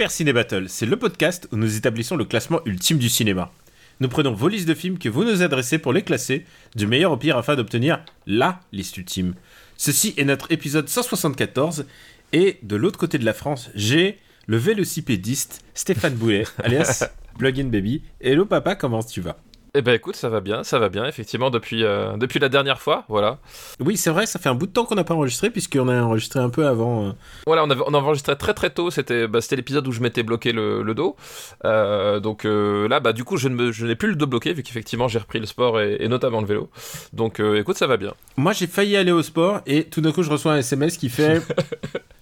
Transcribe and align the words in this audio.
Super 0.00 0.10
Ciné 0.10 0.32
Battle, 0.32 0.64
c'est 0.70 0.86
le 0.86 0.98
podcast 0.98 1.46
où 1.52 1.58
nous 1.58 1.76
établissons 1.76 2.16
le 2.16 2.24
classement 2.24 2.62
ultime 2.64 2.96
du 2.96 3.10
cinéma. 3.10 3.52
Nous 4.00 4.08
prenons 4.08 4.32
vos 4.32 4.48
listes 4.48 4.66
de 4.66 4.72
films 4.72 4.96
que 4.96 5.10
vous 5.10 5.24
nous 5.24 5.42
adressez 5.42 5.76
pour 5.76 5.92
les 5.92 6.00
classer, 6.00 6.46
du 6.74 6.86
meilleur 6.86 7.12
au 7.12 7.18
pire 7.18 7.36
afin 7.36 7.54
d'obtenir 7.54 8.02
LA 8.26 8.60
liste 8.72 8.96
ultime. 8.96 9.34
Ceci 9.76 10.14
est 10.16 10.24
notre 10.24 10.50
épisode 10.52 10.88
174, 10.88 11.84
et 12.32 12.56
de 12.62 12.76
l'autre 12.76 12.98
côté 12.98 13.18
de 13.18 13.26
la 13.26 13.34
France, 13.34 13.68
j'ai 13.74 14.18
le 14.46 14.56
vélocipédiste 14.56 15.62
Stéphane 15.74 16.14
Boulet, 16.14 16.44
alias 16.64 17.10
Plugin 17.38 17.64
Baby. 17.64 18.00
Hello 18.22 18.46
papa, 18.46 18.76
comment 18.76 19.02
tu 19.02 19.20
vas? 19.20 19.36
Eh 19.72 19.82
ben 19.82 19.94
écoute, 19.94 20.16
ça 20.16 20.28
va 20.28 20.40
bien, 20.40 20.64
ça 20.64 20.80
va 20.80 20.88
bien, 20.88 21.06
effectivement, 21.06 21.48
depuis, 21.48 21.84
euh, 21.84 22.16
depuis 22.16 22.40
la 22.40 22.48
dernière 22.48 22.80
fois, 22.80 23.04
voilà. 23.08 23.38
Oui, 23.78 23.96
c'est 23.96 24.10
vrai, 24.10 24.26
ça 24.26 24.40
fait 24.40 24.48
un 24.48 24.54
bout 24.56 24.66
de 24.66 24.72
temps 24.72 24.84
qu'on 24.84 24.96
n'a 24.96 25.04
pas 25.04 25.14
enregistré, 25.14 25.48
puisqu'on 25.48 25.86
a 25.88 26.02
enregistré 26.02 26.40
un 26.40 26.50
peu 26.50 26.66
avant. 26.66 27.06
euh. 27.06 27.12
Voilà, 27.46 27.62
on, 27.64 27.70
avait, 27.70 27.82
on 27.86 27.94
a 27.94 27.98
enregistré 27.98 28.36
très 28.36 28.52
très 28.52 28.70
tôt, 28.70 28.90
c'était 28.90 29.28
bah, 29.28 29.38
l'épisode 29.52 29.86
où 29.86 29.92
je 29.92 30.00
m'étais 30.00 30.24
bloqué 30.24 30.50
le, 30.50 30.82
le 30.82 30.94
dos. 30.94 31.14
Euh, 31.64 32.18
donc 32.18 32.42
là, 32.44 32.98
bah 32.98 33.12
du 33.12 33.22
coup, 33.22 33.36
je 33.36 33.48
ne 33.48 33.54
me- 33.54 33.70
je 33.72 33.86
n'ai 33.86 33.94
plus 33.94 34.08
le 34.08 34.16
dos 34.16 34.26
bloqué, 34.26 34.52
vu 34.54 34.64
qu'effectivement 34.64 35.06
j'ai 35.06 35.20
repris 35.20 35.38
le 35.38 35.46
sport 35.46 35.80
et, 35.80 35.98
et 36.00 36.08
notamment 36.08 36.40
le 36.40 36.46
vélo. 36.48 36.68
Donc 37.12 37.38
écoute, 37.38 37.76
ça 37.78 37.86
va 37.86 37.96
bien. 37.96 38.12
Moi, 38.36 38.52
j'ai 38.52 38.66
failli 38.66 38.96
aller 38.96 39.12
au 39.12 39.22
sport, 39.22 39.60
et 39.66 39.84
tout 39.84 40.00
d'un 40.00 40.10
coup, 40.10 40.24
je 40.24 40.30
reçois 40.30 40.52
un 40.54 40.58
SMS 40.58 40.96
qui 40.96 41.08
fait. 41.10 41.40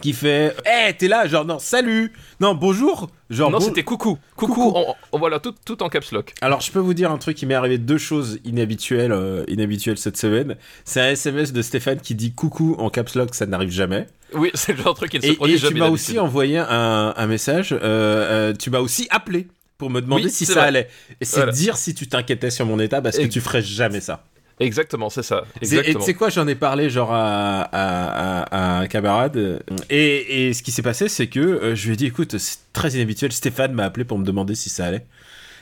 qui 0.00 0.12
fait. 0.12 0.54
Eh, 0.66 0.92
t'es 0.94 1.08
là 1.08 1.26
Genre, 1.26 1.44
non, 1.44 1.58
salut 1.58 2.12
Non, 2.40 2.54
bonjour 2.54 3.10
Genre, 3.30 3.50
non, 3.50 3.58
bon- 3.58 3.64
c'était 3.64 3.82
coucou. 3.82 4.18
Coucou, 4.36 4.72
en- 4.74 4.96
voilà, 5.18 5.38
tout, 5.40 5.54
tout 5.64 5.82
en 5.82 5.88
caps 5.88 6.12
lock. 6.12 6.32
Alors, 6.40 6.60
je 6.60 6.70
peux 6.72 6.78
vous 6.78 6.94
dire 6.94 7.10
un 7.10 7.18
truc, 7.18 7.40
il 7.42 7.46
m'est 7.46 7.54
arrivé 7.54 7.76
deux 7.78 7.98
choses 7.98 8.38
inhabituelles, 8.44 9.12
euh, 9.12 9.44
inhabituelles 9.48 9.98
cette 9.98 10.16
semaine. 10.16 10.56
C'est 10.84 11.00
un 11.00 11.10
SMS 11.10 11.52
de 11.52 11.60
Stéphane 11.62 12.00
qui 12.00 12.14
dit 12.14 12.32
coucou 12.32 12.74
en 12.78 12.88
caps 12.90 13.14
lock, 13.16 13.34
ça 13.34 13.46
n'arrive 13.46 13.70
jamais. 13.70 14.06
Oui, 14.32 14.50
c'est 14.54 14.72
le 14.72 14.82
genre 14.82 14.94
de 14.94 14.98
truc 14.98 15.10
qui 15.10 15.18
ne 15.18 15.22
se 15.22 15.28
Et, 15.28 15.34
produit 15.34 15.54
et 15.54 15.58
tu 15.58 15.64
jamais. 15.66 15.80
m'as 15.80 15.88
aussi 15.88 16.18
envoyé 16.18 16.58
un, 16.58 17.12
un 17.16 17.26
message, 17.26 17.72
euh, 17.72 17.78
euh, 17.82 18.54
tu 18.58 18.70
m'as 18.70 18.80
aussi 18.80 19.06
appelé 19.10 19.48
pour 19.76 19.90
me 19.90 20.00
demander 20.00 20.24
Oui, 20.24 20.30
si 20.30 20.46
ça 20.46 20.54
vrai. 20.54 20.62
allait. 20.68 20.88
Et 21.20 21.24
c'est 21.24 21.36
Voilà. 21.36 21.52
dire 21.52 21.76
si 21.76 21.94
tu 21.94 22.08
t'inquiétais 22.08 22.50
sur 22.50 22.66
mon 22.66 22.80
état 22.80 23.00
parce 23.02 23.16
que 23.16 23.22
Et- 23.22 23.28
tu 23.28 23.40
ferais 23.40 23.62
jamais 23.62 24.00
ça. 24.00 24.24
Exactement, 24.60 25.08
c'est 25.10 25.22
ça. 25.22 25.44
Et 25.62 25.66
tu 26.00 26.04
sais 26.06 26.14
quoi, 26.14 26.28
j'en 26.30 26.46
ai 26.48 26.54
parlé 26.54 26.90
genre 26.90 27.12
à, 27.12 27.60
à- 27.62 28.42
à- 28.42 28.42
à 28.42 28.80
un 28.80 28.86
camarade. 28.86 29.36
euh, 29.36 29.58
Et, 29.90 30.48
et 30.48 30.52
ce 30.54 30.62
qui 30.62 30.72
s'est 30.72 30.82
passé, 30.82 31.08
c'est 31.08 31.28
que 31.28 31.38
euh, 31.40 31.74
je 31.74 31.86
lui 31.86 31.94
ai 31.94 31.96
dit, 31.96 32.06
écoute, 32.06 32.36
c'est 32.38 32.58
très 32.72 32.90
inhabituel. 32.90 33.32
Stéphane 33.32 33.72
m'a 33.72 33.84
appelé 33.84 34.04
pour 34.04 34.18
me 34.18 34.24
demander 34.24 34.54
si 34.54 34.68
ça 34.68 34.86
allait. 34.86 35.06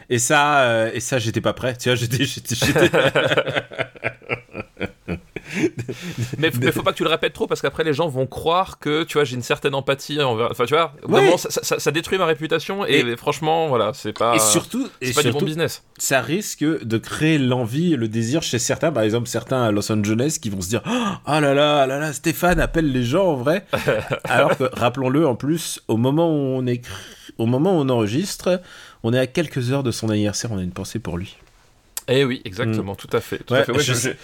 Et 0.08 0.18
ça, 0.18 0.60
euh, 0.60 0.90
et 0.94 1.00
ça, 1.00 1.18
j'étais 1.18 1.40
pas 1.40 1.52
prêt. 1.52 1.76
Tu 1.76 1.88
vois, 1.88 1.96
j'étais, 1.96 2.24
j'étais, 2.24 2.54
j'étais- 2.54 2.90
Mais, 6.38 6.50
mais 6.60 6.72
faut 6.72 6.82
pas 6.82 6.92
que 6.92 6.96
tu 6.96 7.04
le 7.04 7.08
répètes 7.08 7.32
trop 7.32 7.46
parce 7.46 7.60
qu'après 7.62 7.84
les 7.84 7.92
gens 7.92 8.08
vont 8.08 8.26
croire 8.26 8.78
que 8.78 9.04
tu 9.04 9.14
vois 9.14 9.24
j'ai 9.24 9.36
une 9.36 9.42
certaine 9.42 9.74
empathie 9.74 10.20
envers. 10.20 10.50
Enfin 10.50 10.64
tu 10.64 10.74
vois, 10.74 10.92
moment, 11.06 11.36
ça, 11.36 11.50
ça- 11.50 11.78
ça 11.78 11.90
détruit 11.92 12.18
ma 12.18 12.26
réputation 12.26 12.84
et, 12.84 13.16
franchement 13.16 13.68
voilà 13.68 13.92
c'est 13.94 14.12
pas. 14.12 14.34
et 14.34 14.38
surtout, 14.40 14.88
c'est 15.00 15.14
pas 15.14 15.22
du 15.22 15.30
bon 15.32 15.40
business. 15.42 15.84
ça 15.98 16.20
risque 16.20 16.64
de 16.64 16.98
créer 16.98 17.38
l'envie 17.38 17.94
le 17.96 18.08
désir 18.08 18.42
chez 18.42 18.58
certains, 18.58 18.90
par 18.92 19.02
exemple 19.04 19.28
certains 19.28 19.62
à 19.62 19.70
Los 19.70 19.90
Angeles 19.92 20.38
qui 20.40 20.50
vont 20.50 20.60
se 20.60 20.68
dire 20.68 20.82
Oh 20.86 21.40
là 21.40 21.54
là, 21.54 21.82
ah 21.82 21.86
là 21.86 21.98
là, 21.98 22.12
Stéphane 22.12 22.58
appelle 22.60 22.90
les 22.90 23.04
gens 23.04 23.26
en 23.26 23.36
vrai. 23.36 23.66
Alors 24.24 24.56
que, 24.56 24.64
rappelons-le, 24.72 25.26
en 25.26 25.34
plus, 25.36 25.80
au 25.88 25.96
moment 25.96 26.28
où 26.28 26.34
on 26.58 26.66
écrit, 26.66 26.92
au 27.38 27.46
moment 27.46 27.76
où 27.78 27.80
on 27.82 27.88
enregistre, 27.88 28.60
on 29.02 29.12
est 29.12 29.18
à 29.18 29.26
quelques 29.26 29.70
heures 29.72 29.82
de 29.82 29.90
son 29.92 30.08
anniversaire, 30.10 30.50
on 30.52 30.58
a 30.58 30.62
une 30.62 30.72
pensée 30.72 30.98
pour 30.98 31.18
lui. 31.18 31.36
Eh 32.08 32.24
oui, 32.24 32.40
exactement, 32.44 32.94
tout 32.94 33.08
à 33.12 33.20
fait. 33.20 33.38
Tout 33.38 33.52
Ouais, 33.54 33.60
à 33.60 33.64
fait. 33.64 33.72
Ouais, 33.72 33.80
je 33.80 33.92
je, 33.92 33.98
sais. 33.98 34.16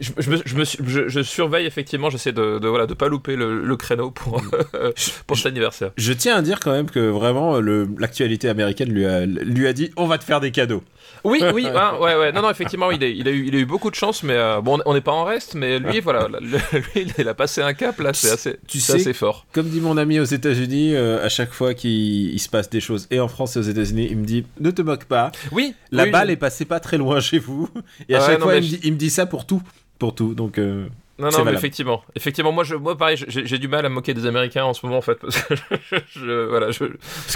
Je- 0.00 0.12
je 0.18 0.30
me- 0.30 0.42
je 0.44 0.54
me 0.56 0.64
suis- 0.64 0.78
je- 0.86 1.08
je 1.08 1.20
surveille 1.22 1.66
effectivement, 1.66 2.10
j'essaie 2.10 2.32
de, 2.32 2.58
de 2.58 2.68
voilà 2.68 2.86
de 2.86 2.94
pas 2.94 3.08
louper 3.08 3.36
le, 3.36 3.64
le 3.64 3.76
créneau 3.76 4.10
pour 4.10 4.40
pour 5.26 5.36
cet 5.36 5.46
anniversaire. 5.46 5.90
Je 5.96 6.12
tiens 6.12 6.36
à 6.36 6.42
dire 6.42 6.60
quand 6.60 6.72
même 6.72 6.90
que 6.90 7.00
vraiment, 7.08 7.60
l'actualité 7.60 8.48
américaine 8.48 8.90
lui 8.92 9.06
a, 9.06 9.26
lui 9.26 9.66
a 9.66 9.72
dit 9.72 9.90
On 9.96 10.06
va 10.06 10.18
te 10.18 10.24
faire 10.24 10.40
des 10.40 10.50
cadeaux. 10.50 10.82
Oui, 11.24 11.42
oui, 11.54 11.66
hein, 11.66 11.94
ouais, 12.00 12.14
ouais. 12.16 12.32
Non, 12.32 12.42
non, 12.42 12.50
effectivement, 12.50 12.90
il 12.90 13.02
a, 13.02 13.08
il 13.08 13.26
a 13.26 13.30
eu, 13.30 13.46
il 13.46 13.56
a 13.56 13.58
eu 13.58 13.64
beaucoup 13.66 13.90
de 13.90 13.94
chance, 13.96 14.22
mais 14.22 14.34
euh, 14.36 14.60
bon, 14.60 14.78
on 14.86 14.94
n'est 14.94 15.00
pas 15.00 15.10
en 15.12 15.24
reste, 15.24 15.54
mais 15.54 15.78
lui, 15.78 16.00
voilà, 16.00 16.28
le- 16.28 16.38
lui, 16.94 17.12
il 17.18 17.28
a 17.28 17.34
passé 17.34 17.60
un 17.62 17.72
cap 17.74 17.98
là, 17.98 18.12
c'est 18.12 18.30
assez, 18.30 18.56
Tu 18.68 18.78
c'est 18.78 18.92
sais- 18.92 19.00
assez 19.00 19.12
fort. 19.14 19.46
Comme 19.52 19.68
dit 19.68 19.80
mon 19.80 19.96
ami 19.96 20.20
aux 20.20 20.24
États-Unis, 20.24 20.94
euh, 20.94 21.24
à 21.24 21.28
chaque 21.28 21.52
fois 21.52 21.74
qu'il 21.74 22.32
il 22.32 22.38
se 22.38 22.48
passe 22.48 22.70
des 22.70 22.80
choses, 22.80 23.08
et 23.10 23.18
en 23.20 23.26
France 23.28 23.56
et 23.56 23.58
aux 23.58 23.62
États-Unis, 23.62 24.06
il 24.10 24.16
me 24.18 24.24
dit 24.24 24.44
Ne 24.60 24.70
te 24.70 24.82
moque 24.82 25.06
pas, 25.06 25.32
Oui, 25.50 25.74
la 25.90 26.04
oui, 26.04 26.10
balle 26.10 26.28
je- 26.28 26.32
est 26.34 26.36
passée 26.36 26.64
pas 26.66 26.78
très 26.78 26.98
loin 26.98 27.20
chez 27.20 27.38
vous. 27.38 27.68
Et 28.08 28.14
à 28.14 28.22
Ah 28.22 28.26
chaque 28.26 28.38
non, 28.40 28.44
fois, 28.46 28.54
me, 28.56 28.60
dit, 28.60 28.78
il 28.84 28.92
me 28.92 28.98
dit 28.98 29.10
ça 29.10 29.26
pour 29.26 29.46
tout. 29.46 29.62
Pour 29.98 30.14
tout. 30.14 30.34
Donc, 30.34 30.58
euh, 30.58 30.86
Non, 31.18 31.30
non, 31.30 31.44
mais 31.44 31.52
effectivement. 31.54 32.04
Effectivement, 32.14 32.52
moi, 32.52 32.62
je, 32.62 32.76
moi 32.76 32.96
pareil, 32.96 33.16
j'ai 33.26 33.58
du 33.58 33.66
mal 33.66 33.84
à 33.84 33.88
me 33.88 33.94
moquer 33.96 34.14
des 34.14 34.26
Américains 34.26 34.62
en 34.64 34.72
ce 34.74 34.86
moment, 34.86 34.98
en 34.98 35.02
fait, 35.02 35.16
parce 35.16 35.36
que 35.42 35.54
je, 35.90 35.96
je- 36.14 36.46
voilà, 36.48 36.70
je, 36.70 36.84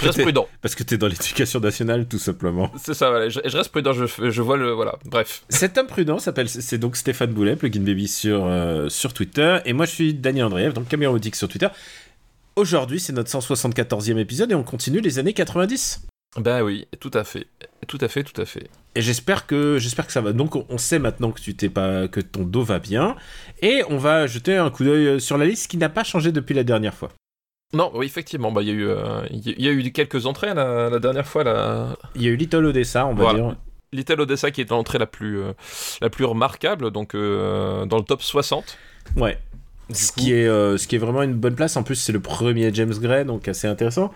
reste 0.01 0.21
prudent. 0.21 0.47
parce 0.61 0.73
que 0.75 0.83
t'es 0.83 0.97
dans 0.97 1.07
l'éducation 1.07 1.59
nationale, 1.59 2.07
tout 2.07 2.17
simplement. 2.19 2.71
C'est 2.77 2.93
ça, 2.93 3.09
voilà, 3.09 3.27
je, 3.27 3.41
je 3.43 3.57
reste 3.57 3.69
prudent, 3.71 3.91
je, 3.91 4.05
je 4.29 4.41
vois 4.41 4.55
le, 4.55 4.71
voilà, 4.71 4.97
bref. 5.05 5.43
Cet 5.49 5.77
homme 5.77 5.87
prudent 5.87 6.19
s'appelle, 6.19 6.47
c'est 6.47 6.77
donc 6.77 6.95
Stéphane 6.95 7.33
Boulet, 7.33 7.57
Plugin 7.57 7.81
Baby 7.81 8.07
sur, 8.07 8.45
euh, 8.45 8.87
sur 8.87 9.13
Twitter, 9.13 9.57
et 9.65 9.73
moi 9.73 9.85
je 9.85 9.91
suis 9.91 10.13
Daniel 10.13 10.45
Andreev, 10.45 10.71
donc 10.71 10.87
Caméra 10.87 11.11
Boutique 11.11 11.35
sur 11.35 11.49
Twitter. 11.49 11.67
Aujourd'hui, 12.55 12.99
c'est 13.01 13.11
notre 13.13 13.29
174e 13.31 14.17
épisode 14.17 14.51
et 14.51 14.55
on 14.55 14.63
continue 14.63 15.01
les 15.01 15.19
années 15.19 15.33
90. 15.33 16.03
Ben 16.37 16.63
oui, 16.63 16.87
tout 16.99 17.11
à 17.13 17.23
fait, 17.23 17.45
tout 17.87 17.99
à 18.01 18.07
fait, 18.07 18.23
tout 18.23 18.39
à 18.41 18.45
fait. 18.45 18.67
Et 18.95 19.01
j'espère 19.01 19.45
que 19.45 19.77
j'espère 19.77 20.07
que 20.07 20.11
ça 20.13 20.21
va. 20.21 20.33
Donc 20.33 20.55
on, 20.55 20.77
sait 20.79 20.97
maintenant 20.99 21.31
que 21.31 21.39
tu 21.39 21.55
t'es 21.55 21.69
pas 21.69 22.07
que 22.07 22.19
ton 22.21 22.43
dos 22.43 22.63
va 22.63 22.79
bien 22.79 23.15
et 23.61 23.83
on 23.89 23.97
va 23.97 24.25
jeter 24.25 24.55
un 24.57 24.71
coup 24.71 24.83
d'œil 24.83 25.07
euh, 25.07 25.19
sur 25.19 25.37
la 25.37 25.45
liste 25.45 25.69
qui 25.69 25.77
n'a 25.77 25.89
pas 25.89 26.03
changé 26.03 26.31
depuis 26.31 26.55
la 26.55 26.63
dernière 26.63 26.93
fois. 26.95 27.09
Non, 27.73 27.91
oui, 27.95 28.05
effectivement, 28.07 28.51
bah, 28.51 28.61
il 28.61 28.67
y 28.67 28.71
a 28.71 28.73
eu, 28.73 28.87
euh, 28.87 29.21
il 29.31 29.61
y 29.61 29.67
a- 29.67 29.71
eu 29.71 29.91
quelques 29.91 30.25
entrées 30.27 30.53
la, 30.53 30.89
la 30.89 30.99
dernière 30.99 31.25
fois, 31.27 31.43
la 31.43 31.95
Il 32.15 32.21
y 32.23 32.27
a 32.27 32.29
eu 32.29 32.35
Little 32.35 32.65
Odessa, 32.65 33.05
on 33.05 33.13
va 33.15 33.23
Voilà. 33.23 33.39
dire. 33.39 33.55
Little 33.91 34.21
Odessa 34.21 34.49
qui 34.51 34.61
est 34.61 34.69
l'entrée 34.71 34.97
la 34.99 35.05
plus, 35.07 35.39
euh, 35.39 35.53
la 36.01 36.09
plus 36.09 36.25
remarquable, 36.25 36.89
donc 36.91 37.13
euh, 37.15 37.85
dans 37.85 37.97
le 37.97 38.03
top 38.03 38.21
60. 38.23 38.77
Ouais. 39.17 39.37
Du 39.89 39.95
Ce 39.95 40.11
coup- 40.11 40.21
qui, 40.21 40.33
est, 40.33 40.47
ce 40.47 40.87
qui 40.87 40.95
est 40.95 40.99
vraiment 40.99 41.21
une 41.23 41.33
bonne 41.33 41.55
place. 41.55 41.75
En 41.77 41.83
plus, 41.83 41.95
c'est 41.95 42.11
le 42.13 42.19
premier 42.21 42.73
James 42.73 42.93
Gray, 42.99 43.25
donc 43.25 43.47
assez 43.47 43.67
intéressant. 43.67 44.11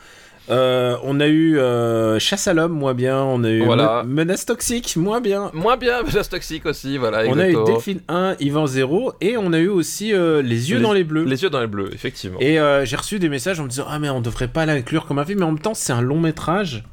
Euh, 0.49 0.95
on 1.03 1.19
a 1.19 1.27
eu 1.27 1.57
euh, 1.59 2.19
Chasse 2.19 2.47
à 2.47 2.53
l'homme, 2.53 2.71
moins 2.71 2.93
bien. 2.93 3.21
On 3.21 3.43
a 3.43 3.49
eu 3.49 3.65
Voilà. 3.65 4.03
Me- 4.05 4.13
Menace 4.13 4.45
toxique, 4.45 4.95
moins 4.95 5.19
bien. 5.19 5.51
Moins 5.53 5.75
bien, 5.77 6.03
Menace 6.07 6.29
Toxique 6.29 6.65
aussi, 6.65 6.97
voilà. 6.97 7.23
On 7.27 7.37
a 7.37 7.49
eu. 7.49 7.55
Delphine 7.65 8.01
1, 8.07 8.35
Yvan 8.39 8.65
0, 8.67 9.13
et 9.19 9.35
on 9.37 9.51
a 9.53 9.59
eu 9.59 9.67
aussi 9.67 10.13
euh, 10.13 10.41
Les 10.41 10.69
yeux 10.71 10.77
Les- 10.77 10.83
dans 10.83 10.93
les 10.93 11.03
bleus. 11.03 11.25
Les 11.25 11.43
yeux 11.43 11.49
dans 11.49 11.59
les 11.61 11.67
bleus, 11.67 11.89
effectivement. 11.93 12.39
Et 12.39 12.57
j'ai 12.85 12.95
reçu 12.95 13.19
des 13.19 13.29
messages 13.29 13.59
en 13.59 13.63
me 13.63 13.69
disant 13.69 13.85
Ah, 13.89 13.99
mais 13.99 14.09
on 14.09 14.21
devrait 14.21 14.47
pas 14.47 14.65
l'inclure 14.65 15.05
comme 15.05 15.19
un 15.19 15.25
film, 15.25 15.39
mais 15.39 15.45
en 15.45 15.51
même 15.51 15.59
temps, 15.59 15.73
c'est 15.73 15.93
un 15.93 16.01
long 16.01 16.19
métrage. 16.19 16.83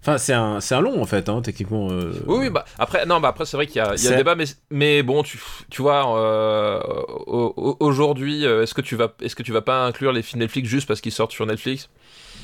Enfin, 0.00 0.18
c'est 0.18 0.32
un, 0.32 0.60
c'est 0.60 0.74
un 0.74 0.80
long 0.80 1.00
en 1.00 1.06
fait, 1.06 1.28
hein, 1.28 1.42
techniquement. 1.42 1.86
euh. 1.92 2.10
Oui, 2.26 2.38
oui, 2.40 2.50
bah 2.50 2.64
après, 2.76 3.06
non, 3.06 3.20
bah 3.20 3.28
après 3.28 3.44
c'est 3.44 3.56
vrai 3.56 3.68
qu'il 3.68 3.76
y 3.76 3.80
a, 3.80 3.94
il 3.94 4.02
y 4.02 4.08
a 4.08 4.16
débat, 4.16 4.34
mais, 4.34 4.46
mais 4.72 5.04
bon, 5.04 5.22
tu, 5.22 5.38
tu 5.70 5.80
vois, 5.80 6.18
euh, 6.18 6.80
au- 7.28 7.54
au- 7.56 7.76
aujourd'hui, 7.78 8.42
est-ce 8.44 8.74
que 8.74 8.80
tu 8.80 8.96
vas, 8.96 9.12
est-ce 9.22 9.36
que 9.36 9.44
tu 9.44 9.52
vas 9.52 9.60
pas 9.60 9.84
inclure 9.86 10.10
les 10.10 10.22
films 10.22 10.40
Netflix 10.40 10.68
juste 10.68 10.88
parce 10.88 11.00
qu'ils 11.00 11.12
sortent 11.12 11.30
sur 11.30 11.46
Netflix? 11.46 11.88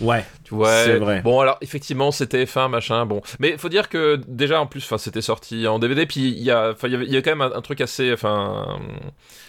Ouais. 0.00 0.25
Tu 0.44 0.54
vois, 0.54 0.84
C'est 0.84 0.97
vrai. 0.97 1.20
Bon, 1.22 1.41
alors 1.41 1.59
effectivement, 1.60 2.10
c'était 2.10 2.47
fin, 2.47 2.69
machin, 2.69 3.04
bon, 3.06 3.21
mais 3.39 3.56
faut 3.59 3.68
dire 3.68 3.89
que 3.89 4.21
déjà 4.28 4.60
en 4.60 4.66
plus, 4.66 4.84
enfin, 4.84 4.98
c'était 4.98 5.21
sorti 5.22 5.66
en 5.66 5.78
DVD, 5.78 6.06
puis 6.06 6.28
il 6.28 6.42
y 6.42 6.50
a, 6.50 6.74
il 6.84 7.10
y 7.12 7.16
a 7.16 7.22
quand 7.22 7.30
même 7.36 7.41
un, 7.42 7.54
un 7.56 7.60
truc 7.60 7.80
assez, 7.80 8.12
enfin, 8.12 8.78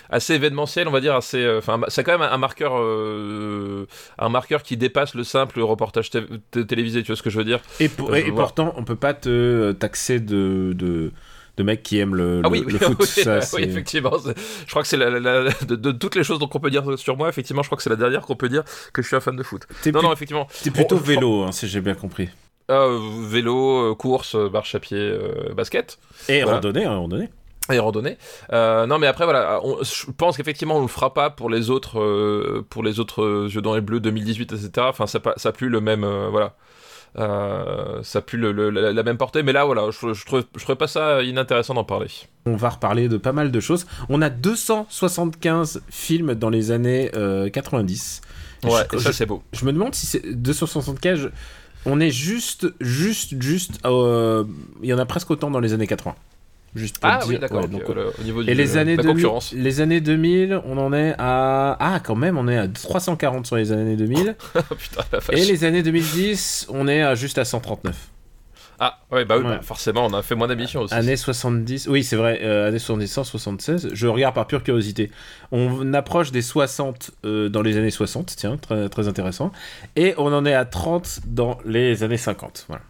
assez 0.09 0.33
événementiel, 0.33 0.87
on 0.87 0.91
va 0.91 1.01
dire, 1.01 1.15
assez, 1.15 1.37
euh, 1.43 1.59
enfin, 1.59 1.79
c'est 1.87 2.03
quand 2.03 2.11
même 2.17 2.21
un, 2.27 2.31
un 2.31 2.37
marqueur, 2.37 2.73
euh, 2.79 3.85
un 4.17 4.29
marqueur 4.29 4.63
qui 4.63 4.75
dépasse 4.77 5.13
le 5.15 5.23
simple 5.23 5.61
reportage 5.61 6.09
té- 6.09 6.23
té- 6.51 6.65
télévisé, 6.65 7.01
tu 7.03 7.07
vois 7.07 7.15
ce 7.15 7.23
que 7.23 7.29
je 7.29 7.37
veux 7.37 7.45
dire? 7.45 7.59
Et, 7.79 7.87
pour- 7.89 8.13
pourtant, 8.43 8.73
on 8.75 8.83
peut 8.83 8.95
pas 8.95 9.13
te 9.13 9.71
taxer 9.73 10.19
de, 10.19 10.73
de, 10.75 11.11
de 11.59 11.63
mecs 11.63 11.83
qui 11.83 11.99
aiment 11.99 12.15
le, 12.15 12.41
Ah 12.43 12.47
le- 12.47 12.51
oui, 12.51 12.59
le 12.61 12.73
oui, 12.73 12.79
foot. 12.79 12.97
oui, 12.99 13.05
ça, 13.23 13.35
oui, 13.37 13.41
c'est- 13.43 13.61
effectivement. 13.63 14.13
Je 14.65 14.69
crois 14.71 14.81
que 14.81 14.87
c'est 14.87 14.97
la, 14.97 15.09
la- 15.11 15.19
la- 15.19 15.51
de, 15.67 15.75
de 15.75 15.91
toutes 15.91 16.15
les 16.15 16.23
choses 16.23 16.39
qu'on 16.39 16.59
peut 16.59 16.71
dire 16.71 16.97
sur 16.97 17.15
moi, 17.17 17.29
effectivement, 17.29 17.61
je 17.61 17.67
crois 17.67 17.77
que 17.77 17.83
c'est 17.83 17.89
la 17.91 17.95
dernière 17.95 18.21
qu'on 18.21 18.35
peut 18.35 18.49
dire 18.49 18.63
que 18.93 19.01
je 19.03 19.07
suis 19.07 19.15
un 19.15 19.19
fan 19.19 19.35
de 19.35 19.43
foot. 19.43 19.67
Non, 19.93 20.01
non, 20.01 20.11
effectivement. 20.13 20.47
t'es 20.63 20.71
plutôt 20.71 20.97
je- 20.97 21.03
vélo, 21.03 21.43
hein, 21.43 21.51
si 21.51 21.67
j'ai 21.67 21.81
bien 21.81 21.93
compris. 21.93 22.29
Euh, 22.71 22.99
vélo, 23.27 23.91
euh, 23.91 23.95
course, 23.95 24.35
euh, 24.35 24.49
marche 24.49 24.73
à 24.75 24.79
pied, 24.79 24.97
euh, 24.97 25.53
basket. 25.55 25.97
Et 26.27 26.41
Voilà. 26.43 26.57
randonnée, 26.57 26.85
hein, 26.85 26.95
randonnée. 26.97 27.29
et 27.71 27.77
randonnée. 27.79 28.17
Euh, 28.53 28.85
non, 28.87 28.97
mais 28.97 29.05
après 29.07 29.25
voilà, 29.25 29.59
on- 29.63 29.83
je 29.83 30.11
pense 30.17 30.37
qu'effectivement 30.37 30.77
on 30.77 30.81
le 30.81 30.87
fera 30.87 31.13
pas 31.13 31.29
pour 31.29 31.49
les 31.51 31.69
autres, 31.69 31.99
euh, 31.99 32.65
pour 32.69 32.81
les 32.83 32.99
autres 32.99 33.21
euh, 33.23 33.47
yeux 33.53 33.61
dans 33.61 33.75
les 33.75 33.81
bleus 33.81 33.99
2018, 33.99 34.53
etc. 34.53 34.69
Enfin, 34.89 35.05
ça, 35.07 35.19
ça 35.37 35.49
a 35.49 35.51
plus 35.51 35.69
le 35.69 35.79
même, 35.81 36.03
voilà. 36.31 36.55
Euh, 37.17 38.01
ça 38.03 38.19
a 38.19 38.21
plus 38.21 38.37
le, 38.37 38.51
le- 38.51 38.69
la, 38.69 38.93
la 38.93 39.03
même 39.03 39.17
portée. 39.17 39.43
Mais 39.43 39.53
là, 39.53 39.65
voilà, 39.65 39.89
je, 39.91 40.13
je, 40.13 40.25
trouve, 40.25 40.43
je 40.55 40.61
trouvais 40.61 40.77
pas 40.77 40.87
ça 40.87 41.21
inintéressant 41.23 41.73
d'en 41.73 41.83
parler. 41.83 42.07
On 42.45 42.55
va 42.55 42.69
reparler 42.69 43.07
de 43.09 43.17
pas 43.17 43.31
mal 43.33 43.51
de 43.51 43.59
choses. 43.59 43.85
On 44.09 44.21
a 44.21 44.29
275 44.29 45.81
films 45.89 46.35
dans 46.35 46.49
les 46.49 46.71
années 46.71 47.11
euh, 47.15 47.49
90. 47.49 48.21
Ouais, 48.63 48.71
je, 48.91 48.97
et 48.97 48.99
ça 48.99 49.13
c'est 49.13 49.25
beau. 49.25 49.41
je 49.53 49.65
me 49.65 49.71
demande 49.73 49.95
si 49.95 50.05
c'est 50.05 50.21
275. 50.33 51.19
je- 51.19 51.27
On 51.85 51.99
est 51.99 52.11
juste, 52.11 52.67
juste, 52.81 53.41
juste. 53.41 53.79
euh, 53.85 54.43
Il 54.83 54.89
y 54.89 54.93
en 54.93 54.99
a 54.99 55.05
presque 55.05 55.31
autant 55.31 55.49
dans 55.49 55.59
les 55.61 55.73
années 55.73 55.87
80. 55.87 56.15
Juste 56.75 56.99
pour 56.99 57.09
Ah 57.09 57.17
dire. 57.19 57.27
oui, 57.29 57.39
d'accord. 57.39 57.61
ouais, 57.61 57.67
donc, 57.67 57.83
voilà, 57.85 58.03
au 58.19 58.23
niveau 58.23 58.43
du, 58.43 58.49
Et 58.49 58.53
les 58.55 58.77
années, 58.77 58.95
la 58.95 59.03
2000, 59.03 59.15
concurrence. 59.23 59.53
les 59.53 59.81
années 59.81 60.01
2000, 60.01 60.61
on 60.65 60.77
en 60.77 60.93
est 60.93 61.15
à... 61.17 61.75
Ah, 61.79 61.99
quand 61.99 62.15
même, 62.15 62.37
on 62.37 62.47
est 62.47 62.57
à 62.57 62.67
340 62.67 63.45
sur 63.47 63.55
les 63.55 63.71
années 63.71 63.95
2000. 63.95 64.35
Oh, 64.55 64.59
putain, 64.77 65.01
la 65.11 65.19
vache. 65.19 65.35
et 65.37 65.45
les 65.45 65.63
années 65.63 65.81
2010, 65.83 66.67
on 66.69 66.87
est 66.87 67.01
à 67.01 67.15
juste 67.15 67.37
à 67.37 67.45
139. 67.45 67.95
Ah, 68.81 68.97
ouais, 69.11 69.25
bah 69.25 69.35
oui, 69.37 69.43
Ouais. 69.43 69.55
bah, 69.57 69.61
forcément, 69.61 70.05
on 70.05 70.13
a 70.13 70.21
fait 70.21 70.35
moins 70.35 70.47
d'émissions 70.47 70.79
aussi. 70.81 70.93
Années 70.93 71.17
70, 71.17 71.87
oui, 71.89 72.01
c'est 72.01 72.15
vrai, 72.15 72.39
euh, 72.43 72.69
années 72.69 72.79
70, 72.79 73.07
176. 73.11 73.89
Je 73.91 74.07
regarde 74.07 74.33
par 74.35 74.47
pure 74.47 74.63
curiosité. 74.63 75.11
On 75.51 75.93
approche 75.93 76.31
des 76.31 76.41
60 76.41 77.11
euh, 77.25 77.49
dans 77.49 77.61
les 77.61 77.75
années 77.75 77.89
60, 77.91 78.33
tiens, 78.37 78.55
très, 78.55 78.87
très 78.87 79.09
intéressant. 79.09 79.51
Et 79.97 80.13
on 80.17 80.31
en 80.31 80.45
est 80.45 80.53
à 80.53 80.63
30 80.63 81.19
dans 81.25 81.57
les 81.65 82.03
années 82.03 82.15
50. 82.15 82.67
Voilà. 82.69 82.83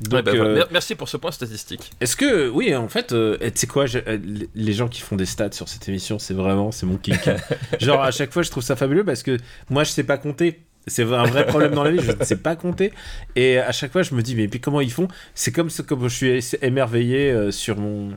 Donc, 0.00 0.12
Ouais, 0.14 0.22
bah, 0.22 0.32
euh, 0.34 0.54
Mer- 0.54 0.68
Merci 0.72 0.94
pour 0.94 1.08
ce 1.08 1.16
point 1.18 1.30
statistique. 1.30 1.90
Est-ce 2.00 2.16
que, 2.16 2.48
oui, 2.48 2.74
en 2.74 2.88
fait, 2.88 3.12
euh, 3.12 3.36
tu 3.38 3.50
sais 3.54 3.66
quoi, 3.66 3.84
euh, 3.94 4.18
les 4.54 4.72
gens 4.72 4.88
qui 4.88 5.00
font 5.02 5.16
des 5.16 5.26
stats 5.26 5.52
sur 5.52 5.68
cette 5.68 5.88
émission, 5.88 6.18
c'est 6.18 6.32
vraiment, 6.34 6.72
c'est 6.72 6.86
mon 6.86 6.96
kick. 6.96 7.28
Genre, 7.80 8.02
à 8.02 8.10
chaque 8.10 8.32
fois, 8.32 8.42
je 8.42 8.50
trouve 8.50 8.62
ça 8.62 8.76
fabuleux 8.76 9.04
parce 9.04 9.22
que 9.22 9.36
moi, 9.68 9.84
je 9.84 9.90
sais 9.90 10.04
pas 10.04 10.16
compter. 10.16 10.60
C'est 10.86 11.02
un 11.02 11.24
vrai 11.24 11.46
problème 11.46 11.74
dans 11.74 11.84
la 11.84 11.90
vie, 11.90 12.00
je 12.02 12.12
ne 12.12 12.24
sais 12.24 12.38
pas 12.38 12.56
compter. 12.56 12.92
Et 13.36 13.58
à 13.58 13.70
chaque 13.72 13.92
fois, 13.92 14.02
je 14.02 14.14
me 14.14 14.22
dis, 14.22 14.34
mais 14.34 14.48
puis 14.48 14.60
comment 14.60 14.80
ils 14.80 14.90
font? 14.90 15.08
C'est 15.34 15.52
comme, 15.52 15.68
ce- 15.68 15.82
comme 15.82 16.08
je 16.08 16.14
suis 16.14 16.56
émerveillé 16.62 17.30
euh, 17.30 17.50
sur 17.50 17.76
mon. 17.76 18.16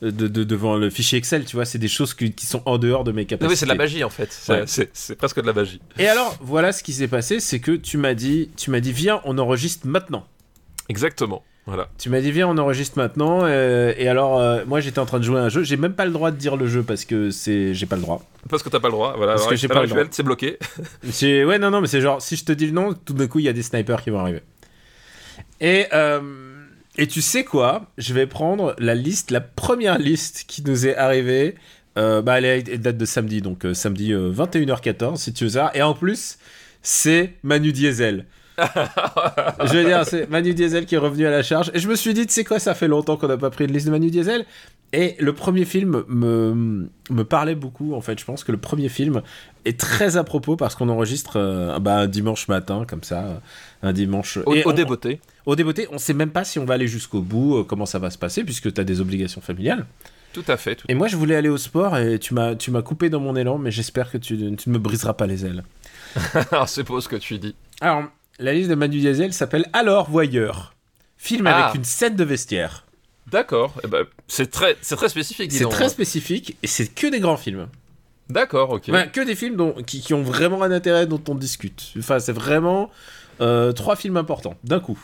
De, 0.00 0.10
de- 0.28 0.44
devant 0.44 0.76
le 0.76 0.90
fichier 0.90 1.18
Excel, 1.18 1.44
tu 1.44 1.56
vois, 1.56 1.64
c'est 1.64 1.78
des 1.78 1.88
choses 1.88 2.14
qui, 2.14 2.30
qui 2.32 2.46
sont 2.46 2.62
en 2.66 2.78
dehors 2.78 3.02
de 3.02 3.10
mes 3.10 3.24
capacités. 3.24 3.44
Non, 3.46 3.50
oui, 3.50 3.56
c'est 3.56 3.66
de 3.66 3.70
la 3.72 3.74
magie 3.74 4.04
en 4.04 4.10
fait. 4.10 4.28
C'est 4.30 4.52
Ouais. 4.52 4.62
c'est- 4.68 4.90
c'est 4.92 5.16
presque 5.16 5.40
de 5.42 5.46
la 5.48 5.52
magie. 5.52 5.80
Et 5.98 6.06
alors, 6.06 6.38
voilà 6.40 6.70
ce 6.70 6.84
qui 6.84 6.92
s'est 6.92 7.08
passé, 7.08 7.40
c'est 7.40 7.58
que 7.58 7.72
tu 7.72 7.98
m'as 7.98 8.14
dit, 8.14 8.48
tu 8.56 8.70
m'as 8.70 8.78
dit, 8.78 8.92
viens, 8.92 9.20
on 9.24 9.36
enregistre 9.38 9.88
maintenant. 9.88 10.24
Exactement. 10.88 11.42
Voilà. 11.66 11.88
Tu 11.98 12.08
m'as 12.08 12.20
dit 12.22 12.32
viens 12.32 12.48
on 12.48 12.56
enregistre 12.56 12.96
maintenant 12.96 13.40
euh, 13.42 13.92
et 13.98 14.08
alors 14.08 14.38
euh, 14.40 14.64
moi 14.66 14.80
j'étais 14.80 15.00
en 15.00 15.04
train 15.04 15.18
de 15.18 15.24
jouer 15.24 15.38
à 15.38 15.42
un 15.42 15.48
jeu 15.50 15.62
j'ai 15.64 15.76
même 15.76 15.92
pas 15.92 16.06
le 16.06 16.12
droit 16.12 16.30
de 16.30 16.36
dire 16.38 16.56
le 16.56 16.66
jeu 16.66 16.82
parce 16.82 17.04
que 17.04 17.28
c'est 17.30 17.74
j'ai 17.74 17.84
pas 17.84 17.96
le 17.96 18.00
droit 18.02 18.22
Parce 18.48 18.62
que 18.62 18.70
t'as 18.70 18.80
pas 18.80 18.88
le 18.88 18.92
droit. 18.92 19.12
Voilà. 19.18 19.32
Parce 19.32 19.42
Alors, 19.42 19.50
que 19.50 19.56
j'ai 19.56 19.68
pas 19.68 19.82
le 19.82 19.86
droit. 19.88 20.04
c'est 20.10 20.22
bloqué. 20.22 20.58
Ouais 21.22 21.58
non 21.58 21.70
non 21.70 21.82
mais 21.82 21.86
c'est 21.86 22.00
genre 22.00 22.22
si 22.22 22.36
je 22.36 22.44
te 22.46 22.52
dis 22.52 22.64
le 22.66 22.72
nom 22.72 22.94
tout 22.94 23.12
d'un 23.12 23.26
coup 23.26 23.38
il 23.38 23.44
y 23.44 23.48
a 23.48 23.52
des 23.52 23.62
snipers 23.62 24.02
qui 24.02 24.08
vont 24.08 24.20
arriver 24.20 24.40
et 25.60 25.86
euh, 25.92 26.20
et 26.96 27.06
tu 27.06 27.20
sais 27.20 27.44
quoi? 27.44 27.86
Je 27.98 28.14
vais 28.14 28.26
prendre 28.26 28.74
la 28.78 28.94
liste 28.94 29.30
la 29.30 29.40
première 29.42 29.98
liste 29.98 30.44
qui 30.48 30.62
nous 30.64 30.86
est 30.86 30.96
arrivée 30.96 31.54
bah 31.96 32.38
elle, 32.38 32.44
est- 32.44 32.68
elle 32.68 32.80
date 32.80 32.96
de 32.96 33.04
samedi 33.04 33.42
donc 33.42 33.66
samedi 33.74 34.12
euh, 34.14 34.32
21h14 34.32 35.16
si 35.16 35.32
tu 35.34 35.44
veux 35.44 35.50
ça 35.50 35.70
et 35.74 35.82
en 35.82 35.92
plus 35.94 36.38
c'est 36.80 37.34
Manu 37.42 37.72
Diesel 37.72 38.24
je 39.64 39.72
veux 39.76 39.84
dire, 39.84 40.04
c'est 40.04 40.28
Manu 40.28 40.54
Diesel 40.54 40.86
qui 40.86 40.94
est 40.94 40.98
revenu 40.98 41.26
à 41.26 41.30
la 41.30 41.42
charge. 41.42 41.70
Et 41.74 41.78
je 41.78 41.88
me 41.88 41.94
suis 41.94 42.14
dit, 42.14 42.26
tu 42.26 42.32
sais 42.32 42.44
quoi, 42.44 42.58
ça 42.58 42.74
fait 42.74 42.88
longtemps 42.88 43.16
qu'on 43.16 43.28
n'a 43.28 43.36
pas 43.36 43.50
pris 43.50 43.66
de 43.66 43.72
liste 43.72 43.86
de 43.86 43.90
Manu 43.92 44.10
Diesel. 44.10 44.44
Et 44.92 45.16
le 45.18 45.32
premier 45.34 45.64
film 45.66 46.02
me, 46.08 46.88
me 47.10 47.22
parlait 47.24 47.54
beaucoup, 47.54 47.94
en 47.94 48.00
fait. 48.00 48.18
Je 48.18 48.24
pense 48.24 48.42
que 48.42 48.52
le 48.52 48.58
premier 48.58 48.88
film 48.88 49.20
est 49.66 49.78
très 49.78 50.16
à 50.16 50.24
propos 50.24 50.56
parce 50.56 50.74
qu'on 50.74 50.88
enregistre 50.88 51.32
euh, 51.36 51.78
bah, 51.78 51.96
un 51.98 52.06
dimanche 52.06 52.48
matin, 52.48 52.84
comme 52.88 53.02
ça, 53.02 53.40
un 53.82 53.92
dimanche. 53.92 54.38
Au, 54.46 54.54
Et 54.54 54.64
au 54.64 54.70
on- 54.70 54.72
débeauté. 54.72 55.20
au 55.46 55.56
débeauté, 55.56 55.86
on 55.92 55.98
sait 55.98 56.14
même 56.14 56.30
pas 56.30 56.44
si 56.44 56.58
on 56.58 56.64
va 56.64 56.74
aller 56.74 56.86
jusqu'au 56.88 57.20
bout, 57.20 57.58
euh, 57.58 57.64
comment 57.64 57.84
ça 57.86 57.98
va 57.98 58.10
se 58.10 58.18
passer, 58.18 58.44
puisque 58.44 58.72
tu 58.72 58.80
as 58.80 58.84
des 58.84 59.00
obligations 59.02 59.42
familiales. 59.42 59.84
Tout 60.32 60.44
à 60.48 60.56
fait. 60.56 60.76
tout- 60.76 60.86
Et 60.88 60.94
moi, 60.94 61.06
je 61.06 61.16
voulais 61.16 61.36
aller 61.36 61.48
au 61.50 61.56
sport 61.58 61.96
et 61.98 62.18
tu 62.18 62.32
m'as 62.34 62.54
tu 62.54 62.70
m'as 62.70 62.82
coupé 62.82 63.10
dans 63.10 63.20
mon 63.20 63.34
élan, 63.36 63.58
mais 63.58 63.70
j'espère 63.70 64.10
que 64.10 64.18
tu, 64.18 64.36
tu 64.56 64.68
ne 64.68 64.74
me 64.74 64.78
briseras 64.78 65.12
pas 65.14 65.26
les 65.26 65.44
ailes. 65.44 65.64
Alors, 66.52 66.68
c'est 66.68 66.82
beau 66.82 67.00
ce 67.00 67.08
que 67.08 67.16
tu 67.16 67.38
dis. 67.38 67.54
Alors, 67.82 68.04
la 68.38 68.52
liste 68.52 68.70
de 68.70 68.74
Manu 68.74 68.98
Diesel 68.98 69.32
s'appelle 69.32 69.66
Alors 69.72 70.10
Voyeur. 70.10 70.74
Film 71.16 71.46
Ah. 71.46 71.64
avec 71.66 71.74
une 71.76 71.84
scène 71.84 72.16
de 72.16 72.24
vestiaire. 72.24 72.84
D'accord. 73.30 73.74
Eh 73.84 73.88
ben, 73.88 74.04
c'est 74.28 74.50
très, 74.50 74.76
c'est 74.80 74.96
très 74.96 75.08
spécifique. 75.08 75.52
C'est 75.52 75.68
très 75.68 75.88
spécifique 75.88 76.56
et 76.62 76.66
c'est 76.66 76.86
que 76.86 77.06
des 77.08 77.20
grands 77.20 77.36
films. 77.36 77.66
D'accord. 78.30 78.70
Ok. 78.70 78.90
Que 79.12 79.24
des 79.24 79.34
films 79.34 79.56
dont, 79.56 79.72
qui, 79.86 80.00
qui 80.00 80.14
ont 80.14 80.22
vraiment 80.22 80.62
un 80.62 80.70
intérêt 80.70 81.06
dont 81.06 81.20
on 81.28 81.34
discute. 81.34 81.92
Enfin, 81.98 82.18
c'est 82.20 82.32
vraiment 82.32 82.90
euh, 83.40 83.72
trois 83.72 83.96
films 83.96 84.16
importants 84.16 84.54
d'un 84.64 84.80
coup. 84.80 84.98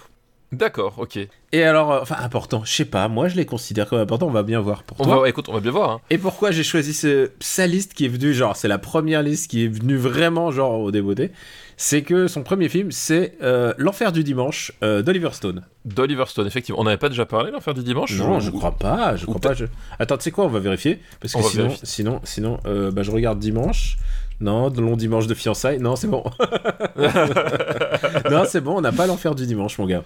D'accord. 0.53 0.95
Ok. 0.99 1.19
Et 1.53 1.65
alors, 1.65 1.93
euh, 1.93 2.01
enfin, 2.03 2.17
important, 2.21 2.63
je 2.65 2.73
sais 2.73 2.85
pas, 2.85 3.09
moi 3.09 3.27
je 3.29 3.35
les 3.35 3.45
considère 3.47 3.89
comme 3.89 3.99
importants, 3.99 4.27
on 4.29 4.31
va 4.31 4.45
bien 4.45 4.61
voir 4.61 4.85
pour 4.85 5.01
On 5.01 5.05
toi. 5.05 5.21
va, 5.23 5.29
écoute, 5.29 5.49
on 5.49 5.53
va 5.53 5.61
bien 5.61 5.73
voir. 5.73 5.91
hein. 5.91 6.01
Et 6.11 6.19
pourquoi 6.19 6.53
j'ai 6.53 6.63
choisi 6.63 6.95
ce, 6.95 7.31
sa 7.41 7.67
liste 7.67 7.95
qui 7.95 8.05
est 8.05 8.09
venue, 8.09 8.33
genre, 8.33 8.55
c'est 8.57 8.69
la 8.69 8.79
première 8.79 9.23
liste 9.23 9.51
qui 9.51 9.65
est 9.65 9.69
venue 9.69 9.97
vraiment, 9.97 10.53
genre, 10.53 10.79
au 10.81 10.91
débeauté. 10.93 11.33
C'est 11.76 12.03
que 12.03 12.29
son 12.29 12.43
premier 12.43 12.69
film, 12.69 12.93
c'est 12.93 13.35
euh, 13.43 13.75
L'Enfer 13.79 14.12
du 14.12 14.23
Dimanche 14.23 14.73
euh, 14.82 15.03
d'Oliver 15.03 15.31
Stone. 15.32 15.65
D'Oliver 15.85 16.25
Stone, 16.29 16.47
effectivement. 16.47 16.81
On 16.81 16.85
n'avait 16.85 16.97
pas 16.99 17.09
déjà 17.09 17.26
parlé 17.26 17.50
l'enfer 17.50 17.75
du 17.75 17.82
dimanche 17.82 18.17
Non, 18.19 18.37
ou- 18.37 18.41
je 18.41 18.50
crois 18.50 18.73
pas, 18.73 19.17
je 19.17 19.26
crois 19.26 19.41
pas. 19.41 19.55
je- 19.55 19.65
Attends, 19.99 20.17
tu 20.17 20.25
sais 20.25 20.31
quoi, 20.31 20.44
on 20.44 20.49
va 20.49 20.61
vérifier. 20.61 21.00
Parce 21.21 21.35
que 21.35 21.43
sinon, 21.43 21.65
vérifier. 21.65 21.87
sinon, 21.87 22.21
sinon, 22.25 22.61
euh, 22.67 22.91
bah, 22.91 23.03
je 23.03 23.11
regarde 23.11 23.38
dimanche. 23.38 23.97
Non, 24.41 24.69
de 24.69 24.81
long 24.81 24.97
dimanche 24.97 25.26
de 25.29 25.35
fiançailles. 25.35 25.79
Non, 25.79 25.94
c'est 25.97 26.09
bon. 26.09 26.25
non, 28.31 28.44
c'est 28.49 28.61
bon, 28.61 28.79
on 28.79 28.81
n'a 28.81 28.93
pas 28.93 29.06
l'enfer 29.06 29.35
du 29.35 29.47
dimanche, 29.47 29.79
mon 29.79 29.87
gars. 29.87 30.03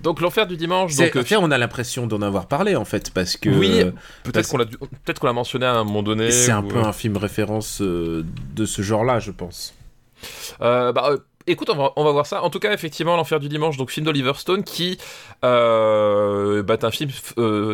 Donc 0.00 0.20
l'enfer 0.20 0.46
du 0.46 0.56
dimanche. 0.56 0.94
Donc 0.96 1.16
euh, 1.16 1.24
on 1.40 1.50
a 1.50 1.58
l'impression 1.58 2.06
d'en 2.06 2.22
avoir 2.22 2.46
parlé, 2.46 2.76
en 2.76 2.84
fait, 2.84 3.10
parce 3.10 3.36
que 3.36 3.50
Oui, 3.50 3.82
peut-être 4.24 4.48
qu'on 4.48 4.58
l'a, 4.58 4.66
peut-être 4.66 5.18
qu'on 5.20 5.26
l'a 5.26 5.32
mentionné 5.32 5.66
à 5.66 5.74
un 5.74 5.84
moment 5.84 6.02
donné. 6.02 6.30
c'est 6.30 6.50
un 6.52 6.62
peu 6.62 6.78
un 6.78 6.92
film 6.92 7.16
référence 7.16 7.80
euh, 7.80 8.24
de 8.54 8.64
ce 8.66 8.82
genre-là, 8.82 9.18
je 9.20 9.30
pense. 9.30 9.74
Euh, 10.60 10.92
bah, 10.92 11.10
euh, 11.10 11.18
écoute, 11.46 11.70
on 11.70 12.04
va, 12.04 12.12
voir 12.12 12.26
ça. 12.26 12.42
En 12.42 12.50
tout 12.50 12.58
cas, 12.58 12.72
effectivement, 12.72 13.16
L'Enfer 13.16 13.40
du 13.40 13.48
Dimanche, 13.48 13.76
donc 13.76 13.90
film 13.90 14.06
d'Oliver 14.06 14.32
Stone, 14.36 14.64
qui 14.64 14.98
euh, 15.44 16.62
bah, 16.62 16.74
est 16.74 16.84
un 16.84 16.90
film 16.90 17.10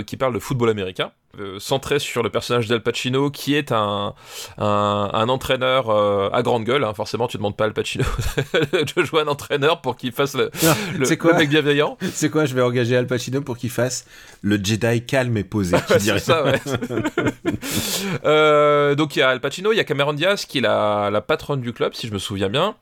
qui 0.04 0.16
parle 0.16 0.34
de 0.34 0.38
football 0.38 0.70
américain, 0.70 1.12
euh, 1.40 1.58
centré 1.58 1.98
sur 1.98 2.22
le 2.22 2.30
personnage 2.30 2.66
d'Al 2.68 2.80
Pacino, 2.82 3.30
qui 3.30 3.54
est 3.54 3.72
un, 3.72 4.14
un, 4.58 5.10
un 5.12 5.28
entraîneur 5.28 5.90
euh, 5.90 6.28
à 6.32 6.42
grande 6.42 6.64
gueule. 6.64 6.84
hein. 6.84 6.92
Forcément, 6.94 7.26
tu 7.28 7.36
demandes 7.36 7.56
pas 7.56 7.64
à 7.64 7.66
Al 7.68 7.72
Pacino 7.72 8.04
de 8.96 9.02
jouer 9.04 9.22
un 9.22 9.28
entraîneur 9.28 9.80
pour 9.80 9.96
qu'il 9.96 10.12
fasse 10.12 10.34
le, 10.34 10.50
quoi 11.16 11.32
le 11.32 11.38
mec 11.38 11.50
bienveillant. 11.50 11.96
C'est 12.12 12.30
quoi 12.30 12.44
Je 12.44 12.54
vais 12.54 12.62
engager 12.62 12.96
Al 12.96 13.06
Pacino 13.06 13.40
pour 13.40 13.56
qu'il 13.58 13.70
fasse 13.70 14.04
le 14.42 14.56
Jedi 14.62 15.04
calme 15.04 15.36
et 15.36 15.44
posé. 15.44 15.76
qui 15.98 16.10
Ouais, 16.12 16.18
ça, 16.18 16.44
ouais. 16.44 16.60
Euh, 18.24 18.94
donc 18.94 19.16
il 19.16 19.20
y 19.20 19.22
a 19.22 19.28
Al 19.30 19.40
Pacino, 19.40 19.72
il 19.72 19.76
y 19.76 19.80
a 19.80 19.84
Cameron 19.84 20.12
Diaz 20.12 20.44
qui 20.46 20.58
est 20.58 20.60
la, 20.62 21.10
la 21.10 21.20
patronne 21.20 21.60
du 21.60 21.72
club, 21.72 21.94
si 21.94 22.06
je 22.08 22.12
me 22.12 22.18
souviens 22.18 22.48
bien. 22.48 22.74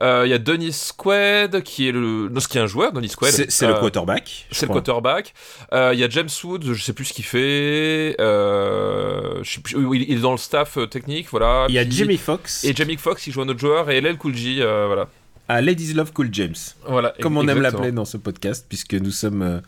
Il 0.00 0.26
y 0.28 0.32
a 0.32 0.38
Dennis 0.38 0.90
Quaid 0.96 1.62
qui 1.62 1.88
est 1.88 1.92
le, 1.92 2.28
non, 2.28 2.40
ce 2.40 2.48
qui 2.48 2.58
est 2.58 2.60
un 2.60 2.66
joueur, 2.66 2.92
Dennis 2.92 3.14
Quaid. 3.16 3.50
C'est 3.50 3.66
le 3.66 3.74
quarterback. 3.74 4.46
C'est 4.50 4.66
le 4.66 4.72
quarterback. 4.72 5.34
Il 5.72 5.98
y 5.98 6.04
a 6.04 6.08
James 6.08 6.28
Woods, 6.44 6.72
je 6.72 6.82
sais 6.82 6.92
plus 6.92 7.06
ce 7.06 7.12
qu'il 7.12 7.24
fait. 7.24 8.03
Euh, 8.20 9.40
je 9.42 9.50
sais 9.54 9.60
plus, 9.60 9.76
oui, 9.76 10.04
il 10.08 10.18
est 10.18 10.20
dans 10.20 10.32
le 10.32 10.38
staff 10.38 10.76
euh, 10.78 10.86
technique, 10.86 11.28
voilà. 11.30 11.66
Il 11.68 11.74
y 11.74 11.78
a 11.78 11.84
Puis- 11.84 11.92
Jimmy 11.92 12.16
Fox 12.16 12.64
et 12.64 12.74
Jamie 12.74 12.96
Foxx 12.96 13.22
qui 13.22 13.32
joue 13.32 13.42
un 13.42 13.48
autre 13.48 13.60
joueur 13.60 13.90
et 13.90 14.00
LL 14.00 14.16
Cool 14.16 14.34
J, 14.34 14.58
euh, 14.60 14.86
voilà. 14.86 15.08
à 15.48 15.60
Ladies 15.60 15.92
Love 15.94 16.12
Cool 16.12 16.28
James. 16.32 16.54
Voilà. 16.86 17.14
Comme 17.20 17.36
on 17.36 17.46
aime 17.48 17.60
l'appeler 17.60 17.92
dans 17.92 18.04
ce 18.04 18.16
podcast, 18.16 18.66
puisque 18.68 18.94
nous 18.94 19.10
sommes, 19.10 19.62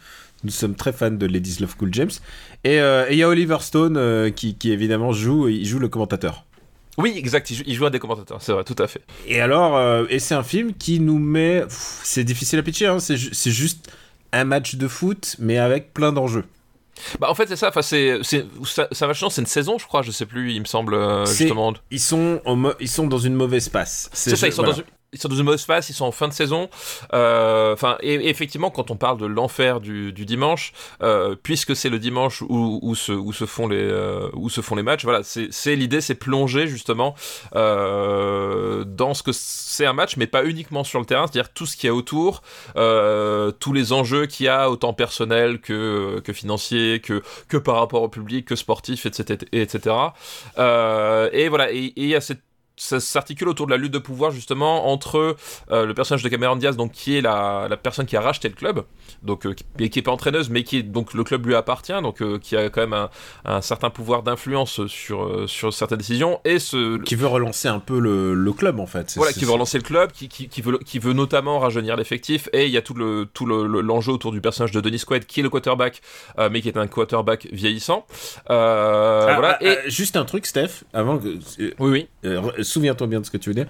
nous 0.45 0.51
sommes 0.51 0.75
très 0.75 0.93
fans 0.93 1.11
de 1.11 1.27
Ladies 1.27 1.59
Love 1.61 1.77
Cool 1.77 1.93
James. 1.93 2.11
Et 2.65 2.77
il 3.11 3.17
y 3.17 3.23
a 3.23 3.29
Oliver 3.29 3.59
Stone 3.61 4.33
qui, 4.35 4.55
qui 4.57 4.73
évidemment 4.73 5.13
joue, 5.13 5.49
il 5.49 5.65
joue 5.67 5.79
le 5.79 5.89
commentateur. 5.89 6.45
Oui, 6.99 7.13
exact. 7.15 7.51
Il 7.51 7.57
joue, 7.59 7.65
il 7.67 7.75
joue 7.75 7.85
un 7.85 7.91
des 7.91 7.99
commentateurs, 7.99 8.41
c'est 8.41 8.53
vrai, 8.53 8.65
tout 8.65 8.77
à 8.83 8.87
fait. 8.87 9.03
Et 9.27 9.39
alors, 9.43 9.77
euh, 9.77 10.07
et 10.09 10.19
c'est 10.19 10.35
un 10.35 10.43
film 10.43 10.73
qui 10.73 10.99
nous 10.99 11.19
met, 11.19 11.63
c'est 11.69 12.25
difficile 12.25 12.59
à 12.59 12.63
pitcher, 12.63 12.87
hein, 12.87 13.01
c'est 13.01 13.19
ju- 13.19 13.35
c'est 13.35 13.51
juste 13.51 13.93
un 14.33 14.45
match 14.45 14.77
de 14.77 14.89
foot, 14.89 15.37
mais 15.39 15.59
avec 15.59 15.93
plein 15.93 16.11
d'enjeux. 16.13 16.45
Bah 17.21 17.31
en 17.31 17.35
fait 17.35 17.47
c'est 17.47 17.57
ça. 17.57 17.69
Enfin 17.69 17.83
c'est 17.83 18.21
changer. 19.13 19.35
C'est 19.35 19.43
une 19.43 19.47
saison, 19.47 19.79
je 19.79 19.87
crois. 19.87 20.03
Je 20.03 20.11
sais 20.11 20.27
plus. 20.27 20.53
Il 20.53 20.61
me 20.61 20.67
semble 20.67 20.95
euh, 20.95 21.25
justement. 21.27 21.73
Ils 21.91 22.01
sont, 22.01 22.41
en 22.45 22.73
ils 22.81 22.89
sont 22.89 23.07
dans 23.07 23.19
une 23.19 23.35
mauvaise 23.35 23.69
passe. 23.69 24.11
C'est 24.13 24.37
ça, 24.37 24.47
ils 24.47 24.53
sont, 24.53 24.63
voilà. 24.63 24.77
dans 24.77 24.83
une, 24.83 24.85
ils 25.13 25.21
sont 25.21 25.29
dans 25.29 25.37
une 25.37 25.45
mauvaise 25.45 25.65
phase, 25.65 25.89
ils 25.89 25.95
sont 25.95 26.07
en 26.07 26.13
fin 26.13 26.29
de 26.29 26.33
saison. 26.33 26.69
Euh, 27.13 27.77
Enfin, 27.77 27.99
et, 28.01 28.15
et 28.15 28.29
effectivement, 28.31 28.71
quand 28.71 28.91
on 28.91 28.97
parle 28.97 29.19
de 29.19 29.27
l'enfer 29.27 29.81
du, 29.81 30.11
du 30.13 30.25
dimanche, 30.25 30.73
euh, 31.03 31.37
puisque 31.43 31.77
c'est 31.77 31.91
le 31.91 31.99
dimanche 31.99 32.41
où, 32.41 32.79
où, 32.83 32.95
se, 32.95 33.13
où, 33.13 33.35
se 33.35 33.45
font 33.45 33.69
les, 33.69 33.77
euh, 33.77 34.31
où 34.33 34.49
se 34.49 34.63
font 34.63 34.77
les 34.77 34.83
matchs, 34.83 35.05
voilà, 35.05 35.23
c'est 35.23 35.77
l'idée, 35.77 36.01
c'est 36.01 36.15
plonger 36.15 36.69
justement 36.69 37.15
euh, 37.55 38.85
dans 38.85 39.13
ce 39.13 39.23
que 39.23 39.33
c'est 39.33 39.85
un 39.85 39.93
match, 39.93 40.17
mais 40.17 40.27
pas 40.27 40.45
uniquement 40.45 40.85
sur 40.85 41.01
le 41.01 41.05
terrain, 41.05 41.27
c'est-à-dire 41.27 41.53
tout 41.53 41.67
ce 41.67 41.77
qu'il 41.77 41.89
y 41.89 41.91
a 41.91 41.95
autour, 41.95 42.43
euh, 42.77 43.51
tous 43.51 43.75
les 43.75 43.93
enjeux 43.93 44.25
qu'il 44.25 44.47
y 44.47 44.49
a, 44.49 44.71
autant 44.71 44.95
personnels 44.95 45.61
que, 45.61 46.21
que 46.25 46.33
financiers, 46.33 47.01
que, 47.01 47.23
que 47.49 47.59
par 47.59 47.77
rapport 47.77 48.03
au 48.03 48.09
public, 48.09 48.47
que 48.47 48.57
sportifs, 48.57 49.05
etc. 49.05 49.41
etc. 49.53 49.97
Euh, 50.59 51.29
et 51.33 51.51
voilà, 51.51 51.71
et 51.73 51.93
il 51.97 52.07
y 52.07 52.15
a 52.15 52.23
cette 52.23 52.46
ça 52.77 53.01
s'articule 53.01 53.49
autour 53.49 53.67
de 53.67 53.71
la 53.73 53.77
lutte 53.79 53.93
de 53.93 53.99
pouvoir 53.99 54.31
justement 54.31 54.91
entre 54.93 55.37
euh, 55.71 55.87
le 55.87 55.95
personnage 55.95 56.23
de 56.23 56.29
Cameron 56.29 56.57
Diaz 56.57 56.77
donc 56.77 56.93
qui 56.93 57.17
est 57.17 57.21
la, 57.21 57.67
la 57.71 57.77
personne 57.77 58.07
qui 58.07 58.17
a 58.17 58.21
racheté 58.21 58.49
le 58.49 58.55
club 58.55 58.85
donc 59.23 59.47
euh, 59.47 59.55
qui, 59.79 59.91
qui 59.91 59.99
est 59.99 60.03
pas 60.03 60.11
entraîneuse 60.13 60.51
mais 60.51 60.63
qui 60.63 60.79
est 60.79 60.83
donc 60.83 61.15
le 61.15 61.25
club 61.25 61.47
lui 61.47 61.55
appartient 61.55 62.01
donc 62.03 62.21
euh, 62.23 62.39
qui 62.39 62.57
a 62.57 62.69
quand 62.69 62.83
même 62.83 62.93
un, 62.93 63.09
un 63.47 63.61
certain 63.63 63.89
pouvoir 63.91 64.23
d'influence 64.23 64.87
sur 64.87 65.49
sur 65.49 65.73
certaines 65.73 65.99
décisions 65.99 66.41
et 66.45 66.59
ce 66.59 66.99
Qui 66.99 67.15
veut 67.15 67.27
relancer 67.27 67.69
un 67.69 67.79
peu 67.79 67.99
le, 67.99 68.35
le 68.35 68.53
club 68.53 68.79
en 68.79 68.87
fait. 68.87 69.15
Voilà 69.17 69.33
qui 69.33 69.45
veut 69.45 69.53
relancer 69.53 69.79
le 69.79 69.85
club 69.85 70.13
qui, 70.13 70.29
qui, 70.29 70.49
qui 70.49 70.61
veut 70.61 70.79
qui 70.85 70.99
veut 70.99 71.13
notamment 71.15 71.59
rajeunir 71.59 71.97
l'effectif 71.97 72.49
et 72.53 72.67
il 72.67 72.71
y 72.73 72.77
a 72.77 72.83
tout 72.83 72.95
le 72.95 73.27
tout 73.33 73.47
le- 73.47 73.67
le- 73.67 73.81
l'enjeu 73.81 74.13
autour 74.13 74.33
du 74.33 74.41
personnage 74.41 74.73
de 74.73 74.81
Dennis 74.81 75.03
Quaid 75.07 75.25
qui 75.27 75.41
est 75.41 75.43
le 75.43 75.51
quarterback 75.51 76.03
mais 76.51 76.61
qui 76.61 76.69
est 76.69 76.77
un 76.77 76.87
quarterback 76.87 77.49
vieillissant 77.53 78.07
Euh, 78.51 79.27
Ah, 79.29 79.35
voilà 79.35 79.59
ah, 79.61 79.65
et 79.65 79.69
ah, 79.85 79.89
juste 79.89 80.17
un 80.17 80.25
truc, 80.25 80.47
Steph, 80.47 80.85
avant 80.93 81.19
que. 81.19 81.39
oui 81.79 82.09
oui 82.25 82.65
Souviens-toi 82.67 83.07
bien 83.07 83.21
de 83.21 83.25
ce 83.27 83.31
que 83.31 83.39
tu 83.39 83.51
veux 83.51 83.55
dire. 83.55 83.67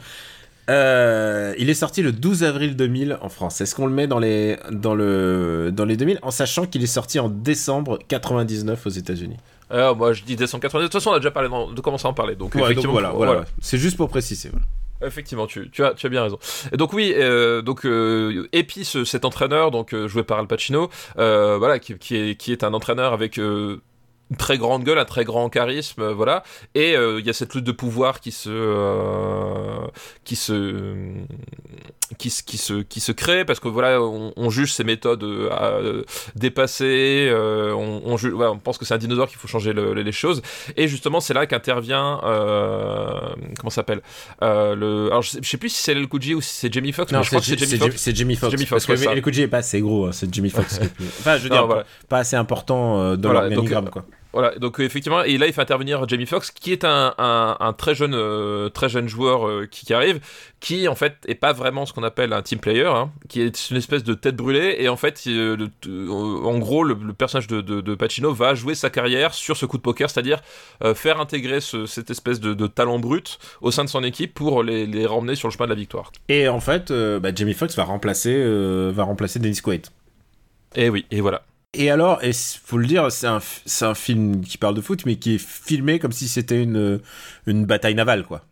Euh, 0.69 1.55
il 1.59 1.71
est 1.71 1.75
sorti 1.75 2.03
le 2.03 2.11
12 2.11 2.43
avril 2.43 2.75
2000 2.75 3.19
en 3.21 3.29
France. 3.29 3.61
Est-ce 3.61 3.75
qu'on 3.77 3.87
le 3.87 3.93
met 3.93 4.09
dans 4.09 4.19
les, 4.19 4.57
dans 4.73 4.95
le, 4.97 5.71
dans 5.73 5.85
les 5.85 5.97
2000 5.97 6.19
en 6.23 6.33
sachant 6.33 6.67
qu'il 6.67 6.83
est 6.83 6.87
sorti 6.89 7.21
en 7.21 7.29
décembre 7.29 8.01
99 8.09 8.85
aux 8.87 8.91
États-Unis? 8.91 9.37
Euh, 9.73 9.95
moi 9.95 10.13
je 10.13 10.23
dis 10.25 10.35
décembre 10.37 10.63
90 10.63 10.85
de 10.85 10.89
toute 10.89 11.01
façon 11.01 11.11
on 11.11 11.15
a 11.15 11.19
déjà 11.19 11.31
parlé 11.33 11.49
dans- 11.49 11.71
de 11.73 11.81
commencer 11.81 12.07
à 12.07 12.11
en 12.11 12.15
parler 12.15 12.37
donc 12.37 12.55
Ouais, 12.55 12.61
donc 12.61 12.71
effectivement 12.71 12.93
voilà, 12.93 13.11
voilà, 13.11 13.33
voilà. 13.33 13.47
C'est 13.61 13.79
juste 13.79 13.97
pour 13.97 14.09
préciser. 14.09 14.49
voilà. 14.51 14.65
Effectivement, 15.05 15.47
tu, 15.47 15.69
tu, 15.71 15.85
as, 15.85 15.93
tu 15.93 16.07
as 16.07 16.09
bien 16.09 16.23
raison. 16.23 16.39
Et 16.73 16.77
donc 16.79 16.95
oui, 16.95 17.13
euh, 17.17 17.61
donc 17.63 17.85
euh, 17.85 18.49
Epi, 18.53 18.83
ce- 18.85 19.05
cet 19.05 19.25
entraîneur, 19.27 19.71
donc 19.71 19.93
euh, 19.93 20.09
joué 20.09 20.23
par 20.23 20.39
Al 20.39 20.47
Pacino, 20.47 20.89
voilà, 21.17 21.79
qui, 21.79 21.97
qui 21.99 22.17
est, 22.17 22.35
qui 22.37 22.51
est 22.51 22.65
un 22.65 22.73
entraîneur 22.75 23.13
avec 23.13 23.39
une 24.31 24.37
très 24.37 24.59
grande 24.59 24.83
gueule, 24.83 24.99
un 24.99 25.05
très 25.05 25.25
grand 25.25 25.49
charisme, 25.49 26.03
euh, 26.03 26.13
voilà. 26.13 26.43
Et 26.75 26.97
euh, 26.97 27.21
il 27.21 27.27
y 27.27 27.31
a 27.31 27.33
cette 27.33 27.55
lutte 27.55 27.65
de 27.65 27.71
pouvoir 27.73 28.19
qui 28.21 28.33
se, 28.33 28.51
euh, 28.51 29.87
qui 30.25 30.35
se, 30.35 30.95
qui, 32.19 32.31
se- 32.31 32.43
qui 32.43 32.59
se, 32.59 32.83
qui 32.83 32.99
se 33.01 33.13
crée 33.13 33.45
parce 33.45 33.61
que 33.61 33.69
voilà, 33.69 34.01
on, 34.03 34.33
on 34.37 34.51
juge 34.51 34.73
ses 34.73 34.83
méthodes 34.85 35.25
à- 35.53 35.79
dépassées, 36.35 37.31
on, 37.33 38.03
on, 38.05 38.17
juge- 38.17 38.33
ouais, 38.35 38.47
on 38.47 38.59
pense 38.59 38.79
que 38.79 38.85
c'est 38.85 38.95
un 38.95 38.99
dinosaure 38.99 39.29
qu'il 39.29 39.39
faut 39.39 39.49
changer 39.49 39.73
le- 39.73 39.95
les 39.95 40.13
choses. 40.13 40.43
Et 40.77 40.89
justement, 40.89 41.21
c'est 41.21 41.35
là 41.35 41.47
qu'intervient, 41.47 42.19
comment 42.23 43.71
ça 43.71 43.77
s'appelle 43.77 44.03
le... 44.41 45.07
Alors, 45.11 45.23
je 45.23 45.31
sais, 45.31 45.39
je 45.43 45.49
sais 45.49 45.57
plus 45.57 45.69
si 45.69 45.83
c'est 45.83 45.93
El 45.93 46.07
J 46.21 46.35
ou 46.35 46.41
si 46.41 46.53
c'est 46.55 46.73
Jamie 46.73 46.93
Foxx, 46.93 47.13
mais 47.13 47.23
je 47.23 47.29
crois 47.29 47.41
que 47.41 47.47
c'est 47.47 47.59
Jamie 47.59 47.79
Foxx. 47.79 47.97
c'est 47.97 48.17
Jamie 48.17 48.37
Foxx. 48.37 48.65
Parce 48.87 48.89
Elkuji 49.03 49.43
est 49.43 49.49
pas 49.49 49.59
assez 49.59 49.81
gros, 49.81 50.07
hein, 50.07 50.13
c'est 50.13 50.33
Jamie 50.35 50.51
Foxx. 50.51 50.81
Enfin, 51.21 51.37
je 51.37 51.43
veux 51.45 51.49
Non, 51.51 51.55
dire, 51.57 51.67
voilà. 51.67 51.83
pas, 51.85 51.89
pas 52.09 52.19
assez 52.19 52.37
important 52.37 53.17
dans 53.17 53.33
l'organigramme, 53.33 53.91
quoi. 53.91 54.05
Voilà, 54.39 54.55
donc 54.59 54.79
euh, 54.79 54.83
effectivement, 54.85 55.23
et 55.23 55.39
là 55.39 55.47
il 55.47 55.55
fait 55.55 55.63
intervenir 55.63 56.07
Jamie 56.07 56.27
Foxx, 56.27 56.51
qui 56.51 56.71
est 56.71 56.85
un, 56.85 57.15
un, 57.17 57.57
un 57.59 57.73
très 57.73 57.95
jeune, 57.95 58.13
euh, 58.13 58.69
très 58.69 58.91
jeune 58.91 59.09
joueur 59.09 59.49
euh, 59.49 59.65
qui, 59.67 59.87
qui 59.87 59.95
arrive, 59.95 60.21
qui 60.61 60.89
en 60.89 60.95
fait 60.95 61.15
est 61.27 61.37
pas 61.37 61.55
vraiment 61.55 61.87
ce 61.87 61.95
qu'on 61.95 62.03
appelle 62.03 62.35
un 62.35 62.43
team 62.43 62.59
player, 62.59 62.85
hein, 62.85 63.11
qui 63.31 63.41
est 63.41 63.71
une 63.71 63.79
espèce 63.79 64.05
de 64.05 64.13
tête 64.13 64.37
brûlée, 64.37 64.77
et 64.79 64.91
en 64.91 64.97
fait, 64.99 65.23
le- 65.25 65.71
en 66.11 66.59
gros, 66.59 66.85
le, 66.85 66.93
le 67.03 67.15
personnage 67.15 67.47
de, 67.47 67.63
de, 67.63 67.81
de 67.81 67.95
Pacino 67.95 68.31
va 68.35 68.55
jouer 68.55 68.75
sa 68.75 68.91
carrière 68.91 69.33
sur 69.33 69.57
ce 69.57 69.65
coup 69.65 69.79
de 69.79 69.83
poker, 69.83 70.11
c'est-à-dire 70.11 70.43
euh, 70.85 70.95
faire 70.95 71.19
intégrer 71.19 71.63
ce- 71.63 71.87
cette 71.87 72.11
espèce 72.11 72.39
de, 72.39 72.53
de 72.53 72.67
talent 72.67 72.99
brut 72.99 73.39
au 73.63 73.71
sein 73.71 73.85
de 73.85 73.89
son 73.89 74.05
équipe 74.05 74.35
pour 74.35 74.63
les, 74.63 74.85
les 74.87 75.07
ramener 75.07 75.35
sur 75.35 75.49
le 75.49 75.53
chemin 75.55 75.65
de 75.65 75.71
la 75.71 75.77
victoire. 75.77 76.13
Et 76.29 76.47
en 76.47 76.61
fait, 76.61 76.93
bah, 76.93 77.31
Jamie 77.35 77.55
Foxx 77.55 77.75
va 77.75 77.85
remplacer, 77.85 78.37
va 78.93 79.03
remplacer 79.05 79.39
Dennis 79.39 79.63
Quaid. 79.63 79.87
Et 80.75 80.91
oui, 80.91 81.07
et 81.11 81.23
voilà. 81.23 81.43
Et 81.79 81.91
alors, 81.91 82.23
s- 82.23 82.59
faut 82.65 82.79
le 82.79 82.87
dire, 82.87 83.11
c'est 83.13 83.27
un, 83.27 83.41
film 83.95 84.41
qui 84.45 84.59
parle 84.59 84.75
de 84.75 84.81
foot, 84.81 85.05
mais 85.07 85.17
qui 85.17 85.35
est 85.35 85.39
filmé 85.39 85.99
comme 85.99 86.13
si 86.13 86.29
c'était 86.29 86.63
une, 86.63 87.01
une 87.47 87.67
bataille 87.67 87.95
navale, 87.95 88.25
quoi. 88.25 88.45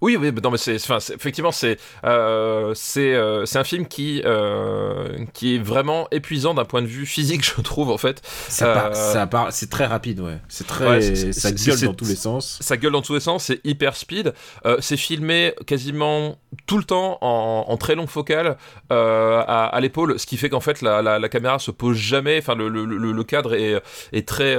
Oui, 0.00 0.16
oui, 0.16 0.32
non, 0.42 0.50
mais 0.50 0.58
c'est, 0.58 0.76
enfin, 0.76 0.98
effectivement, 1.14 1.52
c'est, 1.52 1.78
euh, 2.04 2.72
c'est, 2.74 3.14
euh, 3.14 3.44
c'est 3.46 3.58
un 3.58 3.64
film 3.64 3.86
qui, 3.86 4.22
euh, 4.24 5.24
qui 5.32 5.56
est 5.56 5.58
vraiment 5.58 6.08
épuisant 6.10 6.54
d'un 6.54 6.64
point 6.64 6.82
de 6.82 6.86
vue 6.86 7.06
physique, 7.06 7.44
je 7.56 7.60
trouve, 7.62 7.90
en 7.90 7.98
fait. 7.98 8.20
Ça 8.48 8.66
Euh, 8.90 8.94
ça 8.94 9.28
c'est 9.50 9.70
très 9.70 9.86
rapide, 9.86 10.20
ouais. 10.20 10.38
C'est 10.48 10.66
très, 10.66 10.86
Ouais, 10.88 11.00
c'est- 11.02 11.32
ça 11.32 11.50
gueule 11.52 11.80
dans 11.80 11.94
tous 11.94 12.04
les 12.08 12.16
sens. 12.16 12.58
Ça 12.60 12.76
gueule 12.76 12.92
dans 12.92 13.02
tous 13.02 13.14
les 13.14 13.20
sens, 13.20 13.44
c'est 13.44 13.60
hyper 13.64 13.96
speed. 13.96 14.32
Euh, 14.66 14.76
c'est 14.80 14.96
filmé 14.96 15.54
quasiment 15.66 16.38
tout 16.66 16.78
le 16.78 16.84
temps 16.84 17.18
en, 17.20 17.64
en 17.68 17.76
très 17.76 17.94
longue 17.94 18.08
focale 18.08 18.56
euh, 18.92 19.42
à, 19.46 19.64
à 19.66 19.80
l'épaule, 19.80 20.18
ce 20.18 20.26
qui 20.26 20.36
fait 20.36 20.48
qu'en 20.48 20.60
fait 20.60 20.82
la, 20.82 21.02
la, 21.02 21.18
la 21.18 21.28
caméra 21.28 21.58
se 21.58 21.70
pose 21.70 21.96
jamais. 21.96 22.38
Enfin, 22.38 22.54
le, 22.54 22.68
le, 22.68 22.84
le, 22.84 23.12
le 23.12 23.24
cadre 23.24 23.54
est, 23.54 23.80
est 24.12 24.26
très, 24.28 24.56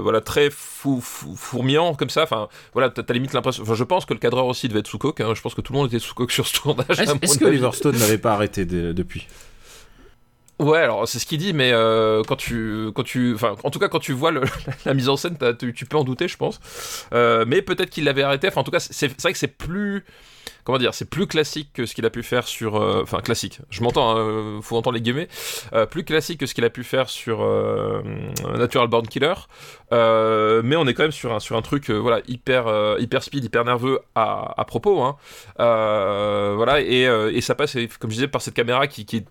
voilà, 0.00 0.20
très 0.20 0.50
fou, 0.50 1.00
fou- 1.00 1.34
fourmillant 1.36 1.94
comme 1.94 2.10
ça. 2.10 2.22
Enfin, 2.22 2.48
voilà, 2.72 2.90
t'as 2.90 3.02
t'as 3.02 3.14
limite 3.14 3.32
l'impression. 3.32 3.62
Enfin, 3.62 3.74
je 3.74 3.84
pense 3.84 4.04
que 4.04 4.14
le 4.14 4.18
cadreur 4.20 4.46
aussi 4.46 4.57
devait 4.66 4.80
être 4.80 4.88
sous 4.88 4.98
coke. 4.98 5.20
hein. 5.20 5.32
Je 5.36 5.40
pense 5.40 5.54
que 5.54 5.60
tout 5.60 5.72
le 5.72 5.78
monde 5.78 5.86
était 5.86 6.00
sous 6.00 6.14
coke 6.14 6.32
sur 6.32 6.46
ce 6.48 6.54
tournage. 6.60 6.98
Est-ce 6.98 7.12
est-ce 7.22 7.38
que 7.38 7.44
avis. 7.44 7.54
Oliver 7.58 7.70
Stone 7.72 7.96
n'avait 7.96 8.18
pas 8.18 8.32
arrêté 8.32 8.64
de- 8.64 8.92
depuis? 8.92 9.28
Ouais, 10.58 10.78
alors 10.80 11.06
c'est 11.06 11.20
ce 11.20 11.26
qu'il 11.26 11.38
dit, 11.38 11.52
mais 11.52 11.70
euh, 11.72 12.24
quand 12.26 12.34
tu, 12.34 12.88
quand 12.92 13.04
tu, 13.04 13.32
enfin, 13.34 13.54
en 13.62 13.70
tout 13.70 13.78
cas 13.78 13.86
quand 13.86 14.00
tu 14.00 14.12
vois 14.12 14.32
le- 14.32 14.42
la 14.86 14.92
mise 14.94 15.08
en 15.08 15.16
scène, 15.16 15.38
tu, 15.56 15.72
tu 15.72 15.86
peux 15.86 15.96
en 15.96 16.02
douter, 16.02 16.26
je 16.26 16.36
pense. 16.36 16.58
Euh, 17.14 17.44
mais 17.46 17.62
peut-être 17.62 17.90
qu'il 17.90 18.02
l'avait 18.02 18.24
arrêté. 18.24 18.48
Enfin, 18.48 18.62
en 18.62 18.64
tout 18.64 18.72
cas, 18.72 18.80
c'est 18.80 19.06
vrai 19.22 19.32
que 19.32 19.38
c'est 19.38 19.46
plus, 19.46 20.04
comment 20.68 20.76
dire, 20.78 20.92
c'est 20.92 21.08
plus 21.08 21.26
classique 21.26 21.70
que 21.72 21.86
ce 21.86 21.94
qu'il 21.94 22.04
a 22.04 22.10
pu 22.10 22.22
faire 22.22 22.46
sur, 22.46 22.76
euh, 22.76 23.00
enfin 23.02 23.20
classique. 23.20 23.60
Je 23.70 23.82
m'entends, 23.82 24.18
hein, 24.18 24.60
faut 24.60 24.76
entendre 24.76 24.96
les 24.96 25.00
guillemets. 25.00 25.28
Euh, 25.72 25.86
plus 25.86 26.04
classique 26.04 26.40
que 26.40 26.44
ce 26.44 26.52
qu'il 26.52 26.62
a 26.66 26.68
pu 26.68 26.84
faire 26.84 27.08
sur 27.08 27.42
euh, 27.42 28.02
Natural 28.54 28.86
Born 28.86 29.08
Killer. 29.08 29.32
Euh, 29.94 30.60
mais 30.62 30.76
on 30.76 30.86
est 30.86 30.92
quand 30.92 31.04
même 31.04 31.10
sur 31.10 31.32
un 31.32 31.40
sur 31.40 31.56
un 31.56 31.62
truc, 31.62 31.88
euh, 31.88 31.94
voilà, 31.96 32.20
hyper 32.28 32.66
euh, 32.66 32.96
hyper 32.98 33.22
speed, 33.22 33.44
hyper 33.44 33.64
nerveux 33.64 34.00
à, 34.14 34.60
à 34.60 34.64
propos. 34.66 35.00
Hein. 35.00 35.16
Euh, 35.58 36.52
voilà, 36.54 36.82
et, 36.82 37.06
euh, 37.06 37.32
et 37.34 37.40
ça 37.40 37.54
passe, 37.54 37.78
comme 37.98 38.10
je 38.10 38.16
disais, 38.16 38.28
par 38.28 38.42
cette 38.42 38.52
caméra 38.52 38.88
qui, 38.88 39.06
qui 39.06 39.16
est 39.16 39.24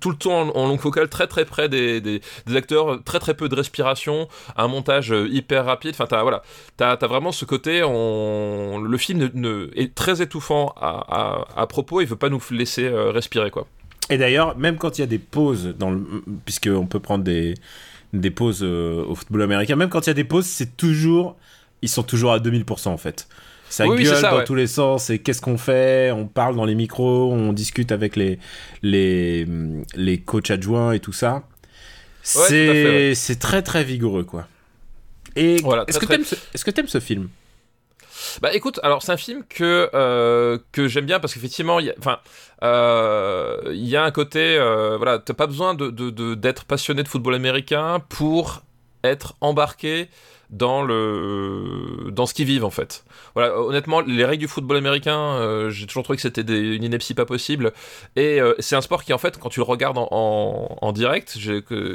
tout 0.00 0.10
le 0.10 0.16
temps 0.16 0.54
en, 0.54 0.68
longue 0.68 0.80
focale, 0.80 1.08
très 1.08 1.26
très 1.26 1.44
près 1.44 1.68
des, 1.68 2.00
des, 2.00 2.20
acteurs, 2.54 3.02
très 3.04 3.18
très 3.18 3.34
peu 3.34 3.48
de 3.48 3.54
respiration, 3.54 4.28
un 4.56 4.68
montage 4.68 5.12
euh, 5.12 5.28
hyper 5.28 5.64
rapide. 5.64 5.92
Enfin, 5.92 6.06
t'as 6.06 6.22
voilà, 6.22 6.42
t'as 6.76 6.92
as 6.92 7.06
vraiment 7.06 7.32
ce 7.32 7.44
côté. 7.44 7.82
On, 7.84 8.78
le 8.78 8.98
film 8.98 9.30
est 9.74 9.94
très 9.94 10.22
étouffant 10.22 10.72
à, 10.76 11.44
à, 11.56 11.62
à 11.62 11.66
propos. 11.66 12.00
Il 12.00 12.06
veut 12.06 12.16
pas 12.16 12.28
nous 12.28 12.42
laisser 12.50 12.84
euh, 12.84 13.10
respirer 13.10 13.50
quoi. 13.50 13.66
Et 14.08 14.18
d'ailleurs, 14.18 14.56
même 14.56 14.76
quand 14.76 14.98
il 14.98 15.00
y 15.00 15.04
a 15.04 15.08
des 15.08 15.18
pauses, 15.18 15.74
dans 15.78 15.90
le... 15.90 16.00
puisqu'on 16.44 16.86
peut 16.86 17.00
prendre 17.00 17.24
des, 17.24 17.54
des 18.12 18.30
pauses 18.30 18.62
euh, 18.62 19.04
au 19.04 19.14
football 19.14 19.42
américain, 19.42 19.76
même 19.76 19.88
quand 19.88 20.06
il 20.06 20.10
y 20.10 20.10
a 20.10 20.14
des 20.14 20.24
pauses, 20.24 20.46
c'est 20.46 20.76
toujours. 20.76 21.36
Ils 21.82 21.88
sont 21.88 22.02
toujours 22.02 22.32
à 22.32 22.38
2000% 22.38 22.88
en 22.88 22.96
fait. 22.96 23.28
Ça 23.68 23.86
Oui, 23.86 24.04
gueule 24.04 24.16
ça, 24.16 24.30
dans 24.30 24.36
ouais. 24.38 24.44
tous 24.44 24.54
les 24.54 24.66
sens. 24.66 25.10
Et 25.10 25.18
qu'est-ce 25.18 25.40
qu'on 25.40 25.58
fait 25.58 26.10
On 26.12 26.26
parle 26.26 26.56
dans 26.56 26.64
les 26.64 26.74
micros, 26.74 27.32
on 27.32 27.52
discute 27.52 27.92
avec 27.92 28.16
les, 28.16 28.38
les, 28.82 29.46
les 29.94 30.20
coachs 30.20 30.50
adjoints 30.50 30.92
et 30.92 31.00
tout 31.00 31.12
ça. 31.12 31.42
C'est 32.22 33.08
ouais. 33.10 33.14
c'est 33.14 33.38
très 33.38 33.62
très 33.62 33.84
vigoureux 33.84 34.24
quoi. 34.24 34.48
Et 35.36 35.56
Voilà, 35.62 35.84
est-ce 35.86 35.98
que 35.98 36.06
très, 36.06 36.16
t'aimes 36.16 36.24
ce, 36.24 36.34
est-ce 36.54 36.64
que 36.64 36.70
t'aimes 36.70 36.88
ce 36.88 36.98
film? 37.00 37.28
Bah 38.40 38.52
écoute, 38.54 38.80
alors 38.82 39.02
c'est 39.02 39.12
un 39.12 39.16
film 39.16 39.44
que 39.48 39.88
euh, 39.94 40.58
que 40.72 40.88
j'aime 40.88 41.04
bien 41.06 41.20
parce 41.20 41.34
qu'effectivement, 41.34 41.78
il 41.78 41.86
y 41.86 41.90
a- 41.90 41.94
enfin, 41.98 42.18
euh, 42.62 43.58
il 43.72 43.84
y 43.86 43.96
a 43.96 44.04
un 44.04 44.10
côté, 44.10 44.56
euh, 44.58 44.96
voilà, 44.96 45.18
t'as 45.18 45.34
pas 45.34 45.46
besoin 45.46 45.74
de- 45.74 46.34
d'être 46.34 46.64
passionné 46.64 47.02
de 47.02 47.08
football 47.08 47.34
américain 47.34 48.00
pour 48.08 48.62
être 49.04 49.36
embarqué 49.40 50.08
dans 50.50 50.82
le 50.82 52.10
dans 52.10 52.26
ce 52.26 52.34
qu'ils 52.34 52.46
vivent 52.46 52.64
en 52.64 52.70
fait. 52.70 53.04
Voilà, 53.34 53.58
honnêtement, 53.58 54.00
les 54.00 54.24
règles 54.24 54.40
du 54.40 54.48
football 54.48 54.76
américain, 54.76 55.18
euh, 55.18 55.70
j'ai 55.70 55.86
toujours 55.86 56.02
trouvé 56.04 56.16
que 56.16 56.22
c'était 56.22 56.42
une 56.42 56.82
ineptie 56.84 57.14
pas 57.14 57.24
possible. 57.26 57.72
Et 58.14 58.40
euh, 58.40 58.54
c'est 58.58 58.76
un 58.76 58.80
sport 58.80 59.04
qui 59.04 59.12
en 59.12 59.18
fait, 59.18 59.38
quand 59.38 59.48
tu 59.48 59.60
le 59.60 59.64
regardes 59.64 59.98
en, 59.98 60.08
en, 60.10 60.78
en 60.80 60.92
direct, 60.92 61.36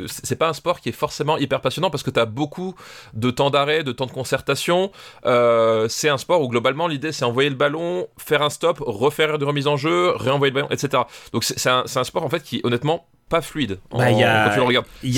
c'est 0.08 0.36
pas 0.36 0.50
un 0.50 0.53
sport 0.53 0.79
qui 0.81 0.89
est 0.89 0.93
forcément 0.93 1.38
hyper 1.38 1.62
passionnant 1.62 1.89
parce 1.89 2.03
que 2.03 2.10
t'as 2.12 2.25
beaucoup 2.25 2.75
de 3.13 3.31
temps 3.31 3.50
d'arrêt, 3.50 3.84
de 3.84 3.91
temps 3.91 4.05
de 4.05 4.12
concertation. 4.12 4.91
Euh, 5.25 5.88
c'est 5.88 6.10
un 6.10 6.17
sport 6.17 6.41
où 6.41 6.48
globalement 6.48 6.88
l'idée 6.88 7.12
c'est 7.12 7.25
envoyer 7.25 7.50
le 7.50 7.55
ballon, 7.55 8.08
faire 8.17 8.41
un 8.41 8.50
stop, 8.50 8.77
refaire 8.81 9.36
une 9.36 9.43
remise 9.43 9.67
en 9.67 9.77
jeu, 9.77 10.12
réenvoyer 10.12 10.51
le 10.51 10.55
ballon, 10.55 10.70
etc. 10.72 11.03
Donc 11.34 11.43
c'est 11.43 11.70
un, 11.70 11.86
sport 12.03 12.24
en 12.24 12.29
fait 12.29 12.43
qui 12.43 12.62
honnêtement 12.63 13.05
pas 13.29 13.41
fluide 13.41 13.79
en- 13.91 14.00
Bah, 14.00 14.12
il 14.12 14.17
y 14.20 14.24
a- 14.24 14.46
quand 14.46 14.53
tu 14.53 14.60
le 14.60 14.65
regardes. 14.65 14.86
Y 15.03 15.10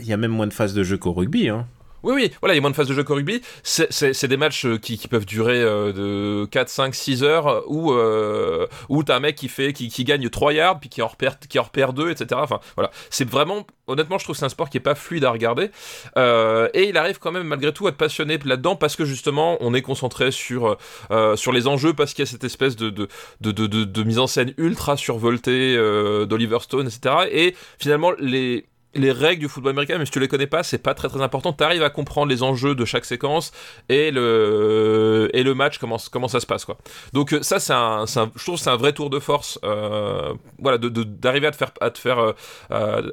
il 0.00 0.06
y 0.08 0.12
a 0.12 0.16
même 0.16 0.32
moins 0.32 0.46
de 0.48 0.52
phases 0.52 0.74
de 0.74 0.82
jeu 0.82 0.96
qu'au 0.98 1.12
rugby. 1.12 1.48
Hein. 1.48 1.66
Oui, 2.02 2.14
oui, 2.14 2.32
voilà, 2.40 2.54
il 2.54 2.56
y 2.56 2.58
a 2.58 2.60
moins 2.62 2.70
de 2.70 2.76
phases 2.76 2.88
de 2.88 2.94
jeu 2.94 3.04
qu'au 3.04 3.14
rugby. 3.14 3.42
C'est- 3.62 4.26
des 4.30 4.36
matchs 4.36 4.64
euh, 4.64 4.78
qui, 4.78 4.96
peuvent 5.08 5.26
durer 5.26 5.60
euh, 5.60 5.92
de 5.92 6.46
4, 6.46 6.68
5, 6.68 6.94
6 6.94 7.24
heures 7.24 7.64
où, 7.66 7.92
euh, 7.92 8.66
t'as 9.04 9.16
un 9.16 9.20
mec 9.20 9.34
qui, 9.34 9.48
fait, 9.48 9.72
qui, 9.72 10.04
gagne 10.04 10.28
3 10.28 10.52
yards, 10.52 10.80
puis 10.80 10.88
qui 10.88 11.02
en 11.02 11.08
repère, 11.08 11.38
qui 11.38 11.58
en 11.58 11.64
repère 11.64 11.92
2, 11.92 12.10
etc. 12.10 12.40
Enfin, 12.42 12.60
voilà. 12.76 12.90
C'est 13.10 13.28
vraiment, 13.28 13.66
honnêtement, 13.86 14.18
je 14.18 14.24
trouve 14.24 14.34
que 14.34 14.38
c'est 14.38 14.46
un 14.46 14.50
sport 14.50 14.70
qui 14.70 14.78
est 14.78 14.80
pas 14.80 14.94
fluide 14.94 15.24
à 15.24 15.30
regarder. 15.30 15.70
Euh, 16.16 16.68
et 16.74 16.88
il 16.88 16.96
arrive 16.96 17.18
quand 17.18 17.32
même, 17.32 17.46
malgré 17.46 17.72
tout, 17.72 17.86
à 17.86 17.90
être 17.90 17.96
passionné 17.96 18.38
là-dedans 18.44 18.76
parce 18.76 18.96
que 18.96 19.04
justement, 19.04 19.58
on 19.60 19.74
est 19.74 19.82
concentré 19.82 20.30
sur, 20.30 20.76
les 21.10 21.66
enjeux, 21.66 21.92
parce 21.92 22.14
qu'il 22.14 22.24
y 22.24 22.28
a 22.28 22.30
cette 22.30 22.44
espèce 22.44 22.76
de, 22.76 22.90
de, 23.40 24.02
mise 24.04 24.18
en 24.18 24.26
scène 24.26 24.54
ultra 24.56 24.96
survoltée 24.96 25.76
d'Oliver 26.26 26.58
Stone, 26.60 26.86
etc. 26.86 27.26
Et 27.32 27.54
finalement, 27.78 28.12
les 28.18 28.64
les 28.94 29.12
règles 29.12 29.40
du 29.40 29.48
football 29.48 29.70
américain, 29.70 29.96
même 29.96 30.06
si 30.06 30.12
tu 30.12 30.20
les 30.20 30.28
connais 30.28 30.46
pas, 30.46 30.62
c'est 30.62 30.78
pas 30.78 30.94
très 30.94 31.08
très 31.08 31.22
important. 31.22 31.52
Tu 31.52 31.62
arrives 31.62 31.82
à 31.82 31.90
comprendre 31.90 32.28
les 32.28 32.42
enjeux 32.42 32.74
de 32.74 32.84
chaque 32.84 33.04
séquence 33.04 33.52
et 33.88 34.10
le 34.10 35.30
et 35.32 35.42
le 35.42 35.54
match 35.54 35.78
comment 35.78 35.98
comment 36.10 36.28
ça 36.28 36.40
se 36.40 36.46
passe 36.46 36.64
quoi. 36.64 36.78
Donc 37.12 37.36
ça 37.42 37.60
c'est 37.60 37.72
un, 37.72 38.04
un, 38.04 38.32
je 38.34 38.44
trouve 38.44 38.58
c'est 38.58 38.70
un 38.70 38.76
vrai 38.76 38.92
tour 38.92 39.10
de 39.10 39.18
force, 39.20 39.58
euh, 39.64 40.34
voilà, 40.58 40.78
d'arriver 40.78 41.46
à 41.46 41.50
te 41.52 41.56
faire 41.56 41.70
à 41.80 41.90
te 41.90 41.98
faire 41.98 42.18
euh, 42.18 42.32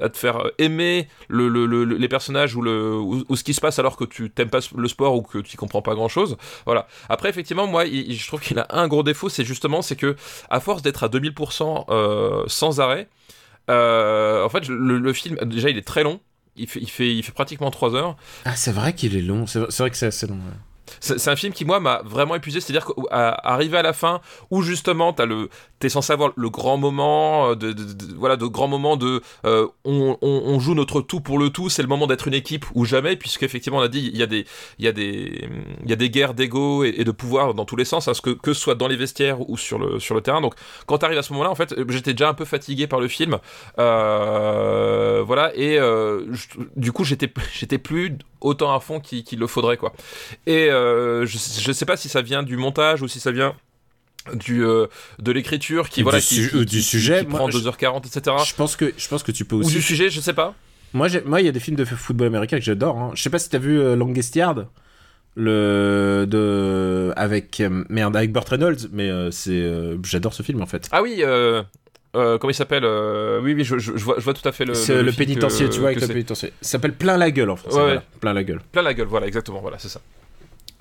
à 0.00 0.08
te 0.08 0.16
faire 0.16 0.50
aimer 0.58 1.08
le, 1.28 1.48
le, 1.48 1.66
le, 1.66 1.84
les 1.84 2.08
personnages 2.08 2.56
ou 2.56 2.62
le 2.62 2.94
ou, 2.98 3.36
ce 3.36 3.44
qui 3.44 3.54
se 3.54 3.60
passe 3.60 3.78
alors 3.78 3.96
que 3.96 4.04
tu 4.04 4.30
t'aimes 4.30 4.50
pas 4.50 4.60
le 4.76 4.88
sport 4.88 5.14
ou 5.14 5.22
que 5.22 5.38
tu 5.38 5.56
comprends 5.56 5.82
pas 5.82 5.94
grand 5.94 6.08
chose. 6.08 6.36
Voilà. 6.66 6.88
Après 7.08 7.28
effectivement 7.28 7.66
moi 7.66 7.84
je 7.86 8.26
trouve 8.26 8.40
qu'il 8.40 8.58
a 8.58 8.66
un 8.70 8.88
gros 8.88 9.02
défaut, 9.02 9.28
c'est 9.28 9.44
justement 9.44 9.82
c'est 9.82 9.96
que 9.96 10.16
à 10.50 10.60
force 10.60 10.82
d'être 10.82 11.04
à 11.04 11.08
2000% 11.08 11.84
euh, 11.90 12.44
sans 12.48 12.80
arrêt 12.80 13.08
euh, 13.68 14.44
en 14.44 14.48
fait, 14.48 14.68
le, 14.68 15.12
film, 15.12 15.36
déjà, 15.44 15.70
il 15.70 15.78
est 15.78 15.86
très 15.86 16.02
long. 16.02 16.20
Il 16.56 16.66
fait, 16.68 16.80
il 16.80 16.90
fait, 16.90 17.14
il 17.14 17.22
fait 17.22 17.32
pratiquement 17.32 17.70
3 17.70 17.94
heures. 17.94 18.16
Ah, 18.44 18.56
c'est 18.56 18.72
vrai 18.72 18.92
qu'il 18.92 19.16
est 19.16 19.22
long. 19.22 19.46
C'est 19.46 19.60
vrai 19.78 19.90
que 19.90 19.96
c'est 19.96 20.06
assez 20.06 20.26
long. 20.26 20.40
C'est 21.00 21.28
un 21.28 21.36
film 21.36 21.52
qui, 21.52 21.64
moi, 21.64 21.80
m'a 21.80 22.02
vraiment 22.04 22.34
épuisé. 22.34 22.60
C'est-à-dire 22.60 22.86
qu'arriver 22.86 23.78
à 23.78 23.82
la 23.82 23.92
fin, 23.92 24.20
où 24.50 24.62
justement, 24.62 25.12
t'as 25.12 25.26
le, 25.26 25.48
t'es 25.78 25.88
censé 25.88 26.12
avoir 26.12 26.32
le 26.36 26.50
grand 26.50 26.76
moment, 26.76 27.50
euh, 27.50 27.54
de, 27.54 27.74
voilà, 28.16 28.36
de 28.36 28.46
grands 28.46 28.68
moments 28.68 28.96
de, 28.96 29.22
euh, 29.44 29.66
on, 29.84 30.58
joue 30.58 30.74
notre 30.74 31.00
tout 31.00 31.20
pour 31.20 31.38
le 31.38 31.50
tout. 31.50 31.68
C'est 31.68 31.82
le 31.82 31.88
moment 31.88 32.06
d'être 32.06 32.28
une 32.28 32.34
équipe 32.34 32.66
ou 32.74 32.84
jamais, 32.84 33.16
puisqu'effectivement, 33.16 33.78
on 33.78 33.82
a 33.82 33.88
dit, 33.88 34.10
il 34.12 34.18
y 34.18 34.22
a 34.22 34.26
des, 34.26 34.44
y 34.78 34.84
y 34.84 35.92
a 35.92 35.96
des 35.96 36.10
guerres 36.10 36.34
d'ego 36.34 36.84
et, 36.84 37.04
de 37.04 37.10
pouvoir 37.10 37.54
dans 37.54 37.64
tous 37.64 37.76
les 37.76 37.84
sens, 37.84 38.08
hein, 38.08 38.12
que, 38.22 38.30
que 38.30 38.52
ce 38.52 38.60
soit 38.60 38.74
dans 38.74 38.88
les 38.88 38.96
vestiaires 38.96 39.48
ou 39.48 39.56
sur 39.56 39.78
le, 39.78 39.98
sur 40.00 40.14
le 40.14 40.20
terrain. 40.20 40.40
Donc, 40.40 40.54
quand 40.86 40.98
t'arrives 40.98 41.18
à 41.18 41.22
ce 41.22 41.32
moment-là, 41.32 41.50
en 41.50 41.54
fait, 41.54 41.74
j'étais 41.88 42.12
déjà 42.12 42.28
un 42.28 42.34
peu 42.34 42.44
fatigué 42.44 42.86
par 42.86 43.00
le 43.00 43.08
film, 43.08 43.38
euh, 43.78 45.22
voilà, 45.24 45.52
et 45.54 45.78
du 46.76 46.92
coup, 46.92 47.04
j'étais 47.04 47.28
plus 47.78 48.18
autant 48.40 48.74
à 48.74 48.80
fond 48.80 49.00
qu'il 49.00 49.38
le 49.38 49.46
faudrait, 49.46 49.76
quoi. 49.76 49.92
Et 50.46 50.68
je, 50.70 51.26
je 51.26 51.72
sais 51.72 51.86
pas 51.86 51.96
si 51.96 52.08
ça 52.08 52.22
vient 52.22 52.42
du 52.42 52.56
montage 52.56 53.02
ou 53.02 53.08
si 53.08 53.20
ça 53.20 53.32
vient 53.32 53.54
du 54.34 54.64
euh, 54.64 54.86
de 55.18 55.32
l'écriture 55.32 55.88
qui 55.88 56.02
voilà 56.02 56.20
qui, 56.20 56.48
du 56.64 56.82
sujet 56.82 57.20
qui 57.20 57.26
prend 57.26 57.48
2h40 57.48 58.06
etc 58.06 58.36
je 58.44 58.54
pense 58.54 58.76
que 58.76 58.92
je 58.96 59.08
pense 59.08 59.22
que 59.22 59.32
tu 59.32 59.44
peux 59.44 59.56
aussi 59.56 59.70
ou 59.70 59.72
du 59.78 59.82
sujet 59.82 60.10
je 60.10 60.20
sais 60.20 60.32
pas 60.32 60.54
moi 60.92 61.08
moi 61.24 61.40
il 61.40 61.46
y 61.46 61.48
a 61.48 61.52
des 61.52 61.60
films 61.60 61.76
de 61.76 61.84
football 61.84 62.28
américain 62.28 62.58
que 62.58 62.64
j'adore 62.64 62.98
hein. 62.98 63.10
je 63.14 63.22
sais 63.22 63.30
pas 63.30 63.38
si 63.38 63.48
t'as 63.48 63.58
vu 63.58 63.78
euh, 63.80 63.96
Longest 63.96 64.34
Yard 64.36 64.68
le 65.34 66.26
de 66.28 67.12
avec 67.16 67.60
euh, 67.60 67.84
merde 67.88 68.16
avec 68.16 68.32
Burt 68.32 68.48
Reynolds 68.48 68.88
mais 68.92 69.10
c'est 69.30 69.70
j'adore 70.04 70.34
ce 70.34 70.42
film 70.42 70.62
en 70.62 70.66
fait 70.66 70.88
ah 70.90 71.02
oui 71.02 71.22
comment 72.12 72.50
il 72.50 72.54
s'appelle 72.54 72.84
Oui, 73.42 73.54
oui, 73.54 73.64
je, 73.64 73.78
je, 73.78 73.92
vois, 73.92 74.16
je, 74.18 74.24
vois, 74.24 74.34
tout 74.34 74.46
à 74.48 74.52
fait 74.52 74.64
le. 74.64 74.74
C'est 74.74 75.02
le, 75.02 75.12
pénitencier, 75.12 75.68
tu 75.68 75.80
vois, 75.80 75.90
avec 75.90 76.00
le 76.00 76.06
pénitencier. 76.06 76.52
Ça 76.60 76.72
s'appelle 76.72 76.94
Plein 76.94 77.16
la 77.16 77.30
gueule 77.30 77.50
en 77.50 77.56
français. 77.56 78.00
Plein 78.20 78.32
la 78.32 78.44
gueule. 78.44 78.60
Plein 78.72 78.82
la 78.82 78.94
gueule, 78.94 79.06
voilà, 79.06 79.26
exactement, 79.26 79.60
voilà, 79.60 79.78
c'est 79.78 79.88
ça. 79.88 80.00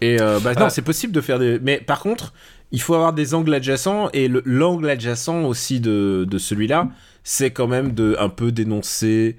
Et 0.01 0.17
bah 0.17 0.53
non, 0.55 0.69
c'est 0.69 0.81
possible 0.81 1.13
de 1.13 1.22
faire 1.22 1.39
des. 1.39 1.60
Mais 1.60 1.77
par 1.79 2.00
contre, 2.00 2.34
il 2.72 2.81
faut 2.81 2.96
avoir 2.96 3.13
des 3.13 3.34
angles 3.34 3.53
adjacents 3.53 4.10
et 4.13 4.27
l'angle 4.27 4.89
adjacent 4.89 5.46
aussi 5.46 5.79
de, 5.79 6.25
de 6.29 6.38
celui-là, 6.38 6.89
c'est 7.24 7.51
quand 7.51 7.67
même 7.67 7.93
de 7.93 8.15
un 8.19 8.29
peu 8.29 8.51
dénoncer 8.51 9.38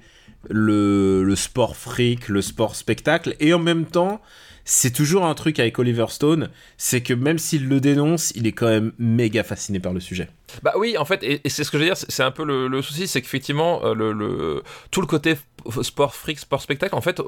le, 0.49 1.23
le, 1.23 1.35
sport 1.35 1.75
fric, 1.75 2.29
le 2.29 2.41
sport 2.41 2.75
spectacle 2.75 3.35
et 3.39 3.53
en 3.53 3.59
même 3.59 3.85
temps, 3.85 4.21
c'est 4.69 4.91
toujours 4.91 5.25
un 5.25 5.33
truc 5.33 5.57
avec 5.57 5.79
Oliver 5.79 6.05
Stone, 6.09 6.51
c'est 6.77 7.01
que 7.01 7.15
même 7.15 7.39
s'il 7.39 7.67
le 7.67 7.81
dénonce, 7.81 8.31
il 8.35 8.45
est 8.45 8.51
quand 8.51 8.67
même 8.67 8.91
méga 8.99 9.43
fasciné 9.43 9.79
par 9.79 9.93
le 9.93 9.99
sujet. 9.99 10.29
Bah 10.61 10.73
oui, 10.77 10.95
en 10.95 11.05
fait, 11.05 11.23
et, 11.23 11.41
c'est 11.49 11.63
ce 11.63 11.71
que 11.71 11.79
je 11.79 11.83
veux 11.83 11.89
dire, 11.89 11.97
c'est 11.97 12.21
un 12.21 12.29
peu 12.29 12.43
le, 12.43 12.81
souci, 12.83 13.07
c'est 13.07 13.19
qu'effectivement, 13.23 13.81
euh, 13.83 14.61
tout 14.91 15.01
le 15.01 15.07
côté 15.07 15.37
sport 15.81 16.13
fric, 16.13 16.37
sport 16.37 16.61
spectacle, 16.61 16.93
en 16.93 17.01
fait, 17.01 17.19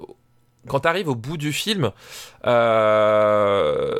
quand 0.67 0.81
t'arrives 0.81 1.09
au 1.09 1.15
bout 1.15 1.37
du 1.37 1.51
film, 1.51 1.89
euh, 2.45 3.99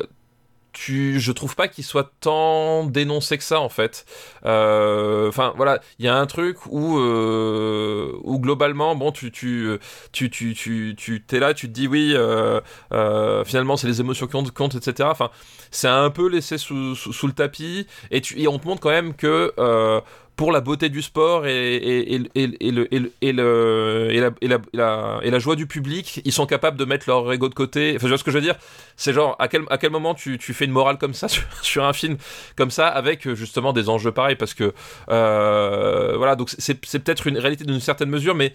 tu, 0.72 1.20
je 1.20 1.32
trouve 1.32 1.54
pas 1.54 1.68
qu'il 1.68 1.84
soit 1.84 2.12
tant 2.20 2.84
dénoncé 2.84 3.38
que 3.38 3.44
ça 3.44 3.60
en 3.60 3.68
fait. 3.68 4.04
Euh, 4.44 5.28
enfin 5.28 5.52
voilà, 5.56 5.80
il 5.98 6.04
y 6.04 6.08
a 6.08 6.16
un 6.16 6.26
truc 6.26 6.66
où, 6.66 6.98
euh, 6.98 8.12
où 8.22 8.38
globalement, 8.38 8.94
bon, 8.96 9.12
tu, 9.12 9.30
tu, 9.30 9.78
tu, 10.12 10.30
tu, 10.30 10.54
tu, 10.54 10.94
tu 10.96 11.22
t'es 11.22 11.38
là, 11.38 11.54
tu 11.54 11.68
te 11.68 11.72
dis 11.72 11.86
oui, 11.86 12.14
euh, 12.14 12.60
finalement 13.44 13.76
c'est 13.76 13.86
les 13.86 14.00
émotions 14.00 14.26
qui 14.26 14.50
comptent, 14.52 14.74
etc. 14.74 15.08
Enfin, 15.10 15.30
c'est 15.70 15.88
un 15.88 16.10
peu 16.10 16.28
laissé 16.28 16.58
sous, 16.58 16.94
sous, 16.94 17.26
le 17.26 17.32
tapis 17.32 17.86
et, 18.10 18.20
tu, 18.20 18.40
et 18.40 18.48
on 18.48 18.58
te 18.58 18.66
montre 18.66 18.80
quand 18.80 18.90
même 18.90 19.14
que 19.14 19.52
pour 20.42 20.50
la 20.50 20.60
beauté 20.60 20.88
du 20.88 21.02
sport 21.02 21.46
et, 21.46 22.20
la, 24.74 25.38
joie 25.38 25.54
du 25.54 25.68
public, 25.68 26.20
ils 26.24 26.32
sont 26.32 26.46
capables 26.46 26.76
de 26.76 26.84
mettre 26.84 27.08
leur 27.08 27.32
ego 27.32 27.48
de 27.48 27.54
côté. 27.54 27.92
Enfin, 27.94 28.08
je 28.08 28.08
vois 28.08 28.18
ce 28.18 28.24
que 28.24 28.32
je 28.32 28.38
veux 28.38 28.42
dire? 28.42 28.56
C'est 28.96 29.12
genre, 29.12 29.36
à 29.38 29.46
quel, 29.46 29.62
à 29.70 29.78
quel 29.78 29.92
moment 29.92 30.14
tu, 30.14 30.38
tu 30.38 30.52
fais 30.52 30.64
une 30.64 30.72
morale 30.72 30.98
comme 30.98 31.14
ça 31.14 31.28
sur, 31.62 31.84
un 31.84 31.92
film 31.92 32.16
comme 32.56 32.72
ça, 32.72 32.88
avec 32.88 33.32
justement 33.34 33.72
des 33.72 33.88
enjeux 33.88 34.10
pareils? 34.10 34.34
Parce 34.34 34.52
que, 34.52 34.74
euh, 35.10 36.16
voilà, 36.16 36.34
donc 36.34 36.50
c'est 36.58 36.74
peut-être 36.74 37.28
une 37.28 37.38
réalité 37.38 37.62
d'une 37.62 37.78
certaine 37.78 38.10
mesure, 38.10 38.34
mais 38.34 38.52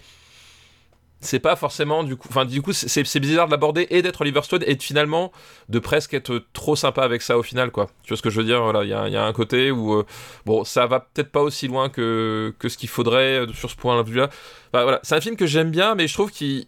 c'est 1.20 1.40
pas 1.40 1.56
forcément 1.56 2.04
du 2.04 2.16
coup 2.16 2.28
enfin 2.30 2.44
du 2.44 2.62
coup 2.62 2.72
c'est 2.72 3.20
bizarre 3.20 3.46
de 3.46 3.50
l'aborder 3.50 3.86
et 3.90 4.02
d'être 4.02 4.20
Oliver 4.20 4.42
Stone 4.42 4.62
et 4.66 4.76
finalement 4.78 5.32
de 5.68 5.78
presque 5.78 6.14
être 6.14 6.44
trop 6.52 6.76
sympa 6.76 7.02
avec 7.02 7.22
ça 7.22 7.38
au 7.38 7.42
final 7.42 7.70
quoi. 7.70 7.88
Tu 8.02 8.10
vois 8.10 8.16
ce 8.16 8.22
que 8.22 8.30
je 8.30 8.40
veux 8.40 8.46
dire? 8.46 8.62
Voilà 8.62 8.84
il 8.84 8.90
y 8.90 8.94
a, 8.94 9.08
y 9.08 9.16
a, 9.16 9.24
un 9.24 9.32
côté 9.32 9.70
où 9.70 9.94
euh, 9.94 10.06
bon 10.46 10.64
ça 10.64 10.86
va 10.86 11.00
peut-être 11.00 11.32
pas 11.32 11.42
aussi 11.42 11.66
loin 11.66 11.88
que, 11.88 12.54
que 12.58 12.68
ce 12.68 12.78
qu'il 12.78 12.88
faudrait 12.88 13.40
euh, 13.40 13.52
sur 13.52 13.70
ce 13.70 13.76
point 13.76 14.00
de 14.02 14.08
vue 14.08 14.18
là 14.18 14.30
voilà 14.72 15.00
c'est 15.02 15.16
un 15.16 15.20
film 15.20 15.36
que 15.36 15.46
j'aime 15.46 15.70
bien 15.70 15.94
mais 15.94 16.06
je 16.06 16.14
trouve 16.14 16.30
qu'il 16.30 16.66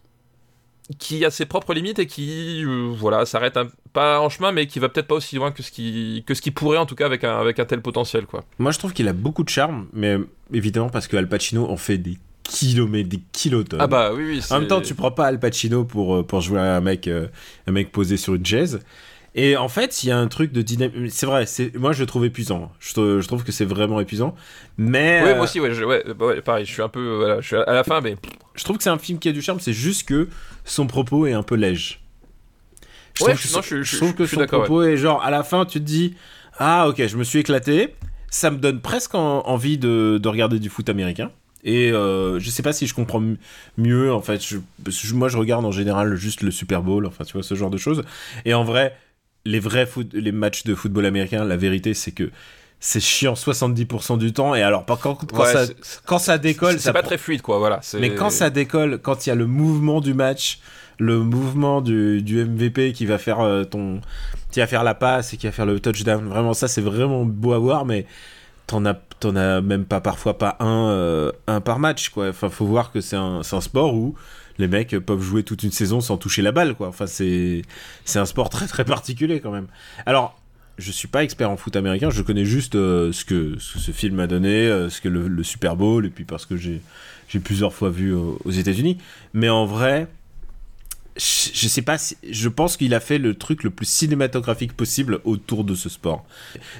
qui 0.99 1.25
a 1.25 1.31
ses 1.31 1.47
propres 1.47 1.73
limites 1.73 2.01
et 2.01 2.07
qui 2.07 2.65
euh, 2.65 2.93
voilà 2.93 3.27
s'arrête 3.27 3.57
pas 3.93 4.21
en 4.21 4.29
chemin 4.29 4.51
mais 4.51 4.67
qui 4.67 4.81
va 4.81 4.89
peut-être 4.89 5.07
pas 5.07 5.15
aussi 5.15 5.37
loin 5.37 5.53
que 5.53 5.63
ce 5.63 5.71
qui 5.71 6.25
que 6.27 6.35
ce 6.35 6.43
qui 6.43 6.51
pourrait 6.51 6.79
en 6.79 6.87
tout 6.87 6.97
cas 6.97 7.07
avec 7.07 7.23
un 7.23 7.39
avec 7.39 7.61
un 7.61 7.65
tel 7.67 7.83
potentiel 7.83 8.27
quoi. 8.27 8.43
Moi 8.59 8.73
je 8.73 8.79
trouve 8.79 8.93
qu'il 8.93 9.07
a 9.07 9.13
beaucoup 9.13 9.45
de 9.45 9.49
charme 9.49 9.87
mais 9.93 10.17
évidemment 10.53 10.89
parce 10.89 11.07
que 11.07 11.17
Al 11.17 11.29
Pacino 11.29 11.71
en 11.71 11.77
fait 11.77 11.99
des 11.99 12.19
kilomètres, 12.51 13.09
des 13.09 13.21
kilotonnes. 13.33 13.81
Ah 13.81 13.87
bah 13.87 14.13
oui, 14.13 14.25
oui. 14.27 14.43
En 14.51 14.59
même 14.59 14.69
temps, 14.69 14.81
tu 14.81 14.95
prends 14.95 15.13
pas 15.13 15.27
Al 15.27 15.39
Pacino 15.39 15.85
pour, 15.85 16.17
euh, 16.17 16.23
pour 16.23 16.41
jouer 16.41 16.59
à 16.59 16.77
un 16.77 16.81
mec, 16.81 17.07
euh, 17.07 17.29
un 17.67 17.73
mec 17.73 17.93
posé 17.93 18.17
sur 18.17 18.35
une 18.35 18.45
chaise. 18.45 18.81
Et 19.37 19.57
en 19.57 19.69
fait, 19.69 20.03
il 20.03 20.09
y 20.09 20.13
a 20.13 20.19
un 20.19 20.27
truc 20.27 20.51
de 20.51 20.61
dynamique. 20.61 21.13
C'est 21.13 21.27
vrai, 21.27 21.47
c'est 21.47 21.77
moi 21.77 21.93
je 21.93 22.01
le 22.01 22.07
trouve 22.07 22.25
épuisant. 22.25 22.73
Je, 22.81 23.21
je 23.21 23.27
trouve 23.29 23.45
que 23.45 23.53
c'est 23.53 23.65
vraiment 23.65 24.01
épuisant. 24.01 24.35
Mais. 24.77 25.23
Oui, 25.25 25.35
moi 25.35 25.45
aussi, 25.45 25.61
ouais, 25.61 26.05
bah 26.19 26.27
ouais, 26.27 26.41
pareil, 26.41 26.67
je 26.67 26.73
suis 26.73 26.83
un 26.83 26.89
peu. 26.89 27.17
Voilà, 27.17 27.41
je 27.41 27.47
suis 27.47 27.57
à 27.57 27.73
la 27.73 27.85
fin, 27.85 28.01
mais. 28.01 28.17
Je 28.55 28.65
trouve 28.65 28.77
que 28.77 28.83
c'est 28.83 28.91
un 28.91 28.99
film 28.99 29.21
qui 29.21 29.29
a 29.29 29.33
du 29.33 29.41
charme, 29.41 29.61
c'est 29.61 29.73
juste 29.73 30.09
que 30.09 30.29
son 30.65 30.89
propos 30.89 31.27
est 31.27 31.33
un 31.33 31.45
peu 31.45 31.55
léger. 31.55 31.99
Je 33.15 33.25
ouais, 33.25 33.35
trouve 33.35 33.69
que, 33.69 33.83
je, 33.83 33.97
trouve 33.97 34.15
que 34.15 34.27
son 34.27 34.45
propos 34.47 34.83
est 34.83 34.97
genre, 34.97 35.23
à 35.23 35.31
la 35.31 35.45
fin, 35.45 35.65
tu 35.65 35.79
te 35.79 35.85
dis 35.85 36.15
Ah, 36.59 36.89
ok, 36.89 37.07
je 37.07 37.17
me 37.17 37.25
suis 37.25 37.39
éclaté. 37.39 37.95
Ça 38.33 38.51
me 38.51 38.59
donne 38.59 38.81
presque 38.81 39.15
envie 39.15 39.79
de, 39.79 40.19
de 40.23 40.29
regarder 40.29 40.59
du 40.59 40.69
foot 40.69 40.89
américain. 40.89 41.31
Et 41.65 41.93
euh, 41.93 42.39
je 42.41 42.51
sais 42.51 42.63
pas 42.63 42.73
si 42.73 42.87
je 42.87 42.95
comprends 42.95 43.23
mieux, 43.77 44.13
en 44.13 44.21
fait. 44.21 44.41
moi, 45.13 45.29
je 45.29 45.37
regarde 45.37 45.65
en 45.65 45.73
général 45.73 46.15
juste 46.15 46.43
le 46.43 46.51
Super 46.51 46.83
Bowl, 46.83 47.07
enfin, 47.07 47.25
tu 47.25 47.35
vois, 47.35 47.43
ce 47.43 47.55
genre 47.55 47.71
de 47.71 47.79
choses. 47.79 48.03
Et 48.45 48.55
en 48.55 48.65
vrai, 48.65 48.97
les 49.45 49.61
vrais 49.61 49.89
les 50.13 50.33
matchs 50.33 50.65
de 50.65 50.75
football 50.75 51.07
américain, 51.07 51.45
la 51.45 51.57
vérité, 51.57 51.95
c'est 51.95 52.13
que 52.13 52.31
c'est 52.81 53.01
chiant 53.01 53.35
70% 53.35 54.19
du 54.19 54.33
temps. 54.33 54.55
Et 54.55 54.63
alors, 54.63 54.87
quand, 54.87 55.15
quand, 55.15 55.45
ça, 55.45 55.67
quand 56.07 56.19
ça 56.19 56.39
décolle. 56.39 56.81
C'est 56.81 56.93
pas 56.93 57.03
très 57.03 57.19
fluide, 57.19 57.43
quoi, 57.43 57.59
voilà. 57.59 57.81
Mais 57.99 58.15
quand 58.15 58.31
ça 58.31 58.51
décolle, 58.51 58.99
quand 59.03 59.27
il 59.27 59.29
y 59.29 59.33
a 59.33 59.37
le 59.37 59.47
mouvement 59.47 60.01
du 60.01 60.15
match, 60.15 60.61
le 60.99 61.19
mouvement 61.19 61.81
du, 61.81 62.23
du 62.23 62.45
MVP 62.45 62.93
qui 62.93 63.07
va 63.07 63.19
faire 63.19 63.41
euh, 63.41 63.65
ton. 63.65 64.01
qui 64.51 64.61
va 64.61 64.67
faire 64.67 64.85
la 64.85 64.95
passe 64.95 65.33
et 65.35 65.37
qui 65.37 65.47
va 65.47 65.53
faire 65.53 65.67
le 65.67 65.79
touchdown, 65.79 66.27
vraiment, 66.27 66.55
ça, 66.55 66.69
c'est 66.69 66.81
vraiment 66.81 67.25
beau 67.25 67.53
à 67.53 67.59
voir, 67.59 67.85
mais 67.85 68.07
t'en 68.71 68.87
as 68.87 68.95
t'en 68.95 69.35
as 69.35 69.61
même 69.61 69.85
pas 69.85 70.01
parfois 70.01 70.39
pas 70.39 70.57
un, 70.61 70.89
euh, 70.89 71.33
un 71.49 71.61
par 71.61 71.79
match, 71.81 72.11
quoi. 72.11 72.29
Enfin, 72.29 72.49
faut 72.49 72.67
voir 72.67 72.93
que 72.93 73.01
c'est 73.01 73.17
un, 73.17 73.41
un, 73.41 73.61
sport 73.61 73.95
où 73.95 74.15
les 74.59 74.69
mecs 74.69 74.97
peuvent 74.99 75.21
jouer 75.21 75.43
toute 75.43 75.65
une 75.65 75.73
saison 75.73 76.01
sans 76.01 76.17
toucher 76.17 76.41
la 76.41 76.53
balle, 76.53 76.75
quoi. 76.75 76.89
Enfin, 76.89 77.07
c'est, 77.07 77.63
c'est 78.05 78.21
un 78.21 78.27
sport 78.27 78.49
très 78.49 78.67
très 78.67 78.85
particulier 78.85 79.41
quand 79.41 79.51
même. 79.51 79.67
Alors, 80.07 80.41
je 80.79 80.93
suis 80.93 81.09
pas 81.09 81.25
expert 81.25 81.51
en 81.51 81.57
foot 81.57 81.75
américain, 81.75 82.11
je 82.11 82.23
connais 82.23 82.45
juste 82.45 82.77
euh, 82.77 83.13
ce, 83.13 83.25
que, 83.25 83.59
ce, 83.59 83.91
film 83.91 84.15
m'a 84.17 84.29
donné, 84.29 84.69
euh, 84.69 84.89
ce 84.89 85.01
que 85.01 85.09
le, 85.09 85.43
Super 85.43 85.75
Bowl, 85.75 86.07
et 86.07 86.11
puis 86.11 86.25
parce 86.25 86.47
que 86.47 86.57
j'ai, 86.57 86.81
j'ai 87.29 87.41
plusieurs 87.41 87.75
fois 87.75 87.91
vu 87.91 88.15
aux 88.15 88.51
États-Unis. 88.51 88.99
Mais 89.35 89.49
en 89.49 89.67
vrai, 89.67 90.07
je 91.17 91.69
sais 91.69 91.83
pas 91.83 91.99
si, 91.99 92.17
je 92.29 92.49
pense 92.49 92.77
qu'il 92.77 92.95
a 92.95 93.01
fait 93.01 93.19
le 93.19 93.35
truc 93.35 93.65
le 93.65 93.71
plus 93.71 93.87
cinématographique 93.89 94.77
possible 94.77 95.21
autour 95.25 95.65
de 95.65 95.75
ce 95.75 95.89
sport. 95.89 96.25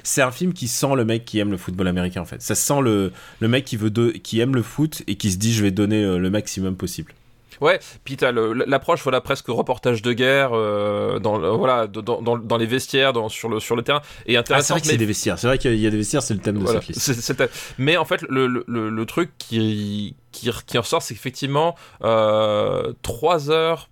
C'est 0.03 0.21
un 0.21 0.31
film 0.31 0.53
qui 0.53 0.67
sent 0.67 0.95
le 0.95 1.05
mec 1.05 1.25
qui 1.25 1.39
aime 1.39 1.51
le 1.51 1.57
football 1.57 1.87
américain 1.87 2.21
en 2.21 2.25
fait. 2.25 2.41
Ça 2.41 2.55
sent 2.55 2.81
le, 2.81 3.11
le 3.39 3.47
mec 3.47 3.65
qui 3.65 3.75
veut 3.75 3.91
qui 4.11 4.39
aime 4.39 4.55
le 4.55 4.63
foot 4.63 5.03
et 5.07 5.15
qui 5.15 5.31
se 5.31 5.37
dit 5.37 5.53
je 5.53 5.63
vais 5.63 5.71
donner 5.71 6.03
euh, 6.03 6.17
le 6.17 6.29
maximum 6.29 6.75
possible. 6.75 7.13
Ouais, 7.59 7.79
puis 8.03 8.17
t'as 8.17 8.31
l'approche 8.31 9.03
voilà 9.03 9.21
presque 9.21 9.47
reportage 9.47 10.01
de 10.01 10.13
guerre 10.13 10.49
euh, 10.53 11.19
dans 11.19 11.57
voilà 11.57 11.85
dans, 11.85 12.21
dans, 12.21 12.37
dans, 12.37 12.57
les 12.57 12.65
vestiaires, 12.65 13.13
dans, 13.13 13.29
sur 13.29 13.49
le 13.49 13.59
sur 13.59 13.75
le 13.75 13.83
terrain 13.83 14.01
et 14.25 14.35
intéressant. 14.35 14.75
Ah, 14.75 14.79
c'est 14.79 14.85
vrai 14.85 14.93
y 14.93 14.95
a 14.95 14.97
des 14.97 15.05
vestiaires. 15.05 15.37
C'est 15.37 15.45
vrai 15.45 15.59
qu'il 15.59 15.75
y 15.75 15.85
a 15.85 15.91
des 15.91 15.97
vestiaires, 15.97 16.23
c'est 16.23 16.33
le 16.33 16.39
thème 16.39 16.57
de 16.57 16.63
voilà, 16.63 16.81
cette 16.81 16.95
liste. 16.95 17.43
Mais 17.77 17.97
en 17.97 18.05
fait, 18.05 18.23
le, 18.23 18.47
le, 18.47 18.89
le 18.89 19.05
truc 19.05 19.29
qui 19.37 20.15
qui, 20.31 20.49
qui 20.65 20.77
ressort, 20.77 21.03
c'est 21.03 21.13
qu'effectivement, 21.13 21.75
euh, 22.03 22.93
3 23.03 23.51
heures 23.51 23.90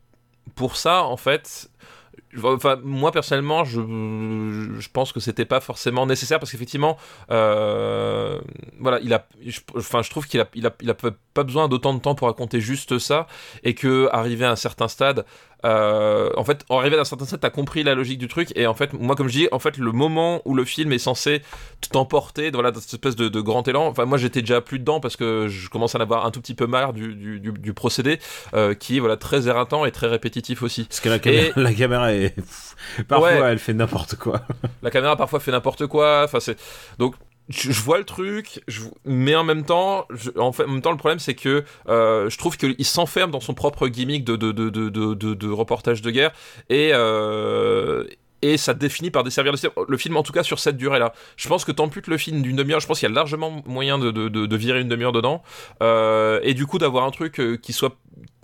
pour 0.56 0.76
ça, 0.76 1.04
en 1.04 1.18
fait, 1.18 1.70
moi 2.84 3.12
personnellement, 3.12 3.64
je, 3.64 3.82
je 3.82 4.90
pense 4.90 5.12
que 5.12 5.20
c'était 5.20 5.46
pas 5.46 5.60
forcément 5.60 6.06
nécessaire 6.06 6.40
parce 6.40 6.52
qu'effectivement, 6.52 6.98
euh, 7.32 8.40
voilà, 8.80 9.00
il 9.02 9.14
a, 9.14 9.28
je, 9.46 9.60
enfin, 9.76 10.02
je 10.02 10.10
trouve 10.10 10.28
qu'il 10.28 10.40
a, 10.40 10.48
il 10.54 10.68
a, 10.68 10.72
il 10.82 10.90
a 10.90 10.94
pas 10.94 11.44
besoin 11.44 11.68
d'autant 11.68 11.94
de 11.94 12.00
temps 12.00 12.16
pour 12.16 12.28
raconter 12.28 12.62
juste 12.62 13.00
ça 13.00 13.28
et 13.64 13.74
que 13.74 14.10
arrivé 14.12 14.46
à 14.46 14.52
un 14.52 14.56
certain 14.56 14.88
stade, 14.88 15.26
euh, 15.66 16.30
en 16.38 16.44
fait, 16.44 16.64
arrivé 16.70 16.98
à 16.98 17.02
un 17.02 17.04
certain 17.04 17.26
stade, 17.26 17.40
t'as 17.42 17.50
compris 17.50 17.84
la 17.84 17.96
logique 17.96 18.18
du 18.20 18.28
truc 18.28 18.52
et 18.56 18.66
en 18.68 18.74
fait, 18.74 18.94
moi 18.94 19.16
comme 19.16 19.28
je 19.28 19.34
dis, 19.40 19.48
en 19.52 19.60
fait, 19.60 19.78
le 19.78 19.92
moment 19.92 20.42
où 20.46 20.56
le 20.56 20.64
film 20.66 20.92
est 20.94 21.00
censé 21.00 21.42
t'emporter, 21.92 22.52
voilà, 22.52 22.72
dans 22.72 22.80
cette 22.80 22.94
espèce 22.94 23.16
de, 23.16 23.30
de 23.30 23.42
grand 23.42 23.68
élan, 23.68 23.88
enfin, 23.88 24.06
moi 24.06 24.18
j'étais 24.18 24.42
déjà 24.42 24.62
plus 24.62 24.80
dedans 24.80 25.00
parce 25.00 25.16
que 25.16 25.48
je 25.48 25.70
commence 25.70 25.96
à 25.96 25.98
en 25.98 26.02
avoir 26.02 26.26
un 26.26 26.32
tout 26.32 26.42
petit 26.42 26.54
peu 26.54 26.68
marre 26.68 26.94
du, 26.94 27.14
du, 27.16 27.40
du, 27.40 27.52
du 27.52 27.74
procédé 27.74 28.20
euh, 28.54 28.74
qui 28.74 28.98
est 28.98 29.00
voilà 29.00 29.18
très 29.18 29.48
éreintant 29.48 29.86
et 29.86 29.92
très 29.92 30.08
répétitif 30.08 30.62
aussi. 30.64 30.84
Parce 30.86 31.00
que 31.00 31.10
la 31.10 31.16
Et- 31.26 31.52
la 31.56 31.74
caméra 31.74 32.14
est. 32.14 32.36
Parfois, 33.08 33.30
Ouais. 33.32 33.40
elle 33.52 33.60
fait 33.60 33.74
n'importe 33.74 34.16
quoi. 34.16 34.42
La 34.82 34.92
caméra 34.92 35.16
parfois 35.18 35.40
fait 35.40 35.52
n'importe 35.52 35.88
quoi. 35.88 36.24
Enfin, 36.26 36.40
c'est 36.40 36.58
donc 36.98 37.16
je, 37.50 37.72
vois 37.72 37.98
le 37.98 38.04
truc, 38.06 38.64
mais 39.06 39.36
en 39.36 39.44
même 39.44 39.66
temps, 39.66 40.08
en, 40.38 40.52
même 40.58 40.82
temps, 40.82 40.92
le 40.92 40.98
problème 40.98 41.20
c'est 41.20 41.36
que 41.36 41.64
euh, 41.88 42.30
je 42.30 42.38
trouve 42.38 42.58
qu'il 42.58 42.86
s'enferme 42.86 43.32
dans 43.32 43.40
son 43.40 43.54
propre 43.54 43.88
gimmick 43.88 44.24
de- 44.24 44.36
de 44.36 45.50
reportage 45.52 46.02
de 46.02 46.12
guerre 46.12 46.32
et 46.70 46.92
euh, 46.94 48.06
et 48.42 48.58
ça 48.58 48.74
définit 48.74 49.12
par 49.12 49.24
desservir 49.24 49.52
le 49.52 49.58
film. 49.58 49.72
Le 49.88 49.98
film, 49.98 50.18
en 50.18 50.24
tout 50.24 50.34
cas, 50.34 50.44
sur 50.44 50.60
cette 50.60 50.78
durée-là. 50.78 51.14
Je 51.38 51.48
pense 51.48 51.66
que 51.66 51.72
t'amputes 51.72 52.08
le 52.08 52.18
film 52.18 52.42
d'une 52.42 52.56
demi-heure. 52.56 52.80
Je 52.80 52.88
pense 52.88 53.00
qu'il 53.00 53.10
y 53.10 53.12
a 53.12 53.16
largement 53.16 53.64
moyen 53.66 54.00
de, 54.00 54.12
de, 54.12 54.30
de, 54.30 54.46
de 54.46 54.58
virer 54.58 54.82
une 54.82 54.88
demi-heure 54.90 55.12
dedans. 55.12 55.44
Euh, 55.82 56.40
et 56.44 56.54
du 56.54 56.66
coup, 56.66 56.78
d'avoir 56.78 57.06
un 57.06 57.12
truc 57.12 57.40
euh, 57.40 57.58
qui 57.58 57.74
soit 57.74 57.96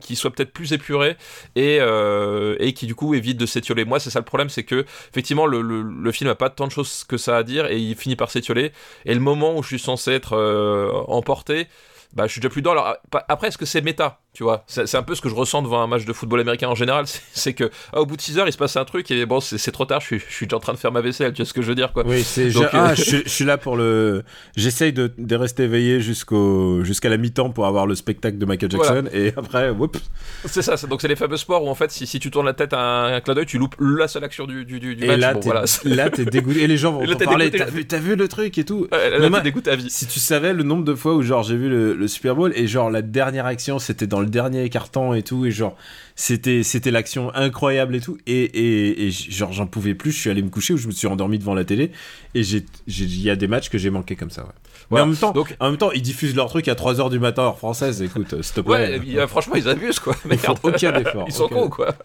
qui 0.01 0.15
soit 0.15 0.31
peut-être 0.31 0.53
plus 0.53 0.71
épuré 0.73 1.17
et, 1.55 1.79
euh, 1.79 2.55
et 2.59 2.73
qui 2.73 2.85
du 2.85 2.95
coup 2.95 3.13
évite 3.13 3.37
de 3.37 3.45
s'étioler. 3.45 3.85
Moi, 3.85 3.99
c'est 3.99 4.09
ça 4.09 4.19
le 4.19 4.25
problème, 4.25 4.49
c'est 4.49 4.63
que 4.63 4.85
effectivement 5.09 5.47
le, 5.47 5.61
le, 5.61 5.81
le 5.81 6.11
film 6.11 6.29
a 6.29 6.35
pas 6.35 6.49
tant 6.49 6.67
de 6.67 6.71
choses 6.71 7.03
que 7.05 7.17
ça 7.17 7.37
à 7.37 7.43
dire 7.43 7.65
et 7.65 7.77
il 7.77 7.95
finit 7.95 8.15
par 8.15 8.29
s'étioler. 8.29 8.71
Et 9.05 9.13
le 9.13 9.19
moment 9.19 9.57
où 9.57 9.63
je 9.63 9.67
suis 9.69 9.79
censé 9.79 10.11
être 10.11 10.33
euh, 10.33 10.91
emporté, 11.07 11.67
bah 12.13 12.27
je 12.27 12.31
suis 12.33 12.41
déjà 12.41 12.49
plus 12.49 12.61
dedans. 12.61 12.71
Alors 12.71 12.95
après, 13.27 13.47
est-ce 13.47 13.57
que 13.57 13.65
c'est 13.65 13.81
méta? 13.81 14.19
Tu 14.35 14.43
vois, 14.43 14.63
c'est 14.67 14.85
c'est 14.85 14.97
un 14.97 15.01
peu 15.03 15.15
ce 15.15 15.21
que 15.21 15.29
je 15.29 15.33
ressens 15.33 15.63
devant 15.63 15.81
un 15.81 15.87
match 15.87 16.05
de 16.05 16.13
football 16.13 16.41
américain 16.41 16.67
en 16.67 16.75
général. 16.75 17.05
C'est 17.33 17.53
que 17.53 17.69
ah, 17.93 18.01
au 18.01 18.05
bout 18.05 18.15
de 18.17 18.21
6 18.21 18.37
heures, 18.37 18.47
il 18.47 18.51
se 18.53 18.57
passe 18.57 18.75
un 18.77 18.85
truc 18.85 19.09
et 19.09 19.25
bon, 19.25 19.39
c'est 19.39 19.57
c'est 19.57 19.71
trop 19.71 19.85
tard. 19.85 20.01
Je 20.01 20.05
suis, 20.05 20.19
je 20.19 20.33
suis 20.33 20.45
déjà 20.45 20.57
en 20.57 20.59
train 20.59 20.73
de 20.73 20.77
faire 20.77 20.91
ma 20.91 21.01
vaisselle. 21.01 21.33
Tu 21.33 21.41
vois 21.41 21.47
ce 21.47 21.53
que 21.53 21.61
je 21.61 21.67
veux 21.67 21.75
dire 21.75 21.91
quoi 21.93 22.03
Oui, 22.05 22.21
c'est. 22.23 22.49
Je, 22.51 22.59
ah, 22.73 22.91
euh, 22.91 22.95
je, 22.95 23.17
je 23.23 23.29
suis 23.29 23.45
là 23.45 23.57
pour 23.57 23.77
le. 23.77 24.23
J'essaye 24.55 24.93
de, 24.93 25.11
de 25.17 25.35
rester 25.35 25.63
éveillé 25.63 26.01
jusqu'au 26.01 26.83
jusqu'à 26.83 27.09
la 27.09 27.17
mi-temps 27.17 27.49
pour 27.49 27.65
avoir 27.65 27.87
le 27.87 27.95
spectacle 27.95 28.37
de 28.37 28.45
Michael 28.45 28.71
Jackson 28.71 29.05
et 29.13 29.33
après, 29.37 29.69
whoop. 29.69 29.97
C'est 30.45 30.61
ça. 30.61 30.75
Donc 30.87 31.01
c'est 31.01 31.07
les 31.07 31.15
fameux 31.15 31.37
sports 31.37 31.63
où 31.63 31.69
en 31.69 31.75
fait, 31.75 31.91
si, 31.91 32.05
si 32.05 32.19
tu 32.19 32.29
tournes 32.31 32.45
la 32.45 32.53
tête 32.53 32.73
à 32.73 32.79
un, 32.79 33.13
un 33.15 33.21
clin 33.21 33.33
d'œil, 33.35 33.45
tu 33.45 33.57
loupes 33.57 33.75
la 33.79 34.07
seule 34.07 34.23
action 34.23 34.45
du, 34.45 34.65
du, 34.65 34.79
du, 34.79 34.95
du 34.95 35.03
Et 35.03 35.07
match. 35.07 35.19
là, 35.19 35.33
Bon, 35.33 35.39
t'es 35.39 35.45
voilà. 35.49 35.63
là, 35.85 36.09
t'es 36.09 36.25
dégoûté. 36.25 36.63
Et 36.63 36.67
les 36.67 36.77
gens 36.77 36.91
vont 36.93 37.01
là, 37.05 37.15
parler. 37.15 37.51
T'as 37.51 37.99
vu, 37.99 38.15
le 38.15 38.27
truc 38.27 38.57
et 38.57 38.65
tout? 38.65 38.87
Là, 38.91 39.29
Mais 39.29 39.37
t'es 39.37 39.43
dégoûté 39.43 39.71
à 39.71 39.75
vie. 39.75 39.89
Si 39.89 40.07
tu 40.07 40.19
savais 40.19 40.53
le 40.53 40.63
nombre 40.63 40.83
de 40.83 40.93
fois 40.95 41.15
où 41.15 41.21
genre 41.21 41.43
j'ai 41.43 41.55
vu 41.57 41.69
le, 41.69 41.93
le 41.93 42.07
Super 42.07 42.35
Bowl 42.35 42.51
et 42.55 42.67
genre 42.67 42.89
la 42.91 43.01
dernière 43.01 43.45
action 43.45 43.79
c'était 43.79 44.07
dans 44.07 44.19
le 44.19 44.24
dernier 44.29 44.69
carton 44.69 45.13
et 45.13 45.23
tout 45.23 45.45
et 45.45 45.51
genre 45.51 45.75
c'était 46.15 46.63
c'était 46.63 46.91
l'action 46.91 47.33
incroyable 47.35 47.95
et 47.95 48.01
tout 48.01 48.17
et 48.27 48.43
et, 48.43 49.07
et 49.07 49.11
genre 49.11 49.51
j'en 49.53 49.67
pouvais 49.67 49.95
plus 49.95 50.11
je 50.11 50.19
suis 50.19 50.29
allé 50.29 50.41
me 50.41 50.49
coucher 50.49 50.73
ou 50.73 50.77
je 50.77 50.87
me 50.87 50.91
suis 50.91 51.07
endormi 51.07 51.39
devant 51.39 51.53
la 51.53 51.65
télé 51.65 51.91
et 52.33 52.43
j'ai 52.43 52.65
j'ai- 52.87 53.05
il 53.05 53.21
y 53.21 53.29
a 53.29 53.35
des 53.35 53.47
matchs 53.47 53.69
que 53.69 53.77
j'ai 53.77 53.89
manqué 53.89 54.15
comme 54.15 54.29
ça 54.31 54.43
ouais. 54.43 54.49
Mais 54.91 54.99
en 55.01 55.05
même 55.07 55.15
temps 55.15 55.31
Donc- 55.31 55.55
en 55.59 55.69
même 55.69 55.77
temps 55.77 55.91
ils 55.91 56.01
diffusent 56.01 56.35
leur 56.35 56.47
truc 56.49 56.67
à 56.67 56.73
3h 56.75 57.09
du 57.09 57.19
matin 57.19 57.43
heure 57.43 57.57
française 57.57 58.01
écoute 58.01 58.33
euh, 58.33 58.41
plaît 58.61 58.63
Ouais, 58.71 58.99
il 59.05 59.27
franchement, 59.27 59.55
ils 59.55 59.67
abusent 59.67 59.99
quoi. 59.99 60.15
ils 60.31 60.37
font 60.37 60.55
aucun 60.63 60.93
effort 60.99 61.25
Ils 61.27 61.33
sont 61.33 61.47
cons 61.47 61.69
quoi. 61.69 61.95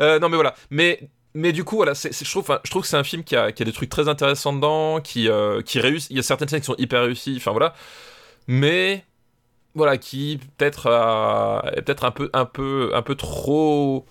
Euh, 0.00 0.18
non 0.20 0.28
mais 0.28 0.36
voilà. 0.36 0.54
Mais 0.70 1.00
mais 1.34 1.52
du 1.52 1.62
coup 1.64 1.76
voilà, 1.76 1.92
je 1.94 2.24
trouve, 2.30 2.58
je 2.64 2.70
trouve 2.70 2.82
que 2.82 2.88
c'est 2.88 2.96
un 2.96 3.04
film 3.04 3.22
qui 3.22 3.36
a, 3.36 3.52
qui 3.52 3.62
a 3.62 3.66
des 3.66 3.72
trucs 3.72 3.90
très 3.90 4.08
intéressants 4.08 4.52
dedans, 4.52 5.00
qui 5.00 5.28
euh, 5.28 5.62
qui 5.62 5.78
réussit. 5.80 6.10
Il 6.10 6.16
y 6.16 6.20
a 6.20 6.22
certaines 6.22 6.48
scènes 6.48 6.60
qui 6.60 6.66
sont 6.66 6.74
hyper 6.78 7.02
réussies. 7.02 7.34
Enfin 7.36 7.50
voilà. 7.52 7.74
Mais 8.46 9.04
voilà, 9.74 9.96
qui 9.98 10.40
peut-être 10.56 10.86
a- 10.88 11.62
est 11.76 11.82
peut-être 11.82 12.04
un 12.04 12.10
peu 12.10 12.30
un 12.32 12.44
peu 12.44 12.90
un 12.94 13.02
peu 13.02 13.14
trop 13.14 14.04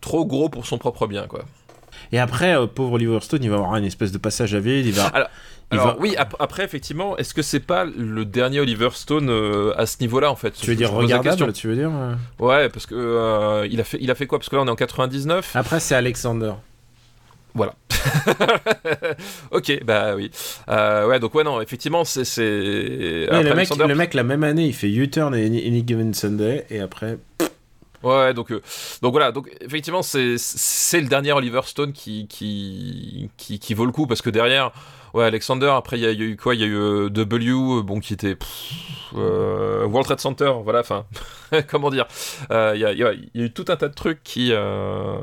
trop 0.00 0.24
gros 0.24 0.48
pour 0.48 0.66
son 0.66 0.78
propre 0.78 1.06
bien 1.06 1.26
quoi. 1.26 1.40
et 2.12 2.18
après 2.18 2.54
euh, 2.56 2.66
pauvre 2.66 2.92
Oliver 2.94 3.18
Stone 3.20 3.42
il 3.42 3.50
va 3.50 3.56
avoir 3.56 3.74
une 3.76 3.84
espèce 3.84 4.12
de 4.12 4.18
passage 4.18 4.54
à 4.54 4.60
vide 4.60 4.86
il 4.86 4.92
va 4.92 5.06
Alors- 5.08 5.28
il 5.70 5.78
Alors 5.78 5.86
va- 5.88 5.96
oui, 6.00 6.14
ap- 6.16 6.34
après 6.38 6.64
effectivement, 6.64 7.18
est-ce 7.18 7.34
que 7.34 7.42
c'est 7.42 7.60
pas 7.60 7.84
le 7.84 8.24
dernier 8.24 8.58
Oliver 8.60 8.88
Stone 8.94 9.28
euh, 9.28 9.74
à 9.76 9.84
ce 9.84 9.98
niveau-là 10.00 10.30
en 10.30 10.34
fait? 10.34 10.52
Tu 10.52 10.64
veux 10.70 10.74
dire 10.76 10.90
regardable 10.90 11.52
tu 11.52 11.68
veux 11.68 11.74
dire 11.74 11.90
euh? 11.92 12.14
Ouais, 12.38 12.70
parce 12.70 12.86
que 12.86 12.94
euh, 12.94 13.66
il 13.70 13.78
a 13.78 13.84
fait 13.84 13.98
il 14.00 14.10
a 14.10 14.14
fait 14.14 14.26
quoi? 14.26 14.38
Parce 14.38 14.48
que 14.48 14.56
là 14.56 14.62
on 14.62 14.66
est 14.66 14.70
en 14.70 14.76
99. 14.76 15.54
après 15.54 15.78
c'est 15.80 15.94
Alexander 15.94 16.52
Voilà. 17.54 17.74
ok, 19.50 19.84
bah 19.84 20.14
oui. 20.16 20.30
Euh, 20.68 21.06
ouais, 21.06 21.20
donc 21.20 21.34
ouais, 21.34 21.44
non, 21.44 21.60
effectivement, 21.60 22.04
c'est. 22.04 22.20
Ouais, 22.38 23.26
le, 23.26 23.42
mec, 23.42 23.52
Alexander- 23.52 23.86
le 23.86 23.94
mec, 23.94 24.14
la 24.14 24.22
même 24.24 24.44
année, 24.44 24.66
il 24.66 24.74
fait 24.74 24.90
U-Turn 24.90 25.34
et 25.34 25.44
Any, 25.46 25.66
Any 25.66 25.84
Given 25.86 26.14
Sunday, 26.14 26.66
et 26.70 26.80
après. 26.80 27.18
Ouais, 28.02 28.32
donc, 28.32 28.52
euh, 28.52 28.62
donc 29.02 29.12
voilà, 29.12 29.32
donc 29.32 29.50
effectivement, 29.60 30.02
c'est, 30.02 30.36
c'est 30.38 31.00
le 31.00 31.08
dernier 31.08 31.32
Oliver 31.32 31.62
Stone 31.64 31.92
qui, 31.92 32.28
qui, 32.28 33.28
qui, 33.36 33.58
qui 33.58 33.74
vaut 33.74 33.86
le 33.86 33.92
coup, 33.92 34.06
parce 34.06 34.22
que 34.22 34.30
derrière, 34.30 34.70
ouais, 35.14 35.24
Alexander, 35.24 35.68
après, 35.74 35.98
il 35.98 36.02
y, 36.02 36.06
a 36.06 36.12
eu 36.12 36.36
quoi? 36.36 36.54
Il 36.54 36.60
y 36.60 36.64
a 36.64 36.66
eu 36.66 36.76
euh, 36.76 37.08
W, 37.10 37.50
euh, 37.52 37.82
bon, 37.82 38.00
qui 38.00 38.14
était. 38.14 38.34
pff, 38.36 38.72
euh, 39.16 39.86
World 39.86 40.06
Trade 40.06 40.20
Center, 40.20 40.52
voilà, 40.62 40.80
enfin, 40.80 41.06
comment 41.68 41.90
dire? 41.90 42.06
Euh, 42.50 42.72
Il 42.74 42.80
y, 42.80 42.84
a, 43.04 43.12
eu 43.34 43.50
tout 43.52 43.64
un 43.68 43.76
tas 43.76 43.88
de 43.88 43.94
trucs 43.94 44.22
qui, 44.22 44.50
euh, 44.52 45.18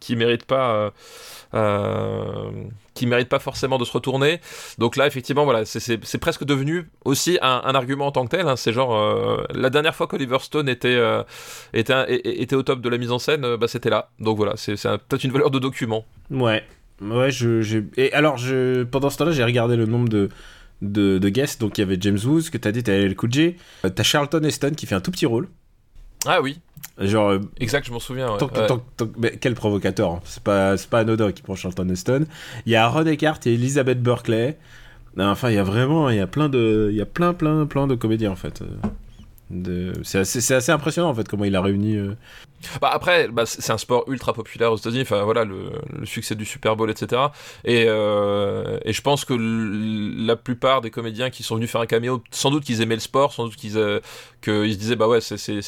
qui 0.00 0.16
méritent 0.16 0.46
pas. 0.46 0.92
qui 2.94 3.06
méritent 3.06 3.28
pas 3.28 3.38
forcément 3.38 3.78
de 3.78 3.84
se 3.84 3.92
retourner. 3.92 4.40
Donc 4.78 4.96
là, 4.96 5.06
effectivement, 5.06 5.44
voilà, 5.44 5.64
c'est- 5.64 6.18
presque 6.18 6.44
devenu 6.44 6.90
aussi 7.04 7.38
un, 7.40 7.74
argument 7.74 8.06
en 8.08 8.12
tant 8.12 8.24
que 8.24 8.36
tel. 8.36 8.46
hein. 8.46 8.56
C'est 8.56 8.72
genre 8.72 9.42
la 9.54 9.70
dernière 9.70 9.94
fois 9.94 10.06
qu'Oliver 10.06 10.38
Stone 10.40 10.68
était 10.68 11.00
était, 11.72 12.54
au 12.56 12.62
top 12.62 12.80
de 12.80 12.88
la 12.88 12.98
mise 12.98 13.12
en 13.12 13.18
scène, 13.18 13.56
bah, 13.56 13.68
c'était 13.68 13.90
là. 13.90 14.10
Donc 14.18 14.36
voilà, 14.36 14.54
c'est 14.56 14.74
peut-être 14.74 15.24
une 15.24 15.32
valeur 15.32 15.50
de 15.50 15.58
document. 15.58 16.04
Ouais. 16.30 16.62
Ouais, 17.00 17.30
je, 17.30 17.62
j'ai. 17.62 17.84
Et 17.96 18.12
alors, 18.12 18.36
je, 18.36 18.82
pendant 18.84 19.10
ce 19.10 19.18
temps-là, 19.18 19.32
j'ai 19.32 19.44
regardé 19.44 19.76
le 19.76 19.86
nombre 19.86 20.08
de, 20.08 20.28
de, 20.82 21.18
de 21.18 21.28
guests. 21.28 21.60
Donc, 21.60 21.78
il 21.78 21.80
y 21.80 21.84
avait 21.84 21.96
James 22.00 22.18
Woods, 22.24 22.50
que 22.52 22.58
t'as 22.58 22.72
dit, 22.72 22.82
t'as 22.82 22.92
El 22.92 23.16
Cool 23.16 23.32
J. 23.32 23.56
Euh, 23.84 23.88
T'as 23.88 24.02
Charlton 24.02 24.42
Heston 24.42 24.72
qui 24.76 24.86
fait 24.86 24.94
un 24.94 25.00
tout 25.00 25.10
petit 25.10 25.26
rôle. 25.26 25.48
Ah 26.26 26.42
oui, 26.42 26.60
Genre, 26.98 27.30
euh, 27.30 27.38
exact, 27.58 27.86
je 27.86 27.92
m'en 27.92 27.98
souviens. 28.00 28.30
ouais. 28.32 28.36
tant 28.38 28.48
que- 28.48 28.58
Ouais. 28.60 28.66
tant 28.66 28.76
que- 28.78 28.82
tant 28.98 29.06
que- 29.06 29.18
mais 29.18 29.38
quel 29.40 29.54
provocateur. 29.54 30.10
hein. 30.12 30.20
C'est 30.24 30.42
pas, 30.42 30.76
c'est 30.76 30.90
pas 30.90 30.98
anodin 30.98 31.32
qui 31.32 31.40
prend 31.40 31.54
Charlton 31.54 31.88
Heston. 31.88 32.26
Il 32.66 32.72
y 32.72 32.76
a 32.76 32.86
Ron 32.88 33.06
Eckhart 33.06 33.40
et 33.46 33.54
Elizabeth 33.54 34.02
Berkeley. 34.02 34.58
Enfin, 35.18 35.48
il 35.50 35.54
y 35.54 35.58
a 35.58 35.62
vraiment, 35.64 36.10
il 36.10 36.16
y 36.16 36.20
a 36.20 36.26
plein 36.26 36.50
de, 36.50 36.88
il 36.90 36.96
y 36.96 37.00
a 37.00 37.06
plein, 37.06 37.32
plein, 37.32 37.64
plein 37.66 37.86
de 37.86 37.94
comédiens 37.94 38.30
en 38.32 38.36
fait. 38.36 38.60
Euh, 38.60 38.66
de- 39.50 39.92
C'est 40.02 40.18
assez, 40.18 40.40
c'est 40.42 40.54
assez 40.54 40.72
impressionnant 40.72 41.08
en 41.08 41.14
fait 41.14 41.26
comment 41.26 41.44
il 41.46 41.56
a 41.56 41.62
réuni. 41.62 41.96
euh, 41.96 42.14
Bah 42.80 42.90
après, 42.92 43.28
bah, 43.28 43.44
c'est 43.46 43.72
un 43.72 43.78
sport 43.78 44.04
ultra 44.08 44.32
populaire 44.32 44.72
aux 44.72 44.76
États-Unis. 44.76 45.02
Enfin 45.02 45.22
voilà, 45.22 45.44
le, 45.44 45.70
succès 46.04 46.34
du 46.34 46.44
Super 46.44 46.76
Bowl, 46.76 46.90
etc. 46.90 47.22
Et, 47.64 47.84
euh, 47.88 48.78
et 48.84 48.92
je 48.92 49.02
pense 49.02 49.24
que 49.24 49.34
la 49.34 50.36
plupart 50.36 50.80
des 50.80 50.90
comédiens 50.90 51.30
qui 51.30 51.42
sont 51.42 51.56
venus 51.56 51.70
faire 51.70 51.80
un 51.80 51.86
caméo, 51.86 52.22
sans 52.30 52.50
doute 52.50 52.64
qu'ils 52.64 52.82
aimaient 52.82 52.94
le 52.94 53.00
sport, 53.00 53.32
sans 53.32 53.44
doute 53.44 53.56
qu'ils 53.56 53.78
euh, 53.78 54.00
se 54.44 54.74
disaient 54.76 54.96
bah 54.96 55.08
ouais, 55.08 55.20
c'est- 55.20 55.62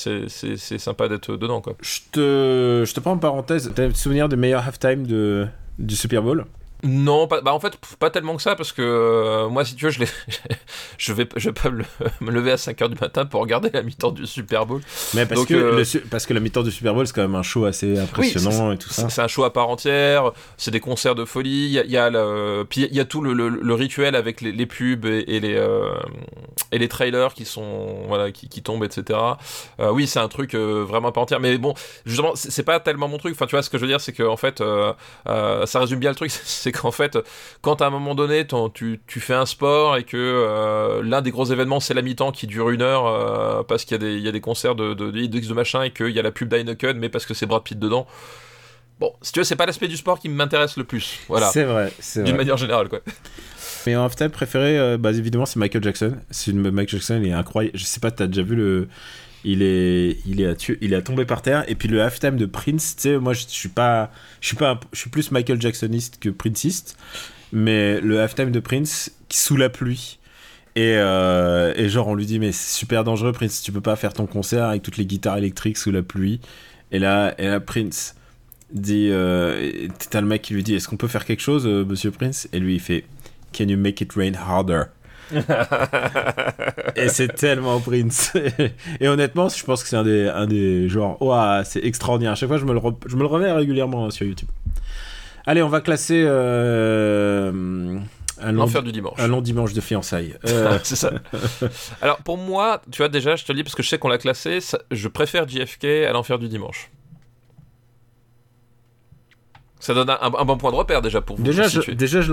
sympa 0.78 1.08
d'être 1.08 1.36
dedans 1.36 1.60
quoi. 1.60 1.74
Je 1.80 2.00
te, 2.10 2.84
je 2.86 2.92
te 2.94 3.00
prends 3.00 3.12
en 3.12 3.18
parenthèse. 3.18 3.72
T'as 3.74 3.86
le 3.86 3.94
souvenir 3.94 4.28
des 4.28 4.36
meilleurs 4.36 4.66
halftime 4.66 5.06
de, 5.06 5.46
du 5.78 5.96
Super 5.96 6.22
Bowl? 6.22 6.44
Non, 6.84 7.28
pas, 7.28 7.40
bah 7.40 7.52
en 7.52 7.60
fait, 7.60 7.76
pas 7.98 8.10
tellement 8.10 8.34
que 8.36 8.42
ça, 8.42 8.56
parce 8.56 8.72
que 8.72 8.82
euh, 8.82 9.48
moi, 9.48 9.64
si 9.64 9.76
tu 9.76 9.84
veux, 9.84 9.90
je, 9.92 10.02
je, 10.98 11.12
vais, 11.12 11.28
je 11.36 11.48
vais 11.50 11.52
pas 11.52 11.70
me, 11.70 11.78
le- 11.78 11.84
me 12.20 12.30
lever 12.30 12.52
à 12.52 12.56
5h 12.56 12.88
du 12.88 12.96
matin 13.00 13.24
pour 13.24 13.40
regarder 13.40 13.70
la 13.72 13.82
mi-temps 13.82 14.10
du 14.10 14.26
Super 14.26 14.66
Bowl. 14.66 14.80
Mais 15.14 15.24
parce 15.26 15.40
Donc, 15.40 15.48
que 15.48 15.54
euh, 15.54 15.76
le 15.84 16.00
parce 16.08 16.26
que 16.26 16.34
la 16.34 16.40
mi-temps 16.40 16.62
du 16.62 16.70
Super 16.72 16.94
Bowl 16.94 17.06
c'est 17.06 17.12
quand 17.14 17.22
même 17.22 17.34
un 17.36 17.42
show 17.42 17.64
assez 17.66 17.98
impressionnant 17.98 18.72
et 18.72 18.78
tout 18.78 18.88
ça. 18.90 19.08
C'est 19.10 19.22
un 19.22 19.28
show 19.28 19.44
à 19.44 19.52
part 19.52 19.68
entière, 19.68 20.32
c'est 20.56 20.70
des 20.72 20.80
concerts 20.80 21.14
de 21.14 21.24
folie, 21.24 21.66
il 21.66 21.70
y 21.72 21.78
a, 21.78 21.84
y 21.84 21.96
a 21.96 22.10
le, 22.10 22.64
puis 22.68 22.82
il 22.90 22.96
y 22.96 23.00
a 23.00 23.04
tout 23.04 23.20
le, 23.20 23.32
le- 23.32 23.48
le 23.48 23.74
rituel 23.74 24.16
avec 24.16 24.40
les, 24.40 24.50
les 24.52 24.66
pubs 24.66 25.04
et, 25.06 25.24
et 25.28 25.40
les, 25.40 25.54
euh, 25.54 25.92
et 26.72 26.78
les 26.78 26.88
trailers 26.88 27.34
qui 27.34 27.44
sont, 27.44 28.04
voilà, 28.08 28.32
qui, 28.32 28.48
qui 28.48 28.62
tombent, 28.62 28.84
etc. 28.84 29.18
Euh, 29.80 29.90
oui, 29.92 30.06
c'est 30.06 30.18
un 30.18 30.28
truc 30.28 30.54
euh, 30.54 30.84
vraiment 30.86 31.08
à 31.08 31.12
part 31.12 31.22
entière, 31.22 31.40
mais 31.40 31.58
bon, 31.58 31.74
justement, 32.06 32.32
c'est 32.34 32.62
pas 32.64 32.80
tellement 32.80 33.06
mon 33.08 33.18
truc, 33.18 33.34
enfin, 33.34 33.46
tu 33.46 33.54
vois, 33.54 33.62
ce 33.62 33.70
que 33.70 33.78
je 33.78 33.82
veux 33.82 33.88
dire, 33.88 34.00
c'est 34.00 34.12
que, 34.12 34.22
en 34.24 34.36
fait, 34.36 34.62
ça 35.66 35.78
résume 35.80 35.98
bien 36.00 36.10
le 36.10 36.16
truc, 36.16 36.30
c'est 36.44 36.71
qu'en 36.72 36.90
fait, 36.90 37.18
quand 37.60 37.80
à 37.82 37.86
un 37.86 37.90
moment 37.90 38.14
donné, 38.14 38.46
tu, 38.74 39.00
tu 39.06 39.20
fais 39.20 39.34
un 39.34 39.46
sport 39.46 39.96
et 39.96 40.02
que 40.04 40.16
euh, 40.16 41.02
l'un 41.04 41.22
des 41.22 41.30
gros 41.30 41.44
événements, 41.44 41.78
c'est 41.80 41.94
la 41.94 42.02
mi-temps 42.02 42.32
qui 42.32 42.46
dure 42.46 42.70
une 42.70 42.82
heure 42.82 43.06
euh, 43.06 43.62
parce 43.62 43.84
qu'il 43.84 43.94
y, 43.94 44.04
a 44.04 44.06
des- 44.06 44.14
il 44.16 44.22
y 44.22 44.28
a 44.28 44.32
des 44.32 44.40
concerts 44.40 44.74
de, 44.74 44.94
de, 44.94 45.10
de, 45.10 45.26
de 45.26 45.54
machin 45.54 45.82
et 45.82 45.90
qu'il 45.90 46.10
y 46.10 46.18
a 46.18 46.22
la 46.22 46.32
pub 46.32 46.48
d'Heineken, 46.48 46.98
mais 46.98 47.08
parce 47.08 47.26
que 47.26 47.34
c'est 47.34 47.46
Brad 47.46 47.62
Pitt 47.62 47.78
dedans. 47.78 48.06
Bon, 49.00 49.12
si 49.22 49.32
tu 49.32 49.40
veux, 49.40 49.44
c'est 49.44 49.56
pas 49.56 49.66
l'aspect 49.66 49.88
du 49.88 49.96
sport 49.96 50.18
qui 50.20 50.28
m'intéresse 50.28 50.76
le 50.76 50.84
plus. 50.84 51.18
Voilà. 51.28 51.46
C'est 51.46 51.64
vrai, 51.64 51.92
c'est 51.98 52.22
D'une 52.24 52.36
manière 52.36 52.56
générale, 52.56 52.88
quoi. 52.88 53.00
Et 53.86 53.96
en 53.96 54.04
halftime 54.04 54.30
préféré, 54.30 54.78
euh, 54.78 54.96
bah, 54.96 55.10
évidemment, 55.10 55.44
c'est 55.46 55.58
Michael 55.58 55.82
Jackson. 55.82 56.16
C'est 56.30 56.52
une... 56.52 56.70
Michael 56.70 57.00
Jackson, 57.00 57.20
il 57.20 57.28
est 57.28 57.32
incroyable. 57.32 57.76
Je 57.76 57.84
sais 57.84 57.98
pas, 57.98 58.12
t'as 58.12 58.28
déjà 58.28 58.42
vu 58.42 58.54
le. 58.54 58.88
Il 59.44 59.62
est, 59.62 60.18
il 60.26 60.40
est, 60.40 60.46
à 60.46 60.54
il 60.80 60.92
est 60.92 60.96
à 60.96 61.02
tomber 61.02 61.24
par 61.24 61.42
terre. 61.42 61.64
Et 61.68 61.74
puis 61.74 61.88
le 61.88 62.00
halftime 62.02 62.36
de 62.36 62.46
Prince, 62.46 62.94
tu 62.96 63.02
sais, 63.02 63.18
moi, 63.18 63.32
je 63.32 63.44
suis 63.48 63.68
pas, 63.68 64.12
je 64.40 64.46
suis 64.46 64.56
pas, 64.56 64.78
je 64.92 64.98
suis 64.98 65.10
plus 65.10 65.30
Michael 65.30 65.60
Jacksoniste 65.60 66.18
que 66.20 66.28
Princiste. 66.28 66.96
Mais 67.52 68.00
le 68.00 68.20
halftime 68.20 68.50
de 68.50 68.60
Prince, 68.60 69.12
sous 69.28 69.56
la 69.56 69.68
pluie. 69.68 70.18
Et, 70.74 70.94
euh, 70.96 71.74
et 71.76 71.88
genre, 71.88 72.08
on 72.08 72.14
lui 72.14 72.24
dit, 72.24 72.38
mais 72.38 72.52
c'est 72.52 72.78
super 72.78 73.04
dangereux, 73.04 73.32
Prince, 73.32 73.62
tu 73.62 73.72
peux 73.72 73.82
pas 73.82 73.96
faire 73.96 74.14
ton 74.14 74.26
concert 74.26 74.64
avec 74.64 74.82
toutes 74.82 74.96
les 74.96 75.04
guitares 75.04 75.36
électriques 75.36 75.76
sous 75.76 75.90
la 75.90 76.02
pluie. 76.02 76.40
Et 76.92 76.98
là, 76.98 77.34
et 77.38 77.46
là 77.46 77.60
Prince 77.60 78.14
dit, 78.72 79.08
euh, 79.10 79.88
t'as 80.10 80.22
le 80.22 80.26
mec 80.26 80.42
qui 80.42 80.54
lui 80.54 80.62
dit, 80.62 80.74
est-ce 80.74 80.88
qu'on 80.88 80.96
peut 80.96 81.08
faire 81.08 81.26
quelque 81.26 81.42
chose, 81.42 81.66
euh, 81.66 81.84
monsieur 81.84 82.10
Prince? 82.10 82.48
Et 82.54 82.58
lui, 82.58 82.74
il 82.74 82.80
fait, 82.80 83.04
can 83.52 83.64
you 83.64 83.76
make 83.76 84.00
it 84.00 84.12
rain 84.14 84.32
harder? 84.34 84.84
Et 86.96 87.08
c'est 87.08 87.28
tellement 87.34 87.80
Prince. 87.80 88.32
et 89.00 89.08
honnêtement, 89.08 89.48
je 89.48 89.64
pense 89.64 89.82
que 89.82 89.88
c'est 89.88 89.96
un 89.96 90.02
des, 90.04 90.28
un 90.28 90.46
des 90.46 90.88
genres, 90.88 91.20
ouah, 91.22 91.62
c'est 91.64 91.84
extraordinaire. 91.84 92.32
À 92.32 92.34
chaque 92.34 92.48
fois, 92.48 92.58
je 92.58 92.64
me 92.64 92.72
le, 92.72 92.78
re- 92.80 92.96
je 93.06 93.16
me 93.16 93.20
le 93.20 93.26
remets 93.26 93.50
régulièrement 93.52 94.06
hein, 94.06 94.10
sur 94.10 94.26
YouTube. 94.26 94.48
Allez, 95.46 95.62
on 95.62 95.68
va 95.68 95.80
classer 95.80 96.22
euh, 96.26 97.98
L'enfer 98.42 98.82
du 98.82 98.92
dimanche. 98.92 99.18
un 99.18 99.26
long 99.28 99.40
dimanche 99.40 99.72
de 99.72 99.80
fiançailles. 99.80 100.36
Euh, 100.46 100.78
c'est 100.82 100.96
ça. 100.96 101.12
Alors 102.00 102.18
pour 102.18 102.36
moi, 102.38 102.82
tu 102.90 102.98
vois 102.98 103.08
déjà, 103.08 103.36
je 103.36 103.44
te 103.44 103.52
le 103.52 103.56
dis 103.58 103.62
parce 103.64 103.74
que 103.74 103.82
je 103.82 103.88
sais 103.88 103.98
qu'on 103.98 104.08
l'a 104.08 104.18
classé, 104.18 104.60
ça- 104.60 104.80
je 104.90 105.08
préfère 105.08 105.48
JFK 105.48 105.84
à 106.08 106.12
l'enfer 106.12 106.38
du 106.38 106.48
dimanche. 106.48 106.90
Ça 109.80 109.94
donne 109.94 110.10
un, 110.10 110.18
un 110.20 110.44
bon 110.44 110.56
point 110.56 110.70
de 110.70 110.76
repère 110.76 111.02
déjà 111.02 111.20
pour 111.20 111.36
vous. 111.36 111.42
déjà, 111.42 111.66
je. 111.66 111.90
Déjà, 111.90 112.20
je 112.20 112.30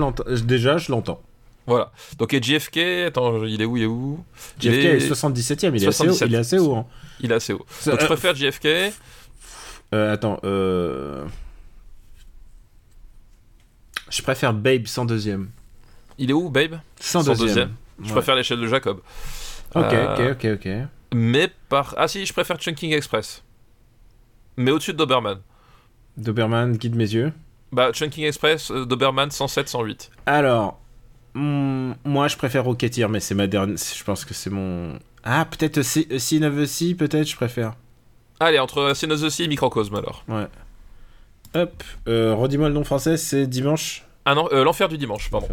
l'entends. 0.92 1.20
Voilà. 1.70 1.92
Donc 2.18 2.34
et 2.34 2.42
JFK, 2.42 2.78
attends, 3.06 3.44
il 3.44 3.62
est 3.62 3.64
où 3.64 3.76
Il 3.76 3.82
est 3.84 3.86
où? 3.86 4.24
Il 4.60 4.72
JFK 4.72 4.84
est 4.86 5.10
77ème, 5.10 5.72
il 5.76 5.84
est, 5.84 5.86
assez 5.86 6.02
haut, 6.08 6.12
77. 6.12 6.28
il 6.28 6.34
est 6.34 6.38
assez 6.38 6.58
haut. 6.58 6.74
hein. 6.74 6.86
Il 7.20 7.30
est 7.30 7.34
assez 7.34 7.52
haut. 7.52 7.64
Ça- 7.68 7.92
Donc 7.92 8.00
je 8.00 8.04
euh, 8.04 8.08
préfère 8.08 8.34
JFK. 8.34 8.66
Euh, 9.92 10.12
attends, 10.12 10.38
euh... 10.44 11.24
je 14.10 14.22
préfère 14.22 14.52
Babe 14.52 14.82
102ème. 14.82 15.46
Il 16.18 16.30
est 16.30 16.32
où, 16.32 16.50
Babe? 16.50 16.76
102ème. 17.00 17.34
102e. 17.34 17.68
Je 18.02 18.06
Ouais. 18.06 18.12
préfère 18.12 18.34
l'échelle 18.34 18.60
de 18.60 18.66
Jacob. 18.66 19.00
Ok, 19.74 19.84
ok, 19.94 20.20
ok, 20.32 20.46
ok. 20.54 20.68
Mais 21.14 21.48
par. 21.68 21.94
Ah 21.98 22.08
si, 22.08 22.24
je 22.26 22.32
préfère 22.32 22.56
Chunking 22.58 22.92
Express. 22.94 23.42
Mais 24.56 24.70
au-dessus 24.72 24.92
de 24.92 24.98
Doberman. 24.98 25.38
Doberman, 26.16 26.76
guide 26.76 26.96
mes 26.96 27.10
yeux. 27.12 27.32
Bah, 27.72 27.92
Chunking 27.92 28.24
Express, 28.24 28.72
Doberman 28.72 29.30
107, 29.30 29.68
108. 29.68 30.10
Alors, 30.26 30.79
hmm, 31.34 31.92
moi 32.04 32.28
je 32.28 32.36
préfère 32.36 32.64
Rocketeer, 32.64 33.08
mais 33.08 33.20
c'est 33.20 33.34
ma 33.34 33.46
dernière. 33.46 33.76
Je 33.76 34.04
pense 34.04 34.24
que 34.24 34.34
c'est 34.34 34.50
mon. 34.50 34.98
Ah, 35.24 35.44
peut-être 35.44 35.82
C- 35.82 36.08
euh, 36.10 36.18
Sin 36.18 36.42
of 36.42 36.56
the 36.56 36.66
Sea, 36.66 36.94
peut-être, 36.94 37.28
je 37.28 37.36
préfère. 37.36 37.74
Allez, 38.40 38.58
entre 38.58 38.92
Sin 38.94 39.10
of 39.10 39.20
the 39.22 39.28
Sea 39.28 39.44
et 39.44 39.48
Microcosme 39.48 39.94
alors. 39.96 40.24
Ouais. 40.28 40.46
Hop, 41.54 41.82
euh, 42.08 42.34
redis-moi 42.34 42.68
le 42.68 42.74
nom 42.74 42.84
français, 42.84 43.16
c'est 43.16 43.46
dimanche. 43.46 44.04
Ah 44.24 44.34
non, 44.34 44.48
euh, 44.52 44.64
l'enfer 44.64 44.88
du 44.88 44.96
dimanche, 44.98 45.30
pardon. 45.30 45.48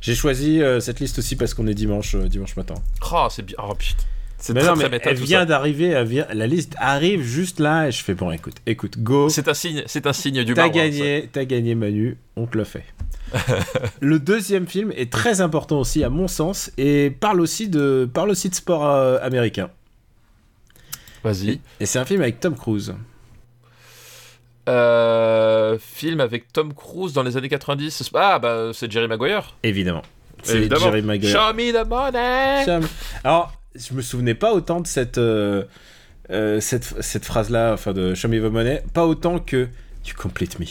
J'ai 0.00 0.14
choisi 0.14 0.62
euh, 0.62 0.78
cette 0.80 1.00
liste 1.00 1.18
aussi 1.18 1.34
parce 1.36 1.54
qu'on 1.54 1.66
est 1.66 1.74
dimanche, 1.74 2.14
dimanche 2.14 2.54
matin. 2.56 2.74
Oh, 3.12 3.26
c'est 3.30 3.44
bien. 3.44 3.56
Oh 3.62 3.74
putain. 3.74 4.02
C'est 4.40 4.54
très, 4.54 4.62
non, 4.64 4.74
très 4.74 4.84
mais 4.84 4.90
méta, 4.90 5.10
elle 5.10 5.16
vient 5.16 5.44
d'arriver, 5.46 6.04
vient- 6.04 6.28
la 6.32 6.46
liste 6.46 6.76
arrive 6.78 7.22
juste 7.22 7.58
là 7.58 7.88
et 7.88 7.90
je 7.90 8.04
fais 8.04 8.14
bon, 8.14 8.30
écoute, 8.30 8.54
écoute, 8.66 8.98
go. 8.98 9.28
C'est 9.28 9.48
un 9.48 9.54
signe, 9.54 9.82
c'est 9.86 10.06
un 10.06 10.12
signe 10.12 10.44
du 10.44 10.54
T'as 10.54 10.66
hein, 10.66 10.68
gagné, 10.68 11.28
t'as 11.32 11.44
gagné 11.44 11.74
Manu, 11.74 12.16
on 12.36 12.46
te 12.46 12.56
le 12.56 12.62
fait. 12.62 12.84
Le 14.00 14.18
deuxième 14.18 14.66
film 14.66 14.92
est 14.96 15.12
très 15.12 15.40
important 15.40 15.80
aussi 15.80 16.04
à 16.04 16.10
mon 16.10 16.28
sens 16.28 16.70
et 16.78 17.10
parle 17.10 17.40
aussi 17.40 17.68
de, 17.68 18.08
parle 18.12 18.30
aussi 18.30 18.48
de 18.48 18.54
sport 18.54 18.86
euh, 18.86 19.18
américain. 19.22 19.70
Vas-y. 21.24 21.60
Et 21.80 21.86
c'est 21.86 21.98
un 21.98 22.04
film 22.04 22.22
avec 22.22 22.40
Tom 22.40 22.54
Cruise. 22.54 22.94
Euh, 24.68 25.78
film 25.80 26.20
avec 26.20 26.52
Tom 26.52 26.74
Cruise 26.74 27.12
dans 27.12 27.22
les 27.22 27.36
années 27.36 27.48
90. 27.48 28.10
Ah, 28.14 28.38
bah, 28.38 28.70
c'est 28.74 28.90
Jerry 28.90 29.08
Maguire. 29.08 29.56
Évidemment. 29.62 30.02
C'est. 30.42 30.68
Jerry 30.68 31.02
Maguire. 31.02 31.32
Show 31.32 31.54
me 31.54 31.72
the 31.72 31.88
money. 31.88 32.82
Alors, 33.24 33.52
je 33.74 33.94
me 33.94 34.02
souvenais 34.02 34.34
pas 34.34 34.52
autant 34.52 34.80
de 34.80 34.86
cette, 34.86 35.18
euh, 35.18 35.64
euh, 36.30 36.60
cette, 36.60 37.02
cette 37.02 37.24
phrase-là, 37.24 37.72
enfin 37.72 37.92
de 37.92 38.14
Show 38.14 38.28
me 38.28 38.38
the 38.40 38.52
money, 38.52 38.82
pas 38.92 39.06
autant 39.06 39.38
que 39.38 39.68
You 40.06 40.14
complete 40.16 40.58
me. 40.58 40.66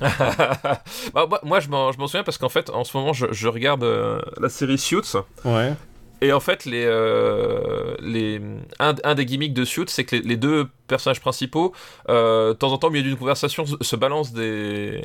Bah, 1.14 1.26
moi- 1.28 1.40
moi, 1.42 1.60
je 1.60 1.68
m'en 1.68 1.92
je 1.92 1.98
m'en 1.98 2.06
souviens 2.06 2.24
parce 2.24 2.38
qu'en 2.38 2.48
fait, 2.48 2.70
en 2.70 2.84
ce 2.84 2.96
moment, 2.96 3.12
je, 3.12 3.26
je 3.32 3.48
regarde 3.48 3.82
euh, 3.84 4.20
la 4.40 4.48
série 4.48 4.78
Suits. 4.78 5.14
Ouais. 5.44 5.74
Et 6.22 6.32
en 6.32 6.40
fait, 6.40 6.64
les, 6.66 6.84
euh, 6.84 7.94
les, 8.00 8.40
un, 8.78 9.14
des 9.14 9.24
gimmicks 9.24 9.54
de 9.54 9.64
Suits, 9.64 9.86
c'est 9.88 10.04
que 10.04 10.16
les, 10.16 10.36
deux 10.36 10.68
personnages 10.86 11.20
principaux, 11.20 11.72
euh, 12.08 12.48
de 12.48 12.52
temps 12.54 12.72
en 12.72 12.78
temps, 12.78 12.88
au 12.88 12.90
milieu 12.90 13.04
d'une 13.04 13.16
conversation, 13.16 13.64
se, 13.64 13.96
balancent 13.96 14.32
des, 14.32 15.00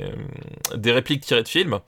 des 0.75 0.91
répliques 0.91 1.21
tirées 1.21 1.43
de 1.43 1.47
films, 1.47 1.79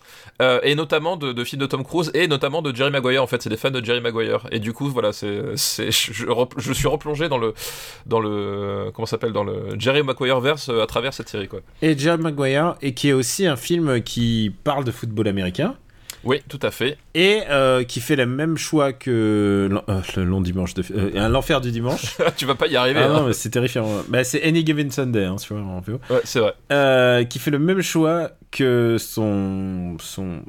euh, 0.42 0.60
et 0.64 0.76
notamment 0.76 1.18
de, 1.18 1.44
films 1.44 1.62
de 1.62 1.66
Tom 1.66 1.84
Cruise, 1.84 2.12
et 2.14 2.28
notamment 2.28 2.62
de 2.62 2.74
Jerry 2.74 2.92
Maguire. 2.92 3.22
En 3.22 3.28
fait, 3.28 3.42
c'est 3.42 3.50
des 3.50 3.58
fans 3.58 3.72
de 3.72 3.84
Jerry 3.84 4.00
Maguire. 4.00 4.48
Et 4.52 4.60
du 4.60 4.72
coup, 4.72 4.88
voilà, 4.90 5.12
c'est, 5.12 5.42
c'est, 5.56 5.92
je, 5.92 6.74
suis 6.74 6.88
replongé 6.88 7.28
dans 7.28 7.38
le, 7.38 7.54
dans 8.06 8.20
le, 8.20 8.92
comment 8.94 9.06
s'appelle, 9.06 9.34
dans 9.34 9.44
le 9.44 9.78
Jerry 9.78 10.04
Maguire 10.04 10.40
verse 10.40 10.70
à 10.70 10.86
travers 10.86 11.14
cette 11.14 11.28
série, 11.28 11.48
quoi. 11.50 11.60
Et 11.82 11.98
Jerry 11.98 12.22
Maguire, 12.22 12.76
et 12.82 12.94
qui 12.94 13.10
est 13.10 13.14
aussi 13.14 13.46
un 13.46 13.58
film 13.58 14.02
qui 14.02 14.54
parle 14.64 14.86
de 14.86 14.92
football 14.92 15.28
américain. 15.28 15.76
Oui, 16.28 16.42
tout 16.50 16.60
à 16.62 16.72
fait. 16.72 16.98
Et 17.16 17.44
euh, 17.50 17.86
qui 17.86 18.02
fait 18.02 18.18
le 18.18 18.26
même 18.26 18.58
choix 18.58 18.92
que 18.92 19.70
euh, 19.72 20.02
le 20.18 20.26
long 20.26 20.42
dimanche 20.42 20.74
de 20.74 20.84
euh, 20.92 21.30
l'enfer 21.30 21.62
du 21.62 21.72
dimanche. 21.72 22.18
tu 22.36 22.46
vas 22.46 22.56
pas 22.56 22.68
y 22.68 22.76
arriver. 22.76 23.00
ah 23.02 23.06
hein. 23.06 23.14
non, 23.14 23.28
mais 23.28 23.34
c'est 23.34 23.50
terrifiant. 23.50 23.88
Bah, 24.10 24.26
c'est 24.26 24.44
Any 24.44 24.66
Given 24.66 24.92
Sunday, 24.92 25.24
hein, 25.24 25.38
vois, 25.50 25.62
en 25.62 25.80
VO. 25.80 26.02
Ouais, 26.10 26.20
c'est 26.26 26.42
vrai. 26.42 27.26
Qui 27.30 27.40
fait 27.40 27.52
le 27.52 27.60
même 27.60 27.82
choix 27.82 28.32
que 28.52 28.98
son 29.00 29.96
son 30.00 30.42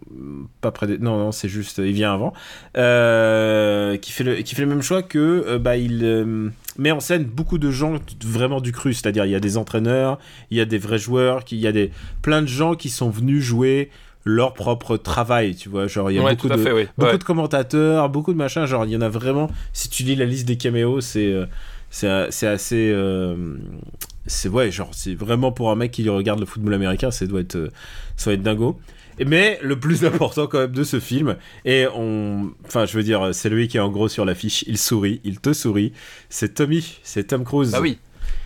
pas 0.61 0.71
près 0.71 0.87
non 0.87 1.19
non 1.19 1.33
c'est 1.33 1.49
juste 1.49 1.79
il 1.79 1.93
vient 1.93 2.14
avant 2.14 2.33
qui 2.75 4.12
fait 4.12 4.23
le 4.23 4.37
qui 4.37 4.55
fait 4.55 4.62
le 4.62 4.69
même 4.69 4.83
choix 4.83 5.03
que 5.03 5.59
bah 5.59 5.77
il 5.77 6.53
met 6.79 6.93
en 6.93 7.01
scène 7.01 7.25
beaucoup 7.25 7.59
de 7.59 7.73
gens 7.73 7.97
vraiment 8.25 8.61
du 8.61 8.71
cru 8.71 8.95
c'est-à-dire 8.95 9.25
il 9.25 9.33
y 9.33 9.35
a 9.35 9.41
des 9.41 9.57
entraîneurs 9.57 10.21
il 10.53 10.57
y 10.57 10.61
a 10.61 10.64
des 10.64 10.79
vrais 10.79 10.99
joueurs 10.99 11.43
il 11.51 11.59
y 11.59 11.67
a 11.67 11.73
des 11.73 11.91
plein 12.23 12.41
de 12.41 12.47
gens 12.47 12.77
qui 12.77 12.88
sont 12.88 13.11
venus 13.11 13.43
jouer 13.43 13.91
leur 14.24 14.52
propre 14.54 14.96
travail 14.96 15.54
tu 15.54 15.68
vois 15.68 15.87
genre 15.87 16.11
il 16.11 16.14
y 16.14 16.18
a 16.18 16.22
Ouais, 16.22 16.35
beaucoup 16.35 16.48
de 16.48 16.57
fait, 16.57 16.72
oui. 16.72 16.87
beaucoup 16.98 17.11
Ouais. 17.12 17.18
de 17.18 17.24
commentateurs, 17.24 18.09
beaucoup 18.11 18.33
de 18.33 18.38
machins. 18.38 18.66
Genre, 18.66 18.85
il 18.85 18.90
y 18.92 18.96
en 18.96 19.00
a 19.00 19.09
vraiment. 19.09 19.50
Si 19.72 19.88
tu 19.88 20.02
lis 20.02 20.16
la 20.16 20.24
liste 20.26 20.46
des 20.46 20.57
caméos, 20.57 21.00
c'est 21.00 21.33
euh, 21.33 21.46
c'est 21.90 22.46
assez. 22.46 22.90
euh, 22.94 23.57
c'est 24.26 24.48
ouais, 24.50 24.70
genre, 24.70 24.90
c'est 24.92 25.14
vraiment 25.14 25.52
pour 25.52 25.70
un 25.70 25.76
mec 25.76 25.90
qui 25.92 26.07
regarde 26.09 26.40
le 26.40 26.46
football 26.46 26.74
américain, 26.74 27.11
ça 27.11 27.26
doit 27.26 27.40
être, 27.40 27.57
euh, 27.57 27.70
ça 28.16 28.26
doit 28.26 28.35
être 28.35 28.42
dingo. 28.42 28.78
Mais 29.24 29.59
le 29.62 29.81
plus 29.81 30.04
important 30.04 30.46
quand 30.46 30.59
même 30.59 30.72
de 30.72 30.85
ce 30.85 31.00
film, 31.00 31.37
et 31.64 31.87
on, 31.94 32.50
enfin, 32.66 32.85
je 32.87 32.96
veux 32.96 33.02
dire, 33.02 33.31
c'est 33.33 33.48
lui 33.48 33.66
qui 33.68 33.78
est 33.78 33.81
en 33.81 33.88
gros 33.90 34.09
sur 34.09 34.24
l'affiche. 34.26 34.64
Il 34.68 34.76
sourit, 34.78 35.20
il 35.24 35.40
te 35.40 35.52
sourit. 35.54 35.92
C'est 36.28 36.54
Tommy, 36.54 36.98
c'est 37.02 37.28
Tom 37.28 37.44
Cruise. 37.44 37.70
Bah 37.72 37.78
oui. 37.81 37.98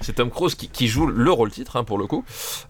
C'est 0.02 0.14
Tom 0.14 0.30
Cruise 0.30 0.54
qui, 0.54 0.88
joue 0.88 1.06
le 1.06 1.30
rôle 1.30 1.50
titre 1.50 1.76
hein, 1.76 1.84
pour 1.84 1.98
le 1.98 2.06
coup. 2.06 2.24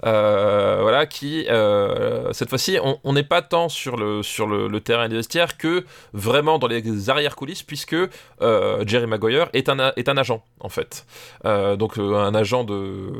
Euh, 0.04 0.78
voilà, 0.82 1.06
qui 1.06 1.46
euh, 1.48 2.32
cette 2.32 2.48
fois-ci, 2.48 2.78
on 3.04 3.12
n'est 3.12 3.22
pas 3.22 3.42
tant 3.42 3.68
sur 3.68 3.96
le 3.96 4.22
sur 4.22 4.46
le, 4.46 4.80
terrain 4.80 5.08
des 5.08 5.16
vestiaires 5.16 5.56
que 5.56 5.84
vraiment 6.12 6.58
dans 6.58 6.66
les 6.66 7.10
arrière 7.10 7.36
coulisses, 7.36 7.62
puisque 7.62 7.94
euh, 7.94 8.84
Jerry 8.86 9.06
Maguire 9.06 9.48
est 9.52 9.68
un 9.68 9.92
est 9.96 10.08
un 10.08 10.16
agent 10.16 10.42
en 10.60 10.68
fait. 10.68 11.06
Donc 11.44 11.98
un 11.98 12.34
agent 12.34 12.64
de 12.64 13.12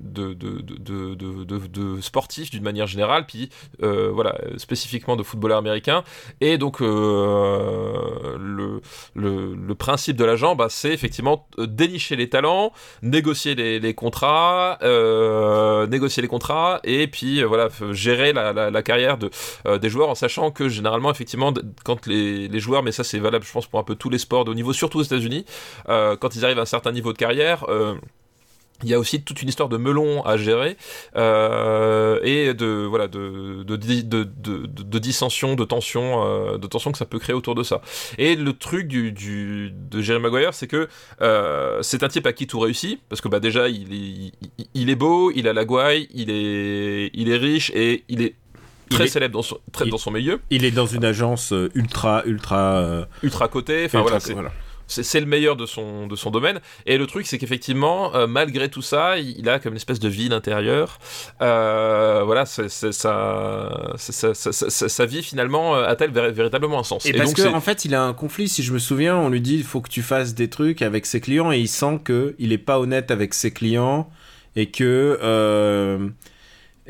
de 0.00 0.32
de 0.32 1.66
de, 1.68 2.00
sportif 2.00 2.50
d'une 2.50 2.62
manière 2.62 2.86
générale, 2.86 3.26
puis 3.26 3.50
voilà 3.80 4.36
spécifiquement 4.56 5.16
de 5.16 5.22
footballeur 5.22 5.58
américain. 5.58 6.04
Et 6.40 6.58
donc 6.58 6.80
le, 6.80 8.80
le 9.14 9.54
le 9.54 9.74
principe 9.74 10.16
de 10.16 10.24
l'agent, 10.24 10.54
bah, 10.54 10.66
c'est 10.70 10.92
effectivement 10.92 11.46
dénicher 11.58 12.16
les 12.16 12.28
talents 12.28 12.72
négocier 13.04 13.54
les, 13.54 13.94
contrats, 13.94 14.78
euh, 14.82 15.86
négocier 15.86 16.22
les 16.22 16.28
contrats 16.28 16.80
et 16.84 17.06
puis 17.06 17.42
euh, 17.42 17.46
voilà 17.46 17.68
gérer 17.92 18.32
la, 18.32 18.82
carrière 18.82 19.18
euh, 19.66 19.78
des 19.78 19.90
joueurs 19.90 20.08
en 20.08 20.14
sachant 20.14 20.50
que 20.50 20.68
généralement 20.68 21.10
effectivement 21.10 21.52
quand 21.84 22.06
les, 22.06 22.58
joueurs, 22.58 22.82
mais 22.82 22.92
ça 22.92 23.04
c'est 23.04 23.18
valable 23.18 23.44
je 23.44 23.52
pense 23.52 23.66
pour 23.66 23.78
un 23.78 23.84
peu 23.84 23.94
tous 23.94 24.10
les 24.10 24.18
sports 24.18 24.44
de 24.44 24.50
haut 24.50 24.54
niveau, 24.54 24.72
surtout 24.72 24.98
aux 24.98 25.02
États-Unis, 25.02 25.44
quand 25.86 26.34
ils 26.34 26.44
arrivent 26.44 26.58
à 26.58 26.62
un 26.62 26.66
certain 26.66 26.92
niveau 26.92 27.12
de 27.12 27.18
carrière. 27.18 27.66
Il 28.82 28.88
y 28.90 28.94
a 28.94 28.98
aussi 28.98 29.22
toute 29.22 29.40
une 29.40 29.48
histoire 29.48 29.68
de 29.68 29.76
melon 29.76 30.22
à 30.26 30.36
gérer 30.36 30.76
euh, 31.16 32.18
et 32.22 32.54
de 32.54 32.84
voilà 32.88 33.08
de 33.08 33.62
de, 33.62 33.76
de, 33.76 34.24
de, 34.24 34.98
dissension, 34.98 35.54
de 35.54 35.64
tension, 35.64 36.24
euh, 36.26 36.58
de 36.58 36.66
tension 36.66 36.92
que 36.92 36.98
ça 36.98 37.04
peut 37.06 37.18
créer 37.18 37.34
autour 37.34 37.54
de 37.54 37.62
ça. 37.62 37.80
Et 38.18 38.34
le 38.36 38.52
truc 38.52 38.88
du, 38.88 39.12
du 39.12 39.70
de 39.72 40.00
Jerry 40.00 40.20
Maguire, 40.20 40.54
c'est 40.54 40.66
que 40.66 40.88
euh, 41.22 41.78
c'est 41.82 42.02
un 42.02 42.08
type 42.08 42.26
à 42.26 42.32
qui 42.32 42.46
tout 42.46 42.58
réussit 42.58 43.00
parce 43.08 43.20
que 43.20 43.28
bah 43.28 43.40
déjà 43.40 43.68
il 43.68 43.92
est 43.92 44.32
il, 44.58 44.66
il 44.74 44.90
est 44.90 44.96
beau, 44.96 45.30
il 45.34 45.46
a 45.48 45.52
la 45.52 45.64
gouaille, 45.64 46.08
il 46.12 46.30
est 46.30 47.10
il 47.14 47.30
est 47.30 47.36
riche 47.36 47.70
et 47.74 48.04
il 48.08 48.22
est 48.22 48.34
très 48.90 49.06
célèbre 49.06 49.34
dans 49.34 49.42
son, 49.42 49.58
très 49.72 49.86
il- 49.86 49.90
dans 49.90 49.98
son 49.98 50.10
milieu, 50.10 50.40
Il 50.50 50.64
est 50.64 50.70
dans 50.70 50.86
une 50.86 51.04
agence 51.04 51.52
euh, 51.52 51.70
ultra, 51.74 52.22
ultra. 52.26 52.76
euh, 52.78 53.04
ultra 53.22 53.48
coté. 53.48 53.84
Enfin 53.86 54.00
ultra- 54.02 54.20
voilà, 54.32 54.52
c'est 54.86 55.20
le 55.20 55.26
meilleur 55.26 55.56
de 55.56 55.66
son, 55.66 56.06
de 56.06 56.16
son 56.16 56.30
domaine. 56.30 56.60
Et 56.86 56.98
le 56.98 57.06
truc, 57.06 57.26
c'est 57.26 57.38
qu'effectivement, 57.38 58.14
euh, 58.14 58.26
malgré 58.26 58.68
tout 58.68 58.82
ça, 58.82 59.18
il, 59.18 59.38
il 59.38 59.48
a 59.48 59.58
comme 59.58 59.72
une 59.72 59.76
espèce 59.76 59.98
de 60.00 60.08
vide 60.08 60.32
intérieur. 60.32 60.98
Euh, 61.42 62.22
voilà, 62.24 62.46
c'est- 62.46 62.68
ça, 62.68 62.92
ça- 63.96 64.34
ça- 64.34 64.88
sa 64.88 65.06
vie 65.06 65.22
finalement 65.22 65.76
euh, 65.76 65.86
a-t-elle 65.86 66.10
véri- 66.12 66.32
véritablement 66.32 66.78
un 66.78 66.84
sens? 66.84 67.06
Et, 67.06 67.12
parce 67.12 67.30
donc, 67.30 67.36
que 67.36 67.42
c'est- 67.42 67.48
en 67.48 67.60
fait, 67.60 67.84
il 67.84 67.94
a 67.94 68.02
un 68.02 68.12
conflit. 68.12 68.48
Si 68.48 68.62
je 68.62 68.72
me 68.72 68.78
souviens, 68.78 69.16
on 69.16 69.28
lui 69.30 69.40
dit 69.40 69.54
il 69.56 69.64
faut 69.64 69.80
que 69.80 69.88
tu 69.90 70.02
fasses 70.02 70.34
des 70.34 70.48
trucs 70.50 70.82
avec 70.82 71.06
ses 71.06 71.20
clients 71.20 71.50
et 71.52 71.58
il 71.58 71.68
sent 71.68 72.00
que 72.04 72.34
il 72.38 72.52
est 72.52 72.58
pas 72.58 72.78
honnête 72.78 73.10
avec 73.10 73.34
ses 73.34 73.52
clients 73.52 74.08
et 74.56 74.66
que. 74.70 76.10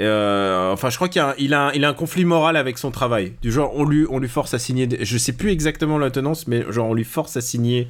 Euh, 0.00 0.72
enfin, 0.72 0.90
je 0.90 0.96
crois 0.96 1.08
qu'il 1.08 1.20
a, 1.20 1.34
il 1.38 1.54
a, 1.54 1.68
un- 1.68 1.94
conflit 1.94 2.24
moral 2.24 2.56
avec 2.56 2.78
son 2.78 2.90
travail. 2.90 3.34
Du 3.42 3.52
genre, 3.52 3.72
on 3.76 3.84
lui, 3.84 4.06
force 4.28 4.54
à 4.54 4.58
signer. 4.58 4.88
je 5.00 5.18
sais 5.18 5.32
plus 5.32 5.50
exactement 5.50 5.98
la 5.98 6.10
tenance, 6.10 6.46
mais 6.48 6.64
genre, 6.72 6.88
on 6.88 6.94
lui 6.94 7.04
force 7.04 7.36
à 7.36 7.40
signer. 7.40 7.88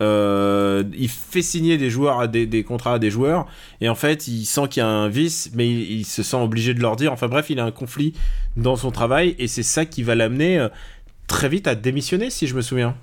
euh, 0.00 0.82
il 0.96 1.08
fait 1.10 1.42
signer 1.42 1.76
des 1.76 1.90
joueurs 1.90 2.26
des 2.28 2.64
contrats 2.64 2.94
à 2.94 2.98
des 2.98 3.10
joueurs 3.10 3.46
et 3.82 3.88
en 3.90 3.94
fait 3.94 4.28
il 4.28 4.46
sent 4.46 4.62
qu'il 4.70 4.80
y 4.80 4.82
a 4.82 4.88
un 4.88 5.10
vice 5.10 5.50
mais 5.54 5.68
il, 5.68 5.92
il 6.00 6.04
se 6.06 6.22
sent 6.22 6.38
obligé 6.38 6.72
de 6.72 6.80
leur 6.80 6.96
dire 6.96 7.12
enfin 7.12 7.28
bref 7.28 7.50
il 7.50 7.60
a 7.60 7.66
un 7.66 7.70
conflit 7.70 8.14
dans 8.56 8.76
son 8.76 8.92
travail 8.92 9.34
et 9.38 9.46
c'est 9.46 9.62
ça 9.62 9.84
qui 9.84 10.02
va 10.02 10.14
l'amener 10.14 10.58
euh, 10.58 10.68
très 11.26 11.50
vite 11.50 11.66
à 11.66 11.74
démissionner, 11.74 12.30
si 12.30 12.46
je 12.46 12.54
me 12.56 12.62
souviens. 12.62 12.96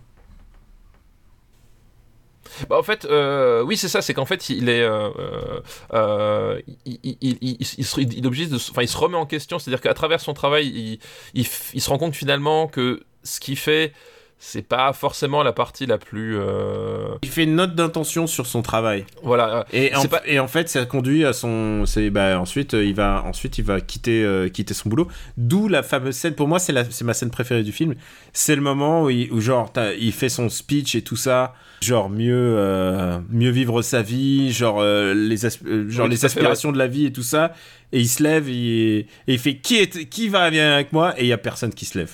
Bah, 2.69 2.77
en 2.77 2.83
fait, 2.83 3.05
euh, 3.05 3.61
oui, 3.63 3.77
c'est 3.77 3.87
ça, 3.87 4.01
c'est 4.01 4.13
qu'en 4.13 4.25
fait, 4.25 4.49
il 4.49 4.69
est. 4.69 4.81
euh, 4.81 5.09
euh, 5.19 5.61
euh, 5.93 6.61
il, 6.85 6.99
il, 7.03 7.17
il, 7.41 7.57
il, 7.59 7.65
se, 7.85 7.99
de 8.01 8.55
enfin, 8.55 8.81
il 8.81 8.87
se 8.87 8.97
remet 8.97 9.17
en 9.17 9.25
question, 9.25 9.59
c'est-à-dire 9.59 9.81
qu'à 9.81 9.93
travers 9.93 10.19
son 10.19 10.33
travail, 10.33 10.99
il 11.33 11.45
se 11.45 11.89
rend 11.89 11.97
compte 11.97 12.15
finalement 12.15 12.67
que 12.67 13.03
ce 13.23 13.39
qu'il 13.39 13.57
fait, 13.57 13.93
c'est 14.39 14.61
pas 14.61 14.93
forcément 14.93 15.41
la 15.43 15.51
partie 15.51 15.85
la 15.87 15.97
plus. 15.97 16.37
euh, 16.37 17.07
Il 17.23 17.29
fait 17.29 17.43
une 17.43 17.55
note 17.55 17.73
d'intention 17.75 18.27
sur 18.27 18.45
son 18.45 18.61
travail. 18.61 19.05
voilà. 19.23 19.57
euh, 19.59 19.63
Et 19.73 19.95
en, 19.95 20.01
C'est 20.01 20.07
pas- 20.07 20.21
et 20.25 20.39
en 20.39 20.47
fait, 20.47 20.69
ça 20.69 20.85
conduit 20.85 21.25
à 21.25 21.33
son. 21.33 21.83
Bah, 22.11 22.39
ensuite, 22.39 22.73
euh, 22.75 22.85
il 22.85 22.93
va, 22.93 23.23
ensuite, 23.25 23.57
il 23.57 23.63
va 23.63 23.81
quitter, 23.81 24.23
euh, 24.23 24.47
quitter 24.49 24.73
son 24.73 24.89
boulot. 24.89 25.07
D'où 25.37 25.67
la 25.67 25.81
fameuse 25.83 26.15
scène. 26.15 26.35
Pour 26.35 26.47
moi, 26.47 26.59
c'est 26.59 26.71
la- 26.73 26.83
ma 27.03 27.13
scène 27.13 27.31
préférée 27.31 27.63
du 27.63 27.71
film. 27.71 27.95
C'est 28.31 28.55
le 28.55 28.61
moment 28.61 29.03
où, 29.03 29.09
il, 29.09 29.31
où 29.31 29.41
genre, 29.41 29.71
il 29.99 30.11
fait 30.11 30.29
son 30.29 30.49
speech 30.49 30.93
et 30.95 31.01
tout 31.01 31.15
ça. 31.15 31.53
Genre, 31.81 32.09
mieux, 32.09 32.33
euh, 32.57 33.19
mieux 33.29 33.49
vivre 33.51 33.81
sa 33.81 34.01
vie. 34.01 34.51
Genre, 34.51 34.81
les, 34.83 35.45
asp- 35.45 35.89
genre 35.89 36.05
Oui, 36.05 36.11
les 36.11 36.17
fait, 36.17 36.25
aspirations 36.27 36.71
de 36.71 36.77
la 36.77 36.87
vie 36.87 37.05
et 37.07 37.11
tout 37.11 37.23
ça. 37.23 37.53
Et 37.91 37.99
il 38.01 38.07
se 38.07 38.21
lève 38.21 38.49
il- 38.49 38.99
et 38.99 39.07
il 39.27 39.39
fait 39.39 39.57
qui, 39.57 39.77
est, 39.77 40.07
qui 40.09 40.27
va 40.29 40.49
bien 40.51 40.73
avec 40.73 40.91
moi? 40.93 41.13
Et 41.19 41.23
il 41.23 41.27
y 41.27 41.33
a 41.33 41.37
personne 41.37 41.73
qui 41.73 41.85
se 41.85 41.97
lève. 41.97 42.11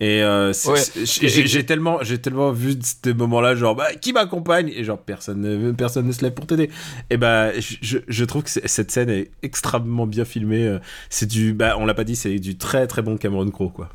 Et 0.00 0.22
euh, 0.22 0.52
Ouais. 0.66 0.80
j'ai 1.04 1.66
tellement, 1.66 1.98
j'ai 2.02 2.18
tellement 2.20 2.52
vu 2.52 2.76
de 2.76 2.84
ces 2.84 3.14
moments-là, 3.14 3.54
genre, 3.56 3.74
bah, 3.74 3.92
qui 4.00 4.12
m'accompagne? 4.12 4.68
Et 4.74 4.84
genre, 4.84 4.98
personne, 4.98 5.40
ne- 5.40 5.72
personne 5.72 6.06
ne 6.06 6.12
se 6.12 6.22
lève 6.22 6.34
pour 6.34 6.46
t'aider. 6.46 6.70
Et 7.10 7.16
bah, 7.16 7.50
je, 7.58 7.98
je- 8.06 8.24
trouve 8.24 8.44
que 8.44 8.50
cette 8.50 8.90
scène 8.92 9.10
est 9.10 9.30
extrêmement 9.42 10.06
bien 10.06 10.24
filmée. 10.24 10.66
euh, 10.66 10.78
C'est 11.10 11.26
du, 11.26 11.52
bah, 11.52 11.76
on 11.78 11.84
l'a 11.86 11.94
pas 11.94 12.04
dit, 12.04 12.14
c'est 12.16 12.38
du 12.38 12.56
très 12.56 12.86
très 12.86 13.02
bon 13.02 13.16
Cameron 13.16 13.50
Crowe, 13.50 13.70
quoi. 13.70 13.88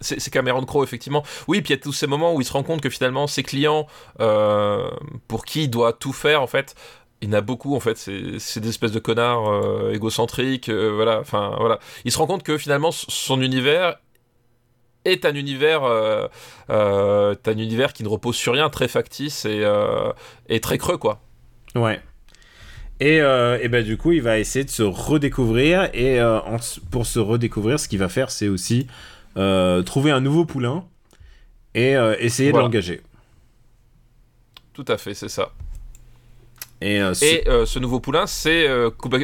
c'est 0.00 0.30
Cameron 0.30 0.64
Crowe 0.64 0.82
effectivement. 0.84 1.22
Oui, 1.48 1.62
puis 1.62 1.72
il 1.72 1.76
y 1.76 1.78
a 1.78 1.82
tous 1.82 1.92
ces 1.92 2.06
moments 2.06 2.34
où 2.34 2.40
il 2.40 2.44
se 2.44 2.52
rend 2.52 2.62
compte 2.62 2.80
que 2.80 2.90
finalement 2.90 3.26
ses 3.26 3.42
clients, 3.42 3.86
euh, 4.20 4.90
pour 5.28 5.44
qui 5.44 5.64
il 5.64 5.68
doit 5.70 5.92
tout 5.92 6.12
faire 6.12 6.42
en 6.42 6.46
fait, 6.46 6.74
il 7.22 7.28
y 7.28 7.30
en 7.30 7.38
a 7.38 7.40
beaucoup 7.40 7.74
en 7.76 7.80
fait. 7.80 7.96
C'est 7.96 8.60
des 8.60 8.68
espèces 8.68 8.92
de 8.92 8.98
connards 8.98 9.48
euh, 9.50 9.92
égocentriques, 9.94 10.68
euh, 10.68 10.92
voilà. 10.94 11.20
Enfin 11.20 11.54
voilà. 11.58 11.78
Il 12.04 12.12
se 12.12 12.18
rend 12.18 12.26
compte 12.26 12.42
que 12.42 12.58
finalement 12.58 12.90
son 12.92 13.40
univers 13.40 13.96
est 15.12 15.24
un 15.24 15.34
univers, 15.34 15.84
euh, 15.84 16.26
euh, 16.70 17.34
un 17.46 17.58
univers 17.58 17.92
qui 17.92 18.02
ne 18.02 18.08
repose 18.08 18.36
sur 18.36 18.52
rien, 18.54 18.68
très 18.70 18.88
factice 18.88 19.44
et, 19.44 19.60
euh, 19.64 20.12
et 20.48 20.60
très 20.60 20.78
creux 20.78 20.98
quoi. 20.98 21.20
Ouais. 21.74 22.00
Et, 23.00 23.16
et 23.18 23.68
bah, 23.68 23.82
du 23.82 23.98
coup, 23.98 24.12
il 24.12 24.22
va 24.22 24.38
essayer 24.38 24.64
de 24.64 24.70
se 24.70 24.82
redécouvrir. 24.82 25.90
Et 25.92 26.20
en 26.22 26.56
pour 26.90 27.04
se 27.04 27.18
redécouvrir, 27.18 27.78
ce 27.78 27.88
qu'il 27.88 27.98
va 27.98 28.08
faire, 28.08 28.30
c'est 28.30 28.48
aussi 28.48 28.86
trouver 29.34 30.10
un 30.12 30.20
nouveau 30.20 30.46
poulain 30.46 30.84
et 31.74 31.92
essayer 32.20 32.50
Voilà. 32.52 32.68
de 32.68 32.72
l'engager. 32.72 33.02
Tout 34.72 34.84
à 34.88 34.96
fait, 34.96 35.12
c'est 35.14 35.28
ça. 35.28 35.50
Et, 36.82 37.00
euh, 37.00 37.14
ce- 37.14 37.24
Et 37.24 37.48
euh, 37.48 37.64
ce 37.64 37.78
nouveau 37.78 38.00
poulain, 38.00 38.26
c'est 38.26 38.68
euh, 38.68 38.90
Kuba, 38.90 39.18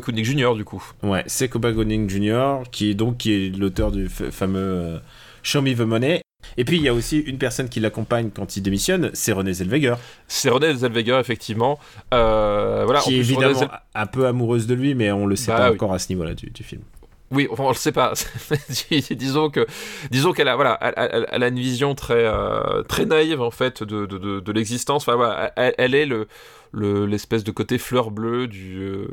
Jr. 0.22 0.54
du 0.56 0.64
coup. 0.64 0.82
Ouais, 1.04 1.22
c'est 1.26 1.48
Cuba 1.48 1.70
Gooding 1.72 2.08
Jr. 2.10 2.62
qui 2.72 2.90
est 2.90 2.94
donc 2.94 3.18
qui 3.18 3.32
est 3.32 3.56
l'auteur 3.56 3.92
du 3.92 4.08
fameux 4.08 5.00
Show 5.48 5.62
Me 5.62 5.74
the 5.74 5.80
Money. 5.80 6.20
Et 6.58 6.64
puis 6.64 6.76
il 6.76 6.82
y 6.82 6.88
a 6.88 6.94
aussi 6.94 7.18
une 7.18 7.38
personne 7.38 7.68
qui 7.70 7.80
l'accompagne 7.80 8.28
quand 8.30 8.56
il 8.56 8.60
démissionne, 8.62 9.10
c'est 9.14 9.32
René 9.32 9.52
Zellweger, 9.54 9.94
C'est 10.28 10.50
René 10.50 10.74
Zellweger 10.74 11.18
effectivement. 11.18 11.78
Euh, 12.12 12.82
voilà. 12.84 13.00
qui 13.00 13.14
est 13.14 13.20
plus, 13.22 13.30
évidemment 13.32 13.58
Zell- 13.58 13.70
un 13.94 14.06
peu 14.06 14.26
amoureuse 14.26 14.66
de 14.66 14.74
lui, 14.74 14.94
mais 14.94 15.10
on 15.10 15.26
le 15.26 15.36
sait 15.36 15.50
Bah 15.50 15.58
pas 15.58 15.68
oui. 15.70 15.74
encore 15.76 15.94
à 15.94 15.98
ce 15.98 16.10
niveau-là 16.10 16.34
du, 16.34 16.50
du 16.50 16.62
film. 16.62 16.82
Oui, 17.30 17.46
enfin, 17.50 17.64
on 17.64 17.68
le 17.68 17.74
sait 17.74 17.92
pas. 17.92 18.14
disons 19.10 19.50
que, 19.50 19.66
disons 20.10 20.32
qu'elle 20.32 20.48
a, 20.48 20.56
voilà, 20.56 20.78
elle, 20.80 21.42
a 21.42 21.48
une 21.48 21.58
vision 21.58 21.94
très, 21.94 22.24
euh, 22.24 22.82
très 22.84 23.04
naïve 23.04 23.42
en 23.42 23.50
fait 23.50 23.82
de, 23.82 24.06
de, 24.06 24.40
de, 24.40 24.52
l'existence. 24.52 25.02
Enfin, 25.02 25.16
voilà, 25.16 25.52
elle, 25.56 25.94
est 25.94 26.06
le, 26.06 26.26
le- 26.72 27.04
l'espèce 27.04 27.44
de 27.44 27.50
côté 27.50 27.76
fleur 27.76 28.10
bleue 28.10 28.46
du, 28.46 28.78
euh, 28.80 29.08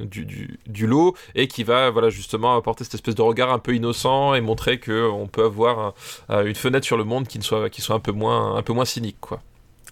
du, 0.00 0.24
du, 0.24 0.58
du 0.66 0.86
lot 0.86 1.14
et 1.34 1.46
qui 1.46 1.64
va, 1.64 1.90
voilà, 1.90 2.08
justement 2.08 2.56
apporter 2.56 2.84
cette 2.84 2.94
espèce 2.94 3.14
de 3.14 3.22
regard 3.22 3.52
un 3.52 3.58
peu 3.58 3.74
innocent 3.74 4.32
et 4.34 4.40
montrer 4.40 4.78
que 4.78 5.06
on 5.10 5.26
peut 5.26 5.44
avoir 5.44 5.92
euh, 6.30 6.46
une 6.46 6.54
fenêtre 6.54 6.86
sur 6.86 6.96
le 6.96 7.04
monde 7.04 7.28
qui 7.28 7.38
ne 7.38 7.44
soit, 7.44 7.68
qui 7.68 7.82
soit 7.82 7.96
un 7.96 8.00
peu 8.00 8.12
moins, 8.12 8.56
un 8.56 8.62
peu 8.62 8.72
moins 8.72 8.86
cynique, 8.86 9.18
quoi. 9.20 9.40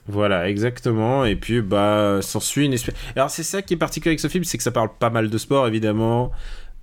Voilà, 0.08 0.48
exactement. 0.48 1.24
Et 1.24 1.36
puis, 1.36 1.60
bah, 1.60 2.18
s'ensuit 2.22 2.66
une 2.66 2.72
espèce. 2.72 2.94
Alors, 3.14 3.30
c'est 3.30 3.44
ça 3.44 3.62
qui 3.62 3.74
est 3.74 3.76
particulier 3.76 4.10
avec 4.10 4.20
ce 4.20 4.26
film, 4.26 4.42
c'est 4.42 4.56
que 4.56 4.64
ça 4.64 4.72
parle 4.72 4.90
pas 4.98 5.10
mal 5.10 5.30
de 5.30 5.38
sport, 5.38 5.68
évidemment. 5.68 6.32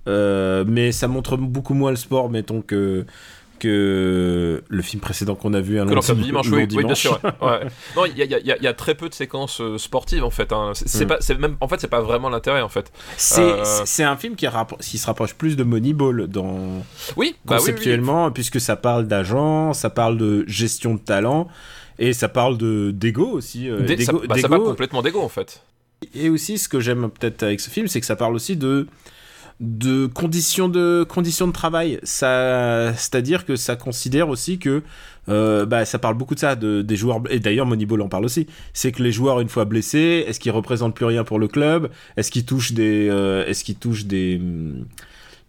Euh, 0.08 0.64
mais 0.66 0.92
ça 0.92 1.08
montre 1.08 1.36
beaucoup 1.36 1.74
moins 1.74 1.90
le 1.90 1.96
sport, 1.96 2.30
mettons, 2.30 2.62
que, 2.62 3.04
que 3.58 4.62
le 4.66 4.82
film 4.82 5.00
précédent 5.00 5.34
qu'on 5.34 5.52
a 5.52 5.60
vu, 5.60 5.78
un 5.78 5.86
Que 5.86 5.92
long, 5.94 6.00
dimanche, 6.14 6.46
long 6.48 6.56
oui, 6.56 6.62
oui, 6.62 6.66
bien 6.68 6.78
dimanche. 6.78 6.98
sûr. 6.98 7.20
ouais. 7.22 7.48
Ouais. 7.48 7.66
Non, 7.96 8.04
il 8.06 8.16
y 8.16 8.22
a, 8.22 8.38
y 8.38 8.66
y 8.66 8.74
très 8.74 8.94
peu 8.94 9.08
de 9.08 9.14
séquences 9.14 9.60
euh, 9.60 9.76
sportives 9.78 10.24
en 10.24 10.30
fait. 10.30 10.52
hein. 10.52 10.72
C'est 10.74 11.04
Mm. 11.04 11.08
pas, 11.08 11.16
c'est 11.20 11.38
même, 11.38 11.56
en 11.60 11.68
fait, 11.68 11.80
c'est 11.80 11.88
pas 11.88 12.00
vraiment 12.00 12.30
l'intérêt 12.30 12.62
en 12.62 12.68
fait. 12.70 12.90
C'est 13.18 13.42
Euh, 13.42 13.84
un 14.10 14.16
film 14.16 14.36
qui, 14.36 14.46
se 14.46 15.06
rapproche 15.06 15.34
plus 15.34 15.56
de 15.56 15.64
Moneyball 15.64 16.26
dans, 16.28 16.82
Oui, 17.16 17.36
bah 17.44 17.56
oui, 17.56 17.58
conceptuellement, 17.58 18.30
puisque 18.30 18.60
ça 18.60 18.76
parle 18.76 19.06
d'agent, 19.06 19.74
ça 19.74 19.90
parle 19.90 20.16
de 20.16 20.44
gestion 20.46 20.94
de 20.94 21.00
talent, 21.00 21.46
et 21.98 22.14
ça 22.14 22.28
parle 22.30 22.56
de 22.56 22.90
d'ego 22.92 23.26
aussi. 23.26 23.68
euh, 23.68 23.86
ça, 23.98 24.12
bah, 24.12 24.38
ça 24.40 24.48
parle 24.48 24.64
complètement 24.64 25.02
d'ego 25.02 25.20
en 25.20 25.28
fait. 25.28 25.62
Et 26.14 26.30
aussi, 26.30 26.56
ce 26.56 26.66
que 26.70 26.80
j'aime 26.80 27.10
peut-être 27.10 27.42
avec 27.42 27.60
ce 27.60 27.68
film, 27.68 27.86
c'est 27.86 28.00
que 28.00 28.06
ça 28.06 28.16
parle 28.16 28.34
aussi 28.34 28.56
de 28.56 28.86
de 29.60 30.06
conditions 30.06 30.68
de 30.68 31.04
conditions 31.08 31.46
de 31.46 31.52
travail. 31.52 32.00
Ça, 32.02 32.94
c'est-à-dire 32.94 33.44
que 33.44 33.56
ça 33.56 33.76
considère 33.76 34.28
aussi 34.30 34.58
que 34.58 34.82
euh, 35.28 35.66
bah, 35.66 35.84
ça 35.84 35.98
parle 35.98 36.14
beaucoup 36.16 36.34
de 36.34 36.40
ça, 36.40 36.56
de, 36.56 36.82
des 36.82 36.96
joueurs. 36.96 37.20
Et 37.28 37.40
d'ailleurs, 37.40 37.66
Moneyball 37.66 38.00
en 38.02 38.08
parle 38.08 38.24
aussi. 38.24 38.46
C'est 38.72 38.90
que 38.90 39.02
les 39.02 39.12
joueurs, 39.12 39.40
une 39.40 39.48
fois 39.50 39.66
blessés, 39.66 40.24
est-ce 40.26 40.40
qu'ils 40.40 40.52
représentent 40.52 40.94
plus 40.94 41.04
rien 41.04 41.24
pour 41.24 41.38
le 41.38 41.46
club? 41.46 41.90
Est-ce 42.16 42.30
qu'ils 42.30 42.46
touchent 42.46 42.72
des, 42.72 43.08
euh, 43.10 43.46
est-ce 43.46 43.62
qu'ils 43.64 43.76
touchent 43.76 44.06
des 44.06 44.38
hum, 44.40 44.86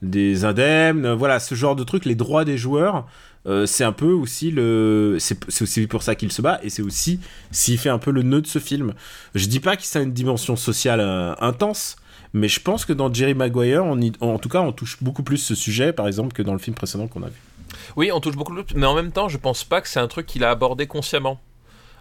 des 0.01 0.43
indemnes? 0.45 1.11
Voilà, 1.13 1.39
ce 1.39 1.55
genre 1.55 1.75
de 1.75 1.83
truc. 1.83 2.05
Les 2.05 2.15
droits 2.15 2.43
des 2.45 2.57
joueurs. 2.57 3.07
euh, 3.47 3.65
c'est 3.65 3.83
un 3.83 3.91
peu 3.91 4.11
aussi 4.11 4.51
le 4.51 5.17
c'est 5.19 5.61
aussi 5.63 5.87
pour 5.87 6.03
ça 6.03 6.13
qu'il 6.15 6.31
se 6.31 6.43
bat 6.43 6.59
et 6.63 6.69
c'est 6.69 6.83
aussi 6.83 7.19
s'il 7.49 7.79
fait 7.79 7.89
un 7.89 7.97
peu 7.97 8.11
le 8.11 8.21
nœud 8.21 8.41
de 8.41 8.47
ce 8.47 8.59
film 8.59 8.93
je 9.33 9.47
dis 9.47 9.59
pas 9.59 9.77
que 9.77 9.83
ça 9.83 9.97
a 9.97 10.03
une 10.03 10.13
dimension 10.13 10.55
sociale 10.55 11.01
intense 11.39 11.95
mais 12.33 12.47
je 12.47 12.59
pense 12.59 12.85
que 12.85 12.93
dans 12.93 13.13
Jerry 13.13 13.33
Maguire 13.33 13.83
en 13.83 14.37
tout 14.39 14.49
cas 14.49 14.61
on 14.61 14.71
touche 14.71 15.01
beaucoup 15.01 15.23
plus 15.23 15.37
ce 15.37 15.55
sujet 15.55 15.93
par 15.93 16.07
exemple 16.07 16.33
que 16.33 16.41
dans 16.41 16.53
le 16.53 16.59
film 16.59 16.75
précédent 16.75 17.07
qu'on 17.07 17.23
a 17.23 17.27
vu 17.29 17.39
Oui, 17.95 18.11
on 18.13 18.19
touche 18.19 18.35
beaucoup 18.35 18.53
plus, 18.53 18.65
mais 18.75 18.85
en 18.85 18.95
même 18.95 19.11
temps, 19.11 19.29
je 19.29 19.37
pense 19.37 19.63
pas 19.63 19.81
que 19.81 19.87
c'est 19.87 19.99
un 19.99 20.07
truc 20.07 20.25
qu'il 20.25 20.43
a 20.43 20.49
abordé 20.49 20.87
consciemment. 20.87 21.39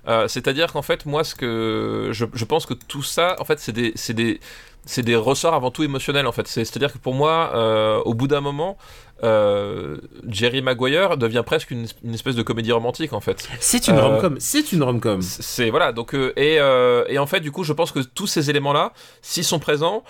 Euh, 0.08 0.28
C'est-à-dire 0.28 0.72
qu'en 0.72 0.82
fait, 0.82 1.06
moi, 1.06 1.24
ce 1.24 1.34
que 1.34 2.10
je, 2.12 2.44
pense 2.44 2.66
que 2.66 2.74
tout 2.74 3.02
ça, 3.02 3.36
en 3.38 3.44
fait, 3.44 3.58
c'est 3.58 3.72
des, 4.12 5.16
ressorts 5.16 5.54
avant 5.54 5.70
tout 5.70 5.82
émotionnels. 5.82 6.26
En 6.26 6.32
fait, 6.32 6.48
C'est- 6.48 6.64
c'est-à-dire 6.64 6.92
que 6.92 6.98
pour 6.98 7.14
moi, 7.14 7.52
euh, 7.54 7.98
au 8.04 8.14
bout 8.14 8.28
d'un 8.28 8.40
moment, 8.40 8.78
euh, 9.22 9.98
Jerry 10.28 10.62
Maguire 10.62 11.16
devient 11.16 11.42
presque 11.44 11.70
une, 11.70 11.86
une 12.04 12.14
espèce 12.14 12.34
de 12.36 12.42
comédie 12.42 12.72
romantique, 12.72 13.12
en 13.12 13.20
fait. 13.20 13.48
c'est 13.60 13.88
une 13.88 13.96
Euh, 13.96 14.02
rom-com 14.06 14.36
c'est 14.38 14.72
une 14.72 14.82
rom-com 14.82 15.20
C'est 15.22 15.70
voilà 15.70 15.92
donc 15.92 16.14
euh, 16.14 16.32
et, 16.36 16.58
euh, 16.58 17.04
et 17.08 17.18
en 17.18 17.26
fait 17.26 17.40
du 17.40 17.50
coup 17.52 17.64
je 17.64 17.72
pense 17.72 17.92
que 17.92 18.00
tous 18.00 18.26
ces 18.26 18.48
éléments 18.50 18.72
là 18.72 18.92
s'ils 19.22 19.44
sont 19.44 19.58
présents 19.58 20.02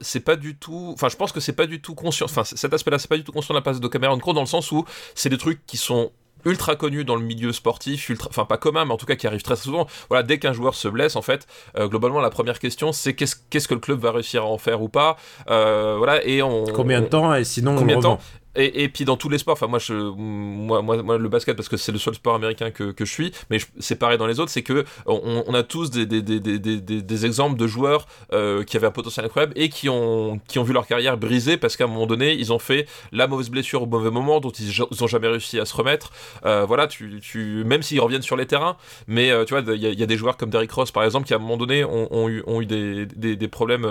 c'est 0.00 0.20
pas 0.20 0.36
du 0.36 0.56
tout 0.56 0.92
enfin 0.94 1.08
je 1.10 1.16
pense 1.16 1.30
que 1.30 1.40
c'est 1.40 1.52
pas 1.52 1.66
du 1.66 1.82
tout 1.82 1.94
conscient 1.94 2.24
enfin 2.24 2.42
cet 2.44 2.72
aspect 2.72 2.90
là 2.90 2.98
c'est 2.98 3.08
pas 3.08 3.18
du 3.18 3.24
tout 3.24 3.32
conscient 3.32 3.52
de 3.54 3.58
la 3.58 3.62
place 3.62 3.80
de 3.80 3.88
Cameron 3.88 4.18
Crowe 4.18 4.32
dans 4.32 4.40
le 4.40 4.46
sens 4.46 4.72
où 4.72 4.84
c'est 5.14 5.28
des 5.28 5.36
trucs 5.36 5.66
qui 5.66 5.76
sont 5.76 6.10
ultra 6.44 6.76
connu 6.76 7.04
dans 7.04 7.16
le 7.16 7.22
milieu 7.22 7.52
sportif, 7.52 8.08
ultra, 8.08 8.28
enfin 8.30 8.44
pas 8.44 8.58
commun, 8.58 8.84
mais 8.84 8.92
en 8.92 8.96
tout 8.96 9.06
cas 9.06 9.16
qui 9.16 9.26
arrive 9.26 9.42
très 9.42 9.56
souvent. 9.56 9.86
Voilà, 10.08 10.22
dès 10.22 10.38
qu'un 10.38 10.52
joueur 10.52 10.74
se 10.74 10.88
blesse, 10.88 11.16
en 11.16 11.22
fait, 11.22 11.46
euh, 11.76 11.88
globalement, 11.88 12.20
la 12.20 12.30
première 12.30 12.58
question, 12.58 12.92
c'est 12.92 13.14
qu'est-ce, 13.14 13.36
qu'est-ce 13.50 13.68
que 13.68 13.74
le 13.74 13.80
club 13.80 14.00
va 14.00 14.12
réussir 14.12 14.42
à 14.42 14.46
en 14.46 14.58
faire 14.58 14.82
ou 14.82 14.88
pas. 14.88 15.16
Euh, 15.48 15.94
voilà, 15.98 16.24
et 16.24 16.42
on. 16.42 16.64
Combien 16.64 17.00
de 17.00 17.06
temps 17.06 17.34
et 17.34 17.44
sinon 17.44 17.76
Combien 17.76 17.96
on 17.96 17.98
de 17.98 18.04
temps. 18.04 18.20
Et, 18.58 18.88
puis 18.88 19.04
dans 19.04 19.16
tous 19.16 19.28
les 19.28 19.38
sports, 19.38 19.52
enfin 19.52 19.66
moi, 19.68 19.78
le 19.78 21.28
basket 21.28 21.56
parce 21.56 21.68
que 21.68 21.76
c'est 21.76 21.92
le 21.92 21.98
seul 21.98 22.14
sport 22.14 22.34
américain 22.34 22.70
que, 22.70 22.92
je 22.98 23.04
suis, 23.04 23.32
mais 23.50 23.58
c'est 23.78 23.96
pareil 23.96 24.18
dans 24.18 24.26
les 24.26 24.40
autres, 24.40 24.50
c'est 24.50 24.62
que 24.62 24.84
on, 25.06 25.54
a 25.54 25.62
tous 25.62 25.90
des, 25.90 27.24
exemples 27.24 27.56
de 27.56 27.66
joueurs 27.66 28.06
euh, 28.32 28.64
qui 28.64 28.76
avaient 28.76 28.86
un 28.86 28.92
potentiel 28.92 29.26
incroyable 29.26 29.52
et 29.56 29.68
qui 29.68 29.88
ont, 29.88 30.40
vu 30.56 30.72
leur 30.72 30.86
carrière 30.86 31.16
brisée 31.16 31.56
parce 31.56 31.76
qu'à 31.76 31.84
un 31.84 31.86
moment 31.86 32.06
donné, 32.06 32.34
ils 32.34 32.52
ont 32.52 32.58
fait 32.58 32.86
la 33.12 33.26
mauvaise 33.26 33.48
blessure 33.48 33.82
au 33.82 33.86
mauvais 33.86 34.10
moment 34.10 34.40
dont 34.40 34.50
ils, 34.50 34.70
ils 34.90 35.04
ont 35.04 35.06
jamais 35.06 35.28
réussi 35.28 35.60
à 35.60 35.64
se 35.64 35.74
remettre. 35.74 36.10
Euh, 36.44 36.64
voilà, 36.66 36.86
tu, 36.86 37.20
tu, 37.20 37.62
même 37.64 37.82
s'ils 37.82 38.00
reviennent 38.00 38.22
sur 38.22 38.36
les 38.36 38.46
terrains, 38.46 38.76
mais 39.06 39.30
euh, 39.30 39.44
tu 39.44 39.54
vois, 39.54 39.62
il 39.74 39.82
y, 39.82 40.02
a- 40.02 40.06
des 40.08 40.16
joueurs 40.16 40.36
comme 40.36 40.50
Derrick 40.50 40.72
Ross 40.72 40.90
par 40.90 41.04
exemple 41.04 41.26
qui 41.26 41.34
à 41.34 41.36
un 41.36 41.40
moment 41.40 41.58
donné 41.58 41.84
ont, 41.84 42.28
eu, 42.28 42.66
des, 42.66 43.48
problèmes, 43.48 43.86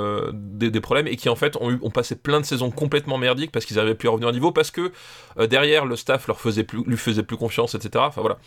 et 1.08 1.16
qui 1.16 1.30
en 1.30 1.36
fait 1.36 1.56
ont, 1.58 1.78
ont 1.82 1.92
passé 1.92 2.16
plein 2.16 2.42
de 2.42 2.46
saisons 2.46 2.72
complètement 2.72 3.18
merdiques 3.18 3.52
parce 3.52 3.66
qu'ils 3.66 3.78
n'arrivaient 3.78 3.96
plus 3.96 4.08
à 4.08 4.12
revenir 4.12 4.30
au 4.30 4.32
niveau 4.32 4.52
parce 4.58 4.72
que 4.72 4.92
euh, 5.38 5.46
derrière 5.46 5.86
le 5.86 5.96
staff 5.96 6.28
lui 6.28 6.98
faisait 6.98 7.24
plus 7.24 7.38
confiance, 7.38 7.76
etc. 7.76 8.04
Enfin 8.08 8.22
voilà. 8.22 8.40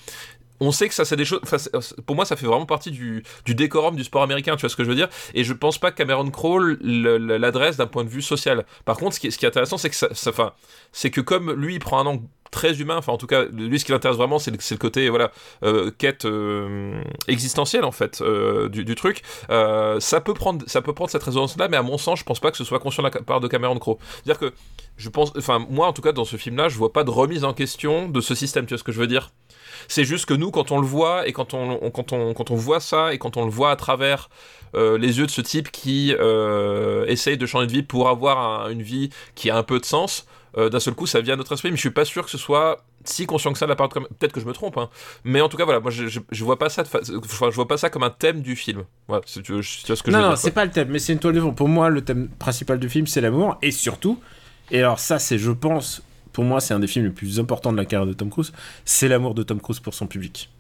On 0.61 0.73
sait 0.73 0.89
que 0.89 0.95
ça, 0.95 1.05
c'est 1.05 1.17
des 1.17 1.25
choses. 1.25 1.41
c'est- 1.45 2.01
Pour 2.03 2.17
moi, 2.17 2.25
ça 2.25 2.37
fait 2.37 2.47
vraiment 2.47 2.67
partie 2.67 2.91
du, 2.91 3.23
décorum 3.47 3.97
du 3.97 4.05
sport 4.05 4.23
américain, 4.23 4.57
tu 4.57 4.61
vois 4.61 4.69
ce 4.69 4.77
que 4.77 4.85
je 4.85 4.89
veux 4.89 4.95
dire? 4.95 5.09
Et 5.35 5.43
je 5.45 5.53
pense 5.53 5.79
pas 5.79 5.91
que 5.91 5.97
Cameron 5.97 6.31
Crowe 6.31 6.77
l'adresse 6.83 7.77
d'un 7.77 7.87
point 7.87 8.05
de 8.05 8.11
vue 8.11 8.23
social. 8.23 8.65
Par 8.85 8.97
contre, 8.97 9.17
ce 9.17 9.21
qui 9.21 9.27
est, 9.27 9.45
intéressant, 9.45 9.79
c'est 9.79 9.91
que 9.91 9.97
ça, 9.97 10.09
c'est 10.93 11.11
que 11.11 11.21
comme 11.21 11.53
lui, 11.53 11.75
il 11.75 11.81
prend 11.81 11.99
un 11.99 12.07
angle 12.07 12.25
très 12.51 12.81
humain. 12.81 12.97
Enfin, 12.97 13.13
en 13.13 13.17
tout 13.17 13.27
cas, 13.27 13.45
lui, 13.45 13.79
ce 13.79 13.85
qui 13.85 13.93
l'intéresse 13.93 14.17
vraiment, 14.17 14.39
c'est 14.39 14.51
le, 14.51 14.77
côté, 14.77 15.09
voilà, 15.09 15.31
euh, 15.63 15.91
quête 15.97 16.25
euh, 16.25 17.01
existentielle 17.29 17.85
en 17.85 17.93
fait 17.93 18.21
euh, 18.21 18.69
du, 18.69 18.95
truc. 18.95 19.23
Euh, 19.51 20.01
ça 20.01 20.21
peut 20.21 20.35
prendre, 20.35 20.65
ça 20.69 20.83
peut 20.83 20.93
prendre 20.93 21.11
cette 21.11 21.23
résonance-là, 21.23 21.69
mais 21.69 21.77
à 21.77 21.83
mon 21.83 21.99
sens, 21.99 22.19
je 22.19 22.25
pense 22.25 22.41
pas 22.41 22.51
que 22.51 22.57
ce 22.57 22.65
soit 22.65 22.81
conscient 22.81 23.03
de 23.03 23.09
la 23.09 23.23
part 23.23 23.41
de 23.41 23.49
Cameron 23.49 23.79
Crowe. 23.79 23.99
C'est-à-dire 24.25 24.39
que 24.39 24.55
je 24.97 25.09
pense, 25.09 25.33
enfin, 25.37 25.65
moi, 25.71 25.87
en 25.87 25.93
tout 25.93 26.03
cas, 26.03 26.13
dans 26.13 26.25
ce 26.25 26.37
film-là, 26.37 26.69
je 26.69 26.77
vois 26.77 26.93
pas 26.93 27.05
de 27.05 27.11
remise 27.11 27.45
en 27.45 27.55
question 27.55 28.09
de 28.09 28.21
ce 28.21 28.35
système. 28.35 28.67
Tu 28.67 28.75
vois 28.75 28.79
ce 28.79 28.85
que 28.85 28.93
je 28.93 29.01
veux 29.01 29.07
dire? 29.07 29.31
C'est 29.89 30.05
juste 30.05 30.27
que 30.27 30.35
nous, 30.35 30.51
quand 30.51 30.71
on 30.73 30.81
le 30.81 30.87
voit 30.87 31.27
et 31.29 31.33
quand 31.33 31.55
on, 31.55 31.79
on- 31.83 31.91
quand 31.91 32.13
on, 32.13 32.35
quand 32.35 32.51
on 32.51 32.55
voit 32.57 32.81
ça 32.81 33.13
et 33.15 33.19
quand 33.19 33.37
on 33.37 33.45
le 33.45 33.51
voit 33.51 33.71
à 33.71 33.77
travers 33.77 34.29
euh, 34.75 34.99
les 34.99 35.19
yeux 35.19 35.27
de 35.27 35.31
ce 35.31 35.41
type 35.41 35.71
qui 35.71 36.15
euh, 36.19 37.05
essaye 37.07 37.37
de 37.37 37.47
changer 37.47 37.67
de 37.67 37.73
vie 37.73 37.83
pour 37.83 38.09
avoir 38.09 38.65
un- 38.67 38.71
une 38.71 38.83
vie 38.83 39.11
qui 39.35 39.51
a 39.51 39.57
un 39.57 39.63
peu 39.63 39.79
de 39.81 39.85
sens, 39.85 40.27
euh, 40.57 40.69
d'un 40.69 40.81
seul 40.81 40.95
coup, 40.95 41.07
ça 41.07 41.21
vient 41.21 41.35
à 41.35 41.37
notre 41.37 41.53
esprit. 41.53 41.71
Mais 41.71 41.77
je 41.77 41.81
suis 41.81 41.91
pas 41.91 42.05
sûr 42.05 42.25
que 42.25 42.31
ce 42.31 42.39
soit 42.39 42.85
si 43.05 43.25
conscient 43.27 43.53
que 43.53 43.59
ça 43.59 43.65
de 43.67 43.71
la 43.71 43.77
part 43.77 43.89
de 43.89 43.95
peut-être 44.01 44.33
que 44.33 44.41
je 44.41 44.45
me 44.47 44.53
trompe 44.53 44.77
hein. 44.77 44.91
mais 45.25 45.41
en 45.41 45.49
tout 45.49 45.57
cas 45.57 45.65
voilà 45.65 45.81
moi 45.81 45.91
je, 45.91 46.07
je, 46.07 46.21
je 46.31 46.45
vois 46.45 46.59
pas 46.59 46.69
ça 46.69 46.83
de 46.83 46.89
fa- 46.89 47.01
enfin, 47.17 47.49
je 47.51 47.57
vois 47.57 47.67
pas 47.67 47.79
ça 47.79 47.89
comme 47.89 48.03
un 48.03 48.11
thème 48.11 48.43
du 48.43 48.57
film 48.57 48.85
tu, 49.33 49.43
tu 49.43 49.53
vois 49.55 49.63
ce 49.97 50.03
que 50.03 50.11
je 50.11 50.17
non, 50.17 50.21
veux 50.21 50.25
non, 50.31 50.37
c'est 50.37 50.51
pas 50.51 50.65
le 50.65 50.71
thème, 50.71 50.89
mais 50.91 50.99
c'est 50.99 51.13
une 51.13 51.19
toile 51.19 51.35
de 51.35 51.41
fond. 51.41 51.53
Pour 51.53 51.69
moi, 51.69 51.89
le 51.91 52.03
thème 52.03 52.29
principal 52.39 52.79
du 52.79 52.89
film, 52.89 53.07
c'est 53.07 53.21
l'amour. 53.21 53.59
Et 53.63 53.71
surtout, 53.71 54.19
et 54.71 54.79
alors 54.79 54.99
ça, 54.99 55.19
c'est, 55.19 55.39
je 55.39 55.51
pense, 55.51 56.03
pour 56.33 56.45
moi, 56.45 56.61
c'est 56.61 56.75
un 56.75 56.79
des 56.81 56.87
films 56.87 57.07
les 57.07 57.11
plus 57.11 57.39
importants 57.41 57.73
de 57.73 57.77
la 57.77 57.85
carrière 57.85 58.07
de 58.07 58.13
Tom 58.13 58.31
Cruise, 58.31 58.53
c'est 58.85 59.09
l'amour 59.09 59.35
de 59.35 59.43
Tom 59.43 59.61
Cruise 59.61 59.81
pour 59.81 59.95
son 59.95 60.07
public. 60.07 60.51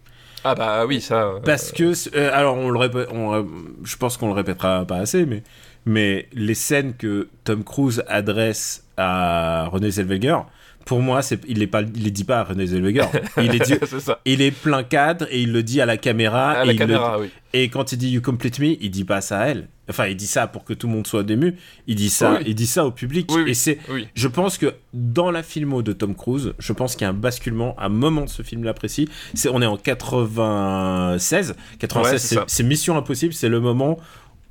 ah 0.45 0.55
bah 0.55 0.85
oui 0.87 1.01
ça 1.01 1.23
euh, 1.25 1.41
Parce 1.45 1.73
que, 1.73 1.93
euh, 2.17 2.31
alors, 2.33 2.57
on 2.57 2.71
le 2.71 2.79
répète, 2.79 3.09
on, 3.13 3.35
euh, 3.35 3.43
je 3.85 3.97
pense 3.97 4.17
qu'on 4.17 4.29
le 4.29 4.35
répétera 4.35 4.85
pas 4.85 4.97
assez, 4.97 5.27
mais, 5.27 5.43
mais 5.87 6.29
les 6.33 6.55
scènes 6.55 6.95
que 6.95 7.29
Tom 7.45 7.63
Cruise 7.65 8.03
adresse 8.09 8.85
à 8.97 9.67
René 9.73 9.91
Zellweger, 9.91 10.39
pour 10.87 11.01
moi, 11.01 11.21
c'est, 11.23 11.41
il 11.47 11.59
il 11.59 12.03
les 12.05 12.11
dit 12.11 12.25
pas 12.25 12.41
à 12.41 12.45
René 12.45 12.67
Zellweger. 12.67 13.07
Il 13.37 13.51
les 13.51 13.61
dit, 13.61 13.75
c'est 13.87 14.01
ça 14.01 14.19
il 14.25 14.41
est 14.43 14.51
plein 14.51 14.83
cadre 14.83 15.27
et 15.31 15.41
il 15.43 15.53
le 15.53 15.63
dit 15.63 15.81
à 15.81 15.87
la 15.87 15.97
caméra. 15.99 16.53
à 16.53 16.63
et 16.65 16.67
la 16.69 16.73
le- 16.73 16.79
caméra 16.79 17.19
oui 17.21 17.31
et 17.53 17.69
quand 17.69 17.93
il 17.93 17.99
dit 17.99 18.11
You 18.11 18.23
complete 18.23 18.59
me, 18.61 18.77
il 18.81 18.91
dit 18.91 19.05
pas 19.05 19.21
ça 19.21 19.41
à 19.41 19.47
elle. 19.49 19.69
Enfin, 19.91 20.07
il 20.07 20.17
dit 20.17 20.27
ça 20.27 20.47
pour 20.47 20.65
que 20.65 20.73
tout 20.73 20.87
le 20.87 20.95
monde 20.95 21.07
soit 21.07 21.29
ému. 21.29 21.57
Il 21.87 21.97
dit 21.97 22.09
ça, 22.11 22.35
Oui. 22.39 22.45
il 22.47 22.55
dit 22.55 22.67
ça 22.67 22.87
au 22.87 22.91
public. 22.91 23.31
Oui, 23.31 23.43
oui. 23.45 23.51
Et 23.51 23.55
c'est, 23.55 23.79
je 24.15 24.29
pense 24.29 24.57
que 24.57 24.75
dans 24.95 25.31
la 25.31 25.43
filmo 25.43 25.83
de 25.83 25.93
Tom 25.93 26.15
Cruise, 26.15 26.55
je 26.59 26.73
pense 26.73 26.95
qu'il 26.97 27.03
y 27.03 27.07
a 27.07 27.11
un 27.11 27.13
basculement, 27.15 27.75
un 27.79 27.89
moment 27.91 28.23
de 28.23 28.29
ce 28.31 28.43
film-là 28.43 28.73
précis. 28.75 29.09
C'est, 29.35 29.49
on 29.51 29.61
est 29.61 29.67
en 29.67 29.77
96. 29.77 31.55
96, 31.79 32.37
Ouais, 32.39 32.45
c'est 32.47 32.63
Mission 32.63 32.97
Impossible. 32.97 33.33
C'est 33.33 33.49
le 33.49 33.61
moment 33.61 33.99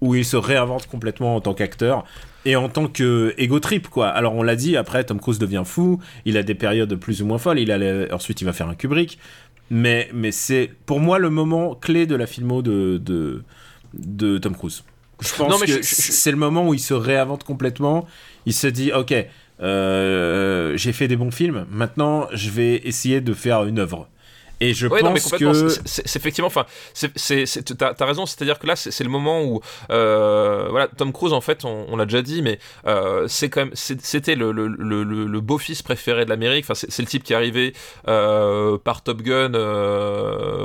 où 0.02 0.16
il 0.16 0.24
se 0.24 0.38
réinvente 0.38 0.88
complètement 0.88 1.36
en 1.36 1.42
tant 1.42 1.54
qu'acteur 1.54 2.06
et 2.46 2.56
en 2.56 2.70
tant 2.70 2.88
que 2.88 3.34
ego 3.38 3.60
trip 3.60 3.90
quoi. 3.90 4.08
Alors 4.08 4.34
on 4.34 4.44
l'a 4.44 4.56
dit 4.56 4.78
après 4.78 5.04
Tom 5.04 5.20
Cruise 5.20 5.40
devient 5.40 5.64
fou, 5.66 6.00
il 6.24 6.38
a 6.38 6.44
des 6.44 6.56
périodes 6.56 6.96
plus 6.96 7.22
ou 7.22 7.26
moins 7.26 7.38
folles, 7.38 7.60
il 7.60 8.08
ensuite 8.14 8.40
il 8.40 8.46
va 8.46 8.54
faire 8.54 8.70
un 8.70 8.76
Kubrick 8.76 9.20
mais 9.72 10.10
mais 10.14 10.32
c'est 10.32 10.72
pour 10.86 11.02
moi 11.02 11.20
le 11.20 11.30
moment 11.30 11.76
clé 11.76 12.08
de 12.08 12.16
la 12.16 12.28
filmo 12.28 12.62
de 12.62 12.98
de, 12.98 13.44
de 13.94 14.38
Tom 14.38 14.56
Cruise. 14.56 14.84
Je 15.20 15.34
pense 15.36 15.50
Non, 15.52 15.58
mais 15.60 15.66
que 15.68 15.82
c'est 15.84 16.32
le 16.32 16.38
moment 16.38 16.68
où 16.68 16.74
il 16.74 16.80
se 16.80 16.94
réinvente 16.94 17.44
complètement, 17.44 18.08
il 18.46 18.54
se 18.54 18.68
dit 18.68 18.92
OK, 18.94 19.14
euh, 19.62 20.78
j'ai 20.78 20.94
fait 20.94 21.08
des 21.08 21.16
bons 21.18 21.32
films, 21.32 21.66
maintenant 21.70 22.28
je 22.34 22.50
vais 22.50 22.76
essayer 22.86 23.22
de 23.22 23.34
faire 23.34 23.64
une 23.66 23.80
œuvre. 23.80 24.08
Et 24.62 24.74
je 24.74 24.88
Ouais, 24.88 25.00
pense 25.00 25.32
que 25.32 25.70
c'est- 25.86 26.16
effectivement, 26.18 26.48
enfin, 26.48 26.66
t'as 27.78 28.06
raison. 28.06 28.26
C'est-à-dire 28.26 28.60
que 28.60 28.68
là, 28.68 28.76
c'est 28.76 29.04
le 29.06 29.10
moment 29.10 29.42
où, 29.46 29.62
euh, 29.90 30.68
voilà, 30.70 30.90
Tom 30.90 31.14
Cruise, 31.14 31.32
en 31.32 31.40
fait, 31.40 31.64
on, 31.64 31.86
on 31.88 31.96
l'a 31.96 32.04
déjà 32.06 32.22
dit, 32.22 32.42
mais 32.42 32.60
euh, 32.86 33.26
c'est 33.30 33.50
quand 33.50 33.62
même, 33.62 33.72
c'était 33.74 34.36
le, 34.36 34.52
le, 34.52 34.68
le, 34.68 35.04
le- 35.06 35.28
le 35.28 35.40
beau-fils 35.40 35.82
préféré 35.82 36.26
de 36.26 36.30
l'Amérique. 36.30 36.66
Enfin, 36.70 36.74
c'est 36.76 37.02
le 37.02 37.08
type 37.08 37.24
qui 37.24 37.32
est 37.32 37.38
arrivé 37.38 37.74
euh, 38.10 38.78
par 38.78 39.02
Top 39.02 39.22
Gun, 39.22 39.52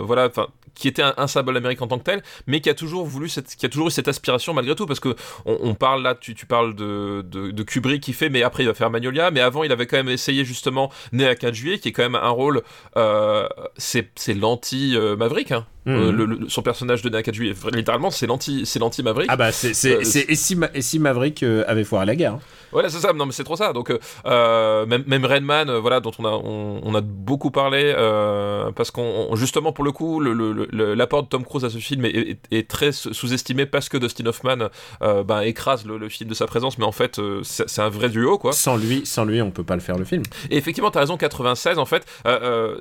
voilà, 0.03 0.27
enfin, 0.27 0.49
qui 0.75 0.89
était 0.89 1.03
un, 1.03 1.27
symbole 1.27 1.57
amérique 1.57 1.83
en 1.83 1.87
tant 1.87 1.99
que 1.99 2.05
tel, 2.05 2.23
mais 2.47 2.61
qui 2.61 2.71
a 2.71 2.75
toujours 2.75 3.07
voulu, 3.07 3.29
cette, 3.29 3.55
qui 3.57 3.67
a 3.67 3.69
toujours 3.69 3.89
eu 3.89 3.91
cette 3.91 4.09
aspiration 4.09 4.55
malgré 4.55 4.75
tout, 4.75 4.87
parce 4.87 5.01
que 5.01 5.15
on, 5.47 5.59
on 5.61 5.75
parle 5.75 6.03
là, 6.03 6.15
tu, 6.15 6.35
tu 6.35 6.47
parles 6.47 6.75
de, 6.75 7.25
de, 7.27 7.51
de 7.51 7.63
Kubrick 7.63 8.03
qui 8.03 8.13
fait, 8.13 8.29
mais 8.29 8.43
après 8.43 8.63
il 8.65 8.67
va 8.67 8.75
faire 8.75 8.91
Magnolia, 8.91 9.31
mais 9.31 9.41
avant 9.41 9.65
il 9.65 9.73
avait 9.73 9.87
quand 9.87 9.97
même 9.97 10.09
essayé 10.09 10.45
justement 10.45 10.91
Né 11.13 11.27
à 11.27 11.35
4 11.35 11.55
juillet, 11.55 11.79
qui 11.79 11.89
est 11.89 11.93
quand 11.93 12.03
même 12.03 12.15
un 12.15 12.31
rôle, 12.31 12.63
euh, 12.97 13.49
c'est 13.77 14.11
c'est 14.17 14.35
l'anti 14.35 14.95
euh, 14.97 15.17
hein. 15.51 15.67
Mhm. 15.87 15.95
Euh, 15.97 16.13
le- 16.13 16.25
le- 16.27 16.49
son 16.49 16.63
personnage 16.63 17.03
de 17.03 17.11
Né 17.11 17.19
à 17.19 17.23
4 17.23 17.35
juillet, 17.35 17.55
littéralement 17.73 18.11
c'est 18.11 18.27
l'anti, 18.27 18.63
c'est 18.65 18.79
l'anti 18.79 19.03
Maverick. 19.03 19.27
ah 19.31 19.37
bah 19.37 19.53
c'est 19.53 19.75
c'est 19.75 19.97
Euh, 19.97 20.01
c'est- 20.05 20.25
et 20.31 20.35
si 20.35 20.57
Ma- 20.57 20.71
et 20.75 20.81
si 20.83 20.99
Maverick 20.99 21.43
euh, 21.43 21.63
avait 21.67 21.85
foiré 21.85 22.07
la 22.07 22.17
guerre. 22.17 22.35
hein. 22.35 22.41
Voilà, 22.73 22.89
c'est 22.89 22.99
ça. 22.99 23.13
Non, 23.13 23.25
mais 23.25 23.31
c'est 23.31 23.45
trop 23.45 23.55
ça. 23.55 23.73
Donc, 23.73 23.93
euh, 24.27 24.87
même, 24.87 25.05
même 25.07 25.25
Redman, 25.25 25.71
voilà, 25.79 26.01
dont 26.01 26.11
on 26.19 26.25
a, 26.25 26.31
on, 26.31 26.81
on 26.83 26.95
a 26.97 27.01
beaucoup 27.01 27.53
parlé, 27.53 27.93
parce 28.75 28.91
qu'on, 28.91 29.29
on- 29.31 29.37
justement, 29.37 29.71
pour 29.73 29.85
le 29.85 29.93
coup, 29.93 30.19
le- 30.19 30.33
le- 30.33 30.95
l'apport 30.95 31.23
de 31.23 31.29
Tom 31.29 31.45
Cruise 31.45 31.65
à 31.65 31.71
ce 31.71 31.79
film 31.79 32.05
est, 32.05 32.11
est- 32.11 32.39
est 32.51 32.69
très 32.69 32.91
sous-estimé 32.91 33.67
parce 33.67 33.89
que 33.89 33.97
Dustin 33.97 34.27
Hoffman 34.27 34.71
ben, 35.01 35.43
écrase 35.43 35.87
le, 35.87 35.99
le 35.99 36.09
film 36.09 36.29
de 36.29 36.35
sa 36.35 36.47
présence, 36.47 36.77
mais 36.79 36.85
en 36.85 36.91
fait, 36.93 37.21
c'est 37.43 37.81
un 37.81 37.89
vrai 37.91 38.09
duo, 38.09 38.39
quoi. 38.39 38.53
Sans 38.53 38.77
lui, 38.77 39.03
sans 39.07 39.25
lui, 39.25 39.41
on 39.41 39.53
peut 39.53 39.63
pas 39.63 39.77
le 39.77 39.81
faire 39.81 39.97
le 39.99 40.05
film. 40.05 40.25
Et 40.51 40.57
effectivement, 40.57 40.91
t'as 40.91 41.01
raison, 41.01 41.17
96, 41.17 41.79
en 41.79 41.85
fait, 41.85 42.05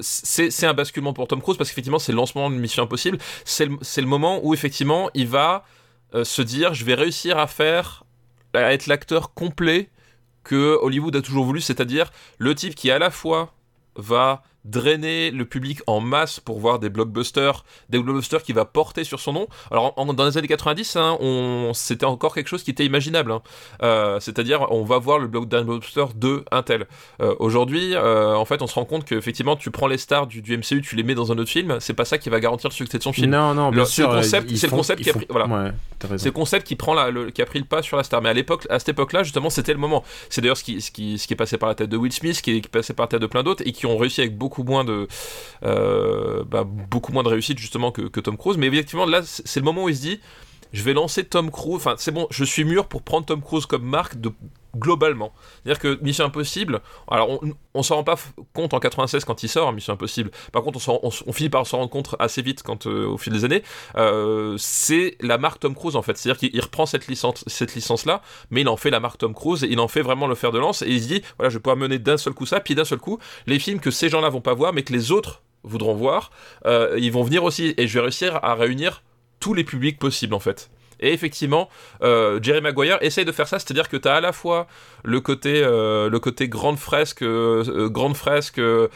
c'est 0.01 0.49
c'est 0.51 0.65
un 0.65 0.73
basculement 0.73 1.13
pour 1.13 1.27
Tom 1.27 1.41
Cruise 1.41 1.57
parce 1.57 1.69
qu'effectivement, 1.69 1.99
c'est 1.99 2.11
le 2.13 2.17
lancement 2.17 2.49
de 2.49 2.55
Mission 2.55 2.87
Impossible. 2.93 3.17
C'est 3.43 3.65
le, 3.65 3.77
c'est 3.81 4.01
le 4.01 4.07
moment 4.07 4.39
où, 4.43 4.53
effectivement, 4.53 5.09
il 5.13 5.27
va 5.27 5.65
euh, 6.13 6.23
se 6.23 6.41
dire 6.43 6.73
je 6.75 6.85
vais 6.85 6.93
réussir 6.93 7.39
à 7.39 7.47
faire, 7.47 8.03
à 8.53 8.73
être 8.73 8.85
l'acteur 8.85 9.33
complet 9.33 9.89
que 10.43 10.77
Hollywood 10.81 11.15
a 11.15 11.21
toujours 11.21 11.45
voulu, 11.45 11.59
c'est-à-dire 11.59 12.11
le 12.37 12.53
type 12.53 12.75
qui, 12.75 12.91
à 12.91 12.99
la 12.99 13.09
fois, 13.09 13.53
va 13.95 14.43
drainer 14.65 15.31
le 15.31 15.45
public 15.45 15.79
en 15.87 15.99
masse 15.99 16.39
pour 16.39 16.59
voir 16.59 16.79
des 16.79 16.89
blockbusters, 16.89 17.63
des 17.89 17.99
blockbusters 17.99 18.43
qui 18.43 18.53
va 18.53 18.65
porter 18.65 19.03
sur 19.03 19.19
son 19.19 19.33
nom. 19.33 19.47
Alors 19.71 19.93
en- 19.97 20.13
dans 20.13 20.25
les 20.25 20.37
années 20.37 20.47
90, 20.47 20.95
hein, 20.95 21.17
c'était 21.73 22.05
encore 22.05 22.33
quelque 22.33 22.47
chose 22.47 22.63
qui 22.63 22.71
était 22.71 22.85
imaginable. 22.85 23.31
hein. 23.31 23.41
Euh, 23.81 24.19
c'est-à-dire 24.19 24.67
on 24.71 24.83
va 24.83 24.97
voir 24.99 25.19
le 25.19 25.27
block- 25.27 25.47
d'un 25.47 25.63
blockbuster 25.63 26.05
de 26.15 26.43
un 26.51 26.63
tel. 26.63 26.87
Euh, 27.21 27.35
Aujourd'hui, 27.39 27.93
euh, 27.95 28.35
en 28.35 28.45
fait, 28.45 28.61
on 28.61 28.67
se 28.67 28.75
rend 28.75 28.85
compte 28.85 29.05
qu'effectivement, 29.05 29.55
tu 29.55 29.69
prends 29.71 29.87
les 29.87 29.97
stars 29.97 30.27
du, 30.27 30.41
du 30.41 30.53
MCU, 30.57 30.81
tu 30.81 30.95
les 30.95 31.03
mets 31.03 31.15
dans 31.15 31.31
un 31.31 31.37
autre 31.37 31.49
film, 31.49 31.77
c'est 31.79 31.93
pas 31.93 32.05
ça 32.05 32.17
qui 32.17 32.29
va 32.29 32.39
garantir 32.39 32.69
le 32.69 32.73
succès 32.73 32.97
de 32.97 33.03
son 33.03 33.11
film. 33.11 33.31
Non, 33.31 33.53
non, 33.53 33.69
bien 33.71 33.85
sûr. 33.85 34.09
c'est 34.23 34.67
le 34.67 34.71
concept- 34.71 34.99
le 34.99 35.03
qui 35.03 35.09
a 35.09 35.13
pris- 35.13 35.27
voilà. 35.29 35.47
Ouais. 35.47 35.71
C'est 36.17 36.25
le 36.25 36.31
concept 36.31 36.67
qui 36.67 36.75
prend 36.75 36.93
la, 36.93 37.09
le, 37.11 37.31
qui 37.31 37.41
a 37.41 37.45
pris 37.45 37.59
le 37.59 37.65
pas 37.65 37.81
sur 37.81 37.95
la 37.97 38.03
star. 38.03 38.21
Mais 38.21 38.29
à 38.29 38.33
l'époque, 38.33 38.67
à 38.69 38.77
cette 38.79 38.89
époque-là, 38.89 39.23
justement, 39.23 39.49
c'était 39.49 39.71
le 39.73 39.79
moment. 39.79 40.03
C'est 40.29 40.41
d'ailleurs 40.41 40.57
ce 40.57 40.63
qui, 40.63 40.81
ce 40.81 40.91
qui, 40.91 41.17
ce 41.17 41.27
qui 41.27 41.33
est 41.33 41.37
passé 41.37 41.57
par 41.57 41.69
la 41.69 41.75
tête 41.75 41.89
de 41.89 41.95
Will 41.97 42.11
Smith, 42.11 42.35
ce 42.35 42.41
qui 42.41 42.51
est, 42.57 42.61
qui 42.61 42.67
est 42.67 42.69
passé 42.69 42.93
par 42.93 43.05
la 43.05 43.07
tête 43.07 43.21
de 43.21 43.25
plein 43.27 43.41
d'autres, 43.43 43.63
et 43.65 43.71
qui 43.71 43.85
ont 43.85 43.97
réussi 43.97 44.19
avec 44.21 44.37
beaucoup 44.37 44.52
moins 44.61 44.83
de, 44.83 45.07
euh, 45.63 46.43
bah, 46.43 46.63
beaucoup 46.63 47.11
moins 47.11 47.23
de 47.23 47.29
réussite 47.29 47.57
justement 47.57 47.91
que, 47.91 48.19
Tom 48.19 48.37
Cruise. 48.37 48.57
Mais 48.57 48.67
effectivement, 48.67 49.07
là, 49.07 49.23
c'est 49.23 49.47
c'est 49.47 49.59
le 49.59 49.65
moment 49.65 49.85
où 49.85 49.89
il 49.89 49.95
se 49.95 50.01
dit, 50.01 50.19
je 50.71 50.83
vais 50.83 50.93
lancer 50.93 51.23
Tom 51.23 51.49
Cruise. 51.49 51.77
Enfin, 51.77 51.95
c'est 51.97 52.11
bon, 52.11 52.27
je 52.29 52.43
suis 52.43 52.63
mûr 52.63 52.87
pour 52.87 53.01
prendre 53.01 53.25
Tom 53.25 53.41
Cruise 53.41 53.65
comme 53.65 53.83
marque 53.83 54.19
de 54.19 54.31
globalement. 54.75 55.33
C'est-à-dire 55.63 55.79
que 55.79 56.03
Mission 56.03 56.25
Impossible, 56.25 56.81
alors 57.09 57.29
on, 57.29 57.53
on 57.73 57.83
s'en 57.83 57.95
rend 57.95 58.03
pas 58.03 58.15
compte 58.53 58.73
en 58.73 58.79
96 58.79 59.25
quand 59.25 59.43
il 59.43 59.49
sort, 59.49 59.71
Mission 59.71 59.93
Impossible. 59.93 60.31
Par 60.51 60.63
contre, 60.63 60.79
on, 60.89 61.11
on, 61.25 61.33
finit 61.33 61.49
par 61.49 61.65
s'en 61.67 61.77
rendre 61.77 61.89
compte 61.89 62.15
assez 62.19 62.41
vite 62.41 62.63
quand, 62.63 62.87
euh, 62.87 63.05
au 63.07 63.17
fil 63.17 63.33
des 63.33 63.45
années. 63.45 63.63
Euh, 63.95 64.55
c'est 64.57 65.17
la 65.21 65.37
marque 65.37 65.59
Tom 65.59 65.75
Cruise 65.75 65.95
en 65.95 66.01
fait. 66.01 66.17
C'est-à-dire 66.17 66.39
qu'il 66.39 66.61
reprend 66.61 66.85
cette 66.85 67.07
licence, 67.07 67.43
cette 67.47 67.75
licence-là, 67.75 68.21
mais 68.49 68.61
il 68.61 68.67
en 68.67 68.77
fait 68.77 68.89
la 68.89 68.99
marque 68.99 69.19
Tom 69.19 69.33
Cruise, 69.33 69.63
et 69.63 69.71
il 69.71 69.79
en 69.79 69.87
fait 69.87 70.01
vraiment 70.01 70.27
le 70.27 70.35
fer 70.35 70.51
de 70.51 70.59
lance, 70.59 70.81
et 70.81 70.89
il 70.89 71.01
se 71.01 71.07
dit, 71.07 71.21
voilà, 71.37 71.49
je 71.49 71.57
vais 71.57 71.61
pouvoir 71.61 71.77
mener 71.77 71.99
d'un 71.99 72.17
seul 72.17 72.33
coup 72.33 72.45
ça, 72.45 72.59
puis 72.59 72.75
d'un 72.75 72.85
seul 72.85 72.99
coup, 72.99 73.19
les 73.47 73.59
films 73.59 73.79
que 73.79 73.91
ces 73.91 74.09
gens-là 74.09 74.29
vont 74.29 74.41
pas 74.41 74.53
voir, 74.53 74.73
mais 74.73 74.83
que 74.83 74.93
les 74.93 75.11
autres 75.11 75.41
voudront 75.63 75.95
voir, 75.95 76.31
euh, 76.65 76.97
ils 76.99 77.11
vont 77.11 77.23
venir 77.23 77.43
aussi, 77.43 77.73
et 77.77 77.87
je 77.87 77.93
vais 77.93 78.01
réussir 78.01 78.39
à 78.43 78.55
réunir 78.55 79.03
tous 79.39 79.53
les 79.53 79.63
publics 79.63 79.99
possibles 79.99 80.33
en 80.33 80.39
fait. 80.39 80.69
Et 81.03 81.11
effectivement, 81.11 81.69
euh, 82.01 82.39
Jerry 82.41 82.61
Maguire 82.61 82.97
essaye 83.01 83.25
de 83.25 83.31
faire 83.33 83.47
ça, 83.47 83.59
c'est-à-dire 83.59 83.89
que 83.89 83.97
tu 83.97 84.07
as 84.07 84.15
à 84.15 84.21
la 84.21 84.31
fois 84.31 84.67
le 85.03 85.19
côté, 85.19 85.61
euh, 85.61 86.09
grande 86.43 86.77
fresque, 86.77 87.21
euh, 87.21 88.87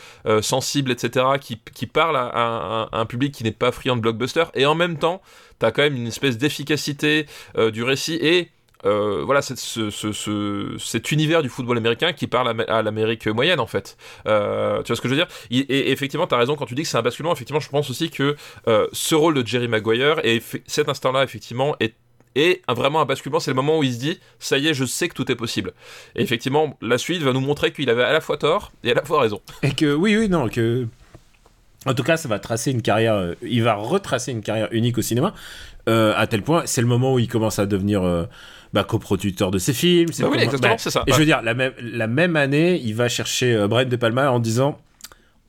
sensible, 0.41 0.91
etc., 0.91 1.25
qui, 1.41 1.59
qui 1.73 1.85
parle 1.85 2.15
à, 2.15 2.87
un 2.93 3.05
public 3.05 3.33
qui 3.33 3.43
n'est 3.43 3.51
pas 3.51 3.73
friand 3.73 3.97
de 3.97 4.01
blockbuster, 4.01 4.45
et 4.53 4.65
en 4.65 4.73
même 4.73 4.97
temps, 4.97 5.21
tu 5.59 5.65
as 5.65 5.71
quand 5.71 5.81
même 5.81 5.97
une 5.97 6.07
espèce 6.07 6.37
d'efficacité 6.37 7.25
du 7.73 7.83
récit 7.83 8.17
et 8.21 8.51
euh, 8.85 9.23
voilà, 9.25 9.41
ce, 9.41 10.77
cet 10.79 11.11
univers 11.11 11.41
du 11.41 11.49
football 11.49 11.77
américain 11.77 12.13
qui 12.13 12.27
parle 12.27 12.63
à, 12.67 12.81
l'Amérique 12.81 13.27
moyenne, 13.27 13.59
en 13.59 13.67
fait. 13.67 13.97
Euh, 14.27 14.81
tu 14.83 14.87
vois 14.87 14.95
ce 14.95 15.01
que 15.01 15.07
je 15.07 15.15
veux 15.15 15.19
dire? 15.19 15.27
Et, 15.49 15.91
effectivement, 15.91 16.27
tu 16.27 16.35
as 16.35 16.37
raison 16.37 16.55
quand 16.55 16.65
tu 16.65 16.75
dis 16.75 16.83
que 16.83 16.87
c'est 16.87 16.97
un 16.97 17.01
basculement. 17.01 17.33
Effectivement, 17.33 17.59
je 17.59 17.69
pense 17.69 17.89
aussi 17.89 18.09
que 18.09 18.35
euh, 18.67 18.87
ce 18.93 19.15
rôle 19.15 19.33
de 19.33 19.45
Jerry 19.45 19.67
Maguire 19.67 20.19
et 20.23 20.41
cet 20.67 20.89
instant-là, 20.89 21.23
effectivement, 21.23 21.75
est 21.79 21.95
et 22.35 22.61
vraiment 22.69 23.01
un 23.01 23.05
basculement, 23.05 23.39
c'est 23.39 23.49
le 23.49 23.55
moment 23.55 23.79
où 23.79 23.83
il 23.83 23.91
se 23.91 23.97
dit 23.97 24.19
ça 24.37 24.59
y 24.59 24.67
est, 24.67 24.75
je 24.75 24.85
sais 24.85 25.09
que 25.09 25.15
tout 25.15 25.31
est 25.31 25.35
possible. 25.35 25.73
Et 26.15 26.21
effectivement, 26.21 26.77
la 26.81 26.99
suite 26.99 27.23
va 27.23 27.33
nous 27.33 27.39
montrer 27.39 27.73
qu'il 27.73 27.89
avait 27.89 28.03
à 28.03 28.13
la 28.13 28.21
fois 28.21 28.37
tort 28.37 28.71
et 28.83 28.91
à 28.91 28.93
la 28.93 29.03
fois 29.03 29.21
raison. 29.21 29.41
Et 29.63 29.71
que 29.71 29.91
oui, 29.91 30.15
oui, 30.15 30.29
non, 30.29 30.47
que 30.47 30.85
en 31.87 31.95
tout 31.95 32.03
cas, 32.03 32.15
ça 32.15 32.27
va 32.29 32.37
tracer 32.37 32.69
une 32.69 32.83
carrière. 32.83 33.33
il 33.41 33.63
va 33.63 33.73
retracer 33.73 34.31
une 34.31 34.41
carrière 34.41 34.67
unique 34.69 34.99
au 34.99 35.01
cinéma. 35.01 35.33
à 35.87 36.27
tel 36.27 36.43
point, 36.43 36.61
c'est 36.67 36.81
le 36.81 36.87
moment 36.87 37.13
où 37.15 37.17
il 37.17 37.27
commence 37.27 37.57
à 37.57 37.65
devenir 37.65 38.27
bah, 38.73 38.83
coproducteur 38.83 39.51
de 39.51 39.59
ses 39.59 39.73
films. 39.73 40.09
Bah 40.19 40.27
oui, 40.31 40.37
exactement, 40.39 40.73
bah, 40.73 40.77
c'est 40.77 40.91
ça. 40.91 41.03
Et 41.07 41.13
je 41.13 41.17
veux 41.17 41.25
dire, 41.25 41.41
la 41.41 41.53
même, 41.53 41.73
la 41.79 42.07
même 42.07 42.35
année, 42.35 42.79
il 42.83 42.95
va 42.95 43.09
chercher 43.09 43.53
euh, 43.53 43.67
Brian 43.67 43.87
De 43.87 43.95
Palma 43.95 44.31
en 44.31 44.39
disant 44.39 44.77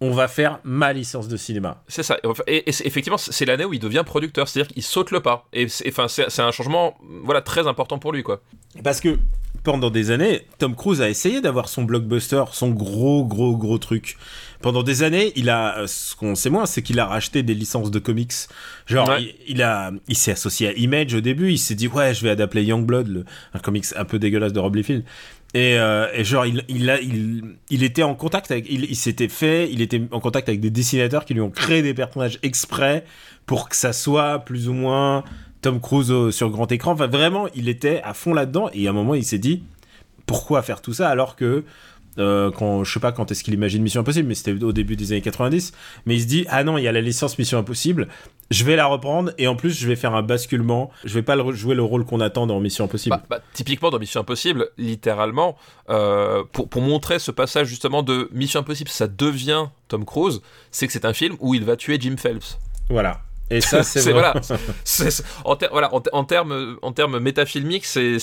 on 0.01 0.13
va 0.13 0.29
faire 0.29 0.61
ma 0.63 0.93
licence 0.93 1.29
de 1.29 1.37
cinéma. 1.37 1.83
C'est 1.89 2.03
ça. 2.03 2.19
Et, 2.47 2.69
effectivement, 2.69 3.19
c'est 3.19 3.45
l'année 3.45 3.65
où 3.65 3.75
il 3.75 3.81
devient 3.81 4.05
producteur, 4.07 4.49
c'est-à-dire 4.49 4.73
qu'il 4.73 4.83
saute 4.83 5.11
le 5.11 5.21
pas. 5.21 5.49
Et 5.53 5.67
enfin, 5.89 6.07
c'est 6.09 6.41
un 6.41 6.53
changement, 6.53 6.97
voilà, 7.25 7.43
très 7.43 7.67
important 7.67 7.99
pour 7.99 8.13
lui, 8.13 8.23
quoi. 8.23 8.41
Parce 8.85 9.01
que 9.01 9.19
pendant 9.63 9.91
des 9.91 10.11
années, 10.11 10.43
Tom 10.59 10.75
Cruise 10.75 11.01
a 11.01 11.09
essayé 11.09 11.41
d'avoir 11.41 11.69
son 11.69 11.83
blockbuster, 11.83 12.45
son 12.53 12.71
gros, 12.71 13.25
gros, 13.25 13.57
gros 13.57 13.79
truc. 13.79 14.17
Pendant 14.61 14.83
des 14.83 15.03
années, 15.03 15.33
il 15.37 15.51
a, 15.51 15.87
ce 15.87 16.17
qu'on 16.17 16.35
sait 16.35 16.51
moins, 16.51 16.67
c'est 16.67 16.83
qu'il 16.83 16.99
a 16.99 17.07
racheté 17.07 17.43
des 17.43 17.55
licences 17.55 17.91
de 17.91 17.99
comics. 17.99 18.33
Genre, 18.87 19.17
il, 19.47 19.63
a, 19.63 19.93
il 20.09 20.17
s'est 20.17 20.33
associé 20.33 20.69
à 20.69 20.73
Image 20.73 21.15
au 21.15 21.21
début. 21.21 21.53
Il 21.53 21.59
s'est 21.59 21.75
dit, 21.75 21.87
ouais, 21.87 22.15
je 22.15 22.23
vais 22.23 22.31
adapter 22.31 22.65
Youngblood, 22.65 23.09
le, 23.09 23.25
un 23.55 23.59
comics 23.59 23.87
un 23.97 24.05
peu 24.05 24.19
dégueulasse 24.19 24.53
de 24.53 24.59
Rob 24.59 24.75
Liefeld. 24.75 25.05
Et, 25.55 25.79
euh, 25.79 26.09
et, 26.13 26.25
genre, 26.25 26.45
il, 26.45 26.65
il, 26.69 26.91
a, 26.91 27.01
il, 27.01 27.43
il, 27.71 27.83
était 27.83 28.03
en 28.03 28.15
contact 28.15 28.51
avec. 28.51 28.67
Il, 28.69 28.85
il 28.85 28.97
s'était 28.97 29.29
fait. 29.29 29.71
Il 29.71 29.81
était 29.81 30.03
en 30.11 30.21
contact 30.21 30.49
avec 30.49 30.61
des 30.61 30.71
dessinateurs 30.71 31.25
qui 31.25 31.35
lui 31.35 31.41
ont 31.41 31.51
créé 31.51 31.81
des 31.83 31.95
personnages 31.95 32.39
exprès 32.43 33.05
pour 33.47 33.69
que 33.71 33.77
ça 33.77 33.95
soit 33.95 34.41
plus 34.41 34.69
ou 34.69 34.75
moins 34.75 35.25
Tom 35.61 35.81
Cruise 35.81 36.31
sur 36.31 36.51
grand 36.51 36.71
écran. 36.71 36.93
Enfin, 36.93 37.07
vraiment, 37.07 37.47
il 37.55 37.69
était 37.69 38.01
à 38.03 38.15
fond 38.15 38.35
là-dedans. 38.35 38.71
Et 38.73 38.87
à 38.87 38.91
un 38.91 38.93
moment, 38.95 39.15
il 39.15 39.25
s'est 39.25 39.39
dit 39.39 39.63
pourquoi 40.27 40.63
faire 40.63 40.81
tout 40.81 40.95
ça 40.95 41.09
alors 41.09 41.37
que. 41.37 41.65
Euh, 42.19 42.51
quand, 42.51 42.83
je 42.83 42.93
sais 42.93 42.99
pas 42.99 43.13
quand 43.13 43.31
est-ce 43.31 43.45
qu'il 43.45 43.55
imagine 43.55 43.81
Mission 43.81 44.01
Impossible, 44.01 44.27
mais 44.27 44.35
c'était 44.35 44.65
au 44.65 44.73
début 44.73 44.97
des 44.97 45.13
années 45.13 45.21
90. 45.21 45.73
Mais 46.05 46.17
il 46.17 46.21
se 46.23 46.27
dit 46.27 46.47
ah 46.49 46.65
non, 46.65 46.77
il 46.77 46.83
y 46.83 46.89
a 46.89 46.93
la 46.93 47.01
licence 47.01 47.39
Mission 47.39 47.59
Impossible, 47.59 48.09
je 48.51 48.65
vais 48.65 48.75
la 48.75 48.87
reprendre 48.87 49.31
et 49.39 49.47
en 49.47 49.55
plus 49.55 49.79
je 49.79 49.87
vais 49.87 49.95
faire 49.95 50.17
un 50.17 50.23
basculement. 50.23 50.91
Je 51.05 51.15
vais 51.15 51.23
pas 51.23 51.37
jouer 51.53 51.77
le 51.77 51.83
rôle 51.83 52.05
qu'on 52.05 52.21
attend 52.21 52.49
dans 52.49 52.59
Mission 52.59 52.87
Impossible. 52.87 53.17
Bah, 53.17 53.23
bah, 53.31 53.41
typiquement 53.53 53.91
dans 53.91 54.01
Mission 54.01 54.23
Impossible, 54.23 54.69
littéralement, 54.79 55.57
euh, 55.91 56.43
pour, 56.51 56.69
pour, 56.69 56.83
montrer 56.83 57.21
ce 57.21 57.31
passage 57.31 57.69
justement 57.69 58.03
de 58.03 58.29
Mission 58.33 58.61
Impossible, 58.61 58.91
ça 58.91 59.07
devient 59.07 59.67
Tom 59.87 60.05
Cruise, 60.05 60.41
c'est 60.73 60.89
que 60.89 60.93
c'est 60.93 61.05
un 61.05 61.13
film 61.13 61.37
où 61.39 61.55
il 61.55 61.65
va 61.65 61.77
tuer 61.77 61.99
Jim 62.01 62.17
Phelps. 62.19 62.59
Voilà. 62.91 63.21
Et 63.51 63.61
ça, 63.61 63.83
c'est 63.83 64.13
voilà. 64.13 64.35
en, 65.45 65.57
voilà, 65.71 65.95
en, 65.95 66.25
termes 66.25 66.77
en 66.83 66.93
termes 66.93 67.19
métafilmiques, 67.19 67.87
c'est 67.87 68.19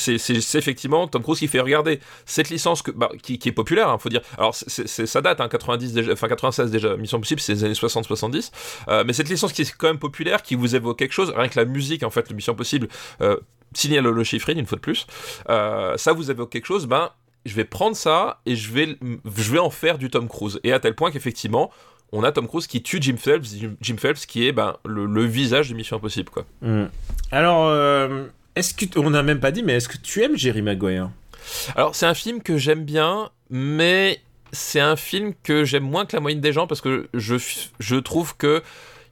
effectivement 0.55 1.07
Tom 1.07 1.23
Cruise 1.23 1.39
qui 1.39 1.47
fait 1.47 1.59
regarder 1.59 1.99
cette 2.25 2.49
licence 2.49 2.81
que, 2.81 2.91
bah, 2.91 3.09
qui, 3.21 3.39
qui, 3.39 3.49
est 3.49 3.53
populaire, 3.53 3.89
hein, 3.89 3.97
faut 3.97 4.09
dire. 4.09 4.21
Alors 4.37 4.55
ça 4.55 5.21
date, 5.21 5.41
hein, 5.41 5.47
90 5.47 5.93
déjà, 5.93 6.13
enfin 6.13 6.27
96 6.27 6.71
déjà. 6.71 6.95
Mission 6.97 7.19
Possible, 7.19 7.41
c'est 7.41 7.53
les 7.53 7.63
années 7.63 7.73
60-70. 7.73 8.51
Euh, 8.87 9.03
mais 9.05 9.13
cette 9.13 9.29
licence 9.29 9.53
qui 9.53 9.63
est 9.63 9.75
quand 9.77 9.87
même 9.87 9.99
populaire, 9.99 10.43
qui 10.43 10.55
vous 10.55 10.75
évoque 10.75 10.99
quelque 10.99 11.13
chose, 11.13 11.33
rien 11.35 11.49
que 11.49 11.59
la 11.59 11.65
musique 11.65 12.03
en 12.03 12.09
fait, 12.09 12.29
le 12.29 12.35
Mission 12.35 12.55
Possible. 12.55 12.87
Euh, 13.21 13.37
signale 13.73 14.05
le 14.05 14.23
chiffrine 14.23 14.57
une 14.57 14.65
fois 14.65 14.77
de 14.77 14.81
plus, 14.81 15.05
euh, 15.49 15.97
ça 15.97 16.13
vous 16.13 16.31
évoque 16.31 16.49
quelque 16.49 16.65
chose, 16.65 16.85
ben 16.85 17.11
je 17.45 17.53
vais 17.55 17.65
prendre 17.65 17.95
ça 17.95 18.41
et 18.45 18.55
je 18.55 18.71
vais, 18.71 18.97
je 19.37 19.51
vais 19.51 19.59
en 19.59 19.69
faire 19.69 19.97
du 19.97 20.09
Tom 20.09 20.27
Cruise. 20.27 20.59
Et 20.63 20.73
à 20.73 20.79
tel 20.79 20.95
point 20.95 21.11
qu'effectivement, 21.11 21.71
on 22.15 22.23
a 22.23 22.31
Tom 22.31 22.47
Cruise 22.47 22.65
qui 22.65 22.81
tue 22.81 23.01
Jim 23.01 23.17
Phelps, 23.17 23.55
Jim 23.81 23.97
Phelps 23.97 24.25
qui 24.25 24.47
est 24.47 24.51
ben, 24.51 24.77
le, 24.85 25.25
visage 25.25 25.69
de 25.69 25.75
Mission 25.75 25.97
Impossible. 25.97 26.29
Quoi. 26.29 26.45
Hmm. 26.61 26.85
Alors, 27.31 27.67
euh, 27.67 28.27
est-ce 28.55 28.73
que 28.73 28.97
on 28.97 29.09
n'a 29.09 29.21
même 29.21 29.39
pas 29.39 29.51
dit, 29.51 29.63
mais 29.63 29.73
est-ce 29.73 29.89
que 29.89 29.97
tu 29.97 30.23
aimes 30.23 30.37
Jerry 30.37 30.61
Maguire? 30.61 31.09
Alors, 31.75 31.93
c'est 31.93 32.05
un 32.05 32.13
film 32.13 32.41
que 32.41 32.57
j'aime 32.57 32.85
bien, 32.85 33.29
mais 33.49 34.21
c'est 34.53 34.79
un 34.79 34.95
film 34.95 35.33
que 35.43 35.65
j'aime 35.65 35.83
moins 35.83 36.05
que 36.05 36.15
la 36.15 36.21
moyenne 36.21 36.41
des 36.41 36.53
gens 36.53 36.67
parce 36.67 36.81
que 36.81 37.09
je, 37.13 37.35
je 37.79 37.95
trouve 37.97 38.37
que 38.37 38.63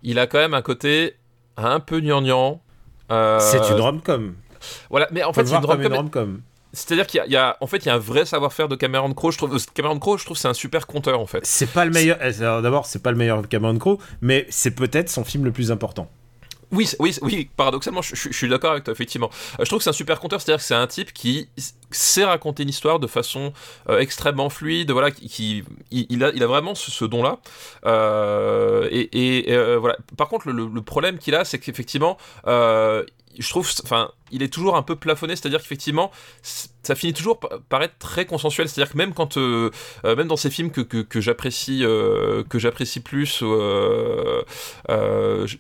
il 0.02 0.18
a 0.18 0.28
quand 0.28 0.40
même 0.40 0.54
un 0.54 0.62
côté 0.62 1.16
un 1.58 1.80
peu 1.80 2.00
gnangnan. 2.00 2.62
Euh... 3.12 3.40
C'est 3.40 3.70
une 3.70 3.82
rom-com. 3.82 4.36
Voilà, 4.90 5.10
mais 5.12 5.24
en 5.24 5.34
fait, 5.34 5.46
c'est 5.46 5.56
une 5.56 5.66
rom-com. 5.66 6.42
C'est-à-dire 6.74 7.06
qu'il 7.06 7.24
y, 7.28 7.36
a, 7.36 7.56
en 7.62 7.68
fait, 7.68 7.78
il 7.78 7.86
y 7.86 7.90
a 7.90 7.94
un 7.94 8.00
vrai 8.00 8.26
savoir-faire 8.26 8.68
de 8.68 8.76
Cameron 8.76 9.14
Crowe. 9.14 9.32
Je 9.32 9.38
trouve, 9.38 9.56
Cameron 9.76 10.00
Crowe, 10.00 10.18
je 10.18 10.26
trouve, 10.26 10.38
c'est 10.38 10.48
un 10.48 10.56
super 10.56 10.88
conteur, 10.88 11.20
en 11.20 11.28
fait. 11.28 11.46
C'est 11.46 11.72
pas 11.72 11.86
le 11.86 11.92
meilleur. 11.92 12.18
Eh, 12.20 12.32
d'abord, 12.40 12.88
c'est 12.88 13.04
pas 13.04 13.12
le 13.12 13.18
meilleur 13.18 13.48
Cameron 13.48 13.78
Crowe, 13.78 14.00
mais 14.22 14.48
c'est 14.50 14.72
peut-être 14.72 15.10
son 15.10 15.24
film 15.24 15.46
le 15.46 15.52
plus 15.52 15.72
important. 15.72 16.10
Oui, 16.74 16.90
oui, 16.98 17.16
oui, 17.22 17.50
paradoxalement, 17.56 18.02
je, 18.02 18.16
suis 18.16 18.50
d'accord 18.50 18.72
avec 18.72 18.84
toi, 18.84 18.92
effectivement. 18.92 19.30
Euh, 19.60 19.64
je 19.64 19.66
trouve 19.66 19.78
que 19.78 19.84
c'est 19.84 19.92
un 19.92 19.94
super 19.94 20.20
conteur, 20.20 20.42
c'est-à-dire 20.42 20.60
que 20.60 20.66
c'est 20.66 20.74
un 20.74 20.88
type 20.88 21.14
qui 21.14 21.48
sait 21.92 22.26
raconter 22.26 22.64
une 22.64 22.70
histoire 22.70 23.00
de 23.00 23.06
façon 23.06 23.54
euh, 23.90 24.00
extrêmement 24.00 24.50
fluide, 24.50 24.90
voilà, 24.90 25.12
qui, 25.12 25.64
il, 25.92 26.24
a, 26.24 26.32
il 26.34 26.42
a 26.42 26.48
vraiment 26.48 26.74
ce, 26.74 27.06
don-là. 27.06 27.38
Euh, 27.86 28.88
et, 28.92 29.56
voilà. 29.78 29.98
Par 30.18 30.28
contre, 30.30 30.50
le, 30.50 30.68
le 30.68 30.82
problème 30.82 31.20
qu'il 31.20 31.36
a, 31.36 31.46
c'est 31.46 31.60
qu'effectivement, 31.60 32.18
je 33.38 33.50
trouve, 33.50 33.70
enfin, 33.84 34.12
il 34.32 34.44
est 34.44 34.52
toujours 34.52 34.76
un 34.76 34.84
peu 34.84 34.96
plafonné, 34.96 35.36
c'est-à-dire 35.36 35.60
qu'effectivement, 35.60 36.12
ça 36.42 36.96
finit 36.96 37.14
toujours 37.14 37.40
par 37.40 37.82
être 37.84 37.98
très 37.98 38.26
consensuel, 38.26 38.70
c'est-à-dire 38.70 38.92
que 38.92 38.98
même 38.98 39.14
quand, 39.14 39.38
euh, 39.38 39.72
euh, 40.06 40.16
même 40.16 40.28
dans 40.28 40.36
ces 40.36 40.50
films 40.50 40.72
que, 40.72 40.82
que, 40.82 41.22
j'apprécie, 41.22 41.84
euh, 41.84 42.44
que 42.44 42.60
j'apprécie 42.60 43.00
plus, 43.00 43.44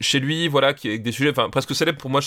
chez 0.01 0.19
lui, 0.19 0.47
voilà, 0.47 0.73
qui 0.73 0.89
avec 0.89 1.03
des 1.03 1.11
sujets, 1.11 1.31
enfin, 1.31 1.49
presque 1.49 1.73
célèbres 1.75 1.99
pour 1.99 2.09
moi, 2.09 2.21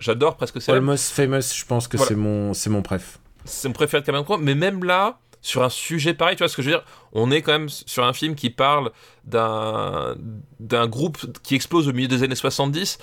j'adore 0.00 0.36
presque 0.36 0.60
célèbres. 0.60 0.84
Almost 0.84 1.12
Famous, 1.12 1.54
je 1.54 1.64
pense 1.64 1.88
que 1.88 1.98
c'est 1.98 2.16
mon, 2.16 2.54
c'est 2.54 2.70
mon 2.70 2.82
préf. 2.82 3.18
C'est 3.44 3.68
mon 3.68 3.74
préféré 3.74 4.02
de 4.02 4.06
Cameron 4.06 4.24
Crowe, 4.24 4.38
mais 4.38 4.54
même 4.54 4.84
là, 4.84 5.20
sur 5.40 5.62
un 5.62 5.70
sujet 5.70 6.14
pareil, 6.14 6.36
tu 6.36 6.42
vois 6.42 6.48
ce 6.48 6.56
que 6.56 6.62
je 6.62 6.70
veux 6.70 6.76
dire? 6.76 6.84
On 7.12 7.30
est 7.30 7.42
quand 7.42 7.52
même 7.52 7.68
sur 7.68 8.04
un 8.04 8.12
film 8.12 8.34
qui 8.34 8.50
parle 8.50 8.90
d'un 9.24 10.16
d'un 10.60 10.86
groupe 10.86 11.18
qui 11.42 11.54
explose 11.54 11.88
au 11.88 11.92
milieu 11.92 12.08
des 12.08 12.22
années 12.22 12.34
70 12.34 12.98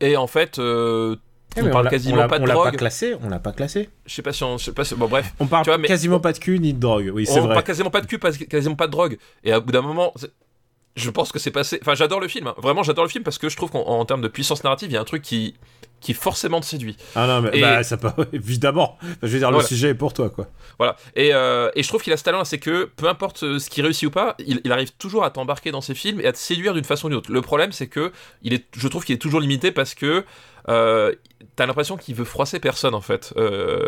et 0.00 0.16
en 0.16 0.26
fait, 0.26 0.58
euh, 0.58 1.16
eh, 1.56 1.62
on 1.62 1.70
parle 1.70 1.88
quasiment 1.88 2.28
pas 2.28 2.38
de 2.38 2.44
drogue. 2.44 2.58
On 2.58 2.64
l'a 2.64 2.70
pas 2.70 2.76
classé, 2.76 3.14
on 3.22 3.28
l'a 3.28 3.38
pas 3.38 3.52
classé. 3.52 3.88
Je 4.04 4.14
sais 4.14 4.22
pas 4.22 4.32
si 4.32 4.44
on, 4.44 4.58
je 4.58 4.64
sais 4.64 4.72
pas 4.72 4.84
si, 4.84 4.94
bon 4.94 5.08
bref. 5.08 5.32
On 5.40 5.46
parle 5.46 5.82
quasiment 5.82 6.20
pas 6.20 6.32
de 6.32 6.38
cul 6.38 6.58
ni 6.58 6.74
de 6.74 6.80
drogue, 6.80 7.10
oui 7.12 7.26
c'est 7.26 7.40
vrai. 7.40 7.42
On 7.42 7.48
parle 7.48 7.64
quasiment 7.64 7.90
pas 7.90 8.00
de 8.00 8.06
cul, 8.06 8.18
quasiment 8.18 8.76
pas 8.76 8.86
de 8.86 8.92
drogue. 8.92 9.18
Et 9.44 9.52
à 9.52 9.60
bout 9.60 9.72
d'un 9.72 9.82
moment, 9.82 10.12
je 10.96 11.10
pense 11.10 11.32
que 11.32 11.38
c'est 11.38 11.50
passé. 11.50 11.78
Enfin, 11.82 11.94
j'adore 11.94 12.20
le 12.20 12.28
film. 12.28 12.46
Hein. 12.46 12.54
Vraiment, 12.58 12.82
j'adore 12.82 13.04
le 13.04 13.10
film 13.10 13.24
parce 13.24 13.38
que 13.38 13.48
je 13.48 13.56
trouve 13.56 13.70
qu'en 13.70 14.04
termes 14.04 14.22
de 14.22 14.28
puissance 14.28 14.64
narrative, 14.64 14.90
il 14.90 14.94
y 14.94 14.96
a 14.96 15.00
un 15.00 15.04
truc 15.04 15.22
qui 15.22 15.54
qui 16.00 16.14
forcément 16.14 16.60
te 16.60 16.66
séduit. 16.66 16.96
Ah 17.14 17.26
non, 17.26 17.42
mais 17.42 17.60
bah, 17.60 17.82
ça 17.82 17.96
peut 17.96 18.10
évidemment. 18.32 18.98
Je 19.22 19.28
veux 19.28 19.38
dire, 19.38 19.50
le 19.50 19.60
sujet 19.60 19.90
est 19.90 19.94
pour 19.94 20.12
toi, 20.12 20.30
quoi. 20.30 20.46
Voilà. 20.78 20.96
Et, 21.14 21.32
euh, 21.32 21.70
et 21.74 21.82
je 21.82 21.88
trouve 21.88 22.02
qu'il 22.02 22.12
a 22.12 22.16
ce 22.16 22.24
talent, 22.24 22.44
c'est 22.44 22.58
que 22.58 22.90
peu 22.96 23.08
importe 23.08 23.42
euh, 23.42 23.58
ce 23.58 23.70
qui 23.70 23.82
réussit 23.82 24.08
ou 24.08 24.10
pas, 24.10 24.34
il, 24.38 24.60
il 24.64 24.72
arrive 24.72 24.92
toujours 24.92 25.24
à 25.24 25.30
t'embarquer 25.30 25.70
dans 25.70 25.80
ses 25.80 25.94
films 25.94 26.20
et 26.20 26.26
à 26.26 26.32
te 26.32 26.38
séduire 26.38 26.74
d'une 26.74 26.84
façon 26.84 27.06
ou 27.06 27.10
d'une 27.10 27.18
autre. 27.18 27.32
Le 27.32 27.42
problème, 27.42 27.72
c'est 27.72 27.86
que 27.86 28.12
il 28.42 28.52
est, 28.52 28.66
je 28.76 28.88
trouve 28.88 29.04
qu'il 29.04 29.14
est 29.14 29.18
toujours 29.18 29.40
limité 29.40 29.72
parce 29.72 29.94
que 29.94 30.24
euh, 30.68 31.14
t'as 31.54 31.66
l'impression 31.66 31.96
qu'il 31.96 32.14
veut 32.14 32.24
froisser 32.24 32.58
personne 32.58 32.94
en 32.94 33.00
fait. 33.00 33.32
Euh, 33.36 33.80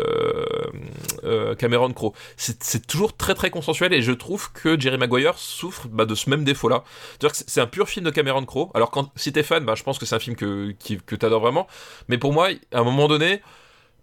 euh, 1.23 1.55
Cameron 1.55 1.91
Crowe, 1.91 2.13
c'est 2.37 2.87
toujours 2.87 3.15
très 3.15 3.35
très 3.35 3.49
consensuel 3.49 3.93
et 3.93 4.01
je 4.01 4.11
trouve 4.11 4.51
que 4.53 4.79
Jerry 4.79 4.97
Maguire 4.97 5.37
souffre 5.37 5.87
bah, 5.87 6.05
de 6.05 6.15
ce 6.15 6.29
même 6.29 6.43
défaut-là. 6.43 6.83
C'est 7.31 7.61
un 7.61 7.67
pur 7.67 7.89
film 7.89 8.05
de 8.05 8.11
Cameron 8.11 8.45
Crowe. 8.45 8.69
Alors 8.73 8.91
quand 8.91 9.11
si 9.15 9.33
t'es 9.33 9.43
fan, 9.43 9.65
bah, 9.65 9.75
je 9.75 9.83
pense 9.83 9.99
que 9.99 10.05
c'est 10.05 10.15
un 10.15 10.19
film 10.19 10.35
que, 10.35 10.73
que 11.05 11.15
t'adores 11.15 11.41
vraiment. 11.41 11.67
Mais 12.09 12.17
pour 12.17 12.33
moi, 12.33 12.49
à 12.73 12.79
un 12.79 12.83
moment 12.83 13.07
donné, 13.07 13.41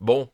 bon, 0.01 0.29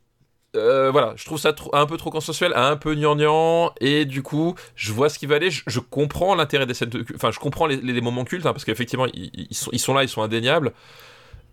euh, 0.54 0.90
voilà, 0.90 1.14
je 1.16 1.24
trouve 1.24 1.38
ça 1.38 1.54
un 1.72 1.86
peu 1.86 1.96
trop 1.96 2.10
consensuel, 2.10 2.52
un 2.54 2.76
peu 2.76 2.94
gnangnan, 2.94 3.72
et 3.80 4.04
du 4.04 4.22
coup, 4.22 4.54
je 4.76 4.92
vois 4.92 5.08
ce 5.08 5.18
qui 5.18 5.26
va 5.26 5.36
aller, 5.36 5.50
je, 5.50 5.80
comprends 5.80 6.34
l'intérêt 6.34 6.66
des 6.66 6.74
scènes 6.74 6.90
de 6.90 7.04
enfin, 7.14 7.30
je 7.30 7.38
comprends 7.38 7.66
les, 7.66 8.00
moments 8.00 8.24
cultes, 8.24 8.46
hein, 8.46 8.52
parce 8.52 8.64
qu'effectivement, 8.64 9.06
ils, 9.14 9.54
sont, 9.54 9.94
là, 9.94 10.02
ils 10.02 10.08
sont 10.08 10.22
indéniables, 10.22 10.72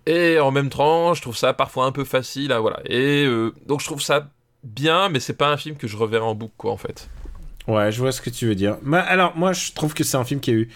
et 0.06 0.40
en 0.40 0.52
même 0.52 0.70
temps, 0.70 1.14
je 1.14 1.22
trouve 1.22 1.38
ça 1.38 1.54
parfois 1.54 1.86
un 1.86 1.94
peu 1.94 2.04
facile, 2.04 2.54
voilà, 2.60 2.82
et 2.86 3.26
euh, 3.26 3.54
donc 3.66 3.80
je 3.80 3.86
trouve 3.86 4.02
ça 4.02 4.30
bien, 4.64 5.08
mais 5.08 5.22
c'est 5.22 5.38
pas 5.38 5.50
un 5.50 5.58
film 5.58 5.78
que 5.78 5.88
je 5.88 5.96
reverrai 5.96 6.26
en 6.26 6.36
boucle, 6.36 6.56
quoi, 6.58 6.72
en 6.72 6.78
fait. 6.78 7.10
Ouais, 7.68 7.92
je 7.92 8.00
vois 8.00 8.12
ce 8.12 8.22
que 8.22 8.30
tu 8.30 8.48
veux 8.48 8.56
dire. 8.56 8.78
Mais 8.82 8.98
alors, 8.98 9.38
moi, 9.38 9.54
je 9.54 9.72
trouve 9.72 9.94
que 9.94 10.04
c'est 10.04 10.18
un 10.18 10.26
film 10.26 10.40
qui 10.40 10.50
a 10.50 10.54
eu. 10.54 10.70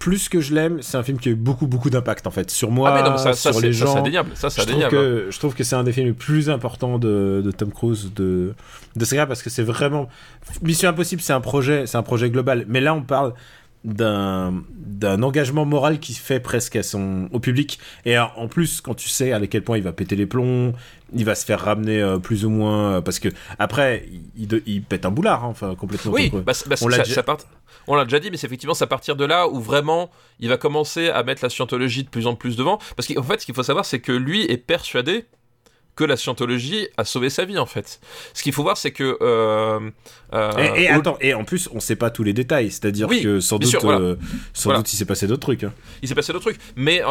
Plus 0.00 0.28
que 0.28 0.40
je 0.40 0.52
l'aime, 0.54 0.82
c'est 0.82 0.96
un 0.96 1.04
film 1.04 1.18
qui 1.18 1.28
a 1.28 1.32
eu 1.32 1.36
beaucoup, 1.36 1.68
beaucoup 1.68 1.90
d'impact, 1.90 2.26
en 2.26 2.32
fait. 2.32 2.50
Sur 2.50 2.72
moi, 2.72 2.90
ah, 2.90 2.94
mais 2.96 3.02
non, 3.04 3.12
mais 3.12 3.18
ça, 3.18 3.34
ça, 3.34 3.52
sur 3.52 3.60
les 3.60 3.72
ça, 3.72 3.84
gens. 3.84 3.96
indéniable, 3.98 4.30
ça, 4.34 4.50
c'est 4.50 4.62
je, 4.62 4.66
trouve 4.66 4.82
indéniable. 4.82 4.96
que, 4.96 5.26
je 5.30 5.38
trouve 5.38 5.54
que 5.54 5.62
c'est 5.62 5.76
un 5.76 5.84
des 5.84 5.92
films 5.92 6.06
les 6.06 6.12
plus 6.14 6.50
importants 6.50 6.98
de, 6.98 7.42
de 7.44 7.50
Tom 7.52 7.70
Cruise 7.70 8.10
de, 8.16 8.54
de 8.96 9.04
ce 9.04 9.14
gars 9.14 9.26
parce 9.26 9.42
que 9.42 9.50
c'est 9.50 9.62
vraiment 9.62 10.08
Mission 10.62 10.88
Impossible 10.88 11.22
c'est 11.22 11.32
un 11.34 11.40
projet 11.40 11.86
c'est 11.86 11.98
un 11.98 12.02
projet 12.02 12.30
global 12.30 12.64
mais 12.66 12.80
là 12.80 12.94
on 12.94 13.02
parle 13.02 13.34
d'un 13.84 15.22
engagement 15.22 15.64
moral 15.64 16.00
qui 16.00 16.12
se 16.12 16.20
fait 16.20 16.40
presque 16.40 16.76
à 16.76 16.82
son 16.82 17.28
au 17.32 17.40
public 17.40 17.78
et 18.04 18.18
en 18.18 18.30
en 18.36 18.46
plus 18.48 18.80
quand 18.80 18.94
tu 18.94 19.08
sais 19.08 19.32
à 19.32 19.46
quel 19.46 19.62
point 19.62 19.78
il 19.78 19.82
va 19.82 19.92
péter 19.92 20.16
les 20.16 20.26
plombs 20.26 20.74
il 21.14 21.24
va 21.24 21.34
se 21.34 21.44
faire 21.44 21.60
ramener 21.60 22.00
euh, 22.00 22.18
plus 22.18 22.44
ou 22.44 22.50
moins 22.50 22.96
euh, 22.96 23.00
parce 23.00 23.18
que 23.18 23.28
après 23.58 24.06
il, 24.36 24.52
il, 24.52 24.62
il 24.66 24.82
pète 24.82 25.06
un 25.06 25.10
boulard 25.10 25.44
hein, 25.44 25.48
enfin 25.48 25.74
complètement 25.74 26.12
Oui, 26.12 26.30
bah, 26.30 26.52
bah, 26.66 26.76
On 26.82 26.88
l'a 26.88 26.98
déjà- 26.98 27.22
part- 27.22 27.38
dit, 27.38 28.30
mais 28.30 28.36
c'est 28.36 28.46
effectivement 28.46 28.74
c'est 28.74 28.84
à 28.84 28.86
partir 28.86 29.16
de 29.16 29.24
là 29.24 29.48
où 29.48 29.58
vraiment 29.60 30.10
il 30.38 30.48
va 30.48 30.56
commencer 30.56 31.08
à 31.08 31.22
mettre 31.22 31.42
la 31.42 31.48
scientologie 31.50 32.04
de 32.04 32.08
plus 32.08 32.26
en 32.26 32.34
plus 32.34 32.56
devant. 32.56 32.78
Parce 32.96 33.08
qu'en 33.08 33.22
fait, 33.22 33.40
ce 33.40 33.46
qu'il 33.46 33.54
faut 33.54 33.62
savoir, 33.62 33.84
c'est 33.84 33.98
que 34.00 34.12
lui 34.12 34.42
est 34.42 34.58
persuadé 34.58 35.24
que 35.96 36.04
la 36.04 36.16
scientologie 36.16 36.88
a 36.96 37.04
sauvé 37.04 37.28
sa 37.30 37.44
vie, 37.44 37.58
en 37.58 37.66
fait. 37.66 38.00
Ce 38.32 38.42
qu'il 38.42 38.52
faut 38.52 38.62
voir, 38.62 38.76
c'est 38.76 38.90
que. 38.92 39.18
euh, 39.20 39.80
euh, 40.32 40.74
et, 40.74 40.88
attends, 40.88 41.18
et 41.20 41.34
en 41.34 41.44
plus, 41.44 41.68
on 41.72 41.80
sait 41.80 41.96
pas 41.96 42.10
tous 42.10 42.22
les 42.22 42.32
détails, 42.32 42.70
c'est-à-dire 42.70 43.08
Oui, 43.08 43.22
que 43.22 43.40
sans 43.40 43.58
doute, 43.58 43.68
sûr, 43.70 43.80
voilà. 43.82 43.98
euh, 44.00 44.16
sans 44.54 44.64
Voilà. 44.70 44.78
doute, 44.78 44.92
il 44.92 44.96
s'est 44.96 45.04
passé 45.04 45.26
d'autres 45.26 45.40
trucs. 45.42 45.64
hein. 45.64 45.72
il 46.02 46.08
s'est 46.08 46.14
passé 46.14 46.32
d'autres 46.32 46.50
trucs. 46.50 46.60
Mais 46.76 47.02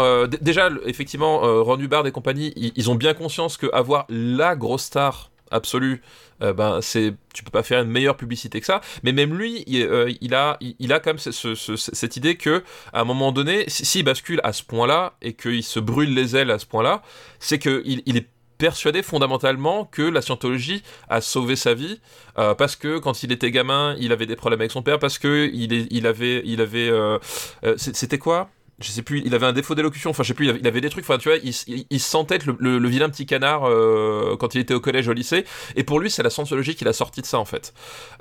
déjà, 0.42 0.70
effectivement, 0.86 1.40
Ron 1.64 1.80
Hubbard 1.80 2.08
et 2.08 2.12
compagnie, 2.12 2.54
ils, 2.56 2.72
ils 2.76 2.90
ont 2.90 2.96
bien 2.96 3.14
conscience 3.14 3.58
que 3.58 3.68
avoir 3.74 4.06
la 4.10 4.56
grosse 4.56 4.84
star 4.84 5.30
absolue, 5.52 6.02
euh, 6.44 6.54
ben 6.54 6.80
c'est, 6.80 7.16
tu 7.34 7.44
peux 7.44 7.50
pas 7.50 7.64
faire 7.64 7.82
une 7.82 7.90
meilleure 7.90 8.16
publicité 8.16 8.60
que 8.60 8.66
ça. 8.68 8.82
Mais 9.04 9.12
même 9.12 9.34
lui, 9.36 9.64
il, 9.66 9.82
euh, 9.82 10.12
il 10.22 10.36
a, 10.36 10.58
il, 10.62 10.76
il 10.80 10.94
a 10.94 11.00
quand 11.00 11.10
même 11.10 11.18
ce- 11.18 11.32
ce- 11.32 11.56
ce- 11.56 11.76
cette 11.76 12.18
idée 12.18 12.36
que, 12.38 12.64
à 12.94 13.02
un 13.02 13.04
moment 13.04 13.32
donné, 13.32 13.66
si- 13.68 13.84
s'il 13.84 14.06
bascule 14.06 14.40
à 14.44 14.54
ce 14.54 14.62
point-là 14.64 15.14
et 15.24 15.34
qu'il 15.34 15.64
se 15.64 15.80
brûle 15.80 16.14
les 16.14 16.36
ailes 16.36 16.52
à 16.52 16.60
ce 16.60 16.68
point-là, 16.68 17.02
c'est 17.40 17.58
que 17.60 17.82
il, 17.84 18.04
il 18.06 18.16
est 18.18 18.28
persuadé 18.60 19.02
fondamentalement 19.02 19.86
que 19.86 20.04
la 20.04 20.22
scientologie 20.22 20.84
a 21.10 21.22
sauvé 21.22 21.56
sa 21.56 21.74
vie 21.74 22.00
euh, 22.38 22.54
parce 22.54 22.76
que 22.76 23.00
quand 23.00 23.24
il 23.24 23.32
était 23.32 23.52
gamin 23.52 23.96
il 24.00 24.12
avait 24.12 24.28
des 24.28 24.36
problèmes 24.36 24.62
avec 24.62 24.72
son 24.72 24.84
père 24.84 25.00
parce 25.00 25.18
que 25.18 25.50
il, 25.54 25.88
il 25.92 26.06
avait 26.06 26.44
il 26.46 26.62
avait 26.62 26.90
euh, 26.90 27.18
euh, 27.64 27.76
c'était 27.78 28.20
quoi? 28.20 28.50
Je 28.82 28.92
sais 28.92 29.02
plus, 29.02 29.22
il 29.26 29.36
avait 29.36 29.46
un 29.46 29.52
défaut 29.52 29.76
d'élocution, 29.76 30.10
enfin 30.12 30.24
je 30.24 30.30
sais 30.30 30.34
plus, 30.34 30.48
il 30.58 30.66
avait, 30.66 30.80
des 30.80 30.90
trucs, 30.90 31.04
enfin 31.04 31.18
tu 31.18 31.28
vois, 31.28 31.38
il, 31.44 31.54
il, 31.68 31.86
il 31.90 32.00
se 32.00 32.10
sentait 32.10 32.38
le, 32.46 32.56
le- 32.80 32.88
vilain 32.88 33.10
petit 33.10 33.26
canard 33.26 33.64
quand 34.40 34.56
il 34.56 34.62
était 34.62 34.74
au 34.74 34.80
collège, 34.80 35.10
au 35.10 35.14
lycée, 35.14 35.44
et 35.76 35.84
pour 35.84 36.00
lui 36.00 36.10
c'est 36.10 36.24
la 36.24 36.30
scientologie 36.30 36.76
qui 36.76 36.86
l'a 36.86 36.94
sorti 36.94 37.20
de 37.20 37.26
ça 37.26 37.40
en 37.40 37.44
fait. 37.46 37.74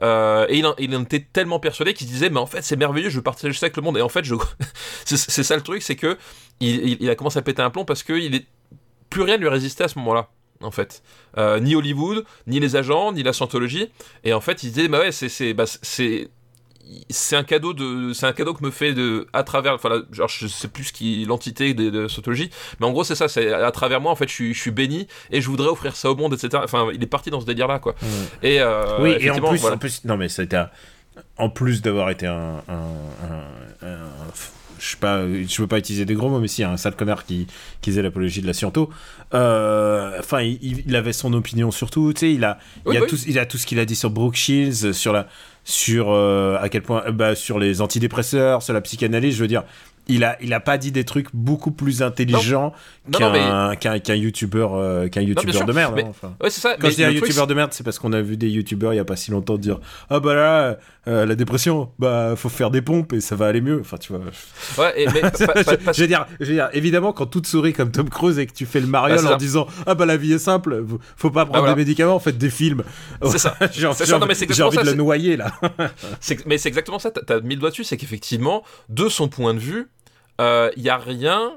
Et 0.03 0.59
il 0.59 0.66
en, 0.66 0.74
il 0.78 0.93
était 0.95 1.20
tellement 1.32 1.61
persuadé 1.61 1.95
qu'il 1.95 2.09
se 2.09 2.12
disait, 2.12 2.30
mais 2.30 2.41
en 2.41 2.47
fait 2.47 2.62
c'est 2.62 2.74
merveilleux, 2.76 3.09
je 3.09 3.16
veux 3.18 3.22
partager 3.22 3.57
ça 3.57 3.66
avec 3.66 3.76
le 3.76 3.82
monde, 3.82 3.99
et 3.99 4.03
en 4.03 4.09
fait 4.09 4.24
je... 4.24 4.34
c'est 5.05 5.45
ça 5.45 5.55
le 5.55 5.62
truc, 5.62 5.82
c'est 5.82 5.97
que 5.97 6.18
il, 6.61 7.01
il- 7.03 7.09
a 7.11 7.14
commencé 7.14 7.39
à 7.39 7.43
péter 7.43 7.62
un 7.62 7.70
plomb 7.70 7.84
parce 7.84 8.03
que 8.03 8.12
il 8.14 8.34
est... 8.34 8.45
plus 9.11 9.23
rien 9.23 9.37
ne 9.37 9.43
lui 9.43 9.49
résistait 9.49 9.85
à 9.85 9.89
ce 9.89 9.99
moment-là. 9.99 10.29
En 10.61 10.71
fait, 10.73 11.03
Euh, 11.37 11.61
ni 11.61 11.77
Hollywood, 11.77 12.25
ni 12.49 12.59
les 12.59 12.75
agents, 12.75 13.13
ni 13.13 13.23
la 13.23 13.33
scientologie, 13.33 13.91
et 14.25 14.33
en 14.33 14.41
fait, 14.41 14.63
il 14.65 14.73
disait, 14.73 14.89
bah 14.89 14.99
ouais, 14.99 15.13
c'est, 15.13 15.29
c'est, 15.29 15.55
bah, 15.55 15.67
c'est, 15.67 16.29
c'est 17.11 17.37
un 17.37 17.45
cadeau 17.45 17.75
de 17.75 18.13
c'est 18.15 18.25
un 18.27 18.33
cadeau 18.33 18.55
que 18.55 18.65
me 18.65 18.71
fait 18.71 18.95
de 18.95 19.27
à 19.35 19.43
travers 19.43 19.75
enfin 19.75 19.91
là, 19.91 19.99
genre 20.11 20.27
je 20.29 20.47
sais 20.47 20.69
plus 20.69 20.85
ce 20.85 20.93
qui 20.95 21.27
l'entité 21.27 21.75
de, 21.75 21.91
de 21.91 22.09
Scientologie 22.09 22.49
mais 22.81 22.87
en 22.87 22.93
gros 22.93 23.05
c'est 23.05 23.15
ça 23.15 23.29
c'est 23.29 23.53
à 23.53 23.71
travers 23.73 24.01
moi 24.01 24.11
en 24.11 24.17
fait 24.17 24.27
je 24.27 24.33
suis, 24.33 24.55
je 24.55 24.59
suis 24.59 24.71
béni 24.71 25.07
et 25.31 25.43
je 25.43 25.49
voudrais 25.51 25.69
offrir 25.69 25.95
ça 25.97 26.11
au 26.11 26.17
monde 26.17 26.33
etc 26.33 26.63
enfin 26.65 26.89
il 26.95 27.03
est 27.03 27.07
parti 27.07 27.29
dans 27.29 27.43
ce 27.43 27.45
délire 27.47 27.67
là 27.69 27.79
quoi 27.79 27.95
et 28.43 28.63
euh, 28.63 29.03
oui, 29.03 29.17
et 29.21 29.29
en 29.31 29.39
plus, 29.39 29.59
voilà. 29.61 29.77
en 29.77 29.79
plus, 29.79 30.03
non 30.07 30.17
mais 30.17 30.29
un- 30.55 30.71
en 31.37 31.51
plus 31.51 31.83
d'avoir 31.83 32.09
été 32.09 32.27
un, 32.27 32.63
un- 32.69 32.73
un- 33.83 33.87
un- 33.87 34.11
je 34.79 34.97
pas, 34.97 35.22
je 35.26 35.61
veux 35.62 35.66
pas 35.68 35.79
utiliser 35.79 36.05
des 36.05 36.14
gros 36.14 36.29
mots, 36.29 36.41
mais 36.41 36.49
si 36.49 36.62
un 36.64 36.76
sale 36.76 36.97
connard 36.97 37.24
qui, 37.24 37.47
qui 37.81 37.91
faisait 37.91 38.03
l'apologie 38.03 38.41
de 38.43 38.47
la 38.47 38.53
sciento. 38.53 38.91
euh, 39.35 40.16
Enfin, 40.18 40.41
il, 40.43 40.83
il 40.87 40.97
avait 40.97 41.12
son 41.12 41.33
opinion 41.35 41.70
sur 41.70 41.91
tout. 41.91 42.12
Tu 42.12 42.20
sais, 42.20 42.33
il 42.35 42.45
a, 42.45 42.59
Oui, 42.85 42.95
il 42.95 42.99
a 42.99 43.03
oui. 43.03 43.07
tout, 43.09 43.16
il 43.26 43.39
a 43.39 43.47
tout 43.47 43.59
ce 43.59 43.66
qu'il 43.66 43.79
a 43.79 43.85
dit 43.85 43.97
sur 43.97 44.11
Brooke 44.11 44.37
Shields, 44.37 44.93
sur 44.93 45.12
la, 45.12 45.26
sur 45.64 46.11
euh, 46.11 46.57
à 46.61 46.68
quel 46.68 46.83
point, 46.83 47.03
euh, 47.07 47.12
bah, 47.12 47.35
sur 47.35 47.59
les 47.59 47.81
antidépresseurs, 47.81 48.62
sur 48.62 48.72
la 48.74 48.81
psychanalyse. 48.81 49.37
Je 49.37 49.41
veux 49.43 49.49
dire, 49.49 49.64
il 50.11 50.24
a, 50.24 50.39
il 50.43 50.55
a 50.55 50.61
pas 50.61 50.79
dit 50.79 50.91
des 50.91 51.05
trucs 51.05 51.26
beaucoup 51.35 51.70
plus 51.70 52.03
intelligents 52.03 52.72
qu'un 53.12 53.74
qu'un 53.76 53.99
qu'un 53.99 54.14
youtubeur, 54.14 54.74
euh, 54.74 55.09
qu'un 55.09 55.20
youtubeur 55.20 55.66
de 55.66 55.72
merde. 55.74 55.93
mais- 55.97 56.05
hein, 56.05 56.07
enfin. 56.09 56.35
ouais 56.43 56.49
c'est 56.49 56.62
ça 56.62 56.76
Quand 56.81 56.89
je 56.89 56.95
dis 56.97 57.05
un 57.05 57.11
youtubeur 57.11 57.47
de 57.47 57.53
merde, 57.53 57.72
c'est 57.74 57.85
parce 57.85 57.99
qu'on 57.99 58.14
a 58.14 58.22
vu 58.22 58.39
des 58.39 58.49
youtubeurs 58.49 58.95
il 58.95 58.97
y 58.97 59.01
a 59.01 59.05
pas 59.05 59.16
si 59.16 59.31
longtemps 59.31 59.59
dire 59.59 59.81
Ah 60.09 60.18
bah 60.20 60.35
là, 60.35 60.79
euh, 61.09 61.25
la 61.27 61.35
dépression, 61.35 61.91
bah 61.99 62.35
faut 62.37 62.49
faire 62.51 62.71
des 62.71 62.83
pompes 62.83 63.13
et 63.15 63.21
ça 63.21 63.35
va 63.35 63.47
aller 63.47 63.61
mieux. 63.63 63.81
Enfin, 63.81 63.97
tu 63.97 64.13
vois. 64.13 64.21
c'est- 64.31 64.81
ouais, 64.81 65.03
et- 65.03 65.07
mais 65.07 65.21
pas- 65.23 65.31
pas- 65.31 65.65
pas- 65.65 65.77
pas- 65.79 65.93
je, 65.93 66.03
veux 66.03 66.07
dire, 66.07 66.27
je 66.39 66.45
veux 66.47 66.53
dire, 66.55 66.69
évidemment, 66.75 67.13
quand 67.13 67.27
tout 67.27 67.41
te 67.41 67.49
sourit 67.49 67.73
comme 67.73 67.91
Tom 67.91 68.09
Cruise 68.11 68.39
et 68.39 68.47
que 68.47 68.53
tu 68.53 68.67
fais 68.67 68.81
le 68.81 68.87
mariole 68.87 69.19
Ah, 69.27 69.35
en 69.35 69.37
disant 69.37 69.67
Ah 69.87 69.95
bah 69.95 70.05
la 70.07 70.17
vie 70.17 70.35
est 70.35 70.39
simple, 70.39 70.85
faut 71.17 71.31
pas 71.31 71.45
prendre 71.47 71.61
voilà. 71.61 71.75
des 71.75 71.81
médicaments, 71.81 72.19
faites 72.19 72.39
des 72.39 72.51
films. 72.51 72.85
C'est 73.25 73.39
ça. 73.39 73.57
j'ai 73.73 73.87
envie, 73.87 73.97
ça, 74.07 74.19
non, 74.19 74.27
mais 74.27 74.35
ça, 74.35 74.45
de 74.47 74.87
le 74.91 74.95
noyer 74.95 75.37
là. 75.37 75.53
Mais 76.47 76.59
c'est 76.59 76.69
exactement 76.69 76.99
ça, 76.99 77.11
t'as- 77.11 77.23
t'as 77.23 77.41
mis 77.41 77.55
le 77.55 77.61
doigt 77.61 77.71
dessus, 77.71 77.85
c'est 77.85 77.97
qu'effectivement, 77.97 78.63
de 78.91 79.09
son 79.09 79.29
point 79.29 79.55
de 79.55 79.59
vue, 79.61 79.89
il 80.39 80.83
y 80.83 80.91
a 80.91 80.99
rien 80.99 81.53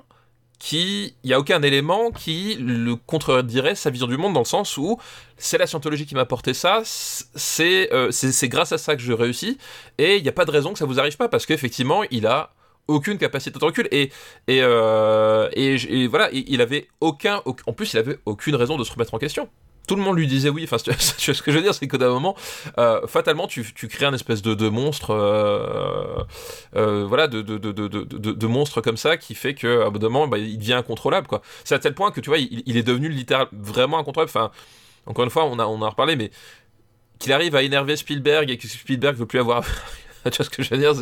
qui, 0.62 1.16
il 1.24 1.30
y 1.32 1.34
a 1.34 1.39
aucun 1.39 1.64
élément 1.64 2.12
qui 2.12 2.55
le 2.59 2.95
contredirait 2.95 3.74
sa 3.74 3.89
vision 3.89 4.05
du 4.05 4.16
monde 4.16 4.34
dans 4.34 4.41
le 4.41 4.45
sens 4.45 4.78
où 4.78 4.99
c'est 5.36 5.57
la 5.57 5.66
scientologie 5.66 6.05
qui 6.05 6.14
m'a 6.14 6.22
apporté 6.22 6.53
ça, 6.53 6.84
c'est 6.86 7.91
euh, 7.91 8.12
c'est 8.12 8.47
grâce 8.47 8.72
à 8.72 8.78
ça 8.78 8.95
que 8.95 9.01
je 9.01 9.12
réussis, 9.12 9.57
et 9.97 10.18
il 10.18 10.22
n'y 10.24 10.30
a 10.30 10.32
pas 10.32 10.45
de 10.45 10.51
raison 10.51 10.72
que 10.72 10.78
ça 10.78 10.86
vous 10.86 10.99
arrive 10.99 11.18
pas 11.18 11.30
parce 11.30 11.47
qu'effectivement, 11.47 12.03
il 12.12 12.28
a 12.28 12.53
aucune 12.88 13.18
capacité 13.18 13.57
de 13.57 13.66
recul 13.66 13.88
et 13.91 14.12
et, 14.47 14.59
euh, 14.62 15.49
et, 15.53 16.07
voilà 16.07 16.30
il 16.32 16.62
avait 16.62 16.88
aucun 16.99 17.38
auc- 17.45 17.62
en 17.66 17.74
plus 17.74 17.93
il 17.93 17.97
avait 17.97 18.20
aucune 18.26 18.55
raison 18.55 18.78
de 18.78 18.84
se 18.84 18.91
remettre 18.91 19.14
en 19.16 19.18
question 19.18 19.49
tout 19.91 19.97
le 19.97 20.03
monde 20.03 20.15
lui 20.17 20.25
disait 20.27 20.47
oui 20.47 20.63
enfin 20.63 20.77
tu 20.81 20.89
vois 20.89 20.97
ce 21.35 21.41
que 21.41 21.51
je 21.51 21.57
veux 21.57 21.61
dire 21.61 21.73
c'est 21.73 21.85
qu'au 21.85 21.97
d'un 21.97 22.07
moment 22.07 22.33
euh, 22.77 23.05
fatalement 23.07 23.45
tu, 23.45 23.73
tu 23.75 23.89
crées 23.89 24.05
un 24.05 24.13
espèce 24.13 24.41
de, 24.41 24.53
de 24.53 24.69
monstre 24.69 25.09
euh, 25.13 26.23
euh, 26.77 27.03
voilà 27.05 27.27
de, 27.27 28.47
monstre 28.47 28.79
comme 28.79 28.95
ça 28.95 29.17
qui 29.17 29.35
fait 29.35 29.53
que 29.53 29.81
à 29.85 29.89
bout 29.89 29.99
d'un 29.99 30.07
moment 30.07 30.29
bah, 30.29 30.37
il 30.37 30.57
devient 30.57 30.75
incontrôlable 30.75 31.27
quoi 31.27 31.41
c'est 31.65 31.75
à 31.75 31.79
tel 31.79 31.93
point 31.93 32.11
que 32.11 32.21
tu 32.21 32.29
vois 32.29 32.37
il, 32.37 32.63
il 32.65 32.77
est 32.77 32.83
devenu 32.83 33.09
littéral 33.09 33.47
vraiment 33.51 33.99
incontrôlable 33.99 34.31
enfin 34.33 34.49
encore 35.07 35.25
une 35.25 35.29
fois 35.29 35.43
on 35.43 35.59
a 35.59 35.65
on 35.65 35.81
a 35.81 35.89
reparlé 35.89 36.15
mais 36.15 36.31
qu'il 37.19 37.33
arrive 37.33 37.53
à 37.57 37.63
énerver 37.63 37.97
Spielberg 37.97 38.49
et 38.49 38.57
que 38.57 38.69
Spielberg 38.69 39.17
veut 39.17 39.25
plus 39.25 39.39
avoir 39.39 39.65
tu 40.23 40.37
vois 40.37 40.45
ce 40.45 40.49
que 40.49 40.63
je 40.63 40.69
veux 40.69 40.77
dire 40.77 40.93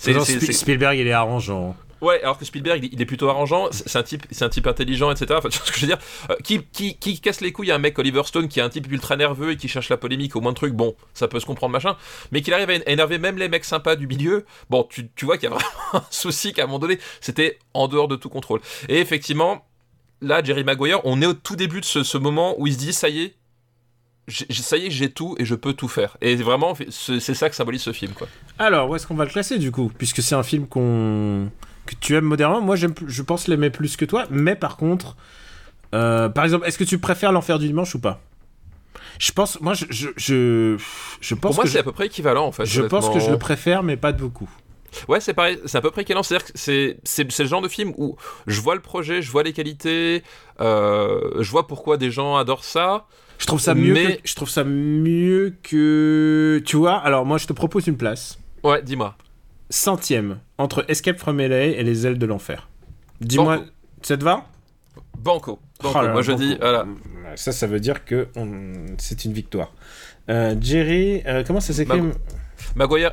c'est- 0.00 0.52
Spielberg, 0.52 0.98
il 0.98 1.06
est 1.06 1.12
arrangeant. 1.12 1.76
Ouais, 2.02 2.20
alors 2.20 2.36
que 2.36 2.44
Spielberg, 2.44 2.88
il, 2.90 3.00
est 3.00 3.06
plutôt 3.06 3.28
arrangeant, 3.28 3.68
c'est 3.70 3.96
un 3.96 4.02
type, 4.02 4.26
c'est 4.32 4.44
un 4.44 4.48
type 4.48 4.66
intelligent, 4.66 5.12
etc. 5.12 5.34
Enfin, 5.38 5.48
tu 5.48 5.58
vois 5.58 5.66
ce 5.68 5.70
que 5.70 5.78
je 5.78 5.86
veux 5.86 5.92
dire? 5.92 5.98
Euh, 6.30 6.34
qui, 6.42 6.60
qui, 6.64 7.20
casse 7.20 7.40
les 7.40 7.52
couilles 7.52 7.70
à 7.70 7.76
un 7.76 7.78
mec 7.78 7.96
Oliver 7.96 8.22
Stone 8.24 8.48
qui 8.48 8.58
est 8.58 8.62
un 8.62 8.68
type 8.68 8.90
ultra 8.90 9.16
nerveux 9.16 9.52
et 9.52 9.56
qui 9.56 9.68
cherche 9.68 9.88
la 9.88 9.96
polémique 9.96 10.34
au 10.34 10.40
moins 10.40 10.50
de 10.50 10.56
trucs, 10.56 10.74
bon, 10.74 10.96
ça 11.14 11.28
peut 11.28 11.38
se 11.38 11.46
comprendre 11.46 11.72
machin, 11.72 11.96
mais 12.32 12.42
qu'il 12.42 12.52
arrive 12.54 12.70
à 12.70 12.90
énerver 12.90 13.18
même 13.18 13.38
les 13.38 13.48
mecs 13.48 13.64
sympas 13.64 13.94
du 13.94 14.08
milieu, 14.08 14.44
bon, 14.68 14.82
tu, 14.90 15.10
tu 15.14 15.24
vois 15.24 15.38
qu'il 15.38 15.48
y 15.48 15.52
a 15.52 15.54
vraiment 15.54 15.70
un 15.92 16.02
souci 16.10 16.52
qu'à 16.52 16.64
un 16.64 16.66
moment 16.66 16.80
donné, 16.80 16.98
c'était 17.20 17.60
en 17.72 17.86
dehors 17.86 18.08
de 18.08 18.16
tout 18.16 18.28
contrôle. 18.28 18.60
Et 18.88 18.98
effectivement, 18.98 19.64
là, 20.20 20.42
Jerry 20.42 20.64
Maguire, 20.64 21.00
on 21.04 21.22
est 21.22 21.26
au 21.26 21.34
tout 21.34 21.54
début 21.54 21.80
de 21.80 21.86
ce, 21.86 22.02
ce 22.02 22.18
moment 22.18 22.56
où 22.58 22.66
il 22.66 22.72
se 22.72 22.78
dit, 22.78 22.92
ça 22.92 23.10
y 23.10 23.22
est, 23.22 23.36
ça 24.28 24.76
y 24.76 24.86
est, 24.86 24.90
j'ai 24.90 25.12
tout 25.12 25.36
et 25.38 25.44
je 25.44 25.54
peux 25.54 25.72
tout 25.72 25.88
faire. 25.88 26.16
Et 26.20 26.34
vraiment, 26.34 26.74
c'est 26.90 27.20
ça 27.20 27.48
que 27.48 27.54
symbolise 27.54 27.82
ce 27.82 27.92
film, 27.92 28.12
quoi. 28.12 28.26
Alors, 28.58 28.90
où 28.90 28.96
est-ce 28.96 29.06
qu'on 29.06 29.14
va 29.14 29.24
le 29.24 29.30
classer 29.30 29.58
du 29.58 29.70
coup? 29.70 29.92
Puisque 29.96 30.20
c'est 30.20 30.34
un 30.34 30.42
film 30.42 30.66
qu'on 30.66 31.48
que 31.86 31.94
tu 32.00 32.14
aimes 32.16 32.24
modérément. 32.24 32.60
Moi, 32.60 32.76
j'aime, 32.76 32.94
je 33.06 33.22
pense 33.22 33.48
l'aimer 33.48 33.70
plus 33.70 33.96
que 33.96 34.04
toi. 34.04 34.24
Mais 34.30 34.54
par 34.56 34.76
contre, 34.76 35.16
euh, 35.94 36.28
par 36.28 36.44
exemple, 36.44 36.66
est-ce 36.66 36.78
que 36.78 36.84
tu 36.84 36.98
préfères 36.98 37.32
l'enfer 37.32 37.58
du 37.58 37.66
dimanche 37.66 37.94
ou 37.94 38.00
pas? 38.00 38.20
Je 39.18 39.32
pense, 39.32 39.60
moi, 39.60 39.74
je, 39.74 39.84
je, 39.90 40.08
je, 40.16 40.76
je 41.20 41.34
pense 41.34 41.50
Pour 41.50 41.54
moi, 41.56 41.64
que 41.64 41.70
c'est 41.70 41.78
à 41.78 41.82
peu 41.82 41.92
près 41.92 42.06
équivalent, 42.06 42.46
en 42.46 42.52
fait. 42.52 42.64
je 42.66 42.82
pense 42.82 43.08
que 43.10 43.20
je 43.20 43.30
le 43.30 43.38
préfère, 43.38 43.82
mais 43.82 43.96
pas 43.96 44.12
de 44.12 44.18
beaucoup. 44.20 44.48
Ouais, 45.08 45.20
c'est 45.20 45.32
pareil, 45.32 45.58
c'est 45.64 45.78
à 45.78 45.80
peu 45.80 45.90
près 45.90 46.02
équivalent. 46.02 46.22
C'est-à-dire 46.22 46.46
que 46.46 46.52
c'est, 46.54 46.98
c'est, 47.04 47.30
c'est 47.32 47.42
le 47.44 47.48
genre 47.48 47.62
de 47.62 47.68
film 47.68 47.92
où 47.96 48.16
je 48.46 48.60
vois 48.60 48.74
le 48.74 48.80
projet, 48.82 49.22
je 49.22 49.30
vois 49.30 49.42
les 49.42 49.52
qualités, 49.54 50.22
euh, 50.60 51.30
je 51.42 51.50
vois 51.50 51.66
pourquoi 51.66 51.96
des 51.96 52.10
gens 52.10 52.36
adorent 52.36 52.64
ça. 52.64 53.06
Je 53.38 53.46
trouve 53.46 53.60
ça 53.60 53.74
mieux. 53.74 53.94
Mais- 53.94 54.16
Que, 54.16 54.20
je 54.24 54.34
trouve 54.34 54.50
ça 54.50 54.64
mieux 54.64 55.54
que. 55.62 56.62
Tu 56.66 56.76
vois 56.76 56.96
Alors, 56.96 57.24
moi, 57.24 57.38
je 57.38 57.46
te 57.46 57.52
propose 57.52 57.86
une 57.86 57.96
place. 57.96 58.38
Ouais, 58.62 58.82
dis-moi. 58.82 59.16
Centième 59.72 60.38
entre 60.58 60.84
Escape 60.88 61.18
from 61.18 61.38
LA 61.40 61.64
et 61.64 61.82
Les 61.82 62.06
ailes 62.06 62.18
de 62.18 62.26
l'enfer. 62.26 62.68
Dis-moi, 63.22 63.64
ça 64.02 64.18
te 64.18 64.22
va? 64.24 64.44
Banco. 65.18 65.58
Banco. 65.82 65.94
Oh 65.98 66.02
là 66.02 66.08
là, 66.08 66.12
Moi, 66.12 66.20
je 66.22 66.32
Banco. 66.32 66.42
dis, 66.44 66.56
voilà. 66.60 66.84
Ça, 67.36 67.52
ça 67.52 67.66
veut 67.66 67.80
dire 67.80 68.04
que 68.04 68.28
on- 68.36 68.72
c'est 68.98 69.24
une 69.24 69.32
victoire. 69.32 69.72
Euh, 70.28 70.54
Jerry, 70.60 71.22
euh, 71.26 71.42
comment 71.46 71.60
ça 71.60 71.72
s'écrit? 71.72 72.00
Mag- 72.02 72.12
Maguire 72.76 73.12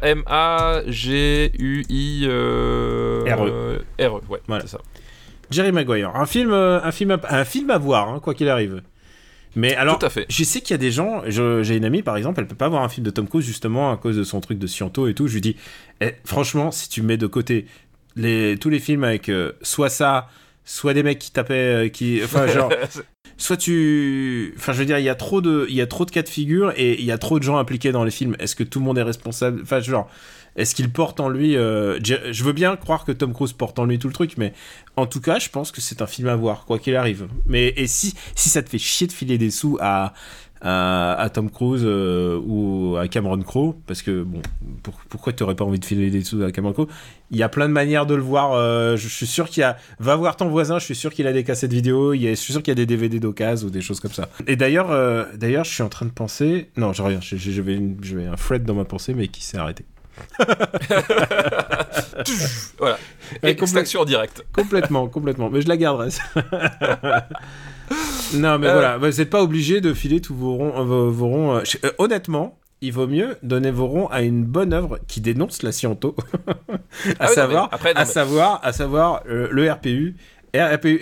M-A-G-U-I 0.99 2.25
euh, 2.27 3.23
R-E. 3.25 3.81
R-E, 3.99 4.21
ouais, 4.29 4.39
Voilà. 4.47 4.61
c'est 4.63 4.69
ça. 4.71 4.79
Jerry 5.49 5.71
Maguire. 5.71 6.13
Un 6.15 6.25
film, 6.25 6.51
un 6.53 6.91
film, 6.91 7.11
à, 7.11 7.19
un 7.29 7.45
film 7.45 7.69
à 7.71 7.77
voir, 7.77 8.09
hein, 8.09 8.19
quoi 8.19 8.33
qu'il 8.33 8.49
arrive. 8.49 8.81
Mais 9.55 9.75
alors, 9.75 9.99
Tout 9.99 10.05
à 10.05 10.09
fait. 10.09 10.25
je 10.29 10.43
sais 10.43 10.61
qu'il 10.61 10.73
y 10.73 10.75
a 10.75 10.77
des 10.77 10.91
gens. 10.91 11.23
J'ai 11.27 11.75
une 11.75 11.85
amie, 11.85 12.03
par 12.03 12.17
exemple, 12.17 12.39
elle 12.39 12.47
peut 12.47 12.55
pas 12.55 12.69
voir 12.69 12.83
un 12.83 12.89
film 12.89 13.05
de 13.05 13.11
Tom 13.11 13.27
Cruise 13.27 13.45
justement 13.45 13.91
à 13.91 13.97
cause 13.97 14.15
de 14.15 14.23
son 14.23 14.41
truc 14.41 14.59
de 14.59 14.67
Sciento 14.67 15.07
et 15.07 15.13
tout. 15.13 15.27
Je 15.27 15.33
lui 15.33 15.41
dis, 15.41 15.55
eh, 16.01 16.13
franchement, 16.23 16.71
si 16.71 16.89
tu 16.89 17.01
mets 17.01 17.17
de 17.17 17.27
côté 17.27 17.65
les, 18.15 18.57
tous 18.59 18.69
les 18.69 18.79
films 18.79 19.03
avec 19.03 19.29
euh, 19.29 19.53
soit 19.61 19.89
ça, 19.89 20.29
soit 20.65 20.93
des 20.93 21.03
mecs 21.03 21.19
qui 21.19 21.31
tapaient, 21.31 21.85
euh, 21.85 21.89
qui, 21.89 22.21
enfin 22.23 22.45
genre, 22.53 22.71
soit 23.37 23.57
tu, 23.57 24.53
enfin 24.57 24.73
je 24.73 24.79
veux 24.79 24.85
dire, 24.85 24.99
il 24.99 25.05
y 25.05 25.09
a 25.09 25.15
trop 25.15 25.41
de, 25.41 25.65
il 25.69 25.75
y 25.75 25.81
a 25.81 25.87
trop 25.87 26.05
de 26.05 26.11
cas 26.11 26.21
de 26.21 26.29
figure 26.29 26.71
et 26.77 26.99
il 26.99 27.05
y 27.05 27.11
a 27.11 27.17
trop 27.17 27.39
de 27.39 27.43
gens 27.43 27.57
impliqués 27.57 27.91
dans 27.91 28.03
les 28.03 28.11
films. 28.11 28.35
Est-ce 28.39 28.55
que 28.55 28.63
tout 28.63 28.79
le 28.79 28.85
monde 28.85 28.97
est 28.97 29.03
responsable? 29.03 29.61
Enfin 29.63 29.79
genre, 29.79 30.09
est-ce 30.59 30.75
qu'il 30.75 30.89
porte 30.91 31.19
en 31.19 31.29
lui 31.29 31.55
euh, 31.55 31.99
je 32.03 32.15
je 32.31 32.43
veux 32.43 32.53
bien 32.53 32.75
croire 32.75 33.05
que 33.05 33.11
Tom 33.11 33.33
Cruise 33.33 33.53
porte 33.53 33.79
en 33.79 33.85
lui 33.85 33.97
tout 33.99 34.07
le 34.07 34.13
truc, 34.13 34.33
mais 34.37 34.53
en 34.95 35.05
tout 35.07 35.21
cas, 35.21 35.39
je 35.39 35.49
pense 35.49 35.71
que 35.71 35.81
c'est 35.81 36.01
un 36.01 36.07
film 36.07 36.27
à 36.27 36.35
voir, 36.35 36.65
quoi 36.65 36.77
qu'il 36.79 36.95
arrive. 36.95 37.27
Mais 37.45 37.73
et 37.77 37.87
si 37.87 38.13
si 38.35 38.49
ça 38.49 38.61
te 38.61 38.69
fait 38.69 38.77
chier 38.77 39.07
de 39.07 39.11
filer 39.13 39.37
des 39.37 39.49
sous 39.51 39.77
à 39.81 40.13
à, 40.61 41.29
Tom 41.33 41.49
Cruise 41.49 41.83
euh, 41.85 42.37
ou 42.45 42.97
à 42.97 43.07
Cameron 43.07 43.41
Crowe, 43.41 43.75
parce 43.87 44.01
que 44.01 44.23
bon, 44.23 44.41
pour- 44.83 44.99
pourquoi 45.07 45.31
tu 45.31 45.41
aurais 45.43 45.55
pas 45.55 45.63
envie 45.63 45.79
de 45.79 45.85
filer 45.85 46.09
des 46.09 46.21
sous 46.21 46.43
à 46.43 46.51
Cameron 46.51 46.73
Crowe? 46.73 46.87
Il 47.31 47.37
y 47.37 47.43
a 47.43 47.47
plein 47.47 47.69
de 47.69 47.73
manières 47.73 48.05
de 48.05 48.13
le 48.13 48.21
voir. 48.21 48.51
euh, 48.51 48.97
je, 48.97 49.07
je 49.07 49.13
suis 49.13 49.25
sûr 49.25 49.47
qu'il 49.49 49.61
y 49.61 49.63
a. 49.63 49.77
Va 49.99 50.17
voir 50.17 50.35
ton 50.35 50.49
voisin. 50.49 50.77
Je 50.77 50.83
suis 50.83 50.95
sûr 50.95 51.13
qu'il 51.13 51.27
a 51.27 51.31
des 51.31 51.45
cassettes 51.45 51.71
vidéo. 51.71 52.13
Je 52.13 52.33
suis 52.35 52.51
sûr 52.51 52.61
qu'il 52.61 52.71
y 52.71 52.73
a 52.73 52.75
des 52.75 52.85
DVD 52.85 53.21
d'occasion 53.21 53.67
ou 53.67 53.71
des 53.71 53.79
choses 53.79 54.01
comme 54.01 54.11
ça. 54.11 54.27
Et 54.47 54.57
d'ailleurs, 54.57 54.89
d'ailleurs, 55.37 55.63
je 55.63 55.71
suis 55.73 55.83
en 55.83 55.87
train 55.89 56.05
de 56.07 56.11
penser. 56.11 56.69
Non. 56.75 56.91
J'ai- 56.91 57.37
j'ai- 57.37 57.51
J'avais 57.53 58.25
un 58.25 58.35
thread 58.35 58.65
dans 58.65 58.73
ma 58.75 58.83
pensée, 58.83 59.13
mais 59.13 59.29
qui 59.29 59.43
s'est 59.43 59.57
arrêté. 59.57 59.85
Voilà. 62.79 62.97
Ouais, 63.43 63.51
Extinction 63.51 64.01
en 64.01 64.05
direct. 64.05 64.43
Complètement, 64.53 65.07
complètement. 65.07 65.49
Mais 65.49 65.61
je 65.61 65.67
la 65.67 65.77
garderai. 65.77 66.09
non, 68.33 68.57
mais 68.59 68.67
Euh. 68.67 68.73
voilà, 68.73 68.97
vous 68.97 69.05
n'êtes 69.07 69.29
pas 69.29 69.41
obligé 69.43 69.81
de 69.81 69.93
filer 69.93 70.21
tous 70.21 70.35
vos 70.35 70.55
ronds. 70.55 70.83
vos, 70.83 71.11
vos 71.11 71.27
ronds 71.27 71.55
euh, 71.57 71.63
euh, 71.85 71.91
honnêtement, 71.97 72.57
il 72.81 72.93
vaut 72.93 73.07
mieux 73.07 73.37
donner 73.43 73.71
vos 73.71 73.87
ronds 73.87 74.07
à 74.07 74.21
une 74.21 74.43
bonne 74.43 74.73
œuvre 74.73 74.99
qui 75.07 75.21
dénonce 75.21 75.63
la 75.63 75.71
Sciento. 75.71 76.15
à, 76.47 76.77
Ah 77.19 77.27
savoir, 77.27 77.69
mais 77.71 77.75
après, 77.75 77.93
non, 77.93 78.01
à 78.01 78.05
mais- 78.05 78.11
savoir, 78.11 78.59
à 78.63 78.71
savoir, 78.73 79.21
euh, 79.29 79.47
le 79.51 79.71
RPU. 79.71 80.15
RPU, 80.55 80.99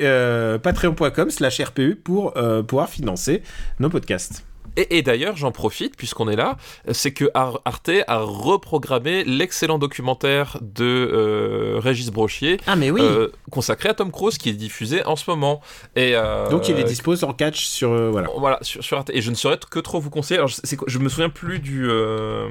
patreon.com 0.61 1.29
slash 1.29 1.61
RPU 1.61 1.95
pour 1.95 2.33
pouvoir 2.67 2.89
financer 2.89 3.43
nos 3.79 3.89
podcasts. 3.89 4.43
Et, 4.77 4.97
et 4.97 5.01
d'ailleurs, 5.01 5.35
j'en 5.35 5.51
profite, 5.51 5.97
puisqu'on 5.97 6.29
est 6.29 6.35
là, 6.35 6.55
c'est 6.91 7.11
que 7.11 7.29
Ar- 7.33 7.59
Arte 7.65 7.89
a 8.07 8.19
reprogrammé 8.19 9.23
l'excellent 9.25 9.79
documentaire 9.79 10.57
de 10.61 10.85
euh, 10.85 11.79
Régis 11.79 12.11
Brochier 12.11 12.59
Ah 12.67 12.75
mais 12.75 12.91
oui 12.91 13.01
euh, 13.03 13.29
consacré 13.51 13.89
à 13.89 13.93
Tom 13.93 14.11
Cruise 14.11 14.37
qui 14.37 14.49
est 14.49 14.53
diffusé 14.53 15.03
en 15.05 15.15
ce 15.15 15.29
moment. 15.29 15.61
Et, 15.95 16.11
euh, 16.15 16.47
Donc 16.49 16.69
il 16.69 16.79
est 16.79 16.83
dispo 16.83 17.15
en 17.23 17.33
catch 17.33 17.65
sur... 17.65 17.91
euh, 17.91 18.09
voilà. 18.11 18.29
Voilà, 18.37 18.59
sur, 18.61 18.83
sur 18.83 18.97
Arte. 18.97 19.09
Et 19.13 19.21
je 19.21 19.31
ne 19.31 19.35
saurais 19.35 19.57
que 19.57 19.79
trop 19.79 19.99
vous 19.99 20.09
conseiller. 20.11 20.37
Alors, 20.37 20.47
je, 20.49 20.61
je 20.85 20.99
me 20.99 21.09
souviens 21.09 21.29
plus 21.29 21.59
du, 21.59 21.89
euh, 21.89 22.47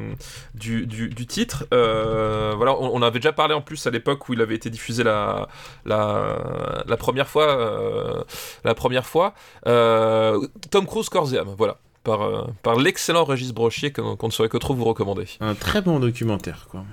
du, 0.54 0.86
du, 0.86 1.08
du 1.08 1.26
titre. 1.26 1.64
Euh, 1.72 2.54
voilà, 2.56 2.72
on, 2.74 2.90
on 2.94 3.02
avait 3.02 3.20
déjà 3.20 3.32
parlé 3.32 3.54
en 3.54 3.60
plus 3.62 3.86
à 3.86 3.90
l'époque 3.90 4.28
où 4.28 4.32
il 4.34 4.40
avait 4.42 4.56
été 4.56 4.68
diffusé 4.68 5.04
la, 5.04 5.48
la, 5.84 6.38
la 6.86 6.96
première 6.96 7.28
fois. 7.28 7.46
euh, 7.56 8.22
la 8.64 8.74
première 8.74 9.06
fois. 9.06 9.32
Euh, 9.66 10.44
Tom 10.70 10.86
Cruise 10.86 11.08
Corps 11.08 11.32
et 11.32 11.38
âme, 11.38 11.54
voilà. 11.56 11.78
Par, 12.06 12.22
euh, 12.22 12.44
par 12.62 12.76
l'excellent 12.76 13.24
Régis 13.24 13.52
Brochier 13.52 13.92
qu'on 13.92 14.16
ne 14.22 14.30
saurait 14.30 14.48
que 14.48 14.56
trop 14.58 14.74
vous 14.74 14.84
recommander. 14.84 15.26
Un 15.40 15.54
très 15.54 15.82
bon 15.82 15.98
documentaire, 15.98 16.68
quoi. 16.70 16.84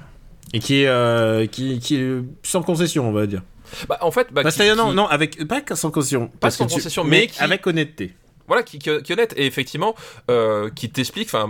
Et 0.54 0.60
qui 0.60 0.82
est, 0.82 0.88
euh, 0.88 1.46
qui, 1.46 1.80
qui 1.80 1.96
est 1.98 2.18
sans 2.42 2.64
concession, 2.64 3.08
on 3.08 3.12
va 3.14 3.28
dire. 3.28 3.44
Bah, 3.88 3.98
en 4.02 4.10
fait, 4.12 4.28
bah, 4.32 4.42
Bah, 4.44 4.52
qui- 4.52 4.76
non, 4.76 4.92
non, 4.92 5.06
avec, 5.08 5.48
pas 5.48 5.62
sans 5.76 5.92
concession. 5.92 6.32
parce 6.40 6.56
sans 6.58 6.66
que 6.66 6.70
tu- 6.72 6.76
concession, 6.78 7.04
mais 7.04 7.28
qui- 7.28 7.40
avec 7.42 7.66
honnêteté. 7.68 8.14
Voilà, 8.48 8.62
qui, 8.64 8.78
qui, 8.78 8.90
est 8.90 9.12
honnête 9.12 9.34
et 9.38 9.46
effectivement 9.46 9.96
euh, 10.30 10.70
qui 10.70 10.90
t'explique, 10.90 11.28
enfin, 11.30 11.48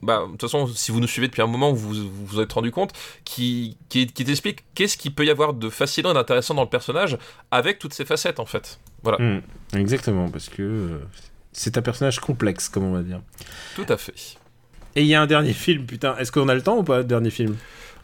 bah, 0.00 0.22
de 0.26 0.30
toute 0.32 0.42
façon, 0.42 0.66
si 0.68 0.92
vous 0.92 1.00
nous 1.00 1.08
suivez 1.08 1.26
depuis 1.26 1.42
un 1.42 1.48
moment, 1.48 1.72
vous 1.72 1.92
vous 1.94 2.26
vous 2.26 2.40
êtes 2.40 2.52
rendu 2.52 2.70
compte, 2.70 2.92
qui, 3.24 3.76
qui, 3.88 4.06
qui 4.06 4.24
t'explique 4.24 4.60
qu'est-ce 4.74 4.96
qu'il 4.96 5.12
peut 5.12 5.26
y 5.26 5.30
avoir 5.30 5.54
de 5.54 5.68
fascinant 5.68 6.12
et 6.12 6.14
d'intéressant 6.14 6.54
dans 6.54 6.62
le 6.62 6.68
personnage 6.68 7.18
avec 7.50 7.78
toutes 7.80 7.94
ses 7.94 8.04
facettes 8.04 8.38
en 8.40 8.46
fait. 8.46 8.78
Voilà, 9.02 9.18
Hmm, 9.18 9.40
exactement, 9.76 10.28
parce 10.28 10.48
que 10.48 11.00
c'est 11.58 11.78
un 11.78 11.82
personnage 11.82 12.20
complexe, 12.20 12.68
comme 12.68 12.84
on 12.84 12.92
va 12.92 13.02
dire. 13.02 13.20
tout 13.74 13.86
à 13.88 13.96
fait. 13.96 14.12
Et 14.94 15.02
il 15.02 15.06
y 15.06 15.14
a 15.14 15.20
un 15.20 15.26
dernier 15.26 15.52
film, 15.52 15.84
putain. 15.84 16.16
Est-ce 16.18 16.32
qu'on 16.32 16.48
a 16.48 16.54
le 16.54 16.62
temps 16.62 16.78
ou 16.78 16.82
pas, 16.82 17.02
dernier 17.02 17.30
film? 17.30 17.56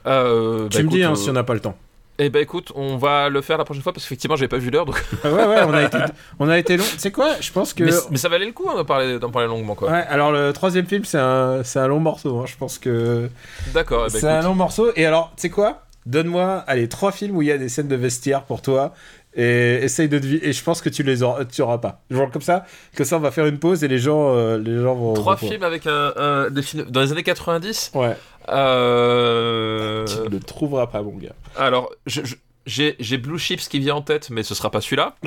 Euh, 0.07 0.69
Tu 0.69 0.79
bah, 0.79 0.83
me 0.85 0.89
dis 0.91 1.03
hein, 1.05 1.13
euh, 1.13 1.15
si 1.15 1.31
on 1.31 1.33
n'a 1.33 1.45
pas 1.45 1.55
le 1.55 1.61
temps. 1.61 1.77
Eh 2.19 2.29
ben 2.29 2.43
écoute, 2.43 2.71
on 2.75 2.99
va 2.99 3.31
le 3.31 3.41
faire 3.41 3.57
la 3.57 3.65
prochaine 3.65 3.83
fois 3.83 3.93
parce 3.93 4.05
qu'effectivement, 4.05 4.37
j'ai 4.37 4.47
pas 4.49 4.59
vu 4.59 4.71
l'heure, 4.71 4.85
donc. 4.85 5.03
Ouais, 5.25 5.31
ouais, 5.31 5.63
on 5.67 5.73
a 5.73 5.83
été, 5.85 5.99
on 6.39 6.49
a 6.49 6.59
été 6.59 6.77
long. 6.77 6.85
C'est 6.99 7.11
quoi? 7.11 7.41
Je 7.41 7.51
pense 7.51 7.73
que. 7.73 7.85
Mais, 7.85 7.93
mais 8.11 8.17
ça 8.19 8.29
valait 8.29 8.45
le 8.47 8.53
coup 8.53 8.69
hein, 8.71 8.75
d'en 8.77 8.85
parler, 8.85 9.19
parler 9.19 9.49
longuement, 9.49 9.75
quoi. 9.75 9.91
Ouais, 9.91 10.05
alors 10.09 10.31
le 10.33 10.53
troisième 10.53 10.87
film, 10.87 11.05
c'est 11.05 11.19
un, 11.19 11.63
un 11.75 11.87
long 11.89 12.01
morceau. 12.01 12.41
hein. 12.41 12.45
Je 12.47 12.57
pense 12.57 12.79
que 12.79 13.29
D'accord. 13.73 14.07
eh 14.09 14.13
ben, 14.13 14.19
c'est 14.21 14.29
un 14.29 14.43
long 14.43 14.55
morceau. 14.55 14.93
Et 14.97 15.07
alors, 15.07 15.33
tu 15.37 15.43
sais 15.43 15.51
quoi? 15.51 15.85
Donne-moi, 16.05 16.65
allez, 16.67 16.89
trois 16.89 17.13
films 17.13 17.37
où 17.37 17.43
il 17.43 17.49
y 17.49 17.53
a 17.53 17.59
des 17.59 17.69
scènes 17.69 17.89
de 17.89 17.97
vestiaire 17.97 18.43
pour 18.43 18.61
toi. 18.61 18.93
Et 19.35 19.79
essaye 19.83 20.09
de 20.11 20.19
deviner. 20.19 20.47
Et 20.49 20.53
je 20.53 20.63
pense 20.63 20.83
que 20.83 20.89
tu 20.91 21.03
les 21.03 21.23
auras, 21.23 21.45
tu 21.47 21.63
auras 21.63 21.79
pas. 21.79 22.03
Genre 22.11 22.31
comme 22.31 22.43
ça, 22.43 22.67
que 22.95 23.03
ça, 23.05 23.17
on 23.17 23.21
va 23.21 23.31
faire 23.31 23.47
une 23.47 23.59
pause 23.59 23.83
et 23.83 23.89
les 23.89 23.99
gens, 23.99 24.35
euh, 24.37 24.59
les 24.59 24.79
gens 24.83 24.95
vont. 24.95 25.15
Trois 25.15 25.37
vont- 25.37 25.49
films 25.49 25.63
avec 25.63 25.87
un, 25.87 26.13
un- 26.17 26.51
des 26.51 26.61
films 26.63 26.85
dans 26.91 27.01
les 27.01 27.13
années 27.13 27.23
90. 27.23 27.93
Ouais. 27.95 28.15
Euh... 28.51 30.05
Tu 30.07 30.35
ne 30.35 30.39
trouveras 30.39 30.87
pas, 30.89 31.03
mon 31.03 31.17
gars. 31.17 31.33
Alors, 31.57 31.91
je- 32.07 32.23
je- 32.25 32.35
j'ai 32.67 32.95
j'ai 33.01 33.17
Blue 33.19 33.39
Chips 33.39 33.69
qui 33.69 33.79
vient 33.81 33.95
en 33.97 34.03
tête, 34.03 34.29
mais 34.31 34.43
ce 34.43 34.55
sera 34.55 34.71
pas 34.71 34.81
celui-là. 34.81 35.15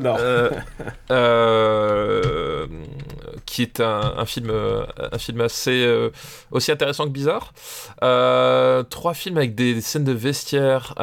non. 0.00 0.16
Euh, 0.18 0.50
euh, 1.10 2.66
qui 3.46 3.62
est 3.62 3.80
un, 3.80 4.26
film, 4.26 4.50
euh, 4.50 4.84
un 5.12 5.18
film 5.18 5.40
assez 5.40 5.86
euh, 5.86 6.10
aussi 6.50 6.72
intéressant 6.72 7.04
que 7.04 7.10
bizarre. 7.10 7.54
Euh, 8.02 8.82
trois 8.82 9.14
films 9.14 9.38
avec 9.38 9.54
des, 9.54 9.80
scènes 9.80 10.04
de 10.04 10.12
vestiaire. 10.12 10.94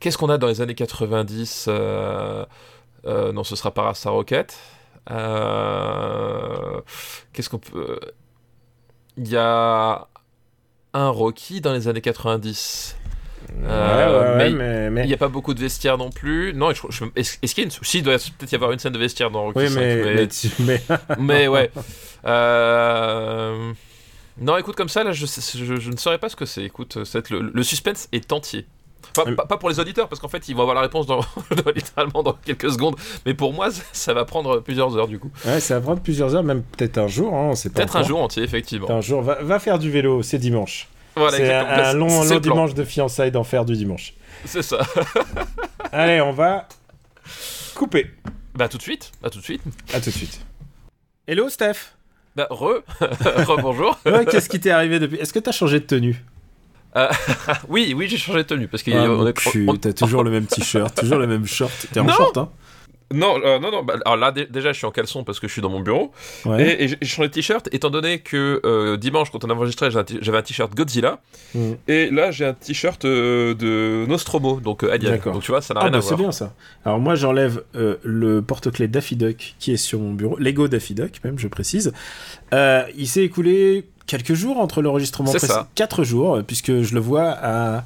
Qu'est-ce 0.00 0.18
qu'on 0.18 0.30
a 0.30 0.38
dans 0.38 0.48
les 0.48 0.60
années 0.60 0.74
90 0.74 1.66
euh, 1.68 2.44
euh, 3.06 3.32
Non, 3.32 3.44
ce 3.44 3.54
sera 3.54 3.72
pas 3.72 3.82
Rasta 3.82 4.10
Rocket. 4.10 4.58
Qu'est-ce 7.32 7.48
qu'on 7.48 7.58
peut 7.58 8.00
Il 9.16 9.28
y 9.28 9.36
a 9.36 10.08
un 10.94 11.08
Rocky 11.08 11.60
dans 11.60 11.72
les 11.72 11.86
années 11.88 12.00
90. 12.00 12.96
Euh, 13.62 14.36
ouais, 14.36 14.44
ouais, 14.44 14.50
mais 14.50 14.90
mais. 14.90 15.02
il 15.04 15.06
n'y 15.08 15.14
a 15.14 15.16
pas 15.18 15.28
beaucoup 15.28 15.54
de 15.54 15.60
vestiaires 15.60 15.96
non 15.98 16.10
plus. 16.10 16.52
Non, 16.54 16.72
je- 16.72 16.82
je- 16.90 17.04
est-ce 17.16 17.38
qu'il 17.54 17.58
y 17.58 17.60
a 17.60 17.64
une... 17.64 17.70
Si, 17.82 17.98
il 17.98 18.02
doit 18.02 18.16
peut-être 18.16 18.52
y 18.52 18.54
avoir 18.54 18.72
une 18.72 18.78
scène 18.78 18.92
de 18.92 18.98
vestiaire 18.98 19.30
dans 19.30 19.42
Rocky 19.44 19.58
Oui, 19.60 19.68
5, 19.70 19.80
mais, 19.80 20.28
mais... 20.60 20.80
mais, 21.18 21.48
ouais. 21.48 21.70
Euh, 22.26 23.72
Non, 24.40 24.56
écoute, 24.56 24.74
comme 24.76 24.88
ça, 24.88 25.04
là, 25.04 25.12
je, 25.12 25.26
je, 25.26 25.90
ne 25.90 25.96
saurais 25.96 26.18
pas 26.18 26.28
ce 26.28 26.36
que 26.36 26.44
c'est. 26.46 26.64
Écoute, 26.64 26.98
être 27.14 27.30
le, 27.30 27.50
le 27.54 27.62
suspense 27.62 28.08
est 28.12 28.32
entier. 28.32 28.66
Enfin, 29.16 29.30
Euh. 29.30 29.34
pas, 29.36 29.46
pas 29.46 29.58
pour 29.58 29.68
les 29.68 29.78
auditeurs, 29.78 30.08
parce 30.08 30.20
qu'en 30.20 30.28
fait, 30.28 30.48
ils 30.48 30.54
vont 30.56 30.62
avoir 30.62 30.74
la 30.74 30.80
réponse 30.80 31.06
dans, 31.06 31.20
dans- 31.50 31.70
littéralement 31.74 32.22
dans 32.24 32.32
quelques 32.32 32.70
secondes. 32.72 32.96
Mais 33.26 33.34
pour 33.34 33.52
moi, 33.52 33.70
ça, 33.70 33.82
ça 33.92 34.14
va 34.14 34.24
prendre 34.24 34.60
plusieurs 34.60 34.96
heures, 34.96 35.06
du 35.08 35.18
coup. 35.20 35.30
ouais, 35.46 35.60
ça 35.60 35.74
va 35.76 35.80
prendre 35.82 36.00
plusieurs 36.02 36.34
heures, 36.34 36.42
même 36.42 36.62
peut-être 36.62 36.98
un 36.98 37.06
jour. 37.06 37.32
Hein, 37.34 37.52
pas 37.64 37.70
Peut-être 37.70 37.96
un 37.96 38.02
jour 38.02 38.20
entier, 38.20 38.42
effectivement. 38.42 38.90
Un 38.90 39.00
jour, 39.00 39.22
va, 39.22 39.36
va 39.42 39.58
faire 39.60 39.78
du 39.78 39.90
vélo, 39.90 40.22
c'est 40.22 40.38
dimanche. 40.38 40.88
Voilà, 41.16 41.36
c'est 41.36 41.52
un, 41.52 41.60
exactement. 41.62 41.86
un 41.88 41.92
long, 41.94 42.24
le 42.34 42.40
dimanche 42.40 42.74
de 42.74 42.84
fiançailles 42.84 43.30
d'enfer 43.30 43.64
du 43.64 43.74
dimanche. 43.76 44.14
C'est 44.44 44.62
ça. 44.62 44.78
Allez, 45.92 46.20
on 46.20 46.32
va 46.32 46.68
couper. 47.74 48.10
bah, 48.54 48.68
tout 48.68 48.78
de 48.78 48.82
suite. 48.82 49.12
Bah, 49.22 49.30
tout 49.30 49.38
de 49.38 49.44
suite. 49.44 49.62
À 49.92 50.00
tout 50.00 50.10
de 50.10 50.14
suite. 50.14 50.40
Hello, 51.26 51.48
Steph. 51.48 51.94
Bah, 52.36 52.46
re. 52.50 52.82
re, 53.00 53.60
bonjour. 53.62 53.98
Ouais, 54.04 54.24
Qu'est-ce 54.26 54.48
qui 54.48 54.58
t'est 54.60 54.70
arrivé 54.70 54.98
depuis? 54.98 55.18
Est-ce 55.18 55.32
que 55.32 55.38
t'as 55.38 55.52
changé 55.52 55.80
de 55.80 55.86
tenue? 55.86 56.24
Oui, 57.68 57.92
oui, 57.96 58.06
j'ai 58.08 58.16
changé 58.18 58.38
de 58.38 58.48
tenue. 58.48 58.68
Parce 58.68 58.82
que 58.82 58.90
Ah, 58.92 59.10
on- 59.68 59.76
T'as 59.76 59.92
toujours 59.92 60.22
le 60.22 60.30
même 60.30 60.46
t-shirt, 60.46 60.94
toujours 60.94 61.18
le 61.18 61.26
même 61.26 61.46
short. 61.46 61.72
T'es 61.92 61.98
en 62.00 62.08
short, 62.08 62.36
hein? 62.38 62.50
Non, 63.14 63.38
euh, 63.44 63.58
non, 63.58 63.70
non. 63.70 63.82
bah, 63.82 63.94
alors 64.04 64.16
là, 64.16 64.32
dé- 64.32 64.46
déjà, 64.50 64.72
je 64.72 64.78
suis 64.78 64.86
en 64.86 64.90
caleçon 64.90 65.24
parce 65.24 65.40
que 65.40 65.46
je 65.48 65.52
suis 65.52 65.62
dans 65.62 65.70
mon 65.70 65.80
bureau. 65.80 66.10
Ouais. 66.44 66.82
Et, 66.82 66.88
j'ai 66.88 66.96
changé 67.02 67.28
de 67.28 67.32
t-shirt, 67.34 67.68
étant 67.72 67.90
donné 67.90 68.18
que 68.18 68.60
euh, 68.64 68.96
dimanche, 68.96 69.30
quand 69.30 69.44
on 69.44 69.50
a 69.50 69.54
enregistré, 69.54 69.90
j'avais 69.90 70.38
un 70.38 70.42
t-shirt 70.42 70.74
Godzilla. 70.74 71.20
Mm. 71.54 71.72
Et 71.88 72.10
là, 72.10 72.30
j'ai 72.30 72.44
un 72.46 72.52
t-shirt 72.54 73.04
euh, 73.04 73.54
de 73.54 74.04
Nostromo, 74.08 74.60
donc 74.60 74.82
Alien. 74.84 75.12
D'accord. 75.12 75.32
Donc 75.34 75.42
tu 75.42 75.50
vois, 75.50 75.62
ça 75.62 75.74
n'a 75.74 75.80
Ah 75.80 75.84
rien 75.84 75.92
bah 75.92 75.98
à 75.98 76.00
c'est 76.02 76.08
voir. 76.08 76.18
bien 76.20 76.32
ça. 76.32 76.52
Alors 76.84 76.98
moi 76.98 77.14
j'enlève 77.14 77.62
le 77.74 78.40
porte-clés 78.40 78.88
Daffy 78.88 79.16
Duck 79.16 79.54
qui 79.58 79.72
est 79.72 79.76
sur 79.76 79.98
mon 79.98 80.12
bureau, 80.12 80.36
Lego 80.38 80.68
Daffy 80.68 80.94
Duck 80.94 81.20
même 81.24 81.38
je 81.38 81.48
précise. 81.48 81.92
Il 82.52 83.06
s'est 83.06 83.22
écoulé 83.22 83.84
quelques 84.06 84.34
jours 84.34 84.58
entre 84.58 84.82
l'enregistrement 84.82 85.30
C'est 85.30 85.38
précédent, 85.38 85.60
ça. 85.60 85.68
quatre 85.74 86.04
jours 86.04 86.40
puisque 86.46 86.82
je 86.82 86.94
le 86.94 87.00
vois 87.00 87.30
à- 87.30 87.84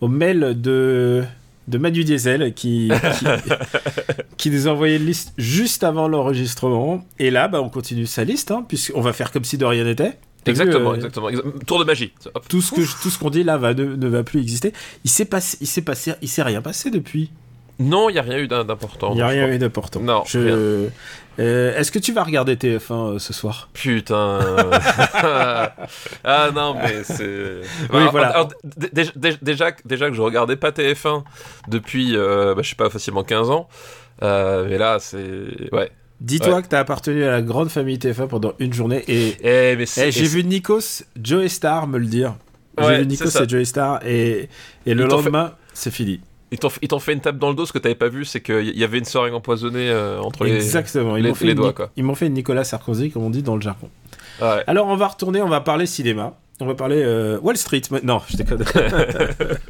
au 0.00 0.08
mail 0.08 0.60
de 0.60 1.22
de 1.70 1.78
Manu 1.78 2.04
Diesel 2.04 2.52
qui, 2.54 2.90
qui, 3.18 3.24
qui 4.36 4.50
nous 4.50 4.68
a 4.68 4.72
envoyé 4.72 4.96
une 4.96 5.06
liste 5.06 5.32
juste 5.38 5.84
avant 5.84 6.08
l'enregistrement. 6.08 7.04
Et 7.18 7.30
là, 7.30 7.48
bah, 7.48 7.60
on 7.62 7.68
continue 7.68 8.06
sa 8.06 8.24
liste, 8.24 8.50
hein, 8.50 8.64
puisqu'on 8.66 9.00
va 9.00 9.12
faire 9.12 9.30
comme 9.32 9.44
si 9.44 9.56
de 9.58 9.64
rien 9.64 9.84
n'était. 9.84 10.18
Vu, 10.46 10.52
Exactement, 10.52 10.92
euh, 10.92 10.94
exactement. 10.96 11.28
Exa- 11.30 11.64
Tour 11.66 11.78
de 11.80 11.84
magie. 11.84 12.12
Hop. 12.34 12.46
Tout 12.48 12.62
ce 12.62 12.72
que 12.72 12.82
je- 12.82 12.94
tout 13.02 13.10
ce 13.10 13.18
qu'on 13.18 13.28
dit 13.30 13.42
là 13.44 13.56
va, 13.58 13.74
ne, 13.74 13.84
ne 13.94 14.08
va 14.08 14.22
plus 14.22 14.40
exister. 14.40 14.72
Il 15.04 15.10
s'est 15.10 15.26
passé, 15.26 15.58
il 15.60 15.66
s'est 15.66 15.82
passé, 15.82 16.12
il 16.22 16.28
s'est 16.28 16.42
rien 16.42 16.62
passé 16.62 16.90
depuis. 16.90 17.30
Non, 17.78 18.08
il 18.10 18.12
n'y 18.14 18.18
a 18.18 18.22
rien 18.22 18.38
eu 18.38 18.48
d'im- 18.48 18.64
d'important. 18.64 19.12
Il 19.12 19.16
n'y 19.16 19.22
a 19.22 19.28
rien 19.28 19.48
eu 19.48 19.58
d'important. 19.58 20.00
Non, 20.00 20.22
Je-. 20.26 20.88
Euh, 21.38 21.74
Est-ce 21.76 21.90
que 21.90 21.98
tu 21.98 22.12
vas 22.12 22.22
regarder 22.22 22.56
TF1 22.56 23.14
euh, 23.14 23.18
ce 23.18 23.32
soir? 23.32 23.68
Putain. 23.72 24.40
ah 26.24 26.50
non, 26.54 26.74
mais 26.74 27.02
c'est. 27.04 27.60
Oui, 27.92 28.02
voilà. 28.10 28.28
alors, 28.28 28.48
déjà, 29.42 29.72
que- 29.72 29.82
déjà 29.86 30.10
que 30.10 30.16
je 30.16 30.22
regardais 30.22 30.56
pas 30.56 30.70
TF1 30.70 31.24
depuis, 31.68 32.16
euh, 32.16 32.54
bah, 32.54 32.62
je 32.62 32.70
sais 32.70 32.76
pas, 32.76 32.90
facilement 32.90 33.24
15 33.24 33.50
ans. 33.50 33.68
Euh, 34.22 34.66
mais 34.68 34.78
là, 34.78 34.98
c'est. 35.00 35.72
Ouais. 35.72 35.90
Dis-toi 36.20 36.60
que 36.60 36.68
t'as 36.68 36.80
appartenu 36.80 37.24
à 37.24 37.30
la 37.30 37.42
grande 37.42 37.70
famille 37.70 37.96
TF1 37.96 38.28
pendant 38.28 38.52
une 38.58 38.74
journée 38.74 39.02
et 39.08 39.36
Eh. 39.42 39.78
Eh, 39.96 40.10
j'ai 40.12 40.26
vu 40.26 40.44
Nikos, 40.44 41.04
Joe 41.18 41.46
Star 41.50 41.86
me 41.86 41.98
le 41.98 42.04
dire. 42.06 42.34
J'ai 42.78 42.84
Ouais, 42.84 42.98
vu 43.00 43.06
Nikos 43.06 43.30
et 43.42 43.48
Joe 43.48 43.64
Star 43.66 44.00
et, 44.06 44.50
et 44.84 44.92
le 44.94 45.06
lendemain, 45.06 45.54
c'est 45.72 45.90
fini. 45.90 46.20
Ils 46.52 46.58
t'ont 46.58 46.98
fait 46.98 47.12
une 47.12 47.20
tape 47.20 47.38
dans 47.38 47.48
le 47.50 47.54
dos, 47.54 47.64
ce 47.64 47.72
que 47.72 47.78
t'avais 47.78 47.94
pas 47.94 48.08
vu, 48.08 48.24
c'est 48.24 48.40
qu'il 48.40 48.76
y 48.76 48.82
avait 48.82 48.98
une 48.98 49.04
seringue 49.04 49.34
empoisonnée 49.34 49.88
euh, 49.88 50.20
entre 50.20 50.44
les. 50.44 50.54
Exactement. 50.56 51.16
Ils 51.16 51.22
les- 51.22 51.28
m'ont 51.28 51.34
fait, 51.36 51.44
les 51.44 51.52
une 51.52 51.56
doigts, 51.58 51.72
quoi. 51.72 51.90
ils 51.96 52.02
m'ont 52.04 52.16
fait 52.16 52.26
une 52.26 52.34
Nicolas 52.34 52.64
Sarkozy, 52.64 53.10
comme 53.12 53.22
on 53.22 53.30
dit 53.30 53.42
dans 53.44 53.54
le 53.54 53.62
jargon. 53.62 53.88
Ouais. 54.42 54.64
Alors, 54.66 54.88
on 54.88 54.96
va 54.96 55.06
retourner, 55.08 55.40
on 55.42 55.48
va 55.48 55.60
parler 55.60 55.86
cinéma. 55.86 56.34
On 56.60 56.66
va 56.66 56.74
parler 56.74 57.00
euh, 57.04 57.38
Wall 57.40 57.56
Street. 57.56 57.82
Non, 58.02 58.20
je 58.28 58.36
déconne. 58.36 58.64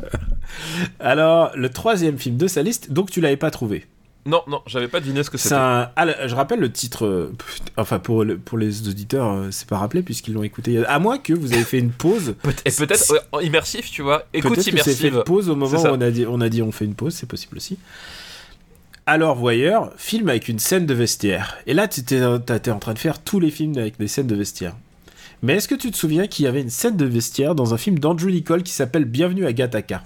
Alors, 1.01 1.51
le 1.55 1.69
troisième 1.69 2.19
film 2.19 2.37
de 2.37 2.47
sa 2.47 2.63
liste, 2.63 2.93
donc 2.93 3.11
tu 3.11 3.21
l'avais 3.21 3.37
pas 3.37 3.51
trouvé. 3.51 3.85
Non, 4.27 4.43
non, 4.47 4.61
j'avais 4.67 4.89
pas 4.89 5.01
deviné 5.01 5.23
ce 5.23 5.31
que 5.31 5.39
c'était. 5.39 5.55
un... 5.55 5.91
ah, 5.97 6.27
je 6.29 6.35
rappelle 6.35 6.61
le 6.61 6.71
titre, 6.71 7.07
euh, 7.07 7.33
enfin 7.79 7.99
pour, 7.99 8.23
le- 8.25 8.37
pour 8.37 8.59
les 8.59 8.87
auditeurs, 8.89 9.31
euh, 9.33 9.49
c'est 9.51 9.67
pas 9.67 9.79
rappelé 9.79 10.03
puisqu'ils 10.03 10.35
l'ont 10.35 10.43
écouté. 10.43 10.85
À 10.87 10.99
moins 10.99 11.17
que 11.19 11.33
vous 11.33 11.53
avez 11.55 11.65
fait 11.65 11.79
une 11.79 11.91
pause. 11.91 12.35
Peut- 12.43 12.53
et 12.65 12.71
peut-être 12.71 13.27
en 13.33 13.41
immersif, 13.41 13.91
tu 13.91 14.03
vois. 14.03 14.25
Écoute 14.35 14.61
c'est 14.61 14.73
fait 14.95 15.09
une 15.09 15.23
pause 15.25 15.49
au 15.49 15.57
moment 15.57 15.79
où 15.83 15.87
on 15.87 16.01
a, 16.01 16.11
dit, 16.11 16.27
on 16.29 16.41
a 16.43 16.49
dit 16.51 16.61
on 16.63 16.71
fait 16.71 16.85
une 16.85 16.95
pause, 16.95 17.15
c'est 17.15 17.27
possible 17.29 17.57
aussi. 17.57 17.79
Alors, 19.07 19.35
voyeur, 19.35 19.93
film 19.97 20.29
avec 20.29 20.49
une 20.49 20.59
scène 20.59 20.87
de 20.87 20.95
vestiaire. 20.95 21.57
Et 21.67 21.75
là, 21.75 21.89
tu 21.89 22.01
étais, 22.01 22.23
en 22.23 22.39
train 22.79 22.93
de 22.95 22.99
faire 22.99 23.19
tous 23.21 23.41
les 23.41 23.51
films 23.51 23.77
avec 23.79 23.99
des 23.99 24.07
scènes 24.07 24.27
de 24.29 24.37
vestiaire. 24.37 24.77
Mais 25.43 25.55
est-ce 25.55 25.67
que 25.67 25.75
tu 25.75 25.91
te 25.91 25.97
souviens 25.97 26.27
qu'il 26.27 26.45
y 26.45 26.49
avait 26.49 26.61
une 26.61 26.71
scène 26.71 26.97
de 26.97 27.07
vestiaire 27.07 27.55
dans 27.55 27.73
un 27.75 27.79
film 27.79 27.99
d'Andrew 27.99 28.27
Nicole 28.31 28.63
qui 28.63 28.73
s'appelle 28.73 29.07
Bienvenue 29.07 29.47
à 29.47 29.53
Gattaca? 29.53 30.03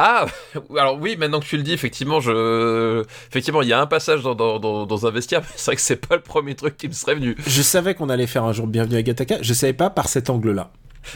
Ah, 0.00 0.26
alors 0.78 0.96
oui, 1.00 1.16
maintenant 1.16 1.40
que 1.40 1.44
tu 1.46 1.56
le 1.56 1.64
dis, 1.64 1.72
effectivement, 1.72 2.20
je, 2.20 3.02
effectivement, 3.28 3.62
il 3.62 3.68
y 3.68 3.72
a 3.72 3.80
un 3.80 3.86
passage 3.86 4.22
dans, 4.22 4.34
dans, 4.36 4.60
dans, 4.60 4.86
dans 4.86 5.06
un 5.06 5.10
vestiaire, 5.10 5.40
mais 5.44 5.48
c'est 5.56 5.66
vrai 5.72 5.76
que 5.76 5.82
c'est 5.82 5.96
pas 6.06 6.14
le 6.14 6.22
premier 6.22 6.54
truc 6.54 6.76
qui 6.76 6.86
me 6.86 6.92
serait 6.92 7.16
venu. 7.16 7.36
Je 7.46 7.62
savais 7.62 7.94
qu'on 7.94 8.08
allait 8.08 8.28
faire 8.28 8.44
un 8.44 8.52
jour 8.52 8.66
Bienvenue 8.68 8.96
à 8.96 9.02
Gattaca, 9.02 9.38
je 9.42 9.52
savais 9.52 9.72
pas 9.72 9.90
par 9.90 10.08
cet 10.08 10.30
angle-là. 10.30 10.70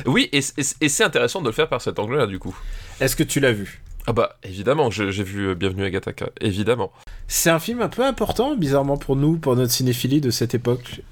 Oui, 0.06 0.28
et, 0.32 0.38
et- 0.38 0.64
et 0.80 0.88
c'est 0.88 1.04
intéressant 1.04 1.40
de 1.42 1.46
le 1.46 1.52
faire 1.52 1.68
par 1.68 1.80
cet 1.80 1.98
angle-là, 1.98 2.26
du 2.26 2.38
coup. 2.38 2.56
Est-ce 3.00 3.14
que 3.14 3.22
tu 3.22 3.38
l'as 3.40 3.52
vu? 3.52 3.82
Ah 4.06 4.12
bah, 4.12 4.36
évidemment, 4.42 4.90
j'ai 4.90 5.10
vu 5.22 5.48
euh, 5.50 5.54
Bienvenue 5.54 5.84
à 5.84 5.90
Gattaca, 5.90 6.30
évidemment. 6.40 6.90
C'est 7.28 7.50
un 7.50 7.60
film 7.60 7.82
un 7.82 7.88
peu 7.88 8.04
important, 8.04 8.56
bizarrement 8.56 8.96
pour 8.96 9.14
nous, 9.14 9.36
pour 9.38 9.54
notre 9.54 9.70
cinéphilie 9.72 10.20
de 10.20 10.30
cette 10.30 10.54
époque. 10.54 11.02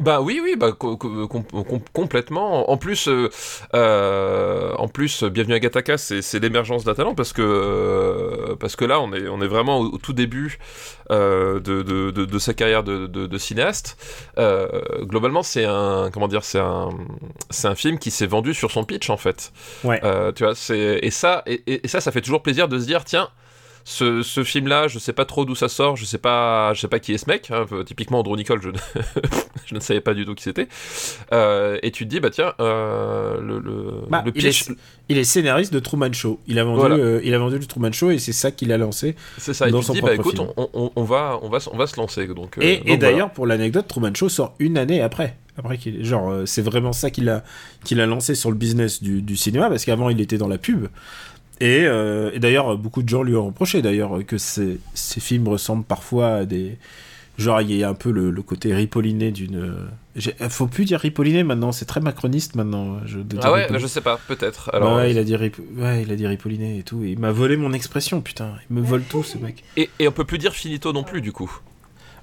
Bah 0.00 0.20
oui, 0.20 0.40
oui, 0.42 0.56
bah 0.56 0.72
com- 0.72 0.96
com- 0.98 1.44
complètement. 1.92 2.70
En 2.70 2.76
plus, 2.76 3.06
euh, 3.06 3.28
euh, 3.74 4.72
en 4.74 4.88
plus, 4.88 5.22
Bienvenue 5.22 5.54
à 5.54 5.60
Gattaca, 5.60 5.96
c'est 5.96 6.38
l'émergence 6.40 6.82
d'un 6.82 6.94
talent 6.94 7.14
parce 7.14 7.32
que 7.32 7.42
euh, 7.42 8.56
parce 8.56 8.74
que 8.74 8.84
là, 8.84 9.00
on 9.00 9.12
est 9.12 9.28
on 9.28 9.40
est 9.40 9.46
vraiment 9.46 9.78
au, 9.78 9.92
au 9.92 9.98
tout 9.98 10.12
début 10.12 10.58
euh, 11.10 11.60
de, 11.60 11.82
de, 11.82 12.10
de, 12.10 12.24
de 12.24 12.38
sa 12.38 12.52
carrière 12.52 12.82
de, 12.82 13.38
cinéaste. 13.38 13.96
Euh, 14.38 14.66
globalement, 15.02 15.44
c'est 15.44 15.66
un 15.66 16.10
comment 16.12 16.26
dire, 16.28 16.42
c'est 16.42 16.58
un 16.58 16.90
c'est 17.50 17.68
un 17.68 17.76
film 17.76 17.98
qui 17.98 18.10
s'est 18.10 18.26
vendu 18.26 18.54
sur 18.54 18.72
son 18.72 18.82
pitch 18.84 19.08
en 19.08 19.16
fait. 19.16 19.52
Ouais. 19.84 20.00
Euh, 20.02 20.32
tu 20.32 20.42
vois, 20.42 20.56
c'est 20.56 20.98
et 21.00 21.10
ça 21.10 21.44
et 21.46 21.86
ça, 21.86 22.00
ça 22.00 22.10
fait 22.10 22.22
toujours 22.22 22.42
plaisir 22.42 22.66
de 22.66 22.78
se 22.78 22.86
dire 22.86 23.04
tiens. 23.04 23.28
Ce, 23.84 24.22
ce 24.22 24.44
film-là, 24.44 24.86
je 24.88 24.98
sais 25.00 25.12
pas 25.12 25.24
trop 25.24 25.44
d'où 25.44 25.54
ça 25.56 25.68
sort, 25.68 25.96
je 25.96 26.04
sais 26.04 26.18
pas, 26.18 26.72
je 26.74 26.80
sais 26.80 26.88
pas 26.88 27.00
qui 27.00 27.12
est 27.12 27.18
ce 27.18 27.28
mec. 27.28 27.50
hein. 27.50 27.66
Typiquement, 27.84 28.20
Andrew 28.20 28.36
Nicole, 28.36 28.60
je, 28.62 28.68
ne- 28.68 28.76
je 29.66 29.74
ne 29.74 29.80
savais 29.80 30.00
pas 30.00 30.14
du 30.14 30.24
tout 30.24 30.34
qui 30.34 30.44
c'était. 30.44 30.68
Euh, 31.32 31.78
et 31.82 31.90
tu 31.90 32.04
te 32.04 32.08
dis, 32.10 32.20
bah 32.20 32.30
tiens, 32.30 32.52
euh, 32.60 33.40
le, 33.40 33.58
le, 33.58 34.02
Bah, 34.08 34.22
le 34.24 34.32
il 34.36 34.46
est- 34.46 34.70
Il 35.08 35.18
est 35.18 35.24
scénariste 35.24 35.72
de 35.72 35.80
Truman 35.80 36.12
Show. 36.12 36.38
Il 36.46 36.58
a 36.58 36.64
vendu, 36.64 36.78
Voilà. 36.78 36.94
euh, 36.96 37.20
il 37.24 37.34
a 37.34 37.38
vendu 37.38 37.58
le 37.58 37.66
Truman 37.66 37.92
Show 37.92 38.10
et 38.12 38.18
c'est 38.18 38.32
ça 38.32 38.50
qu'il 38.52 38.70
a 38.72 38.78
lancé. 38.78 39.16
c'est 39.38 39.52
ça. 39.52 39.68
Et 39.68 39.72
dans 39.72 39.80
tu 39.80 39.86
son 39.86 39.92
te 39.94 39.98
dis, 39.98 40.02
bah 40.04 40.14
écoute, 40.14 40.38
on, 40.38 40.68
on- 40.72 40.92
on 40.94 41.02
va, 41.04 41.38
on 41.42 41.48
va, 41.48 41.58
se- 41.60 41.68
on 41.70 41.76
va 41.76 41.86
se 41.86 41.96
lancer. 41.96 42.26
Donc, 42.28 42.58
euh, 42.58 42.62
Et, 42.62 42.74
et 42.74 42.80
voilà. 42.82 42.96
d'ailleurs, 42.98 43.30
pour 43.32 43.46
l'anecdote, 43.46 43.86
Truman 43.88 44.14
Show 44.14 44.28
sort 44.28 44.54
une 44.60 44.78
année 44.78 45.00
après. 45.02 45.36
Après 45.58 45.78
genre, 46.00 46.30
euh, 46.30 46.46
c'est 46.46 46.62
vraiment 46.62 46.94
ça 46.94 47.10
qu'il 47.10 47.28
a, 47.28 47.44
qu'il 47.84 48.00
a 48.00 48.06
lancé 48.06 48.34
sur 48.34 48.50
le 48.50 48.56
business 48.56 49.02
du, 49.02 49.20
du 49.20 49.36
cinéma, 49.36 49.68
parce 49.68 49.84
qu'avant 49.84 50.08
il 50.08 50.18
était 50.20 50.38
dans 50.38 50.48
la 50.48 50.56
pub. 50.56 50.86
Et, 51.62 51.84
euh, 51.86 52.30
et 52.34 52.40
d'ailleurs, 52.40 52.76
beaucoup 52.76 53.02
de 53.04 53.08
gens 53.08 53.22
lui 53.22 53.36
ont 53.36 53.46
reproché 53.46 53.82
d'ailleurs 53.82 54.18
que 54.26 54.36
ces, 54.36 54.78
ces 54.94 55.20
films 55.20 55.46
ressemblent 55.46 55.84
parfois 55.84 56.28
à 56.38 56.44
des, 56.44 56.76
genre 57.38 57.60
il 57.60 57.72
y 57.72 57.84
a 57.84 57.88
un 57.88 57.94
peu 57.94 58.10
le, 58.10 58.30
le 58.32 58.42
côté 58.42 58.74
ripolliné 58.74 59.30
d'une. 59.30 59.56
euh, 59.56 59.74
j'ai- 60.16 60.34
Faut 60.48 60.66
plus 60.66 60.84
dire 60.84 60.98
ripolliné 60.98 61.44
maintenant, 61.44 61.70
c'est 61.70 61.84
très 61.84 62.00
macroniste 62.00 62.56
maintenant. 62.56 62.98
Je, 63.06 63.18
de 63.18 63.22
dire 63.22 63.40
Ah 63.44 63.52
ouais, 63.52 63.60
ripolliné. 63.62 63.80
je 63.82 63.86
sais 63.86 64.00
pas, 64.00 64.18
peut-être. 64.26 64.70
Bah 64.72 64.78
Alors, 64.78 64.96
ouais, 64.96 65.12
il 65.12 65.18
a 65.18 65.24
dit 65.24 65.36
rip- 65.36 65.60
ouais, 65.76 66.02
il 66.02 66.10
a 66.10 66.16
dit 66.16 66.26
ripolliné 66.26 66.78
et 66.78 66.82
tout. 66.82 67.04
Il 67.04 67.18
m'a 67.20 67.30
volé 67.30 67.56
mon 67.56 67.72
expression, 67.72 68.20
putain. 68.22 68.54
Il 68.68 68.76
me 68.76 68.82
vole 68.82 69.04
tout, 69.04 69.22
ce 69.22 69.38
mec. 69.38 69.62
et, 69.76 69.88
et 70.00 70.08
on 70.08 70.12
peut 70.12 70.24
plus 70.24 70.38
dire 70.38 70.54
finito 70.54 70.92
non 70.92 71.04
plus, 71.04 71.20
du 71.20 71.30
coup. 71.30 71.50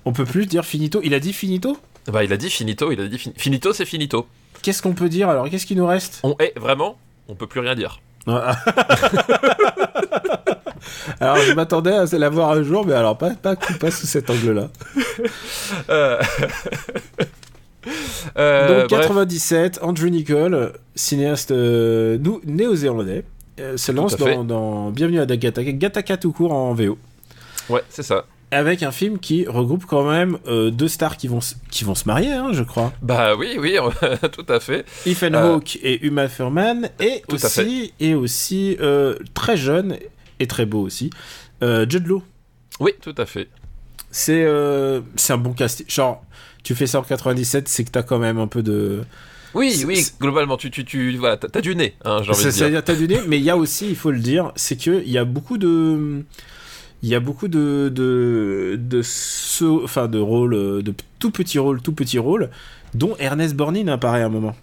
On 0.04 0.12
peut 0.12 0.26
plus 0.26 0.48
dire 0.48 0.66
finito. 0.66 1.00
Il 1.04 1.14
a 1.14 1.20
dit 1.22 1.32
finito? 1.34 1.78
Bah, 2.12 2.24
il 2.26 2.34
a 2.34 2.38
dit 2.38 2.50
finito, 2.50 2.92
il 2.92 3.00
a 3.00 3.08
dit 3.08 3.18
fin- 3.20 3.32
finito, 3.38 3.72
c'est 3.72 3.86
finito. 3.86 4.28
Qu'est-ce 4.64 4.82
qu'on 4.82 4.94
peut 4.94 5.10
dire 5.10 5.30
alors? 5.30 5.50
Qu'est-ce 5.50 5.66
qui 5.66 5.76
nous 5.76 5.86
reste? 5.88 6.20
On 6.24 6.36
est 6.40 6.58
vraiment, 6.60 6.98
on 7.30 7.36
peut 7.36 7.48
plus 7.48 7.60
rien 7.62 7.76
dire. 7.76 8.02
Alors 11.20 11.38
je 11.38 11.54
m'attendais 11.54 11.94
à 11.94 12.06
la 12.18 12.30
voir 12.30 12.52
un 12.52 12.64
jour, 12.64 12.86
mais 12.86 12.94
alors 12.94 13.18
pas, 13.18 13.32
pas, 13.32 13.56
pas 13.56 13.92
sous 13.92 14.08
cet 14.08 14.30
angle-là. 14.30 14.70
Euh... 15.90 16.22
euh, 18.38 18.82
Donc 18.82 18.90
bref. 18.90 19.02
97, 19.02 19.80
Andrew 19.82 20.10
Nicole, 20.10 20.74
cinéaste 20.96 21.52
euh, 21.52 22.18
néo-zélandais, 22.46 23.26
se 23.76 23.92
lance 23.92 24.16
dans 24.16 24.92
Bienvenue 24.92 25.20
à 25.20 25.26
Gattaca, 25.26 25.72
Gattaca 25.72 26.18
tout 26.18 26.32
court 26.32 26.54
en 26.54 26.74
VO, 26.74 26.98
Ouais, 27.70 27.84
c'est 27.90 28.04
ça. 28.04 28.26
Avec 28.52 28.82
un 28.84 28.91
film 28.91 29.20
qui 29.20 29.45
regroupe 29.47 29.86
quand 29.86 30.10
même 30.10 30.38
euh, 30.47 30.72
deux 30.72 30.88
stars 30.88 31.18
qui 31.18 31.28
vont, 31.28 31.41
se- 31.41 31.56
qui 31.70 31.84
vont 31.84 31.95
se 31.95 32.06
marier, 32.08 32.32
hein, 32.32 32.50
je 32.52 32.64
crois. 32.64 32.91
Bah 33.02 33.36
oui, 33.36 33.58
oui, 33.60 33.76
tout 34.32 34.45
à 34.52 34.60
fait. 34.60 34.86
Ethan 35.06 35.34
Euh, 35.34 35.54
Hawke 35.56 35.78
et 35.84 36.04
Uma 36.06 36.28
Thurman, 36.28 36.89
et 37.00 37.22
Tout 37.28 37.36
aussi, 37.36 37.93
et 38.00 38.16
aussi 38.16 38.76
euh, 38.80 39.16
très 39.34 39.56
jeune 39.58 39.97
et 40.39 40.47
très 40.47 40.66
beau 40.66 40.82
aussi, 40.82 41.10
euh, 41.64 41.86
Jude 41.88 42.08
Law. 42.08 42.24
Oui, 42.80 42.91
tout 43.02 43.16
à 43.18 43.26
fait. 43.26 43.47
C'est 44.12 44.47
c'est 45.16 45.34
un 45.34 45.38
bon 45.38 45.54
casting. 45.54 45.86
Genre, 45.88 46.24
tu 46.64 46.74
fais 46.74 46.88
ça 46.88 47.00
en 47.00 47.04
97, 47.04 47.68
c'est 47.68 47.84
que 47.84 47.91
t'as 47.91 48.02
quand 48.04 48.18
même 48.20 48.39
un 48.39 48.47
peu 48.47 48.64
de. 48.64 49.04
Oui, 49.54 49.84
oui, 49.86 50.06
globalement, 50.20 50.58
tu, 50.58 50.70
tu, 50.72 50.86
tu, 50.86 51.16
voilà, 51.18 51.38
t'as 51.38 51.62
du 51.62 51.76
nez, 51.76 51.95
hein, 52.06 52.22
j'ai 52.24 52.30
envie 52.32 52.38
de 52.39 52.50
dire. 52.50 52.54
C'est-à-dire, 52.54 52.84
t'as 52.84 52.95
du 52.95 53.08
nez, 53.08 53.20
mais 53.28 53.38
il 53.38 53.43
y 53.43 53.50
a 53.50 53.58
aussi, 53.58 53.88
il 53.89 53.95
faut 53.95 54.12
le 54.12 54.20
dire, 54.20 54.52
c'est 54.56 54.78
que 54.80 55.02
il 55.06 55.12
y 55.12 55.18
a 55.18 55.26
beaucoup 55.26 55.58
de. 55.58 56.24
Il 57.04 57.10
y 57.10 57.16
a 57.16 57.20
beaucoup 57.20 57.47
de. 57.47 57.89
de. 57.93 58.78
de, 58.80 59.02
so- 59.02 59.82
enfin, 59.84 60.08
de 60.08 60.20
rôles, 60.20 60.54
euh, 60.54 60.82
de 60.82 60.93
tout 61.20 61.32
petits 61.32 61.60
rôles, 61.60 61.82
tout 61.82 61.93
petits 61.93 62.20
rôles, 62.20 62.50
dont 62.93 63.16
Ernest 63.20 63.56
Borgnine 63.56 63.88
apparaît 63.89 64.22
à 64.22 64.26
un 64.26 64.30
moment. 64.30 64.56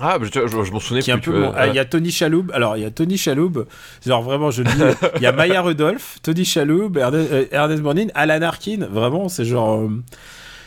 Ah, 0.00 0.18
je, 0.20 0.26
je- 0.26 0.46
je 0.64 0.72
m'en 0.72 0.80
souvenais 0.80 1.02
Qui 1.02 1.10
est 1.10 1.14
un 1.14 1.18
plus. 1.18 1.32
peu 1.32 1.46
ah, 1.54 1.66
Il 1.68 1.74
y 1.74 1.78
a 1.78 1.84
Tony 1.84 2.10
Chaloub. 2.10 2.50
Alors, 2.52 2.76
il 2.76 2.82
y 2.82 2.86
a 2.86 2.90
Tony 2.90 3.16
Chaloub. 3.18 3.66
Genre, 4.06 4.22
vraiment, 4.22 4.50
je 4.50 4.62
dis. 4.62 4.70
Il 5.16 5.22
y 5.22 5.26
a 5.26 5.32
Maya 5.32 5.60
Rudolph, 5.62 6.18
Tony 6.22 6.44
Chaloub, 6.44 6.96
Ernest, 6.96 7.30
euh, 7.32 7.44
Ernest 7.52 7.82
Borgnine, 7.82 8.10
Alan 8.14 8.40
Arkin. 8.42 8.86
Vraiment, 8.90 9.28
c'est 9.28 9.44
genre. 9.44 9.80
euh, 9.80 9.88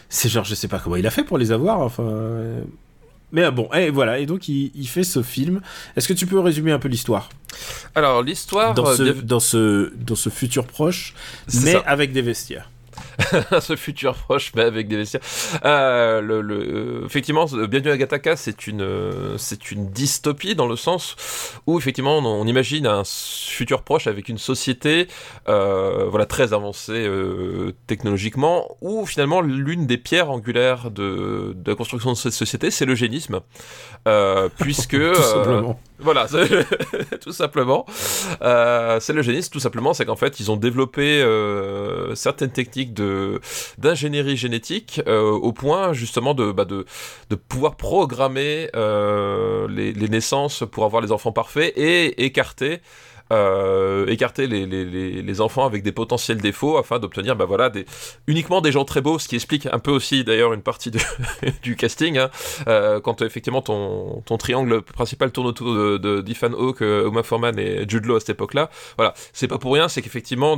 c'est 0.09 0.29
genre, 0.29 0.43
je 0.45 0.53
sais 0.55 0.67
pas 0.67 0.79
comment 0.79 0.95
il 0.97 1.07
a 1.07 1.09
fait 1.09 1.23
pour 1.23 1.37
les 1.37 1.51
avoir. 1.51 1.79
Enfin. 1.79 2.03
Mais 3.33 3.43
euh, 3.43 3.51
bon, 3.51 3.67
et 3.73 3.89
voilà. 3.89 4.19
Et 4.19 4.25
donc, 4.25 4.47
il, 4.47 4.71
il 4.75 4.87
fait 4.87 5.03
ce 5.03 5.21
film. 5.21 5.59
Est-ce 5.97 6.07
que 6.07 6.13
tu 6.13 6.25
peux 6.25 6.39
résumer 6.39 6.71
un 6.71 6.79
peu 6.79 6.87
l'histoire? 6.87 7.29
Alors, 7.95 8.23
l'histoire. 8.23 8.73
dans, 8.73 8.87
euh, 8.87 8.95
ce, 8.95 9.03
dans, 9.03 9.39
ce, 9.41 9.91
dans 9.97 10.15
ce 10.15 10.29
futur 10.29 10.65
proche, 10.65 11.13
C'est 11.47 11.65
mais 11.65 11.71
ça. 11.73 11.79
avec 11.85 12.13
des 12.13 12.21
vestiaires 12.21 12.69
ce 13.59 13.75
futur 13.75 14.15
proche, 14.15 14.51
mais 14.55 14.63
avec 14.63 14.87
des 14.87 14.97
vestiaires. 14.97 15.21
Euh, 15.65 16.21
le, 16.21 16.41
le- 16.41 17.01
euh, 17.01 17.05
effectivement, 17.05 17.45
Bienvenue 17.45 17.91
à 17.91 17.97
Gattaca, 17.97 18.35
c'est 18.35 18.67
une, 18.67 18.81
euh, 18.81 19.37
c'est 19.37 19.71
une 19.71 19.89
dystopie 19.89 20.55
dans 20.55 20.67
le 20.67 20.75
sens 20.75 21.15
où 21.67 21.77
effectivement 21.77 22.17
on, 22.17 22.25
on 22.25 22.47
imagine 22.47 22.87
un 22.87 23.03
futur 23.05 23.83
proche 23.83 24.07
avec 24.07 24.29
une 24.29 24.37
société, 24.37 25.07
euh, 25.47 26.05
voilà, 26.09 26.25
très 26.25 26.53
avancée 26.53 27.05
euh, 27.07 27.73
technologiquement, 27.87 28.77
où 28.81 29.05
finalement 29.05 29.41
l'une 29.41 29.85
des 29.87 29.97
pierres 29.97 30.31
angulaires 30.31 30.91
de, 30.91 31.53
de 31.55 31.71
la 31.71 31.75
construction 31.75 32.11
de 32.11 32.17
cette 32.17 32.33
société, 32.33 32.71
c'est 32.71 32.85
l'eugénisme, 32.85 33.41
puisque 34.57 34.97
Tout 35.13 35.21
simplement. 35.21 35.79
Voilà, 35.99 36.27
tout 37.21 37.31
simplement. 37.31 37.85
Euh, 38.41 38.99
c'est 38.99 39.13
l'eugénisme, 39.13 39.51
tout 39.51 39.59
simplement, 39.59 39.93
c'est 39.93 40.05
qu'en 40.05 40.15
fait, 40.15 40.39
ils 40.39 40.51
ont 40.51 40.57
développé 40.57 41.21
euh, 41.21 42.15
certaines 42.15 42.51
techniques 42.51 42.93
d'ingénierie 43.77 44.37
génétique 44.37 45.01
euh, 45.07 45.31
au 45.31 45.53
point 45.53 45.93
justement 45.93 46.33
de, 46.33 46.51
bah, 46.51 46.65
pouvoir 47.47 47.75
programmer 47.75 48.69
les 48.73 50.09
naissances 50.09 50.63
pour 50.69 50.85
avoir 50.85 51.01
les 51.01 51.11
enfants 51.11 51.31
parfaits 51.31 51.73
et 51.77 52.25
écarter 52.25 52.81
euh, 53.33 54.05
écarter 54.07 54.47
les, 54.47 54.65
les, 54.65 54.85
les, 54.85 55.21
les 55.21 55.41
enfants 55.41 55.65
avec 55.65 55.83
des 55.83 55.91
potentiels 55.91 56.39
défauts 56.39 56.77
afin 56.77 56.99
d'obtenir 56.99 57.35
bah 57.35 57.45
voilà 57.45 57.69
des 57.69 57.85
uniquement 58.27 58.61
des 58.61 58.71
gens 58.71 58.85
très 58.85 59.01
beaux 59.01 59.19
ce 59.19 59.27
qui 59.27 59.35
explique 59.35 59.65
un 59.65 59.79
peu 59.79 59.91
aussi 59.91 60.23
d'ailleurs 60.23 60.53
une 60.53 60.61
partie 60.61 60.91
de, 60.91 60.99
du 61.63 61.75
casting 61.75 62.17
hein. 62.17 62.29
Euh, 62.67 62.99
quand 62.99 63.21
effectivement 63.21 63.61
ton, 63.61 64.21
ton 64.25 64.37
triangle 64.37 64.81
principal 64.81 65.31
tourne 65.31 65.47
autour 65.47 65.73
de, 65.73 65.97
de 65.97 66.55
Hawke, 66.55 66.81
euh, 66.81 67.09
Uma 67.09 67.23
Thurman 67.23 67.57
et 67.57 67.85
Jude 67.87 68.05
Law 68.05 68.15
à 68.15 68.19
cette 68.19 68.29
époque-là 68.29 68.69
voilà 68.97 69.13
c'est 69.33 69.47
pas 69.47 69.57
pour 69.57 69.73
rien 69.73 69.89
c'est 69.89 70.01
qu'effectivement 70.01 70.57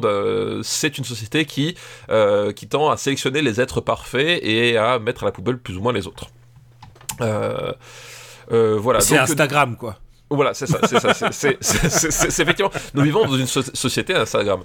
c'est 0.64 0.98
une 0.98 1.06
société 1.06 1.46
qui 1.46 1.76
euh, 2.10 2.52
qui 2.52 2.68
tend 2.68 2.90
à 2.90 2.98
sélectionner 2.98 3.42
les 3.42 3.62
êtres 3.62 3.82
parfaits 3.82 4.40
et 4.44 4.78
à 4.78 5.00
mettre 5.00 5.24
à 5.24 5.26
la 5.28 5.32
poubelle 5.32 5.58
plus 5.58 5.78
ou 5.78 5.82
moins 5.82 5.94
les 5.94 6.08
autres 6.08 6.28
euh, 7.22 7.72
euh, 8.52 8.78
voilà 8.80 9.00
C'est 9.02 9.18
Instagram, 9.18 9.76
quoi. 9.76 9.98
Voilà, 10.30 10.54
c'est 10.54 10.66
ça, 10.68 10.80
c'est 10.88 11.00
ça, 11.00 11.14
c'est- 11.32 12.42
effectivement, 12.42 12.72
nous 12.94 13.04
vivons 13.04 13.26
dans 13.26 13.38
une 13.38 13.46
so- 13.48 13.62
société 13.62 14.14
Instagram. 14.16 14.62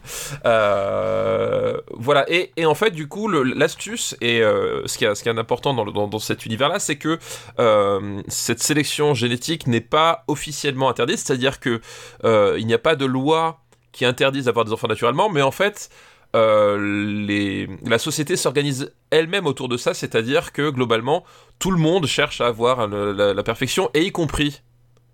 Euh, 0.47 1.81
voilà, 1.93 2.25
et, 2.33 2.53
et 2.57 2.67
en 2.67 2.75
fait, 2.75 2.91
du 2.91 3.09
coup, 3.09 3.29
l'astuce 3.29 4.17
et 4.21 4.41
euh, 4.43 4.83
ce 4.87 4.97
qui 4.99 5.05
est 5.05 5.15
ce 5.15 5.23
qui 5.23 5.29
est 5.29 5.39
important 5.39 5.75
dans, 5.75 5.85
le- 5.85 5.93
dans, 5.93 6.09
dans 6.09 6.19
cet 6.19 6.47
univers-là, 6.47 6.79
c'est 6.79 6.97
que 6.97 7.19
euh, 7.59 8.23
cette 8.29 8.61
sélection 8.63 9.15
génétique 9.15 9.67
n'est 9.67 9.81
pas 9.81 10.25
officiellement 10.29 10.89
interdite, 10.89 11.19
c'est-à-dire 11.19 11.61
que 11.61 11.81
il 12.25 12.67
n'y 12.67 12.75
a 12.75 12.79
pas 12.79 12.97
de 12.97 13.05
loi 13.07 13.61
qui 13.93 14.05
interdise 14.05 14.45
d'avoir 14.45 14.65
des 14.65 14.73
enfants 14.73 14.89
naturellement, 14.89 15.29
mais 15.29 15.43
en 15.43 15.51
fait, 15.51 15.91
euh, 16.37 16.79
les, 17.27 17.69
la 17.85 17.99
société 17.99 18.37
s'organise 18.37 18.93
elle-même 19.11 19.47
autour 19.47 19.69
de 19.69 19.77
ça, 19.77 19.95
c'est-à-dire 19.95 20.53
que 20.53 20.71
globalement, 20.71 21.25
tout 21.59 21.71
le 21.73 21.77
monde 21.79 22.07
cherche 22.07 22.41
à 22.41 22.47
avoir 22.47 22.87
la, 22.87 23.35
la 23.35 23.43
perfection, 23.43 23.91
et 23.95 24.03
y 24.05 24.13
compris 24.13 24.63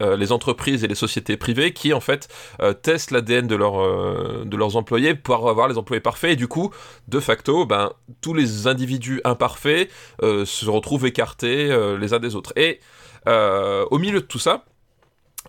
euh, 0.03 0.16
les 0.16 0.30
entreprises 0.30 0.84
et 0.84 0.88
les 0.88 0.94
sociétés 0.94 1.38
privées 1.38 1.72
qui 1.72 1.94
en 1.94 2.01
fait 2.01 2.28
euh, 2.61 2.74
testent 2.74 3.12
l'ADN 3.12 3.49
euh, 3.51 4.44
de 4.44 4.57
leurs 4.57 4.76
employés 4.76 5.14
pour 5.14 5.49
avoir 5.49 5.68
les 5.68 5.78
employés 5.78 6.03
parfaits. 6.03 6.32
Et 6.32 6.36
du 6.36 6.49
coup 6.49 6.70
de 7.09 7.18
facto 7.18 7.64
ben, 7.64 7.92
tous 8.20 8.34
les 8.34 8.66
individus 8.66 9.22
imparfaits 9.24 9.90
se 10.20 10.68
retrouvent 10.68 11.07
écartés 11.07 11.97
les 11.99 12.12
uns 12.12 12.18
des 12.18 12.34
autres. 12.34 12.53
Et 12.57 12.80
au 13.26 13.99
milieu 13.99 14.20
de 14.20 14.26
tout 14.26 14.38
ça 14.38 14.64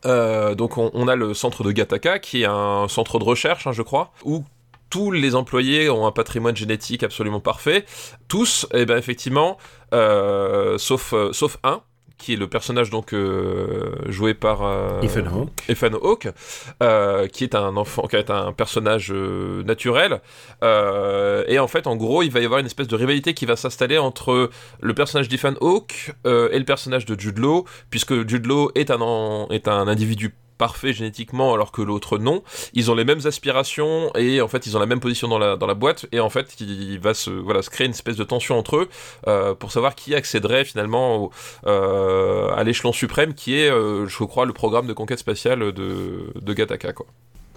donc 0.03 0.77
on, 0.77 1.07
a 1.07 1.15
le 1.15 1.33
centre 1.33 1.63
de 1.63 1.71
Gattaca 1.71 2.19
qui 2.19 2.43
est 2.43 2.45
un 2.45 2.87
centre 2.87 3.19
de 3.19 3.23
recherche 3.23 3.67
hein, 3.67 3.71
je 3.71 3.81
crois 3.81 4.11
où 4.23 4.43
tous 4.89 5.11
les 5.11 5.35
employés 5.35 5.89
ont 5.89 6.07
un 6.07 6.11
patrimoine 6.11 6.55
génétique 6.55 7.03
absolument 7.03 7.41
parfait. 7.41 7.85
Tous 8.27 8.65
et 8.73 8.85
ben 8.85 8.97
effectivement 8.97 9.57
sauf, 9.91 11.13
sauf 11.31 11.57
un 11.63 11.81
qui 12.17 12.33
est 12.33 12.35
le 12.35 12.47
personnage 12.47 12.89
donc 12.89 13.13
euh, 13.13 13.91
joué 14.07 14.33
par 14.33 14.63
euh, 14.63 15.01
Ethan 15.01 15.25
Hawke. 15.27 15.63
Ethan 15.69 15.93
Hawke, 16.01 16.29
euh, 16.81 17.27
qui 17.27 17.43
est 17.43 17.55
un 17.55 17.77
enfant, 17.77 18.07
qui 18.07 18.15
est 18.15 18.29
un 18.29 18.53
personnage 18.53 19.11
euh, 19.11 19.63
naturel. 19.63 20.21
Et 21.47 21.59
en 21.59 21.67
fait, 21.67 21.87
en 21.87 21.95
gros, 21.95 22.23
il 22.23 22.31
va 22.31 22.39
y 22.39 22.45
avoir 22.45 22.59
une 22.59 22.65
espèce 22.65 22.87
de 22.87 22.95
rivalité 22.95 23.33
qui 23.33 23.45
va 23.45 23.55
s'installer 23.55 23.97
entre 23.97 24.49
le 24.81 24.93
personnage 24.93 25.29
d'Ethan 25.29 25.53
Hawke 25.61 26.13
et 26.25 26.59
le 26.59 26.65
personnage 26.65 27.05
de 27.05 27.19
Jude 27.19 27.37
Law, 27.37 27.65
puisque 27.89 28.27
Jude 28.27 28.45
Law 28.45 28.71
est 28.75 28.91
un, 28.91 29.47
est 29.49 29.67
un 29.67 29.87
individu 29.87 30.33
parfait 30.57 30.93
génétiquement 30.93 31.53
alors 31.53 31.71
que 31.71 31.81
l'autre 31.81 32.17
non 32.17 32.43
ils 32.73 32.91
ont 32.91 32.95
les 32.95 33.05
mêmes 33.05 33.21
aspirations 33.25 34.11
et 34.15 34.41
en 34.41 34.47
fait 34.47 34.65
ils 34.65 34.75
ont 34.75 34.79
la 34.79 34.85
même 34.85 34.99
position 34.99 35.27
dans 35.27 35.37
la, 35.37 35.73
boîte 35.73 36.07
et 36.11 36.19
en 36.19 36.29
fait 36.29 36.59
il 36.59 36.99
va 36.99 37.13
se, 37.13 37.29
voilà, 37.29 37.61
se 37.61 37.69
créer 37.69 37.85
une 37.85 37.93
espèce 37.93 38.15
de 38.15 38.23
tension 38.23 38.57
entre 38.57 38.77
eux 38.77 38.89
euh, 39.27 39.53
pour 39.53 39.71
savoir 39.71 39.95
qui 39.95 40.15
accéderait 40.15 40.65
finalement 40.65 41.31
euh, 41.65 42.49
à 42.55 42.63
l'échelon 42.63 42.91
suprême 42.91 43.33
qui 43.33 43.59
est, 43.59 43.69
euh, 43.69 44.07
je 44.07 44.23
crois, 44.23 44.45
le 44.45 44.53
programme 44.53 44.87
de 44.87 44.93
conquête 44.93 45.19
spatiale 45.19 45.71
de, 45.71 46.33
de 46.35 46.53
Gattaca. 46.53 46.93
Quoi. 46.93 47.05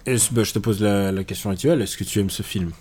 Bah, 0.05 0.43
je 0.43 0.51
te 0.51 0.59
pose 0.59 0.81
la, 0.81 1.11
la 1.11 1.23
question 1.23 1.49
actuelle, 1.51 1.81
est-ce 1.81 1.95
que 1.95 2.03
tu 2.03 2.19
aimes 2.19 2.29
ce 2.29 2.41
film? 2.43 2.71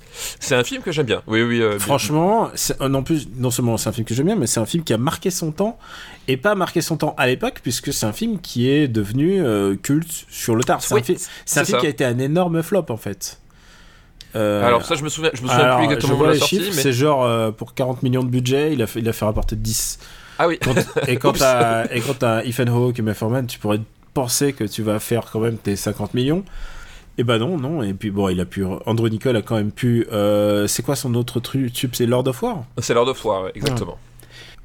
C'est 0.40 0.54
un 0.54 0.64
film 0.64 0.82
que 0.82 0.90
j'aime 0.90 1.06
bien. 1.06 1.22
Oui, 1.26 1.42
oui. 1.42 1.60
euh, 1.60 1.78
Franchement, 1.78 2.50
euh, 2.80 2.88
non, 2.88 3.02
plus, 3.02 3.28
non 3.36 3.50
seulement 3.50 3.76
c'est 3.76 3.88
un 3.88 3.92
film 3.92 4.06
que 4.06 4.14
j'aime 4.14 4.26
bien, 4.26 4.36
mais 4.36 4.46
c'est 4.46 4.60
un 4.60 4.66
film 4.66 4.84
qui 4.84 4.92
a 4.94 4.98
marqué 4.98 5.30
son 5.30 5.52
temps, 5.52 5.78
et 6.28 6.36
pas 6.36 6.54
marqué 6.54 6.80
son 6.80 6.96
temps 6.96 7.14
à 7.18 7.26
l'époque, 7.26 7.60
puisque 7.62 7.92
c'est 7.92 8.06
un 8.06 8.12
film 8.12 8.40
qui 8.40 8.68
est 8.70 8.88
devenu 8.88 9.42
euh, 9.42 9.76
culte 9.76 10.24
sur 10.30 10.56
le 10.56 10.64
tard. 10.64 10.80
C'est 10.82 10.94
Oui, 10.94 11.00
un, 11.00 11.04
fi- 11.04 11.16
film 11.64 11.78
qui 11.80 11.86
a 11.86 11.90
été 11.90 12.04
un 12.04 12.18
énorme 12.18 12.62
flop, 12.62 12.86
en 12.88 12.96
fait. 12.96 13.38
Euh, 14.36 14.64
Alors 14.64 14.84
ça, 14.84 14.94
je 14.94 15.02
me 15.02 15.08
souviens, 15.08 15.30
je 15.34 15.42
me 15.42 15.48
souviens 15.48 15.64
alors, 15.64 15.76
plus 15.78 15.86
je 15.86 15.90
exactement 15.90 16.14
où 16.14 16.18
vois 16.18 16.32
les 16.32 16.38
sortie, 16.38 16.56
chiffres, 16.56 16.72
mais 16.76 16.82
c'est 16.82 16.92
genre 16.92 17.52
pour 17.54 17.74
40 17.74 18.02
millions 18.02 18.22
de 18.22 18.30
budget, 18.30 18.72
il 18.72 18.80
a 18.82 18.86
fait, 18.86 19.00
il 19.00 19.08
a 19.08 19.12
fait 19.12 19.24
rapporter 19.24 19.56
10. 19.56 19.98
ah 20.38 20.46
oui, 20.46 20.58
Quand- 20.62 20.74
et 21.08 21.16
quand 21.16 21.32
t'as 21.32 22.44
Ethan 22.44 22.66
Hawke 22.68 22.98
et 22.98 23.02
Matt 23.02 23.16
Forman, 23.16 23.46
tu 23.46 23.58
pourrais 23.58 23.80
penser 24.14 24.52
que 24.52 24.64
tu 24.64 24.82
vas 24.82 25.00
faire 25.00 25.26
quand 25.32 25.40
même 25.40 25.56
tes 25.58 25.74
50 25.76 26.14
millions. 26.14 26.44
Et 27.20 27.22
bah 27.22 27.36
non, 27.38 27.58
non. 27.58 27.82
Et 27.82 27.92
puis 27.92 28.10
bon, 28.10 28.30
il 28.30 28.40
a 28.40 28.46
pu. 28.46 28.64
Andrew 28.86 29.06
Nicole 29.10 29.36
a 29.36 29.42
quand 29.42 29.56
même 29.56 29.72
pu. 29.72 30.06
euh, 30.10 30.66
c'est 30.66 30.82
quoi 30.82 30.96
son 30.96 31.14
autre 31.14 31.38
truc 31.38 31.70
C'est 31.92 32.06
Lord 32.06 32.26
of 32.26 32.42
War? 32.42 32.64
c'est 32.78 32.94
de 32.94 33.12
foire, 33.12 33.44
ouais, 33.44 33.52
exactement. 33.54 33.98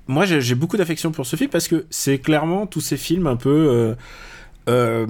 Moi, 0.07 0.23
j'ai 0.23 0.55
beaucoup 0.55 0.77
d'affection 0.77 1.11
pour 1.11 1.25
ce 1.25 1.35
film 1.35 1.49
parce 1.49 1.67
que 1.67 1.85
c'est 1.89 2.17
clairement 2.19 2.65
tous 2.65 2.79
ces 2.79 2.95
films 2.95 3.27
un 3.27 3.35
peu. 3.35 3.49
euh, 3.49 3.95
euh, 4.69 5.05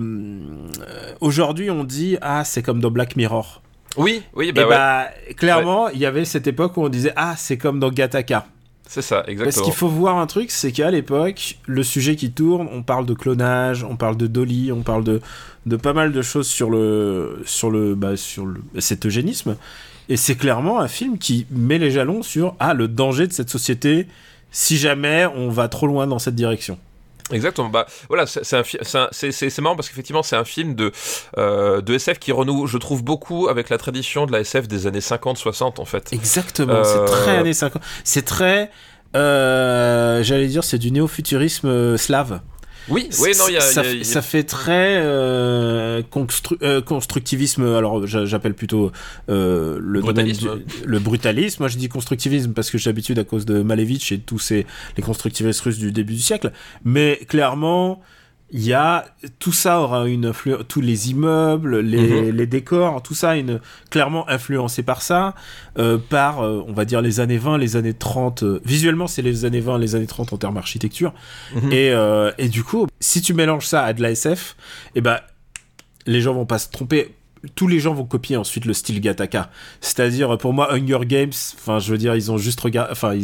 Aujourd'hui, 1.21 1.69
on 1.69 1.83
dit 1.83 2.17
ah, 2.19 2.43
c'est 2.43 2.63
comme 2.63 2.79
dans 2.79 2.89
Black 2.89 3.15
Mirror. 3.15 3.61
Oui, 3.95 4.23
oui, 4.33 4.47
et 4.47 4.51
bah 4.51 4.63
ouais, 4.63 4.69
bah 4.69 5.07
clairement, 5.37 5.89
il 5.89 5.99
y 5.99 6.07
avait 6.07 6.25
cette 6.25 6.47
époque 6.47 6.75
où 6.77 6.81
on 6.83 6.89
disait 6.89 7.13
ah, 7.15 7.35
c'est 7.37 7.59
comme 7.59 7.79
dans 7.79 7.91
Gattaca. 7.91 8.47
C'est 8.87 9.01
ça, 9.01 9.17
Parce 9.17 9.29
exactement. 9.29 9.65
qu'il 9.65 9.73
faut 9.73 9.87
voir 9.87 10.17
un 10.17 10.27
truc, 10.27 10.51
c'est 10.51 10.71
qu'à 10.71 10.91
l'époque, 10.91 11.57
le 11.65 11.83
sujet 11.83 12.15
qui 12.15 12.31
tourne, 12.31 12.69
on 12.71 12.83
parle 12.83 13.05
de 13.05 13.13
clonage, 13.13 13.83
on 13.83 13.95
parle 13.95 14.15
de 14.15 14.27
Dolly, 14.27 14.71
on 14.71 14.83
parle 14.83 15.03
de, 15.03 15.21
de 15.65 15.75
pas 15.75 15.93
mal 15.93 16.11
de 16.11 16.21
choses 16.21 16.47
sur 16.47 16.69
le 16.69 17.41
sur 17.45 17.71
le 17.71 17.95
bah, 17.95 18.15
sur 18.15 18.45
le 18.45 18.61
cet 18.79 19.05
eugénisme. 19.05 19.57
Et 20.07 20.17
c'est 20.17 20.35
clairement 20.35 20.79
un 20.79 20.87
film 20.87 21.17
qui 21.17 21.47
met 21.49 21.79
les 21.79 21.89
jalons 21.89 22.21
sur 22.21 22.55
ah 22.59 22.73
le 22.73 22.87
danger 22.87 23.27
de 23.27 23.33
cette 23.33 23.49
société 23.49 24.07
si 24.51 24.77
jamais 24.77 25.25
on 25.25 25.49
va 25.49 25.67
trop 25.67 25.87
loin 25.87 26.07
dans 26.07 26.19
cette 26.19 26.35
direction. 26.35 26.77
Exactement. 27.31 27.69
Bah 27.69 27.87
voilà, 28.07 28.25
c'est 28.27 29.31
c'est 29.31 29.59
marrant 29.59 29.75
parce 29.75 29.89
qu'effectivement 29.89 30.21
c'est 30.21 30.35
un 30.35 30.45
film 30.45 30.75
de 30.75 30.91
euh, 31.37 31.81
de 31.81 31.93
SF 31.95 32.19
qui 32.19 32.31
renoue, 32.31 32.67
je 32.67 32.77
trouve 32.77 33.03
beaucoup 33.03 33.47
avec 33.47 33.69
la 33.69 33.77
tradition 33.77 34.25
de 34.27 34.31
la 34.31 34.41
SF 34.41 34.67
des 34.67 34.85
années 34.85 34.99
50-60 34.99 35.81
en 35.81 35.85
fait. 35.85 36.13
Exactement, 36.13 36.73
Euh, 36.73 36.83
c'est 36.83 37.11
très 37.11 37.37
années 37.37 37.53
50. 37.53 37.81
C'est 38.03 38.25
très 38.25 38.69
euh, 39.15 40.23
j'allais 40.23 40.47
dire 40.47 40.63
c'est 40.63 40.77
du 40.77 40.91
néo-futurisme 40.91 41.67
euh, 41.67 41.97
slave. 41.97 42.41
Oui, 42.89 43.09
oui, 43.19 43.31
non, 43.39 43.45
il 43.47 43.53
y 43.53 43.57
a, 43.57 43.61
ça, 43.61 43.81
il 43.81 43.85
y 43.85 43.87
a- 43.87 43.89
fait- 43.89 43.93
il 43.93 43.97
y 43.97 44.01
a- 44.01 44.03
ça 44.05 44.21
fait 44.21 44.43
très 44.43 44.97
euh, 44.97 46.01
constru- 46.03 46.57
euh, 46.61 46.81
constructivisme. 46.81 47.63
Alors 47.75 48.05
j'a- 48.05 48.25
j'appelle 48.25 48.53
plutôt 48.53 48.91
euh, 49.29 49.77
le 49.81 50.01
domaine 50.01 50.13
Brutalisme. 50.27 50.55
du- 50.57 50.85
le 50.85 50.99
brutalisme. 50.99 51.57
Moi 51.63 51.67
je 51.69 51.77
dis 51.77 51.89
constructivisme 51.89 52.53
parce 52.53 52.69
que 52.69 52.77
j'ai 52.77 52.89
l'habitude 52.89 53.17
à 53.19 53.23
cause 53.23 53.45
de 53.45 53.61
Malevich 53.61 54.11
et 54.11 54.19
tous 54.19 54.39
ces 54.39 54.65
les 54.97 55.03
constructivistes 55.03 55.61
russes 55.61 55.77
du 55.79 55.91
début 55.91 56.13
du 56.13 56.19
siècle. 56.21 56.51
Mais 56.83 57.19
clairement. 57.27 58.01
Il 58.51 58.63
y 58.63 58.73
a 58.73 59.05
tout 59.39 59.51
ça 59.51 59.81
aura 59.81 60.07
une 60.07 60.27
influence, 60.27 60.61
tous 60.67 60.79
les 60.79 61.09
immeubles, 61.09 61.79
les, 61.79 62.29
Mhm. 62.29 62.35
les 62.37 62.45
décors, 62.47 63.01
tout 63.01 63.15
ça 63.15 63.35
est 63.37 63.39
une, 63.41 63.59
clairement 63.89 64.29
influencé 64.29 64.83
par 64.83 65.01
ça, 65.01 65.33
euh, 65.79 65.97
par 65.97 66.41
euh, 66.41 66.63
on 66.67 66.71
va 66.71 66.85
dire 66.85 67.01
les 67.01 67.19
années 67.19 67.39
20, 67.39 67.57
les 67.57 67.75
années 67.75 67.93
30. 67.95 68.43
euh, 68.43 68.61
visuellement, 68.63 69.07
c'est 69.07 69.23
les 69.23 69.45
années 69.45 69.61
20, 69.61 69.79
les 69.79 69.95
années 69.95 70.05
30 70.05 70.31
en 70.31 70.37
termes 70.37 70.55
d'architecture. 70.55 71.11
Mhm. 71.55 71.71
Et, 71.71 71.93
et 72.37 72.47
du 72.49 72.63
coup, 72.63 72.85
si 72.99 73.21
tu 73.21 73.33
mélanges 73.33 73.65
ça 73.65 73.83
à 73.83 73.93
de 73.93 74.01
la 74.01 74.11
SF, 74.11 74.55
et 74.93 75.01
ben 75.01 75.19
les 76.05 76.21
gens 76.21 76.33
vont 76.35 76.45
pas 76.45 76.59
se 76.59 76.69
tromper. 76.69 77.15
Tous 77.53 77.67
les 77.67 77.79
gens 77.79 77.93
vont 77.93 78.05
copier 78.05 78.37
ensuite 78.37 78.65
le 78.65 78.73
style 78.73 78.99
Gattaca. 79.01 79.49
C'est-à-dire, 79.81 80.37
pour 80.37 80.53
moi, 80.53 80.73
Hunger 80.73 80.99
Games, 81.05 81.31
enfin, 81.55 81.79
je 81.79 81.91
veux 81.91 81.97
dire, 81.97 82.15
ils 82.15 82.31
ont 82.31 82.37
juste 82.37 82.59
regardé, 82.59 82.91
enfin, 82.91 83.17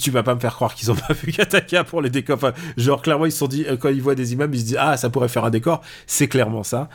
tu 0.00 0.10
vas 0.10 0.22
pas 0.22 0.34
me 0.34 0.40
faire 0.40 0.54
croire 0.54 0.74
qu'ils 0.74 0.90
ont 0.90 0.94
pas 1.08 1.14
vu 1.14 1.32
Gattaca 1.32 1.84
pour 1.84 2.02
les 2.02 2.10
décors. 2.10 2.38
Genre, 2.76 3.02
clairement, 3.02 3.26
ils 3.26 3.32
sont 3.32 3.48
dit, 3.48 3.64
euh, 3.66 3.76
quand 3.76 3.88
ils 3.88 4.02
voient 4.02 4.14
des 4.14 4.32
immeubles, 4.32 4.54
ils 4.54 4.60
se 4.60 4.64
disent, 4.66 4.78
ah, 4.80 4.96
ça 4.96 5.10
pourrait 5.10 5.28
faire 5.28 5.44
un 5.44 5.50
décor. 5.50 5.80
C'est 6.06 6.28
clairement 6.28 6.62
ça. 6.62 6.88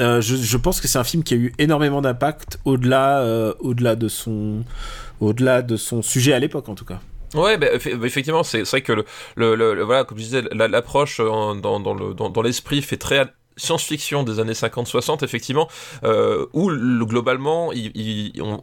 Euh, 0.00 0.20
je, 0.22 0.56
pense 0.56 0.80
que 0.80 0.88
c'est 0.88 0.98
un 0.98 1.04
film 1.04 1.22
qui 1.22 1.34
a 1.34 1.36
eu 1.36 1.52
énormément 1.58 2.00
d'impact 2.00 2.58
au-delà, 2.64 3.18
euh, 3.20 3.52
au-delà 3.58 3.96
de 3.96 4.08
son, 4.08 4.64
au-delà 5.20 5.60
de 5.60 5.76
son 5.76 6.00
sujet 6.00 6.32
à 6.32 6.38
l'époque, 6.38 6.68
en 6.70 6.74
tout 6.74 6.86
cas. 6.86 7.00
Ouais, 7.34 7.58
bah, 7.58 7.66
eff- 7.74 8.04
effectivement, 8.04 8.42
c'est 8.42 8.62
vrai 8.62 8.80
que 8.80 8.92
le, 8.92 9.04
le, 9.54 9.82
voilà, 9.82 10.04
comme 10.04 10.16
je 10.18 10.22
disais, 10.22 10.42
la- 10.52 10.68
l'approche 10.68 11.20
dans, 11.20 11.54
dans 11.80 12.42
l'esprit 12.42 12.80
fait 12.80 12.96
très 12.96 13.18
science-fiction 13.60 14.22
des 14.22 14.40
années 14.40 14.52
50-60, 14.54 15.24
effectivement, 15.24 15.68
euh, 16.04 16.46
où 16.52 16.68
le- 16.70 17.04
globalement, 17.04 17.70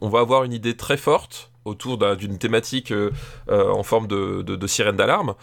on, 0.00 0.08
va 0.08 0.20
avoir 0.20 0.44
une 0.44 0.52
idée 0.52 0.76
très 0.76 0.96
forte 0.96 1.50
autour 1.64 1.98
d'un- 1.98 2.16
d'une 2.16 2.38
thématique 2.38 2.92
euh, 2.92 3.10
euh, 3.50 3.70
en 3.70 3.82
forme 3.82 4.06
de, 4.06 4.66
sirène 4.66 4.96
d'alarme, 4.96 5.34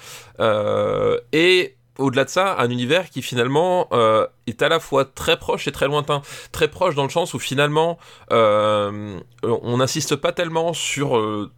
et 1.31 1.74
au-delà 1.97 2.25
de 2.25 2.29
ça, 2.29 2.55
un 2.59 2.69
univers 2.69 3.09
qui 3.09 3.21
finalement 3.21 3.87
euh, 3.91 4.27
est 4.47 4.61
à 4.61 4.69
la 4.69 4.79
fois 4.79 5.05
très 5.05 5.37
proche 5.37 5.67
et 5.67 5.71
très 5.71 5.87
lointain. 5.87 6.21
Très 6.51 6.67
proche 6.67 6.95
dans 6.95 7.03
le 7.03 7.09
sens 7.09 7.33
où 7.33 7.39
finalement 7.39 7.97
euh, 8.31 9.19
on 9.43 9.77
n'insiste 9.77 10.15
pas 10.15 10.31
tellement 10.31 10.73
sur, 10.73 11.17
euh, 11.17 11.51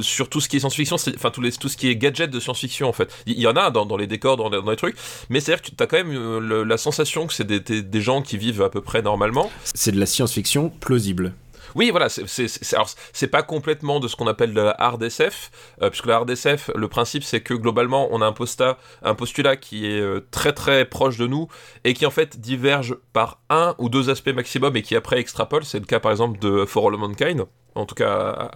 sur 0.00 0.28
tout 0.28 0.40
ce 0.40 0.48
qui 0.48 0.56
est 0.56 0.60
science-fiction, 0.60 0.96
enfin 1.14 1.30
tout, 1.30 1.40
les, 1.40 1.52
tout 1.52 1.68
ce 1.68 1.76
qui 1.76 1.88
est 1.88 1.96
gadget 1.96 2.30
de 2.30 2.40
science-fiction 2.40 2.88
en 2.88 2.92
fait. 2.92 3.12
Il 3.26 3.38
y, 3.38 3.46
en 3.46 3.56
a 3.56 3.70
dans, 3.70 3.96
les 3.96 4.06
décors, 4.06 4.36
dans, 4.36 4.48
les 4.48 4.76
trucs, 4.76 4.96
mais 5.28 5.40
c'est-à-dire 5.40 5.62
que 5.62 5.70
tu 5.74 5.82
as 5.82 5.86
quand 5.86 6.04
même 6.04 6.64
la 6.64 6.76
sensation 6.76 7.26
que 7.26 7.32
c'est 7.32 7.46
des 7.46 8.00
gens 8.00 8.22
qui 8.22 8.36
vivent 8.36 8.62
à 8.62 8.70
peu 8.70 8.80
près 8.80 9.02
normalement. 9.02 9.50
C'est 9.74 9.92
de 9.92 10.00
la 10.00 10.06
science-fiction 10.06 10.70
plausible. 10.80 11.34
Oui, 11.74 11.90
voilà, 11.90 12.08
c'est 12.08 13.26
pas 13.26 13.42
complètement 13.42 14.00
de 14.00 14.08
ce 14.08 14.16
qu'on 14.16 14.26
appelle 14.26 14.52
le 14.52 14.72
hard 14.80 15.02
SF, 15.02 15.50
euh, 15.82 15.90
puisque 15.90 16.06
le 16.06 16.12
hard 16.12 16.30
SF, 16.30 16.70
le 16.74 16.88
principe 16.88 17.24
c'est 17.24 17.40
que 17.40 17.54
globalement 17.54 18.08
on 18.10 18.22
a 18.22 18.26
un, 18.26 18.32
posta, 18.32 18.78
un 19.02 19.14
postulat 19.14 19.56
qui 19.56 19.86
est 19.86 20.00
euh, 20.00 20.26
très 20.30 20.52
très 20.52 20.84
proche 20.84 21.16
de 21.16 21.26
nous 21.26 21.48
et 21.84 21.94
qui 21.94 22.06
en 22.06 22.10
fait 22.10 22.40
diverge 22.40 22.96
par 23.12 23.40
un 23.50 23.74
ou 23.78 23.88
deux 23.88 24.10
aspects 24.10 24.34
maximum 24.34 24.76
et 24.76 24.82
qui 24.82 24.96
après 24.96 25.18
extrapole. 25.18 25.64
C'est 25.64 25.78
le 25.78 25.86
cas 25.86 26.00
par 26.00 26.10
exemple 26.12 26.38
de 26.38 26.64
For 26.64 26.88
All 26.88 26.96
Mankind. 26.96 27.46
En 27.76 27.86
tout 27.86 27.94
cas, 27.94 28.50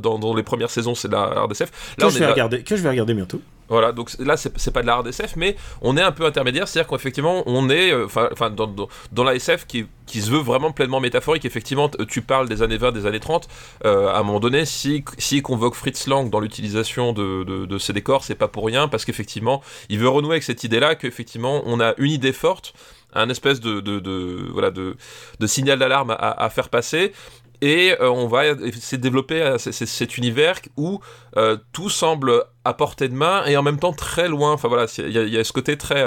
dans, 0.00 0.34
les 0.34 0.42
premières 0.42 0.70
saisons, 0.70 0.96
c'est 0.96 1.08
la 1.08 1.22
hard 1.22 1.52
SF. 1.52 1.94
Là, 1.98 2.06
que, 2.06 2.12
je 2.12 2.18
vais 2.18 2.26
regarder, 2.26 2.62
que 2.64 2.76
je 2.76 2.82
vais 2.82 2.88
regarder 2.90 3.14
bientôt. 3.14 3.40
Voilà, 3.68 3.92
donc 3.92 4.10
là, 4.18 4.36
c'est 4.36 4.70
pas 4.72 4.82
de 4.82 4.86
la 4.86 4.94
hard 4.94 5.06
SF, 5.06 5.36
mais 5.36 5.56
on 5.82 5.96
est 5.96 6.02
un 6.02 6.12
peu 6.12 6.24
intermédiaire, 6.24 6.66
c'est-à-dire 6.66 6.88
qu'effectivement, 6.88 7.42
on 7.46 7.68
est, 7.68 7.92
euh, 7.92 8.06
enfin, 8.06 8.50
dans, 8.50 8.88
dans, 9.12 9.24
la 9.24 9.34
SF 9.34 9.66
qui, 9.66 9.86
qui, 10.06 10.22
se 10.22 10.30
veut 10.30 10.38
vraiment 10.38 10.72
pleinement 10.72 11.00
métaphorique, 11.00 11.44
effectivement, 11.44 11.90
tu 12.08 12.22
parles 12.22 12.48
des 12.48 12.62
années 12.62 12.78
20, 12.78 12.92
des 12.92 13.06
années 13.06 13.20
30, 13.20 13.48
euh, 13.84 14.08
à 14.08 14.18
un 14.18 14.22
moment 14.22 14.40
donné, 14.40 14.64
si, 14.64 15.04
si 15.18 15.42
convoque 15.42 15.74
Fritz 15.74 16.06
Lang 16.06 16.30
dans 16.30 16.40
l'utilisation 16.40 17.12
de, 17.12 17.44
de, 17.44 17.78
ces 17.78 17.92
décors, 17.92 18.24
c'est 18.24 18.34
pas 18.34 18.48
pour 18.48 18.64
rien, 18.64 18.88
parce 18.88 19.04
qu'effectivement, 19.04 19.62
il 19.90 19.98
veut 19.98 20.08
renouer 20.08 20.32
avec 20.32 20.44
cette 20.44 20.64
idée-là, 20.64 20.94
qu'effectivement, 20.94 21.62
on 21.66 21.80
a 21.80 21.94
une 21.98 22.10
idée 22.10 22.32
forte, 22.32 22.72
un 23.14 23.28
espèce 23.28 23.60
de, 23.60 23.80
de, 23.80 24.48
voilà 24.52 24.70
de, 24.70 24.96
de 25.40 25.46
signal 25.46 25.78
d'alarme 25.78 26.16
à, 26.18 26.50
faire 26.50 26.68
passer 26.68 27.12
et 27.60 27.94
euh, 28.00 28.10
on 28.10 28.28
va 28.28 28.46
essayer 28.46 28.98
de 28.98 29.02
développer 29.02 29.40
euh, 29.42 29.58
cet 29.58 30.16
univers 30.16 30.60
où 30.76 31.00
euh, 31.36 31.56
tout 31.72 31.90
semble 31.90 32.44
à 32.64 32.74
portée 32.74 33.08
de 33.08 33.14
main 33.14 33.44
et 33.46 33.56
en 33.56 33.62
même 33.62 33.78
temps 33.78 33.92
très 33.92 34.28
loin. 34.28 34.52
Enfin 34.52 34.68
voilà, 34.68 34.86
il 34.98 35.10
y, 35.10 35.38
a 35.38 35.44
ce 35.44 35.52
côté 35.52 35.76
très, 35.78 36.04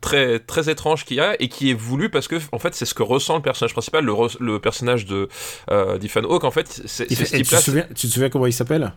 très, 0.00 0.38
très 0.38 0.70
étrange 0.70 1.04
qu'il 1.04 1.16
y 1.16 1.20
a 1.20 1.40
et 1.40 1.48
qui 1.48 1.70
est 1.70 1.74
voulu 1.74 2.10
parce 2.10 2.28
que 2.28 2.36
en 2.52 2.58
fait 2.58 2.74
c'est 2.74 2.84
ce 2.84 2.94
que 2.94 3.02
ressent 3.02 3.36
le 3.36 3.42
personnage 3.42 3.72
principal, 3.72 4.04
le, 4.04 4.14
le 4.40 4.60
personnage 4.60 5.06
de 5.06 5.28
Hawke. 5.68 6.44
En 6.44 6.50
fait, 6.50 6.82
c'est 6.86 7.06
tu, 7.06 7.16
tu 7.16 7.42
te 7.42 8.06
souviens 8.06 8.28
comment 8.28 8.46
il 8.46 8.52
s'appelle? 8.52 8.92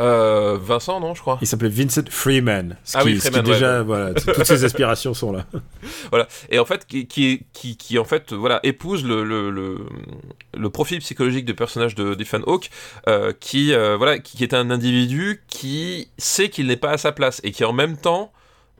Euh, 0.00 0.58
Vincent, 0.60 0.98
non, 1.00 1.14
je 1.14 1.20
crois. 1.20 1.38
Il 1.42 1.46
s'appelait 1.46 1.68
Vincent 1.68 2.02
Freeman. 2.08 2.76
ah 2.94 3.02
oui, 3.04 3.16
Freeman, 3.18 3.44
déjà, 3.44 3.82
voilà, 3.82 4.14
toutes 4.14 4.44
ses 4.44 4.64
aspirations 4.64 5.14
sont 5.14 5.32
là. 5.32 5.44
voilà. 6.10 6.26
Et 6.48 6.58
en 6.58 6.64
fait, 6.64 6.86
qui, 6.86 7.06
qui, 7.06 7.42
qui, 7.52 7.76
qui 7.76 7.98
en 7.98 8.04
fait, 8.04 8.32
voilà, 8.32 8.60
épouse 8.62 9.04
le, 9.04 9.24
le, 9.24 9.50
le, 9.50 9.78
le 10.56 10.70
profil 10.70 11.00
psychologique 11.00 11.44
du 11.44 11.54
personnage 11.54 11.94
de 11.94 12.16
Ethan 12.18 12.40
Hawke, 12.46 12.70
euh, 13.08 13.32
qui, 13.38 13.72
euh, 13.74 13.96
voilà, 13.96 14.18
qui 14.18 14.42
est 14.42 14.54
un 14.54 14.70
individu 14.70 15.42
qui 15.48 16.08
sait 16.18 16.48
qu'il 16.48 16.66
n'est 16.66 16.76
pas 16.76 16.92
à 16.92 16.98
sa 16.98 17.12
place 17.12 17.40
et 17.44 17.52
qui 17.52 17.64
en 17.64 17.72
même 17.72 17.96
temps 17.96 18.32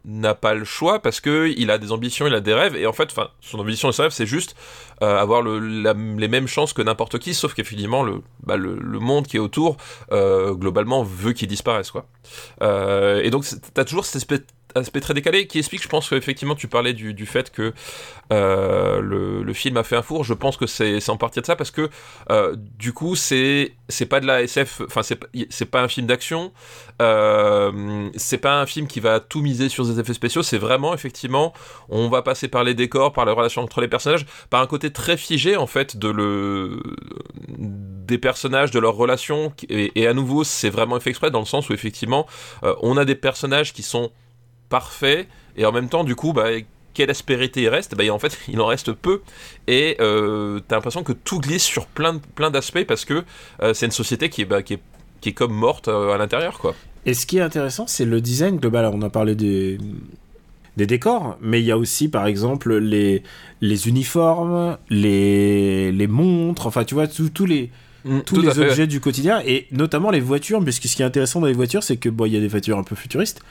n'a 0.05 0.35
pas 0.35 0.55
le 0.55 0.65
choix 0.65 1.01
parce 1.01 1.21
que 1.21 1.53
il 1.57 1.71
a 1.71 1.79
des 1.79 1.93
ambitions, 1.93 2.27
il 2.27 2.35
a 2.35 2.41
des 2.41 2.55
rêves 2.55 2.77
et 2.77 2.87
en 2.87 2.93
fait, 2.93 3.15
son 3.41 3.59
ambition 3.59 3.91
et 3.91 3.93
son 3.93 4.03
rêve, 4.03 4.13
c'est 4.13 4.27
juste 4.27 4.57
euh, 5.03 5.19
avoir 5.19 5.43
le, 5.43 5.59
les 5.59 6.29
mêmes 6.29 6.47
chances 6.47 6.73
que 6.73 6.83
n'importe 6.83 7.19
qui, 7.19 7.35
sauf 7.35 7.55
qu'effectivement 7.55 8.03
le, 8.03 8.23
bah, 8.43 8.57
le, 8.57 8.77
le, 8.77 8.99
monde 8.99 9.27
qui 9.27 9.37
est 9.37 9.41
autour 9.41 9.77
euh, 10.13 10.55
globalement 10.55 11.03
veut 11.03 11.33
qu'il 11.33 11.49
disparaisse 11.49 11.91
quoi. 11.91 12.07
Euh, 12.63 13.23
et 13.23 13.31
donc 13.31 13.45
t'as 13.75 13.85
toujours 13.85 14.05
cette 14.05 14.17
espèce 14.17 14.41
aspect 14.75 15.01
très 15.01 15.15
décalé 15.15 15.47
qui 15.47 15.59
explique, 15.59 15.83
je 15.83 15.89
pense 15.89 16.09
qu'effectivement 16.09 16.55
tu 16.55 16.69
parlais 16.69 16.93
du, 16.93 17.15
du 17.15 17.27
fait 17.27 17.51
que 17.51 17.73
euh, 18.33 19.01
le, 19.01 19.43
le, 19.43 19.53
film 19.53 19.77
a 19.77 19.83
fait 19.83 19.97
un 19.97 20.03
four. 20.03 20.25
Je 20.25 20.35
pense 20.35 20.57
que 20.57 20.67
c'est 20.67 21.09
en 21.11 21.17
partie 21.17 21.41
de 21.41 21.47
ça 21.47 21.57
parce 21.57 21.71
que 21.71 21.91
euh, 22.31 22.55
du 22.57 22.93
coup 22.93 23.17
c'est 23.17 23.75
pas 24.09 24.21
de 24.21 24.27
la 24.27 24.43
SF, 24.43 24.83
enfin 24.87 25.03
c'est 25.03 25.65
pas 25.67 25.83
un 25.83 25.89
film 25.89 26.07
d'action, 26.07 26.53
euh, 27.03 28.09
c'est 28.17 28.39
pas 28.39 28.61
un 28.61 28.67
film 28.67 28.87
qui 28.87 29.01
va 29.01 29.19
tout 29.19 29.41
miser 29.41 29.69
sur 29.69 29.85
des 29.85 29.99
effets 29.99 30.15
spéciaux. 30.15 30.43
C'est 30.43 30.59
vraiment 30.59 30.95
effectivement 30.95 31.53
on 31.89 32.09
va 32.09 32.23
passer 32.23 32.49
par 32.49 32.63
les 32.63 32.75
décors, 32.75 33.13
par 33.13 33.25
les 33.25 33.33
relations 33.33 33.63
entre 33.63 33.81
les 33.81 33.89
personnages, 33.89 34.27
par 34.49 34.63
un 34.63 34.67
côté 34.67 34.93
très 34.93 35.17
figé 35.17 35.57
en 35.57 35.67
fait 35.67 35.97
de 35.97 36.09
le 36.09 36.81
des 37.49 38.19
personnages, 38.19 38.71
de 38.71 38.79
leurs 38.79 38.97
relations 38.97 39.53
et, 39.69 39.93
et 40.01 40.07
à 40.07 40.15
nouveau 40.15 40.45
c'est 40.45 40.71
vraiment 40.71 40.99
fait 41.01 41.11
exprès 41.11 41.31
dans 41.31 41.41
le 41.41 41.47
sens 41.47 41.69
où 41.69 41.73
effectivement 41.73 42.27
on 42.63 42.97
a 42.97 43.05
des 43.05 43.15
personnages 43.15 43.73
qui 43.73 43.83
sont 43.83 44.11
parfait 44.71 45.29
et 45.57 45.67
en 45.67 45.73
même 45.73 45.91
temps 45.91 46.05
du 46.05 46.17
coup 46.17 46.33
bah 46.33 46.49
quelle 46.95 47.11
aspérité 47.11 47.63
il 47.63 47.69
reste? 47.69 47.95
Bah, 47.95 48.05
en 48.11 48.19
fait 48.19 48.39
il 48.49 48.61
en 48.61 48.67
reste 48.67 48.93
peu 48.93 49.21
et 49.67 49.97
euh, 50.01 50.61
t'as 50.67 50.77
l'impression 50.77 51.03
que 51.03 51.13
tout 51.13 51.41
glisse 51.41 51.63
sur 51.63 51.87
plein, 51.87 52.19
plein 52.35 52.51
d'aspects 52.51 52.85
parce 52.85 53.05
que 53.05 53.25
euh, 53.63 53.75
c'est 53.75 53.87
une 53.87 53.93
société 53.93 54.31
qui 54.31 54.43
est, 54.43 54.47
bah, 54.47 54.63
qui 54.63 54.75
est, 54.75 54.81
qui 55.21 55.29
est 55.29 55.35
comme 55.35 55.53
morte 55.53 55.89
euh, 55.89 56.13
à 56.13 56.19
l'intérieur 56.19 56.59
quoi. 56.59 56.75
Et 57.05 57.15
ce 57.15 57.27
qui 57.27 57.37
est 57.37 57.43
intéressant 57.43 57.87
c'est 57.87 58.07
le 58.07 58.23
design 58.23 58.57
global. 58.57 58.91
On 58.95 59.03
a 59.03 59.11
parlé 59.11 59.35
des 59.35 59.79
des 60.77 60.87
décors, 60.87 61.37
mais 61.41 61.61
il 61.61 61.67
y 61.67 61.73
a 61.73 61.79
aussi 61.79 62.09
par 62.09 62.27
exemple 62.27 62.77
les, 62.79 63.23
les 63.61 63.89
uniformes, 63.89 64.79
les, 64.89 65.93
les 65.93 66.07
montres, 66.07 66.67
enfin 66.67 66.85
tu 66.85 66.95
vois, 66.95 67.07
tous 67.07 67.45
les, 67.45 67.71
mm, 68.05 68.21
tous 68.21 68.41
les 68.41 68.59
objets 68.59 68.87
du 68.87 69.01
quotidien, 69.01 69.43
et 69.45 69.67
notamment 69.73 70.11
les 70.11 70.21
voitures, 70.21 70.63
puisque 70.63 70.87
ce 70.87 70.97
qui 70.97 71.03
est 71.03 71.05
intéressant 71.05 71.41
dans 71.41 71.49
les 71.49 71.53
voitures, 71.53 71.83
c'est 71.83 71.97
que 71.97 72.09
bon, 72.09 72.25
il 72.27 72.33
y 72.33 72.37
a 72.37 72.41
des 72.41 72.49
voitures 72.49 72.79
un 72.79 72.85
peu 72.85 72.97
futuristes, 72.97 73.43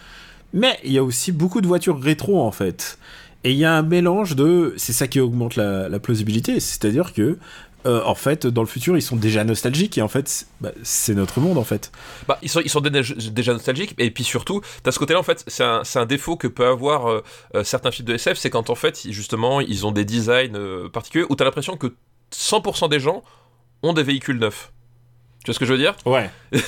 mais 0.54 0.80
il 0.84 0.92
y 0.92 0.98
a 0.98 1.04
aussi 1.04 1.32
beaucoup 1.32 1.62
de 1.62 1.68
voitures 1.68 2.00
rétro 2.00 2.42
en 2.42 2.52
fait. 2.52 2.98
Et 3.44 3.52
il 3.52 3.58
y 3.58 3.66
a 3.66 3.74
un 3.74 3.84
mélange 3.84 4.36
de. 4.36 4.74
C'est 4.78 4.94
ça 4.94 5.08
qui 5.08 5.20
augmente 5.20 5.56
la, 5.56 6.00
plausibilité. 6.00 6.60
C'est-à-dire 6.60 7.14
que. 7.14 7.38
Euh, 7.86 8.02
en 8.04 8.14
fait, 8.14 8.46
dans 8.46 8.62
le 8.62 8.68
futur, 8.68 8.98
ils 8.98 9.02
sont 9.02 9.16
déjà 9.16 9.46
nostalgiques 9.46 9.98
et 9.98 10.02
en 10.02 10.10
fait, 10.10 10.48
bah, 10.60 10.74
c'est 10.84 11.16
notre 11.16 11.40
monde 11.40 11.58
en 11.58 11.64
fait. 11.64 11.94
Bah, 12.28 12.38
ils 12.42 12.50
sont, 12.50 12.60
ils 12.60 12.70
sont 12.70 12.82
déjà 12.82 13.54
nostalgiques 13.54 13.96
et 13.98 14.12
puis 14.12 14.26
surtout, 14.26 14.60
t'as 14.84 14.92
ce 14.92 15.00
côté-là 15.00 15.18
en 15.22 15.24
fait, 15.24 15.46
c'est 15.48 15.64
un, 15.64 15.84
un, 15.96 16.06
défaut 16.06 16.36
que 16.36 16.48
peut 16.50 16.68
avoir 16.68 17.10
euh, 17.10 17.24
euh, 17.56 17.64
certains 17.64 17.92
films 17.92 18.10
de 18.10 18.16
SF, 18.16 18.38
c'est 18.38 18.50
quand 18.50 18.70
en 18.70 18.76
fait, 18.76 19.10
justement, 19.10 19.62
ils 19.62 19.88
ont 19.88 19.94
des 19.94 20.04
designs 20.04 20.90
particuliers 20.92 21.26
où 21.30 21.38
t'as 21.38 21.46
l'impression 21.46 21.78
que 21.78 21.96
100% 22.34 22.90
des 22.90 23.00
gens 23.00 23.24
ont 23.82 23.94
des 23.94 24.04
véhicules 24.04 24.40
neufs. 24.40 24.74
Tu 25.44 25.46
vois 25.46 25.54
ce 25.54 25.60
que 25.60 25.66
je 25.66 25.72
veux 25.72 25.80
dire 25.80 25.96
Ouais. 26.06 26.30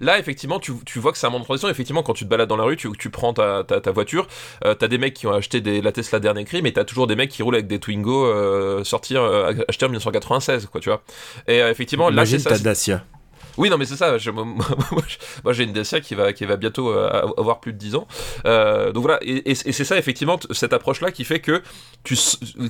Là, 0.00 0.18
effectivement, 0.18 0.60
tu, 0.60 0.72
tu, 0.86 1.00
vois 1.00 1.10
que 1.10 1.18
c'est 1.18 1.26
un 1.26 1.30
monde 1.30 1.40
de 1.40 1.44
transition. 1.44 1.68
Effectivement, 1.68 2.04
quand 2.04 2.14
tu 2.14 2.24
te 2.24 2.30
balades 2.30 2.48
dans 2.48 2.56
la 2.56 2.62
rue, 2.62 2.76
tu, 2.76 2.88
tu 2.96 3.10
prends 3.10 3.34
ta, 3.34 3.64
ta, 3.64 3.80
ta 3.80 3.90
voiture, 3.90 4.28
euh, 4.64 4.74
t'as 4.74 4.86
des 4.86 4.98
mecs 4.98 5.14
qui 5.14 5.26
ont 5.26 5.32
acheté 5.32 5.60
des, 5.60 5.82
la 5.82 5.90
Tesla 5.90 6.20
dernier 6.20 6.44
cri, 6.44 6.62
mais 6.62 6.70
t'as 6.70 6.84
toujours 6.84 7.08
des 7.08 7.16
mecs 7.16 7.30
qui 7.30 7.42
roulent 7.42 7.56
avec 7.56 7.66
des 7.66 7.80
Twingo 7.80 8.24
euh, 8.26 8.84
sortir, 8.84 9.22
euh, 9.22 9.52
achetés 9.68 9.86
en 9.86 9.88
1996, 9.88 10.66
quoi, 10.66 10.80
tu 10.80 10.88
vois. 10.88 11.02
Et 11.48 11.62
euh, 11.62 11.70
effectivement, 11.70 12.10
là, 12.10 12.24
c'est 12.24 12.38
ça. 12.38 12.56
Dacia. 12.58 13.04
Oui, 13.56 13.70
non, 13.70 13.78
mais 13.78 13.84
c'est 13.84 13.96
ça. 13.96 14.16
moi, 14.32 15.52
j'ai 15.52 15.64
une 15.64 15.72
Dacia 15.72 16.00
qui 16.00 16.14
va, 16.14 16.32
qui 16.32 16.44
va 16.44 16.56
bientôt 16.56 16.90
euh, 16.90 17.08
avoir 17.36 17.60
plus 17.60 17.72
de 17.72 17.78
10 17.78 17.96
ans. 17.96 18.06
Euh, 18.46 18.92
donc 18.92 19.02
voilà, 19.02 19.18
et, 19.22 19.54
c'est 19.54 19.84
ça, 19.84 19.98
effectivement, 19.98 20.38
cette 20.50 20.72
approche-là 20.72 21.10
qui 21.10 21.24
fait 21.24 21.40
que 21.40 21.62
tu, 22.04 22.16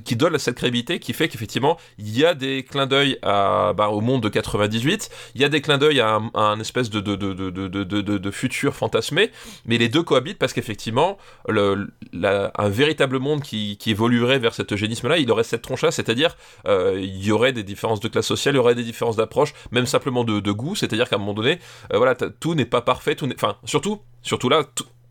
qui 0.04 0.16
donne 0.16 0.38
cette 0.38 0.56
crédibilité, 0.56 0.98
qui 0.98 1.12
fait 1.12 1.28
qu'effectivement, 1.28 1.78
il 1.98 2.16
y 2.16 2.24
a 2.24 2.34
des 2.34 2.64
clins 2.64 2.86
d'œil 2.86 3.18
bah, 3.22 3.88
au 3.90 4.00
monde 4.00 4.22
de 4.22 4.28
98, 4.28 5.10
il 5.34 5.40
y 5.40 5.44
a 5.44 5.48
des 5.48 5.60
clins 5.60 5.78
d'œil 5.78 6.00
à, 6.00 6.20
un, 6.34 6.60
espèce 6.60 6.90
de, 6.90 7.00
de, 7.00 7.16
de, 7.16 7.32
de, 7.34 7.92
de, 8.18 8.30
futur 8.30 8.74
fantasmé, 8.74 9.30
mais 9.66 9.78
les 9.78 9.88
deux 9.88 10.02
cohabitent 10.02 10.38
parce 10.38 10.52
qu'effectivement, 10.52 11.18
un 11.48 12.68
véritable 12.68 13.18
monde 13.18 13.42
qui, 13.42 13.76
qui 13.76 13.90
évoluerait 13.90 14.38
vers 14.38 14.54
cet 14.54 14.72
eugénisme-là, 14.72 15.18
il 15.18 15.30
aurait 15.30 15.44
cette 15.44 15.62
tronche-là, 15.62 15.90
c'est-à-dire, 15.90 16.36
euh, 16.66 16.98
il 16.98 17.24
y 17.24 17.32
aurait 17.32 17.52
des 17.52 17.62
différences 17.62 18.00
de 18.00 18.08
classe 18.08 18.26
sociale, 18.26 18.54
il 18.54 18.58
y 18.58 18.60
aurait 18.60 18.74
des 18.74 18.82
différences 18.82 19.16
d'approche, 19.16 19.54
même 19.70 19.86
simplement 19.86 20.24
de, 20.24 20.40
de 20.40 20.52
c'est-à-dire 20.74 21.08
qu'à 21.08 21.16
un 21.16 21.18
moment 21.18 21.34
donné, 21.34 21.58
euh, 21.92 21.98
voilà, 21.98 22.14
tout 22.14 22.54
n'est 22.54 22.64
pas 22.64 22.80
parfait, 22.80 23.16
enfin, 23.34 23.56
surtout, 23.64 24.00
surtout 24.22 24.48
là, 24.48 24.64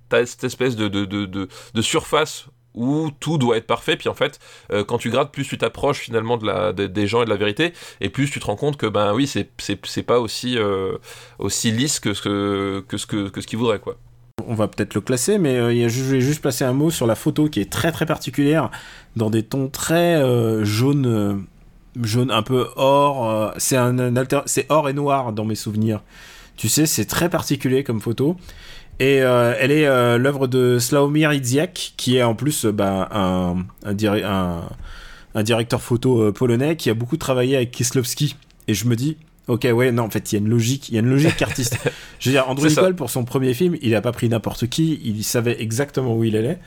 t'as 0.10 0.26
cette 0.26 0.44
espèce 0.44 0.76
de, 0.76 0.88
de, 0.88 1.06
de, 1.06 1.82
surface 1.82 2.48
où 2.74 3.10
tout 3.20 3.38
doit 3.38 3.58
être 3.58 3.68
parfait, 3.68 3.98
puis 3.98 4.10
en 4.10 4.14
fait, 4.14 4.40
euh, 4.72 4.84
quand 4.84 4.98
tu 4.98 5.10
grattes, 5.10 5.32
plus 5.32 5.48
tu 5.48 5.58
t'approches 5.58 6.00
finalement 6.00 6.38
de 6.38 6.46
la, 6.46 6.74
des 6.74 7.08
gens 7.08 7.22
et 7.22 7.26
de 7.26 7.30
la 7.30 7.36
vérité, 7.36 7.74
et 8.00 8.10
plus 8.10 8.30
tu 8.30 8.40
te 8.40 8.46
rends 8.46 8.56
compte 8.56 8.78
que, 8.78 8.86
ben 8.86 9.14
oui, 9.14 9.28
c'est 9.28 10.04
pas 10.04 10.20
aussi, 10.20 10.58
euh, 10.58 10.98
aussi 11.40 11.72
lisse 11.72 12.00
que 12.00 12.14
ce 12.14 12.22
que, 12.22 12.86
que, 12.88 12.98
que, 13.06 13.30
que 13.30 13.40
qu'ils 13.42 13.60
voudraient, 13.60 13.80
quoi. 13.80 13.98
On 14.48 14.56
va 14.56 14.68
peut-être 14.68 14.96
le 14.96 15.02
classer, 15.02 15.38
mais 15.38 15.90
je 15.90 16.04
vais 16.04 16.22
juste 16.22 16.42
placer 16.42 16.64
un 16.64 16.74
mot 16.74 16.90
sur 16.90 17.06
la 17.06 17.16
photo 17.16 17.48
qui 17.48 17.60
est 17.60 17.72
très 17.72 17.92
très 17.92 18.06
particulière, 18.06 18.72
dans 19.16 19.30
des 19.30 19.44
tons 19.44 19.70
très 19.70 20.20
jaunes 20.64 21.46
jaune 22.02 22.32
un 22.32 22.44
peu 22.44 22.68
or. 22.76 23.30
Euh, 23.30 23.52
c'est 23.58 23.78
un, 23.78 23.96
c'est 24.46 24.66
or 24.70 24.90
et 24.90 24.94
noir 24.94 25.34
dans 25.34 25.46
mes 25.46 25.56
souvenirs. 25.56 26.02
Tu 26.58 26.70
sais, 26.70 26.86
c'est 26.86 27.06
très 27.06 27.30
particulier 27.30 27.84
comme 27.84 28.02
photo. 28.02 28.38
Et 29.00 29.22
euh, 29.22 29.56
elle 29.60 29.72
est 29.72 29.88
euh, 29.88 30.18
l'œuvre 30.18 30.48
de 30.48 30.78
Slawomir 30.78 31.34
Idziak, 31.34 31.94
qui 31.98 32.18
est 32.18 32.24
en 32.24 32.36
plus 32.36 32.66
bah, 32.66 33.10
un, 33.12 33.66
un, 33.84 34.62
un, 35.34 35.44
directeur 35.44 35.82
photo 35.82 36.32
polonais 36.32 36.76
qui 36.76 36.90
a 36.90 36.94
beaucoup 36.94 37.18
travaillé 37.18 37.56
avec 37.56 37.72
Kieslowski. 37.72 38.36
Et 38.68 38.74
je 38.76 38.86
me 38.86 38.96
dis, 38.96 39.18
Ok, 39.48 39.68
ouais, 39.74 39.92
non, 39.92 40.04
en 40.04 40.10
fait, 40.10 40.32
il 40.32 40.36
y 40.36 40.38
a 40.38 40.42
une 40.42 40.50
logique, 40.50 40.90
il 40.90 40.96
y 40.96 40.98
a 40.98 41.02
une 41.02 41.10
logique 41.10 41.42
artistique. 41.42 41.82
Je 42.20 42.30
veux 42.30 42.34
dire, 42.34 42.48
Andrew. 42.48 42.68
Nicole, 42.68 42.96
pour 42.96 43.10
son 43.10 43.26
premier 43.26 43.54
film, 43.54 43.76
il 43.82 43.96
a 43.96 44.02
pas 44.02 44.12
pris 44.12 44.30
n'importe 44.30 44.68
qui, 44.68 45.02
il 45.04 45.24
savait 45.24 45.62
exactement 45.62 46.16
où 46.16 46.24
il 46.24 46.38
allait. 46.38 46.60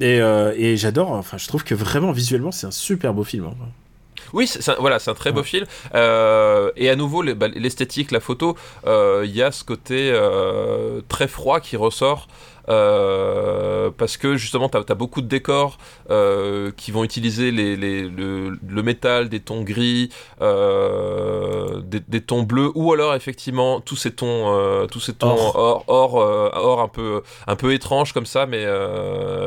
Et, 0.00 0.20
euh, 0.20 0.52
et 0.56 0.76
j'adore, 0.76 1.12
enfin, 1.12 1.38
je 1.38 1.46
trouve 1.46 1.64
que 1.64 1.74
vraiment, 1.74 2.12
visuellement, 2.12 2.52
c'est 2.52 2.66
un 2.66 2.72
super 2.72 3.14
beau 3.14 3.24
film. 3.24 3.44
hein. 3.46 3.54
Oui, 4.32 4.46
c'est 4.46 4.76
voilà, 4.78 4.98
c'est 4.98 5.10
un 5.10 5.14
très 5.14 5.32
beau 5.32 5.42
film. 5.42 5.66
Euh, 5.94 6.70
et 6.76 6.90
à 6.90 6.96
nouveau, 6.96 7.22
bah, 7.34 7.48
l'esthétique, 7.48 8.10
la 8.10 8.20
photo, 8.20 8.56
euh, 8.86 9.22
il 9.24 9.34
y 9.34 9.42
a 9.42 9.52
ce 9.52 9.64
côté 9.64 10.10
euh, 10.12 11.00
très 11.08 11.28
froid 11.28 11.60
qui 11.60 11.76
ressort. 11.76 12.28
Euh, 12.68 13.90
parce 13.96 14.16
que 14.16 14.36
justement, 14.36 14.68
tu 14.68 14.76
as, 14.78 14.94
beaucoup 14.94 15.20
de 15.22 15.26
décors 15.28 15.78
euh, 16.10 16.70
qui 16.76 16.90
vont 16.90 17.04
utiliser 17.04 17.50
les, 17.50 17.76
les- 17.76 18.08
le, 18.08 18.58
le 18.66 18.82
métal, 18.82 19.28
des 19.28 19.40
tons 19.40 19.62
gris, 19.62 20.10
euh, 20.42 21.80
des, 21.82 22.00
des 22.00 22.20
tons 22.20 22.42
bleus, 22.42 22.70
ou 22.74 22.92
alors 22.92 23.14
effectivement 23.14 23.80
tous 23.80 23.96
ces 23.96 24.12
tons, 24.12 24.86
tous 24.90 25.00
ces 25.00 25.12
tons 25.14 25.26
Or. 25.36 25.84
or, 25.88 26.14
or, 26.14 26.50
or 26.54 26.80
un 26.80 26.88
peu, 26.88 27.22
un 27.46 27.56
peu 27.56 27.72
étrange 27.72 28.12
comme 28.12 28.26
ça, 28.26 28.46
mais, 28.46 28.64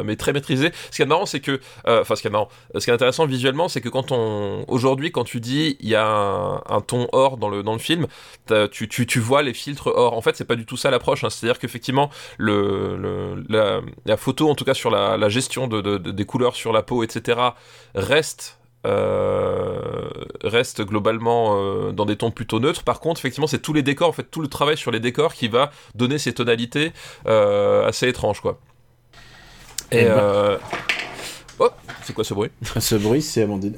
mais 0.03 0.15
très 0.15 0.33
maîtrisé. 0.33 0.71
Ce 0.91 0.95
qui 0.97 1.01
est 1.01 1.05
marrant, 1.05 1.25
c'est 1.25 1.39
que, 1.39 1.59
enfin, 1.85 2.15
ce 2.15 2.21
qui 2.21 2.27
est 2.27 2.31
marrant, 2.31 2.49
ce 2.75 2.83
qui 2.83 2.89
est 2.89 2.93
intéressant 2.93 3.25
visuellement, 3.25 3.67
c'est 3.67 3.81
que 3.81 3.89
quand 3.89 4.11
on, 4.11 4.65
aujourd'hui, 4.67 5.11
quand 5.11 5.23
tu 5.23 5.39
dis 5.39 5.77
il 5.79 5.89
y 5.89 5.95
a 5.95 6.05
un, 6.05 6.55
un 6.69 6.81
ton 6.81 7.07
or 7.11 7.37
dans 7.37 7.49
le 7.49 7.63
dans 7.63 7.73
le 7.73 7.79
film, 7.79 8.07
tu, 8.71 8.87
tu, 8.87 9.05
tu 9.05 9.19
vois 9.19 9.41
les 9.41 9.53
filtres 9.53 9.87
or. 9.87 10.13
En 10.13 10.21
fait, 10.21 10.35
c'est 10.35 10.45
pas 10.45 10.55
du 10.55 10.65
tout 10.65 10.77
ça 10.77 10.91
l'approche. 10.91 11.23
hein. 11.23 11.29
C'est-à-dire 11.29 11.59
qu'effectivement, 11.59 12.09
le, 12.37 12.95
le- 12.97 13.08
la, 13.49 13.81
la 14.05 14.17
photo, 14.17 14.49
en 14.49 14.55
tout 14.55 14.65
cas 14.65 14.73
sur 14.73 14.89
la, 14.91 15.17
la 15.17 15.29
gestion 15.29 15.67
de, 15.67 15.81
de- 15.81 15.97
de- 15.97 16.11
des 16.11 16.25
couleurs 16.25 16.55
sur 16.55 16.71
la 16.73 16.81
peau, 16.83 17.03
etc., 17.03 17.39
reste 17.95 18.55
euh, 18.87 20.09
reste 20.41 20.81
globalement 20.83 21.55
euh, 21.57 21.91
dans 21.91 22.05
des 22.05 22.15
tons 22.15 22.31
plutôt 22.31 22.59
neutres. 22.61 22.83
Par 22.83 23.01
contre, 23.01 23.19
effectivement, 23.19 23.47
c'est 23.47 23.59
tous 23.61 23.73
les 23.73 23.83
décors, 23.83 24.07
en 24.09 24.13
fait, 24.13 24.23
tout 24.31 24.41
le 24.41 24.47
travail 24.47 24.77
sur 24.77 24.89
les 24.91 25.01
décors 25.01 25.33
qui 25.33 25.49
va 25.49 25.71
donner 25.95 26.17
ces 26.17 26.33
tonalités 26.33 26.93
euh, 27.27 27.85
assez 27.85 28.07
étranges, 28.07 28.39
quoi. 28.39 28.57
Et 29.91 29.99
Eh 30.01 30.05
ben. 30.05 30.11
euh... 30.11 30.57
oh, 31.59 31.69
c'est 32.03 32.13
quoi 32.13 32.23
ce 32.23 32.33
bruit? 32.33 32.51
Ce 32.79 32.95
bruit, 32.95 33.21
c'est 33.21 33.43
Amandine. 33.43 33.75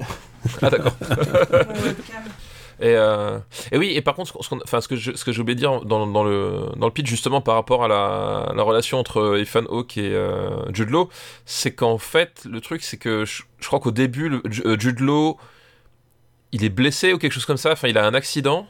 Ah 0.60 0.70
d'accord. 0.70 0.92
Et, 2.82 2.96
euh, 2.96 3.38
et 3.70 3.78
oui, 3.78 3.92
et 3.94 4.02
par 4.02 4.16
contre, 4.16 4.36
ce, 4.42 4.88
que 4.88 4.96
j'ai 5.32 5.40
oublié 5.40 5.54
de 5.54 5.60
dire 5.60 5.84
dans, 5.84 6.24
le, 6.24 6.90
pitch, 6.92 7.06
justement, 7.06 7.40
par 7.40 7.54
rapport 7.54 7.84
à 7.84 7.88
la, 7.88 8.52
la 8.56 8.62
relation 8.64 8.98
entre 8.98 9.38
Ethan 9.40 9.64
Hawke 9.70 9.98
et 9.98 10.12
euh, 10.12 10.50
Jude 10.74 10.90
Law, 10.90 11.08
c'est 11.46 11.72
qu'en 11.74 11.98
fait, 11.98 12.44
le 12.44 12.60
truc, 12.60 12.82
c'est 12.82 12.96
que 12.96 13.24
je, 13.24 13.42
crois 13.64 13.78
qu'au 13.78 13.92
début, 13.92 14.28
le- 14.28 14.42
euh, 14.66 14.76
Jude 14.78 14.98
Law, 14.98 15.38
il 16.50 16.64
est 16.64 16.70
blessé 16.70 17.12
ou 17.12 17.18
quelque 17.18 17.32
chose 17.32 17.46
comme 17.46 17.56
ça, 17.56 17.72
enfin, 17.72 17.86
il 17.88 17.96
a 17.96 18.04
un 18.04 18.14
accident, 18.14 18.66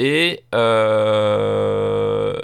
et. 0.00 0.42
euh, 0.54 2.38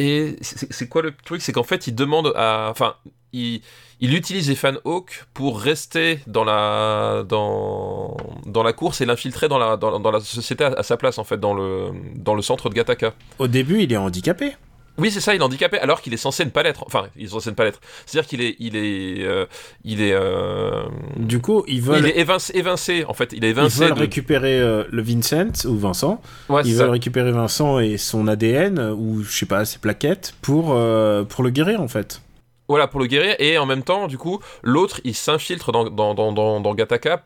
et 0.00 0.36
c'est 0.40 0.88
quoi 0.88 1.02
le 1.02 1.12
truc 1.14 1.42
C'est 1.42 1.52
qu'en 1.52 1.62
fait, 1.62 1.86
il 1.86 1.94
demande 1.94 2.32
à. 2.34 2.68
Enfin, 2.70 2.94
il, 3.32 3.60
il 4.00 4.14
utilise 4.14 4.48
Ethan 4.48 4.76
Hawke 4.84 5.26
pour 5.34 5.60
rester 5.60 6.20
dans 6.26 6.42
la, 6.42 7.22
dans, 7.28 8.16
dans 8.46 8.62
la 8.62 8.72
course 8.72 9.02
et 9.02 9.06
l'infiltrer 9.06 9.48
dans 9.48 9.58
la, 9.58 9.76
dans, 9.76 10.00
dans 10.00 10.10
la 10.10 10.20
société 10.20 10.64
à, 10.64 10.68
à 10.68 10.82
sa 10.82 10.96
place, 10.96 11.18
en 11.18 11.24
fait, 11.24 11.38
dans 11.38 11.52
le, 11.52 11.90
dans 12.14 12.34
le 12.34 12.40
centre 12.40 12.70
de 12.70 12.74
Gattaca. 12.74 13.12
Au 13.38 13.46
début, 13.46 13.82
il 13.82 13.92
est 13.92 13.98
handicapé. 13.98 14.56
Oui, 14.98 15.10
c'est 15.10 15.20
ça, 15.20 15.34
il 15.34 15.40
est 15.40 15.44
handicapé 15.44 15.78
alors 15.78 16.02
qu'il 16.02 16.12
est 16.12 16.18
censé 16.18 16.44
ne 16.44 16.50
pas 16.50 16.62
l'être. 16.62 16.84
Enfin, 16.86 17.06
il 17.16 17.24
est 17.24 17.28
censé 17.28 17.50
ne 17.50 17.54
pas 17.54 17.64
l'être. 17.64 17.80
C'est-à-dire 18.04 18.28
qu'il 18.28 18.42
est. 18.42 18.56
Il 18.58 18.76
est. 18.76 19.24
euh, 19.24 19.46
il 19.84 20.02
est. 20.02 20.12
euh, 20.12 20.82
Du 21.16 21.40
coup, 21.40 21.64
ils 21.68 21.80
veulent, 21.80 22.00
il 22.00 22.06
est 22.06 22.18
évincé, 22.18 22.52
évincé, 22.56 23.04
en 23.06 23.14
fait. 23.14 23.32
Il 23.32 23.44
est 23.44 23.48
ils 23.48 23.50
évincé. 23.50 23.80
veulent 23.86 23.94
de- 23.94 24.00
récupérer 24.00 24.60
euh, 24.60 24.84
le 24.90 25.00
Vincent 25.02 25.64
ou 25.66 25.76
Vincent. 25.78 26.20
Ouais, 26.48 26.62
Ils 26.64 26.74
veulent 26.74 26.86
ça. 26.86 26.92
récupérer 26.92 27.32
Vincent 27.32 27.78
et 27.78 27.96
son 27.96 28.28
ADN 28.28 28.78
ou 28.98 29.22
je 29.22 29.30
sais 29.38 29.46
pas 29.46 29.64
ses 29.64 29.78
plaquettes 29.78 30.34
pour 30.42 30.72
euh, 30.74 31.24
pour 31.24 31.44
le 31.44 31.50
guérir 31.50 31.80
en 31.80 31.88
fait. 31.88 32.20
Voilà, 32.70 32.86
pour 32.86 33.00
le 33.00 33.06
guérir. 33.06 33.34
Et 33.40 33.58
en 33.58 33.66
même 33.66 33.82
temps, 33.82 34.06
du 34.06 34.16
coup, 34.16 34.38
l'autre, 34.62 35.00
il 35.02 35.16
s'infiltre 35.16 35.72
dans, 35.72 35.90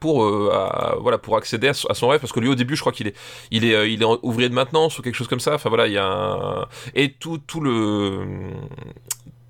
pour, 0.00 0.24
euh, 0.24 1.18
pour 1.22 1.36
accéder 1.36 1.68
à, 1.68 1.74
son- 1.74 2.08
rêve. 2.08 2.18
Parce 2.18 2.32
que 2.32 2.40
lui, 2.40 2.48
au 2.48 2.54
début, 2.54 2.76
je 2.76 2.80
crois 2.80 2.92
qu'il 2.92 3.08
est, 3.08 3.16
il 3.50 3.66
est, 3.66 3.74
euh, 3.74 4.16
ouvrier 4.22 4.48
de 4.48 4.54
maintenance 4.54 4.98
ou 4.98 5.02
quelque 5.02 5.16
chose 5.16 5.28
comme 5.28 5.40
ça. 5.40 5.52
Enfin, 5.52 5.68
voilà, 5.68 5.86
il 5.86 5.92
y 5.92 5.98
a 5.98 6.06
un... 6.06 6.66
Et 6.94 7.12
tout, 7.12 7.36
tout 7.36 7.60
le... 7.60 8.20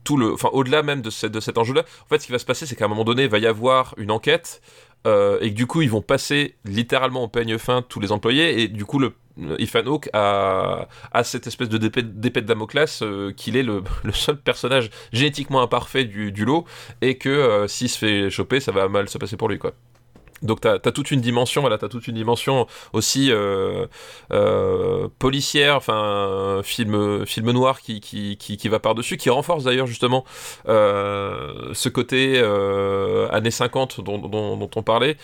Tout 0.02 0.16
le, 0.16 0.34
enfin, 0.34 0.50
au-delà 0.52 0.82
même 0.82 1.00
de, 1.00 1.28
de 1.28 1.40
cet 1.40 1.56
enjeu-là, 1.56 1.82
en 2.04 2.08
fait, 2.08 2.18
ce 2.18 2.26
qui 2.26 2.32
va 2.32 2.38
se 2.40 2.44
passer, 2.44 2.66
c'est 2.66 2.74
qu'à 2.74 2.84
un 2.86 2.88
moment 2.88 3.04
donné, 3.04 3.22
il 3.22 3.30
va 3.30 3.38
y 3.38 3.46
avoir 3.46 3.94
une 3.96 4.10
enquête 4.10 4.60
euh, 5.06 5.38
et 5.40 5.50
que 5.50 5.54
du 5.56 5.66
coup, 5.66 5.82
ils 5.82 5.90
vont 5.90 6.02
passer 6.02 6.56
littéralement 6.64 7.24
au 7.24 7.28
peigne 7.28 7.58
fin 7.58 7.82
tous 7.82 8.00
les 8.00 8.12
employés 8.12 8.62
et 8.62 8.68
du 8.68 8.84
coup, 8.84 8.98
le 8.98 9.12
Ethan 9.58 9.86
Hawke 9.86 10.08
a, 10.12 10.86
cette 11.24 11.46
espèce 11.46 11.68
de 11.68 11.78
d'épée 11.78 12.02
de 12.40 12.46
Damoclès 12.46 13.02
euh, 13.02 13.32
qu'il 13.32 13.56
est 13.56 13.62
le, 13.64 13.82
seul 14.12 14.36
personnage 14.36 14.90
génétiquement 15.12 15.62
imparfait 15.62 16.04
du, 16.04 16.32
du 16.32 16.44
lot 16.44 16.64
et 17.00 17.18
que 17.18 17.28
euh, 17.28 17.68
s'il 17.68 17.88
se 17.88 17.98
fait 17.98 18.30
choper, 18.30 18.60
ça 18.60 18.72
va 18.72 18.88
mal 18.88 19.08
se 19.08 19.18
passer 19.18 19.36
pour 19.36 19.48
lui, 19.48 19.58
quoi. 19.58 19.72
Donc 20.44 20.60
t'as 20.60 20.74
as 20.74 20.92
toute 20.92 21.10
une 21.10 21.20
dimension, 21.20 21.62
voilà, 21.62 21.78
t'as 21.78 21.88
toute 21.88 22.06
une 22.06 22.14
dimension 22.14 22.66
aussi 22.92 23.32
euh, 23.32 23.86
euh, 24.32 25.08
policière, 25.18 25.76
enfin 25.76 26.60
film 26.62 27.24
film 27.26 27.50
noir 27.50 27.80
qui 27.80 28.00
qui, 28.00 28.36
qui, 28.36 28.68
va 28.68 28.78
par 28.78 28.94
dessus, 28.94 29.16
qui 29.16 29.30
renforce 29.30 29.64
d'ailleurs 29.64 29.86
justement 29.86 30.24
euh, 30.68 31.70
ce 31.72 31.88
côté 31.88 32.38
années 33.32 33.50
50 33.50 34.02
dont, 34.02 34.18
dont, 34.18 34.56
dont 34.56 34.70
on 34.76 34.82
parlait, 34.82 35.16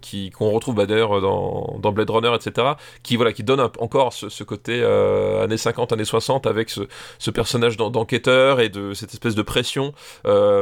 qui 0.00 0.30
qu'on 0.30 0.50
retrouve 0.50 0.74
bah, 0.74 0.86
d'ailleurs 0.86 1.20
dans, 1.20 1.92
Blade 1.92 2.10
Runner, 2.10 2.34
etc. 2.34 2.74
Qui 3.02 3.16
voilà, 3.16 3.32
qui 3.32 3.42
donne 3.42 3.60
encore 3.60 4.12
ce, 4.12 4.42
côté 4.44 4.82
années 4.82 5.56
50, 5.56 5.92
années 5.92 6.04
60 6.04 6.46
avec 6.46 6.70
ce, 6.70 6.82
ce 7.18 7.30
personnage 7.30 7.76
d'en- 7.76 7.90
d'enquêteur 7.90 8.60
et 8.60 8.70
de 8.70 8.94
cette 8.94 9.12
espèce 9.12 9.34
de 9.34 9.42
pression 9.42 9.92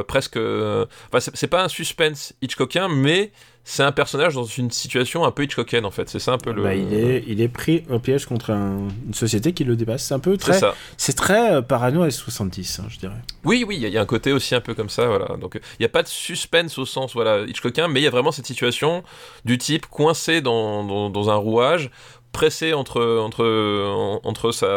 presque. 0.09 0.37
Enfin, 0.37 1.19
c'est 1.21 1.47
pas 1.47 1.63
un 1.63 1.69
suspense 1.69 2.35
Hitchcockien, 2.43 2.89
mais 2.89 3.31
c'est 3.69 3.83
un 3.83 3.91
personnage 3.91 4.35
dans 4.35 4.45
une 4.45 4.71
situation 4.71 5.25
un 5.25 5.33
peu 5.33 5.43
Hitchcockienne 5.43 5.85
en 5.85 5.91
fait. 5.91 6.09
C'est 6.09 6.21
ça 6.21 6.33
un 6.33 6.39
peu 6.39 6.53
le. 6.53 6.63
Bah, 6.63 6.75
il 6.77 6.95
est 6.95 7.25
il 7.27 7.41
est 7.41 7.49
pris 7.49 7.83
au 7.91 7.99
piège 7.99 8.25
contre 8.27 8.51
un- 8.53 8.87
une 9.09 9.13
société 9.15 9.53
qui 9.53 9.65
le 9.65 9.75
dépasse. 9.75 10.05
C'est 10.05 10.15
un 10.15 10.21
peu 10.21 10.37
très 10.37 10.53
c'est 10.97 11.17
très 11.17 11.55
euh, 11.55 11.63
parano 11.63 12.05
à 12.05 12.11
70 12.13 12.79
hein, 12.81 12.87
je 12.89 12.99
dirais. 12.99 13.17
Oui, 13.45 13.65
oui, 13.67 13.75
il 13.77 13.83
y, 13.83 13.85
a- 13.85 13.89
il 13.89 13.95
y 13.95 13.99
a 13.99 14.01
un 14.01 14.07
côté 14.07 14.33
aussi 14.33 14.55
un 14.55 14.61
peu 14.61 14.75
comme 14.75 14.89
ça, 14.89 15.07
voilà. 15.07 15.37
Donc, 15.37 15.57
euh, 15.57 15.61
il 15.79 15.83
n'y 15.83 15.87
a 15.87 15.89
pas 15.89 16.05
de 16.05 16.09
suspense 16.09 16.79
au 16.79 16.87
sens, 16.87 17.13
voilà, 17.15 17.41
Hitchcockien, 17.43 17.89
mais 17.89 18.01
il 18.01 18.05
y 18.05 18.07
a 18.07 18.11
vraiment 18.11 18.31
cette 18.33 18.47
situation 18.47 19.03
du 19.45 19.59
type 19.59 19.87
coincé 19.87 20.41
dans, 20.41 20.85
dans, 20.85 21.11
dans 21.11 21.31
un 21.31 21.35
rouage, 21.37 21.91
pressé 22.37 22.75
entre, 22.75 23.03
entre, 23.19 23.45
en- 23.87 24.21
entre 24.25 24.53
sa, 24.53 24.69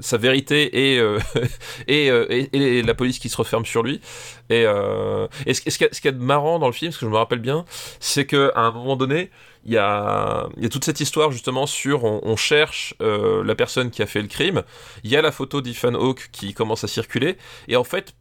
sa 0.00 0.16
vérité 0.18 0.92
et, 0.94 0.98
euh, 0.98 1.18
euh, 1.90 2.26
et, 2.28 2.78
et 2.78 2.82
la 2.82 2.94
police 2.94 3.18
qui 3.18 3.28
se 3.30 3.36
referme 3.38 3.64
sur 3.64 3.82
lui. 3.82 4.00
Et, 4.50 4.64
euh, 4.66 5.26
et 5.46 5.54
ce, 5.54 5.62
ce 5.70 5.78
qu'il 5.78 5.88
y 6.04 6.08
a- 6.08 6.12
de 6.12 6.18
marrant 6.22 6.58
dans 6.58 6.66
le 6.66 6.72
film, 6.74 6.92
ce 6.92 6.98
que 6.98 7.06
je 7.06 7.10
me 7.10 7.16
rappelle 7.16 7.38
bien, 7.38 7.64
c'est 8.00 8.26
qu'à 8.26 8.52
un 8.54 8.70
moment 8.72 8.96
donné, 8.96 9.30
il 9.64 9.72
y 9.72 9.78
a, 9.78 10.48
il 10.56 10.62
y 10.62 10.66
a 10.66 10.68
toute 10.68 10.84
cette 10.84 11.00
histoire 11.00 11.30
justement 11.32 11.66
sur 11.66 12.04
on, 12.04 12.36
cherche 12.36 12.94
la 13.00 13.54
personne 13.54 13.90
qui 13.90 14.02
a 14.02 14.06
fait 14.06 14.22
le 14.22 14.28
crime. 14.28 14.62
Il 15.04 15.10
y 15.10 15.16
a 15.16 15.22
la 15.22 15.32
photo 15.32 15.60
d'Ethan 15.62 15.94
Hawke 15.94 16.28
qui 16.32 16.54
commence 16.54 16.84
à 16.84 16.88
circuler. 16.88 17.36
Et 17.68 17.76
en 17.76 17.84
fait, 17.84 18.14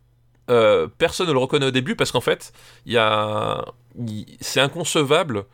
personne 0.97 1.27
ne 1.27 1.34
le 1.34 1.39
reconnaît 1.39 1.68
au 1.68 1.72
début 1.72 1.95
parce 1.95 2.11
qu'en 2.11 2.22
fait, 2.22 2.51
il 2.85 2.93
y 2.93 2.97
a, 2.97 3.64
c'est 4.41 4.60
inconcevable 4.61 5.45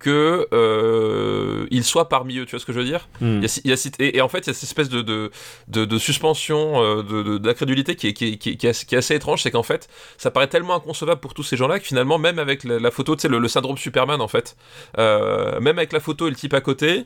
que 0.00 0.48
euh, 0.52 1.66
il 1.70 1.84
soit 1.84 2.08
parmi 2.08 2.38
eux. 2.38 2.46
Tu 2.46 2.50
vois 2.52 2.58
ce 2.60 2.64
que 2.66 2.72
je 2.72 2.78
veux 2.80 2.84
dire 2.84 3.08
Hmm. 3.20 3.42
il 3.64 3.70
y 3.70 3.72
a- 3.72 3.90
et, 4.00 4.16
et 4.16 4.20
en 4.20 4.28
fait, 4.28 4.38
il 4.38 4.46
y 4.48 4.50
a 4.50 4.54
cette 4.54 4.64
espèce 4.64 4.88
de, 4.88 5.02
de, 5.02 5.30
de, 5.68 5.84
de 5.84 5.98
suspension, 5.98 6.82
euh, 6.82 7.02
de- 7.02 7.22
de- 7.22 7.38
d'incrédulité 7.38 7.94
qui 7.94 8.08
est, 8.08 8.12
qui, 8.14 8.32
est, 8.32 8.36
qui, 8.38 8.48
est, 8.50 8.56
qui 8.56 8.66
est 8.66 8.98
assez, 8.98 9.14
étrange. 9.14 9.42
C'est 9.42 9.50
qu'en 9.52 9.62
fait, 9.62 9.88
ça 10.18 10.30
paraît 10.30 10.48
tellement 10.48 10.74
inconcevable 10.74 11.20
pour 11.20 11.34
tous 11.34 11.42
ces 11.44 11.56
gens-là 11.56 11.78
que 11.78 11.84
finalement, 11.84 12.18
même 12.18 12.38
avec 12.38 12.64
la, 12.64 12.78
la 12.80 12.90
photo, 12.90 13.14
tu 13.14 13.22
sais, 13.22 13.28
le, 13.28 13.38
le 13.38 13.48
syndrome 13.48 13.76
Superman, 13.78 14.20
en 14.20 14.28
fait, 14.28 14.56
euh, 14.98 15.60
même 15.60 15.78
avec 15.78 15.92
la 15.92 16.00
photo 16.00 16.26
et 16.26 16.30
le 16.30 16.36
type 16.36 16.54
à 16.54 16.60
côté, 16.62 17.04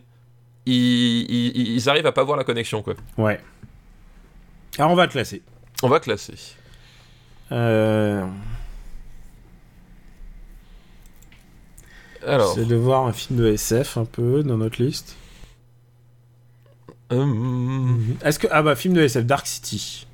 ils, 0.67 1.23
ils, 1.31 1.75
ils 1.75 1.89
arrivent 1.91 2.07
à 2.07 2.13
pas 2.13 2.23
voir 2.25 2.39
la 2.39 2.45
connexion, 2.45 2.81
quoi. 2.83 2.95
Ouais. 3.19 3.41
Alors 4.79 4.91
on 4.93 4.95
va 4.95 5.07
classer. 5.09 5.43
On 5.83 5.89
va 5.89 6.01
classer. 6.01 6.35
Euh, 7.53 8.25
Alors, 12.27 12.55
C'est 12.55 12.65
de 12.67 12.77
voir 12.77 13.07
un 13.07 13.13
film 13.13 13.39
de 13.39 13.47
SF 13.47 13.97
un 13.99 14.05
peu 14.05 14.43
dans 14.43 14.57
notre 14.57 14.83
liste. 14.83 15.17
hum, 17.11 18.17
Est-ce 18.25 18.39
que 18.39 18.47
ah 18.51 18.63
bah 18.63 18.77
film 18.77 18.95
de 18.95 19.03
SF 19.03 19.25
Dark 19.27 19.47
City. 19.47 20.07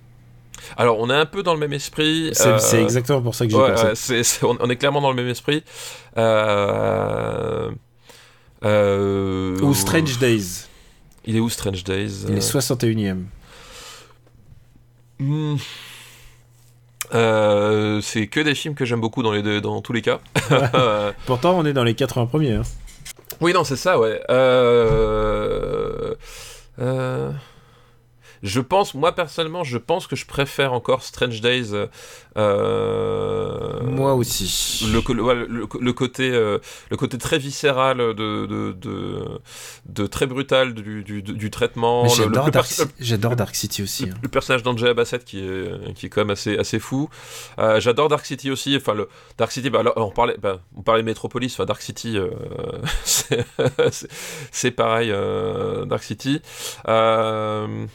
alors 0.77 0.99
on 0.99 1.09
est 1.11 1.15
un 1.15 1.27
peu 1.27 1.43
dans 1.43 1.55
le 1.55 1.61
même 1.61 1.73
esprit. 1.73 2.31
C'est 2.32 2.47
euh, 2.49 2.59
c'est 2.59 2.82
exactement 2.82 3.23
pour 3.23 3.35
ça 3.35 3.47
que 3.47 3.53
j'ai 3.53 3.57
Ouais, 3.59 3.70
pensé. 3.73 3.85
ouais, 3.87 3.95
c'est- 3.95 4.23
c'est- 4.24 4.45
on, 4.45 4.57
est 4.70 4.77
clairement 4.77 5.01
dans 5.01 5.11
le 5.11 5.16
même 5.16 5.28
esprit. 5.28 5.62
Euh, 6.16 7.70
euh, 8.65 9.59
Ou 9.61 9.74
Strange 9.74 10.19
Days. 10.19 10.66
Il 11.24 11.37
est 11.37 11.41
où 11.41 11.49
Strange 11.49 11.85
Days? 11.85 12.24
Il 12.28 12.37
est 12.37 12.41
61ème. 12.41 13.24
Hmm. 15.19 15.57
Euh, 17.12 18.01
c'est 18.03 18.27
que 18.27 18.41
des 18.41 18.55
films 18.55 18.74
que 18.74 18.85
j'aime 18.85 19.01
beaucoup 19.01 19.23
dans, 19.23 19.32
les 19.32 19.43
deux, 19.43 19.61
dans 19.61 19.81
tous 19.81 19.93
les 19.93 20.03
cas. 20.03 20.20
Pourtant, 21.27 21.59
on 21.59 21.65
est 21.65 21.73
dans 21.73 21.85
les 21.85 21.95
80 21.95 22.27
premiers. 22.27 22.53
hein. 22.53 22.62
Oui, 23.41 23.53
non, 23.53 23.65
c'est 23.65 23.77
ça, 23.77 23.99
ouais. 23.99 24.20
Euh... 24.31 26.15
Euh... 26.78 27.31
Je 28.43 28.61
pense, 28.61 28.95
moi 28.95 29.15
personnellement, 29.15 29.65
je 29.65 29.77
pense 29.79 30.07
que 30.07 30.17
je 30.17 30.25
préfère 30.27 30.73
encore 30.73 31.03
Strange 31.03 31.41
Days. 31.41 31.73
Euh, 32.37 33.81
Moi 33.83 34.15
aussi. 34.15 34.89
Le, 34.93 35.01
co- 35.01 35.12
le, 35.15 35.23
ouais, 35.23 35.35
le- 35.35 35.67
le 35.81 35.93
côté, 35.93 36.31
euh, 36.31 36.59
le 36.91 36.97
côté 36.97 37.19
très 37.19 37.39
viscéral 37.39 37.99
de, 37.99 38.12
de, 38.47 38.73
de, 38.73 39.25
de 39.87 40.07
très 40.07 40.27
brutal 40.27 40.75
du, 40.75 41.03
du, 41.03 41.23
du 41.23 41.51
traitement. 41.51 42.07
J'adore 42.09 43.37
Dark, 43.37 43.55
City 43.55 43.83
aussi. 43.83 44.07
le, 44.07 44.12
hein. 44.12 44.17
le 44.23 44.29
personnage 44.29 44.62
d'Angela 44.62 44.95
Bassett 44.95 45.25
qui 45.25 45.41
est, 45.41 45.95
qui 45.95 46.07
est 46.07 46.09
quand 46.09 46.21
même 46.23 46.31
assez, 46.31 46.57
assez 46.59 46.79
fou. 46.79 47.09
Euh, 47.59 47.81
J'adore 47.81 48.09
Dark 48.09 48.25
City 48.25 48.51
aussi. 48.51 48.77
Enfin, 48.77 48.95
le 48.95 49.09
Dark 49.39 49.53
City, 49.53 49.71
bah, 49.71 49.81
alors, 49.81 49.95
on 49.97 50.11
parlait, 50.11 50.37
bah, 50.41 50.61
on 50.77 50.83
parlait 50.83 51.03
Metropolis. 51.03 51.53
Enfin, 51.55 51.65
Dark 51.67 51.83
City, 51.83 52.17
euh, 52.17 52.31
c'est- 54.53 54.71
pareil. 54.71 55.11
euh, 55.11 55.85
Dark 55.85 56.03
City. 56.03 56.41
Euh, 56.89 57.87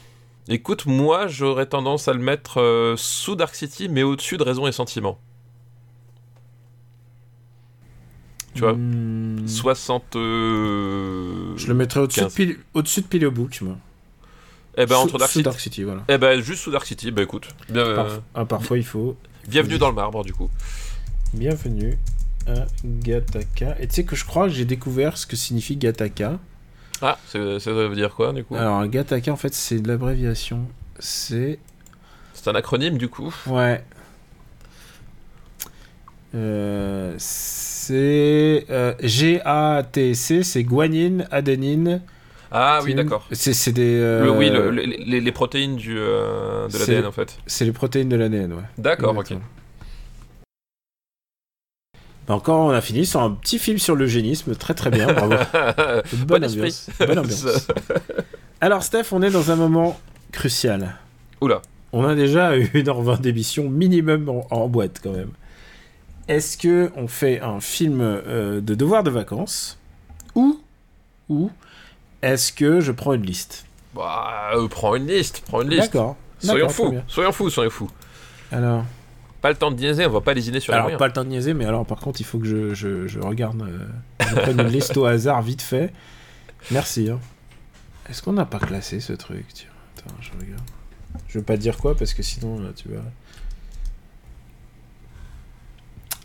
écoute, 0.47 0.85
moi, 0.85 1.27
j'aurais 1.27 1.65
tendance 1.65 2.07
à 2.07 2.13
le 2.13 2.19
mettre 2.19 2.59
euh, 2.61 2.95
sous 2.97 3.35
Dark 3.35 3.55
City, 3.55 3.89
mais 3.89 4.03
au-dessus 4.03 4.37
de 4.37 4.43
Raison 4.43 4.67
et 4.67 4.71
Sentiment. 4.71 5.19
Tu 8.53 8.61
vois, 8.61 8.73
Hmm, 8.73 9.47
60. 9.47 10.15
euh, 10.15 11.53
Je 11.57 11.67
le 11.67 11.73
mettrais 11.73 11.99
au-dessus 11.99 12.21
de, 12.21 12.25
15. 12.25 12.35
Pil- 12.35 12.57
au-dessus 12.73 13.01
de 13.01 13.07
Pillow 13.07 13.31
Book, 13.31 13.59
moi. 13.61 13.75
Eh 14.77 14.85
ben, 14.85 14.95
Sous- 14.95 15.01
entre 15.03 15.17
Dark 15.17 15.31
sous 15.31 15.39
City. 15.39 15.43
Dark 15.43 15.59
City, 15.59 15.83
voilà. 15.83 16.03
Eh 16.07 16.17
ben, 16.17 16.41
juste 16.41 16.61
sous 16.63 16.71
Dark 16.71 16.85
City. 16.85 17.11
Bah 17.11 17.21
écoute. 17.23 17.47
euh, 17.75 17.95
Parf- 17.95 18.21
ah, 18.33 18.45
parfois, 18.45 18.77
il 18.77 18.85
faut. 18.85 19.17
bienvenue 19.47 19.77
dans 19.77 19.89
le 19.89 19.95
marbre, 19.95 20.23
du 20.23 20.33
coup. 20.33 20.49
Bienvenue 21.33 21.97
à 22.47 22.65
Gataka. 22.85 23.75
Et 23.81 23.87
tu 23.87 23.95
sais 23.95 24.03
que 24.05 24.15
je 24.15 24.23
crois 24.25 24.47
que 24.47 24.53
j'ai 24.53 24.65
découvert 24.65 25.17
ce 25.17 25.25
que 25.25 25.35
signifie 25.35 25.75
Gataka. 25.77 26.39
Ah, 27.01 27.17
ça 27.27 27.37
veut 27.39 27.95
dire 27.95 28.13
quoi, 28.15 28.31
du 28.33 28.43
coup 28.43 28.55
Alors, 28.55 28.85
Gataka, 28.87 29.31
en 29.31 29.35
fait, 29.35 29.53
c'est 29.53 29.79
de 29.79 29.87
l'abréviation. 29.87 30.67
C'est. 30.99 31.59
C'est 32.33 32.49
un 32.49 32.55
acronyme 32.55 32.97
du 32.97 33.09
coup. 33.09 33.33
Ouais. 33.47 33.83
Euh, 36.33 37.13
c'est. 37.17 38.65
euh, 38.69 38.93
G-A-T-C, 39.01 40.43
c'est 40.43 40.63
guanine, 40.63 41.27
adénine. 41.31 42.01
Ah 42.51 42.79
oui, 42.83 42.93
d'accord. 42.95 43.25
C'est 43.31 43.71
des. 43.73 43.95
euh, 43.99 44.25
Le- 44.25 44.31
oui, 44.31 44.49
le- 44.49 44.69
le- 44.71 44.81
les, 44.83 45.19
les 45.21 45.31
protéines 45.31 45.75
du, 45.75 45.95
euh, 45.97 46.67
de 46.67 46.77
l'ADN 46.77 47.05
en 47.05 47.11
fait. 47.11 47.37
C'est 47.47 47.65
les 47.65 47.71
protéines 47.71 48.09
de 48.09 48.15
l'ADN, 48.15 48.53
ouais. 48.53 48.63
D'accord, 48.77 49.15
ok. 49.17 49.33
Bah, 52.27 52.33
encore, 52.35 52.59
on 52.65 52.69
a 52.71 52.81
fini 52.81 53.05
sur 53.05 53.21
un 53.21 53.31
petit 53.31 53.59
film 53.59 53.77
sur 53.77 53.95
l'eugénisme. 53.95 54.55
Très 54.55 54.73
très 54.73 54.89
bien, 54.89 55.11
bravo. 55.13 55.33
Bonne 56.25 56.41
Bon 56.41 56.43
ambiance. 56.43 56.89
Bonne 56.99 57.19
ambiance. 57.19 57.67
Alors, 58.61 58.83
Steph, 58.83 59.05
on 59.11 59.21
est 59.21 59.29
dans 59.29 59.51
un 59.51 59.55
moment 59.55 59.99
crucial. 60.31 60.95
Oula. 61.41 61.61
On 61.93 62.03
a 62.05 62.15
déjà 62.15 62.55
1h20 62.57 63.21
d'émission 63.21 63.69
minimum 63.69 64.29
en, 64.29 64.47
en 64.49 64.67
boîte 64.67 64.99
quand 65.03 65.11
même. 65.11 65.31
Est-ce 66.27 66.57
que 66.57 66.91
on 66.95 67.07
fait 67.07 67.39
un 67.41 67.59
film 67.59 67.99
euh, 68.01 68.59
de 68.59 68.73
devoir 68.73 69.03
de 69.03 69.11
vacances 69.11 69.77
ou 70.33 70.59
ou 71.29 71.51
est-ce 72.21 72.51
que 72.51 72.81
je 72.81 72.91
prends 72.91 73.13
une 73.13 73.25
liste? 73.25 73.65
Bah, 73.93 74.49
euh, 74.55 74.67
prends 74.67 74.95
une 74.95 75.05
liste, 75.05 75.43
prends 75.45 75.61
une 75.61 75.69
liste. 75.69 75.93
D'accord. 75.93 76.15
Soyons 76.39 76.69
fous, 76.69 76.95
soyons 77.07 77.31
fous, 77.31 77.49
soyons 77.49 77.69
fous. 77.69 77.89
Alors, 78.51 78.83
Pas 79.45 79.51
le 79.51 79.57
temps 79.57 79.69
de 79.69 79.79
niaiser, 79.79 80.07
on 80.07 80.09
va 80.09 80.21
pas 80.21 80.33
lésiner 80.33 80.59
sur 80.59 80.73
alors 80.73 80.97
pas 80.97 81.05
le 81.05 81.13
temps 81.13 81.23
de 81.23 81.29
niaiser, 81.29 81.53
mais 81.53 81.65
alors 81.65 81.85
par 81.85 81.99
contre, 81.99 82.19
il 82.19 82.23
faut 82.23 82.39
que 82.39 82.47
je, 82.47 82.73
je, 82.73 83.07
je 83.07 83.19
regarde, 83.19 83.61
euh, 83.61 83.85
je 84.27 84.33
prenne 84.37 84.59
une 84.59 84.69
liste 84.69 84.97
au 84.97 85.05
hasard 85.05 85.43
vite 85.43 85.61
fait. 85.61 85.93
Merci. 86.71 87.11
hein. 87.11 87.19
Est-ce 88.09 88.23
qu'on 88.23 88.33
n'a 88.33 88.45
pas 88.45 88.57
classé 88.57 88.99
ce 88.99 89.13
truc 89.13 89.45
Tiens, 89.53 89.67
attends, 89.99 90.15
je 90.19 90.31
regarde. 90.31 90.63
Je 91.27 91.37
veux 91.37 91.43
pas 91.43 91.57
te 91.57 91.61
dire 91.61 91.77
quoi 91.77 91.95
parce 91.95 92.15
que 92.15 92.23
sinon 92.23 92.59
là, 92.59 92.69
tu 92.75 92.89
vas. 92.89 93.03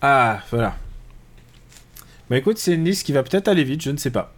Ah, 0.01 0.41
voilà. 0.51 0.79
Bah 2.31 2.39
écoute, 2.39 2.57
c'est 2.57 2.73
une 2.73 2.87
liste 2.87 3.05
qui 3.05 3.13
va 3.13 3.23
peut-être 3.23 3.49
aller 3.49 3.65
vite, 3.65 3.83
je 3.83 3.91
ne 3.91 3.99
sais 3.99 4.11
pas. 4.11 4.33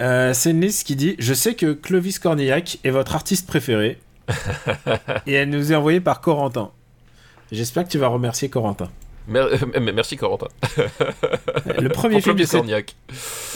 Euh, 0.00 0.34
c'est 0.34 0.50
une 0.50 0.60
liste 0.60 0.84
qui 0.84 0.96
dit 0.96 1.14
Je 1.20 1.34
sais 1.34 1.54
que 1.54 1.72
Clovis 1.72 2.18
Cornillac 2.18 2.80
est 2.82 2.90
votre 2.90 3.14
artiste 3.14 3.46
préféré. 3.46 4.00
et 5.28 5.34
elle 5.34 5.50
nous 5.50 5.70
est 5.70 5.76
envoyée 5.76 6.00
par 6.00 6.20
Corentin. 6.20 6.72
J'espère 7.52 7.84
que 7.84 7.90
tu 7.90 7.98
vas 7.98 8.08
remercier 8.08 8.48
Corentin. 8.48 8.88
Mer- 9.28 9.46
euh, 9.76 9.92
merci 9.94 10.16
Corentin. 10.16 10.46
Le 11.80 11.88
premier, 11.88 12.16
Pour 12.16 12.22
film 12.24 12.36
de 12.36 12.44
Claude 12.44 12.44
cette, 12.44 12.50
Cornillac. 12.60 12.96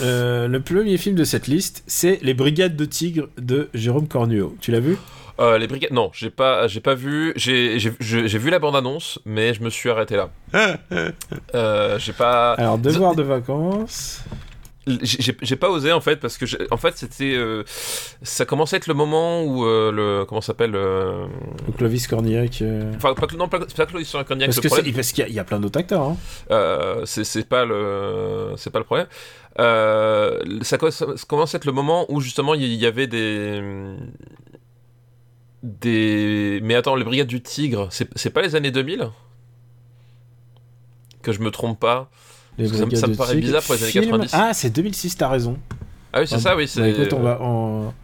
euh, 0.03 0.49
le 0.49 0.61
premier 0.61 0.97
film 0.97 1.15
de 1.17 1.25
cette 1.25 1.47
liste, 1.47 1.85
c'est 1.87 2.19
Les 2.23 2.35
Brigades 2.35 2.77
de 2.77 2.85
Tigres 2.85 3.29
de 3.39 3.69
Jérôme 3.75 4.09
Cornuau. 4.09 4.57
Tu 4.61 4.71
l'as 4.73 4.81
vu? 4.81 4.97
Euh, 5.39 5.57
les 5.57 5.69
brigades. 5.69 5.93
Non, 5.93 6.11
j'ai 6.13 6.29
pas, 6.29 6.67
j'ai 6.69 6.81
pas 6.81 6.95
vu. 6.95 7.33
J'ai, 7.37 7.79
j'ai, 7.79 7.93
je- 7.99 8.27
j'ai 8.27 8.39
vu 8.39 8.51
la 8.51 8.59
bande 8.59 8.77
annonce, 8.77 9.19
mais 9.25 9.55
je 9.55 9.63
me 9.63 9.71
suis 9.71 9.89
arrêté 9.89 10.17
là. 10.17 10.31
Euh, 11.55 11.99
j'ai 11.99 12.13
pas. 12.13 12.53
Alors, 12.55 12.77
Devoir 12.79 13.15
de 13.15 13.23
vacances. 13.23 14.21
J'ai 14.87 15.57
pas 15.57 15.69
osé 15.71 15.93
en 15.93 16.01
fait 16.01 16.17
parce 16.17 16.39
que 16.39 16.47
en 16.73 16.79
fait 16.79 16.97
c'était 16.97 17.35
euh, 17.35 17.65
ça 18.23 18.47
commençait 18.47 18.77
à 18.77 18.79
être 18.79 18.87
le 18.87 18.95
moment 18.95 19.43
où 19.45 19.65
euh, 19.67 19.93
le 19.93 20.25
comment 20.25 20.41
s'appelle 20.41 20.75
euh, 20.75 21.27
Clovis 21.77 22.07
Cornillac. 22.07 22.63
enfin 22.97 23.13
pas, 23.13 23.27
non 23.37 23.47
pas, 23.49 23.59
un 23.59 24.25
cognac 24.25 24.49
Parce 24.49 24.57
le 24.57 24.63
que 24.63 24.69
problème 24.69 24.87
c'est- 24.87 24.93
parce 24.93 25.13
qu'il 25.13 25.23
y 25.23 25.27
a- 25.27 25.29
il 25.29 25.35
y, 25.35 25.39
a 25.39 25.45
plein 25.45 25.61
d'autres 25.61 25.79
acteurs. 25.79 26.03
hein. 26.03 26.17
C'est 27.05 27.47
pas 27.47 27.67
le 27.67 28.55
c'est 28.57 28.71
pas 28.71 28.79
le 28.79 28.85
problème 28.87 29.07
ça, 29.59 30.79
ça 30.91 31.27
commence 31.29 31.55
à 31.55 31.59
être 31.59 31.67
le 31.67 31.73
moment 31.73 32.07
où 32.09 32.21
justement 32.23 32.55
il 32.55 32.63
y, 32.65 32.75
y 32.77 32.87
avait 32.87 33.07
des 33.07 33.61
des 35.63 36.61
mais 36.63 36.75
attends 36.75 36.95
les 36.97 37.05
brigades 37.05 37.27
du 37.27 37.43
tigre 37.43 37.89
c'est 37.91 38.09
c'est 38.17 38.31
pas 38.31 38.41
les 38.41 38.55
années 38.57 38.71
2000 38.71 39.11
que 41.23 41.33
je 41.33 41.41
me 41.41 41.51
trompe 41.51 41.79
pas 41.79 42.11
Les 42.61 42.69
ça 42.69 42.87
me- 42.87 42.95
ça 42.95 43.09
paraît 43.09 43.37
bizarre 43.37 43.63
pour 43.63 43.75
les 43.75 43.83
années 43.83 43.93
Film- 43.93 44.05
90. 44.05 44.31
Ah, 44.35 44.53
c'est 44.55 44.71
2006, 44.71 45.17
t'as 45.17 45.29
raison. 45.29 45.59
ah 46.13 46.21
oui 46.21 46.27
c'est 46.29 46.39
ça 46.39 46.57
oui 46.57 46.65
Bah, 46.65 46.71
c'est 46.75 46.91
écoute, 46.91 47.13
on 47.13 47.21
va 47.21 47.41
en. 47.41 47.95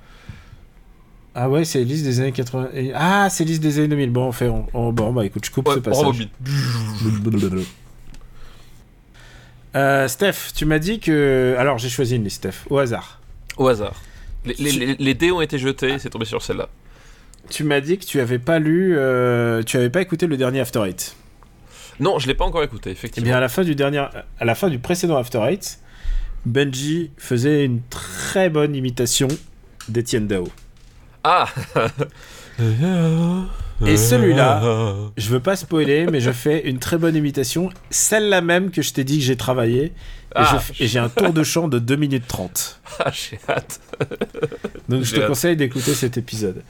Ah 1.38 1.50
ouais, 1.50 1.64
c'est 1.66 1.84
liste 1.84 2.04
des 2.04 2.20
années 2.20 2.32
80. 2.32 2.68
et- 2.72 2.92
Ah, 2.94 3.28
c'est 3.30 3.44
liste 3.44 3.62
des 3.62 3.78
années 3.78 3.88
2000. 3.88 4.10
Bon, 4.10 4.24
on 4.28 4.32
fait. 4.32 4.48
on- 4.48 4.66
on- 4.72 4.92
Bon, 4.92 5.12
bah 5.12 5.26
écoute, 5.26 5.44
je 5.44 5.50
coupe 5.50 5.68
Ouais, 5.68 5.74
ce 5.74 5.80
passage. 5.80 6.28
Euh, 9.74 10.08
Steph, 10.08 10.52
tu 10.54 10.64
m'as 10.64 10.78
dit 10.78 11.00
que. 11.00 11.54
Alors, 11.58 11.78
j'ai 11.78 11.88
choisi 11.90 12.16
une 12.16 12.24
liste, 12.24 12.36
Steph, 12.38 12.66
au 12.70 12.78
hasard. 12.78 13.20
au 13.58 13.68
hasard 13.68 13.94
les, 14.46 14.54
les, 14.54 14.70
les- 14.72 14.94
les 14.96 15.14
dés 15.14 15.32
ont 15.32 15.40
été 15.40 15.58
jetés 15.58 15.98
c'est 15.98 16.08
tombé 16.10 16.24
sur 16.24 16.40
celle-là 16.40 16.68
Tu 17.50 17.64
m'as 17.64 17.80
dit 17.80 17.98
que 17.98 18.04
tu 18.04 18.20
avais 18.20 18.38
pas 18.38 18.58
lu. 18.60 18.94
euh, 18.96 19.62
Tu 19.64 19.76
avais 19.76 19.90
pas 19.90 20.00
écouté 20.00 20.26
le 20.28 20.36
dernier 20.36 20.60
After 20.60 20.82
Eight. 20.86 21.16
Non 22.00 22.18
je 22.18 22.26
l'ai 22.26 22.34
pas 22.34 22.44
encore 22.44 22.62
écouté 22.62 22.90
Eh 22.90 22.92
effectivement 22.92 23.26
bien, 23.28 23.36
à 23.36 23.40
la 23.40 23.48
fin 23.48 23.62
du 23.62 23.74
dernier, 23.74 23.98
à 24.38 24.44
la 24.44 24.54
fin 24.54 24.68
du 24.68 24.78
précédent 24.78 25.16
After 25.16 25.38
Eight, 25.48 25.78
Benji 26.44 27.10
faisait 27.16 27.64
une 27.64 27.80
très 27.90 28.50
bonne 28.50 28.74
imitation 28.74 29.28
d'Etienne 29.88 30.26
Dao. 30.26 30.48
ah 31.24 31.46
Et 33.84 33.98
celui-là, 33.98 34.62
je 35.18 35.28
veux 35.28 35.40
pas 35.40 35.54
spoiler, 35.56 36.06
mais 36.06 36.20
je 36.20 36.30
fais 36.30 36.66
une 36.68 36.78
très 36.78 36.96
bonne 36.96 37.14
imitation, 37.14 37.68
celle-là 37.90 38.40
même 38.40 38.70
que 38.70 38.80
je 38.80 38.92
t'ai 38.94 39.04
dit 39.04 39.18
que 39.18 39.24
j'ai 39.24 39.36
travaillé, 39.36 39.84
et 39.84 39.92
Ah. 40.34 40.62
et 40.80 40.86
j'ai 40.88 40.98
un 40.98 41.10
tour 41.10 41.32
de 41.34 41.42
chant 41.42 41.68
de 41.68 41.78
2 41.78 41.96
minutes 41.96 42.26
30. 42.26 42.80
Ah, 42.98 43.10
j'ai 43.12 43.38
hâte 43.46 43.78
Donc 44.88 45.02
je 45.02 45.14
te 45.14 45.20
hâte. 45.20 45.28
conseille 45.28 45.56
d'écouter 45.56 45.92
cet 45.92 46.16
épisode. 46.16 46.62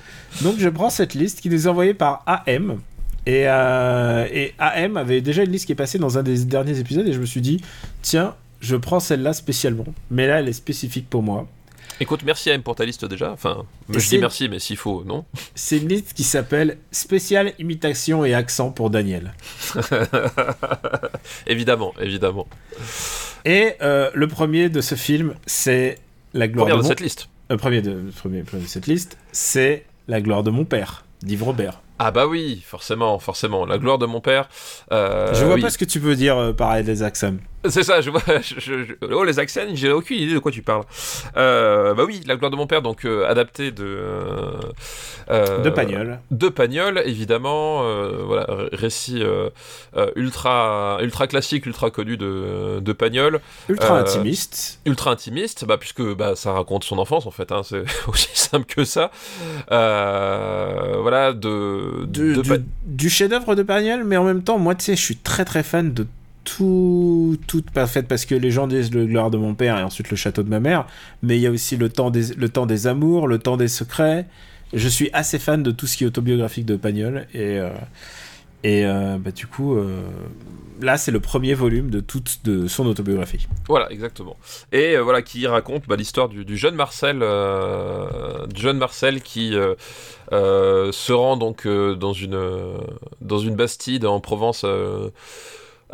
Donc 0.42 0.56
je 0.58 0.68
prends 0.68 0.90
cette 0.90 1.14
liste 1.14 1.40
qui 1.40 1.48
nous 1.50 1.66
est 1.66 1.70
envoyée 1.70 1.94
par 1.94 2.24
AM. 2.26 2.80
Et, 3.26 3.48
euh, 3.48 4.26
et 4.32 4.54
AM 4.58 4.96
avait 4.96 5.20
déjà 5.20 5.42
une 5.42 5.50
liste 5.50 5.66
qui 5.66 5.72
est 5.72 5.76
passée 5.76 5.98
dans 5.98 6.16
un 6.16 6.22
des 6.22 6.44
derniers 6.44 6.78
épisodes 6.78 7.06
et 7.06 7.12
je 7.12 7.18
me 7.18 7.26
suis 7.26 7.40
dit, 7.40 7.60
tiens, 8.02 8.34
je 8.60 8.76
prends 8.76 9.00
celle-là 9.00 9.32
spécialement. 9.32 9.86
Mais 10.10 10.26
là, 10.26 10.40
elle 10.40 10.48
est 10.48 10.52
spécifique 10.52 11.10
pour 11.10 11.22
moi. 11.22 11.48
Écoute, 11.98 12.20
merci 12.24 12.50
AM 12.50 12.62
pour 12.62 12.74
ta 12.74 12.84
liste 12.84 13.06
déjà. 13.06 13.32
Enfin, 13.32 13.64
Et 13.92 13.98
je 13.98 14.08
dis 14.08 14.18
merci, 14.18 14.48
mais 14.48 14.58
s'il 14.58 14.76
faut, 14.76 15.02
non 15.04 15.24
C'est 15.54 15.78
une 15.78 15.88
liste 15.88 16.12
qui 16.12 16.24
s'appelle 16.24 16.76
Spécial 16.92 17.54
imitation 17.58 18.24
et 18.24 18.34
accent 18.34 18.70
pour 18.70 18.90
Daniel. 18.90 19.32
Évidemment, 21.46 21.94
évidemment. 22.00 22.46
Et 23.46 23.74
euh, 23.80 24.10
le 24.14 24.28
premier 24.28 24.68
de 24.68 24.80
ce 24.80 24.94
film, 24.94 25.34
c'est 25.46 25.98
La 26.34 26.48
gloire 26.48 26.66
de 26.68 26.72
de 26.72 26.76
mon... 26.78 26.88
cette 26.88 27.00
liste. 27.00 27.28
Euh, 27.50 27.56
premier, 27.56 27.80
de, 27.80 28.10
premier, 28.14 28.42
premier 28.42 28.64
de 28.64 28.68
cette 28.68 28.86
liste, 28.86 29.16
c'est 29.32 29.86
La 30.06 30.20
gloire 30.20 30.42
de 30.42 30.50
mon 30.50 30.66
père, 30.66 31.06
d'Yves 31.22 31.44
Robert. 31.44 31.80
Ah 31.98 32.10
bah 32.10 32.26
oui, 32.26 32.62
forcément, 32.66 33.18
forcément. 33.18 33.64
La 33.64 33.78
gloire 33.78 33.98
de 33.98 34.06
mon 34.06 34.20
père. 34.20 34.48
euh, 34.92 35.32
je 35.32 35.44
vois 35.44 35.54
oui. 35.54 35.62
pas 35.62 35.70
ce 35.70 35.78
que 35.78 35.84
tu 35.86 35.98
veux 35.98 36.14
dire 36.14 36.36
euh, 36.36 36.52
par 36.52 36.82
des 36.82 37.02
Axam. 37.02 37.38
C'est 37.68 37.82
ça, 37.82 38.00
je 38.00 38.10
vois. 38.10 38.22
je- 38.42 38.60
je- 38.60 38.84
je- 38.84 38.94
oh, 39.12 39.24
les 39.24 39.38
accents, 39.40 39.62
j'ai 39.74 39.90
aucune 39.90 40.18
idée 40.18 40.34
de 40.34 40.38
quoi 40.38 40.52
tu 40.52 40.62
parles. 40.62 40.84
Euh, 41.36 41.94
bah 41.94 42.04
oui, 42.06 42.20
La 42.26 42.36
gloire 42.36 42.50
de 42.52 42.56
mon 42.56 42.66
père, 42.68 42.80
donc 42.82 43.04
euh, 43.04 43.26
adapté 43.28 43.72
de. 43.72 44.00
euh, 45.30 45.62
De 45.64 45.70
Pagnol. 45.70 46.20
De 46.30 46.48
Pagnol, 46.48 47.02
évidemment. 47.04 47.82
voilà, 48.24 48.46
récit 48.72 49.22
ultra, 50.14 50.98
ultra 51.02 51.26
classique, 51.26 51.66
ultra 51.66 51.90
connu 51.90 52.16
de, 52.16 52.78
de 52.80 52.92
Pagnol. 52.92 53.40
Ultra 53.68 53.98
intimiste. 53.98 54.80
ultra 54.86 55.10
intimiste, 55.10 55.64
bah, 55.64 55.76
puisque 55.78 56.02
bah, 56.14 56.36
ça 56.36 56.52
raconte 56.52 56.84
son 56.84 56.98
enfance 56.98 57.26
en 57.26 57.30
fait, 57.32 57.50
hein, 57.50 57.62
c'est 57.64 57.82
aussi 58.06 58.28
simple 58.34 58.66
que 58.66 58.84
ça. 58.84 59.10
Voilà, 59.68 61.32
de, 61.32 62.04
Du, 62.06 62.34
de 62.34 62.42
du- 62.42 62.48
Pa- 62.48 62.56
du 62.84 63.10
chef-d'œuvre 63.10 63.54
de 63.54 63.62
Pagnol, 63.62 64.04
mais 64.04 64.16
en 64.16 64.24
même 64.24 64.42
temps, 64.42 64.58
moi, 64.58 64.74
tu 64.74 64.84
sais, 64.84 64.96
je 64.96 65.02
suis 65.02 65.16
très 65.16 65.44
très 65.44 65.62
fan 65.62 65.92
de 65.92 66.06
tout, 66.46 67.36
tout 67.48 67.62
pas 67.74 67.86
fait 67.86 68.04
parce 68.04 68.24
que 68.24 68.34
les 68.34 68.50
gens 68.50 68.68
disent 68.68 68.94
le 68.94 69.04
gloire 69.04 69.30
de 69.30 69.36
mon 69.36 69.54
père 69.54 69.76
et 69.78 69.82
ensuite 69.82 70.10
le 70.10 70.16
château 70.16 70.42
de 70.44 70.48
ma 70.48 70.60
mère, 70.60 70.86
mais 71.22 71.36
il 71.36 71.42
y 71.42 71.46
a 71.46 71.50
aussi 71.50 71.76
le 71.76 71.90
temps 71.90 72.10
des, 72.10 72.34
le 72.34 72.48
temps 72.48 72.66
des 72.66 72.86
amours, 72.86 73.26
le 73.28 73.38
temps 73.38 73.58
des 73.58 73.68
secrets. 73.68 74.26
Je 74.72 74.88
suis 74.88 75.10
assez 75.12 75.38
fan 75.38 75.62
de 75.62 75.72
tout 75.72 75.86
ce 75.86 75.96
qui 75.96 76.04
est 76.04 76.06
autobiographique 76.06 76.64
de 76.64 76.76
Pagnol 76.76 77.26
et 77.34 77.58
euh, 77.58 77.70
et 78.62 78.86
euh, 78.86 79.16
bah, 79.18 79.32
du 79.32 79.46
coup 79.46 79.76
euh, 79.76 80.02
là 80.80 80.96
c'est 80.96 81.10
le 81.10 81.20
premier 81.20 81.54
volume 81.54 81.90
de 81.90 82.00
toute 82.00 82.44
de 82.44 82.68
son 82.68 82.86
autobiographie. 82.86 83.48
Voilà, 83.68 83.90
exactement. 83.90 84.36
Et 84.70 84.96
voilà, 84.98 85.22
qui 85.22 85.48
raconte 85.48 85.88
bah, 85.88 85.96
l'histoire 85.96 86.28
du, 86.28 86.44
du 86.44 86.56
jeune 86.56 86.76
Marcel, 86.76 87.18
du 88.48 88.60
jeune 88.60 88.78
Marcel 88.78 89.20
qui 89.20 89.56
se 90.30 91.12
rend 91.12 91.36
donc 91.36 91.66
dans 91.66 92.12
une 92.12 92.40
dans 93.20 93.38
une 93.38 93.56
bastide 93.56 94.06
en 94.06 94.20
Provence. 94.20 94.64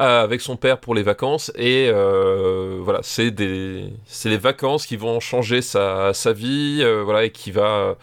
Euh, 0.00 0.24
avec 0.24 0.40
son 0.40 0.56
père 0.56 0.78
pour 0.78 0.94
les 0.94 1.02
vacances 1.02 1.52
et 1.54 1.90
euh, 1.92 2.78
voilà 2.80 3.00
c'est 3.02 3.30
des 3.30 3.92
c'est 4.06 4.30
les 4.30 4.38
vacances 4.38 4.86
qui 4.86 4.96
vont 4.96 5.20
changer 5.20 5.60
sa, 5.60 6.14
sa 6.14 6.32
vie 6.32 6.78
euh, 6.80 7.02
voilà 7.04 7.24
et 7.24 7.30
qui 7.30 7.50
va 7.50 7.96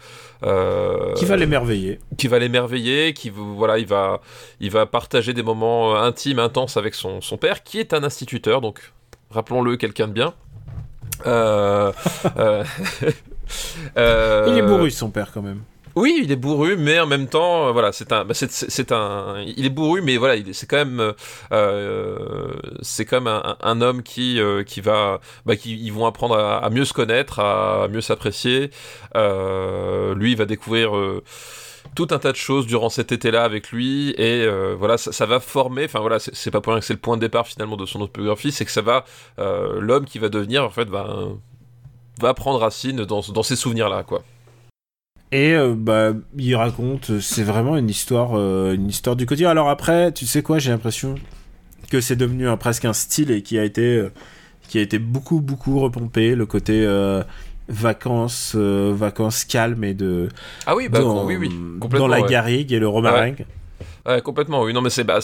euh, 0.44 1.14
Qui 1.14 1.24
va 1.24 1.36
l'émerveiller. 1.36 1.98
qui 2.16 2.28
va 2.28 2.38
l'émerveiller, 2.38 3.12
qui 3.12 3.30
voilà, 3.30 3.78
il 3.78 3.86
va, 3.86 4.20
il 4.60 4.70
va 4.70 4.86
partager 4.86 5.34
des 5.34 5.42
moments 5.42 5.96
intimes, 5.96 6.38
intenses 6.38 6.76
avec 6.76 6.94
son, 6.94 7.20
son 7.20 7.36
père, 7.36 7.62
qui 7.62 7.78
est 7.78 7.92
un 7.92 8.04
instituteur, 8.04 8.60
donc 8.60 8.92
rappelons-le, 9.30 9.76
quelqu'un 9.76 10.08
de 10.08 10.12
bien. 10.12 10.34
Il 11.26 11.30
est 14.56 14.62
bourru 14.62 14.90
son 14.90 15.10
père 15.10 15.30
quand 15.34 15.42
même. 15.42 15.60
Oui, 15.96 16.20
il 16.22 16.30
est 16.30 16.36
bourru, 16.36 16.76
mais 16.76 17.00
en 17.00 17.06
même 17.06 17.26
temps, 17.26 17.66
euh, 17.68 17.72
voilà, 17.72 17.90
c'est 17.92 18.12
un, 18.12 18.24
bah, 18.24 18.32
c'est, 18.34 18.92
un, 18.92 19.42
il 19.44 19.66
est 19.66 19.70
bourru, 19.70 20.02
mais 20.02 20.16
voilà, 20.18 20.36
il 20.36 20.48
est- 20.48 20.52
c'est 20.52 20.66
quand 20.66 20.76
même, 20.76 21.00
euh, 21.00 21.12
euh, 21.52 22.52
c'est 22.80 23.04
quand 23.04 23.20
même 23.20 23.42
un, 23.60 23.80
homme 23.80 24.02
qui, 24.02 24.40
euh, 24.40 24.62
qui 24.62 24.80
va, 24.80 25.20
bah, 25.46 25.56
qui, 25.56 25.76
ils 25.76 25.92
vont 25.92 26.06
apprendre 26.06 26.36
à, 26.38 26.68
mieux 26.70 26.84
se 26.84 26.92
connaître, 26.92 27.40
à 27.40 27.88
mieux 27.88 28.00
s'apprécier. 28.00 28.70
Lui, 29.14 30.30
il 30.32 30.36
va 30.36 30.44
découvrir. 30.46 30.92
tout 31.94 32.06
un 32.10 32.18
tas 32.18 32.30
de 32.32 32.36
choses 32.36 32.66
durant 32.66 32.88
cet 32.88 33.10
été-là 33.12 33.42
avec 33.44 33.70
lui 33.72 34.10
et 34.18 34.46
voilà 34.78 34.96
ça, 34.98 35.26
va 35.26 35.40
former 35.40 35.84
enfin 35.86 36.00
voilà 36.00 36.18
c'est, 36.18 36.34
c'est 36.34 36.50
pas 36.50 36.60
pour 36.60 36.72
rien 36.72 36.80
que 36.80 36.86
c'est 36.86 36.92
le 36.94 37.00
point 37.00 37.16
de 37.16 37.20
départ 37.22 37.46
finalement 37.46 37.76
de 37.76 37.86
son 37.86 38.00
autobiographie 38.00 38.52
c'est 38.52 38.64
que 38.64 38.70
ça 38.70 38.82
va 38.82 39.04
euh, 39.38 39.80
l'homme 39.80 40.04
qui 40.04 40.18
va 40.18 40.28
devenir 40.28 40.64
en 40.64 40.70
fait 40.70 40.88
va 40.88 41.16
va 42.20 42.34
prendre 42.34 42.60
racine 42.60 43.04
dans, 43.04 43.20
dans 43.20 43.42
ces 43.42 43.56
souvenirs 43.56 43.88
là 43.88 44.02
quoi 44.04 44.22
Et 45.32 45.52
euh, 45.54 45.74
bah, 45.76 46.12
il 46.36 46.56
raconte, 46.56 47.20
c'est 47.20 47.44
vraiment 47.44 47.76
une 47.76 47.88
histoire, 47.88 48.32
euh, 48.34 48.74
une 48.74 48.88
histoire 48.88 49.16
du 49.16 49.26
quotidien. 49.26 49.50
Alors 49.50 49.68
après, 49.68 50.12
tu 50.12 50.26
sais 50.26 50.42
quoi, 50.42 50.58
j'ai 50.58 50.70
l'impression 50.70 51.14
que 51.90 52.00
c'est 52.00 52.16
devenu 52.16 52.48
un, 52.48 52.56
presque 52.56 52.84
un 52.84 52.92
style 52.92 53.30
et 53.30 53.42
qui 53.42 53.58
a 53.58 53.64
été, 53.64 53.96
euh, 53.96 54.12
qui 54.68 54.78
a 54.78 54.80
été 54.80 54.98
beaucoup, 54.98 55.40
beaucoup 55.40 55.78
repompé. 55.78 56.34
Le 56.34 56.46
côté 56.46 56.86
vacances, 57.68 58.56
vacances 58.56 59.44
calmes 59.44 59.84
et 59.84 59.94
de 59.94 60.28
ah 60.66 60.74
oui 60.74 60.88
bah 60.88 60.98
dans, 60.98 61.24
oui 61.24 61.36
oui 61.36 61.48
dans 61.90 62.08
la 62.08 62.22
garrigue 62.22 62.72
et 62.72 62.80
le 62.80 62.88
romaringue. 62.88 63.38
Ouais, 63.38 63.46
complètement, 64.24 64.62
oui. 64.62 64.72
Non, 64.72 64.80
mais 64.80 64.90
c'est 64.90 65.04
bah, 65.04 65.18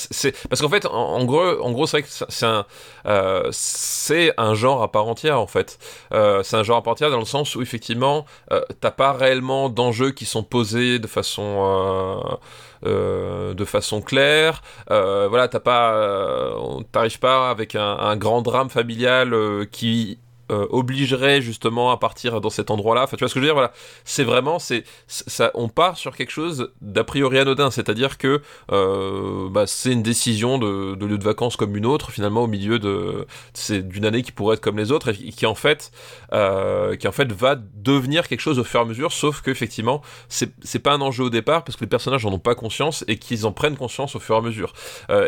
parce 0.49 0.63
qu'en 0.63 0.69
fait, 0.69 0.87
en, 0.87 1.25
gros, 1.25 1.61
en 1.63 1.73
gros, 1.73 1.87
c'est 1.87 1.99
vrai 1.99 2.03
que 2.03 2.09
c'est- 2.09 2.47
un, 2.47 2.65
euh, 3.07 3.49
c'est 3.53 4.33
un 4.39 4.55
genre 4.55 4.83
à 4.83 4.91
part 4.93 5.07
entière, 5.09 5.41
en 5.41 5.47
fait. 5.47 5.79
Euh, 6.13 6.43
c'est 6.43 6.57
un 6.57 6.63
genre 6.63 6.79
à 6.79 6.83
part 6.83 6.93
entière 6.93 7.11
dans 7.11 7.19
le 7.19 7.25
sens 7.25 7.55
où 7.57 7.63
effectivement, 7.63 8.27
euh, 8.53 8.61
t'as 8.81 8.91
pas 8.91 9.13
réellement 9.13 9.69
d'enjeux 9.69 10.11
qui 10.13 10.25
sont 10.27 10.43
posés 10.43 10.99
de 10.99 11.07
façon, 11.07 12.39
euh, 12.85 13.55
de 13.55 13.65
façon 13.65 14.01
claire. 14.03 14.63
Voilà, 14.89 15.49
t'as 15.49 15.61
pas, 15.61 16.55
t'arrives 16.93 17.19
pas 17.19 17.51
avec 17.51 17.75
un, 17.75 18.17
grand 18.17 18.43
drame 18.43 18.71
familial 18.71 19.35
qui 19.71 20.19
euh, 20.53 20.67
obligerait 20.71 21.41
justement 21.41 21.91
à 21.91 21.97
partir 21.97 22.41
dans 22.41 22.51
cet 22.51 22.71
endroit-là. 22.71 23.03
Enfin, 23.03 23.17
tu 23.17 23.25
vois 23.25 23.29
ce 23.29 23.35
que 23.35 23.41
je 23.41 23.47
veux 23.47 23.49
dire 23.49 23.55
Voilà, 23.55 23.73
c'est 24.05 24.23
vraiment, 24.23 24.61
c'est 24.61 24.85
ça, 25.09 25.51
on 25.55 25.69
part 25.69 25.97
sur 25.97 26.17
quelque 26.17 26.31
chose 26.31 26.71
d'a 26.81 27.03
priori 27.03 27.41
anodin, 27.41 27.73
c'est-à-dire 27.73 28.17
que 28.17 28.41
euh, 28.71 29.49
bah, 29.51 29.67
c'est 29.67 29.91
une 29.91 30.05
décision 30.05 30.59
de, 30.59 30.95
lieu 31.05 31.19
de 31.19 31.25
vacances 31.25 31.57
comme 31.57 31.77
une 31.77 31.85
autre, 31.85 32.13
finalement 32.13 32.45
au 32.45 32.47
milieu 32.47 32.79
de 32.79 33.27
c'est 33.55 33.89
d'une 33.89 34.05
année 34.05 34.23
qui 34.23 34.31
pourrait 34.31 34.55
être 34.55 34.61
comme 34.61 34.79
les 34.79 34.93
autres 34.93 35.09
et 35.09 35.33
qui 35.33 35.47
en 35.47 35.57
fait, 35.57 35.91
euh, 36.33 36.95
qui 36.95 37.09
en 37.09 37.13
fait 37.13 37.33
va 37.33 37.57
devenir 37.57 38.29
quelque 38.29 38.41
chose 38.41 38.61
au 38.61 38.65
fur 38.65 38.79
et 38.79 38.83
à 38.85 38.87
mesure. 38.87 39.11
Sauf 39.11 39.43
que 39.43 39.51
effectivement, 39.51 40.01
c'est 40.29 40.79
pas 40.79 40.93
un 40.93 41.01
enjeu 41.01 41.25
au 41.25 41.31
départ 41.31 41.65
parce 41.65 41.77
que 41.77 41.85
les 41.85 41.91
personnages 41.91 42.25
en 42.25 42.33
ont 42.33 42.39
pas 42.39 42.55
conscience 42.55 43.05
et 43.09 43.19
qu'ils 43.19 43.47
en 43.47 43.53
prennent 43.53 43.77
conscience 43.77 44.15
au 44.15 44.21
fur 44.21 44.37
et 44.37 44.39
à 44.39 44.43
mesure. 44.43 44.75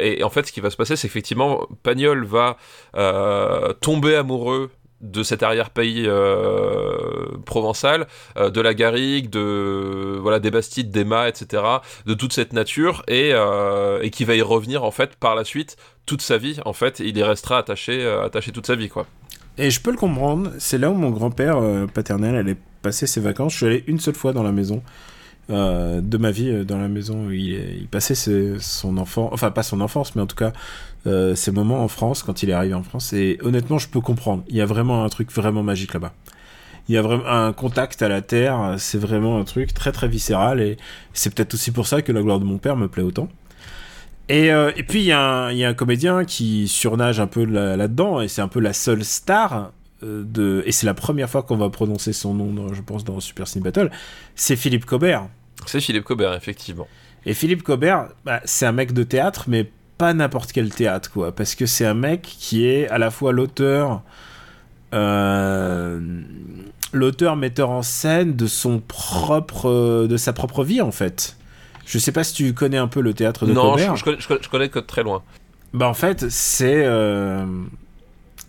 Et, 0.00 0.20
et 0.20 0.22
en 0.24 0.30
fait, 0.30 0.46
ce 0.46 0.52
qui 0.52 0.60
va 0.60 0.70
se 0.70 0.76
passer, 0.76 0.94
c'est 0.94 1.08
qu'effectivement, 1.08 1.66
Pagnol 1.82 2.24
va 2.24 2.56
tomber 3.80 4.14
amoureux 4.14 4.70
de 5.00 5.22
cet 5.22 5.42
arrière-pays 5.42 6.04
euh, 6.06 7.36
provençal, 7.44 8.06
euh, 8.36 8.50
de 8.50 8.60
la 8.60 8.74
garrigue, 8.74 9.30
de 9.30 10.18
voilà 10.20 10.40
des 10.40 10.50
bastides, 10.50 10.90
des 10.90 11.04
mâts, 11.04 11.28
etc., 11.28 11.62
de 12.06 12.14
toute 12.14 12.32
cette 12.32 12.52
nature, 12.52 13.04
et, 13.06 13.30
euh, 13.32 14.00
et 14.02 14.10
qui 14.10 14.24
va 14.24 14.34
y 14.34 14.42
revenir 14.42 14.84
en 14.84 14.90
fait 14.90 15.14
par 15.16 15.34
la 15.34 15.44
suite 15.44 15.76
toute 16.06 16.22
sa 16.22 16.38
vie. 16.38 16.58
En 16.64 16.72
fait, 16.72 17.00
il 17.00 17.16
y 17.16 17.22
restera 17.22 17.58
attaché, 17.58 18.06
attaché 18.06 18.50
toute 18.50 18.66
sa 18.66 18.74
vie, 18.74 18.88
quoi. 18.88 19.06
Et 19.56 19.70
je 19.70 19.80
peux 19.80 19.90
le 19.90 19.96
comprendre. 19.96 20.52
C'est 20.58 20.78
là 20.78 20.90
où 20.90 20.94
mon 20.94 21.10
grand-père 21.10 21.60
paternel 21.92 22.36
allait 22.36 22.56
passer 22.80 23.06
ses 23.06 23.20
vacances. 23.20 23.52
Je 23.52 23.56
suis 23.58 23.66
allé 23.66 23.84
une 23.88 23.98
seule 23.98 24.14
fois 24.14 24.32
dans 24.32 24.44
la 24.44 24.52
maison 24.52 24.82
de 25.48 26.16
ma 26.16 26.30
vie, 26.30 26.64
dans 26.64 26.78
la 26.78 26.88
maison 26.88 27.26
où 27.26 27.32
il, 27.32 27.88
passait 27.90 28.14
son 28.60 28.96
enfant, 28.98 29.30
enfin 29.32 29.50
pas 29.50 29.62
son 29.62 29.80
enfance, 29.80 30.14
mais 30.14 30.22
en 30.22 30.26
tout 30.26 30.36
cas 30.36 30.52
euh, 31.08 31.34
ses 31.34 31.50
moments 31.50 31.82
en 31.82 31.88
France 31.88 32.22
quand 32.22 32.42
il 32.42 32.50
est 32.50 32.52
arrivé 32.52 32.74
en 32.74 32.82
France. 32.82 33.12
Et 33.12 33.38
honnêtement, 33.42 33.78
je 33.78 33.88
peux 33.88 34.00
comprendre. 34.00 34.44
Il 34.48 34.56
y 34.56 34.60
a 34.60 34.66
vraiment 34.66 35.04
un 35.04 35.08
truc 35.08 35.30
vraiment 35.32 35.62
magique 35.62 35.94
là-bas. 35.94 36.12
Il 36.88 36.94
y 36.94 36.98
a 36.98 37.02
vraiment 37.02 37.26
un 37.26 37.52
contact 37.52 38.00
à 38.02 38.08
la 38.08 38.22
terre. 38.22 38.74
C'est 38.78 38.98
vraiment 38.98 39.38
un 39.38 39.44
truc 39.44 39.74
très 39.74 39.92
très 39.92 40.08
viscéral 40.08 40.60
et 40.60 40.76
c'est 41.12 41.34
peut-être 41.34 41.54
aussi 41.54 41.70
pour 41.70 41.86
ça 41.86 42.00
que 42.02 42.12
la 42.12 42.22
gloire 42.22 42.38
de 42.40 42.44
mon 42.44 42.58
père 42.58 42.76
me 42.76 42.88
plaît 42.88 43.02
autant. 43.02 43.28
Et, 44.30 44.52
euh, 44.52 44.70
et 44.76 44.82
puis 44.82 45.00
il 45.00 45.06
y, 45.06 45.12
a 45.12 45.20
un- 45.20 45.50
il 45.52 45.58
y 45.58 45.64
a 45.64 45.68
un 45.68 45.74
comédien 45.74 46.24
qui 46.24 46.68
surnage 46.68 47.18
un 47.18 47.26
peu 47.26 47.44
là- 47.44 47.76
là-dedans 47.76 48.20
et 48.20 48.28
c'est 48.28 48.42
un 48.42 48.48
peu 48.48 48.60
la 48.60 48.74
seule 48.74 49.02
star 49.04 49.72
euh, 50.04 50.22
de 50.24 50.62
et 50.66 50.70
c'est 50.72 50.86
la 50.86 50.94
première 50.94 51.28
fois 51.30 51.42
qu'on 51.42 51.56
va 51.56 51.70
prononcer 51.70 52.12
son 52.12 52.34
nom, 52.34 52.52
dans- 52.52 52.72
je 52.74 52.82
pense, 52.82 53.04
dans 53.04 53.18
Super 53.20 53.48
Cine 53.48 53.62
Battle. 53.62 53.90
C'est 54.34 54.54
Philippe 54.56 54.84
Cobert. 54.84 55.26
C'est 55.66 55.80
Philippe 55.80 56.04
Cobert, 56.04 56.34
effectivement. 56.34 56.86
Et 57.26 57.34
Philippe 57.34 57.62
Cobert, 57.62 58.08
bah, 58.24 58.40
c'est 58.44 58.64
un 58.66 58.72
mec 58.72 58.92
de 58.92 59.02
théâtre, 59.02 59.44
mais 59.48 59.70
pas 59.98 60.14
n'importe 60.14 60.52
quel 60.52 60.70
théâtre, 60.70 61.10
quoi. 61.10 61.32
Parce 61.34 61.54
que 61.54 61.66
c'est 61.66 61.84
un 61.84 61.94
mec 61.94 62.22
qui 62.22 62.64
est 62.66 62.88
à 62.88 62.98
la 62.98 63.10
fois 63.10 63.32
l'auteur, 63.32 64.02
euh, 64.94 66.00
l'auteur 66.92 67.36
metteur 67.36 67.70
en 67.70 67.82
scène 67.82 68.34
de 68.36 68.46
son 68.46 68.80
propre, 68.80 70.06
de 70.08 70.16
sa 70.16 70.32
propre 70.32 70.64
vie, 70.64 70.80
en 70.80 70.92
fait. 70.92 71.36
Je 71.86 71.98
sais 71.98 72.12
pas 72.12 72.24
si 72.24 72.34
tu 72.34 72.54
connais 72.54 72.76
un 72.76 72.88
peu 72.88 73.00
le 73.00 73.14
théâtre 73.14 73.46
de 73.46 73.52
non, 73.52 73.72
Cobert. 73.72 73.94
je, 73.96 74.00
je 74.00 74.04
connais, 74.04 74.20
je 74.20 74.28
connais- 74.28 74.40
je 74.42 74.48
connais 74.48 74.68
que 74.68 74.78
très 74.78 75.02
loin. 75.02 75.22
Bah 75.74 75.86
en 75.88 75.94
fait, 75.94 76.30
c'est 76.30 76.82
euh, 76.86 77.44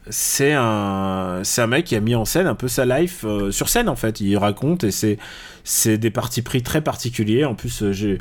c'est 0.09 0.53
un 0.53 1.41
c'est 1.43 1.61
un 1.61 1.67
mec 1.67 1.85
qui 1.85 1.95
a 1.95 1.99
mis 1.99 2.15
en 2.15 2.23
scène 2.26 2.47
un 2.47 2.55
peu 2.55 2.67
sa 2.69 2.85
life 2.85 3.26
euh, 3.26 3.51
sur 3.51 3.67
scène 3.69 3.89
en 3.89 3.95
fait. 3.97 4.21
Il 4.21 4.38
raconte 4.38 4.84
et 4.85 4.91
c'est 4.91 5.17
c'est 5.65 5.97
des 5.97 6.11
partis 6.11 6.41
pris 6.41 6.63
très 6.63 6.81
particuliers. 6.81 7.43
En 7.45 7.55
plus, 7.55 7.91
j'ai 7.91 8.17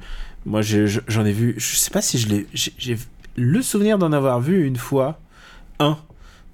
moi 0.47 0.63
j'en 0.63 1.25
ai 1.25 1.33
vu. 1.33 1.55
Je 1.59 1.77
sais 1.77 1.91
pas 1.91 2.03
si 2.03 2.19
je 2.19 2.29
l'ai. 2.29 2.47
J'ai 2.55 2.99
le 3.39 3.63
souvenir 3.63 3.99
d'en 3.99 4.13
avoir 4.13 4.41
vu 4.41 4.67
une 4.67 4.77
fois 4.77 5.21
un. 5.79 5.97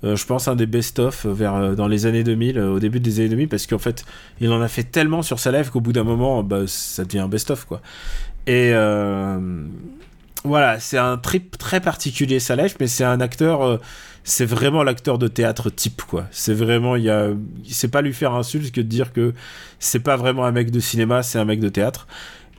Euh, 0.02 0.16
je 0.16 0.26
pense 0.26 0.48
un 0.48 0.54
des 0.56 0.66
best-of 0.66 1.24
vers 1.24 1.54
euh, 1.54 1.74
dans 1.74 1.88
les 1.88 2.04
années 2.04 2.24
2000, 2.24 2.58
euh, 2.58 2.72
au 2.72 2.78
début 2.78 3.00
des 3.00 3.20
années 3.20 3.30
2000, 3.30 3.48
parce 3.48 3.66
qu'en 3.66 3.78
fait, 3.78 4.04
il 4.40 4.50
en 4.50 4.60
a 4.60 4.68
fait 4.68 4.84
tellement 4.84 5.22
sur 5.22 5.38
sa 5.38 5.50
live 5.50 5.70
qu'au 5.70 5.80
bout 5.80 5.94
d'un 5.94 6.04
moment, 6.04 6.42
bah, 6.42 6.66
ça 6.66 7.04
devient 7.04 7.20
un 7.20 7.28
best-of 7.28 7.64
quoi. 7.64 7.80
Et 8.46 8.72
euh, 8.74 9.66
voilà, 10.44 10.78
c'est 10.78 10.98
un 10.98 11.16
trip 11.16 11.56
très 11.56 11.80
particulier 11.80 12.38
sa 12.38 12.54
life, 12.54 12.76
mais 12.78 12.86
c'est 12.86 13.04
un 13.04 13.20
acteur, 13.20 13.62
euh, 13.62 13.78
c'est 14.24 14.44
vraiment 14.44 14.82
l'acteur 14.82 15.18
de 15.18 15.26
théâtre 15.26 15.70
type 15.70 16.02
quoi. 16.02 16.26
C'est 16.30 16.52
vraiment, 16.52 16.96
il 16.96 17.04
y 17.04 17.10
a, 17.10 17.30
c'est 17.66 17.88
pas 17.88 18.02
lui 18.02 18.12
faire 18.12 18.34
insulte 18.34 18.70
que 18.70 18.82
de 18.82 18.86
dire 18.86 19.14
que 19.14 19.32
c'est 19.78 20.00
pas 20.00 20.16
vraiment 20.16 20.44
un 20.44 20.52
mec 20.52 20.70
de 20.70 20.80
cinéma, 20.80 21.22
c'est 21.22 21.38
un 21.38 21.46
mec 21.46 21.60
de 21.60 21.70
théâtre. 21.70 22.06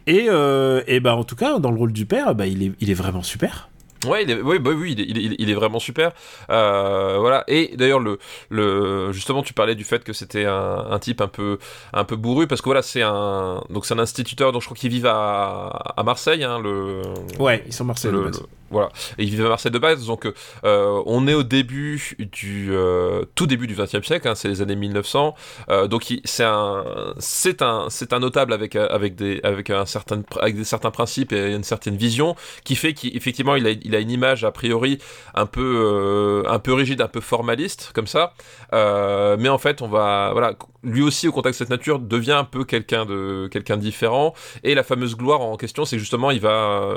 Et, 0.08 0.26
euh, 0.30 0.82
et 0.88 1.00
bah 1.00 1.16
en 1.16 1.24
tout 1.24 1.36
cas, 1.36 1.60
dans 1.60 1.72
le 1.72 1.78
rôle 1.78 1.94
du 1.94 2.08
père, 2.08 2.34
bah 2.34 2.48
il 2.48 2.64
est, 2.64 2.72
il 2.80 2.90
est 2.90 2.96
vraiment 2.96 3.24
super. 3.24 3.70
Ouais, 4.06 4.23
il 4.23 4.32
est, 4.32 4.41
oui, 4.41 4.60
bah 4.60 4.72
oui, 4.76 4.94
il 4.94 5.02
est, 5.02 5.06
il 5.07 5.34
est, 5.34 5.36
il 5.40 5.49
est 5.49 5.53
vraiment 5.53 5.80
super. 5.80 6.11
Euh, 6.49 7.18
voilà. 7.19 7.44
Et 7.48 7.76
d'ailleurs, 7.76 7.99
le, 7.99 8.19
le, 8.49 9.11
justement, 9.11 9.44
tu 9.44 9.53
parlais 9.53 9.76
du 9.76 9.84
fait 9.84 10.03
que 10.03 10.14
c'était 10.14 10.45
un, 10.45 10.86
un, 10.90 10.99
type 10.99 11.22
un 11.22 11.27
peu, 11.27 11.57
un 11.94 12.03
peu 12.03 12.15
bourru, 12.15 12.48
parce 12.48 12.61
que 12.61 12.65
voilà, 12.65 12.82
c'est 12.82 13.02
un, 13.02 13.64
donc 13.69 13.86
c'est 13.86 13.94
un 13.94 13.99
instituteur, 13.99 14.52
donc 14.52 14.61
je 14.61 14.68
crois 14.68 14.77
qu'ils 14.77 14.91
vivent 14.91 15.07
à, 15.07 15.68
à 15.98 16.03
Marseille, 16.03 16.44
hein, 16.44 16.60
le. 16.60 17.02
Ouais, 17.40 17.64
ils 17.65 17.73
sont 17.73 17.86
Marseille. 17.86 18.11
Le, 18.11 18.32
voilà. 18.72 18.90
Et 19.18 19.24
il 19.24 19.30
vivait 19.30 19.46
à 19.46 19.50
Marseille 19.50 19.72
de 19.72 19.78
base, 19.78 20.06
donc 20.08 20.26
euh, 20.64 21.02
on 21.06 21.28
est 21.28 21.36
au 21.36 21.44
début 21.44 22.16
du 22.18 22.70
euh, 22.72 23.24
tout 23.36 23.46
début 23.46 23.68
du 23.68 23.76
XXe 23.76 24.02
siècle, 24.06 24.28
hein, 24.28 24.34
c'est 24.34 24.48
les 24.48 24.62
années 24.62 24.76
1900. 24.76 25.36
Euh, 25.70 25.88
donc 25.88 26.12
c'est 26.24 26.44
un 26.44 26.84
c'est 27.20 27.62
un 27.62 27.88
c'est 27.90 28.12
un 28.12 28.20
notable 28.20 28.54
avec 28.54 28.76
avec 28.76 29.16
des 29.16 29.40
avec 29.44 29.70
un 29.70 29.86
certain 29.86 30.24
avec 30.40 30.66
certains 30.66 30.92
principes 30.92 31.32
et 31.32 31.54
une 31.54 31.64
certaine 31.64 31.96
vision 31.96 32.36
qui 32.64 32.76
fait 32.76 32.94
qu'effectivement 32.94 33.56
il 33.56 33.68
a 33.68 33.72
il 33.72 33.96
a 33.96 34.00
une 34.00 34.12
image 34.12 34.44
a 34.44 34.52
priori 34.52 34.98
un 35.36 35.46
peu 35.46 36.44
un 36.48 36.60
peu 36.60 36.74
rigide, 36.74 37.02
un 37.02 37.08
peu 37.08 37.22
formaliste 37.22 37.92
comme 37.94 38.08
ça. 38.08 38.34
mais 38.74 39.50
en 39.50 39.60
fait 39.60 39.82
on 39.84 39.88
va 39.88 40.32
voilà 40.34 40.56
lui 40.84 41.02
aussi 41.02 41.28
au 41.28 41.32
contact 41.32 41.56
de 41.56 41.58
cette 41.58 41.70
nature 41.70 42.00
devient 42.00 42.34
un 42.34 42.44
peu 42.44 42.64
quelqu'un 42.64 43.06
de 43.06 43.48
quelqu'un 43.52 43.78
différent. 43.78 44.34
Et 44.64 44.74
la 44.76 44.84
fameuse 44.84 45.16
gloire 45.16 45.42
en 45.42 45.58
question, 45.58 45.86
c'est 45.86 46.00
justement 46.00 46.32
il 46.32 46.40
va 46.40 46.94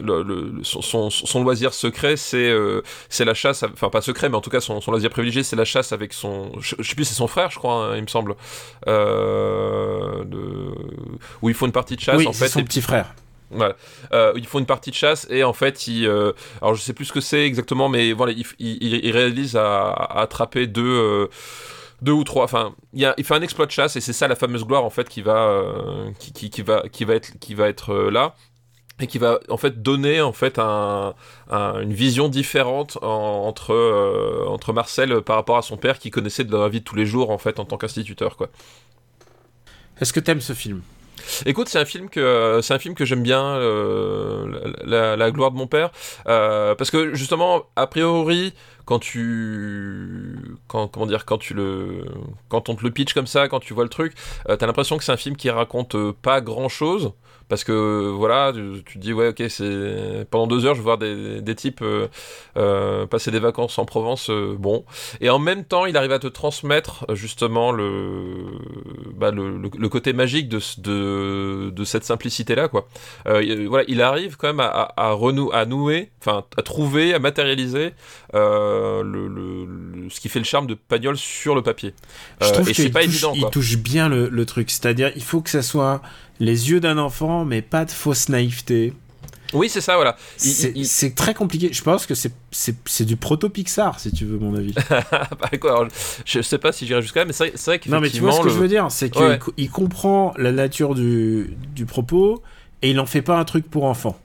le 0.00 0.63
son, 0.64 1.10
son, 1.10 1.42
loisir 1.42 1.74
secret, 1.74 2.16
c'est 2.16 2.48
euh, 2.48 2.82
c'est 3.08 3.24
la 3.24 3.34
chasse, 3.34 3.62
enfin 3.62 3.90
pas 3.90 4.00
secret, 4.00 4.28
mais 4.28 4.36
en 4.36 4.40
tout 4.40 4.50
cas 4.50 4.60
son, 4.60 4.80
son 4.80 4.90
loisir 4.90 5.10
privilégié, 5.10 5.42
c'est 5.42 5.56
la 5.56 5.64
chasse 5.64 5.92
avec 5.92 6.12
son, 6.12 6.52
je, 6.60 6.82
sais 6.82 6.94
plus, 6.94 7.04
c'est 7.04 7.14
son 7.14 7.28
frère, 7.28 7.50
je 7.50 7.58
crois, 7.58 7.74
hein, 7.74 7.96
il 7.96 8.02
me 8.02 8.08
semble, 8.08 8.34
euh, 8.88 10.24
de... 10.24 10.72
où 11.42 11.48
il 11.48 11.54
faut 11.54 11.66
une 11.66 11.72
partie 11.72 11.96
de 11.96 12.00
chasse. 12.00 12.16
Oui, 12.16 12.26
en 12.26 12.32
fait, 12.32 12.48
son 12.48 12.64
petit 12.64 12.82
frère. 12.82 13.14
Voilà. 13.50 13.76
Euh, 14.12 14.32
ils 14.36 14.46
font 14.46 14.58
une 14.58 14.66
partie 14.66 14.90
de 14.90 14.96
chasse 14.96 15.26
et 15.30 15.44
en 15.44 15.52
fait, 15.52 15.86
il, 15.86 16.06
euh, 16.06 16.32
alors 16.60 16.74
je 16.74 16.80
sais 16.80 16.92
plus 16.92 17.06
ce 17.06 17.12
que 17.12 17.20
c'est 17.20 17.44
exactement, 17.44 17.88
mais 17.88 18.12
voilà, 18.12 18.32
il, 18.32 18.44
il, 18.58 19.04
il 19.04 19.10
réalise 19.12 19.56
à, 19.56 19.90
à, 19.90 20.22
attraper 20.22 20.66
deux, 20.66 20.82
euh, 20.82 21.28
deux 22.02 22.12
ou 22.12 22.24
trois. 22.24 22.44
Enfin, 22.44 22.74
il, 22.92 23.04
a, 23.04 23.14
il 23.16 23.24
fait 23.24 23.34
un 23.34 23.42
exploit 23.42 23.66
de 23.66 23.70
chasse 23.70 23.96
et 23.96 24.00
c'est 24.00 24.12
ça 24.12 24.28
la 24.28 24.34
fameuse 24.34 24.64
gloire 24.64 24.84
en 24.84 24.90
fait 24.90 25.08
qui 25.08 25.22
va, 25.22 25.62
qui, 26.18 26.32
qui, 26.32 26.50
qui, 26.50 26.62
va, 26.62 26.82
qui 26.90 27.04
va 27.04 27.14
être, 27.14 27.38
qui 27.38 27.54
va 27.54 27.68
être 27.68 27.94
là 27.94 28.34
et 29.00 29.06
qui 29.06 29.18
va 29.18 29.40
en 29.48 29.56
fait 29.56 29.82
donner 29.82 30.20
en 30.20 30.32
fait 30.32 30.58
un, 30.58 31.14
un, 31.50 31.80
une 31.80 31.92
vision 31.92 32.28
différente 32.28 32.98
en, 33.02 33.46
entre 33.46 33.72
euh, 33.72 34.44
entre 34.46 34.72
Marcel 34.72 35.20
par 35.22 35.36
rapport 35.36 35.56
à 35.56 35.62
son 35.62 35.76
père 35.76 35.98
qui 35.98 36.10
connaissait 36.10 36.44
de 36.44 36.56
la 36.56 36.68
vie 36.68 36.80
de 36.80 36.84
tous 36.84 36.94
les 36.94 37.06
jours 37.06 37.30
en 37.30 37.38
fait 37.38 37.58
en 37.58 37.64
tant 37.64 37.76
qu'instituteur 37.76 38.36
quoi. 38.36 38.50
Est-ce 40.00 40.12
que 40.12 40.20
t'aimes 40.20 40.40
ce 40.40 40.52
film? 40.52 40.82
Écoute, 41.46 41.68
c'est 41.68 41.78
un 41.78 41.84
film 41.84 42.08
que 42.08 42.60
c'est 42.62 42.74
un 42.74 42.78
film 42.78 42.94
que 42.94 43.04
j'aime 43.04 43.22
bien, 43.22 43.42
euh, 43.42 44.72
la, 44.84 45.16
la, 45.16 45.30
gloire 45.30 45.50
de 45.50 45.56
mon 45.56 45.66
père, 45.66 45.90
euh, 46.26 46.74
parce 46.74 46.90
que 46.90 47.14
justement, 47.14 47.64
a 47.76 47.86
priori, 47.86 48.52
quand 48.84 48.98
tu, 48.98 50.56
quand 50.68 50.88
comment 50.88 51.06
dire, 51.06 51.24
quand 51.24 51.38
tu 51.38 51.54
le, 51.54 52.04
quand 52.48 52.68
on 52.68 52.74
te 52.74 52.84
le 52.84 52.90
pitch 52.90 53.14
comme 53.14 53.26
ça, 53.26 53.48
quand 53.48 53.60
tu 53.60 53.74
vois 53.74 53.84
le 53.84 53.90
truc, 53.90 54.14
euh, 54.48 54.56
t'as 54.56 54.66
l'impression 54.66 54.98
que 54.98 55.04
c'est 55.04 55.12
un 55.12 55.16
film 55.16 55.36
qui 55.36 55.50
raconte 55.50 55.96
pas 56.12 56.40
grand 56.40 56.68
chose 56.68 57.12
parce 57.48 57.64
que 57.64 58.10
voilà, 58.10 58.52
tu, 58.54 58.82
tu, 58.84 58.94
te 58.94 58.98
dis 58.98 59.12
ouais 59.12 59.28
ok 59.28 59.42
c'est 59.48 60.26
pendant 60.30 60.46
deux 60.46 60.64
heures 60.66 60.74
je 60.74 60.80
vais 60.80 60.84
voir 60.84 60.98
des, 60.98 61.40
des 61.40 61.54
types 61.54 61.82
euh, 61.82 62.08
euh, 62.56 63.06
passer 63.06 63.30
des 63.30 63.38
vacances 63.38 63.78
en 63.78 63.84
Provence, 63.84 64.30
euh, 64.30 64.56
bon, 64.58 64.84
et 65.20 65.30
en 65.30 65.38
même 65.38 65.64
temps 65.64 65.86
il 65.86 65.96
arrive 65.96 66.12
à 66.12 66.18
te 66.18 66.26
transmettre 66.26 67.04
justement 67.14 67.70
le 67.72 68.44
bah, 69.14 69.30
le, 69.30 69.58
le, 69.58 69.70
le, 69.76 69.88
côté 69.88 70.12
magique 70.12 70.48
de, 70.48 70.60
de, 70.78 71.70
de 71.70 71.84
cette 71.84 72.04
simplicité 72.04 72.54
là 72.54 72.68
quoi. 72.68 72.88
Voilà, 73.24 73.84
il 73.88 74.00
arrive 74.00 74.36
quand 74.36 74.48
même 74.48 74.60
à, 74.60 74.66
à, 74.66 75.08
à, 75.08 75.12
renou 75.12 75.50
à 75.52 75.66
nouer, 75.66 76.10
enfin 76.20 76.44
à 76.56 76.62
trouver, 76.62 77.14
à 77.14 77.18
matérialiser 77.18 77.92
le, 78.32 80.08
ce 80.10 80.20
qui 80.20 80.28
fait 80.28 80.38
le 80.38 80.44
charme 80.44 80.66
de 80.66 80.74
Pagnol 80.74 81.16
sur 81.16 81.54
le 81.54 81.62
papier. 81.62 81.94
Je 82.40 82.52
trouve 82.52 82.70
et 82.70 82.74
c'est 82.74 82.90
pas 82.90 83.00
touche, 83.02 83.14
évident. 83.14 83.30
Quoi. 83.32 83.38
Il 83.42 83.50
touche 83.50 83.76
bien 83.76 84.08
le, 84.08 84.28
le 84.28 84.46
truc, 84.46 84.70
c'est-à-dire 84.70 85.12
il 85.14 85.22
faut 85.22 85.40
que 85.40 85.50
ça 85.50 85.62
soit 85.62 86.00
les 86.40 86.70
yeux 86.70 86.80
d'un 86.80 86.98
enfant, 86.98 87.44
mais 87.44 87.62
pas 87.62 87.84
de 87.84 87.90
fausse 87.90 88.28
naïveté. 88.28 88.92
Oui, 89.52 89.68
c'est 89.68 89.80
ça, 89.80 89.94
voilà. 89.94 90.16
C'est 90.36 91.14
très 91.14 91.34
compliqué. 91.34 91.70
Je 91.72 91.82
pense 91.82 92.06
que 92.06 92.14
c'est 92.14 93.04
du 93.04 93.16
proto-Pixar, 93.16 94.00
si 94.00 94.12
tu 94.12 94.24
veux 94.24 94.38
mon 94.38 94.54
avis. 94.54 94.74
bah, 94.90 95.50
quoi, 95.60 95.72
alors, 95.72 95.88
je 96.24 96.40
sais 96.42 96.58
pas 96.58 96.72
si 96.72 96.86
j'irai 96.86 97.02
jusqu'à 97.02 97.20
là, 97.20 97.26
mais 97.26 97.32
c'est 97.32 97.64
vrai 97.64 97.78
que. 97.78 97.88
Non, 97.88 98.00
mais 98.00 98.10
tu 98.10 98.20
vois 98.20 98.32
ce 98.32 98.40
que 98.40 98.46
le... 98.46 98.50
je 98.50 98.58
veux 98.58 98.68
dire 98.68 98.88
C'est 98.90 99.10
qu'il 99.10 99.22
ouais. 99.22 99.68
comprend 99.72 100.34
la 100.36 100.52
nature 100.52 100.94
du, 100.94 101.56
du 101.74 101.86
propos 101.86 102.42
et 102.82 102.90
il 102.90 103.00
en 103.00 103.06
fait 103.06 103.22
pas 103.22 103.38
un 103.38 103.44
truc 103.44 103.70
pour 103.70 103.84
enfants. 103.84 104.18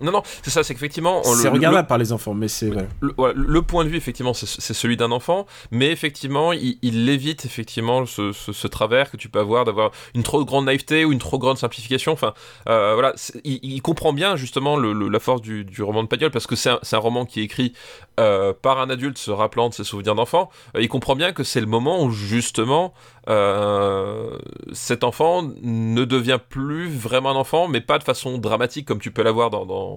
Non, 0.00 0.12
non, 0.12 0.22
c'est 0.42 0.50
ça, 0.50 0.62
c'est 0.62 0.74
qu'effectivement. 0.74 1.22
C'est 1.22 1.48
regardable 1.48 1.82
le, 1.82 1.88
par 1.88 1.98
les 1.98 2.12
enfants, 2.12 2.34
mais 2.34 2.48
c'est 2.48 2.68
vrai. 2.68 2.88
Le, 3.00 3.12
le, 3.34 3.62
point 3.62 3.84
de 3.84 3.88
vue, 3.88 3.96
effectivement, 3.96 4.34
c'est 4.34 4.74
celui 4.74 4.96
d'un 4.96 5.10
enfant, 5.10 5.46
mais 5.70 5.90
effectivement, 5.90 6.52
il, 6.52 6.78
il 6.82 7.08
évite 7.08 7.44
effectivement 7.44 8.06
ce, 8.06 8.32
ce, 8.32 8.52
ce, 8.52 8.66
travers 8.68 9.10
que 9.10 9.16
tu 9.16 9.28
peux 9.28 9.40
avoir 9.40 9.64
d'avoir 9.64 9.90
une 10.14 10.22
trop 10.22 10.44
grande 10.44 10.66
naïveté 10.66 11.04
ou 11.04 11.12
une 11.12 11.18
trop 11.18 11.38
grande 11.38 11.58
simplification. 11.58 12.12
Enfin, 12.12 12.34
euh, 12.68 12.94
voilà, 12.94 13.14
il, 13.44 13.58
il, 13.62 13.82
comprend 13.82 14.12
bien 14.12 14.36
justement 14.36 14.76
la 14.76 15.20
force 15.20 15.42
du, 15.42 15.64
du, 15.64 15.82
roman 15.82 16.02
de 16.02 16.08
Pagnol 16.08 16.30
parce 16.30 16.46
que 16.46 16.56
c'est 16.56 16.70
un, 16.70 16.80
un, 16.92 16.98
roman 16.98 17.24
qui 17.24 17.40
est 17.40 17.44
écrit 17.44 17.72
euh, 18.20 18.52
par 18.52 18.80
un 18.80 18.90
adulte 18.90 19.18
se 19.18 19.30
rappelant 19.30 19.68
de 19.68 19.74
ses 19.74 19.84
souvenirs 19.84 20.14
d'enfant. 20.14 20.50
Euh, 20.76 20.82
il 20.82 20.88
comprend 20.88 21.16
bien 21.16 21.32
que 21.32 21.44
c'est 21.44 21.60
le 21.60 21.66
moment 21.66 22.02
où 22.02 22.10
justement 22.10 22.92
euh, 23.28 24.36
cet 24.72 25.04
enfant 25.04 25.42
ne 25.62 26.04
devient 26.04 26.38
plus 26.48 26.88
vraiment 26.88 27.30
un 27.30 27.36
enfant, 27.36 27.68
mais 27.68 27.80
pas 27.80 27.98
de 27.98 28.04
façon 28.04 28.38
dramatique 28.38 28.86
comme 28.86 29.00
tu 29.00 29.10
peux 29.10 29.22
l'avoir 29.22 29.50
dans 29.50 29.66
dans, 29.66 29.87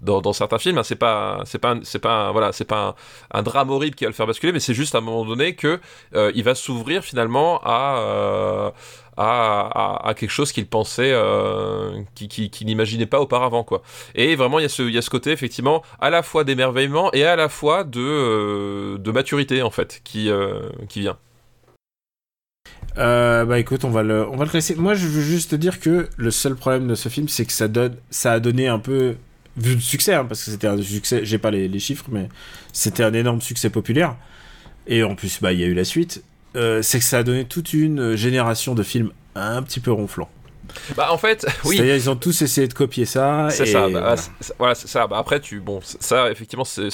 dans, 0.00 0.32
certains 0.32 0.58
films. 0.58 0.78
Hein, 0.78 0.82
c'est 0.82 0.96
pas 0.96 1.42
c'est 1.44 1.58
pas 1.58 1.76
c'est 1.82 1.98
pas 1.98 2.32
voilà 2.32 2.52
c'est 2.52 2.64
pas 2.64 2.94
un, 3.32 3.42
drame 3.42 3.70
horrible 3.70 3.96
qui 3.96 4.04
va 4.04 4.10
le 4.10 4.14
faire 4.14 4.26
basculer, 4.26 4.52
mais 4.52 4.60
c'est 4.60 4.74
juste 4.74 4.94
à 4.94 4.98
un 4.98 5.00
moment 5.00 5.24
donné 5.24 5.54
que 5.54 5.80
euh, 6.14 6.32
il 6.34 6.44
va 6.44 6.54
s'ouvrir 6.54 7.02
finalement 7.02 7.60
à 7.64 7.98
euh, 7.98 8.70
à, 9.16 10.08
à, 10.08 10.14
quelque 10.14 10.30
chose 10.30 10.52
qu'il 10.52 10.66
pensait, 10.66 11.12
euh, 11.12 12.02
qu'il 12.14 12.28
qui, 12.28 12.50
qui 12.50 12.64
n'imaginait 12.64 13.06
pas 13.06 13.20
auparavant, 13.20 13.64
quoi. 13.64 13.82
Et 14.14 14.34
vraiment, 14.36 14.58
il 14.58 14.62
y, 14.62 14.66
a 14.66 14.68
ce, 14.68 14.82
il 14.82 14.94
y 14.94 14.98
a 14.98 15.02
ce 15.02 15.10
côté, 15.10 15.30
effectivement, 15.30 15.82
à 16.00 16.10
la 16.10 16.22
fois 16.22 16.44
d'émerveillement 16.44 17.12
et 17.12 17.24
à 17.24 17.36
la 17.36 17.48
fois 17.48 17.84
de, 17.84 18.00
euh, 18.00 18.98
de 18.98 19.10
maturité, 19.12 19.62
en 19.62 19.70
fait, 19.70 20.00
qui, 20.04 20.30
qui 20.88 21.00
vient. 21.00 21.16
Bah 22.96 23.58
écoute, 23.58 23.84
on 23.84 23.90
va 23.90 24.02
le, 24.02 24.26
on 24.28 24.36
va 24.36 24.44
le 24.44 24.50
classer. 24.50 24.74
Moi, 24.76 24.94
je 24.94 25.06
veux 25.06 25.22
juste 25.22 25.52
te 25.52 25.56
dire 25.56 25.80
que 25.80 26.08
le 26.16 26.30
seul 26.30 26.54
problème 26.54 26.86
de 26.88 26.94
ce 26.94 27.08
film, 27.08 27.28
c'est 27.28 27.44
que 27.44 27.52
ça 27.52 27.68
donne, 27.68 27.96
ça 28.10 28.32
a 28.32 28.40
donné 28.40 28.68
un 28.68 28.78
peu, 28.78 29.16
vu 29.56 29.74
le 29.74 29.80
succès, 29.80 30.14
hein, 30.14 30.24
parce 30.24 30.44
que 30.44 30.50
c'était 30.50 30.66
un 30.66 30.80
succès, 30.80 31.24
j'ai 31.24 31.38
pas 31.38 31.50
les, 31.50 31.78
chiffres, 31.78 32.06
mais 32.10 32.28
c'était 32.72 33.02
un 33.02 33.12
énorme 33.12 33.40
succès 33.40 33.70
populaire. 33.70 34.16
Et 34.86 35.02
en 35.02 35.14
plus, 35.14 35.40
bah 35.40 35.52
il 35.52 35.60
y 35.60 35.64
a 35.64 35.66
eu 35.66 35.74
la 35.74 35.84
suite. 35.84 36.22
Euh, 36.56 36.82
c'est 36.82 36.98
que 36.98 37.04
ça 37.04 37.18
a 37.18 37.22
donné 37.22 37.44
toute 37.44 37.72
une 37.72 38.14
génération 38.14 38.74
de 38.74 38.82
films 38.82 39.10
un 39.34 39.62
petit 39.62 39.80
peu 39.80 39.90
ronflants. 39.90 40.30
Bah 40.96 41.12
en 41.12 41.18
fait, 41.18 41.46
oui. 41.64 41.76
C'est-à-dire 41.76 41.96
ils 41.96 42.10
ont 42.10 42.16
tous 42.16 42.42
essayé 42.42 42.68
de 42.68 42.74
copier 42.74 43.04
ça. 43.04 43.48
C'est 43.50 43.66
ça. 43.66 43.88
Bah, 43.88 44.14
voilà, 44.58 44.74
c'est 44.74 44.88
ça. 44.88 45.06
Bah, 45.06 45.18
après, 45.18 45.40
tu 45.40 45.60
bon, 45.60 45.80
ça 45.82 46.30
effectivement, 46.30 46.64
c'est, 46.64 46.88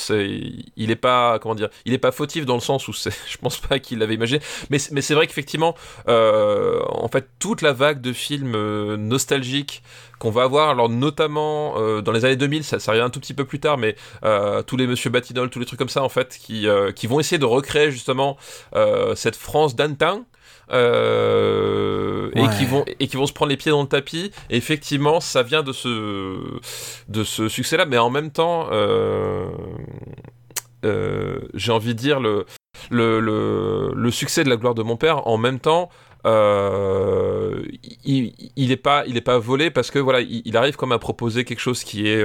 il 0.76 0.90
est 0.90 0.96
pas 0.96 1.38
comment 1.38 1.54
dire, 1.54 1.68
il 1.84 1.92
est 1.92 1.98
pas 1.98 2.12
fautif 2.12 2.46
dans 2.46 2.54
le 2.54 2.60
sens 2.60 2.88
où 2.88 2.92
c'est, 2.92 3.12
je 3.30 3.38
pense 3.38 3.58
pas 3.58 3.78
qu'il 3.78 3.98
l'avait 3.98 4.14
imaginé. 4.14 4.40
Mais 4.70 4.78
mais 4.90 5.02
c'est 5.02 5.14
vrai 5.14 5.26
qu'effectivement, 5.26 5.74
euh, 6.08 6.80
en 6.88 7.08
fait, 7.08 7.28
toute 7.38 7.62
la 7.62 7.72
vague 7.72 8.00
de 8.00 8.12
films 8.12 8.54
euh, 8.54 8.96
nostalgiques 8.96 9.82
qu'on 10.20 10.30
va 10.30 10.42
avoir, 10.42 10.68
alors 10.68 10.90
notamment 10.90 11.74
euh, 11.78 12.02
dans 12.02 12.12
les 12.12 12.26
années 12.26 12.36
2000, 12.36 12.62
ça, 12.62 12.78
ça 12.78 12.92
arrive 12.92 13.02
un 13.02 13.10
tout 13.10 13.20
petit 13.20 13.32
peu 13.32 13.46
plus 13.46 13.58
tard, 13.58 13.78
mais 13.78 13.96
euh, 14.22 14.62
tous 14.62 14.76
les 14.76 14.86
Monsieur 14.86 15.08
Batinol, 15.08 15.48
tous 15.48 15.58
les 15.58 15.64
trucs 15.64 15.78
comme 15.78 15.88
ça 15.88 16.02
en 16.02 16.10
fait, 16.10 16.36
qui 16.38 16.68
euh, 16.68 16.92
qui 16.92 17.06
vont 17.06 17.18
essayer 17.18 17.38
de 17.38 17.46
recréer 17.46 17.90
justement 17.90 18.36
cette 19.16 19.36
France 19.36 19.74
d'antan. 19.74 20.24
Euh, 20.72 22.30
ouais. 22.34 22.44
et 22.44 22.56
qui 22.56 22.64
vont 22.64 22.84
et 22.86 23.08
qui 23.08 23.16
vont 23.16 23.26
se 23.26 23.32
prendre 23.32 23.50
les 23.50 23.56
pieds 23.56 23.72
dans 23.72 23.82
le 23.82 23.88
tapis. 23.88 24.30
Et 24.50 24.56
effectivement, 24.56 25.20
ça 25.20 25.42
vient 25.42 25.62
de 25.62 25.72
ce 25.72 26.58
de 27.08 27.24
ce 27.24 27.48
succès-là, 27.48 27.86
mais 27.86 27.98
en 27.98 28.10
même 28.10 28.30
temps, 28.30 28.68
euh, 28.70 29.48
euh, 30.84 31.40
j'ai 31.54 31.72
envie 31.72 31.94
de 31.94 31.98
dire 31.98 32.20
le, 32.20 32.46
le 32.90 33.20
le, 33.20 33.92
le 33.94 34.10
succès 34.10 34.44
de 34.44 34.48
la 34.48 34.56
gloire 34.56 34.74
de 34.74 34.82
mon 34.82 34.96
père. 34.96 35.26
En 35.26 35.38
même 35.38 35.60
temps. 35.60 35.88
Euh, 36.26 37.62
il, 38.04 38.34
il 38.54 38.72
est 38.72 38.76
pas 38.76 39.04
il 39.06 39.16
est 39.16 39.22
pas 39.22 39.38
volé 39.38 39.70
parce 39.70 39.90
que 39.90 39.98
voilà 39.98 40.20
il, 40.20 40.42
il 40.44 40.54
arrive 40.58 40.76
comme 40.76 40.92
à 40.92 40.98
proposer 40.98 41.46
quelque 41.46 41.60
chose 41.60 41.82
qui 41.82 42.08
est 42.08 42.22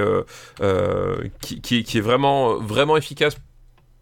qui, 1.40 1.62
qui, 1.62 1.82
qui, 1.82 1.96
est 1.96 2.02
vraiment 2.02 2.56
vraiment 2.56 2.98
efficace 2.98 3.38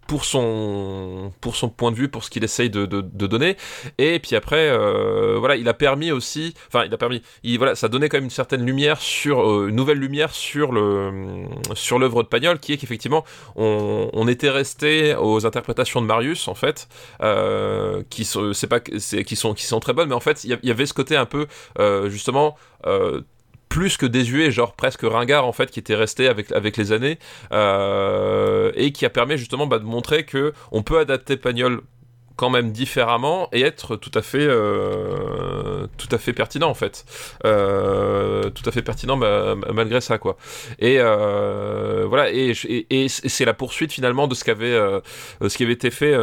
pour 0.06 0.24
son 0.24 1.32
pour 1.40 1.56
son 1.56 1.68
point 1.68 1.90
de 1.90 1.97
vue 1.97 2.09
pour 2.09 2.24
ce 2.24 2.31
qu'il 2.31 2.44
essaye 2.44 2.70
de, 2.70 2.86
de, 2.86 3.26
donner. 3.26 3.56
Et 3.98 4.18
puis 4.18 4.36
après 4.36 4.68
euh, 4.68 5.36
voilà 5.39 5.56
il 5.56 5.68
a 5.68 5.74
permis 5.74 6.12
aussi 6.12 6.55
enfin 6.68 6.85
il 6.85 6.93
a 6.93 6.97
permis 6.98 7.22
il 7.43 7.59
voilà 7.59 7.74
ça 7.74 7.89
donnait 7.89 8.09
quand 8.09 8.18
même 8.18 8.24
une 8.24 8.31
certaine 8.31 8.64
lumière 8.64 9.01
sur 9.01 9.40
euh, 9.40 9.68
une 9.68 9.76
nouvelle 9.76 9.98
lumière 9.98 10.32
sur 10.32 10.72
le 10.72 11.44
sur 11.74 11.98
l'œuvre 11.98 12.22
de 12.22 12.28
Pagnol 12.28 12.59
qui 12.59 12.72
est 12.72 12.76
qu'effectivement 12.76 13.24
on, 13.56 14.10
on, 14.12 14.28
était 14.28 14.51
resté 14.51 15.14
aux 15.14 15.47
interprétations 15.47 16.01
de 16.01 16.06
Marius 16.06 16.48
en 16.48 16.55
fait 16.55 16.89
euh, 17.22 18.02
qui 18.10 18.24
c'est 18.24 18.66
pas 18.66 18.81
qui 18.81 19.36
sont 19.36 19.55
qui 19.55 19.64
sont 19.64 19.81
très 19.81 19.93
bonnes 19.93 20.09
mais 20.09 20.14
en 20.14 20.20
fait 20.20 20.44
il 20.44 20.59
y, 20.62 20.70
avait 20.70 20.86
ce 20.86 20.94
côté 20.94 21.16
un 21.16 21.26
peu 21.26 21.47
euh, 21.78 22.09
justement 22.10 22.56
plus 23.74 23.96
que 23.96 24.06
désuet, 24.06 24.52
genre 24.52 24.72
presque 24.74 25.02
ringard 25.02 25.48
en 25.48 25.52
fait, 25.52 25.68
qui 25.68 25.80
était 25.80 25.96
resté 25.96 26.28
avec, 26.28 26.52
avec 26.52 26.76
les 26.76 26.92
années 26.92 27.18
euh, 27.51 28.70
et 28.76 28.92
qui 28.92 29.05
a 29.05 29.10
permis 29.10 29.36
justement 29.36 29.66
bah, 29.66 29.80
de 29.80 29.84
montrer 29.84 30.24
que 30.24 30.52
on 30.70 30.84
peut 30.84 31.01
adapter 31.01 31.36
Pagnol 31.36 31.80
quand 32.36 32.51
même 32.51 32.70
différemment 32.70 33.48
et 33.51 33.62
être 33.62 33.96
tout 33.96 34.12
à 34.14 34.22
fait 34.22 34.46
euh, 34.46 35.88
tout 35.98 36.06
à 36.12 36.18
fait 36.18 36.32
pertinent 36.32 36.68
en 36.70 36.74
fait. 36.74 37.05
Euh, 37.44 38.48
tout 38.51 38.62
à 38.64 38.70
fait 38.70 38.82
pertinent 38.82 39.16
malgré 39.16 40.01
ça 40.01 40.18
quoi. 40.18 40.36
Et 40.78 40.98
voilà 40.98 42.30
et, 42.30 42.55
c'est 43.09 43.44
la 43.44 43.55
poursuite 43.55 43.92
finalement 43.92 44.28
de 44.28 44.36
ce 44.36 44.44
qu'avait 44.44 44.78
ce 45.40 45.56
qui 45.56 45.64
avait 45.64 45.72
été 45.72 45.90
fait 45.90 46.14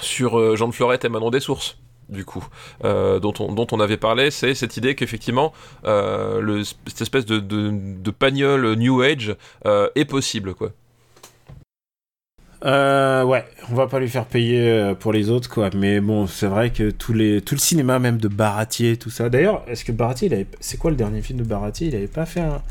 sur 0.00 0.56
Jean 0.56 0.66
de 0.66 0.74
Florette 0.74 1.04
et 1.04 1.08
Manon 1.08 1.30
des 1.30 1.38
Sources 1.38 1.78
du 2.08 2.24
coup, 2.24 2.46
euh, 2.84 3.18
dont, 3.18 3.34
on, 3.40 3.52
dont 3.52 3.66
on 3.72 3.80
avait 3.80 3.96
parlé, 3.96 4.30
c'est 4.30 4.54
cette 4.54 4.76
idée 4.76 4.94
qu'effectivement, 4.94 5.52
euh, 5.84 6.62
cette 6.86 7.02
espèce 7.02 7.26
de, 7.26 7.38
de, 7.38 7.72
de 7.72 8.10
pagnol 8.10 8.74
New 8.74 9.02
Age 9.02 9.34
euh, 9.66 9.88
est 9.94 10.04
possible, 10.04 10.54
quoi. 10.54 10.72
Ouais, 12.64 13.44
on 13.70 13.74
va 13.74 13.86
pas 13.86 14.00
lui 14.00 14.08
faire 14.08 14.24
payer 14.24 14.92
pour 14.98 15.12
les 15.12 15.30
autres, 15.30 15.48
quoi. 15.48 15.70
Mais 15.76 16.00
bon, 16.00 16.26
c'est 16.26 16.48
vrai 16.48 16.70
que 16.70 16.90
tous 16.90 17.12
les, 17.12 17.40
tout 17.40 17.54
le 17.54 17.60
cinéma, 17.60 17.98
même 17.98 18.18
de 18.18 18.28
Baratier, 18.28 18.96
tout 18.96 19.10
ça. 19.10 19.28
D'ailleurs, 19.28 19.62
est-ce 19.68 19.84
que 19.84 19.92
Baratier, 19.92 20.46
c'est 20.58 20.76
quoi 20.76 20.90
le 20.90 20.96
dernier 20.96 21.22
film 21.22 21.38
de 21.38 21.44
Baratier? 21.44 21.88
Il 21.88 21.94
avait 21.94 22.08
pas 22.08 22.26
fait 22.26 22.40
un. 22.40 22.62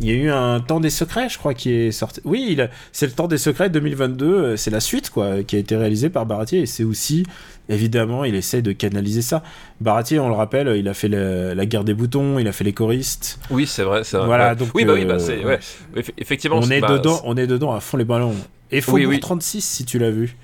Il 0.00 0.06
y 0.08 0.10
a 0.10 0.14
eu 0.14 0.28
un 0.30 0.58
Temps 0.60 0.80
des 0.80 0.90
Secrets, 0.90 1.28
je 1.28 1.38
crois, 1.38 1.54
qui 1.54 1.70
est 1.70 1.92
sorti. 1.92 2.20
Oui, 2.24 2.56
a... 2.60 2.68
c'est 2.92 3.06
le 3.06 3.12
Temps 3.12 3.28
des 3.28 3.38
Secrets 3.38 3.70
2022, 3.70 4.26
euh, 4.26 4.56
c'est 4.56 4.70
la 4.70 4.80
suite, 4.80 5.10
quoi, 5.10 5.42
qui 5.44 5.54
a 5.54 5.58
été 5.60 5.76
réalisée 5.76 6.10
par 6.10 6.26
Baratier. 6.26 6.60
Et 6.62 6.66
c'est 6.66 6.82
aussi, 6.82 7.24
évidemment, 7.68 8.24
il 8.24 8.34
essaye 8.34 8.60
de 8.62 8.72
canaliser 8.72 9.22
ça. 9.22 9.42
Baratier, 9.80 10.18
on 10.18 10.28
le 10.28 10.34
rappelle, 10.34 10.74
il 10.76 10.88
a 10.88 10.94
fait 10.94 11.06
la, 11.08 11.54
la 11.54 11.66
guerre 11.66 11.84
des 11.84 11.94
boutons, 11.94 12.38
il 12.40 12.48
a 12.48 12.52
fait 12.52 12.64
les 12.64 12.72
choristes. 12.72 13.38
Oui, 13.50 13.66
c'est 13.68 13.84
vrai, 13.84 14.02
c'est 14.04 14.16
vrai. 14.16 14.26
Voilà, 14.26 14.50
Ouais. 14.50 14.56
donc, 14.56 14.68
oui, 14.74 14.84
bah 14.84 14.94
oui, 14.94 15.02
euh, 15.04 15.08
bah 15.08 15.18
c'est. 15.20 15.44
Ouais. 15.44 15.60
Eff- 15.96 16.10
Effectivement, 16.18 16.58
On 16.60 16.68
est, 16.70 16.80
bah, 16.80 16.88
dedans, 16.88 17.20
on 17.24 17.36
est 17.36 17.46
dedans 17.46 17.72
à 17.72 17.80
fond 17.80 17.96
les 17.96 18.04
ballons. 18.04 18.34
Et 18.72 18.80
Faubourg 18.80 18.98
Oui, 19.00 19.06
oui. 19.06 19.20
36, 19.20 19.60
si 19.64 19.84
tu 19.84 19.98
l'as 20.00 20.10
vu. 20.10 20.36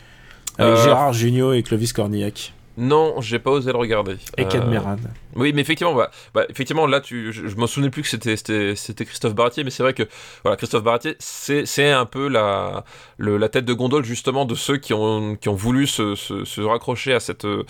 Avec 0.59 0.74
Euh, 0.78 0.85
Gérard 0.85 1.12
Jugnot 1.12 1.55
et 1.55 1.62
Clovis 1.64 1.93
Cornillac. 1.93 2.52
Non, 2.81 3.20
j'ai 3.20 3.39
pas 3.39 3.51
osé 3.51 3.70
le 3.73 3.78
regarder. 3.78 4.16
Et 4.39 4.43
Euh, 4.43 4.48
Cadmeran. 4.48 4.97
Oui, 5.36 5.52
mais 5.55 5.61
effectivement, 5.61 5.94
bah, 5.94 6.11
bah, 6.35 6.44
effectivement, 6.48 6.86
là, 6.86 7.01
tu, 7.01 7.31
je, 7.32 7.47
je 7.47 7.57
m'en 7.57 7.66
souvenais 7.66 7.90
plus 7.90 8.02
que 8.02 8.09
c'était, 8.09 8.36
c'était, 8.36 9.05
Christophe 9.05 9.35
Baratier, 9.35 9.62
mais 9.65 9.70
c'est 9.70 9.82
vrai 9.82 9.93
que, 9.94 10.05
voilà, 10.43 10.57
Christophe 10.57 10.82
Baratier, 10.82 11.15
c'est, 11.19 11.66
c'est 11.66 11.90
un 11.90 12.07
peu 12.07 12.27
la, 12.28 12.85
le- 13.19 13.36
la 13.36 13.48
tête 13.51 13.66
de 13.66 13.73
gondole 13.74 14.05
justement 14.05 14.47
de 14.47 14.55
ceux 14.55 14.78
qui 14.78 14.94
ont, 14.94 15.36
qui 15.36 15.48
ont 15.51 15.55
voulu 15.55 15.86
se, 15.86 16.15
se, 16.15 16.44
se 16.44 16.61
raccrocher 16.62 17.12
à 17.12 17.20
cette, 17.20 17.44
euh, 17.44 17.65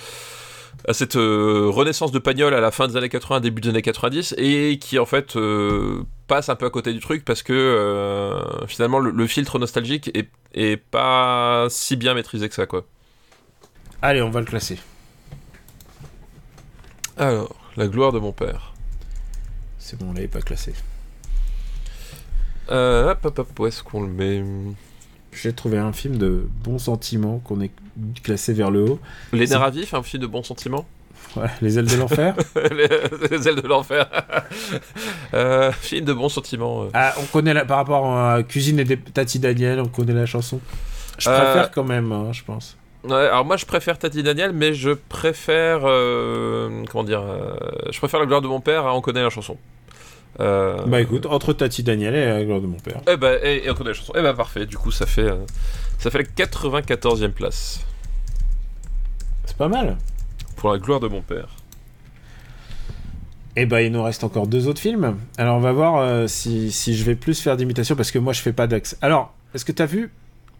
à 0.88 0.92
cette 0.94 1.16
euh, 1.16 1.66
renaissance 1.68 2.12
de 2.12 2.18
Pagnol 2.20 2.54
à 2.54 2.60
la 2.60 2.70
fin 2.70 2.86
des 2.88 2.96
années 2.96 3.08
80, 3.08 3.40
début 3.40 3.60
des 3.60 3.68
années 3.70 3.82
90, 3.82 4.36
et 4.38 4.78
qui 4.80 4.98
en 5.00 5.06
fait 5.06 5.34
euh, 5.36 6.02
passe 6.28 6.48
un 6.48 6.54
peu 6.56 6.66
à 6.66 6.70
côté 6.70 6.92
du 6.92 7.00
truc 7.00 7.24
parce 7.24 7.42
que 7.42 7.52
euh, 7.52 8.40
finalement 8.68 9.00
le, 9.00 9.10
le 9.10 9.26
filtre 9.26 9.58
nostalgique 9.58 10.10
est, 10.14 10.28
est 10.54 10.76
pas 10.76 11.66
si 11.68 11.96
bien 11.96 12.14
maîtrisé 12.14 12.48
que 12.48 12.54
ça, 12.54 12.66
quoi. 12.66 12.84
Allez, 14.02 14.22
on 14.22 14.30
va 14.30 14.40
le 14.40 14.46
classer. 14.46 14.78
Alors, 17.20 17.54
la 17.76 17.86
gloire 17.86 18.12
de 18.12 18.18
mon 18.18 18.32
père. 18.32 18.72
C'est 19.78 19.98
bon, 19.98 20.06
on 20.10 20.12
l'avait 20.14 20.26
pas 20.28 20.40
classé. 20.40 20.74
Euh, 22.70 23.10
hop, 23.12 23.24
hop, 23.24 23.38
hop, 23.40 23.58
où 23.60 23.66
est-ce 23.66 23.82
qu'on 23.82 24.02
le 24.02 24.08
met 24.08 24.42
J'ai 25.32 25.52
trouvé 25.52 25.78
un 25.78 25.92
film 25.92 26.16
de 26.16 26.48
bons 26.64 26.78
sentiments 26.78 27.38
qu'on 27.40 27.60
est 27.60 27.72
classé 28.22 28.52
vers 28.54 28.70
le 28.70 28.82
haut. 28.92 29.00
Les 29.32 29.46
nerfs 29.48 29.62
à 29.62 29.70
vif, 29.70 29.92
un 29.94 30.02
film 30.02 30.22
de 30.22 30.26
bons 30.26 30.42
sentiments 30.42 30.86
Ouais, 31.36 31.48
Les 31.60 31.78
ailes 31.78 31.86
de 31.86 31.96
l'enfer. 31.96 32.34
les, 32.56 32.88
les 33.30 33.48
ailes 33.48 33.56
de 33.60 33.68
l'enfer. 33.68 34.08
euh, 35.34 35.70
film 35.72 36.04
de 36.06 36.12
bons 36.12 36.28
sentiments. 36.30 36.84
euh. 36.84 36.90
ah, 36.94 37.14
on 37.20 37.24
connaît 37.26 37.52
la, 37.54 37.64
par 37.66 37.76
rapport 37.76 38.16
à 38.16 38.42
Cuisine 38.42 38.78
et 38.78 38.84
des 38.84 38.98
Tati 38.98 39.38
Daniel, 39.38 39.80
on 39.80 39.88
connaît 39.88 40.14
la 40.14 40.26
chanson. 40.26 40.58
Je 41.18 41.28
Euh, 41.28 41.34
préfère 41.38 41.70
quand 41.70 41.84
même, 41.84 42.10
hein, 42.12 42.32
je 42.32 42.42
pense. 42.42 42.76
Ouais, 43.04 43.14
alors 43.14 43.44
moi 43.46 43.56
je 43.56 43.64
préfère 43.64 43.98
Tati 43.98 44.22
Daniel, 44.22 44.52
mais 44.52 44.74
je 44.74 44.90
préfère 44.90 45.80
euh, 45.84 46.84
comment 46.90 47.04
dire, 47.04 47.22
euh, 47.22 47.54
je 47.90 47.98
préfère 47.98 48.20
la 48.20 48.26
gloire 48.26 48.42
de 48.42 48.48
mon 48.48 48.60
père. 48.60 48.86
à 48.86 48.94
on 48.94 49.00
connaît 49.00 49.22
la 49.22 49.30
chanson. 49.30 49.56
Euh, 50.38 50.82
Bah 50.86 51.00
écoute, 51.00 51.26
entre 51.26 51.52
Tati 51.52 51.82
Daniel 51.82 52.14
et 52.14 52.26
la 52.26 52.44
gloire 52.44 52.60
de 52.60 52.66
mon 52.66 52.78
père. 52.78 53.00
Eh 53.10 53.16
ben, 53.16 53.38
et, 53.42 53.64
et 53.64 53.70
on 53.70 53.74
connaît 53.74 53.90
la 53.90 53.94
chanson. 53.94 54.12
Eh 54.16 54.22
ben 54.22 54.34
parfait. 54.34 54.66
Du 54.66 54.76
coup 54.76 54.90
ça 54.90 55.06
fait 55.06 55.28
ça 55.98 56.10
fait 56.10 56.18
la 56.18 56.24
94e 56.46 57.30
place 57.32 57.80
C'est 59.46 59.56
pas 59.56 59.68
mal. 59.68 59.96
pour 60.56 60.70
la 60.72 60.78
gloire 60.78 61.00
de 61.00 61.08
mon 61.08 61.22
père. 61.22 61.48
Et 63.56 63.66
bah 63.66 63.82
il 63.82 63.90
nous 63.92 64.02
reste 64.02 64.24
encore 64.24 64.46
deux 64.46 64.68
autres 64.68 64.80
films. 64.80 65.16
Alors 65.38 65.56
on 65.56 65.60
va 65.60 65.72
voir 65.72 65.96
euh, 65.96 66.26
si, 66.26 66.70
si 66.70 66.94
je 66.96 67.04
vais 67.04 67.16
plus 67.16 67.40
faire 67.40 67.56
d'imitation 67.56 67.96
parce 67.96 68.10
que 68.10 68.18
moi 68.18 68.32
je 68.32 68.40
fais 68.42 68.52
pas 68.52 68.66
d'axe. 68.66 68.96
Alors, 69.02 69.34
est-ce 69.54 69.64
que 69.64 69.72
t'as 69.72 69.86
vu 69.86 70.12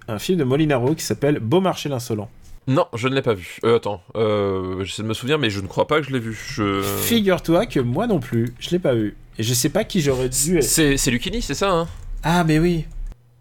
un 0.09 0.19
film 0.19 0.39
de 0.39 0.45
Molinaro 0.45 0.95
qui 0.95 1.05
s'appelle 1.05 1.39
Beau 1.41 1.61
marché 1.61 1.89
l'insolent 1.89 2.29
Non, 2.67 2.87
je 2.95 3.09
ne 3.09 3.15
l'ai 3.15 3.23
pas 3.23 3.35
vu. 3.35 3.59
Euh, 3.65 3.77
attends, 3.77 4.03
euh, 4.17 4.85
j'essaie 4.85 5.03
de 5.03 5.09
me 5.09 5.15
souvenir, 5.15 5.39
mais 5.39 5.51
je 5.51 5.61
ne 5.61 5.67
crois 5.67 5.87
pas 5.87 6.01
que 6.01 6.07
je 6.07 6.13
l'ai 6.13 6.19
vu. 6.19 6.35
Je... 6.35 6.83
Figure-toi 6.83 7.67
que 7.67 7.81
moi 7.81 8.07
non 8.07 8.21
plus, 8.21 8.53
je 8.59 8.71
l'ai 8.71 8.79
pas 8.79 8.95
vu. 8.95 9.17
Et 9.39 9.43
je 9.43 9.55
sais 9.55 9.69
pas 9.69 9.85
qui 9.85 10.01
j'aurais 10.01 10.29
dû. 10.29 10.61
C'est 10.63 10.97
c'est 10.97 11.11
Lucchini, 11.11 11.43
c'est 11.43 11.55
ça 11.55 11.71
hein? 11.71 11.89
Ah 12.23 12.45
mais 12.45 12.59
oui. 12.59 12.87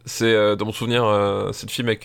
C'est 0.06 0.34
euh, 0.34 0.56
dans 0.56 0.66
mon 0.66 0.72
souvenir, 0.72 1.04
euh, 1.04 1.52
c'est 1.52 1.68
le 1.68 1.72
film 1.72 1.88
avec. 1.88 2.04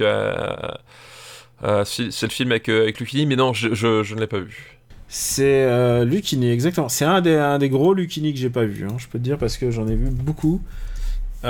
c'est 1.85 2.23
le 2.23 2.29
film 2.31 2.51
avec, 2.51 2.69
avec 2.69 2.99
Lucchini, 2.99 3.27
mais 3.27 3.37
non, 3.37 3.53
je, 3.53 3.75
je, 3.75 4.03
je 4.03 4.15
ne 4.15 4.21
l'ai 4.21 4.27
pas 4.27 4.41
vu. 4.41 4.79
C'est 5.09 6.05
Lucchini, 6.05 6.51
exactement. 6.51 6.89
C'est 6.89 7.05
un 7.05 7.21
des, 7.21 7.37
un 7.37 7.59
des 7.59 7.69
gros 7.69 7.95
Lucchini 7.95 8.33
que 8.33 8.41
j'ai 8.41 8.51
pas 8.51 8.65
vu, 8.65 8.87
hein, 8.87 8.97
je 8.99 9.07
peux 9.07 9.19
te 9.19 9.25
dire, 9.25 9.39
parce 9.39 9.57
que 9.57 9.71
j'en 9.71 9.87
ai 9.87 9.95
vu 9.95 10.11
beaucoup. 10.11 10.61
Il 11.45 11.49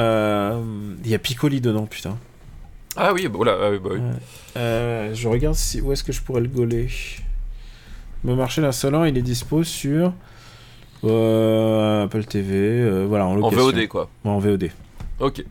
y 1.10 1.14
a 1.14 1.18
Piccoli 1.18 1.60
dedans, 1.60 1.86
putain. 1.86 2.18
Ah 2.96 3.12
oui, 3.12 3.24
bah, 3.28 3.34
voilà, 3.36 3.56
ah 3.60 3.70
oui, 3.70 3.78
bah 3.82 3.90
oui. 3.92 4.00
Euh, 4.56 5.14
je 5.14 5.28
regarde 5.28 5.54
si, 5.56 5.80
où 5.80 5.92
est-ce 5.92 6.04
que 6.04 6.12
je 6.12 6.22
pourrais 6.22 6.40
le 6.40 6.48
gauler. 6.48 6.88
Le 8.24 8.34
marché 8.36 8.60
l'insolent, 8.60 9.04
il 9.04 9.18
est 9.18 9.22
dispo 9.22 9.64
sur 9.64 10.12
euh, 11.04 12.04
Apple 12.04 12.24
TV, 12.24 12.54
euh, 12.56 13.04
voilà, 13.08 13.26
en. 13.26 13.36
VOD, 13.48 13.88
quoi. 13.88 14.08
En 14.24 14.38
VOD. 14.38 14.70
Ok. 15.20 15.44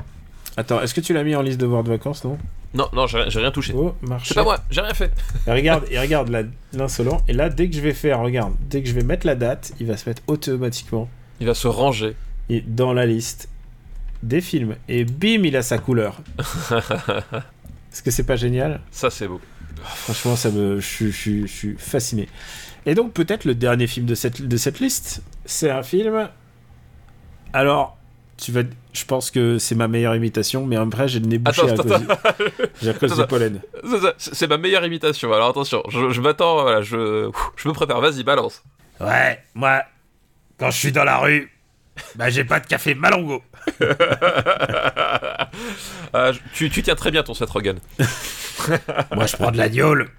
Attends, 0.58 0.82
est-ce 0.82 0.94
que 0.94 1.02
tu 1.02 1.14
l'as 1.14 1.24
mis 1.24 1.36
en 1.36 1.42
liste 1.42 1.60
de 1.60 1.66
voir 1.66 1.84
de 1.84 1.90
vacances, 1.90 2.24
non? 2.24 2.38
Non, 2.74 2.88
non, 2.94 3.06
j'ai 3.06 3.20
rien- 3.20 3.52
touché. 3.52 3.74
Oh, 3.76 3.94
marché. 4.02 4.30
C'est 4.30 4.34
pas 4.36 4.44
moi, 4.44 4.58
j'ai 4.72 4.82
rien 4.82 4.94
fait. 4.96 5.12
Et 5.46 5.52
regarde, 5.52 5.86
et 5.92 6.00
regarde 6.00 6.50
l'insolent. 6.74 7.22
Et 7.28 7.34
là, 7.34 7.50
dès 7.50 7.70
que 7.70 7.76
je 7.76 7.82
vais 7.82 7.94
faire, 7.94 8.20
regarde, 8.22 8.54
dès 8.68 8.82
que 8.82 8.90
je 8.90 8.96
vais 8.96 9.04
mettre 9.04 9.28
la 9.28 9.36
date, 9.36 9.74
il 9.80 9.86
va 9.86 9.96
se 9.96 10.10
mettre 10.10 10.24
automatiquement 10.26 11.08
Il 11.40 11.46
va 11.46 11.54
se 11.54 11.68
ranger. 11.68 12.16
et 12.50 12.62
dans 12.62 12.92
la 12.94 13.06
liste 13.06 13.48
des 14.24 14.42
films. 14.42 14.76
Et 14.88 15.06
bim, 15.06 15.44
il 15.44 15.56
a 15.56 15.62
sa 15.62 15.78
couleur. 15.78 16.18
Est-ce 17.92 18.02
que 18.02 18.12
c'est 18.12 18.24
pas 18.26 18.36
génial? 18.36 18.82
Ça, 18.92 19.10
c'est 19.10 19.28
beau. 19.28 19.40
Franchement, 19.84 20.36
ça 20.36 20.50
me, 20.50 20.80
je, 20.80 20.86
suis- 20.86 21.12
je 21.12 21.18
suis- 21.18 21.42
je 21.48 21.54
suis 21.54 21.76
fasciné. 21.78 22.28
Et 22.86 22.96
donc, 22.96 23.14
peut-être 23.14 23.46
le 23.46 23.54
dernier 23.56 23.88
film 23.88 24.06
de 24.06 24.16
cette, 24.16 24.42
de 24.42 24.58
cette 24.58 24.80
liste, 24.80 25.22
c'est 25.46 25.70
un 25.70 25.84
film. 25.84 26.30
Alors, 27.54 27.98
tu 28.38 28.52
vas, 28.52 28.64
je 28.94 29.06
pense 29.06 29.30
que 29.30 29.58
c'est 29.60 29.76
ma 29.76 29.88
meilleure 29.88 30.16
imitation, 30.16 30.66
mais 30.66 30.76
après, 30.76 31.08
j'ai 31.08 31.20
le 31.20 31.28
nez 31.28 31.38
bouché 31.38 31.62
Attends, 31.70 31.74
à 31.74 31.98
cause, 31.98 32.02
du- 32.82 32.90
à 32.90 32.94
cause 32.94 33.16
du 33.20 33.28
pollen. 33.28 33.62
C'est 34.18 34.48
ma 34.48 34.58
meilleure 34.58 34.86
imitation. 34.86 35.32
Alors 35.34 35.50
attention, 35.50 35.84
je, 35.90 36.10
je 36.10 36.22
m'attends, 36.22 36.62
voilà, 36.64 36.82
je, 36.82 37.30
je 37.56 37.68
me 37.68 37.74
prépare. 37.74 38.02
Vas-y, 38.02 38.24
balance. 38.24 38.64
Ouais, 39.00 39.44
moi, 39.54 39.84
quand 40.58 40.72
je 40.72 40.78
suis 40.78 40.92
dans 40.92 41.04
la 41.04 41.18
rue, 41.20 41.52
bah 42.16 42.30
j'ai 42.30 42.44
pas 42.44 42.60
de 42.60 42.66
café 42.68 42.96
Malongo. 42.96 43.44
Ah, 46.16 46.32
tu, 46.54 46.70
tu 46.70 46.84
tiens 46.84 46.96
très 46.96 47.10
bien 47.10 47.24
ton 47.24 47.34
Seth 47.34 47.50
Rogen. 47.50 47.80
Moi, 49.16 49.26
je 49.26 49.36
prends 49.36 49.52
de 49.52 49.58
la 49.58 49.68
diole. 49.70 50.10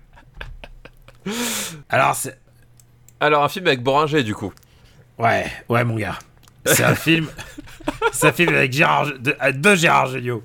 Alors, 1.88 2.14
c'est. 2.16 2.36
Alors, 3.20 3.44
un 3.44 3.48
film 3.48 3.66
avec 3.66 3.82
Boringer, 3.82 4.22
du 4.22 4.34
coup. 4.34 4.52
Ouais, 5.18 5.46
ouais, 5.68 5.84
mon 5.84 5.96
gars. 5.96 6.18
C'est 6.66 6.82
un 6.84 6.94
film. 6.96 7.28
c'est 8.12 8.26
un 8.28 8.32
film 8.32 8.54
avec 8.54 8.72
Gérard, 8.72 9.06
de, 9.18 9.36
euh, 9.40 9.52
de 9.52 9.74
Gérard 9.76 10.08
Jugnot. 10.08 10.42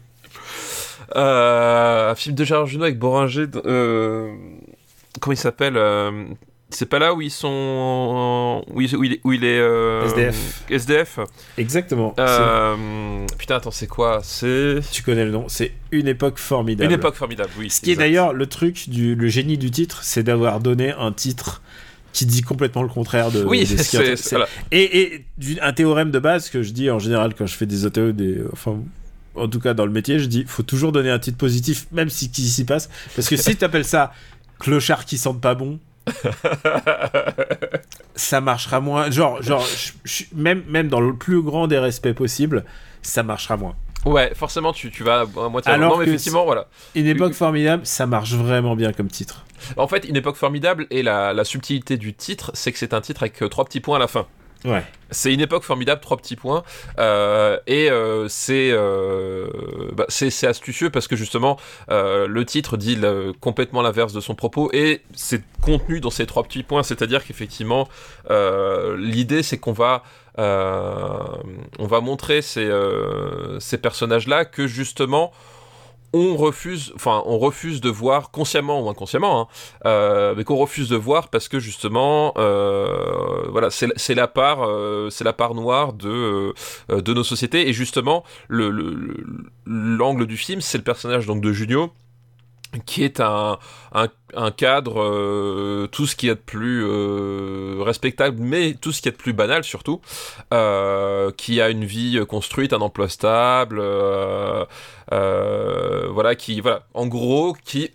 Euh, 1.16 2.12
un 2.12 2.16
film 2.16 2.36
de 2.36 2.44
Gérard 2.44 2.68
Jugnot 2.68 2.84
avec 2.84 3.00
Boringer. 3.00 3.48
euh, 3.66 4.36
comment 5.20 5.34
il 5.34 5.38
s'appelle 5.38 5.78
C'est 6.72 6.86
pas 6.86 7.00
là 7.00 7.14
où 7.16 7.22
ils 7.22 7.32
sont. 7.32 8.64
Où 8.72 8.82
il, 8.82 8.96
où 8.96 9.04
il 9.04 9.14
est. 9.14 9.20
Où 9.24 9.34
il 9.34 9.44
est 9.44 9.60
euh, 9.60 10.06
SDF. 10.06 10.64
SDF. 10.70 11.20
Exactement. 11.58 12.14
Euh, 12.20 13.26
putain, 13.38 13.56
attends, 13.56 13.72
c'est 13.72 13.88
quoi? 13.88 14.22
C'est. 14.24 14.80
Tu 14.92 15.02
connais 15.02 15.26
le 15.26 15.32
nom. 15.32 15.46
C'est 15.48 15.72
une 15.92 16.08
époque 16.08 16.38
formidable. 16.38 16.92
Une 16.92 16.98
époque 17.00 17.16
formidable, 17.16 17.50
oui. 17.58 17.70
Ce 17.72 17.82
qui 17.82 17.92
est 17.92 17.96
d'ailleurs 17.96 18.34
le 18.34 18.46
truc 18.46 18.88
du 18.90 19.16
le 19.16 19.28
génie 19.30 19.58
du 19.58 19.72
titre, 19.72 20.04
c'est 20.04 20.22
d'avoir 20.24 20.60
donné 20.60 20.92
un 20.92 21.12
titre 21.12 21.62
qui 22.14 22.26
dit 22.28 22.42
complètement 22.42 22.84
le 22.84 22.90
contraire 22.90 23.32
de. 23.32 23.44
Oui, 23.44 23.62
de 23.62 23.66
ce 23.66 23.78
c'est. 23.84 24.16
c'est- 24.16 24.30
voilà. 24.36 24.48
Et, 24.72 25.02
et 25.02 25.26
du- 25.40 25.60
un 25.62 25.74
théorème 25.74 26.12
de 26.12 26.20
base 26.20 26.50
que 26.50 26.62
je 26.62 26.72
dis 26.72 26.92
en 26.92 27.00
général 27.00 27.34
quand 27.36 27.48
je 27.48 27.56
fais 27.56 27.66
des 27.66 27.86
ATE, 27.88 28.00
des, 28.16 28.38
enfin, 28.54 28.78
en 29.34 29.48
tout 29.48 29.60
cas 29.60 29.74
dans 29.74 29.86
le 29.88 29.92
métier, 29.92 30.20
je 30.20 30.26
dis 30.26 30.44
faut 30.48 30.64
toujours 30.64 30.92
donner 30.92 31.10
un 31.10 31.20
titre 31.20 31.38
positif, 31.38 31.88
même 31.92 32.10
si 32.10 32.30
qui 32.30 32.44
s'y 32.44 32.64
passe. 32.66 32.90
Parce 33.16 33.28
que 33.28 33.38
si 33.38 33.56
tu 33.56 33.66
appelles 33.66 33.86
ça 33.86 34.12
clochard 34.60 35.06
qui 35.06 35.18
sente 35.18 35.40
pas 35.42 35.56
bon, 35.56 35.80
ça 38.16 38.42
marchera 38.42 38.80
moins. 38.80 39.10
Genre, 39.12 39.42
genre 39.42 39.66
je- 39.66 39.92
je- 40.04 40.24
même, 40.36 40.64
même 40.68 40.88
dans 40.88 41.02
le 41.02 41.16
plus 41.16 41.42
grand 41.42 41.68
des 41.68 41.80
respects 41.80 42.14
possibles, 42.14 42.66
ça 43.02 43.24
marchera 43.24 43.58
moins. 43.58 43.76
Ouais, 44.06 44.32
forcément, 44.34 44.72
tu, 44.72 44.92
tu 44.92 45.04
vas 45.04 45.22
à 45.22 45.50
moitié. 45.50 45.72
Alors 45.74 45.92
non, 45.92 45.98
mais 45.98 46.06
effectivement, 46.06 46.46
voilà. 46.46 46.68
Une 46.96 47.06
époque 47.06 47.34
formidable, 47.34 47.86
ça 47.86 48.06
marche 48.06 48.32
vraiment 48.34 48.76
bien 48.76 48.94
comme 48.94 49.10
titre. 49.10 49.46
En 49.76 49.88
fait, 49.90 50.06
une 50.06 50.16
époque 50.16 50.38
formidable 50.38 50.88
et 50.90 51.04
la, 51.04 51.34
la 51.34 51.44
subtilité 51.44 51.98
du 51.98 52.14
titre, 52.14 52.52
c'est 52.54 52.72
que 52.72 52.78
c'est 52.80 52.94
un 52.94 53.02
titre 53.02 53.24
avec 53.24 53.42
euh, 53.44 53.50
trois 53.50 53.66
petits 53.66 53.82
points 53.82 53.98
à 53.98 54.00
la 54.00 54.08
fin. 54.08 54.26
C'est 55.12 55.34
une 55.34 55.42
époque 55.42 55.64
formidable, 55.64 56.02
trois 56.02 56.18
petits 56.18 56.36
points, 56.36 56.64
euh, 57.00 57.58
et 57.66 57.90
euh, 57.90 58.28
c'est 58.28 58.70
euh, 58.72 59.48
bah, 59.94 60.06
c'est 60.10 60.46
astucieux 60.46 60.90
parce 60.90 61.08
que 61.08 61.16
justement 61.16 61.58
le 61.90 62.44
titre 62.44 62.78
dit 62.78 62.98
complètement 63.40 63.82
l'inverse 63.82 64.14
de 64.14 64.20
son 64.20 64.36
propos 64.36 64.70
et 64.74 65.02
c'est 65.16 65.42
contenu 65.62 66.00
dans 66.00 66.12
ces 66.12 66.26
trois 66.26 66.44
petits 66.44 66.64
points, 66.64 66.84
c'est-à-dire 66.84 67.26
qu'effectivement 67.26 67.88
l'idée 68.30 69.44
c'est 69.44 69.58
qu'on 69.58 69.74
va 69.74 70.04
on 70.38 71.88
va 71.88 72.02
montrer 72.02 72.42
ces 72.42 73.78
personnages-là 73.82 74.46
que 74.46 74.68
justement 74.68 75.32
on 76.14 76.36
refuse, 76.38 76.94
de 77.82 77.90
voir 77.90 78.32
consciemment 78.32 78.82
ou 78.82 78.90
inconsciemment, 78.90 79.42
hein, 79.42 79.48
euh, 79.86 80.34
mais 80.36 80.44
qu'on 80.44 80.56
refuse 80.58 80.90
de 80.90 80.96
voir 80.96 81.30
parce 81.30 81.48
que 81.48 81.60
justement, 81.60 82.34
euh, 82.38 83.48
voilà, 83.50 83.70
c'est 83.70 83.88
c'est 83.96 84.16
la 84.16 84.28
part, 84.28 84.64
euh, 84.64 85.10
c'est 85.10 85.24
la 85.24 85.34
part 85.34 85.54
noire 85.56 85.94
de 85.94 86.54
nos 87.14 87.24
sociétés. 87.24 87.68
Et 87.70 87.74
justement 87.74 88.24
le 88.48 88.70
le- 88.70 88.94
le- 88.94 89.24
l'angle 89.66 90.26
du 90.26 90.38
film, 90.38 90.62
c'est 90.62 90.78
le 90.78 90.84
personnage 90.84 91.26
donc 91.28 91.42
de 91.42 91.52
Junio 91.54 91.92
qui 92.86 93.04
est 93.04 93.20
un, 93.20 93.58
un, 93.94 94.08
un 94.36 94.52
cadre, 94.52 95.02
euh, 95.02 95.88
tout 95.92 96.06
ce 96.06 96.16
qui 96.16 96.28
est 96.28 96.36
de 96.36 96.40
plus 96.40 96.84
euh, 96.86 97.78
respectable, 97.82 98.38
mais 98.40 98.76
tout 98.76 98.92
ce 98.92 99.02
qui 99.02 99.10
est 99.10 99.12
de 99.12 99.18
plus 99.18 99.34
banal 99.34 99.64
surtout, 99.64 100.02
euh, 100.54 101.32
qui 101.32 101.62
a 101.62 101.70
une 101.70 101.86
vie 101.86 102.24
construite, 102.28 102.74
un 102.74 102.82
emploi 102.82 103.10
stable, 103.10 103.80
euh, 103.82 104.66
euh, 105.12 106.08
voilà, 106.12 106.36
qui, 106.36 106.62
voilà, 106.62 106.86
en 106.94 107.08
gros, 107.08 107.56
qui, 107.66 107.92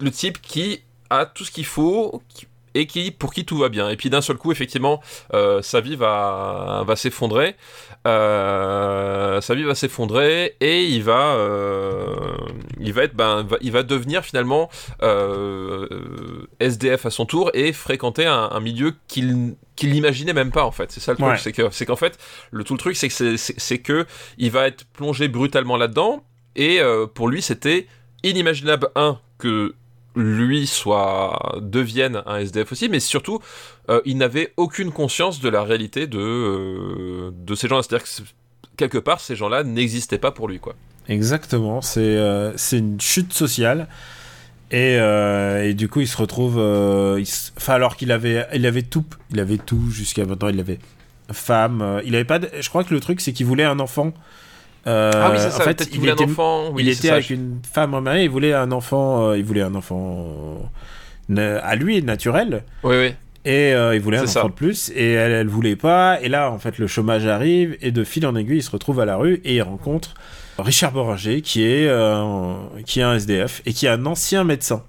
le 0.00 0.10
type 0.10 0.40
qui 0.40 0.82
a 1.10 1.26
tout 1.26 1.44
ce 1.44 1.50
qu'il 1.50 1.66
faut, 1.66 2.22
qui- 2.28 2.46
et 2.74 2.86
qui, 2.86 3.10
pour 3.10 3.32
qui 3.32 3.44
tout 3.44 3.58
va 3.58 3.68
bien. 3.68 3.88
Et 3.90 3.96
puis 3.96 4.10
d'un 4.10 4.20
seul 4.20 4.36
coup, 4.36 4.52
effectivement, 4.52 5.00
euh, 5.34 5.60
sa 5.62 5.80
vie 5.80 5.96
va, 5.96 6.82
va 6.86 6.96
s'effondrer. 6.96 7.56
Euh, 8.06 9.40
sa 9.40 9.54
vie 9.54 9.64
va 9.64 9.74
s'effondrer 9.74 10.56
et 10.60 10.84
il 10.86 11.02
va, 11.02 11.34
euh, 11.34 12.14
il 12.78 12.92
va 12.92 13.02
être, 13.04 13.14
ben, 13.14 13.42
va- 13.42 13.58
il 13.60 13.72
va 13.72 13.82
devenir 13.82 14.24
finalement 14.24 14.70
SDF 16.60 17.06
à 17.06 17.10
son 17.10 17.26
tour 17.26 17.50
et 17.54 17.72
fréquenter 17.72 18.26
un, 18.26 18.48
un 18.52 18.60
milieu 18.60 18.94
qu'il 19.08 19.54
qu'il 19.76 19.92
n'imaginait 19.92 20.32
même 20.34 20.50
pas 20.50 20.64
en 20.64 20.70
fait. 20.72 20.90
C'est 20.92 21.00
ça 21.00 21.12
le 21.12 21.16
truc, 21.18 21.28
Ouais. 21.30 21.38
c'est 21.38 21.52
que 21.52 21.68
c'est 21.70 21.86
qu'en 21.86 21.96
fait 21.96 22.18
le 22.50 22.64
tout 22.64 22.74
le 22.74 22.78
truc 22.78 22.96
c'est 22.96 23.08
que 23.08 23.36
c'est- 23.36 23.78
que 23.78 24.06
il 24.38 24.50
va 24.50 24.66
être 24.66 24.84
plongé 24.92 25.28
brutalement 25.28 25.76
là-dedans 25.76 26.22
et 26.56 26.80
pour 27.14 27.28
lui 27.28 27.40
c'était 27.42 27.86
inimaginable 28.22 28.88
un 28.94 29.18
que 29.38 29.74
lui 30.16 30.66
soit 30.66 31.56
devienne 31.60 32.22
un 32.26 32.38
SDF 32.38 32.72
aussi, 32.72 32.88
mais 32.88 33.00
surtout 33.00 33.40
euh, 33.88 34.00
il 34.04 34.16
n'avait 34.16 34.52
aucune 34.56 34.92
conscience 34.92 35.40
de 35.40 35.48
la 35.48 35.62
réalité 35.62 36.06
de 36.06 36.18
euh, 36.18 37.30
de 37.32 37.54
ces 37.54 37.68
gens-là. 37.68 37.82
C'est-à-dire 37.82 38.06
que 38.06 38.22
quelque 38.76 38.98
part 38.98 39.20
ces 39.20 39.36
gens-là 39.36 39.62
n'existaient 39.62 40.18
pas 40.18 40.32
pour 40.32 40.48
lui 40.48 40.58
quoi. 40.58 40.74
Exactement, 41.08 41.80
c'est 41.80 42.00
euh, 42.00 42.52
une 42.72 43.00
chute 43.00 43.32
sociale. 43.32 43.88
Et, 44.72 44.94
et 44.94 45.74
du 45.74 45.88
coup, 45.88 46.00
il 46.00 46.06
se 46.06 46.16
retrouve. 46.16 46.56
alors 47.66 47.96
qu'il 47.96 48.12
avait, 48.12 48.46
il 48.54 48.64
avait 48.66 48.82
tout. 48.82 49.04
Il 49.32 49.40
avait 49.40 49.58
tout 49.58 49.90
jusqu'à 49.90 50.24
maintenant. 50.24 50.46
Il 50.46 50.60
avait 50.60 50.78
femme. 51.32 52.00
il 52.04 52.14
avait 52.14 52.24
pas. 52.24 52.38
Je 52.60 52.68
crois 52.68 52.84
que 52.84 52.94
le 52.94 53.00
truc, 53.00 53.20
c'est 53.20 53.32
qu'il 53.32 53.46
voulait 53.46 53.64
un 53.64 53.80
enfant. 53.80 54.14
Euh, 54.86 55.10
ah 55.14 55.30
oui 55.32 55.36
c'est 55.38 55.46
en 55.46 55.50
ça. 55.50 55.64
fait, 55.64 55.74
Peut-être 55.74 55.88
qu'il 55.88 55.96
il 55.96 56.00
voulait 56.00 56.12
était, 56.12 56.24
un 56.24 56.30
enfant. 56.30 56.70
Oui, 56.72 56.82
il 56.82 56.88
était 56.88 57.08
ça, 57.08 57.14
avec 57.14 57.26
je- 57.26 57.34
une 57.34 57.60
femme 57.70 57.98
mariée. 58.00 58.24
Il 58.24 58.30
voulait 58.30 58.54
un 58.54 58.72
enfant. 58.72 59.28
euh, 59.28 59.38
il 59.38 59.44
voulait 59.44 59.60
un 59.62 59.74
enfant 59.74 60.26
euh, 61.30 61.60
à 61.62 61.76
lui 61.76 62.02
naturel. 62.02 62.64
Oui 62.82 62.96
oui. 62.96 63.14
Et 63.44 63.72
euh, 63.72 63.94
il 63.94 64.00
voulait 64.02 64.18
un 64.18 64.22
enfant 64.24 64.30
ça. 64.32 64.42
de 64.44 64.52
plus, 64.52 64.90
et 64.94 65.12
elle, 65.12 65.32
elle 65.32 65.48
voulait 65.48 65.76
pas. 65.76 66.18
Et 66.20 66.28
là, 66.28 66.50
en 66.50 66.58
fait, 66.58 66.76
le 66.78 66.86
chômage 66.86 67.26
arrive, 67.26 67.76
et 67.80 67.90
de 67.90 68.04
fil 68.04 68.26
en 68.26 68.36
aiguille, 68.36 68.58
il 68.58 68.62
se 68.62 68.70
retrouve 68.70 69.00
à 69.00 69.06
la 69.06 69.16
rue, 69.16 69.40
et 69.44 69.54
il 69.56 69.62
rencontre 69.62 70.12
Richard 70.58 70.92
Boringer, 70.92 71.40
qui 71.40 71.62
est, 71.64 71.90
qui 72.84 73.00
est 73.00 73.02
un 73.02 73.14
SDF, 73.14 73.62
et 73.64 73.72
qui 73.72 73.86
est 73.86 73.88
un 73.88 74.04
ancien 74.04 74.44
médecin. 74.44 74.82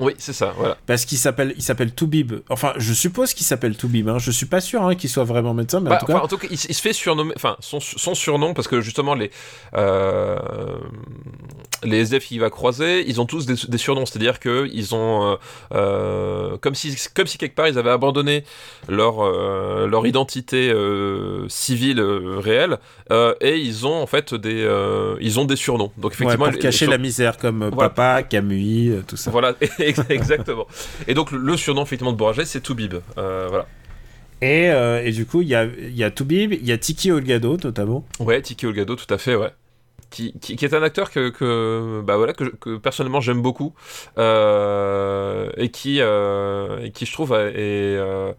Oui 0.00 0.14
c'est 0.18 0.32
ça. 0.32 0.52
Voilà. 0.56 0.76
Parce 0.86 1.04
qu'il 1.04 1.18
s'appelle, 1.18 1.54
il 1.56 1.62
s'appelle 1.62 1.92
Toubib. 1.92 2.34
Enfin, 2.50 2.72
je 2.76 2.92
suppose 2.92 3.32
qu'il 3.34 3.46
s'appelle 3.46 3.76
Toubib. 3.76 4.08
Hein. 4.08 4.18
Je 4.18 4.30
suis 4.30 4.46
pas 4.46 4.60
sûr 4.60 4.82
hein, 4.82 4.94
qu'il 4.94 5.08
soit 5.08 5.24
vraiment 5.24 5.54
médecin, 5.54 5.80
mais 5.80 5.90
Bah, 5.90 5.96
en 5.96 5.98
tout 5.98 6.04
enfin, 6.10 6.18
cas, 6.18 6.24
en 6.24 6.28
tout 6.28 6.38
cas, 6.38 6.48
il, 6.50 6.58
se 6.58 6.82
fait 6.82 6.92
surnommer, 6.92 7.32
enfin, 7.36 7.56
son, 7.60 7.80
son 7.80 8.14
surnom, 8.14 8.52
parce 8.54 8.68
que 8.68 8.80
justement, 8.80 9.14
les, 9.14 9.30
euh, 9.74 10.36
les 11.82 11.98
SDF 12.00 12.26
qu'il 12.26 12.40
va 12.40 12.50
croiser, 12.50 13.08
ils 13.08 13.20
ont 13.20 13.26
tous 13.26 13.46
des, 13.46 13.54
des 13.68 13.78
surnoms, 13.78 14.06
c'est-à-dire 14.06 14.38
qu'ils 14.40 14.94
ont, 14.94 15.24
euh, 15.32 15.36
euh, 15.74 16.56
comme, 16.58 16.74
si, 16.74 16.94
comme 17.14 17.26
si 17.26 17.38
quelque 17.38 17.54
part 17.54 17.68
ils 17.68 17.78
avaient 17.78 17.90
abandonné 17.90 18.44
leur, 18.88 19.22
leur 19.86 20.06
identité 20.06 20.72
civile 21.48 22.00
réelle, 22.00 22.78
et 23.40 23.56
ils 23.58 23.86
ont 23.86 23.94
en 24.02 24.06
fait 24.06 24.34
des, 24.34 24.68
ils 25.20 25.40
ont 25.40 25.44
des 25.44 25.56
surnoms. 25.56 25.92
Donc 25.96 26.12
ouais, 26.12 26.16
effectivement, 26.16 26.44
pour 26.46 26.52
les- 26.54 26.58
cacher 26.58 26.86
la 26.86 26.98
misère, 26.98 27.36
comme 27.38 27.68
Voilà. 27.72 27.90
Papa, 27.90 28.22
Camus, 28.22 29.02
tout 29.06 29.16
ça. 29.16 29.30
Voilà, 29.30 29.54
exactement. 30.10 30.66
Et 31.06 31.14
donc 31.14 31.30
le, 31.32 31.56
surnom 31.56 31.82
effectivement 31.82 32.12
de 32.12 32.18
Boranger, 32.18 32.44
c'est 32.44 32.60
Toubib. 32.60 32.94
Euh, 33.18 33.46
voilà. 33.48 33.66
Et, 34.42 34.68
euh, 34.68 35.02
et 35.02 35.12
du 35.12 35.24
coup, 35.24 35.40
il 35.40 35.48
y 35.48 35.54
a, 35.54 35.64
y 35.64 36.04
a 36.04 36.10
Toubib, 36.10 36.52
il 36.52 36.66
y 36.66 36.72
a 36.72 36.78
Tiki 36.78 37.10
Olgado, 37.10 37.56
notamment. 37.62 38.04
Ouais, 38.20 38.42
Tiki 38.42 38.66
Olgado, 38.66 38.94
tout 38.96 39.12
à 39.12 39.18
fait, 39.18 39.34
ouais. 39.34 39.50
Qui, 40.10 40.34
qui, 40.40 40.56
qui 40.56 40.64
est 40.64 40.74
un 40.74 40.82
acteur 40.82 41.10
que, 41.10 41.30
que, 41.30 42.00
bah 42.04 42.16
voilà, 42.16 42.32
que, 42.32 42.44
que 42.44 42.76
personnellement 42.76 43.20
j'aime 43.20 43.42
beaucoup 43.42 43.74
euh, 44.18 45.50
et, 45.56 45.70
qui, 45.70 46.00
euh, 46.00 46.78
et 46.84 46.92
qui, 46.92 47.06
je 47.06 47.12
trouve, 47.12 47.32
est, 47.32 47.56
euh, 47.56 48.32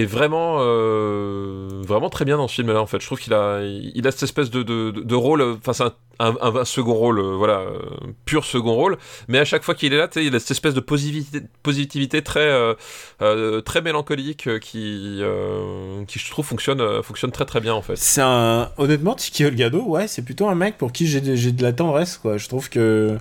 est 0.00 0.04
vraiment, 0.06 0.56
euh, 0.60 1.68
vraiment 1.86 2.10
très 2.10 2.24
bien 2.24 2.36
dans 2.36 2.48
ce 2.48 2.54
film-là, 2.56 2.80
en 2.80 2.86
fait. 2.86 3.00
Je 3.00 3.06
trouve 3.06 3.20
qu'il 3.20 3.32
a, 3.34 3.60
il 3.62 4.06
a 4.06 4.10
cette 4.10 4.24
espèce 4.24 4.50
de, 4.50 4.62
de, 4.62 5.14
rôle, 5.14 5.42
enfin, 5.42 5.72
c'est 5.72 5.84
un, 6.18 6.34
un- 6.40 6.64
second 6.64 6.94
rôle, 6.94 7.18
euh, 7.20 7.34
voilà, 7.36 7.58
euh, 7.60 7.78
pur 8.24 8.44
second 8.44 8.74
rôle, 8.74 8.96
mais 9.28 9.38
à 9.38 9.44
chaque 9.44 9.62
fois 9.62 9.74
qu'il 9.74 9.92
est 9.92 9.96
là, 9.98 10.08
il 10.16 10.34
a 10.34 10.40
cette 10.40 10.52
espèce 10.52 10.74
de 10.74 10.80
positivité, 10.80 11.40
positivité 11.62 12.22
très, 12.22 12.40
euh, 12.40 12.74
euh, 13.22 13.60
très 13.60 13.82
mélancolique 13.82 14.46
euh, 14.46 14.58
qui, 14.58 15.18
euh, 15.22 16.04
qui, 16.06 16.18
je 16.18 16.30
trouve, 16.30 16.44
fonctionne, 16.46 16.80
euh, 16.80 17.02
fonctionne 17.02 17.32
très 17.32 17.44
très 17.44 17.60
bien, 17.60 17.74
en 17.74 17.82
fait. 17.82 17.96
C'est 17.96 18.22
un. 18.22 18.70
Honnêtement, 18.78 19.14
Tiki 19.14 19.44
Olgado, 19.44 19.82
ouais, 19.82 20.08
c'est 20.08 20.22
plutôt 20.24 20.48
un 20.48 20.54
mec 20.54 20.78
pour 20.78 20.92
qui 20.92 21.06
j'ai 21.06 21.20
de, 21.20 21.50
de 21.50 21.62
la 21.62 21.72
tendresse, 21.72 22.16
quoi. 22.18 22.36
Je 22.36 22.48
trouve 22.48 22.68
que. 22.70 23.16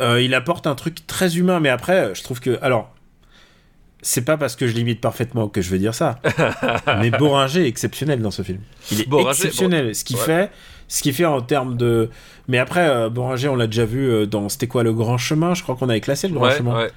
euh, 0.00 0.20
il 0.22 0.34
apporte 0.34 0.66
un 0.66 0.74
truc 0.74 1.06
très 1.06 1.36
humain, 1.38 1.60
mais 1.60 1.68
après, 1.70 2.14
je 2.14 2.22
trouve 2.22 2.40
que. 2.40 2.58
Alors. 2.62 2.90
C'est 4.08 4.22
pas 4.24 4.36
parce 4.36 4.54
que 4.54 4.68
je 4.68 4.72
l'imite 4.72 5.00
parfaitement 5.00 5.48
que 5.48 5.60
je 5.60 5.68
vais 5.68 5.80
dire 5.80 5.92
ça. 5.92 6.20
mais 7.00 7.10
Boringer 7.10 7.64
est 7.64 7.68
exceptionnel 7.68 8.22
dans 8.22 8.30
ce 8.30 8.42
film. 8.42 8.60
Il 8.92 9.00
est 9.00 9.08
Boringer, 9.08 9.30
exceptionnel. 9.30 9.96
Ce 9.96 10.04
qu'il 10.04 10.14
ouais. 10.16 10.22
fait, 10.22 10.50
ce 10.86 11.02
qu'il 11.02 11.12
fait 11.12 11.24
en 11.24 11.40
termes 11.42 11.76
de. 11.76 12.08
Mais 12.46 12.58
après, 12.58 12.88
euh, 12.88 13.08
Boringer, 13.08 13.48
on 13.48 13.56
l'a 13.56 13.66
déjà 13.66 13.84
vu 13.84 14.08
euh, 14.08 14.24
dans. 14.24 14.48
C'était 14.48 14.68
quoi 14.68 14.84
le 14.84 14.92
Grand 14.92 15.18
Chemin? 15.18 15.54
Je 15.54 15.64
crois 15.64 15.74
qu'on 15.74 15.88
avait 15.88 16.00
classé 16.00 16.28
le 16.28 16.34
Grand 16.34 16.44
Ouais, 16.46 16.56
Chemin. 16.56 16.76
ouais. 16.76 16.90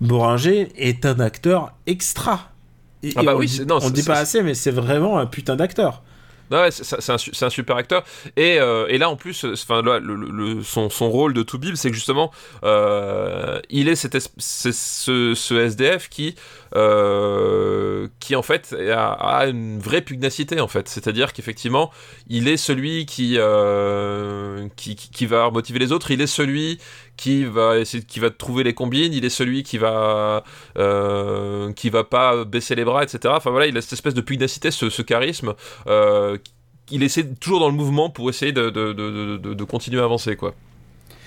Boringer 0.00 0.72
est 0.76 1.06
un 1.06 1.20
acteur 1.20 1.74
extra. 1.86 2.50
Et- 3.04 3.12
Ah 3.14 3.22
bah 3.22 3.32
et 3.32 3.34
on 3.36 3.38
oui, 3.38 3.60
non, 3.68 3.78
on 3.80 3.90
dit 3.90 4.02
pas 4.02 4.18
assez, 4.18 4.42
mais 4.42 4.54
c'est 4.54 4.72
vraiment 4.72 5.18
un 5.20 5.26
putain 5.26 5.54
d'acteur. 5.54 6.02
Non, 6.50 6.58
ouais, 6.58 6.70
c'est 6.70 7.42
un, 7.44 7.50
super 7.50 7.76
acteur. 7.76 8.04
Et, 8.36 8.58
euh, 8.58 8.86
et 8.88 8.98
là, 8.98 9.10
en 9.10 9.16
plus, 9.16 9.44
euh, 9.44 9.52
enfin, 9.52 9.82
le, 9.82 10.62
son, 10.62 10.90
son 10.90 11.10
rôle 11.10 11.34
de 11.34 11.42
Toubib, 11.42 11.74
c'est 11.74 11.90
que 11.90 11.94
justement, 11.94 12.30
euh, 12.64 13.60
il 13.70 13.88
est, 13.88 13.96
ce, 13.96 15.54
SDF 15.58 16.08
qui, 16.08 16.34
qui 18.20 18.36
en 18.36 18.42
fait, 18.42 18.76
a, 18.90 19.46
une 19.46 19.78
vraie 19.78 20.02
pugnacité, 20.02 20.60
en 20.60 20.68
fait. 20.68 20.88
C'est-à-dire 20.88 21.32
qu'effectivement, 21.32 21.90
il 22.28 22.48
est 22.48 22.56
celui 22.56 23.06
qui, 23.06 23.38
qui, 24.76 24.96
qui 24.96 25.26
va 25.26 25.50
motiver 25.50 25.78
les 25.78 25.92
autres. 25.92 26.10
Il 26.10 26.20
est 26.20 26.26
celui 26.26 26.78
qui 27.18 27.44
va 27.44 27.78
essayer, 27.78 28.02
qui 28.02 28.20
va 28.20 28.30
trouver 28.30 28.64
les 28.64 28.72
combines. 28.72 29.12
Il 29.12 29.26
est 29.26 29.30
celui 29.30 29.64
qui 29.64 29.76
va, 29.76 30.44
euh, 30.78 31.72
qui 31.74 31.90
va 31.90 32.04
pas 32.04 32.44
baisser 32.44 32.74
les 32.76 32.84
bras, 32.84 33.02
etc. 33.02 33.34
Enfin 33.36 33.50
voilà, 33.50 33.66
il 33.66 33.76
a 33.76 33.82
cette 33.82 33.92
espèce 33.92 34.14
de 34.14 34.22
pugnacité, 34.22 34.70
ce, 34.70 35.02
charisme. 35.02 35.54
Euh, 35.88 36.38
il 36.90 37.02
essaie 37.02 37.24
toujours 37.24 37.60
dans 37.60 37.68
le 37.68 37.74
mouvement 37.74 38.08
pour 38.08 38.30
essayer 38.30 38.52
de, 38.52 39.64
continuer 39.64 40.00
à 40.00 40.04
avancer, 40.04 40.36
quoi. 40.36 40.54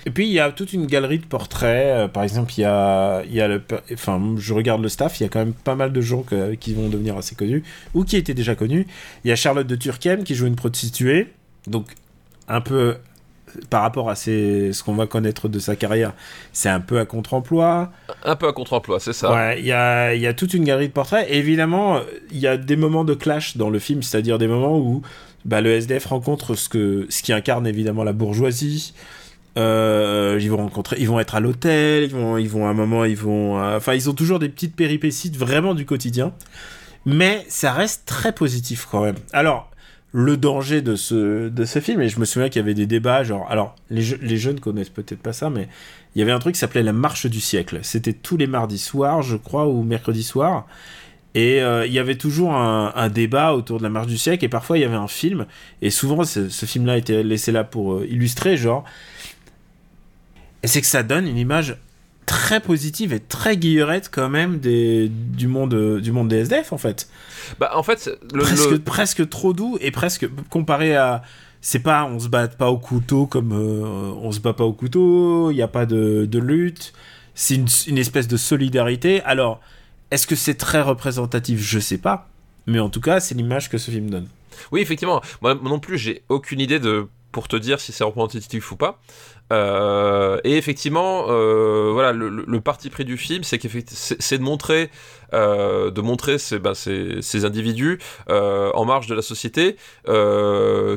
Et 0.04 0.10
puis 0.10 0.26
il 0.26 0.32
y 0.32 0.40
a 0.40 0.50
toute 0.50 0.72
une 0.72 0.86
galerie 0.86 1.20
de 1.20 1.26
portraits. 1.26 1.86
euh, 1.86 2.08
par 2.08 2.24
exemple, 2.24 2.52
il 2.56 2.62
y 2.62 2.64
a, 2.64 3.22
il 3.24 3.34
y 3.34 3.40
a 3.40 3.46
le, 3.46 3.62
enfin, 3.92 4.20
je 4.36 4.52
regarde 4.54 4.82
le 4.82 4.88
staff. 4.88 5.20
Il 5.20 5.24
y 5.24 5.26
a 5.26 5.28
quand 5.28 5.38
même 5.38 5.52
pas 5.52 5.76
mal 5.76 5.92
de 5.92 6.00
gens 6.00 6.24
qui 6.58 6.74
vont 6.74 6.88
devenir 6.88 7.16
assez 7.18 7.36
connus 7.36 7.62
ou 7.94 8.02
qui 8.02 8.16
étaient 8.16 8.34
déjà 8.34 8.56
connus. 8.56 8.86
Il 9.24 9.28
y 9.28 9.32
a 9.32 9.36
Charlotte 9.36 9.66
de 9.66 9.76
Turckheim 9.76 10.24
qui 10.24 10.34
joue 10.34 10.46
une 10.46 10.56
prostituée, 10.56 11.28
donc 11.68 11.86
un 12.48 12.62
peu 12.62 12.96
par 13.70 13.82
rapport 13.82 14.10
à 14.10 14.14
ses, 14.14 14.72
ce 14.72 14.82
qu'on 14.82 14.94
va 14.94 15.06
connaître 15.06 15.48
de 15.48 15.58
sa 15.58 15.76
carrière, 15.76 16.12
c'est 16.52 16.68
un 16.68 16.80
peu 16.80 16.98
à 16.98 17.04
contre-emploi. 17.04 17.90
Un 18.24 18.36
peu 18.36 18.48
à 18.48 18.52
contre-emploi, 18.52 19.00
c'est 19.00 19.12
ça. 19.12 19.32
Ouais, 19.32 19.60
il 19.60 19.66
y 19.66 19.72
a, 19.72 20.14
y 20.14 20.26
a 20.26 20.34
toute 20.34 20.54
une 20.54 20.64
galerie 20.64 20.88
de 20.88 20.92
portraits. 20.92 21.26
Et 21.28 21.38
évidemment, 21.38 22.00
il 22.30 22.38
y 22.38 22.46
a 22.46 22.56
des 22.56 22.76
moments 22.76 23.04
de 23.04 23.14
clash 23.14 23.56
dans 23.56 23.70
le 23.70 23.78
film, 23.78 24.02
c'est-à-dire 24.02 24.38
des 24.38 24.48
moments 24.48 24.78
où 24.78 25.02
bah, 25.44 25.60
le 25.60 25.70
SDF 25.72 26.06
rencontre 26.06 26.54
ce, 26.54 26.68
que, 26.68 27.06
ce 27.08 27.22
qui 27.22 27.32
incarne 27.32 27.66
évidemment 27.66 28.04
la 28.04 28.12
bourgeoisie. 28.12 28.94
Euh, 29.58 30.38
ils 30.40 30.50
vont 30.50 30.56
rencontrer, 30.56 30.96
ils 30.98 31.08
vont 31.08 31.20
être 31.20 31.34
à 31.34 31.40
l'hôtel, 31.40 32.04
ils 32.04 32.10
vont, 32.10 32.38
ils 32.38 32.48
vont 32.48 32.66
à 32.66 32.70
un 32.70 32.74
moment, 32.74 33.04
ils 33.04 33.16
vont, 33.16 33.60
euh, 33.60 33.76
enfin, 33.76 33.92
ils 33.92 34.08
ont 34.08 34.14
toujours 34.14 34.38
des 34.38 34.48
petites 34.48 34.74
péripéties 34.74 35.30
vraiment 35.30 35.74
du 35.74 35.84
quotidien, 35.84 36.32
mais 37.04 37.44
ça 37.48 37.72
reste 37.72 38.06
très 38.06 38.32
positif 38.32 38.88
quand 38.90 39.02
même. 39.02 39.16
Alors, 39.34 39.70
le 40.12 40.36
danger 40.36 40.82
de 40.82 40.94
ce, 40.94 41.48
de 41.48 41.64
ce 41.64 41.78
film, 41.80 42.00
et 42.02 42.08
je 42.08 42.20
me 42.20 42.24
souviens 42.24 42.48
qu'il 42.48 42.60
y 42.60 42.62
avait 42.62 42.74
des 42.74 42.86
débats, 42.86 43.24
genre, 43.24 43.46
alors, 43.50 43.74
les, 43.90 44.02
les 44.20 44.36
jeunes 44.36 44.60
connaissent 44.60 44.90
peut-être 44.90 45.20
pas 45.22 45.32
ça, 45.32 45.48
mais 45.48 45.68
il 46.14 46.18
y 46.18 46.22
avait 46.22 46.32
un 46.32 46.38
truc 46.38 46.54
qui 46.54 46.60
s'appelait 46.60 46.82
la 46.82 46.92
marche 46.92 47.26
du 47.26 47.40
siècle. 47.40 47.78
C'était 47.82 48.12
tous 48.12 48.36
les 48.36 48.46
mardis 48.46 48.78
soirs, 48.78 49.22
je 49.22 49.36
crois, 49.36 49.66
ou 49.66 49.82
mercredi 49.82 50.22
soir. 50.22 50.66
Et 51.34 51.62
euh, 51.62 51.86
il 51.86 51.92
y 51.94 51.98
avait 51.98 52.16
toujours 52.16 52.52
un, 52.52 53.08
débat 53.08 53.54
autour 53.54 53.78
de 53.78 53.82
la 53.82 53.88
marche 53.88 54.06
du 54.06 54.18
siècle, 54.18 54.44
et 54.44 54.50
parfois 54.50 54.76
il 54.76 54.82
y 54.82 54.84
avait 54.84 54.94
un 54.94 55.08
film, 55.08 55.46
et 55.80 55.90
souvent 55.90 56.24
ce, 56.24 56.50
ce 56.50 56.66
film-là 56.66 56.98
était 56.98 57.22
laissé 57.22 57.52
là 57.52 57.64
pour 57.64 57.94
euh, 57.94 58.06
illustrer, 58.06 58.58
genre, 58.58 58.84
et 60.62 60.66
c'est 60.66 60.82
que 60.82 60.86
ça 60.86 61.02
donne 61.02 61.26
une 61.26 61.38
image 61.38 61.76
très 62.26 62.60
positive 62.60 63.12
et 63.12 63.20
très 63.20 63.56
guillerette 63.56 64.10
quand 64.12 64.28
même 64.28 64.58
des, 64.58 65.08
du, 65.08 65.48
monde, 65.48 66.00
du 66.00 66.12
monde 66.12 66.28
des 66.28 66.38
SDF 66.38 66.72
en 66.72 66.78
fait. 66.78 67.08
Bah 67.58 67.72
en 67.74 67.82
fait, 67.82 68.10
le, 68.32 68.42
presque, 68.42 68.70
le... 68.70 68.78
presque 68.78 69.28
trop 69.28 69.52
doux 69.52 69.78
et 69.80 69.90
presque 69.90 70.28
comparé 70.48 70.96
à 70.96 71.22
c'est 71.60 71.78
pas 71.78 72.04
on 72.04 72.18
se 72.18 72.28
bat 72.28 72.48
pas 72.48 72.70
au 72.70 72.78
couteau 72.78 73.26
comme 73.26 73.52
euh, 73.52 74.12
on 74.20 74.32
se 74.32 74.40
bat 74.40 74.52
pas 74.52 74.64
au 74.64 74.72
couteau, 74.72 75.50
il 75.50 75.54
n'y 75.54 75.62
a 75.62 75.68
pas 75.68 75.86
de, 75.86 76.26
de 76.26 76.38
lutte, 76.38 76.92
c'est 77.34 77.54
une, 77.54 77.68
une, 77.86 77.98
espèce 77.98 78.28
de 78.28 78.36
solidarité. 78.36 79.22
Alors, 79.22 79.60
est-ce 80.10 80.26
que 80.26 80.34
c'est 80.34 80.54
très 80.54 80.82
représentatif? 80.82 81.60
Je 81.60 81.78
sais 81.78 81.98
pas, 81.98 82.28
mais 82.66 82.78
en 82.80 82.88
tout 82.88 83.00
cas, 83.00 83.20
c'est 83.20 83.34
l'image 83.34 83.70
que 83.70 83.78
ce 83.78 83.90
film 83.90 84.10
donne. 84.10 84.28
Oui, 84.70 84.80
effectivement. 84.80 85.22
Moi 85.40 85.58
non 85.62 85.80
plus, 85.80 85.98
j'ai 85.98 86.22
aucune 86.28 86.60
idée 86.60 86.78
de 86.78 87.08
pour 87.32 87.48
te 87.48 87.56
dire 87.56 87.80
si 87.80 87.92
c'est 87.92 88.04
représentatif 88.04 88.70
ou 88.72 88.76
pas. 88.76 89.00
Euh, 89.52 90.40
et 90.44 90.56
effectivement, 90.56 91.26
euh, 91.28 91.90
voilà, 91.92 92.12
le, 92.12 92.60
parti 92.60 92.88
pris 92.90 93.04
du 93.04 93.18
film, 93.18 93.42
c'est 93.44 93.58
de 93.58 94.42
montrer, 94.42 94.90
euh, 95.34 95.90
de 95.90 96.00
montrer 96.00 96.38
ces, 96.38 96.58
bah, 96.58 96.72
individus 97.44 97.98
en 98.28 98.84
marge 98.84 99.06
de 99.06 99.14
la 99.14 99.22
société 99.22 99.76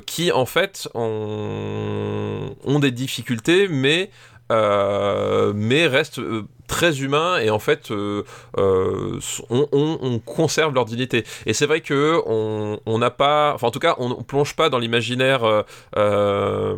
qui, 0.06 0.32
en 0.32 0.45
fait, 0.45 0.88
ont, 0.94 2.56
ont 2.64 2.80
des 2.80 2.91
difficultés, 2.91 3.68
mais 3.68 4.10
mais 4.49 5.88
restent 5.88 6.22
très 6.67 7.01
humains 7.01 7.37
et 7.39 7.49
en 7.49 7.59
fait 7.59 7.91
euh, 7.91 8.23
euh, 8.57 9.19
on, 9.49 9.67
on, 9.71 9.99
on, 10.01 10.19
conserve 10.19 10.73
leur 10.73 10.85
dignité. 10.85 11.23
Et 11.45 11.53
c'est 11.53 11.65
vrai 11.65 11.81
que 11.81 12.21
on 12.25 12.97
n'a 12.97 13.11
pas 13.11 13.53
enfin 13.53 13.67
en 13.67 13.71
tout 13.71 13.79
cas 13.79 13.95
on, 13.97 14.11
on 14.11 14.23
plonge 14.23 14.55
pas 14.55 14.69
dans 14.69 14.79
l'imaginaire 14.79 15.63
euh, 15.97 16.75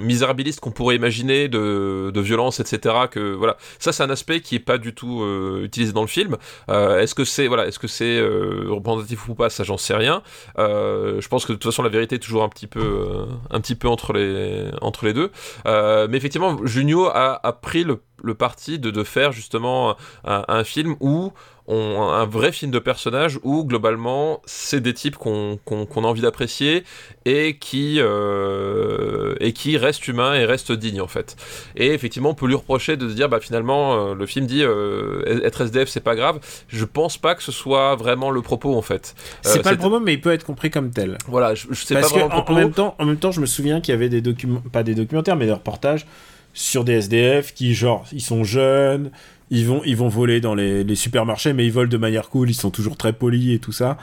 misérabiliste 0.00 0.60
qu'on 0.60 0.70
pourrait 0.70 0.96
imaginer 0.96 1.48
de, 1.48 2.12
violence 2.16 2.60
etc 2.60 2.94
que 3.10 3.34
voilà. 3.34 3.56
Ça 3.78 3.92
c'est 3.92 4.02
un 4.02 4.10
aspect 4.10 4.40
qui 4.40 4.56
est 4.56 4.60
pas 4.60 4.78
du 4.78 4.94
tout 4.94 5.24
utilisé 5.62 5.92
dans 5.92 6.00
le 6.00 6.06
film. 6.08 6.36
Est-ce 6.68 7.14
que 7.14 7.24
c'est 7.24 7.46
voilà 7.46 7.66
est-ce 7.66 7.78
que 7.78 7.88
c'est 7.88 8.20
représentatif 8.20 9.28
ou 9.28 9.34
pas 9.34 9.50
ça 9.50 9.64
j'en 9.64 9.76
sais 9.76 9.94
rien. 9.94 10.22
Je 10.56 11.28
pense 11.28 11.44
que 11.44 11.52
de 11.52 11.58
toute 11.58 11.70
façon 11.70 11.82
la 11.82 11.88
vérité 11.88 12.16
est 12.16 12.20
toujours 12.20 12.42
un 12.42 12.48
petit 12.48 12.66
peu 12.66 13.26
un 13.50 13.60
petit 13.60 13.74
peu 13.74 13.88
entre 13.88 14.12
les 14.12 14.70
entre 14.80 15.04
les 15.04 15.12
deux. 15.12 15.30
Mais 15.64 16.16
effectivement 16.16 16.56
Junio 16.64 17.06
a, 17.06 17.40
a 17.46 17.52
pris 17.52 17.84
le 17.84 18.00
le 18.26 18.34
parti 18.34 18.78
de, 18.78 18.90
de 18.90 19.04
faire 19.04 19.32
justement 19.32 19.96
un, 20.24 20.44
un 20.48 20.64
film 20.64 20.96
où 21.00 21.32
on, 21.68 22.02
un 22.02 22.26
vrai 22.26 22.52
film 22.52 22.70
de 22.70 22.78
personnages 22.78 23.38
où 23.42 23.64
globalement 23.64 24.40
c'est 24.46 24.80
des 24.80 24.94
types 24.94 25.16
qu'on 25.16 25.58
qu 25.64 25.74
qu 25.86 25.98
a 25.98 26.02
envie 26.02 26.22
d'apprécier 26.22 26.84
et 27.24 27.56
qui 27.58 27.96
euh, 27.98 29.34
et 29.40 29.52
qui 29.52 29.76
restent 29.76 30.06
humains 30.06 30.34
et 30.34 30.44
restent 30.44 30.72
dignes 30.72 31.00
en 31.00 31.08
fait. 31.08 31.36
Et 31.74 31.92
effectivement 31.92 32.30
on 32.30 32.34
peut 32.34 32.46
lui 32.46 32.54
reprocher 32.54 32.96
de 32.96 33.08
se 33.08 33.14
dire 33.14 33.28
bah 33.28 33.40
finalement 33.40 33.94
euh, 33.94 34.14
le 34.14 34.26
film 34.26 34.46
dit 34.46 34.62
euh, 34.62 35.42
être 35.44 35.62
SDF 35.62 35.88
c'est 35.88 36.00
pas 36.00 36.14
grave. 36.14 36.38
Je 36.68 36.84
pense 36.84 37.18
pas 37.18 37.34
que 37.34 37.42
ce 37.42 37.52
soit 37.52 37.96
vraiment 37.96 38.30
le 38.30 38.42
propos 38.42 38.76
en 38.76 38.82
fait. 38.82 39.14
C'est 39.42 39.62
pas 39.62 39.72
le 39.72 39.78
propos 39.78 40.00
mais 40.00 40.14
il 40.14 40.20
peut 40.20 40.32
être 40.32 40.44
compris 40.44 40.70
comme 40.70 40.90
tel. 40.90 41.18
Voilà, 41.26 41.54
je, 41.54 41.66
je 41.70 41.84
sais 41.84 41.94
Parce 41.94 42.12
pas 42.12 42.20
vraiment 42.20 42.34
en, 42.36 42.52
en, 42.52 42.54
même 42.54 42.72
temps, 42.72 42.94
en 42.98 43.04
même 43.04 43.18
temps 43.18 43.32
je 43.32 43.40
me 43.40 43.46
souviens 43.46 43.80
qu'il 43.80 43.92
y 43.92 43.96
avait 43.96 44.08
des 44.08 44.20
documents 44.20 44.62
pas 44.72 44.82
des 44.82 44.94
documentaires 44.94 45.36
mais 45.36 45.46
des 45.46 45.52
reportages 45.52 46.06
sur 46.56 46.84
des 46.84 46.94
SDF 46.94 47.52
qui, 47.52 47.74
genre, 47.74 48.06
ils 48.12 48.22
sont 48.22 48.42
jeunes, 48.42 49.10
ils 49.50 49.66
vont, 49.66 49.82
ils 49.84 49.96
vont 49.96 50.08
voler 50.08 50.40
dans 50.40 50.54
les, 50.54 50.84
les, 50.84 50.94
supermarchés, 50.94 51.52
mais 51.52 51.66
ils 51.66 51.70
volent 51.70 51.90
de 51.90 51.98
manière 51.98 52.30
cool, 52.30 52.48
ils 52.48 52.54
sont 52.54 52.70
toujours 52.70 52.96
très 52.96 53.12
polis 53.12 53.54
et 53.54 53.58
tout 53.58 53.72
ça. 53.72 53.98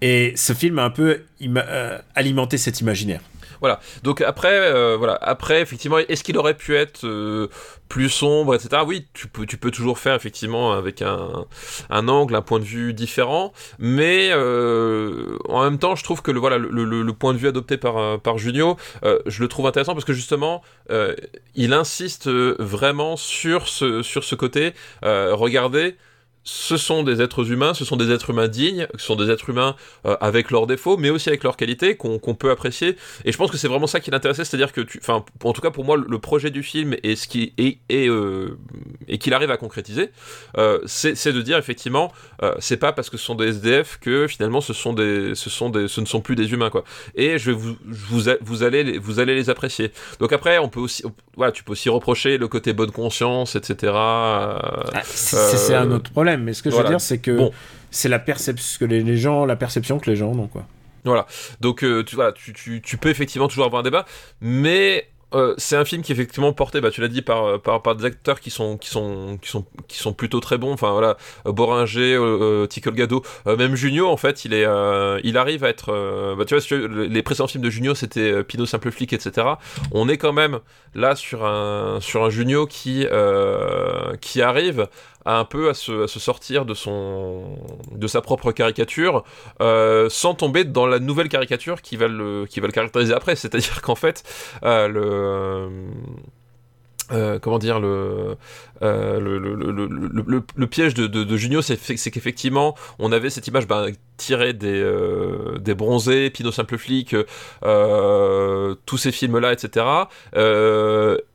Et 0.00 0.32
ce 0.36 0.52
film 0.52 0.78
a 0.78 0.84
un 0.84 0.90
peu 0.90 1.22
euh, 1.42 1.98
alimenté 2.14 2.56
cet 2.56 2.80
imaginaire. 2.80 3.20
Voilà. 3.60 3.80
Donc 4.02 4.20
après, 4.20 4.52
euh, 4.52 4.96
voilà. 4.96 5.18
Après, 5.20 5.60
effectivement, 5.60 5.98
est-ce 5.98 6.24
qu'il 6.24 6.38
aurait 6.38 6.54
pu 6.54 6.76
être 6.76 7.04
euh, 7.04 7.48
plus 7.88 8.08
sombre, 8.08 8.54
etc. 8.54 8.82
Oui, 8.86 9.06
tu 9.14 9.28
peux, 9.28 9.46
tu 9.46 9.56
peux 9.56 9.70
toujours 9.70 9.98
faire 9.98 10.14
effectivement 10.14 10.72
avec 10.72 11.02
un, 11.02 11.46
un 11.90 12.08
angle, 12.08 12.34
un 12.34 12.42
point 12.42 12.58
de 12.58 12.64
vue 12.64 12.92
différent, 12.92 13.52
mais 13.78 14.30
euh, 14.32 15.36
en 15.48 15.62
même 15.64 15.78
temps, 15.78 15.96
je 15.96 16.04
trouve 16.04 16.22
que 16.22 16.30
le 16.30 16.40
voilà 16.40 16.58
le, 16.58 16.68
le, 16.84 17.02
le 17.02 17.12
point 17.12 17.32
de 17.32 17.38
vue 17.38 17.48
adopté 17.48 17.76
par 17.76 18.20
par 18.20 18.38
Junio, 18.38 18.76
euh, 19.04 19.18
je 19.26 19.42
le 19.42 19.48
trouve 19.48 19.66
intéressant 19.66 19.94
parce 19.94 20.04
que 20.04 20.12
justement, 20.12 20.62
euh, 20.90 21.14
il 21.54 21.72
insiste 21.72 22.28
vraiment 22.28 23.16
sur 23.16 23.68
ce 23.68 24.02
sur 24.02 24.24
ce 24.24 24.34
côté. 24.34 24.74
regardez 25.02 25.96
ce 26.50 26.78
sont 26.78 27.02
des 27.02 27.20
êtres 27.20 27.52
humains, 27.52 27.74
ce 27.74 27.84
sont 27.84 27.96
des 27.96 28.10
êtres 28.10 28.30
humains 28.30 28.48
dignes, 28.48 28.88
ce 28.96 29.04
sont 29.04 29.16
des 29.16 29.30
êtres 29.30 29.50
humains 29.50 29.76
euh, 30.06 30.16
avec 30.22 30.50
leurs 30.50 30.66
défauts, 30.66 30.96
mais 30.96 31.10
aussi 31.10 31.28
avec 31.28 31.44
leurs 31.44 31.58
qualités 31.58 31.94
qu'on 31.94 32.18
qu 32.18 32.32
peut 32.32 32.50
apprécier. 32.50 32.96
Et 33.26 33.32
je 33.32 33.36
pense 33.36 33.50
que 33.50 33.58
c'est 33.58 33.68
vraiment 33.68 33.86
ça 33.86 34.00
qui 34.00 34.10
l'intéressait, 34.10 34.46
c'est-à-dire 34.46 34.72
que, 34.72 34.80
enfin, 34.98 35.26
en 35.44 35.52
tout 35.52 35.60
cas 35.60 35.70
pour 35.70 35.84
moi, 35.84 35.98
le 35.98 36.18
projet 36.18 36.50
du 36.50 36.62
film 36.62 36.96
et 37.02 37.16
ce 37.16 37.28
qui 37.28 37.52
est 37.58 37.78
et, 37.90 38.08
euh, 38.08 38.56
et 39.08 39.18
qu'il 39.18 39.34
arrive 39.34 39.50
à 39.50 39.58
concrétiser, 39.58 40.08
euh, 40.56 40.78
c'est 40.86 41.32
de 41.32 41.42
dire 41.42 41.58
effectivement, 41.58 42.12
c'est 42.60 42.78
pas 42.78 42.92
parce 42.92 43.10
que 43.10 43.18
ce 43.18 43.24
sont 43.26 43.34
des 43.34 43.48
SDF 43.48 43.98
que 44.00 44.26
finalement 44.26 44.62
ce 44.62 44.72
sont 44.72 44.94
des, 44.94 45.34
ce 45.34 45.50
sont 45.50 45.68
des, 45.68 45.86
ce 45.86 46.00
ne 46.00 46.06
sont 46.06 46.22
plus 46.22 46.34
des 46.34 46.52
humains 46.52 46.70
quoi. 46.70 46.84
Et 47.14 47.38
je 47.38 47.50
vais 47.50 47.56
vous, 47.56 47.76
vous, 47.84 48.22
vous 48.40 48.62
allez, 48.62 48.98
vous 48.98 49.20
allez 49.20 49.34
les 49.34 49.50
apprécier. 49.50 49.92
Donc 50.18 50.32
après, 50.32 50.58
on 50.58 50.70
peut 50.70 50.80
aussi, 50.80 51.02
voilà, 51.36 51.52
tu 51.52 51.62
peux 51.62 51.72
aussi 51.72 51.90
reprocher 51.90 52.38
le 52.38 52.48
côté 52.48 52.72
bonne 52.72 52.90
conscience, 52.90 53.54
etc. 53.54 53.92
Ah, 53.94 55.02
c'est 55.04 55.74
un 55.74 55.90
autre 55.90 56.10
problème 56.10 56.37
mais 56.42 56.52
ce 56.52 56.62
que 56.62 56.70
je 56.70 56.76
veux 56.76 56.84
dire, 56.84 57.00
c'est 57.00 57.18
que 57.18 57.36
bon. 57.36 57.52
c'est 57.90 58.08
la 58.08 58.18
perception 58.18 58.78
que 58.80 58.84
les, 58.84 59.02
les, 59.02 59.16
gens, 59.16 59.44
la 59.44 59.56
perception 59.56 59.98
que 59.98 60.10
les 60.10 60.16
gens 60.16 60.32
ont, 60.32 60.48
quoi. 60.48 60.66
Voilà. 61.04 61.26
Donc, 61.60 61.84
euh, 61.84 62.02
tu, 62.04 62.16
voilà, 62.16 62.32
tu, 62.32 62.52
tu, 62.52 62.82
tu, 62.82 62.96
peux 62.96 63.08
effectivement 63.08 63.48
toujours 63.48 63.64
avoir 63.64 63.80
un 63.80 63.84
débat, 63.84 64.04
mais 64.40 65.08
euh, 65.34 65.54
c'est 65.58 65.76
un 65.76 65.84
film 65.84 66.02
qui 66.02 66.12
est 66.12 66.14
effectivement 66.14 66.52
porté, 66.52 66.80
bah, 66.80 66.90
tu 66.90 67.00
l'as 67.00 67.08
dit, 67.08 67.20
par, 67.20 67.60
par, 67.60 67.82
par 67.82 67.94
des 67.96 68.06
acteurs 68.06 68.40
qui 68.40 68.50
sont, 68.50 68.78
qui, 68.78 68.88
sont, 68.88 69.38
qui, 69.42 69.50
sont, 69.50 69.64
qui 69.86 69.98
sont 69.98 70.12
plutôt 70.12 70.40
très 70.40 70.56
bons. 70.56 70.72
Enfin 70.72 70.92
voilà, 70.92 71.16
Boringer, 71.44 72.14
euh, 72.14 72.66
Tickle 72.66 72.92
Gado, 72.92 73.22
euh, 73.46 73.56
même 73.56 73.74
Junio, 73.74 74.08
en 74.08 74.16
fait, 74.16 74.44
il, 74.44 74.54
est, 74.54 74.64
euh, 74.64 75.20
il 75.24 75.36
arrive 75.36 75.64
à 75.64 75.68
être. 75.68 75.92
Euh, 75.92 76.34
bah, 76.34 76.44
tu 76.44 76.56
vois, 76.56 76.88
les 77.06 77.22
précédents 77.22 77.48
films 77.48 77.64
de 77.64 77.70
Junio, 77.70 77.94
c'était 77.94 78.42
Pinot 78.42 78.66
Simple 78.66 78.90
Flic, 78.90 79.12
etc. 79.12 79.46
On 79.92 80.08
est 80.08 80.18
quand 80.18 80.32
même 80.32 80.60
là 80.94 81.14
sur 81.14 81.44
un, 81.44 81.98
sur 82.00 82.24
un 82.24 82.30
Junio 82.30 82.66
qui, 82.66 83.06
qui 84.20 84.42
arrive 84.42 84.88
à 85.24 85.38
un 85.38 85.44
peu 85.44 85.68
à 85.70 85.74
se, 85.74 86.04
à 86.04 86.08
sortir 86.08 86.64
de 86.64 86.74
son 86.74 87.58
de 87.92 88.06
sa 88.06 88.20
propre 88.20 88.52
caricature 88.52 89.24
euh, 89.60 90.08
sans 90.08 90.34
tomber 90.34 90.64
dans 90.64 90.86
la 90.86 90.98
nouvelle 90.98 91.28
caricature 91.28 91.82
qui 91.82 91.96
va 91.96 92.08
le 92.08 92.46
qui 92.46 92.60
va 92.60 92.66
le 92.66 92.72
caractériser 92.72 93.14
après. 93.14 93.36
C'est-à-dire 93.36 93.82
qu'en 93.82 93.94
fait 93.94 94.22
euh, 94.62 94.88
le 94.88 95.68
euh, 97.10 97.38
comment 97.38 97.58
dire 97.58 97.80
le, 97.80 98.36
euh, 98.82 99.18
le, 99.18 99.38
le, 99.38 99.54
le, 99.54 100.42
le, 100.54 100.66
piège 100.66 100.92
de, 100.94 101.06
de, 101.06 101.24
de 101.24 101.36
Junio 101.36 101.62
c'est 101.62 101.76
qu'effectivement 102.10 102.74
on 102.98 103.12
avait 103.12 103.30
cette 103.30 103.46
image 103.46 103.66
ben, 103.66 103.92
tirée 104.18 104.52
des, 104.52 104.80
euh, 104.80 105.58
des 105.58 105.74
bronzés, 105.74 106.28
Pinot 106.28 106.52
Simple 106.52 106.76
Flic 106.76 107.16
tous 108.86 108.98
ces 108.98 109.12
films 109.12 109.38
là 109.38 109.52
etc 109.52 109.86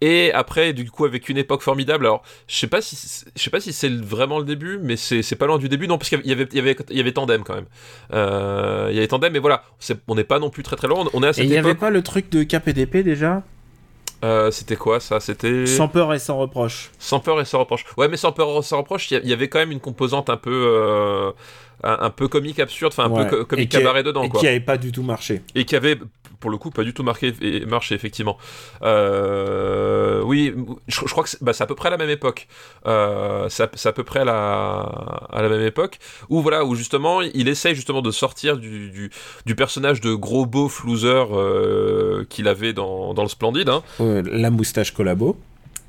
et 0.02 0.32
après 0.34 0.74
du 0.74 0.90
coup 0.92 1.06
avec 1.06 1.30
une 1.30 1.38
époque 1.38 1.62
formidable. 1.62 2.06
Alors 2.06 2.24
je 2.48 2.56
sais 2.56 2.68
pas 2.68 2.82
si 2.82 3.24
je 3.36 3.42
sais 3.42 3.50
pas 3.50 3.60
si 3.60 3.74
c'est 3.74 3.90
vraiment 3.90 4.38
le 4.40 4.46
début 4.46 4.80
mais 4.82 4.96
c'est 4.96 5.36
pas 5.36 5.48
loin 5.48 5.58
du 5.58 5.70
début. 5.70 5.88
Non 5.88 5.98
parce 5.98 6.10
qu'il 6.10 6.26
y 6.26 6.32
avait 6.32 6.48
il 6.52 6.58
y 6.58 6.60
avait 6.60 6.76
il 6.90 6.98
y 6.98 7.00
avait 7.00 7.14
Tandem 7.14 7.44
quand 7.44 7.56
même. 7.56 7.66
Il 8.12 8.96
y 8.96 9.00
avait 9.00 9.08
Tandem 9.08 9.34
mais 9.34 9.40
voilà 9.40 9.64
on 10.08 10.16
n'est 10.16 10.24
pas 10.24 10.40
non 10.40 10.50
plus 10.50 10.64
très 10.64 10.76
très 10.76 10.88
loin. 10.88 11.06
On 11.14 11.24
est 11.24 11.28
à 11.28 11.34
cette 11.34 11.46
et 11.46 11.48
il 11.48 11.54
y 11.54 11.58
avait 11.58 11.76
pas 11.76 11.90
le 11.90 12.04
truc 12.04 12.30
de 12.30 12.44
KPDP 12.44 12.98
déjà? 12.98 13.44
Euh, 14.24 14.52
c'était 14.52 14.78
quoi 14.78 15.00
ça? 15.00 15.20
C'était 15.20 15.66
sans 15.66 15.88
peur 15.90 16.14
et 16.14 16.20
sans 16.20 16.38
reproche. 16.38 16.92
Sans 16.98 17.20
peur 17.20 17.42
et 17.42 17.46
sans 17.46 17.60
reproche. 17.60 17.84
Ouais, 17.98 18.08
mais 18.08 18.18
sans 18.18 18.32
peur 18.32 18.58
et 18.58 18.62
sans 18.62 18.78
reproche, 18.78 19.12
il 19.12 19.28
y, 19.28 19.34
avait 19.34 19.50
quand 19.50 19.60
même 19.60 19.72
une 19.72 19.82
composante 19.82 20.30
un 20.30 20.38
peu 20.38 20.52
euh, 20.52 21.32
un, 21.84 21.98
un, 22.06 22.10
peu 22.10 22.30
comique 22.30 22.60
absurde, 22.60 22.94
enfin 22.96 23.06
un 23.06 23.12
ouais. 23.12 23.28
peu 23.28 23.40
co 23.40 23.46
comique 23.46 23.70
cabaret 23.70 24.00
a, 24.00 24.04
dedans 24.04 24.24
et 24.24 24.30
quoi. 24.30 24.40
qui 24.40 24.48
avait 24.48 24.62
pas 24.62 24.78
du 24.78 24.92
tout 24.94 25.04
marché. 25.04 25.42
Et 25.56 25.66
qui 25.66 25.76
avait 25.76 25.98
pour 26.44 26.52
le 26.52 26.58
coup 26.58 26.72
pas 26.72 26.84
du 26.84 26.94
tout 26.94 27.04
marqué 27.04 27.34
et 27.42 27.66
marché 27.66 27.96
effectivement. 27.96 28.38
Euh, 28.82 30.22
oui, 30.24 30.54
je, 30.90 31.00
crois 31.06 31.24
que 31.24 31.30
c'est 31.30 31.42
bah, 31.42 31.54
c'est 31.54 31.64
à 31.64 31.68
peu 31.68 31.74
près 31.74 31.88
à 31.88 31.92
la 31.92 31.96
même 31.96 32.10
époque. 32.10 32.50
Euh, 32.86 33.48
c'est 33.48 33.64
à, 33.64 33.94
peu 33.94 34.04
près 34.04 34.20
à 34.20 34.26
la, 34.26 34.82
à 35.32 35.42
la 35.42 35.48
même 35.48 35.66
époque 35.66 36.00
où 36.28 36.42
voilà 36.42 36.66
où 36.66 36.76
justement 36.76 37.22
il 37.22 37.48
essaye 37.48 37.76
justement 37.76 38.02
de 38.02 38.12
sortir 38.12 38.58
du, 38.58 39.10
personnage 39.56 40.02
de 40.02 40.14
gros 40.14 40.46
beauf 40.46 40.84
loser 40.84 41.28
euh, 41.32 42.26
qu'il 42.28 42.50
avait 42.50 42.74
dans, 42.74 43.14
le 43.16 43.30
Splendide. 43.30 43.70
Hein. 43.70 43.82
La 44.00 44.52
moustache 44.52 44.92
collabo. 44.92 45.38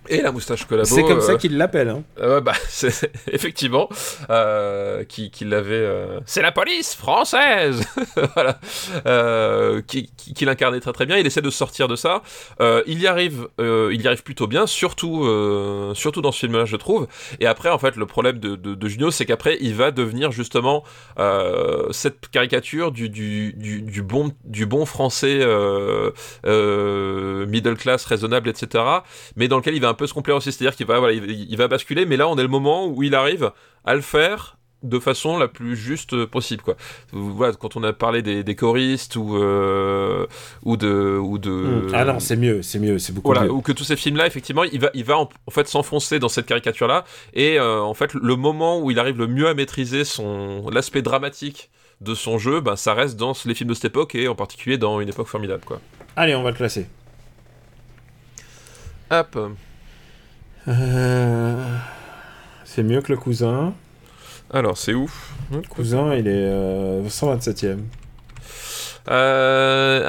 Et 0.09 0.21
la 0.21 0.33
moustache 0.33 0.65
collabo. 0.67 0.87
C'est 0.89 1.03
comme 1.03 1.21
ça 1.21 1.33
euh, 1.33 1.37
qu'il 1.37 1.57
l'appelle. 1.57 1.89
Hein. 1.89 2.03
euh, 2.21 2.41
bah, 2.41 2.53
c'est 2.69 3.11
effectivement 3.31 3.89
euh, 4.31 5.05
qui, 5.05 5.31
qui 5.31 5.45
l'avait. 5.45 5.75
euh, 5.75 6.21
C'est 6.27 6.43
la 6.43 6.53
police 6.53 6.95
française, 6.95 7.83
voilà, 8.35 8.59
qui, 9.87 10.11
qui, 10.17 10.35
qui 10.35 10.45
l'incarnait 10.45 10.81
très 10.81 10.93
très 10.93 11.07
bien. 11.07 11.17
Il 11.17 11.27
essaie 11.27 11.41
de 11.43 11.51
sortir 11.51 11.89
de 11.89 11.97
ça. 11.97 12.23
Il 12.87 13.01
y 13.01 13.07
arrive, 13.07 13.49
il 13.59 14.01
y 14.03 14.07
arrive 14.07 14.23
plutôt 14.23 14.47
bien, 14.47 14.67
surtout 14.67 15.25
surtout 15.95 16.21
dans 16.21 16.33
ce 16.33 16.41
film-là, 16.41 16.65
je 16.65 16.77
trouve. 16.77 17.07
Et 17.41 17.47
après, 17.47 17.71
en 17.71 17.79
fait, 17.79 17.97
le 17.97 18.07
problème 18.07 18.39
de, 18.39 18.57
de, 18.57 18.75
de 18.75 18.89
Junio, 18.89 19.11
c'est 19.11 19.25
qu'après, 19.27 19.57
il 19.61 19.75
va 19.75 19.91
devenir 19.91 20.33
justement 20.33 20.85
cette 21.91 22.29
caricature 22.29 22.93
du, 22.93 23.09
du, 23.09 23.53
du, 23.55 23.83
du 23.83 24.03
bon 24.03 24.33
du 24.45 24.67
bon 24.67 24.85
français 24.87 25.39
middle 26.45 27.77
class, 27.77 28.05
raisonnable, 28.05 28.49
etc. 28.49 28.85
Mais 29.37 29.49
dans 29.49 29.57
lequel 29.59 29.75
il 29.75 29.81
va 29.81 29.94
un 29.95 29.97
peu 29.97 30.07
se 30.07 30.15
complaire 30.15 30.37
aussi, 30.37 30.53
c'est-à-dire 30.53 30.77
qu'il 30.77 30.87
va 30.87 30.99
voilà, 30.99 31.15
il, 31.15 31.51
il 31.51 31.57
va 31.57 31.69
basculer. 31.69 32.05
Mais 32.07 32.17
là, 32.17 32.29
on 32.29 32.37
est 32.37 32.43
le 32.43 32.49
moment 32.49 32.87
où 32.87 33.03
il 33.03 33.15
arrive 33.15 33.51
à 33.85 33.95
le 33.95 34.01
faire 34.03 34.57
de 34.83 34.99
façon 34.99 35.39
la 35.39 35.49
plus 35.49 35.77
juste 35.77 36.27
possible 36.27 36.63
quoi. 36.63 36.77
Voilà, 37.13 37.55
quand 37.55 37.75
on 37.75 37.83
a 37.85 37.95
parlé 37.95 38.21
des, 38.21 38.45
des 38.45 38.55
choristes 38.55 39.17
ou 39.17 39.37
euh, 39.39 40.27
ou 40.63 40.77
de 40.77 41.19
ou 41.19 41.39
de 41.39 41.87
Ah 41.95 42.05
non, 42.05 42.21
c'est 42.21 42.37
mieux, 42.37 42.61
c'est 42.61 42.79
mieux, 42.79 42.99
c'est 42.99 43.15
beaucoup 43.15 43.29
voilà, 43.33 43.45
mieux. 43.47 43.51
ou 43.51 43.63
que 43.63 43.73
tous 43.73 43.85
ces 43.85 43.97
films-là, 43.97 44.27
effectivement, 44.27 44.63
il 44.65 44.79
va, 44.81 44.91
il 44.93 45.05
va 45.05 45.17
en, 45.17 45.31
en 45.47 45.51
fait 45.51 45.69
s'enfoncer 45.69 46.19
dans 46.19 46.29
cette 46.29 46.45
caricature-là, 46.45 47.05
et 47.33 47.59
euh, 47.59 47.81
en 47.81 47.95
fait, 47.95 48.13
le 48.13 48.37
moment 48.37 48.79
où 48.79 48.91
il 48.91 48.99
arrive 48.99 49.17
le 49.17 49.27
mieux 49.27 49.49
à 49.49 49.55
maîtriser 49.55 50.05
son 50.05 50.69
l'aspect 50.71 51.01
dramatique 51.01 51.71
de 52.03 52.15
son 52.15 52.37
jeu, 52.37 52.61
ben, 52.61 52.77
ça 52.77 52.93
reste 52.93 53.17
dans 53.17 53.33
les 53.47 53.55
films 53.55 53.71
de 53.71 53.75
cette 53.75 53.87
époque, 53.87 54.15
et 54.15 54.29
en 54.29 54.35
particulier 54.35 54.77
dans 54.77 55.01
une 55.01 55.09
époque 55.09 55.29
formidable, 55.29 55.65
quoi. 55.65 55.81
Allez, 56.15 56.35
on 56.35 56.43
va 56.43 56.51
le 56.51 56.57
classer. 56.57 56.87
Hop. 59.11 59.39
Euh, 60.69 61.63
C'est 62.65 62.83
mieux 62.83 63.01
que 63.03 63.13
le 63.13 63.19
cousin. 63.19 63.75
Alors, 64.53 64.79
c'est 64.79 64.95
ouf. 64.95 65.33
Le 65.53 65.61
cousin, 65.63 66.15
il 66.15 66.27
est 66.29 66.31
euh, 66.49 67.03
127ème. 67.09 67.81
Euh, 69.11 70.03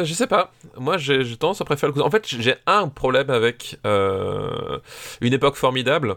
euh, 0.00 0.04
je 0.04 0.12
sais 0.12 0.26
pas. 0.26 0.52
Moi, 0.76 0.98
j'ai 0.98 1.36
tendance 1.36 1.60
à 1.60 1.64
préférer 1.64 1.88
le 1.88 1.92
cousin. 1.94 2.06
En 2.06 2.10
fait, 2.10 2.26
j'ai 2.26 2.54
un 2.66 2.88
problème 2.88 3.30
avec 3.30 3.78
euh, 3.86 4.78
une 5.20 5.32
époque 5.32 5.56
formidable. 5.56 6.16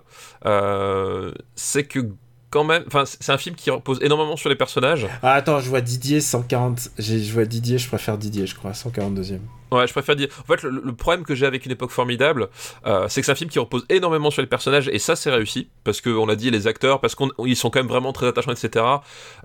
C'est 1.55 1.85
que 1.85 1.99
quand 2.51 2.63
même, 2.63 2.83
enfin, 2.85 3.03
c'est 3.05 3.31
un 3.31 3.37
film 3.39 3.55
qui 3.55 3.69
repose 3.71 3.97
énormément 4.01 4.35
sur 4.37 4.49
les 4.49 4.55
personnages. 4.55 5.07
Ah, 5.23 5.33
attends, 5.33 5.59
je 5.59 5.69
vois 5.69 5.81
Didier 5.81 6.21
140. 6.21 6.89
j'ai- 6.99 7.23
Je 7.23 7.33
vois 7.33 7.45
Didier, 7.45 7.77
je 7.79 7.87
préfère 7.87 8.17
Didier, 8.17 8.45
je 8.45 8.53
crois, 8.55 8.73
142ème. 8.73 9.39
Ouais, 9.71 9.87
je 9.87 9.93
préfère 9.93 10.17
dire. 10.17 10.27
En 10.41 10.43
fait, 10.53 10.61
le, 10.63 10.81
le 10.83 10.93
problème 10.93 11.23
que 11.25 11.33
j'ai 11.33 11.45
avec 11.45 11.65
une 11.65 11.71
époque 11.71 11.91
formidable, 11.91 12.49
euh, 12.85 13.05
c'est 13.07 13.21
que 13.21 13.25
c'est 13.25 13.31
un 13.31 13.35
film 13.35 13.49
qui 13.49 13.57
repose 13.57 13.85
énormément 13.87 14.29
sur 14.29 14.41
les 14.41 14.47
personnages, 14.49 14.89
et 14.89 14.99
ça, 14.99 15.15
c'est 15.15 15.31
réussi, 15.31 15.69
parce 15.85 16.01
qu'on 16.01 16.27
a 16.27 16.35
dit 16.35 16.51
les 16.51 16.67
acteurs, 16.67 16.99
parce 16.99 17.15
qu'ils 17.15 17.55
sont 17.55 17.69
quand 17.69 17.79
même 17.79 17.87
vraiment 17.87 18.11
très 18.11 18.27
attachants, 18.27 18.51
etc. 18.51 18.85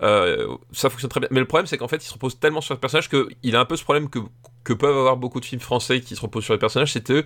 Euh, 0.03 0.47
ça 0.73 0.89
fonctionne 0.89 1.09
très 1.09 1.21
bien. 1.21 1.29
Mais 1.31 1.39
le 1.39 1.45
problème, 1.47 1.65
c'est 1.65 1.77
qu'en 1.77 1.87
fait, 1.87 2.03
il 2.03 2.07
se 2.07 2.13
repose 2.13 2.37
tellement 2.39 2.59
sur 2.59 2.73
les 2.73 2.79
personnages 2.81 3.07
qu'il 3.09 3.55
a 3.55 3.59
un 3.61 3.65
peu 3.65 3.77
ce 3.77 3.83
problème 3.83 4.09
que 4.09 4.19
que 4.65 4.73
peuvent 4.73 4.97
avoir 4.97 5.15
beaucoup 5.15 5.39
de 5.39 5.45
films 5.45 5.61
français 5.61 6.01
qui 6.01 6.13
se 6.17 6.19
reposent 6.19 6.43
sur 6.43 6.53
les 6.53 6.59
personnages, 6.59 6.91
c'est 6.91 7.01
que 7.01 7.23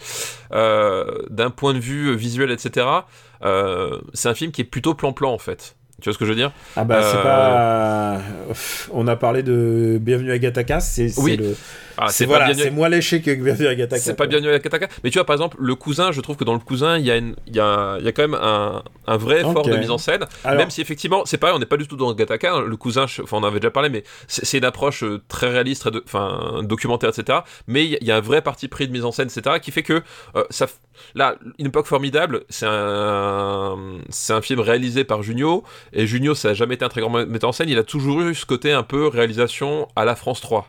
euh, 0.52 1.24
d'un 1.32 1.50
point 1.50 1.74
de 1.74 1.80
vue 1.80 2.16
visuel, 2.16 2.52
etc. 2.52 2.86
euh, 3.44 4.00
c'est 4.14 4.30
un 4.30 4.34
film 4.34 4.52
qui 4.52 4.62
est 4.62 4.66
plutôt 4.66 4.94
plan-plan 4.94 5.32
en 5.34 5.38
fait. 5.38 5.76
Tu 6.02 6.06
vois 6.06 6.14
ce 6.14 6.18
que 6.18 6.26
je 6.26 6.32
veux 6.32 6.36
dire 6.36 6.52
Ah 6.76 6.84
bah, 6.84 7.02
c'est 7.04 7.18
Euh, 7.18 7.24
pas. 7.24 8.22
On 8.92 9.08
a 9.08 9.16
parlé 9.16 9.44
de 9.44 10.00
Bienvenue 10.02 10.32
à 10.32 10.40
Gataka, 10.40 10.80
c'est 10.80 11.10
c'est 11.10 11.22
Oui. 11.22 11.38
le. 11.38 11.56
Ah, 12.04 12.08
c'est 12.10 12.26
voilà, 12.26 12.46
c'est 12.66 12.72
moins 12.72 12.90
léché 12.90 13.22
que 13.22 13.34
Bienvenue 13.34 13.68
à 13.68 13.76
Gataka. 13.76 14.02
C'est 14.02 14.16
pas 14.16 14.26
la 14.26 14.60
Kataka. 14.60 14.88
Mais 15.04 15.10
tu 15.12 15.18
vois, 15.20 15.26
par 15.26 15.36
exemple, 15.36 15.58
le 15.60 15.76
cousin, 15.76 16.12
je 16.12 16.20
trouve 16.22 16.36
que 16.36 16.44
dans 16.44 16.54
le 16.54 16.60
cousin, 16.60 16.98
il 16.98 17.06
y, 17.06 17.12
a 17.12 17.18
une- 17.18 17.36
il 17.48 17.56
y, 17.56 17.60
a, 17.60 17.98
il 18.00 18.06
y 18.06 18.08
a 18.08 18.12
quand 18.12 18.24
même 18.24 18.34
un, 18.42 18.84
un 19.08 19.18
vrai 19.18 19.42
effort 19.52 19.64
de 19.64 19.78
mise 19.80 19.92
en 19.92 19.98
scène. 19.98 20.26
Alors- 20.44 20.58
Même 20.60 20.70
si 20.72 20.82
effectivement, 20.82 21.24
c'est 21.26 21.38
pareil, 21.38 21.56
on 21.56 21.60
n'est 21.60 21.66
pas 21.66 21.78
du 21.78 21.88
tout 21.88 21.96
dans 21.98 22.12
Gataka. 22.14 22.54
hein. 22.56 22.62
Le 22.66 22.76
cousin, 22.78 23.08
je- 23.08 23.22
enfin, 23.22 23.38
on 23.38 23.42
en 23.42 23.48
avait 23.48 23.60
déjà 23.60 23.72
parlé, 23.72 23.90
mais 23.90 24.04
c'est 24.28 24.58
une 24.58 24.66
approche 24.66 25.04
euh, 25.04 25.22
très 25.28 25.50
réaliste, 25.50 25.82
très 25.82 25.92
enfin, 26.06 26.62
documentaire, 26.64 27.10
etc. 27.10 27.40
Mais 27.68 27.86
il 27.86 28.04
y, 28.04 28.12
a- 28.12 28.18
un 28.18 28.22
vrai 28.22 28.42
parti 28.42 28.68
pris 28.68 28.88
de 28.88 28.92
mise 28.94 29.06
en 29.06 29.12
scène, 29.12 29.28
etc. 29.34 29.58
qui 29.62 29.72
fait 29.72 29.84
que 29.84 30.02
euh, 30.36 30.44
ça. 30.50 30.68
Là, 31.16 31.36
une 31.58 31.68
époque 31.68 31.88
formidable, 31.88 32.42
c'est 32.50 32.68
un, 32.68 33.78
c'est 34.10 34.34
un 34.34 34.42
film 34.42 34.60
réalisé 34.60 35.04
par 35.04 35.24
Junio. 35.24 35.64
Et 35.94 36.06
Junio, 36.08 36.36
ça 36.36 36.50
a 36.50 36.54
jamais 36.54 36.76
été 36.76 36.86
un 36.86 36.90
très 36.90 37.02
grand 37.02 37.10
metteur 37.10 37.50
en 37.50 37.54
scène. 37.54 37.70
Il 37.70 37.78
a 37.78 37.84
toujours 37.84 38.22
eu 38.22 38.36
ce 38.36 38.46
côté 38.46 38.72
un 38.72 38.84
peu 38.84 39.08
réalisation 39.08 39.88
à 39.96 40.06
la 40.06 40.16
France 40.16 40.42
3. 40.42 40.68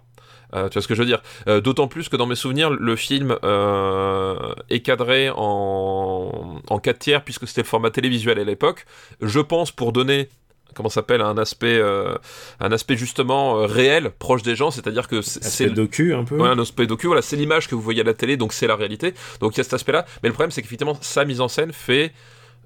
Euh, 0.54 0.68
tu 0.68 0.74
vois 0.74 0.82
ce 0.82 0.88
que 0.88 0.94
je 0.94 1.00
veux 1.00 1.06
dire 1.06 1.22
Euh, 1.48 1.60
D'autant 1.60 1.88
plus 1.88 2.08
que 2.08 2.16
dans 2.16 2.26
mes 2.26 2.34
souvenirs, 2.34 2.70
le 2.70 2.96
film 2.96 3.36
euh, 3.44 4.54
est 4.70 4.80
cadré 4.80 5.30
en, 5.34 6.60
en 6.68 6.78
4 6.78 6.98
tiers, 6.98 7.24
puisque 7.24 7.46
c'était 7.48 7.62
le 7.62 7.66
format 7.66 7.90
télévisuel 7.90 8.38
à 8.38 8.44
l'époque. 8.44 8.84
Je 9.20 9.40
pense 9.40 9.70
pour 9.70 9.92
donner 9.92 10.28
comment 10.74 10.88
s'appelle 10.88 11.20
un 11.20 11.36
aspect 11.36 11.78
euh, 11.78 12.14
un 12.58 12.72
aspect 12.72 12.96
justement 12.96 13.58
euh, 13.58 13.66
réel 13.66 14.10
proche 14.18 14.42
des 14.42 14.56
gens 14.56 14.70
c'est-à-dire 14.70 15.06
que 15.06 15.20
c'est 15.20 15.68
docu 15.68 16.14
un 16.14 16.24
peu. 16.24 16.38
Ouais, 16.38 16.48
un 16.48 16.58
aspect 16.58 16.86
docu, 16.86 17.06
voilà, 17.08 17.20
c'est 17.22 17.36
l'image 17.36 17.68
que 17.68 17.74
vous 17.74 17.82
voyez 17.82 18.00
à 18.00 18.04
la 18.04 18.14
télé, 18.14 18.36
donc 18.38 18.52
c'est 18.54 18.66
la 18.66 18.76
réalité. 18.76 19.12
Donc 19.40 19.54
il 19.54 19.58
y 19.58 19.60
a 19.60 19.64
cet 19.64 19.74
aspect-là. 19.74 20.06
Mais 20.22 20.28
le 20.28 20.32
problème, 20.32 20.50
c'est 20.50 20.62
qu'effectivement, 20.62 20.96
sa 21.00 21.24
mise 21.24 21.40
en 21.42 21.48
scène 21.48 21.72
fait, 21.72 22.12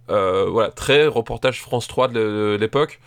euh, 0.09 0.47
voilà, 0.49 0.71
très 0.71 1.07
reportage 1.09 1.61
France 1.61 1.89
3 1.89 2.09
de 2.09 2.57
l'époque. 2.61 3.01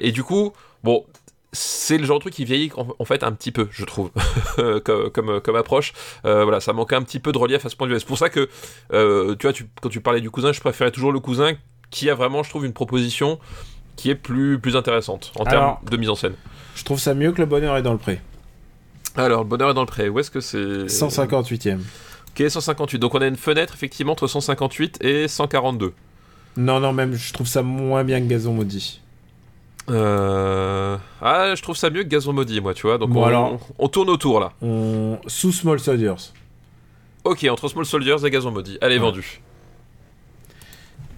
Et 0.00 0.12
du 0.12 0.22
coup, 0.24 0.52
bon, 0.84 1.04
c'est 1.52 1.98
le 1.98 2.04
genre 2.04 2.18
de 2.18 2.22
truc 2.22 2.34
qui 2.34 2.44
vieillit 2.44 2.70
en, 2.76 3.04
fait 3.04 3.22
un 3.22 3.32
petit 3.32 3.52
peu, 3.52 3.68
je 3.70 3.84
trouve, 3.84 4.10
comme, 4.56 5.10
comme, 5.10 5.40
comme 5.40 5.56
approche. 5.56 5.92
Euh, 6.24 6.42
voilà, 6.44 6.60
ça 6.60 6.72
manquait 6.72 6.96
un 6.96 7.02
petit 7.02 7.20
peu 7.20 7.32
de 7.32 7.38
relief 7.38 7.64
à 7.64 7.68
ce 7.68 7.76
point 7.76 7.86
de 7.86 7.92
vue. 7.92 8.00
C'est 8.00 8.06
pour 8.06 8.18
ça 8.18 8.28
que, 8.28 8.48
euh, 8.92 9.34
tu 9.36 9.46
vois, 9.46 9.52
tu, 9.52 9.66
quand 9.80 9.88
tu 9.88 10.00
parlais 10.00 10.20
du 10.20 10.30
cousin, 10.30 10.52
je 10.52 10.60
préférais 10.60 10.90
toujours 10.90 11.12
le 11.12 11.20
cousin 11.20 11.54
qui 11.90 12.10
a 12.10 12.14
vraiment, 12.14 12.42
je 12.42 12.50
trouve, 12.50 12.66
une 12.66 12.72
proposition 12.72 13.38
qui 13.96 14.10
est 14.10 14.14
plus, 14.14 14.58
plus 14.58 14.76
intéressante 14.76 15.32
en 15.36 15.44
termes 15.44 15.76
de 15.90 15.96
mise 15.96 16.10
en 16.10 16.14
scène. 16.14 16.34
Je 16.76 16.84
trouve 16.84 17.00
ça 17.00 17.14
mieux 17.14 17.32
que 17.32 17.40
Le 17.40 17.46
Bonheur 17.46 17.76
est 17.76 17.82
dans 17.82 17.92
le 17.92 17.98
pré. 17.98 18.20
Alors, 19.16 19.42
le 19.42 19.48
bonheur 19.48 19.70
est 19.70 19.74
dans 19.74 19.80
le 19.80 19.86
pré. 19.86 20.08
Où 20.08 20.20
est-ce 20.20 20.30
que 20.30 20.40
c'est? 20.40 20.86
158ème. 20.86 21.80
Ok, 22.30 22.48
158. 22.48 22.98
Donc 22.98 23.14
on 23.14 23.20
a 23.20 23.26
une 23.26 23.36
fenêtre 23.36 23.74
effectivement 23.74 24.12
entre 24.12 24.28
158 24.28 25.02
et 25.02 25.26
142. 25.26 25.92
Non, 26.56 26.78
non, 26.78 26.92
même 26.92 27.14
je 27.14 27.32
trouve 27.32 27.48
ça 27.48 27.62
moins 27.62 28.04
bien 28.04 28.20
que 28.20 28.26
Gazon 28.26 28.52
Maudit. 28.52 29.00
Euh... 29.90 30.96
Ah, 31.20 31.54
je 31.54 31.62
trouve 31.62 31.76
ça 31.76 31.90
mieux 31.90 32.02
que 32.02 32.08
Gazon 32.08 32.32
Maudit, 32.32 32.60
moi, 32.60 32.74
tu 32.74 32.82
vois. 32.86 32.98
Donc 32.98 33.10
Bon, 33.10 33.22
on, 33.22 33.26
alors. 33.26 33.58
on 33.78 33.88
tourne 33.88 34.10
autour 34.10 34.40
là. 34.40 34.52
On... 34.62 35.18
Sous 35.26 35.52
Small 35.52 35.80
Soldiers. 35.80 36.14
Ok, 37.24 37.44
entre 37.50 37.68
Small 37.68 37.84
Soldiers 37.86 38.16
et 38.24 38.30
Gazon 38.30 38.50
Maudit. 38.52 38.78
Allez, 38.80 38.96
Ouais. 38.96 39.00
vendu. 39.02 39.40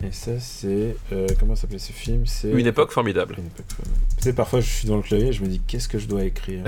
Et 0.03 0.13
ça, 0.13 0.41
c'est. 0.41 0.97
euh, 1.13 1.27
comment 1.39 1.55
s'appelait 1.55 1.79
ce 1.79 1.93
film 1.93 2.25
C'est. 2.27 2.51
Une 2.51 2.67
époque 2.67 2.91
formidable. 2.91 3.35
Une 3.39 3.47
époque 3.47 3.67
formidable. 3.69 4.01
Tu 4.17 4.23
sais, 4.25 4.33
parfois, 4.33 4.61
je 4.61 4.69
suis 4.71 4.89
dans 4.89 4.97
le 4.97 5.03
clavier 5.03 5.29
et 5.29 5.33
je 5.33 5.43
me 5.43 5.49
dis, 5.49 5.61
qu'est-ce 5.67 5.89
que 5.89 5.99
je 5.99 6.07
dois 6.09 6.25
écrire 6.25 6.65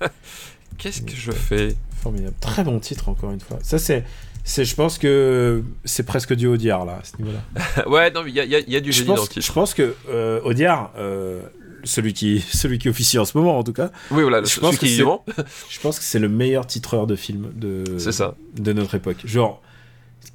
Qu'est-ce 0.78 1.02
que 1.02 1.14
je 1.14 1.32
fais? 1.32 1.76
Formidable. 2.02 2.34
Très 2.40 2.64
bon 2.64 2.78
titre, 2.80 3.08
encore 3.08 3.30
une 3.32 3.40
fois. 3.40 3.58
Ça, 3.62 3.78
c'est. 3.78 4.04
C'est 4.48 4.64
je 4.64 4.74
pense 4.76 4.96
que 4.96 5.62
c'est 5.84 6.04
presque 6.06 6.32
du 6.32 6.46
Audiard, 6.46 6.84
là, 6.86 7.00
à 7.02 7.04
ce 7.04 7.20
niveau-là. 7.20 7.84
Ouais, 7.88 8.10
non, 8.12 8.22
mais 8.22 8.30
il 8.30 8.36
y 8.36 8.40
a, 8.40 8.44
y 8.44 8.64
y 8.76 8.80
du 8.80 8.92
génie 8.92 9.08
dans 9.08 9.16
le 9.22 9.28
titre. 9.28 9.44
je 9.44 9.52
pense 9.52 9.74
que 9.74 9.94
euh, 10.08 10.40
Audiard, 10.44 10.92
euh, 10.96 11.42
celui, 11.82 12.12
qui, 12.14 12.40
celui 12.52 12.78
qui 12.78 12.88
officie 12.88 13.18
en 13.18 13.24
ce 13.24 13.36
moment, 13.36 13.58
en 13.58 13.64
tout 13.64 13.72
cas, 13.72 13.90
Oui, 14.12 14.22
voilà, 14.22 14.42
je 14.44 14.60
pense 14.60 14.78
qui 14.78 14.86
est 14.86 14.88
vivant. 14.96 15.24
je 15.68 15.80
pense 15.80 15.98
que 15.98 16.04
c'est 16.04 16.20
le 16.20 16.28
meilleur 16.28 16.64
titreur 16.66 17.06
de 17.08 17.16
film 17.16 17.50
de, 17.56 17.82
C'est 17.98 18.12
ça. 18.12 18.36
de 18.56 18.72
notre 18.72 18.94
époque. 18.94 19.18
Genre, 19.24 19.60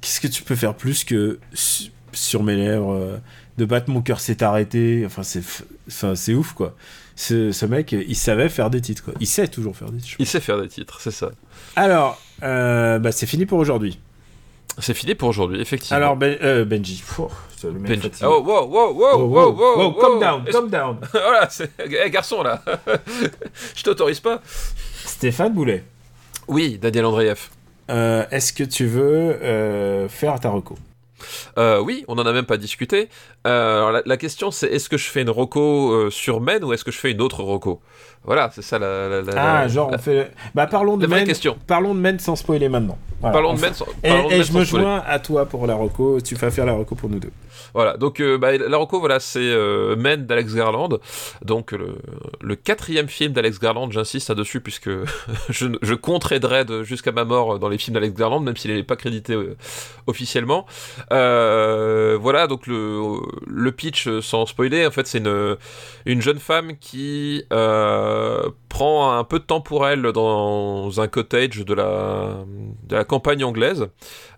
qu'est-ce 0.02 0.20
que 0.20 0.28
tu 0.28 0.42
peux 0.42 0.56
faire 0.56 0.74
plus 0.74 1.04
que 1.04 1.38
su- 1.54 1.90
sur 2.12 2.42
mes 2.42 2.56
lèvres 2.56 2.92
euh, 2.92 3.16
de 3.58 3.64
battre 3.64 3.90
mon 3.90 4.00
cœur 4.02 4.20
s'est 4.20 4.42
arrêté 4.42 5.02
Enfin, 5.06 5.22
c'est 5.22 5.42
c'est 5.88 6.34
ouf, 6.34 6.52
quoi. 6.54 6.74
Ce, 7.14 7.52
ce 7.52 7.66
mec, 7.66 7.92
il 7.92 8.16
savait 8.16 8.48
faire 8.48 8.70
des 8.70 8.80
titres, 8.80 9.04
quoi. 9.04 9.14
Il 9.20 9.26
sait 9.26 9.46
toujours 9.48 9.76
faire 9.76 9.90
des 9.90 9.98
titres. 10.00 10.16
Il 10.18 10.26
sait 10.26 10.40
faire 10.40 10.60
des 10.60 10.68
titres, 10.68 10.98
c'est 11.00 11.10
ça. 11.10 11.30
Alors, 11.76 12.18
euh, 12.42 12.98
bah, 12.98 13.12
c'est 13.12 13.26
fini 13.26 13.44
pour 13.46 13.58
aujourd'hui. 13.58 13.98
C'est 14.78 14.94
fini 14.94 15.14
pour 15.14 15.28
aujourd'hui, 15.28 15.60
effectivement. 15.60 15.96
Alors, 15.98 16.16
Ben- 16.16 16.38
euh, 16.42 16.64
Benji. 16.64 17.02
Le 17.64 17.72
mec 17.72 18.00
Benji. 18.00 18.10
Oh, 18.24 18.42
wow, 18.42 18.66
wow, 18.66 18.92
wow, 18.94 19.08
Oh, 19.12 19.18
wow, 19.18 19.52
wow, 19.52 19.76
wow, 19.76 19.92
wow, 19.92 20.00
calm 20.00 20.18
down, 20.18 20.44
calm 20.50 20.70
down. 20.70 20.96
voilà, 21.12 21.48
c'est... 21.50 21.70
Eh, 21.78 22.10
garçon, 22.10 22.42
là. 22.42 22.62
je 23.76 23.82
t'autorise 23.82 24.20
pas. 24.20 24.40
Stéphane 25.04 25.52
Boulet, 25.52 25.84
Oui, 26.48 26.78
Daniel 26.80 27.04
Andreev. 27.04 27.50
euh, 27.90 28.24
est-ce 28.30 28.54
que 28.54 28.64
tu 28.64 28.86
veux 28.86 29.02
euh, 29.42 30.08
faire 30.08 30.40
ta 30.40 30.48
reco? 30.48 30.76
Euh, 31.58 31.80
oui, 31.80 32.04
on 32.08 32.18
en 32.18 32.26
a 32.26 32.32
même 32.32 32.46
pas 32.46 32.56
discuté. 32.56 33.08
Euh, 33.46 33.76
alors 33.78 33.92
la, 33.92 34.02
la 34.04 34.16
question 34.16 34.50
c'est 34.50 34.68
est-ce 34.68 34.88
que 34.88 34.96
je 34.96 35.08
fais 35.08 35.22
une 35.22 35.30
roco 35.30 35.92
euh, 35.92 36.10
sur 36.10 36.40
Men 36.40 36.64
ou 36.64 36.72
est-ce 36.72 36.84
que 36.84 36.90
je 36.92 36.98
fais 36.98 37.10
une 37.10 37.20
autre 37.20 37.42
roco? 37.42 37.80
Voilà, 38.24 38.50
c'est 38.54 38.62
ça 38.62 38.78
la, 38.78 39.08
la- 39.08 39.22
la- 39.22 39.32
Ah, 39.62 39.68
genre, 39.68 39.90
la- 39.90 39.96
on 39.96 40.00
fait. 40.00 40.30
Bah, 40.54 40.66
parlons 40.66 40.96
de 40.96 41.06
Men. 41.06 41.26
question. 41.26 41.56
Parlons 41.66 41.94
de 41.94 42.00
Men 42.00 42.18
sans 42.20 42.36
spoiler 42.36 42.68
maintenant. 42.68 42.96
Voilà, 43.20 43.32
Parlons 43.34 43.50
on 43.50 43.54
de 43.54 43.60
Men. 43.60 43.74
sans- 43.74 43.86
Et, 44.02 44.10
de 44.10 44.32
et 44.34 44.42
je 44.44 44.52
me 44.52 44.64
spoiler. 44.64 44.84
joins 44.84 45.02
à 45.06 45.18
toi 45.18 45.46
pour 45.46 45.66
la 45.66 45.74
Rocco. 45.74 46.20
Tu 46.20 46.34
vas 46.36 46.50
faire 46.50 46.64
la 46.66 46.72
Rocco 46.72 46.94
pour 46.94 47.08
nous 47.08 47.18
deux. 47.18 47.30
Voilà, 47.74 47.96
donc 47.96 48.20
euh, 48.20 48.38
bah, 48.38 48.56
la 48.56 48.76
Rocco, 48.76 49.00
voilà, 49.00 49.18
c'est 49.18 49.38
euh, 49.40 49.96
Men 49.96 50.26
d'Alex 50.26 50.54
Garland, 50.54 50.98
donc 51.44 51.72
le, 51.72 51.96
le 52.40 52.54
quatrième 52.56 53.08
film 53.08 53.32
d'Alex 53.32 53.58
Garland, 53.58 53.90
j'insiste 53.90 54.28
là-dessus, 54.28 54.60
puisque 54.60 54.90
je, 55.48 55.66
je 55.80 55.94
compterai 55.94 56.38
Dredd 56.38 56.82
jusqu'à 56.82 57.12
ma 57.12 57.24
mort 57.24 57.58
dans 57.58 57.68
les 57.68 57.78
films 57.78 57.94
d'Alex 57.94 58.14
Garland, 58.14 58.40
même 58.40 58.56
s'il 58.56 58.74
n'est 58.74 58.82
pas 58.82 58.96
crédité 58.96 59.32
euh, 59.34 59.56
officiellement. 60.06 60.66
Euh, 61.12 62.18
voilà, 62.20 62.46
donc 62.46 62.66
le, 62.66 63.00
le 63.46 63.72
pitch, 63.72 64.06
euh, 64.06 64.20
sans 64.20 64.44
spoiler, 64.46 64.86
en 64.86 64.90
fait, 64.90 65.06
c'est 65.06 65.18
une, 65.18 65.56
une 66.06 66.20
jeune 66.20 66.38
femme 66.40 66.72
qui 66.80 67.44
euh, 67.52 68.11
prend 68.68 69.18
un 69.18 69.24
peu 69.24 69.38
de 69.38 69.44
temps 69.44 69.60
pour 69.60 69.86
elle 69.86 70.02
dans 70.12 71.00
un 71.00 71.08
cottage 71.08 71.64
de 71.64 71.74
la, 71.74 72.44
de 72.88 72.96
la 72.96 73.04
campagne 73.04 73.44
anglaise. 73.44 73.88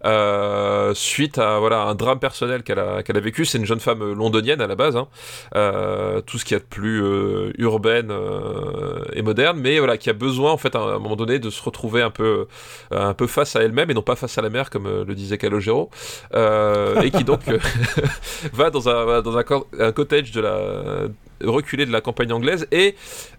Euh, 0.04 0.92
suite 0.94 1.38
à 1.38 1.58
voilà 1.58 1.84
un 1.84 1.94
drame 1.94 2.18
personnel 2.18 2.62
qu'elle 2.62 2.78
a, 2.78 3.02
qu'elle 3.02 3.16
a 3.16 3.20
vécu. 3.20 3.44
C'est 3.44 3.58
une 3.58 3.64
jeune 3.64 3.80
femme 3.80 4.12
londonienne 4.12 4.60
à 4.60 4.66
la 4.66 4.74
base, 4.74 4.96
hein. 4.96 5.08
Euh, 5.54 6.20
tout 6.20 6.38
ce 6.38 6.44
qu'il 6.44 6.54
y 6.54 6.56
a 6.56 6.60
de 6.60 6.64
plus 6.64 7.02
euh, 7.02 7.52
urbaine 7.58 8.10
euh, 8.10 9.04
et 9.14 9.22
moderne, 9.22 9.58
mais 9.60 9.78
voilà 9.78 9.96
qui 9.96 10.10
a 10.10 10.12
besoin 10.12 10.52
en 10.52 10.58
fait 10.58 10.74
à 10.74 10.80
un 10.80 10.98
moment 10.98 11.16
donné 11.16 11.38
de 11.38 11.50
se 11.50 11.62
retrouver 11.62 12.02
un 12.02 12.10
peu 12.10 12.46
un 12.90 13.14
peu 13.14 13.26
face 13.26 13.56
à 13.56 13.62
elle-même 13.62 13.90
et 13.90 13.94
non 13.94 14.02
pas 14.02 14.16
face 14.16 14.36
à 14.38 14.42
la 14.42 14.50
mer 14.50 14.70
comme 14.70 14.86
euh, 14.86 15.04
le 15.04 15.14
disait 15.14 15.38
Calogero, 15.38 15.90
euh, 16.34 17.00
et 17.02 17.10
qui 17.10 17.24
donc 17.24 17.48
euh, 17.48 17.58
va 18.52 18.70
dans 18.70 18.88
un 18.88 19.22
dans 19.22 19.36
un 19.36 19.92
cottage 19.92 20.32
de 20.32 20.40
la 20.40 21.08
reculé 21.42 21.86
de 21.86 21.92
la 21.92 22.00
campagne 22.00 22.32
anglaise 22.32 22.66
et 22.72 22.94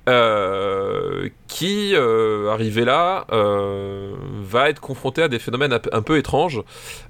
euh, 0.10 1.30
qui, 1.48 1.94
euh, 1.96 2.86
là, 2.86 3.26
euh, 3.32 4.16
va 4.42 4.70
être 4.70 4.82
confronté 4.82 5.22
à 5.24 5.28
des 5.28 5.40
phénomènes 5.40 5.78
un 5.92 6.02
peu, 6.02 6.18
étranges. 6.18 6.62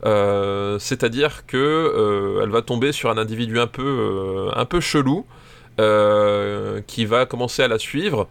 Euh, 0.05 0.79
C'est-à-dire 0.79 1.45
que 1.45 2.39
elle 2.41 2.49
va 2.49 2.61
tomber 2.61 2.91
sur 2.91 3.09
un 3.09 3.17
individu 3.17 3.59
un 3.59 3.67
peu, 3.67 4.49
un 4.53 4.65
peu 4.65 4.79
chelou 4.79 5.25
qui 6.87 7.05
va 7.05 7.25
commencer 7.25 7.63
à 7.63 7.67
la 7.67 7.79
suivre. 7.79 8.27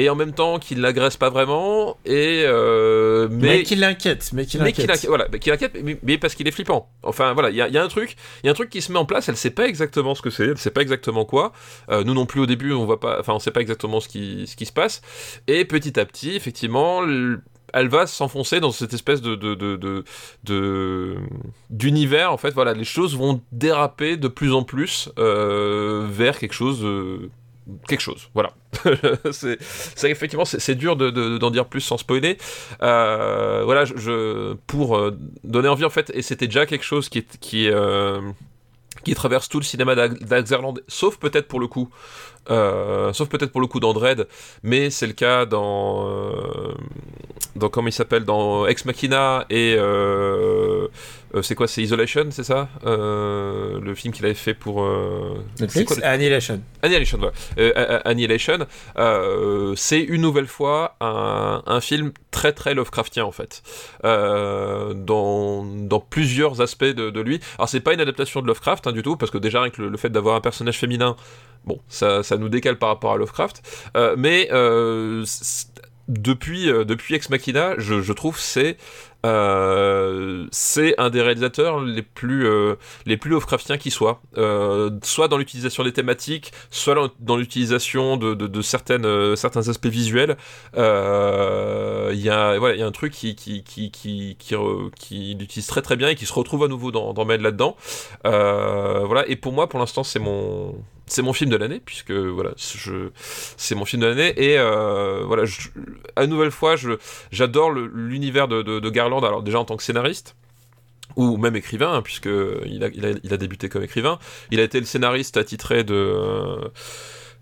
Et 0.00 0.08
en 0.08 0.14
même 0.14 0.32
temps, 0.32 0.58
qu'il 0.60 0.80
l'agresse 0.80 1.16
pas 1.16 1.28
vraiment, 1.28 1.96
et 2.04 2.44
euh, 2.46 3.26
Mais, 3.30 3.48
mais 3.58 3.62
qui 3.64 3.74
l'inquiète. 3.74 4.30
Mais 4.32 4.46
qui 4.46 4.58
mais 4.58 4.72
qui 4.72 4.86
l'inquiète. 4.86 5.06
voilà, 5.08 5.26
mais 5.32 5.38
qui 5.40 5.50
l'inquiète, 5.50 5.76
mais, 5.82 5.98
mais 6.02 6.18
parce 6.18 6.34
qu'il 6.36 6.46
est 6.46 6.52
flippant. 6.52 6.88
Enfin 7.02 7.32
voilà, 7.32 7.50
il 7.50 7.56
y 7.56 7.62
a, 7.62 7.66
il 7.68 7.74
y 7.74 7.78
a 7.78 7.82
un 7.82 7.88
truc, 7.88 8.14
il 8.42 8.46
y 8.46 8.48
a 8.48 8.52
un 8.52 8.54
truc 8.54 8.70
qui 8.70 8.80
se 8.80 8.92
met 8.92 8.98
en 8.98 9.04
place. 9.06 9.28
Elle 9.28 9.36
sait 9.36 9.50
pas 9.50 9.66
exactement 9.66 10.14
ce 10.14 10.22
que 10.22 10.30
c'est, 10.30 10.44
elle 10.44 10.58
sait 10.58 10.70
pas 10.70 10.82
exactement 10.82 11.24
quoi. 11.24 11.52
Euh, 11.90 12.04
nous 12.04 12.14
non 12.14 12.26
plus 12.26 12.40
au 12.40 12.46
début, 12.46 12.72
on 12.72 12.84
voit 12.84 13.00
pas, 13.00 13.18
enfin 13.18 13.32
on 13.34 13.38
sait 13.40 13.50
pas 13.50 13.60
exactement 13.60 13.98
ce 14.00 14.08
qui, 14.08 14.46
ce 14.46 14.54
qui 14.56 14.66
se 14.66 14.72
passe. 14.72 15.02
Et 15.48 15.64
petit 15.64 15.98
à 15.98 16.04
petit, 16.04 16.36
effectivement, 16.36 17.02
elle 17.74 17.88
va 17.88 18.06
s'enfoncer 18.06 18.60
dans 18.60 18.70
cette 18.72 18.94
espèce 18.94 19.20
de 19.20 19.34
de 19.34 19.54
de 19.54 19.76
de- 19.76 20.04
de- 20.44 21.16
d'univers. 21.70 22.32
En 22.32 22.36
fait, 22.38 22.52
voilà, 22.54 22.72
les 22.72 22.84
choses 22.84 23.16
vont 23.16 23.42
déraper 23.52 24.16
de 24.16 24.28
plus 24.28 24.52
en 24.52 24.62
plus 24.62 25.10
euh, 25.18 26.06
vers 26.08 26.38
quelque 26.38 26.54
chose. 26.54 26.80
de- 26.82 27.30
quelque 27.86 28.00
chose, 28.00 28.28
voilà. 28.34 28.52
c'est, 29.32 29.58
effectivement, 30.04 30.44
c'est, 30.44 30.74
dur 30.74 30.96
de, 30.96 31.10
de- 31.10 31.38
d'en 31.38 31.50
dire 31.50 31.66
plus 31.66 31.80
sans 31.80 31.98
spoiler. 31.98 32.38
Euh, 32.82 33.62
voilà, 33.64 33.84
je, 33.84 34.54
pour 34.66 34.96
euh, 34.96 35.16
donner 35.44 35.68
envie 35.68 35.84
en 35.84 35.90
fait, 35.90 36.10
et 36.14 36.22
c'était 36.22 36.46
déjà 36.46 36.66
quelque 36.66 36.84
chose 36.84 37.08
qui 37.08 37.24
qui, 37.40 37.68
euh, 37.70 38.20
qui 39.04 39.14
traverse 39.14 39.48
tout 39.48 39.58
le 39.58 39.64
cinéma 39.64 39.94
Garland, 40.50 40.74
sauf 40.88 41.16
peut-être 41.18 41.48
pour 41.48 41.60
le 41.60 41.66
coup, 41.66 41.88
sauf 42.48 43.28
peut-être 43.28 43.52
pour 43.52 43.60
le 43.60 43.66
coup 43.66 43.80
dans 43.80 43.92
mais 44.62 44.90
c'est 44.90 45.06
le 45.06 45.12
cas 45.12 45.44
dans, 45.46 46.08
dans 47.56 47.68
comment 47.68 47.88
il 47.88 47.92
s'appelle, 47.92 48.24
dans 48.24 48.66
Ex 48.66 48.84
Machina 48.84 49.44
et 49.50 49.76
euh, 51.34 51.42
c'est 51.42 51.54
quoi, 51.54 51.68
c'est 51.68 51.82
Isolation, 51.82 52.26
c'est 52.30 52.44
ça, 52.44 52.68
Euh, 52.84 53.80
le 53.80 53.94
film 53.94 54.12
qu'il 54.14 54.24
avait 54.24 54.34
fait 54.34 54.54
pour 54.54 54.82
euh, 54.82 55.44
c'est 55.56 55.62
Netflix, 55.62 55.92
quoi 55.94 55.96
le- 56.02 56.06
Annihilation. 56.06 56.60
Annihilation, 56.82 57.18
voilà. 57.18 57.32
Euh, 57.58 58.00
Annihilation, 58.04 58.58
euh, 58.98 59.74
c'est 59.76 60.00
une 60.00 60.22
nouvelle 60.22 60.46
fois 60.46 60.96
un, 61.00 61.62
un 61.66 61.80
film 61.80 62.12
très 62.30 62.52
très 62.52 62.74
Lovecraftien 62.74 63.24
en 63.24 63.32
fait, 63.32 63.62
euh, 64.04 64.94
dans, 64.94 65.64
dans 65.64 66.00
plusieurs 66.00 66.60
aspects 66.60 66.84
de, 66.84 67.10
de 67.10 67.20
lui. 67.20 67.40
Alors 67.58 67.68
c'est 67.68 67.80
pas 67.80 67.92
une 67.94 68.00
adaptation 68.00 68.40
de 68.42 68.46
Lovecraft 68.46 68.86
hein, 68.86 68.92
du 68.92 69.02
tout, 69.02 69.16
parce 69.16 69.30
que 69.30 69.38
déjà 69.38 69.60
avec 69.60 69.78
le, 69.78 69.88
le 69.88 69.96
fait 69.96 70.10
d'avoir 70.10 70.36
un 70.36 70.40
personnage 70.40 70.78
féminin, 70.78 71.16
bon, 71.64 71.78
ça, 71.88 72.22
ça 72.22 72.36
nous 72.36 72.48
décale 72.48 72.76
par 72.78 72.88
rapport 72.90 73.12
à 73.12 73.16
Lovecraft, 73.16 73.62
Euh, 73.96 74.14
mais 74.16 74.48
euh, 74.52 75.24
depuis, 76.08 76.70
euh, 76.70 76.84
depuis 76.84 77.14
Ex 77.14 77.28
Machina, 77.28 77.74
je, 77.78 78.00
je 78.00 78.12
trouve 78.12 78.38
c'est 78.38 78.76
euh, 79.26 80.46
c'est 80.52 80.94
un 80.98 81.10
des 81.10 81.22
réalisateurs 81.22 81.80
les 81.80 82.02
plus 82.02 82.46
euh, 82.46 82.76
les 83.04 83.16
plus 83.16 83.30
Lovecraftiens 83.30 83.76
qui 83.76 83.90
soit, 83.90 84.22
euh, 84.36 84.90
soit 85.02 85.26
dans 85.26 85.38
l'utilisation 85.38 85.82
des 85.82 85.92
thématiques, 85.92 86.52
soit 86.70 86.94
dans, 87.18 87.36
l'utilisation 87.36 88.16
de, 88.16 88.34
de, 88.34 88.62
certaines 88.62 89.06
euh, 89.06 89.34
certains 89.34 89.68
aspects 89.68 89.86
visuels. 89.86 90.36
Il 90.74 90.80
y 92.20 92.30
a 92.30 92.58
voilà 92.58 92.74
il 92.74 92.78
y 92.78 92.82
a 92.82 92.86
un 92.86 92.92
truc 92.92 93.12
qui 93.12 93.34
qui 93.34 93.62
qui 93.64 93.90
qui 93.90 95.36
l'utilise 95.38 95.66
très 95.66 95.82
très 95.82 95.96
bien 95.96 96.10
et 96.10 96.14
qui 96.14 96.26
se 96.26 96.32
retrouve 96.32 96.64
à 96.64 96.68
nouveau 96.68 96.92
dans 96.92 97.12
dans 97.12 97.24
là-dedans. 97.24 97.76
Voilà 98.24 99.24
et 99.28 99.36
pour 99.36 99.52
moi 99.52 99.68
pour 99.68 99.80
l'instant 99.80 100.04
c'est 100.04 100.20
mon 100.20 100.74
c'est 101.06 101.22
mon 101.22 101.32
film 101.32 101.50
de 101.50 101.56
l'année 101.56 101.80
puisque 101.80 102.12
voilà 102.12 102.50
je 102.56 103.10
c'est 103.56 103.74
mon 103.74 103.84
film 103.84 104.02
de 104.02 104.06
l'année 104.06 104.32
et 104.36 104.58
voilà 105.24 105.44
je, 105.44 105.68
à 106.16 106.26
nouvelle 106.26 106.50
fois 106.50 106.76
je 106.76 106.92
j'adore 107.32 107.70
l'univers 107.70 108.48
de, 108.48 108.62
de, 108.62 108.78
de 108.78 108.90
Alors 109.16 109.42
déjà 109.42 109.58
en 109.58 109.64
tant 109.64 109.76
que 109.76 109.82
scénariste 109.82 110.36
ou 111.16 111.36
même 111.36 111.56
écrivain 111.56 111.94
hein, 111.94 112.02
puisque 112.02 112.28
il 112.66 112.84
a, 112.84 112.86
a, 113.34 113.36
débuté 113.36 113.68
comme 113.68 113.82
écrivain. 113.82 114.18
Il 114.50 114.60
a 114.60 114.62
été 114.62 114.78
le 114.78 114.86
scénariste 114.86 115.36
attitré 115.36 115.84
de 115.84 115.94
euh, 115.94 116.68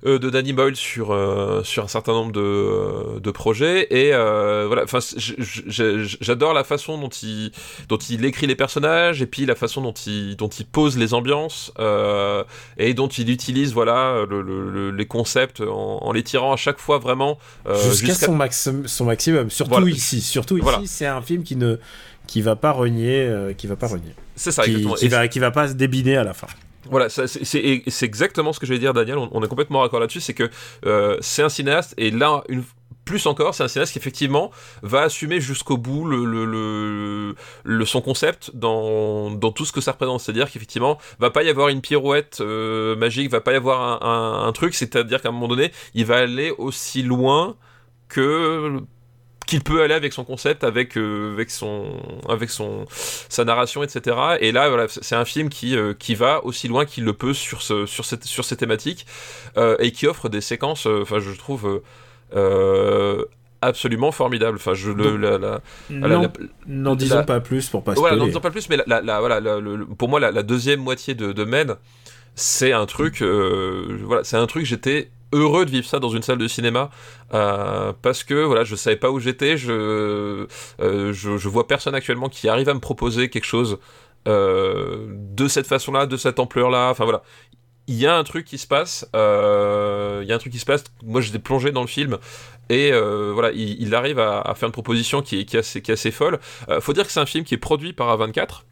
de 0.06 0.30
Danny 0.30 0.52
Boyle 0.52 0.76
sur 0.76 1.12
euh, 1.12 1.62
sur 1.64 1.84
un 1.84 1.88
certain 1.88 2.12
nombre 2.12 2.32
de, 2.32 2.40
euh, 2.40 3.20
de 3.20 3.30
projets 3.30 3.86
et 3.90 4.14
euh, 4.14 4.64
voilà 4.66 4.84
enfin 4.84 5.00
j'adore 6.20 6.54
la 6.54 6.64
façon 6.64 6.98
dont 6.98 7.08
il 7.08 7.50
dont 7.88 7.98
il 7.98 8.24
écrit 8.24 8.46
les 8.46 8.54
personnages 8.54 9.20
et 9.22 9.26
puis 9.26 9.46
la 9.46 9.54
façon 9.54 9.82
dont 9.82 9.92
il 10.06 10.36
dont 10.36 10.48
il 10.48 10.66
pose 10.66 10.96
les 10.96 11.14
ambiances 11.14 11.72
euh, 11.78 12.44
et 12.78 12.94
dont 12.94 13.08
il 13.08 13.30
utilise 13.30 13.72
voilà 13.72 14.24
le- 14.28 14.42
le- 14.42 14.70
le- 14.70 14.90
les 14.90 15.06
concepts 15.06 15.60
en, 15.60 15.98
en 16.02 16.12
les 16.12 16.22
tirant 16.22 16.52
à 16.52 16.56
chaque 16.56 16.78
fois 16.78 16.98
vraiment 16.98 17.38
euh, 17.66 17.74
Jusqu'à 17.90 18.06
jusqu'à- 18.08 18.26
son, 18.26 18.36
maxim- 18.36 18.86
son 18.86 19.04
maximum. 19.04 19.50
Surtout 19.50 19.70
Voilà. 19.70 19.88
ici. 19.90 20.20
Surtout 20.20 20.58
Voilà. 20.62 20.78
ici, 20.78 20.88
c'est 20.88 21.06
un 21.06 21.22
film 21.22 21.42
qui 21.42 21.56
ne 21.56 21.76
qui 22.26 22.42
va 22.42 22.56
pas 22.56 22.72
renier, 22.72 23.20
euh, 23.22 23.52
qui 23.52 23.66
va 23.68 23.76
pas 23.76 23.86
renier, 23.86 24.14
c'est 24.34 24.50
ça 24.50 24.64
qui, 24.64 24.70
exactement 24.70 24.94
qui 24.96 25.08
va 25.08 25.28
qui 25.28 25.38
va 25.38 25.50
pas 25.50 25.68
se 25.68 25.74
débiner 25.74 26.16
à 26.16 26.24
la 26.24 26.34
fin. 26.34 26.48
Voilà, 26.90 27.08
c'est- 27.08 28.02
exactement 28.02 28.52
ce 28.52 28.60
que 28.60 28.66
je 28.66 28.72
vais 28.72 28.78
dire, 28.78 28.94
Daniel. 28.94 29.18
On, 29.18 29.42
est 29.42 29.48
complètement 29.48 29.82
d'accord 29.82 30.00
là-dessus. 30.00 30.20
C'est 30.20 30.34
que 30.34 30.50
euh, 30.84 31.16
c'est 31.20 31.42
un 31.42 31.48
cinéaste, 31.48 31.94
et 31.96 32.10
là, 32.10 32.42
plus 33.04 33.26
encore, 33.26 33.54
c'est 33.54 33.62
un 33.62 33.68
cinéaste 33.68 33.92
qui 33.92 33.98
effectivement 33.98 34.50
va 34.82 35.02
assumer 35.02 35.40
jusqu'au 35.40 35.76
bout 35.76 36.04
le, 36.06 37.34
son 37.84 38.00
concept 38.00 38.50
dans, 38.54 39.36
tout 39.52 39.64
ce 39.64 39.72
que 39.72 39.80
ça 39.80 39.92
représente. 39.92 40.20
C'est-à-dire 40.20 40.50
qu'effectivement, 40.50 40.98
va 41.18 41.30
pas 41.30 41.42
y 41.42 41.48
avoir 41.48 41.68
une 41.68 41.80
pirouette 41.80 42.38
euh, 42.40 42.96
magique, 42.96 43.30
va 43.30 43.40
pas 43.40 43.52
y 43.52 43.56
avoir 43.56 44.04
un 44.04 44.52
truc. 44.52 44.74
C'est-à-dire 44.74 45.22
qu'à 45.22 45.28
un 45.28 45.32
moment 45.32 45.48
donné, 45.48 45.72
il 45.94 46.04
va 46.04 46.16
aller 46.16 46.52
aussi 46.58 47.02
loin 47.02 47.56
que 48.08 48.80
qu'il 49.46 49.62
peut 49.62 49.82
aller 49.82 49.94
avec 49.94 50.12
son 50.12 50.24
concept, 50.24 50.64
avec 50.64 50.96
euh, 50.98 51.32
avec 51.34 51.50
son 51.50 52.00
avec 52.28 52.50
son 52.50 52.84
sa 52.90 53.44
narration, 53.44 53.82
etc. 53.82 54.16
Et 54.40 54.52
là, 54.52 54.68
voilà, 54.68 54.86
c'est 54.88 55.14
un 55.16 55.24
film 55.24 55.48
qui 55.48 55.76
euh, 55.76 55.94
qui 55.98 56.14
va 56.14 56.44
aussi 56.44 56.68
loin 56.68 56.84
qu'il 56.84 57.04
le 57.04 57.12
peut 57.12 57.32
sur 57.34 57.62
ce 57.62 57.86
sur 57.86 58.04
cette 58.04 58.24
sur 58.24 58.44
ces 58.44 58.56
thématiques 58.56 59.06
euh, 59.56 59.76
et 59.78 59.92
qui 59.92 60.06
offre 60.06 60.28
des 60.28 60.40
séquences, 60.40 60.86
enfin, 60.86 61.18
je 61.20 61.30
trouve. 61.30 61.80
absolument 63.62 64.12
formidable 64.12 64.56
enfin 64.56 64.74
je 64.74 64.90
le 64.90 65.16
la, 65.16 65.60
Non, 65.90 66.30
n'en 66.66 66.94
disons 66.94 67.24
pas 67.24 67.40
plus 67.40 67.68
pour 67.70 67.82
pas 67.82 67.94
voilà, 67.94 68.16
n'en 68.16 68.26
disons 68.26 68.40
pas 68.40 68.50
plus, 68.50 68.68
mais 68.68 68.76
la, 68.76 68.84
la- 68.86 69.00
la- 69.00 69.20
voilà, 69.20 69.40
le- 69.40 69.86
pour 69.86 70.08
moi, 70.08 70.20
la, 70.20 70.42
deuxième 70.42 70.80
moitié 70.80 71.14
de, 71.14 71.32
de 71.32 71.44
Men, 71.44 71.76
c'est 72.34 72.72
un 72.72 72.84
truc, 72.86 73.22
voilà, 73.22 74.24
c'est 74.24 74.36
un 74.36 74.46
truc, 74.46 74.66
j'étais 74.66 75.08
heureux 75.36 75.64
de 75.66 75.70
vivre 75.70 75.86
ça 75.86 75.98
dans 75.98 76.08
une 76.08 76.22
salle 76.22 76.38
de 76.38 76.48
cinéma 76.48 76.90
euh, 77.34 77.92
parce 78.02 78.24
que 78.24 78.34
voilà 78.34 78.64
je 78.64 78.74
savais 78.76 78.96
pas 78.96 79.10
où 79.10 79.20
j'étais 79.20 79.56
je, 79.56 79.72
euh, 79.72 81.12
je 81.12 81.36
je 81.36 81.48
vois 81.48 81.66
personne 81.66 81.94
actuellement 81.94 82.28
qui 82.28 82.48
arrive 82.48 82.68
à 82.68 82.74
me 82.74 82.80
proposer 82.80 83.28
quelque 83.28 83.44
chose 83.44 83.78
euh, 84.28 85.06
de 85.10 85.46
cette 85.48 85.66
façon 85.66 85.92
là 85.92 86.06
de 86.06 86.16
cette 86.16 86.38
ampleur 86.38 86.70
là 86.70 86.88
enfin 86.90 87.04
voilà. 87.04 87.22
Il 87.88 87.94
y 87.94 88.06
a 88.06 88.16
un 88.16 88.24
truc 88.24 88.44
qui 88.44 88.58
se 88.58 88.66
passe 88.66 89.08
euh, 89.14 90.20
il 90.22 90.28
y 90.28 90.32
a 90.32 90.34
un 90.34 90.38
truc 90.38 90.52
qui 90.52 90.58
se 90.58 90.66
passe. 90.66 90.82
Moi 91.04 91.20
j'étais 91.20 91.38
plongé 91.38 91.70
dans 91.70 91.82
le 91.82 91.86
film 91.86 92.18
et 92.68 92.90
voilà 92.90 93.52
il, 93.52 93.80
il 93.80 93.94
arrive 93.94 94.18
à, 94.18 94.40
à 94.40 94.54
faire 94.54 94.66
une 94.68 94.72
proposition 94.72 95.22
qui 95.22 95.40
est, 95.40 95.44
qui 95.44 95.56
est 95.56 95.60
assez, 95.60 95.82
qui 95.82 95.90
est 95.92 95.94
assez 95.94 96.10
folle. 96.10 96.40
Faut 96.80 96.92
dire 96.92 97.06
que 97.06 97.12
c'est 97.12 97.20
un 97.20 97.26
film 97.26 97.44
qui 97.44 97.54
est 97.54 97.58
produit 97.58 97.92
par 97.92 98.08
A24 98.18 98.62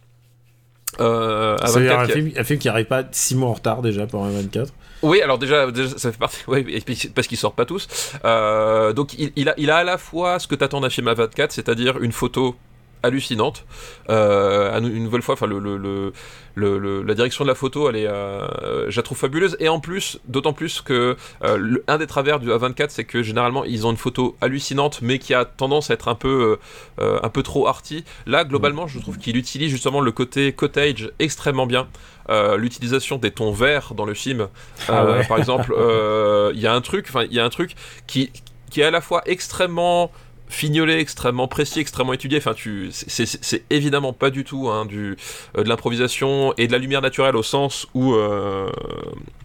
Euh, 1.01 1.57
à 1.61 1.67
C'est 1.67 1.81
24, 1.81 2.01
un 2.01 2.07
qui 2.07 2.13
film, 2.13 2.31
un 2.37 2.45
film 2.45 2.59
qui 2.59 2.69
arrive 2.69 2.87
pas 2.87 3.05
6 3.11 3.35
mois 3.37 3.49
en 3.49 3.55
retard 3.55 3.83
déjà 3.83 4.07
pour 4.07 4.25
un 4.25 4.31
24. 4.31 4.73
Oui, 5.05 5.21
alors 5.21 5.39
déjà, 5.39 5.67
ça 5.99 6.11
fait 6.11 6.19
partie, 6.19 6.39
puis, 6.87 7.13
parce 7.15 7.27
qu'ils 7.27 7.37
sortent 7.37 7.57
pas 7.57 7.67
tous. 7.67 7.87
Euh, 8.25 8.95
donc 8.95 9.15
il, 9.19 9.49
a, 9.51 9.55
il 9.59 9.71
a 9.71 9.77
à 9.77 9.85
la 9.85 9.99
fois 9.99 10.39
ce 10.39 10.49
que 10.49 10.55
t'attends 10.55 10.81
d'un 10.81 10.89
film 10.89 11.09
à 11.09 11.15
24, 11.15 11.53
c'est-à-dire 11.53 12.03
une 12.03 12.13
photo 12.13 12.57
hallucinante. 13.05 13.65
Euh, 14.11 14.79
une 14.81 15.05
nouvelle 15.05 15.23
fois, 15.23 15.35
enfin 15.35 15.47
le, 15.47 15.59
le, 15.59 15.77
le, 15.77 16.13
le- 16.57 16.79
le- 16.79 17.03
la 17.03 17.15
direction 17.15 17.45
de 17.45 17.49
la 17.49 17.55
photo, 17.55 17.89
elle 17.89 17.97
est, 17.97 18.07
euh, 18.07 18.91
je 18.91 18.97
la 18.97 19.03
trouve 19.03 19.19
fabuleuse. 19.19 19.57
Et 19.61 19.69
en 19.69 19.81
plus, 19.81 20.19
d'autant 20.27 20.53
plus 20.53 20.81
que 20.81 21.17
euh, 21.45 21.77
un 21.89 21.99
des 21.99 22.07
travers 22.07 22.41
du 22.41 22.49
A24, 22.51 22.87
c'est 22.89 23.05
que 23.05 23.23
généralement 23.23 23.65
ils 23.65 23.87
ont 23.87 23.91
une 23.91 23.97
photo 23.97 24.37
hallucinante, 24.41 25.01
mais 25.03 25.19
qui 25.19 25.35
a 25.35 25.45
tendance 25.45 25.91
à 25.91 25.95
être 25.95 26.09
un 26.09 26.15
peu, 26.15 26.59
un 27.01 27.29
peu 27.29 27.43
trop 27.43 27.67
arty. 27.69 28.05
Là, 28.27 28.45
globalement, 28.45 28.87
je 28.87 28.99
trouve 28.99 29.19
qu'il 29.19 29.37
utilise 29.37 29.71
justement 29.71 30.01
le 30.01 30.13
côté 30.13 30.53
cottage 30.53 31.11
extrêmement 31.19 31.67
bien. 31.67 31.89
Euh, 32.31 32.57
L'utilisation 32.57 33.19
des 33.19 33.31
tons 33.33 33.53
verts 33.53 33.93
dans 33.95 34.07
le 34.07 34.15
film, 34.15 34.49
Ah 34.89 35.03
euh, 35.05 35.19
ouais. 35.19 35.27
par 35.27 35.37
exemple, 35.39 35.75
euh, 35.77 36.53
il 36.55 36.61
y 36.61 36.67
a 36.67 36.73
un 36.75 36.81
truc, 36.81 37.05
enfin, 37.09 37.25
il 37.25 37.35
y 37.35 37.41
a 37.41 37.45
un 37.45 37.51
truc 37.51 37.75
qui, 38.07 38.31
qui 38.71 38.81
est 38.81 38.85
à 38.85 38.91
la 38.91 39.03
fois 39.03 39.23
extrêmement 39.27 40.11
fignolé, 40.55 40.99
extrêmement 40.99 41.49
précis, 41.49 41.81
extrêmement 41.81 42.13
étudié. 42.13 42.39
Enfin, 42.39 42.55
tu, 42.55 42.91
c'est- 42.93 43.65
évidemment 43.71 44.13
pas 44.13 44.31
du 44.31 44.45
tout 44.45 44.69
hein, 44.71 44.87
du, 44.87 45.17
euh, 45.59 45.65
de 45.65 45.69
l'improvisation 45.69 46.55
et 46.57 46.67
de 46.67 46.73
la 46.73 46.79
lumière 46.79 47.03
naturelle 47.03 47.37
au 47.37 47.43
sens 47.43 47.87
où, 47.95 48.15
euh, 48.15 48.71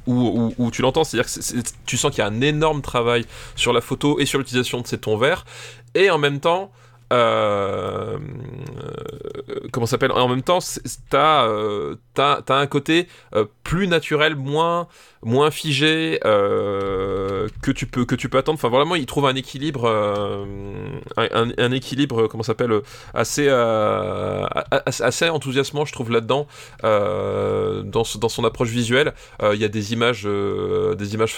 où, 0.08 0.72
tu 0.72 0.82
l'entends. 0.82 1.04
C'est-à-dire 1.04 1.32
que 1.32 1.70
tu 1.86 1.98
sens 1.98 2.12
qu'il 2.12 2.20
y 2.20 2.22
a 2.22 2.28
un 2.28 2.42
énorme 2.42 2.82
travail 2.82 3.26
sur 3.56 3.74
la 3.74 3.82
photo 3.82 4.20
et 4.20 4.26
sur 4.26 4.40
l'utilisation 4.40 4.82
de 4.82 4.88
ces 4.88 5.00
tons 5.00 5.18
verts. 5.18 5.46
Et 5.96 6.10
en 6.10 6.18
même 6.18 6.40
temps, 6.40 6.72
euh, 7.12 8.18
euh, 9.50 9.60
comment 9.72 9.88
s'appelle? 9.88 10.12
En 10.12 10.28
même 10.28 10.44
temps, 10.44 10.60
t'as 11.10 11.48
euh, 11.48 11.96
t'as 12.14 12.44
un 12.50 12.68
côté 12.68 13.08
plus 13.64 13.88
naturel, 13.88 14.36
moins 14.36 14.88
moins 15.24 15.52
figé 15.52 16.20
euh, 16.26 17.48
que 17.62 17.72
tu 17.72 17.86
peux 17.86 18.06
que 18.06 18.16
tu 18.16 18.30
peux 18.30 18.38
attendre. 18.38 18.58
Enfin, 18.58 18.70
vraiment, 18.70 18.96
il 18.96 19.06
trouve 19.06 19.26
un 19.26 19.36
équilibre, 19.36 19.86
euh, 19.86 20.46
un, 21.18 21.72
équilibre, 21.72 22.28
comment 22.28 22.44
s'appelle, 22.44 22.72
assez 23.14 23.48
euh, 23.50 24.46
assez 24.86 25.30
enthousiasmant, 25.30 25.86
je 25.86 25.94
trouve 25.94 26.12
là-dedans, 26.12 26.48
euh, 26.84 27.84
dans 27.84 28.04
dans 28.20 28.30
son 28.30 28.44
approche 28.46 28.70
visuelle. 28.70 29.14
Il 29.42 29.60
y 29.60 29.66
a 29.66 29.70
des 29.70 29.94
images 29.94 30.24
des 30.26 31.14
images 31.14 31.34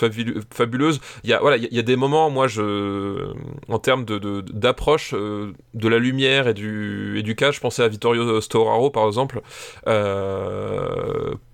fabuleuses. 0.52 1.00
Il 1.24 1.30
y 1.30 1.34
a 1.34 1.40
voilà, 1.40 1.58
il 1.58 1.68
y 1.72 1.80
a- 1.80 1.82
des 1.82 1.96
moments, 1.96 2.30
moi, 2.30 2.48
je 2.48 3.34
en 3.68 3.80
termes 3.80 4.06
de 4.06 4.42
d'approche 4.42 5.14
de 5.14 5.88
la 5.88 5.98
lumière 6.00 6.48
et 6.48 6.54
du 6.54 7.18
et 7.18 7.24
du 7.24 7.36
cas, 7.36 7.52
je 7.52 7.60
pensais 7.60 7.84
à 7.84 7.88
Vittorio 7.88 8.40
Storaro 8.42 8.90
par 8.92 9.08
exemple. 9.08 9.42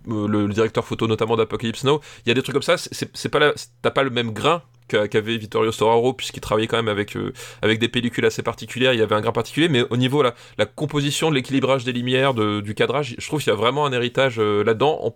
Euh, 0.09 0.27
le, 0.27 0.47
directeur 0.47 0.85
photo 0.85 1.07
notamment 1.07 1.35
d'Apocalypse 1.35 1.83
Now, 1.83 1.99
il 2.25 2.29
y 2.29 2.31
a 2.31 2.33
des 2.33 2.41
trucs 2.41 2.53
comme 2.53 2.61
ça, 2.61 2.77
c'est- 2.77 3.29
pas 3.29 3.53
t'as 3.81 3.91
pas 3.91 4.03
le 4.03 4.09
même 4.09 4.31
grain 4.31 4.61
qu'a- 4.87 5.07
qu'avait 5.07 5.37
Vittorio 5.37 5.71
Storaro 5.71 6.13
puisqu'il 6.13 6.39
travaillait 6.39 6.67
quand 6.67 6.77
même 6.77 6.87
avec 6.87 7.15
euh, 7.17 7.33
avec 7.61 7.79
des 7.79 7.89
pellicules 7.89 8.25
assez 8.25 8.41
particulières, 8.41 8.93
il 8.93 8.99
y 8.99 9.01
avait 9.03 9.15
un 9.15 9.21
grain 9.21 9.31
particulier, 9.33 9.67
mais 9.69 9.83
au 9.89 9.97
niveau 9.97 10.21
la, 10.23 10.33
la 10.57 10.65
composition, 10.65 11.29
de 11.29 11.35
l'équilibrage 11.35 11.83
des 11.83 11.91
lumières, 11.93 12.33
du 12.33 12.73
cadrage, 12.73 13.15
je 13.17 13.27
trouve 13.27 13.41
qu'il 13.41 13.49
y 13.51 13.53
a 13.53 13.57
vraiment 13.57 13.85
un 13.85 13.91
héritage 13.91 14.35
euh, 14.39 14.63
là-dedans. 14.63 15.15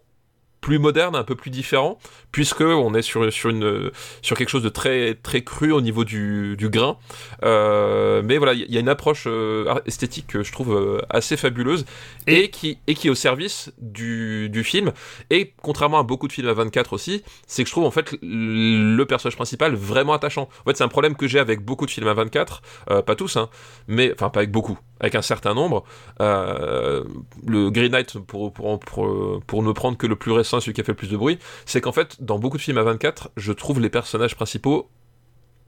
Plus 0.62 0.78
moderne, 0.78 1.16
un 1.16 1.24
peu 1.24 1.36
plus 1.36 1.50
différent, 1.50 1.98
puisque 2.32 2.62
on 2.62 2.94
est 2.94 3.02
sur, 3.02 3.34
sur, 3.34 3.50
une, 3.50 3.92
sur 4.22 4.38
quelque 4.38 4.50
chose 4.50 4.62
de 4.62 4.70
très, 4.70 5.16
très 5.16 5.44
cru 5.44 5.72
au 5.72 5.82
niveau 5.82 6.06
du, 6.06 6.56
du 6.56 6.70
grain. 6.70 6.98
Euh, 7.44 8.22
mais 8.24 8.38
voilà, 8.38 8.54
il 8.54 8.72
y 8.72 8.78
a 8.78 8.80
une 8.80 8.90
approche 8.90 9.24
euh, 9.26 9.74
esthétique 9.88 10.28
que 10.28 10.44
je 10.44 10.52
trouve 10.52 10.76
euh, 10.76 11.02
assez 11.10 11.36
fabuleuse 11.36 11.86
et, 12.28 12.50
qui, 12.52 12.78
et 12.86 12.94
qui 12.94 13.08
est 13.08 13.10
au 13.10 13.16
service 13.16 13.74
du, 13.80 14.50
du 14.50 14.64
film. 14.64 14.92
Et 15.32 15.54
contrairement 15.62 16.00
à 16.00 16.04
beaucoup 16.04 16.28
de 16.28 16.34
films 16.34 16.48
à 16.48 16.54
24 16.54 16.94
aussi, 16.94 17.24
c'est 17.48 17.64
que 17.64 17.68
je 17.68 17.74
trouve 17.74 17.86
en 17.86 17.92
fait 17.92 18.16
le 18.22 19.04
personnage 19.06 19.36
principal 19.36 19.74
vraiment 19.74 20.14
attachant. 20.14 20.44
En 20.44 20.70
fait, 20.70 20.78
c'est 20.78 20.84
un 20.84 20.90
problème 20.90 21.16
que 21.16 21.28
j'ai 21.28 21.40
avec 21.40 21.66
beaucoup 21.66 21.88
de 21.88 21.92
films 21.92 22.08
à 22.08 22.14
24, 22.14 22.62
euh, 22.92 23.02
pas 23.02 23.16
tous, 23.16 23.36
hein, 23.36 23.50
mais 23.88 24.14
enfin 24.14 24.30
pas 24.30 24.42
avec 24.42 24.52
beaucoup, 24.52 24.78
avec 25.00 25.16
un 25.16 25.24
certain 25.24 25.56
nombre. 25.56 25.84
Le 26.20 27.70
Green 27.72 27.92
Knight, 27.92 28.20
pour, 28.20 28.54
pour, 28.54 28.80
pour, 28.80 29.42
pour 29.48 29.64
ne 29.64 29.72
prendre 29.72 29.98
que 29.98 30.06
le 30.06 30.16
plus 30.16 30.32
récent, 30.32 30.51
celui 30.60 30.74
qui 30.74 30.82
a 30.82 30.84
fait 30.84 30.92
le 30.92 30.98
plus 30.98 31.10
de 31.10 31.18
bruit, 31.18 31.40
c'est 31.66 31.82
qu'en 31.82 31.92
fait, 31.92 32.22
dans 32.22 32.40
beaucoup 32.40 32.58
de 32.58 32.62
films 32.62 32.78
à 32.78 32.84
24, 32.84 33.32
je 33.38 33.52
trouve 33.54 33.80
les 33.80 33.90
personnages 33.90 34.36
principaux 34.36 34.90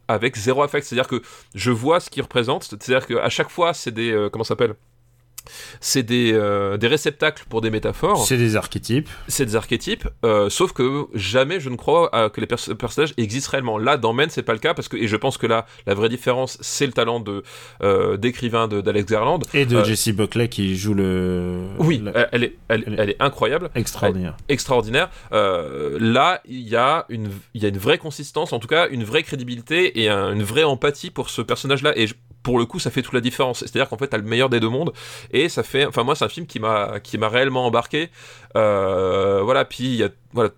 avec 0.08 0.36
zéro 0.36 0.64
affect. 0.64 0.86
C'est-à-dire 0.86 1.08
que 1.08 1.22
je 1.56 1.72
vois 1.72 2.00
ce 2.00 2.10
qu'ils 2.10 2.24
représentent. 2.24 2.64
C'est-à-dire 2.64 3.08
qu'à 3.08 3.30
chaque 3.30 3.50
fois, 3.50 3.74
c'est 3.74 3.92
des. 3.92 4.12
euh, 4.12 4.30
comment 4.30 4.44
ça 4.44 4.50
s'appelle? 4.50 4.76
C'est 5.80 6.04
des, 6.04 6.32
euh, 6.34 6.78
des 6.78 6.88
réceptacles 6.88 7.46
pour 7.50 7.62
des 7.62 7.70
métaphores, 7.70 8.26
C'est 8.26 8.38
des 8.38 8.56
archétypes. 8.56 9.10
c'est 9.28 9.46
des 9.46 9.56
archétypes, 9.56 10.08
euh, 10.26 10.50
sauf 10.50 10.72
que 10.74 11.06
jamais 11.14 11.60
je 11.60 11.70
ne 11.70 11.76
crois 11.76 12.10
à- 12.16 12.30
que 12.30 12.40
les 12.42 12.48
pers- 12.48 12.76
personnages 12.78 13.14
existent 13.18 13.52
réellement. 13.52 13.78
Là, 13.78 13.98
dans 13.98 14.14
Men, 14.14 14.30
c'est 14.30 14.44
pas 14.44 14.54
le 14.54 14.60
cas, 14.60 14.74
parce 14.74 14.88
que, 14.88 14.98
et 14.98 15.08
je 15.08 15.16
pense 15.16 15.38
que 15.38 15.48
là, 15.48 15.66
la 15.86 15.94
vraie 15.94 16.10
différence, 16.10 16.58
c'est 16.62 16.86
le 16.86 16.94
talent 16.94 17.20
de, 17.20 17.44
euh, 17.82 18.18
d'écrivain 18.18 18.68
d'Alex 18.68 19.12
Garland. 19.12 19.40
Et 19.54 19.66
de 19.66 19.84
Jessie 19.84 20.14
Buckley 20.14 20.48
qui 20.48 20.76
joue 20.78 20.94
le. 20.94 21.68
Oui, 21.80 22.02
la- 22.04 22.30
elle, 22.32 22.44
est, 22.44 22.56
elle, 22.70 22.84
elle 22.88 22.94
est- 22.94 22.98
elle 23.02 23.10
est 23.12 23.22
incroyable. 23.22 23.70
Extraordinaire. 23.76 24.38
extraordinaire. 24.50 25.10
Là, 26.00 26.42
il 26.48 26.62
y, 26.68 26.76
a 26.76 27.06
une, 27.10 27.30
il 27.54 27.62
y 27.62 27.66
a 27.66 27.70
une 27.70 27.78
vraie 27.78 27.98
consistance, 27.98 28.54
en 28.54 28.60
tout 28.60 28.68
cas 28.68 28.88
une 28.90 29.04
vraie 29.04 29.24
crédibilité 29.24 30.02
et 30.02 30.10
un- 30.10 30.34
une 30.34 30.44
vraie 30.44 30.64
empathie 30.64 31.10
pour 31.12 31.30
ce 31.30 31.42
personnage-là. 31.42 31.94
Et 31.98 32.08
je- 32.08 32.14
pour 32.44 32.60
le 32.60 32.66
coup, 32.66 32.78
ça 32.78 32.92
fait 32.92 33.02
toute 33.02 33.14
la 33.14 33.22
différence. 33.22 33.60
C'est-à-dire 33.62 33.90
qu'en 33.90 33.98
fait, 33.98 34.08
t'as 34.08 34.18
le 34.18 34.24
meilleur 34.24 34.50
des 34.50 34.60
deux 34.60 34.70
mondes. 34.70 34.92
Et 35.32 35.50
ça 35.50 35.64
fait. 35.64 35.86
Enfin, 35.86 36.04
moi, 36.04 36.14
c'est 36.16 36.26
un 36.26 36.30
film 36.30 36.46
qui 36.46 36.60
m'a 36.60 37.00
qui 37.02 37.18
m'a 37.18 37.30
réellement 37.30 37.66
embarqué. 37.66 38.10
Euh, 38.56 39.42
voilà, 39.44 39.66
puis 39.66 39.84
il 39.86 39.96
y 39.96 40.04
a. 40.04 40.10
Voilà. 40.34 40.50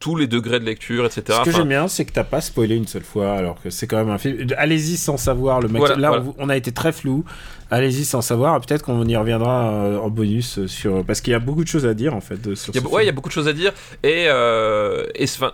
Tous 0.00 0.14
les 0.14 0.28
degrés 0.28 0.60
de 0.60 0.64
lecture, 0.64 1.06
etc. 1.06 1.22
Ce 1.26 1.32
que 1.32 1.40
Enfin, 1.40 1.50
j'aime 1.50 1.68
bien, 1.70 1.88
c'est 1.88 2.04
que 2.04 2.12
t'as 2.12 2.22
pas 2.22 2.40
spoilé 2.40 2.76
une 2.76 2.86
seule 2.86 3.02
fois, 3.02 3.32
alors 3.32 3.60
que 3.60 3.68
c'est 3.68 3.88
quand 3.88 3.96
même 3.96 4.10
un 4.10 4.18
film. 4.18 4.46
Allez-y 4.56 4.96
sans 4.96 5.16
savoir. 5.16 5.60
Le 5.60 5.66
mec... 5.66 5.78
Voilà, 5.80 5.96
Là, 5.96 6.10
voilà. 6.20 6.24
on- 6.38 6.48
a 6.48 6.56
été 6.56 6.70
très 6.70 6.92
flou. 6.92 7.24
Allez-y 7.72 8.04
sans 8.04 8.22
savoir. 8.22 8.60
Peut-être 8.60 8.82
qu'on 8.84 9.04
y 9.08 9.16
reviendra 9.16 9.72
euh, 9.72 9.98
en 9.98 10.08
bonus 10.08 10.58
euh, 10.60 10.68
sur 10.68 11.04
parce 11.04 11.20
qu'il 11.20 11.32
y 11.32 11.34
a 11.34 11.40
beaucoup 11.40 11.64
de 11.64 11.68
choses 11.68 11.84
à 11.84 11.94
dire 11.94 12.14
en 12.14 12.20
fait 12.20 12.54
sur 12.54 12.72
Il 12.72 12.76
y 12.76 12.78
a, 12.78 12.88
ce 12.88 12.94
ouais, 12.94 13.02
il 13.02 13.06
y 13.06 13.08
a 13.08 13.12
beaucoup 13.12 13.28
de 13.28 13.34
choses 13.34 13.48
à 13.48 13.52
dire. 13.52 13.72
Et, 14.04 14.26
euh, 14.28 15.04
et 15.16 15.24
enfin, 15.24 15.50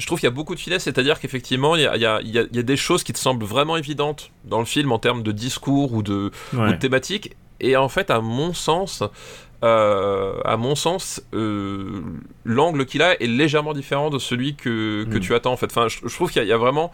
je 0.00 0.06
trouve 0.06 0.18
qu'il 0.18 0.26
y 0.26 0.32
a 0.32 0.34
beaucoup 0.34 0.54
de 0.56 0.60
finesse, 0.60 0.82
c'est-à-dire 0.84 1.20
qu'effectivement, 1.20 1.76
il 1.76 1.82
y 1.82 1.86
a, 1.86 1.94
il 1.96 2.02
y, 2.02 2.06
a, 2.06 2.20
il 2.22 2.30
y 2.30 2.38
a- 2.38 2.46
il 2.50 2.56
y 2.56 2.58
a 2.58 2.62
des 2.62 2.76
choses 2.76 3.04
qui 3.04 3.12
te 3.12 3.18
semblent 3.18 3.44
vraiment 3.44 3.76
évidentes 3.76 4.30
dans 4.44 4.58
le 4.58 4.64
film 4.64 4.90
en 4.92 4.98
termes 4.98 5.22
de 5.22 5.30
discours 5.32 5.92
ou 5.92 6.02
de, 6.02 6.32
ou 6.52 6.56
Ouais. 6.56 6.72
de 6.72 6.76
thématique. 6.76 7.36
Et 7.60 7.76
en 7.76 7.88
fait, 7.88 8.10
à 8.10 8.20
mon 8.20 8.52
sens, 8.54 9.02
euh, 9.62 10.40
à 10.44 10.56
mon 10.56 10.74
sens, 10.74 11.22
euh, 11.34 12.00
l'angle 12.44 12.86
qu'il 12.86 13.02
a 13.02 13.20
est 13.22 13.26
légèrement 13.26 13.74
différent 13.74 14.08
de 14.10 14.18
celui 14.18 14.54
que, 14.56 15.04
que 15.10 15.18
Mm. 15.18 15.20
tu 15.20 15.34
attends. 15.34 15.52
En 15.52 15.56
fait, 15.56 15.66
enfin, 15.66 15.88
je, 15.88 15.98
je 16.08 16.14
trouve 16.14 16.30
qu'il 16.30 16.40
y, 16.40 16.42
a- 16.42 16.46
il 16.46 16.50
y 16.50 16.52
a 16.52 16.56
vraiment 16.56 16.90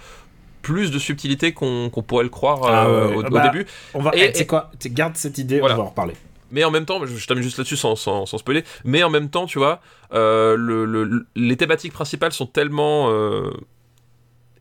plus 0.62 0.90
de 0.90 0.98
subtilité 0.98 1.52
qu'on 1.52 1.90
pourrait 2.04 2.24
le 2.24 2.30
croire 2.30 2.58
Ah 2.64 2.86
euh, 2.86 3.08
ouais. 3.10 3.14
au, 3.16 3.22
Ah 3.22 3.26
au 3.28 3.30
bah, 3.30 3.48
début. 3.48 3.66
On 3.94 4.02
va. 4.02 4.10
Et- 4.16 4.32
eh, 4.34 4.46
quoi 4.46 4.72
Garde 4.86 5.16
cette 5.16 5.38
idée. 5.38 5.60
Voilà. 5.60 5.76
On 5.76 5.78
va 5.78 5.84
en 5.84 5.88
reparler. 5.90 6.14
Mais 6.50 6.62
en 6.64 6.70
même 6.70 6.84
temps, 6.86 7.04
je, 7.04 7.14
je 7.16 7.26
termine 7.26 7.42
juste 7.42 7.58
là-dessus 7.58 7.76
sans, 7.76 7.96
sans, 7.96 8.24
sans 8.26 8.38
spoiler, 8.38 8.64
mais 8.84 9.02
en 9.02 9.10
même 9.10 9.30
temps, 9.30 9.46
tu 9.46 9.58
vois, 9.58 9.80
euh, 10.12 10.56
le, 10.56 10.84
le- 10.84 11.26
les 11.34 11.56
thématiques 11.56 11.92
principales 11.92 12.32
sont 12.32 12.46
tellement 12.46 13.10
euh, 13.10 13.50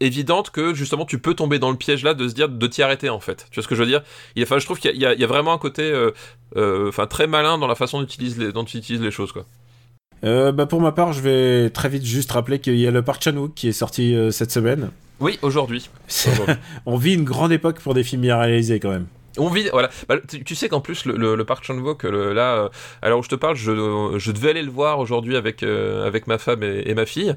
évidentes 0.02 0.50
que 0.50 0.74
justement 0.74 1.06
tu 1.06 1.20
peux 1.20 1.34
tomber 1.36 1.58
dans 1.58 1.72
le 1.72 1.78
piège 1.78 2.04
là 2.04 2.14
de 2.14 2.28
se 2.28 2.34
dire 2.34 2.50
de 2.50 2.68
t'y 2.68 2.82
arrêter 2.84 3.10
en 3.10 3.20
fait. 3.20 3.48
Tu 3.50 3.56
vois 3.56 3.64
ce 3.64 3.68
que 3.68 3.76
je 3.76 3.82
veux 3.82 3.88
dire? 3.88 4.02
Il- 4.36 4.44
Enfin, 4.44 4.60
je 4.60 4.66
trouve 4.66 4.80
qu'il 4.80 4.96
y, 4.98 5.06
a- 5.06 5.14
y 5.14 5.22
y 5.22 5.26
vraiment 5.26 5.54
un 5.54 5.58
côté 5.58 5.84
euh, 6.56 6.90
enfin, 6.90 7.08
très 7.08 7.28
malin 7.28 7.58
dans 7.58 7.68
la 7.68 7.76
façon 7.76 8.02
les, 8.38 8.52
dont 8.52 8.66
tu 8.66 8.78
utilises 8.78 9.02
les 9.02 9.12
choses. 9.12 9.32
Quoi. 9.32 9.46
Bah 10.24 10.66
pour 10.66 10.82
ma 10.82 10.92
part, 10.92 11.14
je 11.14 11.22
vais 11.22 11.70
très 11.70 11.88
vite 11.88 12.04
juste 12.04 12.32
rappeler 12.32 12.58
qu'il 12.60 12.78
y 12.78 12.88
a 12.88 12.92
le 12.92 13.04
Park 13.04 13.22
Chan-wook 13.24 13.54
qui 13.54 13.68
est 13.68 13.74
sorti 13.74 14.16
cette 14.32 14.52
semaine. 14.52 14.90
Oui, 15.20 15.38
Aujourd'hui. 15.44 15.88
On 16.88 16.98
vit 16.98 17.14
une 17.14 17.24
grande 17.24 17.52
époque 17.52 17.80
pour 17.80 17.94
des 17.94 18.04
films 18.04 18.24
bien 18.24 18.38
réalisés 18.38 18.80
quand 18.80 18.90
même. 18.90 19.06
On 19.38 19.50
vit, 19.50 19.70
voilà. 19.72 19.90
Bah, 20.08 20.16
tu, 20.30 20.44
tu 20.44 20.56
sais 20.56 20.70
qu'en 20.70 20.82
plus, 20.82 21.06
le, 21.06 21.16
le, 21.18 21.36
le 21.36 21.46
Park 21.46 21.64
Chan-wook, 21.64 22.04
là, 22.04 22.10
euh, 22.56 22.70
à 23.02 23.10
l'heure 23.10 23.20
où 23.20 23.24
je 23.24 23.30
te 23.30 23.36
parle, 23.36 23.56
je, 23.56 24.16
je 24.18 24.32
devais 24.32 24.52
aller 24.52 24.64
le 24.64 24.72
voir 24.72 25.00
aujourd'hui 25.00 25.36
avec, 25.36 25.64
euh, 25.64 26.06
avec 26.08 26.28
ma 26.28 26.38
femme 26.38 26.64
et, 26.64 26.84
et 26.86 26.94
ma 26.94 27.06
fille. 27.06 27.36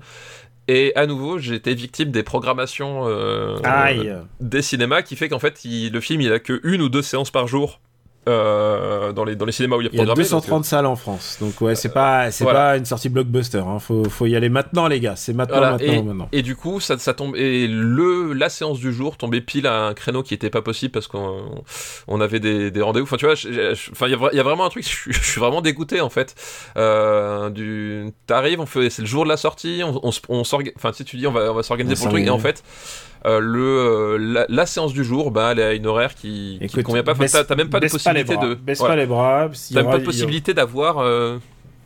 Et 0.70 0.92
à 0.96 1.06
nouveau, 1.06 1.38
j'ai 1.38 1.54
été 1.54 1.74
victime 1.74 2.10
des 2.10 2.22
programmations 2.22 3.04
euh, 3.08 3.56
Aïe. 3.64 4.14
des 4.40 4.60
cinémas 4.60 5.00
qui 5.02 5.16
fait 5.16 5.28
qu'en 5.30 5.38
fait, 5.38 5.64
il- 5.64 5.90
le 5.92 6.00
film, 6.00 6.20
il 6.20 6.30
a 6.32 6.38
que 6.38 6.60
une 6.62 6.82
ou 6.82 6.88
deux 6.90 7.00
séances 7.02 7.30
par 7.30 7.48
jour 7.48 7.80
euh, 8.28 9.12
dans, 9.12 9.24
les, 9.24 9.34
dans 9.36 9.44
les 9.46 9.52
cinémas 9.52 9.76
où 9.76 9.80
il 9.80 9.86
Il 9.92 9.96
y 9.96 10.00
a 10.00 10.04
programmé. 10.04 10.22
donc, 10.22 10.40
230 10.42 10.64
salles 10.64 10.86
en 10.86 10.96
France, 10.96 11.38
donc 11.40 11.60
ouais, 11.60 11.74
c'est 11.74 11.88
pas, 11.88 12.30
c'est 12.30 12.44
voilà. 12.44 12.58
pas 12.60 12.76
une 12.76 12.84
sortie 12.84 13.08
blockbuster. 13.08 13.58
Hein. 13.58 13.78
Faut, 13.78 14.04
faut 14.04 14.26
y 14.26 14.36
aller 14.36 14.48
maintenant, 14.48 14.86
les 14.86 15.00
gars. 15.00 15.16
C'est 15.16 15.32
maintenant, 15.32 15.56
Voilà, 15.58 15.72
maintenant, 15.72 15.92
et, 15.92 16.02
maintenant. 16.02 16.28
et 16.32 16.42
du 16.42 16.54
coup, 16.56 16.80
ça, 16.80 16.98
ça 16.98 17.14
tombe. 17.14 17.34
Et 17.36 17.66
le, 17.66 18.32
la 18.34 18.48
séance 18.48 18.78
du 18.78 18.92
jour 18.92 19.16
tombait 19.16 19.40
pile 19.40 19.66
à 19.66 19.86
un 19.86 19.94
créneau 19.94 20.22
qui 20.22 20.34
était 20.34 20.50
pas 20.50 20.62
possible 20.62 20.92
parce 20.92 21.06
qu'on 21.08 21.62
on 22.06 22.20
avait 22.20 22.40
des, 22.40 22.70
des 22.70 22.82
rendez-vous. 22.82 23.06
Enfin, 23.06 23.16
tu 23.16 23.24
vois, 23.26 23.34
enfin, 23.34 24.06
il 24.06 24.10
y, 24.10 24.14
a 24.14 24.18
vra- 24.18 24.28
il 24.32 24.36
y 24.36 24.40
a 24.40 24.44
vraiment 24.44 24.64
un 24.66 24.70
truc. 24.70 24.84
Je, 24.88 24.88
suis- 24.88 25.12
je 25.12 25.24
suis 25.32 25.40
vraiment 25.40 25.60
dégoûté 25.60 26.00
en 26.00 26.10
fait. 26.10 26.34
Euh, 26.76 27.50
du, 27.50 28.12
t'arrives, 28.26 28.60
on 28.60 28.66
fait, 28.66 28.90
c'est 28.90 29.02
le 29.02 29.08
jour 29.08 29.24
de 29.24 29.28
la 29.28 29.36
sortie. 29.36 29.82
On, 29.84 30.00
on, 30.06 30.10
on 30.28 30.42
s'orga- 30.44 30.72
Enfin, 30.76 30.92
tu 30.92 31.16
dis, 31.16 31.26
on 31.26 31.32
va, 31.32 31.50
on 31.50 31.54
va 31.54 31.62
s'organiser 31.62 31.96
pour 31.96 32.06
le 32.06 32.12
truc. 32.12 32.26
Et 32.26 32.30
en 32.30 32.38
s'organise. 32.38 32.58
fait. 32.60 33.17
Euh, 33.26 33.40
le, 33.40 33.60
euh, 33.60 34.16
la, 34.18 34.46
la 34.48 34.66
séance 34.66 34.92
du 34.92 35.04
jour, 35.04 35.30
bah, 35.30 35.50
elle 35.52 35.58
est 35.58 35.64
à 35.64 35.72
une 35.74 35.86
horaire 35.86 36.14
qui, 36.14 36.58
Écoute, 36.60 36.82
convient 36.82 37.02
pas. 37.02 37.14
T'as, 37.14 37.54
même 37.56 37.68
pas 37.68 37.80
de 37.80 37.86
pas 37.86 37.90
possibilité 37.90 38.36
de. 38.36 38.54
Baisse 38.54 38.78
pas 38.80 38.96
les 38.96 39.06
bras. 39.06 39.48
y 39.70 39.74
T'as 39.74 39.82
même 39.82 39.90
pas 39.90 39.98
de 39.98 40.04
possibilité 40.04 40.54
d'avoir 40.54 40.98
euh, 40.98 41.38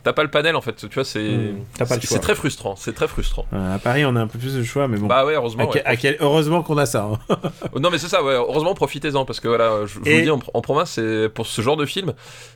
t'as 0.04 0.12
pas 0.12 0.24
le 0.24 0.30
panel 0.30 0.56
en 0.56 0.60
fait. 0.60 0.74
Tu 0.74 0.88
vois, 0.92 1.04
c'est 1.04 1.20
le 1.20 1.54
c'est- 2.00 2.18
très 2.18 2.34
frustrant. 2.34 2.74
C'est 2.76 2.92
très 2.92 3.06
frustrant. 3.08 3.46
Euh, 3.52 3.74
à 3.76 3.78
Paris, 3.78 4.04
on 4.04 4.14
a 4.16 4.20
un 4.20 4.26
peu 4.26 4.38
plus 4.38 4.54
de 4.56 4.62
choix, 4.64 4.88
mais 4.88 4.98
bon. 4.98 5.06
Bah 5.06 5.24
ouais, 5.24 5.34
heureusement. 5.34 5.68
ouais. 5.70 5.82
à 5.84 5.96
quel- 5.96 6.16
Heureusement 6.20 6.62
qu'on 6.62 6.76
a 6.76 6.86
ça. 6.86 7.08
hein. 7.30 7.36
Non 7.80 7.88
mais 7.90 7.98
c'est 7.98 8.08
ça, 8.08 8.22
ouais, 8.22 8.34
heureusement 8.34 8.74
profitez-en 8.74 9.24
parce 9.24 9.40
que 9.40 9.48
voilà, 9.48 9.82
je, 9.86 9.94
je 9.94 9.98
vous 10.00 10.06
Et- 10.06 10.16
le 10.18 10.22
dis 10.22 10.30
en, 10.30 10.40
en 10.54 10.60
province, 10.60 10.90
c'est 10.92 11.28
pour 11.28 11.46
ce 11.46 11.62
genre 11.62 11.76
de 11.76 11.86
film, 11.86 12.12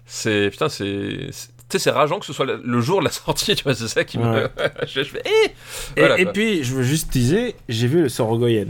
c'est 0.06 0.50
putain, 0.50 0.68
c'est- 0.68 1.30
tu 1.68 1.78
sais, 1.78 1.84
c'est 1.84 1.90
rageant 1.90 2.18
que 2.20 2.26
ce 2.26 2.32
soit 2.32 2.46
le, 2.46 2.80
jour 2.80 3.00
de 3.00 3.04
la 3.06 3.10
sortie, 3.12 3.54
tu 3.56 3.64
vois, 3.64 3.74
c'est 3.74 3.88
ça 3.88 4.04
qui 4.04 4.18
me. 4.18 4.24
Ouais. 4.44 4.48
je, 4.86 5.02
je 5.02 5.08
fais, 5.08 5.22
eh 5.24 5.46
Et, 5.48 6.00
Voilà, 6.00 6.18
et 6.18 6.24
quoi. 6.24 6.32
puis, 6.32 6.62
je 6.64 6.74
veux 6.74 6.82
juste 6.82 7.10
teaser, 7.10 7.56
j'ai 7.68 7.86
vu 7.88 8.02
le 8.02 8.08
Sorogoyen. 8.08 8.66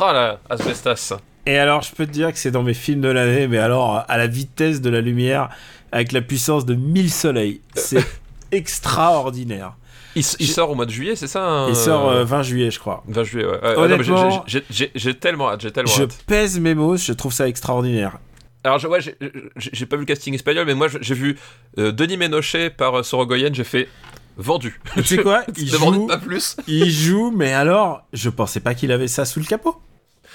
Ah 0.00 0.12
là, 0.12 0.40
Asbestas. 0.50 1.14
Et 1.46 1.56
alors, 1.58 1.82
je 1.82 1.92
peux 1.92 2.06
te 2.06 2.10
dire 2.10 2.32
que 2.32 2.38
c'est 2.38 2.50
dans 2.50 2.62
mes 2.62 2.74
films 2.74 3.00
de 3.02 3.08
l'année, 3.08 3.46
mais 3.46 3.58
alors, 3.58 4.04
à 4.08 4.16
la 4.18 4.26
vitesse 4.26 4.80
de 4.80 4.90
la 4.90 5.00
lumière, 5.00 5.50
avec 5.92 6.10
la 6.12 6.20
puissance 6.22 6.64
de 6.64 6.74
1000 6.74 7.12
soleils. 7.12 7.60
C'est 7.74 8.04
extraordinaire. 8.50 9.74
Il, 10.16 10.22
sort 10.24 10.70
au 10.70 10.74
mois 10.76 10.86
de 10.86 10.92
juillet, 10.92 11.16
c'est 11.16 11.26
ça 11.26 11.44
hein, 11.44 11.68
Il 11.68 11.74
sort 11.74 12.08
euh, 12.08 12.24
20 12.24 12.42
juillet, 12.42 12.70
je 12.70 12.78
crois. 12.78 13.02
20 13.08 13.24
juillet, 13.24 13.46
ouais. 13.46 13.60
Ouais, 13.60 13.76
Honnêtement- 13.76 14.44
j'ai- 14.46 15.14
tellement 15.14 15.50
hâte, 15.50 15.60
j'ai 15.62 15.72
tellement 15.72 15.90
Je 15.90 16.04
hâte. 16.04 16.18
pèse 16.26 16.60
mes 16.60 16.74
mots, 16.76 16.96
je 16.96 17.12
trouve 17.12 17.32
ça 17.32 17.48
extraordinaire. 17.48 18.18
Alors, 18.64 18.78
je- 18.78 18.88
ouais, 18.88 19.00
j'ai- 19.00 19.86
pas 19.86 19.96
vu 19.96 20.00
le 20.02 20.06
casting 20.06 20.34
espagnol, 20.34 20.66
mais 20.66 20.74
moi 20.74 20.88
j'ai 21.00 21.14
vu 21.14 21.38
euh, 21.78 21.92
Denis 21.92 22.16
Ménochet 22.16 22.70
par 22.70 22.98
euh, 22.98 23.02
Sorogoyen, 23.02 23.50
j'ai 23.52 23.64
fait 23.64 23.88
vendu. 24.36 24.80
Tu 24.96 25.04
sais 25.04 25.18
quoi? 25.18 25.44
Il 25.56 25.68
joue, 25.68 26.06
pas 26.06 26.16
plus. 26.18 26.56
il 26.66 26.90
joue, 26.90 27.30
mais 27.30 27.52
alors, 27.52 28.06
je 28.12 28.30
pensais 28.30 28.60
pas 28.60 28.74
qu'il 28.74 28.90
avait 28.90 29.06
ça 29.08 29.24
sous 29.24 29.38
le 29.40 29.44
capot. 29.46 29.76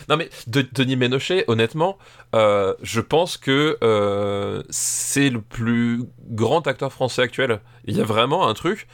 Non 0.07 0.15
mais 0.15 0.30
de- 0.47 0.65
Denis 0.72 0.95
Ménochet, 0.95 1.43
honnêtement, 1.47 1.97
euh, 2.34 2.73
je 2.81 3.01
pense 3.01 3.35
que 3.35 3.77
euh, 3.84 4.64
c'est 4.69 5.30
le 5.30 5.41
plus 5.41 6.03
grand 6.30 6.65
acteur 6.68 6.93
français 6.93 7.22
actuel. 7.23 7.60
Il 7.85 7.97
y 7.97 8.01
a 8.01 8.06
vraiment 8.06 8.47
un 8.47 8.53
truc, 8.53 8.88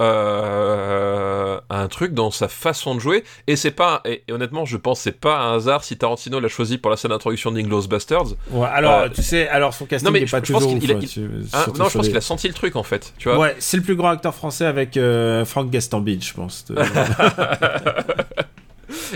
euh, 0.00 1.60
un 1.70 1.88
truc 1.88 2.12
dans 2.14 2.30
sa 2.30 2.48
façon 2.48 2.94
de 2.94 3.00
jouer. 3.00 3.24
Et 3.46 3.56
c'est 3.56 3.70
pas, 3.70 4.00
et, 4.04 4.22
et 4.28 4.32
honnêtement, 4.32 4.64
je 4.64 4.76
pense 4.76 5.00
c'est 5.00 5.18
pas 5.18 5.38
un 5.38 5.56
hasard 5.56 5.84
si 5.84 5.96
Tarantino 5.96 6.40
l'a 6.40 6.48
choisi 6.48 6.78
pour 6.78 6.90
la 6.90 6.96
scène 6.96 7.10
d'introduction 7.10 7.50
d'Inglourious 7.52 7.88
Bastards. 7.88 8.28
Ouais, 8.50 8.68
alors, 8.72 8.92
Euh, 9.02 9.08
tu 9.08 9.22
sais, 9.22 9.48
alors 9.48 9.74
son 9.74 9.86
casting 9.86 10.06
non, 10.06 10.12
mais 10.12 10.22
est 10.22 10.26
je- 10.26 10.32
pas 10.32 10.40
je 10.42 10.52
pense 10.52 10.62
toujours 10.62 10.78
qu'il- 10.80 10.92
ouf, 10.92 11.16
il- 11.16 11.22
ouais, 11.24 11.28
tu- 11.40 11.46
Hein, 11.52 11.64
non, 11.78 11.88
je 11.88 11.94
pense 11.94 11.94
les- 12.04 12.08
qu'il 12.08 12.16
a 12.16 12.20
senti 12.20 12.48
le 12.48 12.54
truc 12.54 12.76
en 12.76 12.82
fait. 12.82 13.12
Tu 13.18 13.28
vois. 13.28 13.38
Ouais, 13.38 13.56
c'est 13.58 13.76
le 13.76 13.82
plus 13.82 13.96
grand 13.96 14.08
acteur 14.10 14.34
français 14.34 14.66
avec 14.66 14.96
euh, 14.96 15.44
Frank 15.44 15.70
Gastambide, 15.70 16.22
je 16.24 16.32
pense. 16.34 16.64
de- 16.66 16.76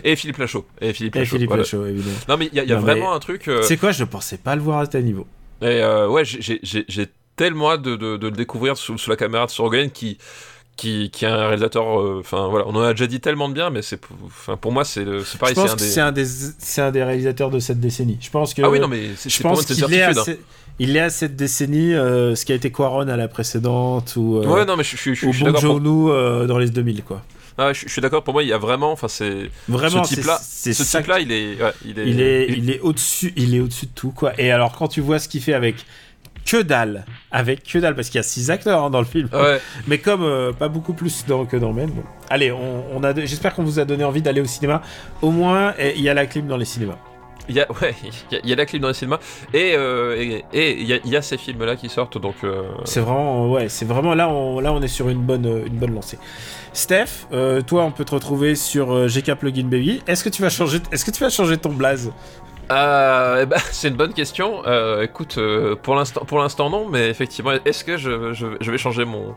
Et 0.05 0.17
Philippe 0.17 0.39
Lachaud. 0.39 0.67
Et 0.81 0.93
Philippe 0.93 1.17
Et 1.17 1.21
Lachaud. 1.21 1.37
Philippe 1.37 1.49
voilà. 1.49 1.63
Lachaud, 1.63 1.87
évidemment. 1.87 2.17
Non 2.29 2.37
mais 2.37 2.47
il 2.53 2.55
y 2.55 2.61
a, 2.61 2.65
il 2.65 2.69
y 2.69 2.73
a 2.73 2.77
Non, 2.77 2.83
mais- 2.83 2.93
vraiment 2.93 3.13
un 3.13 3.19
truc. 3.19 3.49
euh, 3.49 3.63
C'est 3.63 3.77
quoi, 3.77 3.93
je 3.93 4.05
pensais 4.05 4.37
pas 4.39 4.55
le 4.57 4.63
voir 4.63 4.81
à 4.81 4.87
tel 4.87 5.05
niveau. 5.05 5.27
Et 5.63 5.67
euh, 5.67 6.09
ouais, 6.09 6.25
j'ai- 6.25 6.61
tellement 7.37 7.71
hâte 7.73 7.83
de, 7.83 7.97
de- 7.97 8.17
de 8.19 8.27
le 8.27 8.33
découvrir 8.37 8.77
sous, 8.77 8.99
sous 8.99 9.09
la 9.09 9.17
caméra 9.17 9.47
de 9.47 9.51
Sorogoyen 9.51 9.89
qui, 9.89 10.19
qui, 10.81 11.11
qui 11.11 11.25
est 11.25 11.29
un 11.29 11.47
réalisateur. 11.49 12.01
euh, 12.01 12.19
Enfin 12.21 12.49
voilà, 12.49 12.67
on 12.67 12.75
en 12.75 12.81
a 12.83 12.93
déjà 12.93 13.07
dit 13.07 13.21
tellement 13.21 13.49
de 13.49 13.55
bien, 13.55 13.71
mais 13.71 13.83
c'est 13.83 13.99
pour- 13.99 14.17
enfin 14.27 14.57
pour 14.57 14.73
moi 14.73 14.85
c'est 14.85 15.05
pareil, 15.05 15.19
je 15.21 15.25
c'est 15.25 15.39
pense 15.39 15.71
un 15.71 15.75
que 15.75 15.79
des. 15.81 15.85
c'est 15.85 16.01
un 16.01 16.13
des, 16.13 16.25
c'est 16.59 16.81
un 16.83 16.91
des 16.91 17.03
réalisateurs 17.05 17.51
de 17.51 17.59
cette 17.59 17.81
décennie. 17.81 18.19
Je 18.21 18.31
pense 18.31 18.55
que. 18.55 18.63
Ah 18.63 18.71
oui 18.71 18.81
non 18.81 18.89
mais 18.89 19.11
c'est 19.17 19.29
je 19.31 19.43
pense 19.43 19.65
qu'il 19.67 19.93
est, 19.95 20.03
hein. 20.03 20.13
il 20.79 20.97
est 20.97 21.01
à 21.01 21.11
cette 21.11 21.37
décennie 21.37 21.93
euh, 21.95 22.35
ce 22.35 22.45
qui 22.47 22.53
a 22.53 22.55
été 22.55 22.73
Quaron 22.73 23.09
à 23.09 23.17
la 23.17 23.29
précédente 23.29 24.15
ou, 24.17 24.39
euh, 24.39 24.47
Ouais 24.47 24.65
non 24.65 24.77
mais 24.77 24.85
je, 24.85 24.97
je, 24.97 25.13
je, 25.13 25.15
je 25.15 25.27
ou 25.27 25.33
suis 25.33 25.45
d'accord. 25.45 25.61
pour- 25.61 25.71
Joon-ho 25.85 26.11
euh, 26.13 26.47
dans 26.47 26.59
les 26.59 26.71
2000 26.71 27.03
quoi. 27.05 27.23
Ah, 27.59 27.75
je, 27.75 27.81
je 27.87 27.89
suis 27.93 28.01
d'accord. 28.01 28.23
Pour 28.25 28.33
moi 28.33 28.43
il 28.43 28.49
y 28.49 28.53
a 28.55 28.59
vraiment, 28.59 28.93
enfin 28.93 29.09
c'est 29.09 29.51
Vraiment, 29.69 30.05
ce 30.05 30.11
c'est 30.15 30.21
type 30.23 30.25
là, 30.27 30.39
c'est 30.43 30.73
ce 30.73 30.83
ça 30.85 31.01
type 31.01 31.09
là 31.09 31.21
il 31.21 31.31
est, 31.31 31.63
ouais, 31.63 31.73
il 31.85 31.99
est, 31.99 32.07
Il 32.09 32.21
est, 32.23 32.47
il 32.49 32.71
est 32.71 32.81
au-dessus, 32.81 33.35
il 33.37 33.55
est 33.55 33.61
au-dessus 33.61 33.87
de 33.87 33.91
tout, 33.95 34.13
quoi. 34.13 34.33
Et 34.39 34.51
alors, 34.51 34.73
quand 34.79 34.89
tu 34.89 35.03
vois 35.03 35.19
ce 35.19 35.29
qu'il 35.29 35.43
fait 35.43 35.53
avec 35.53 35.75
que 36.45 36.63
dalle, 36.63 37.05
avec 37.31 37.63
que 37.65 37.79
dalle, 37.79 37.95
parce 37.95 38.09
qu'il 38.09 38.17
y 38.19 38.21
a 38.21 38.25
six 38.25 38.51
acteurs 38.51 38.85
hein, 38.85 38.91
dans 38.91 39.01
le 39.01 39.07
film, 39.07 39.29
Ouais, 39.33 39.61
mais 39.87 39.99
comme 39.99 40.23
euh, 40.23 40.53
pas 40.53 40.69
beaucoup 40.69 40.93
plus 40.95 41.25
dans, 41.27 41.45
que 41.47 41.57
dans 41.57 41.73
Men. 41.73 41.91
bon. 41.91 42.03
Allez, 42.29 42.51
on, 42.53 42.85
on 42.97 43.03
a, 43.05 43.15
j'espère 43.15 43.55
qu'on 43.55 43.65
vous 43.65 43.79
a 43.79 43.85
donné 43.85 44.05
envie 44.05 44.23
d'aller 44.23 44.41
au 44.41 44.47
cinéma. 44.47 44.83
Au 45.23 45.31
moins, 45.31 45.75
eh, 45.79 45.93
il 45.97 46.03
y 46.03 46.09
a 46.09 46.15
la 46.15 46.27
clim 46.27 46.47
dans 46.47 46.57
les 46.57 46.65
cinémas. 46.65 46.99
il 47.49 47.55
y 47.57 47.61
a, 47.61 47.67
ouais, 47.83 47.95
il 48.05 48.35
y 48.35 48.37
a, 48.37 48.41
il 48.45 48.49
y 48.51 48.53
a 48.53 48.57
la 48.57 48.67
clip 48.67 48.81
dans 48.83 48.89
les 48.89 48.95
cinémas 48.95 49.19
et 49.53 49.73
euh, 49.75 50.41
et 50.53 50.73
il 50.81 50.87
y, 50.87 50.93
a, 50.93 50.99
il 51.05 51.11
y 51.11 51.17
a 51.17 51.23
ces 51.23 51.37
films 51.39 51.65
là 51.65 51.75
qui 51.77 51.89
sortent 51.89 52.19
donc. 52.19 52.37
euh, 52.45 52.63
C'est 52.85 53.01
vraiment, 53.01 53.51
ouais, 53.51 53.69
c'est 53.69 53.85
vraiment 53.87 54.15
là, 54.15 54.29
on, 54.29 54.61
là, 54.61 54.73
on 54.73 54.81
est 54.83 54.89
sur 54.89 55.09
une 55.09 55.21
bonne, 55.23 55.47
une 55.67 55.79
bonne 55.79 55.95
lancée. 55.95 56.19
Steph, 56.73 57.27
euh, 57.33 57.61
toi, 57.63 57.83
on 57.85 57.91
peut 57.91 58.05
te 58.05 58.15
retrouver 58.15 58.55
sur 58.55 59.07
GK 59.09 59.35
Plugin 59.35 59.65
Baby. 59.65 60.03
Est-ce 60.07 60.23
que 60.23 60.29
tu 60.29 60.41
vas 60.43 60.51
changer, 60.51 60.79
est-ce 60.93 61.05
que 61.05 61.11
tu 61.11 61.23
vas 61.25 61.31
changer 61.31 61.57
ton 61.57 61.71
blaze? 61.73 62.13
Euh, 62.71 63.41
eh 63.43 63.47
ben, 63.47 63.59
c'est 63.73 63.89
une 63.89 63.97
bonne 63.97 64.13
question. 64.13 64.63
Euh, 64.67 65.03
écoute, 65.03 65.39
euh, 65.39 65.75
pour 65.77 65.95
l'instant, 65.97 66.25
pour 66.25 66.39
l'instant 66.39 66.71
non, 66.71 66.89
mais 66.89 67.09
effectivement, 67.09 67.53
est-ce 67.65 67.85
que 67.85 67.97
je, 67.97 68.33
je, 68.33 68.47
je 68.61 68.71
vais 68.71 68.79
changer 68.79 69.05
mon 69.05 69.35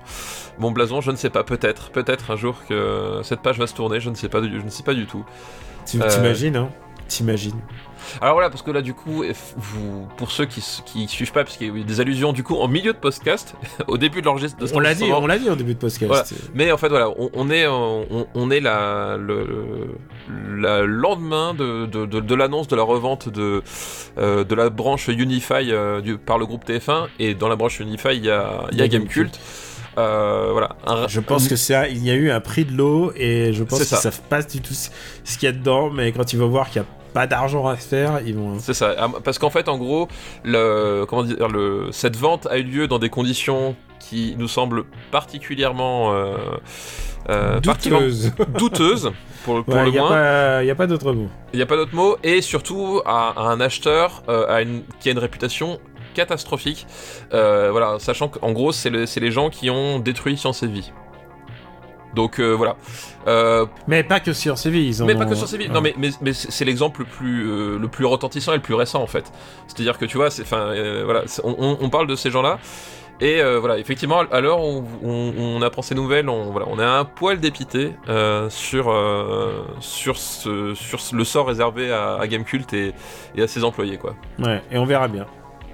mon 0.60 0.72
blason? 0.72 1.02
Je 1.02 1.12
ne 1.12 1.16
sais 1.16 1.30
pas. 1.30 1.44
Peut-être, 1.44 1.90
peut-être 1.90 2.32
un 2.32 2.36
jour 2.36 2.56
que 2.70 3.22
cette 3.24 3.42
page 3.42 3.58
va 3.58 3.68
se 3.68 3.74
tourner. 3.74 4.00
Je 4.00 4.10
ne 4.10 4.16
sais 4.16 4.30
pas, 4.30 4.42
du- 4.42 4.60
je 4.60 4.66
ne 4.66 4.70
sais 4.70 4.84
pas 4.84 4.94
du 4.94 5.06
tout. 5.08 5.26
Euh, 5.96 6.08
t'imagines, 6.10 6.56
hein? 6.56 6.70
T'imagines. 7.08 7.60
Alors 8.22 8.34
voilà, 8.36 8.50
parce 8.50 8.62
que 8.62 8.72
là, 8.72 8.82
du 8.82 8.94
coup, 8.94 9.24
vous, 9.58 10.08
pour 10.18 10.32
ceux 10.32 10.46
qui 10.46 10.64
qui 10.86 11.08
suivent 11.08 11.32
pas, 11.32 11.44
parce 11.44 11.58
qu'il 11.58 11.68
y 11.68 11.70
a 11.72 11.74
eu 11.74 11.84
des 11.84 12.00
allusions 12.00 12.34
du 12.34 12.44
coup 12.44 12.56
en 12.56 12.68
milieu 12.68 12.94
de 12.94 12.98
podcast, 12.98 13.56
au 13.88 13.98
début 13.98 14.22
de 14.22 14.26
l'enregistrement. 14.26 14.70
On 14.74 14.80
l'a 14.80 14.96
dit, 14.96 15.04
on 15.12 15.26
l'a 15.28 15.38
dit 15.40 15.50
au 15.50 15.56
début 15.56 15.74
de 15.74 15.80
podcast. 15.80 16.06
Voilà. 16.08 16.24
Mais 16.54 16.72
en 16.72 16.78
fait, 16.78 16.90
voilà, 16.90 17.10
on, 17.18 17.30
on 17.34 17.50
est, 17.50 17.68
on, 17.68 18.28
on 18.34 18.52
est 18.52 18.60
la, 18.60 19.18
le, 19.18 19.88
la 20.58 20.82
lendemain 20.84 21.54
de, 21.54 21.86
de, 21.86 22.06
de, 22.06 22.20
de 22.20 22.36
l'annonce 22.36 22.68
de 22.68 22.76
la 22.76 22.84
revente 22.84 23.30
de, 23.30 23.62
euh, 24.18 24.44
de 24.44 24.56
la 24.56 24.70
branche 24.70 25.08
Unify 25.08 25.72
euh, 25.72 26.02
du, 26.02 26.18
par 26.18 26.38
le 26.38 26.46
groupe 26.46 26.66
TF1 26.66 27.08
et 27.20 27.34
dans 27.34 27.48
la 27.50 27.56
branche 27.56 27.80
Unify 27.80 28.10
il 28.16 28.26
y 28.26 28.30
a, 28.32 28.66
y 28.72 28.82
a 28.82 28.88
Gamecult. 28.88 29.40
Euh, 29.98 30.50
voilà. 30.52 30.76
Un- 30.88 31.08
Je 31.08 31.20
pense 31.20 31.48
que 31.48 31.54
un- 31.74 31.86
il 31.88 32.04
y 32.04 32.10
a 32.10 32.16
eu 32.16 32.32
un 32.32 32.40
prix 32.40 32.66
de 32.66 32.72
l'eau 32.76 33.12
et 33.16 33.54
je 33.54 33.64
pense 33.64 33.80
qu'ils 33.80 33.88
ça. 33.88 33.98
savent 33.98 34.22
pas 34.30 34.42
du 34.42 34.60
tout 34.62 34.74
ce 34.74 35.38
qu'il 35.38 35.46
y 35.46 35.50
a 35.50 35.52
dedans, 35.52 35.90
mais 35.92 36.12
quand 36.12 36.34
ils 36.34 36.40
vont 36.40 36.48
voir 36.50 36.70
qu'il 36.70 36.82
n'y 36.82 36.88
a 36.88 36.90
pas 37.14 37.28
d'argent 37.28 37.68
à 37.68 37.76
faire, 37.76 38.20
ils 38.26 38.36
vont. 38.36 38.58
C'est 38.60 38.74
ça, 38.74 38.94
Ah, 38.98 39.08
parce 39.24 39.40
qu'en 39.40 39.50
fait, 39.50 39.70
en 39.70 39.78
gros, 39.78 40.08
le, 40.44 41.06
comment 41.08 41.24
dire, 41.24 41.48
le, 41.48 41.88
cette 41.92 42.16
vente 42.18 42.48
a 42.48 42.58
eu 42.58 42.64
lieu 42.64 42.88
dans 42.88 43.00
des 43.00 43.10
conditions 43.10 43.76
qui 44.00 44.36
nous 44.38 44.48
semblent 44.48 44.84
particulièrement, 45.12 46.14
euh, 46.14 46.36
euh, 47.30 47.60
particulièrement 47.62 48.08
Douteuse. 48.08 48.34
douteuses, 48.58 49.12
pour, 49.46 49.64
pour 49.64 49.74
Ouais, 49.74 49.82
le 49.84 49.88
Il 49.90 49.92
n'y 49.94 49.98
a 49.98 50.02
moins. 50.02 50.10
pas, 50.10 50.64
il 50.64 50.68
y 50.68 50.72
a 50.72 50.76
pas 50.76 50.88
d'autre 50.88 51.14
mot. 51.14 51.28
Il 51.54 51.58
n'y 51.58 51.64
a 51.64 51.66
pas 51.66 51.76
d'autre 51.78 51.96
mot, 51.96 52.18
et 52.24 52.42
surtout 52.42 53.02
à, 53.06 53.30
à 53.38 53.44
un 53.44 53.62
acheteur 53.62 54.24
euh, 54.30 54.46
à 54.54 54.62
une, 54.62 54.84
qui 55.00 55.10
a 55.10 55.12
une 55.14 55.20
réputation 55.20 55.80
catastrophique. 56.14 56.86
Euh, 57.34 57.70
voilà, 57.72 57.98
sachant 58.00 58.28
qu'en 58.28 58.52
gros, 58.52 58.72
c'est 58.72 58.90
le- 58.90 59.06
c'est 59.06 59.20
les 59.20 59.32
gens 59.32 59.50
qui 59.50 59.70
ont 59.70 60.00
détruit 60.00 60.38
Science 60.38 60.62
et 60.64 60.68
Vie. 60.68 60.92
Donc 62.14 62.40
euh, 62.40 62.52
voilà. 62.52 62.76
Euh, 63.28 63.66
Mais 63.88 64.04
pas 64.04 64.20
que 64.20 64.34
sur 64.34 64.58
Séville, 64.58 64.88
ils 64.88 65.02
en 65.02 65.06
mais 65.06 65.16
pas 65.16 65.26
ont- 65.26 65.30
que 65.30 65.34
et 65.56 65.58
Vie. 65.58 65.68
Ouais. 65.68 65.74
Non, 65.74 65.82
mais, 65.82 65.94
mais, 65.98 66.10
mais 66.22 66.34
c'est 66.34 66.66
l'exemple 66.66 67.02
le 67.02 67.06
plus, 67.06 67.50
euh, 67.50 67.80
le 67.80 67.88
plus 67.88 68.06
retentissant 68.06 68.54
et 68.54 68.58
le 68.58 68.62
plus 68.62 68.76
récent 68.76 69.02
en 69.02 69.08
fait. 69.08 69.32
C'est-à-dire 69.68 69.98
que 69.98 70.06
tu 70.06 70.18
vois, 70.18 70.30
c'est, 70.30 70.44
enfin, 70.44 70.74
voilà, 71.06 71.24
on, 71.44 71.90
parle 71.90 72.08
de 72.08 72.16
ces 72.16 72.30
gens-là. 72.32 72.60
Et 73.22 73.42
voilà, 73.60 73.78
effectivement, 73.78 74.20
à 74.32 74.42
l'heure 74.42 74.62
où 74.64 74.84
on, 75.04 75.34
on 75.38 75.62
apprend 75.62 75.82
ces 75.82 75.96
nouvelles, 75.96 76.28
on, 76.28 76.52
voilà, 76.52 76.68
on 76.70 76.80
est 76.80 76.84
un 76.84 77.06
poil 77.06 77.40
dépité 77.40 77.92
sur, 78.50 78.94
sur, 79.80 80.18
ce, 80.18 80.74
sur 80.76 81.00
le 81.14 81.24
sort 81.24 81.48
réservé 81.48 81.92
à, 81.92 82.16
à 82.16 82.28
Gamecult 82.28 82.74
et, 82.74 82.94
et 83.36 83.42
à 83.44 83.48
ses 83.48 83.64
employés, 83.64 83.98
quoi. 83.98 84.16
Ouais, 84.40 84.62
et 84.72 84.78
on 84.78 84.86
verra 84.86 85.08
bien. 85.08 85.26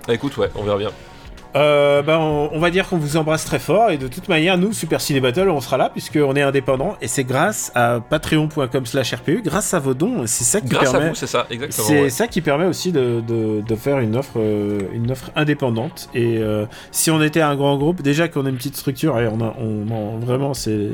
Ah, 0.07 0.13
écoute, 0.13 0.37
ouais, 0.37 0.49
on 0.55 0.63
verra 0.63 0.77
bien. 0.77 0.91
Euh, 1.55 2.03
ben, 2.03 2.17
on, 2.19 2.49
on 2.53 2.59
va 2.59 2.69
dire 2.69 2.87
qu'on 2.87 2.97
vous 2.97 3.17
embrasse 3.17 3.43
très 3.43 3.57
fort 3.57 3.89
et 3.89 3.97
de 3.97 4.07
toute 4.07 4.29
manière, 4.29 4.55
nous, 4.57 4.71
Super 4.71 5.01
Ciné 5.01 5.19
Battle, 5.19 5.49
on 5.49 5.61
sera 5.61 5.77
là 5.77 5.89
puisqu'on 5.89 6.35
est 6.35 6.43
indépendant 6.43 6.95
et 7.01 7.07
c'est 7.07 7.23
grâce 7.23 7.71
à 7.73 7.99
patreon.com 8.07 8.85
slash 8.85 9.13
RPU, 9.15 9.41
grâce 9.43 9.73
à 9.73 9.79
vos 9.79 9.95
dons, 9.95 10.27
c'est 10.27 10.43
ça 10.43 10.61
qui 10.61 10.67
Grâce 10.67 10.91
permet. 10.91 11.11
c'est 11.15 11.25
ça, 11.25 11.47
exactement. 11.49 11.87
C'est 11.87 12.01
ouais. 12.03 12.09
ça 12.11 12.27
qui 12.27 12.41
permet 12.41 12.65
aussi 12.65 12.91
de, 12.91 13.21
de, 13.27 13.61
de 13.67 13.75
faire 13.75 13.97
une 13.99 14.15
offre, 14.15 14.33
euh, 14.37 14.79
une 14.93 15.09
offre 15.11 15.31
indépendante. 15.35 16.09
Et 16.13 16.37
euh, 16.37 16.65
si 16.91 17.09
on 17.09 17.19
était 17.21 17.41
un 17.41 17.55
grand 17.55 17.77
groupe, 17.77 18.03
déjà 18.03 18.27
qu'on 18.27 18.45
a 18.45 18.49
une 18.49 18.57
petite 18.57 18.75
structure, 18.75 19.19
et 19.19 19.27
on 19.27 19.41
a, 19.41 19.55
on, 19.59 19.89
on- 19.91 20.19
vraiment, 20.19 20.53
c'est, 20.53 20.89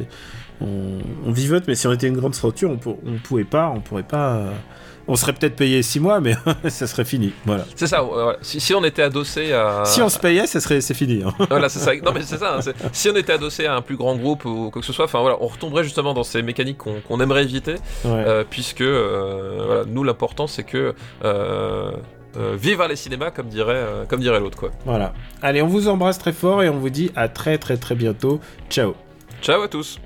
on, 0.61 0.99
on 1.25 1.31
vivote, 1.31 1.65
mais 1.67 1.75
si 1.75 1.85
on 1.87 1.91
était 1.91 2.07
une 2.07 2.15
grande 2.17 2.33
structure, 2.33 2.69
on, 2.71 2.79
on 3.05 3.17
pouvait 3.21 3.43
pas, 3.43 3.73
on 3.75 3.81
pourrait 3.81 4.03
pas. 4.03 4.41
On 5.07 5.15
serait 5.15 5.33
peut-être 5.33 5.55
payé 5.55 5.81
6 5.83 5.99
mois, 5.99 6.19
mais 6.19 6.35
ça 6.69 6.87
serait 6.87 7.05
fini. 7.05 7.33
Voilà. 7.45 7.65
C'est 7.75 7.87
ça. 7.87 8.03
Si, 8.41 8.59
si 8.59 8.73
on 8.73 8.83
était 8.83 9.01
adossé 9.03 9.53
à. 9.53 9.83
Si 9.85 10.01
on 10.01 10.09
se 10.09 10.19
payait, 10.19 10.47
ça 10.47 10.59
serait, 10.59 10.81
c'est 10.81 10.93
fini. 10.93 11.23
hein. 11.23 11.33
Voilà, 11.49 11.69
c'est 11.69 11.79
ça. 11.79 11.93
Non, 12.03 12.11
mais 12.13 12.21
c'est 12.23 12.37
ça. 12.37 12.57
hein, 12.57 12.71
Si 12.91 13.09
on 13.09 13.15
était 13.15 13.33
adossé 13.33 13.65
à 13.65 13.75
un 13.75 13.81
plus 13.81 13.97
grand 13.97 14.15
groupe 14.15 14.45
ou 14.45 14.69
quoi 14.71 14.81
que 14.81 14.85
ce 14.85 14.93
soit, 14.93 15.05
enfin 15.05 15.21
voilà, 15.21 15.37
on 15.41 15.47
retomberait 15.47 15.83
justement 15.83 16.13
dans 16.13 16.23
ces 16.23 16.41
mécaniques 16.41 16.77
qu'on 16.79 17.01
qu'on 17.01 17.19
aimerait 17.21 17.43
éviter, 17.43 17.73
Ouais. 18.03 18.11
euh, 18.25 18.43
puisque 18.49 18.81
euh, 18.81 19.63
voilà, 19.65 19.83
nous 19.87 20.03
l'important 20.03 20.47
c'est 20.47 20.63
que 20.63 20.93
euh, 21.23 21.91
vive 22.57 22.83
les 22.89 22.95
cinémas, 22.95 23.31
comme 23.31 23.47
dirait, 23.47 23.83
comme 24.09 24.19
dirait 24.19 24.39
l'autre, 24.39 24.57
quoi. 24.57 24.71
Voilà. 24.85 25.13
Allez, 25.41 25.61
on 25.61 25.67
vous 25.67 25.87
embrasse 25.87 26.17
très 26.17 26.33
fort 26.33 26.63
et 26.63 26.69
on 26.69 26.77
vous 26.79 26.89
dit 26.89 27.11
à 27.15 27.29
très 27.29 27.57
très 27.57 27.77
très 27.77 27.95
bientôt. 27.95 28.39
Ciao. 28.69 28.93
Ciao 29.41 29.61
à 29.61 29.67
tous. 29.67 29.99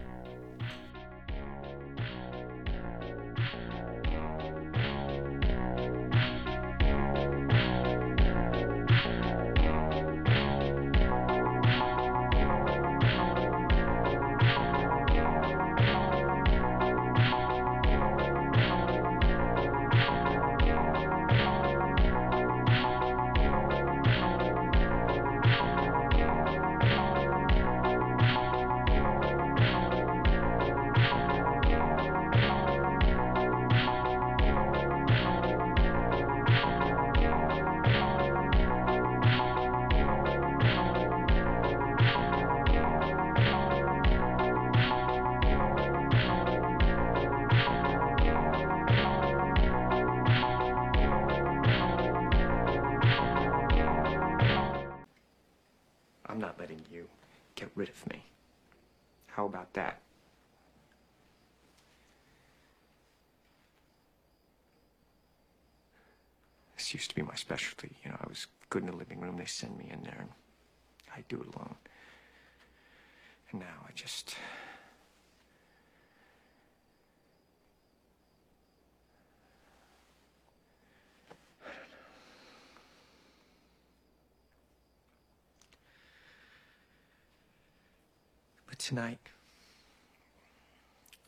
Tonight, 88.90 89.20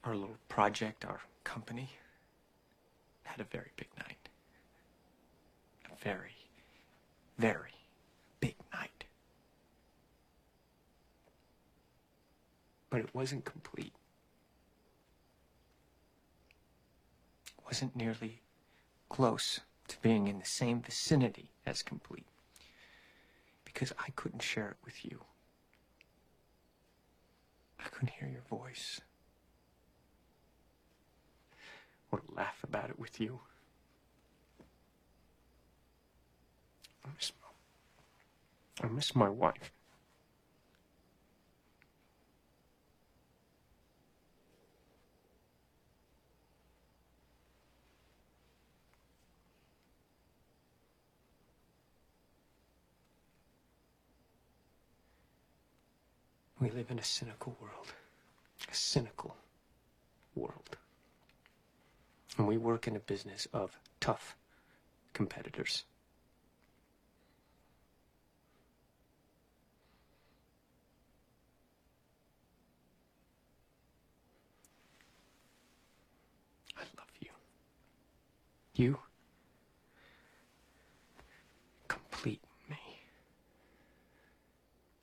our 0.04 0.16
little 0.16 0.40
project, 0.50 1.06
our 1.06 1.22
company, 1.44 1.92
had 3.22 3.40
a 3.40 3.44
very 3.44 3.70
big 3.76 3.88
night. 4.00 4.30
A 5.86 6.04
very, 6.04 6.38
very 7.38 7.76
big 8.40 8.56
night. 8.74 9.04
But 12.90 13.02
it 13.02 13.14
wasn't 13.14 13.46
complete. 13.46 13.94
It 17.46 17.64
wasn't 17.64 17.96
nearly 17.96 18.42
close 19.08 19.60
to 19.88 19.98
being 20.02 20.28
in 20.28 20.40
the 20.40 20.46
same 20.46 20.82
vicinity 20.82 21.52
as 21.68 21.84
complete. 21.84 22.26
Because 23.66 23.94
I 24.00 24.10
couldn't 24.16 24.42
share 24.42 24.70
it 24.70 24.78
with 24.84 25.06
you. 25.06 25.20
I 27.84 27.90
couldn't 27.90 28.14
hear 28.20 28.30
your 28.30 28.44
voice. 28.50 29.02
Or 32.12 32.22
laugh 32.36 32.64
about 32.64 32.90
it 32.90 33.00
with 33.00 33.20
you. 33.20 33.40
I 37.06 37.10
miss 37.16 37.32
I 38.84 38.88
miss 38.88 39.16
my 39.16 39.30
wife. 39.30 39.72
We 56.62 56.70
live 56.70 56.92
in 56.92 57.00
a 57.00 57.04
cynical 57.04 57.58
world. 57.60 57.88
A 58.72 58.76
cynical 58.76 59.36
world. 60.36 60.78
And 62.38 62.48
we 62.48 62.58
work 62.58 62.88
in 62.88 62.96
a 62.96 63.00
business 63.00 63.48
of 63.52 63.80
tough 64.00 64.36
competitors. 65.14 65.86
I 76.78 76.82
love 76.96 77.10
you. 77.20 77.30
You 78.76 79.00
complete 81.88 82.44
me. 82.70 82.78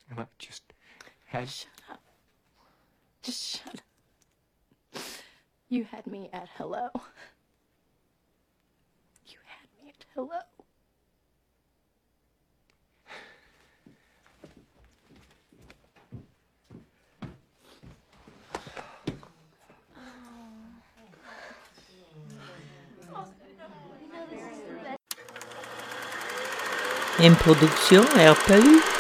And 0.09 0.20
I've 0.20 0.39
just 0.39 0.68
had 1.28 1.48
Shut 1.48 1.68
up. 1.90 2.00
Just 3.22 3.44
shut 3.44 3.74
up. 3.74 5.02
You 5.68 5.84
had 5.84 6.06
me 6.06 6.30
at 6.32 6.48
hello. 6.56 6.88
You 9.26 9.38
had 9.44 9.68
me 9.84 9.90
at 9.90 10.05
hello. 10.14 10.30
Une 27.20 27.34
production 27.34 28.05
RPU. 28.16 28.98